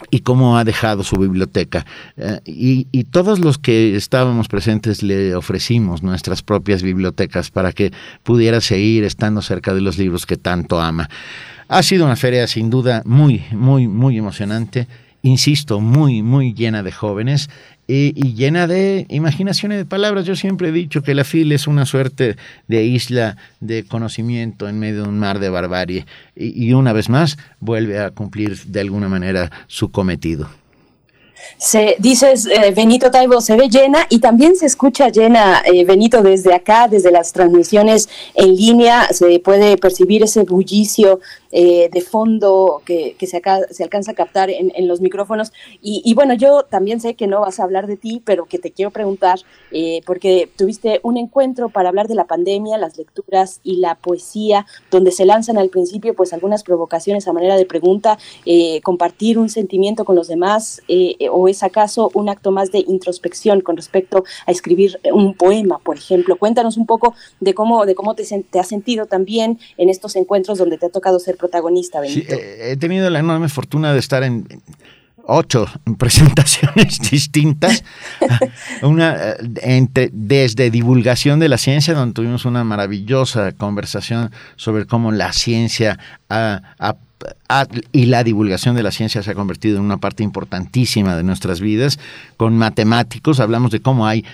y 0.09 0.21
cómo 0.21 0.57
ha 0.57 0.63
dejado 0.63 1.03
su 1.03 1.15
biblioteca. 1.17 1.85
Eh, 2.17 2.39
y, 2.45 2.87
y, 2.91 3.03
todos 3.05 3.39
los 3.39 3.57
que 3.57 3.95
estábamos 3.95 4.47
presentes 4.47 5.03
le 5.03 5.35
ofrecimos 5.35 6.03
nuestras 6.03 6.41
propias 6.41 6.81
bibliotecas 6.81 7.51
para 7.51 7.71
que 7.71 7.91
pudiera 8.23 8.61
seguir 8.61 9.03
estando 9.03 9.41
cerca 9.41 9.73
de 9.73 9.81
los 9.81 9.97
libros 9.97 10.25
que 10.25 10.37
tanto 10.37 10.79
ama. 10.81 11.09
Ha 11.67 11.83
sido 11.83 12.05
una 12.05 12.15
feria 12.15 12.47
sin 12.47 12.69
duda 12.69 13.01
muy, 13.05 13.43
muy, 13.51 13.87
muy 13.87 14.17
emocionante. 14.17 14.87
Insisto, 15.23 15.79
muy, 15.79 16.23
muy 16.23 16.53
llena 16.53 16.81
de 16.83 16.91
jóvenes 16.91 17.49
y, 17.91 18.33
llena 18.33 18.67
de 18.67 19.05
imaginación 19.09 19.71
y 19.71 19.75
de 19.75 19.85
palabras. 19.85 20.25
Yo 20.25 20.35
siempre 20.35 20.69
he 20.69 20.71
dicho 20.71 21.01
que 21.01 21.15
la 21.15 21.23
FIL 21.23 21.51
es 21.51 21.67
una 21.67 21.85
suerte 21.85 22.37
de 22.67 22.83
isla 22.83 23.37
de 23.59 23.85
conocimiento 23.85 24.69
en 24.69 24.79
medio 24.79 25.03
de 25.03 25.09
un 25.09 25.19
mar 25.19 25.39
de 25.39 25.49
barbarie 25.49 26.05
y, 26.35 26.67
y 26.67 26.73
una 26.73 26.93
vez 26.93 27.09
más 27.09 27.37
vuelve 27.59 27.99
a 27.99 28.11
cumplir 28.11 28.57
de 28.65 28.81
alguna 28.81 29.09
manera 29.09 29.51
su 29.67 29.91
cometido. 29.91 30.49
Se, 31.57 31.95
dices, 31.99 32.47
eh, 32.47 32.71
Benito 32.75 33.11
Taibo 33.11 33.41
se 33.41 33.55
ve 33.55 33.69
llena 33.69 34.05
y 34.09 34.19
también 34.19 34.55
se 34.55 34.65
escucha 34.65 35.09
llena, 35.09 35.61
eh, 35.65 35.85
Benito, 35.85 36.21
desde 36.23 36.53
acá, 36.53 36.87
desde 36.87 37.11
las 37.11 37.33
transmisiones 37.33 38.09
en 38.33 38.55
línea, 38.55 39.07
se 39.11 39.39
puede 39.39 39.77
percibir 39.77 40.23
ese 40.23 40.43
bullicio 40.43 41.19
eh, 41.51 41.89
de 41.91 42.01
fondo 42.01 42.81
que, 42.85 43.15
se, 43.19 43.41
se, 43.71 43.83
alcanza 43.83 44.11
a 44.11 44.15
captar 44.15 44.49
en, 44.49 44.87
los 44.87 45.01
micrófonos. 45.01 45.51
Y, 45.81 46.13
bueno, 46.13 46.33
yo 46.33 46.63
también 46.63 47.01
sé 47.01 47.15
que 47.15 47.27
no 47.27 47.41
vas 47.41 47.59
a 47.59 47.63
hablar 47.63 47.87
de 47.87 47.97
ti, 47.97 48.21
pero 48.25 48.45
que 48.45 48.57
te 48.57 48.71
quiero 48.71 48.91
preguntar, 48.91 49.39
eh, 49.71 50.01
porque 50.05 50.49
tuviste 50.55 50.99
un 51.03 51.17
encuentro 51.17 51.69
para 51.69 51.89
hablar 51.89 52.07
de 52.07 52.15
la 52.15 52.25
pandemia, 52.25 52.77
las 52.77 52.97
lecturas 52.97 53.59
y 53.63 53.77
la 53.77 53.95
poesía, 53.95 54.65
donde 54.89 55.11
se 55.11 55.25
lanzan 55.25 55.57
al 55.57 55.69
principio 55.69 56.13
pues 56.13 56.33
algunas 56.33 56.63
provocaciones 56.63 57.27
a 57.27 57.33
manera 57.33 57.57
de 57.57 57.65
pregunta, 57.65 58.17
eh, 58.45 58.81
compartir 58.81 59.37
un 59.37 59.49
sentimiento 59.49 60.05
con 60.05 60.15
los 60.15 60.27
demás, 60.27 60.81
o 61.31 61.47
es 61.47 61.63
acaso 61.63 62.11
un 62.13 62.29
acto 62.29 62.51
más 62.51 62.71
de 62.71 62.79
introspección 62.79 63.61
con 63.61 63.75
respecto 63.75 64.23
a 64.45 64.51
escribir 64.51 64.99
un 65.13 65.33
poema, 65.33 65.79
por 65.79 65.97
ejemplo. 65.97 66.37
Cuéntanos 66.37 66.77
un 66.77 66.85
poco 66.85 67.13
de 67.39 67.53
cómo, 67.53 67.85
de 67.85 67.95
cómo 67.95 68.15
te, 68.15 68.23
te 68.23 68.59
has 68.59 68.67
sentido 68.67 69.05
también 69.05 69.59
en 69.77 69.89
estos 69.89 70.15
encuentros 70.15 70.57
donde 70.57 70.77
te 70.77 70.85
ha 70.85 70.89
tocado 70.89 71.19
ser 71.19 71.37
protagonista, 71.41 71.99
Benito. 71.99 72.33
he 72.33 72.77
tenido 72.77 73.09
la 73.09 73.19
enorme 73.19 73.49
fortuna 73.49 73.91
de 73.91 73.99
estar 73.99 74.23
en 74.23 74.47
ocho 75.25 75.65
presentaciones 75.97 76.99
distintas, 77.11 77.83
una 78.81 79.15
entre, 79.61 80.09
desde 80.13 80.71
divulgación 80.71 81.39
de 81.39 81.49
la 81.49 81.57
ciencia, 81.57 81.93
donde 81.93 82.13
tuvimos 82.13 82.45
una 82.45 82.63
maravillosa 82.63 83.51
conversación 83.53 84.31
sobre 84.55 84.85
cómo 84.85 85.11
la 85.11 85.33
ciencia 85.33 85.99
y 87.91 88.05
la 88.05 88.23
divulgación 88.23 88.75
de 88.75 88.83
la 88.83 88.91
ciencia 88.91 89.21
se 89.21 89.31
ha 89.31 89.35
convertido 89.35 89.77
en 89.77 89.83
una 89.83 89.97
parte 89.97 90.23
importantísima 90.23 91.15
de 91.15 91.23
nuestras 91.23 91.61
vidas. 91.61 91.99
Con 92.37 92.57
matemáticos 92.57 93.39
hablamos 93.39 93.71
de 93.71 93.81
cómo 93.81 94.07
hay 94.07 94.25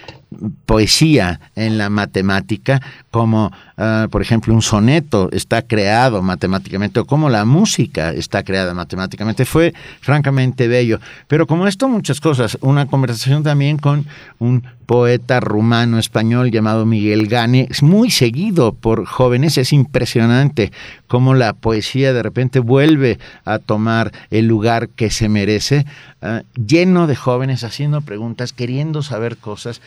poesía 0.65 1.39
en 1.55 1.77
la 1.77 1.89
matemática, 1.89 2.81
como 3.11 3.51
ah, 3.77 4.07
por 4.09 4.21
ejemplo 4.21 4.53
un 4.53 4.61
soneto 4.61 5.29
está 5.31 5.61
creado 5.61 6.21
matemáticamente, 6.21 6.99
o 6.99 7.05
como 7.05 7.29
la 7.29 7.45
música 7.45 8.11
está 8.11 8.43
creada 8.43 8.73
matemáticamente. 8.73 9.45
Fue 9.45 9.73
francamente 10.01 10.67
bello. 10.67 10.99
Pero 11.27 11.47
como 11.47 11.67
esto, 11.67 11.87
muchas 11.87 12.19
cosas. 12.19 12.57
Una 12.61 12.87
conversación 12.87 13.43
también 13.43 13.77
con 13.77 14.05
un 14.39 14.63
poeta 14.87 15.41
rumano 15.41 15.99
español 15.99 16.49
llamado 16.49 16.85
Miguel 16.85 17.27
Gane, 17.27 17.67
es 17.69 17.83
muy 17.83 18.09
seguido 18.09 18.71
por 18.71 19.05
jóvenes, 19.05 19.57
es 19.57 19.73
impresionante 19.73 20.71
cómo 21.07 21.35
la 21.35 21.51
poesía 21.53 22.13
de 22.13 22.23
repente 22.23 22.59
vuelve 22.59 23.19
a 23.43 23.59
tomar 23.59 24.13
el 24.31 24.47
lugar 24.47 24.87
que 24.87 25.11
se 25.11 25.27
merece, 25.27 25.85
ah, 26.21 26.41
lleno 26.55 27.05
de 27.05 27.17
jóvenes 27.17 27.65
haciendo 27.65 27.99
preguntas, 28.01 28.53
queriendo 28.53 29.03
saber 29.03 29.35
cosas. 29.35 29.81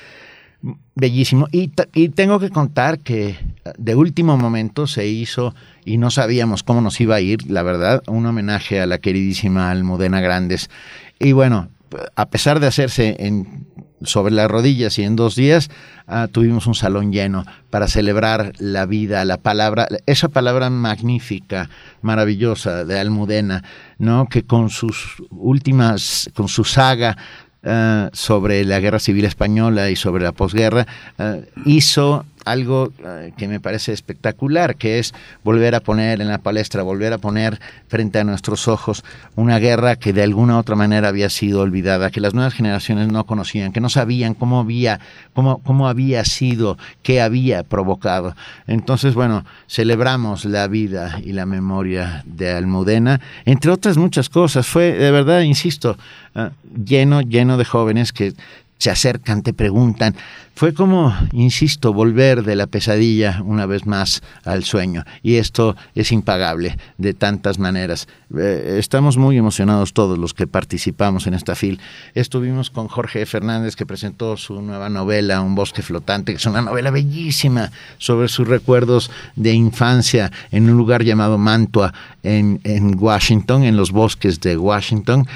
Bellísimo. 0.95 1.49
Y, 1.53 1.73
y, 1.95 2.11
tengo 2.11 2.39
que 2.39 2.51
contar 2.51 2.99
que 2.99 3.37
de 3.79 3.95
último 3.95 4.37
momento 4.37 4.87
se 4.87 5.07
hizo, 5.07 5.55
y 5.85 5.97
no 5.97 6.11
sabíamos 6.11 6.63
cómo 6.63 6.83
nos 6.83 7.01
iba 7.01 7.15
a 7.17 7.21
ir, 7.21 7.51
la 7.51 7.63
verdad, 7.63 8.03
un 8.07 8.27
homenaje 8.27 8.81
a 8.81 8.87
la 8.87 8.99
queridísima 8.99 9.71
Almudena 9.71 10.21
Grandes. 10.21 10.69
Y 11.19 11.33
bueno, 11.33 11.69
a 12.15 12.27
pesar 12.27 12.61
de 12.61 12.67
hacerse 12.67 13.17
en, 13.21 13.67
sobre 14.03 14.33
las 14.35 14.51
rodillas 14.51 14.99
y 14.99 15.03
en 15.03 15.17
dos 15.17 15.35
días, 15.35 15.71
ah, 16.07 16.29
tuvimos 16.31 16.67
un 16.67 16.75
salón 16.75 17.13
lleno 17.13 17.45
para 17.71 17.89
celebrar 17.89 18.53
la 18.59 18.87
vida, 18.87 19.25
la 19.25 19.37
palabra, 19.37 19.89
esa 20.07 20.29
palabra 20.29 20.71
magnífica, 20.71 21.69
maravillosa 22.03 22.85
de 22.85 22.99
Almudena, 22.99 23.63
¿no? 23.99 24.27
que 24.29 24.45
con 24.45 24.71
sus 24.71 25.23
últimas, 25.31 26.31
con 26.35 26.49
su 26.49 26.65
saga 26.65 27.17
eh, 27.63 28.09
sobre 28.13 28.65
la 28.65 28.81
guerra 28.81 28.99
civil 28.99 29.25
española 29.25 29.91
y 29.91 29.97
sobre 29.97 30.25
la 30.25 30.33
posguerra, 30.33 30.87
eh, 31.19 31.51
hizo 31.67 32.25
algo 32.45 32.93
eh, 33.05 33.33
que 33.37 33.49
me 33.49 33.61
parece 33.61 33.93
espectacular, 33.93 34.77
que 34.77 34.99
es 34.99 35.15
volver 35.45 35.75
a 35.75 35.81
poner 35.81 36.21
en 36.21 36.29
la 36.29 36.39
palestra, 36.39 36.83
volver 36.83 37.13
a 37.13 37.19
poner 37.19 37.61
frente 37.89 38.19
a 38.19 38.25
nuestros 38.25 38.69
ojos 38.69 39.05
una 39.37 39.59
guerra 39.59 39.97
que 39.97 40.13
de 40.13 40.23
alguna 40.23 40.59
otra 40.59 40.77
manera 40.77 41.09
había 41.09 41.31
sido 41.31 41.61
olvidada, 41.61 42.11
que 42.11 42.21
las 42.21 42.35
nuevas 42.35 42.55
generaciones 42.55 43.09
no 43.09 43.25
conocían, 43.25 43.73
que 43.73 43.81
no 43.81 43.89
sabían 43.89 44.35
cómo 44.35 44.61
había, 44.61 45.01
cómo, 45.35 45.59
cómo 45.59 45.89
había 45.89 46.25
sido, 46.25 46.79
qué 47.03 47.21
había 47.21 47.63
provocado. 47.63 48.35
Entonces, 48.67 49.15
bueno, 49.15 49.45
celebramos 49.69 50.45
la 50.45 50.67
vida 50.69 51.21
y 51.23 51.33
la 51.33 51.47
memoria 51.47 52.23
de 52.27 52.51
Almudena, 52.53 53.21
entre 53.45 53.71
otras 53.71 53.97
muchas 53.97 54.29
cosas. 54.29 54.67
Fue, 54.67 54.93
de 54.93 55.11
verdad, 55.11 55.41
insisto, 55.43 55.97
eh, 56.35 56.51
lleno, 56.85 57.21
lleno 57.21 57.57
de 57.57 57.65
jóvenes 57.65 58.13
que 58.13 58.35
se 58.81 58.91
acercan, 58.91 59.43
te 59.43 59.53
preguntan, 59.53 60.17
fue 60.61 60.75
como, 60.75 61.17
insisto, 61.33 61.95
volver 61.95 62.43
de 62.43 62.55
la 62.55 62.67
pesadilla 62.67 63.41
una 63.47 63.65
vez 63.65 63.87
más 63.87 64.21
al 64.45 64.63
sueño. 64.63 65.05
Y 65.23 65.37
esto 65.37 65.75
es 65.95 66.13
impagable 66.13 66.77
de 66.99 67.15
tantas 67.15 67.59
maneras. 67.59 68.09
Eh, 68.37 68.77
estamos 68.79 69.17
muy 69.17 69.39
emocionados 69.39 69.95
todos 69.95 70.19
los 70.19 70.35
que 70.35 70.47
participamos 70.47 71.27
en 71.27 71.33
esta 71.33 71.55
fil. 71.55 71.81
Estuvimos 72.13 72.69
con 72.69 72.89
Jorge 72.89 73.25
Fernández 73.25 73.75
que 73.75 73.87
presentó 73.87 74.37
su 74.37 74.61
nueva 74.61 74.91
novela, 74.91 75.41
Un 75.41 75.55
bosque 75.55 75.81
flotante, 75.81 76.33
que 76.33 76.37
es 76.37 76.45
una 76.45 76.61
novela 76.61 76.91
bellísima 76.91 77.71
sobre 77.97 78.29
sus 78.29 78.47
recuerdos 78.47 79.11
de 79.37 79.55
infancia 79.55 80.31
en 80.51 80.69
un 80.69 80.77
lugar 80.77 81.05
llamado 81.05 81.39
Mantua, 81.39 81.95
en, 82.23 82.61
en 82.65 82.97
Washington, 82.99 83.65
en 83.65 83.77
los 83.77 83.91
bosques 83.93 84.41
de 84.41 84.57
Washington. 84.57 85.27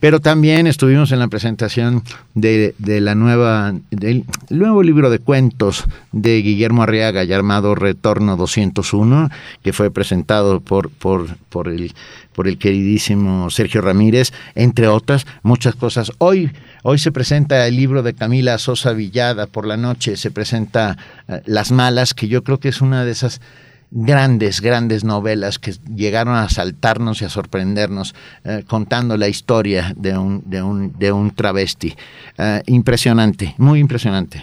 Pero 0.00 0.20
también 0.20 0.66
estuvimos 0.66 1.12
en 1.12 1.18
la 1.18 1.28
presentación 1.28 2.02
de, 2.34 2.74
de 2.78 3.00
la 3.00 3.14
nueva... 3.14 3.74
Del, 3.90 4.24
nuevo 4.50 4.82
libro 4.82 5.10
de 5.10 5.18
cuentos 5.18 5.84
de 6.12 6.42
Guillermo 6.42 6.82
Arriaga 6.82 7.24
llamado 7.24 7.74
Retorno 7.74 8.36
201, 8.36 9.30
que 9.62 9.72
fue 9.72 9.90
presentado 9.90 10.60
por, 10.60 10.90
por, 10.90 11.36
por, 11.48 11.68
el, 11.68 11.94
por 12.34 12.48
el 12.48 12.58
queridísimo 12.58 13.50
Sergio 13.50 13.80
Ramírez, 13.80 14.32
entre 14.54 14.88
otras 14.88 15.26
muchas 15.42 15.74
cosas. 15.74 16.12
Hoy, 16.18 16.50
hoy 16.82 16.98
se 16.98 17.12
presenta 17.12 17.66
el 17.66 17.76
libro 17.76 18.02
de 18.02 18.14
Camila 18.14 18.58
Sosa 18.58 18.92
Villada, 18.92 19.46
por 19.46 19.66
la 19.66 19.76
noche 19.76 20.16
se 20.16 20.30
presenta 20.30 20.96
eh, 21.28 21.42
Las 21.46 21.72
Malas, 21.72 22.14
que 22.14 22.28
yo 22.28 22.42
creo 22.42 22.58
que 22.58 22.68
es 22.68 22.80
una 22.80 23.04
de 23.04 23.12
esas 23.12 23.40
grandes, 23.92 24.60
grandes 24.60 25.04
novelas 25.04 25.58
que 25.58 25.74
llegaron 25.94 26.34
a 26.34 26.48
saltarnos 26.48 27.22
y 27.22 27.26
a 27.26 27.28
sorprendernos 27.28 28.14
eh, 28.44 28.64
contando 28.66 29.16
la 29.16 29.28
historia 29.28 29.92
de 29.96 30.16
un, 30.16 30.42
de 30.46 30.62
un, 30.62 30.98
de 30.98 31.12
un 31.12 31.30
travesti. 31.30 31.94
Eh, 32.38 32.62
impresionante, 32.66 33.54
muy 33.58 33.78
impresionante. 33.78 34.42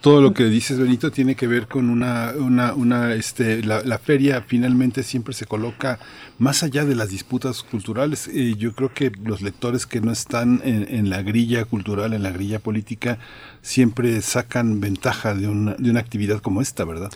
Todo 0.00 0.20
lo 0.22 0.32
que 0.32 0.44
dices, 0.44 0.78
Benito, 0.78 1.10
tiene 1.10 1.34
que 1.34 1.48
ver 1.48 1.66
con 1.66 1.90
una, 1.90 2.32
una, 2.36 3.14
este, 3.14 3.62
la, 3.62 3.98
feria 3.98 4.44
finalmente 4.46 5.02
siempre 5.02 5.34
se 5.34 5.46
coloca 5.46 5.98
más 6.38 6.62
allá 6.62 6.84
de 6.84 6.94
las 6.94 7.08
disputas 7.08 7.62
culturales. 7.64 8.30
Yo 8.58 8.74
creo 8.74 8.94
que 8.94 9.10
los 9.24 9.42
lectores 9.42 9.86
que 9.86 10.00
no 10.00 10.12
están 10.12 10.60
en, 10.64 11.10
la 11.10 11.22
grilla 11.22 11.64
cultural, 11.64 12.12
en 12.12 12.22
la 12.22 12.30
grilla 12.30 12.60
política, 12.60 13.18
siempre 13.60 14.20
sacan 14.22 14.80
ventaja 14.80 15.34
de 15.34 15.48
una, 15.48 15.74
de 15.74 15.90
una 15.90 16.00
actividad 16.00 16.40
como 16.40 16.62
esta, 16.62 16.84
¿verdad? 16.84 17.10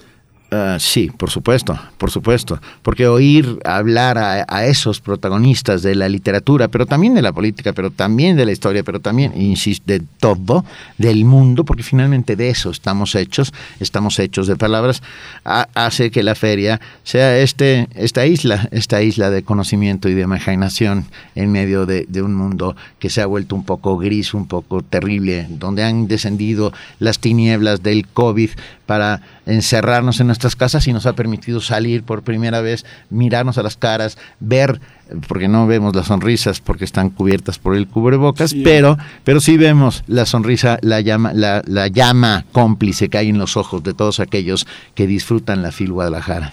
Ah, 0.52 0.76
sí, 0.78 1.10
por 1.10 1.28
supuesto, 1.28 1.76
por 1.98 2.12
supuesto, 2.12 2.60
porque 2.82 3.08
oír 3.08 3.58
hablar 3.64 4.16
a, 4.16 4.66
esos 4.66 5.00
protagonistas 5.00 5.82
de 5.82 5.96
la 5.96 6.08
literatura, 6.08 6.68
pero 6.68 6.86
también 6.86 7.16
de 7.16 7.22
la 7.22 7.32
política, 7.32 7.72
pero 7.72 7.90
también 7.90 8.36
de 8.36 8.46
la 8.46 8.52
historia, 8.52 8.84
pero 8.84 9.00
también, 9.00 9.32
insisto, 9.34 9.82
de 9.86 10.02
todo, 10.20 10.64
del 10.98 11.24
mundo, 11.24 11.64
porque 11.64 11.82
finalmente 11.82 12.36
de 12.36 12.50
eso 12.50 12.70
estamos 12.70 13.16
hechos, 13.16 13.52
estamos 13.80 14.20
hechos 14.20 14.46
de 14.46 14.54
palabras, 14.54 15.02
hace 15.42 16.12
que 16.12 16.22
la 16.22 16.36
feria 16.36 16.80
sea 17.02 17.36
este, 17.38 17.88
esta 17.96 18.24
isla, 18.24 18.68
esta 18.70 19.02
isla 19.02 19.30
de 19.30 19.42
conocimiento 19.42 20.08
y 20.08 20.14
de 20.14 20.22
imaginación 20.22 21.06
en 21.34 21.50
medio 21.50 21.86
de, 21.86 22.06
de 22.08 22.22
un 22.22 22.36
mundo 22.36 22.76
que 23.00 23.10
se 23.10 23.20
ha 23.20 23.26
vuelto 23.26 23.56
un 23.56 23.64
poco 23.64 23.98
gris, 23.98 24.32
un 24.32 24.46
poco 24.46 24.82
terrible, 24.82 25.48
donde 25.50 25.82
han 25.82 26.06
descendido 26.06 26.72
las 27.00 27.18
tinieblas 27.18 27.82
del 27.82 28.06
COVID 28.06 28.50
para 28.86 29.20
encerrarnos 29.46 30.20
en 30.20 30.26
nuestras 30.26 30.56
casas 30.56 30.86
y 30.86 30.92
nos 30.92 31.06
ha 31.06 31.14
permitido 31.14 31.60
salir 31.60 32.02
por 32.02 32.22
primera 32.22 32.60
vez, 32.60 32.84
mirarnos 33.10 33.58
a 33.58 33.62
las 33.62 33.76
caras, 33.76 34.18
ver, 34.40 34.80
porque 35.28 35.48
no 35.48 35.66
vemos 35.66 35.94
las 35.94 36.06
sonrisas 36.06 36.60
porque 36.60 36.84
están 36.84 37.10
cubiertas 37.10 37.58
por 37.58 37.76
el 37.76 37.86
cubrebocas, 37.86 38.54
pero, 38.64 38.98
pero 39.24 39.40
sí 39.40 39.56
vemos 39.56 40.02
la 40.06 40.26
sonrisa, 40.26 40.78
la 40.82 41.00
llama, 41.00 41.32
la, 41.32 41.62
la 41.66 41.86
llama 41.86 42.44
cómplice 42.52 43.08
que 43.08 43.18
hay 43.18 43.28
en 43.28 43.38
los 43.38 43.56
ojos 43.56 43.82
de 43.82 43.94
todos 43.94 44.20
aquellos 44.20 44.66
que 44.94 45.06
disfrutan 45.06 45.62
la 45.62 45.72
FIL 45.72 45.92
Guadalajara. 45.92 46.52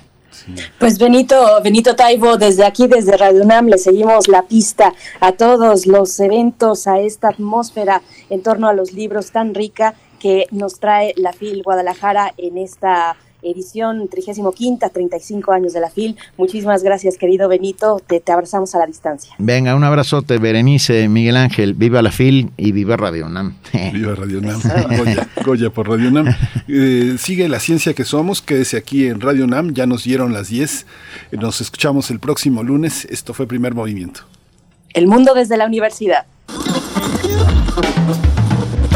Pues 0.77 0.97
Benito, 0.99 1.61
Benito 1.63 1.95
Taibo, 1.95 2.37
desde 2.37 2.65
aquí, 2.65 2.87
desde 2.87 3.15
Radio 3.17 3.43
UNAM, 3.43 3.67
le 3.67 3.77
seguimos 3.77 4.27
la 4.27 4.43
pista 4.43 4.93
a 5.19 5.31
todos 5.31 5.85
los 5.85 6.19
eventos, 6.19 6.87
a 6.87 6.99
esta 6.99 7.29
atmósfera 7.29 8.01
en 8.29 8.41
torno 8.41 8.67
a 8.67 8.73
los 8.73 8.91
libros 8.91 9.31
tan 9.31 9.53
rica 9.53 9.95
que 10.23 10.47
nos 10.51 10.79
trae 10.79 11.13
la 11.17 11.33
FIL 11.33 11.63
Guadalajara 11.63 12.33
en 12.37 12.57
esta 12.57 13.17
edición 13.41 14.07
35, 14.07 14.89
35 14.93 15.51
años 15.51 15.73
de 15.73 15.81
la 15.81 15.89
FIL. 15.89 16.15
Muchísimas 16.37 16.81
gracias, 16.81 17.17
querido 17.17 17.49
Benito. 17.49 17.99
Te, 18.07 18.21
te 18.21 18.31
abrazamos 18.31 18.73
a 18.73 18.79
la 18.79 18.85
distancia. 18.85 19.35
Venga, 19.37 19.75
un 19.75 19.83
abrazote, 19.83 20.37
Berenice, 20.37 21.09
Miguel 21.09 21.35
Ángel. 21.35 21.73
Viva 21.73 22.01
la 22.01 22.09
FIL 22.09 22.51
y 22.55 22.71
viva 22.71 22.95
Radio 22.95 23.25
UNAM. 23.25 23.57
Viva 23.91 24.15
Radio 24.15 24.39
UNAM. 24.39 24.61
Goya, 24.97 25.27
Goya 25.43 25.69
por 25.71 25.89
Radio 25.89 26.07
UNAM. 26.07 26.33
Eh, 26.69 27.17
sigue 27.19 27.49
la 27.49 27.59
ciencia 27.59 27.93
que 27.93 28.05
somos. 28.05 28.41
Quédese 28.41 28.77
aquí 28.77 29.07
en 29.07 29.19
Radio 29.19 29.43
UNAM. 29.43 29.73
Ya 29.73 29.85
nos 29.85 30.05
dieron 30.05 30.31
las 30.31 30.47
10. 30.47 30.85
Nos 31.33 31.59
escuchamos 31.59 32.09
el 32.09 32.21
próximo 32.21 32.63
lunes. 32.63 33.03
Esto 33.11 33.33
fue 33.33 33.47
Primer 33.47 33.75
Movimiento. 33.75 34.21
El 34.93 35.07
mundo 35.07 35.33
desde 35.33 35.57
la 35.57 35.65
universidad. 35.65 36.25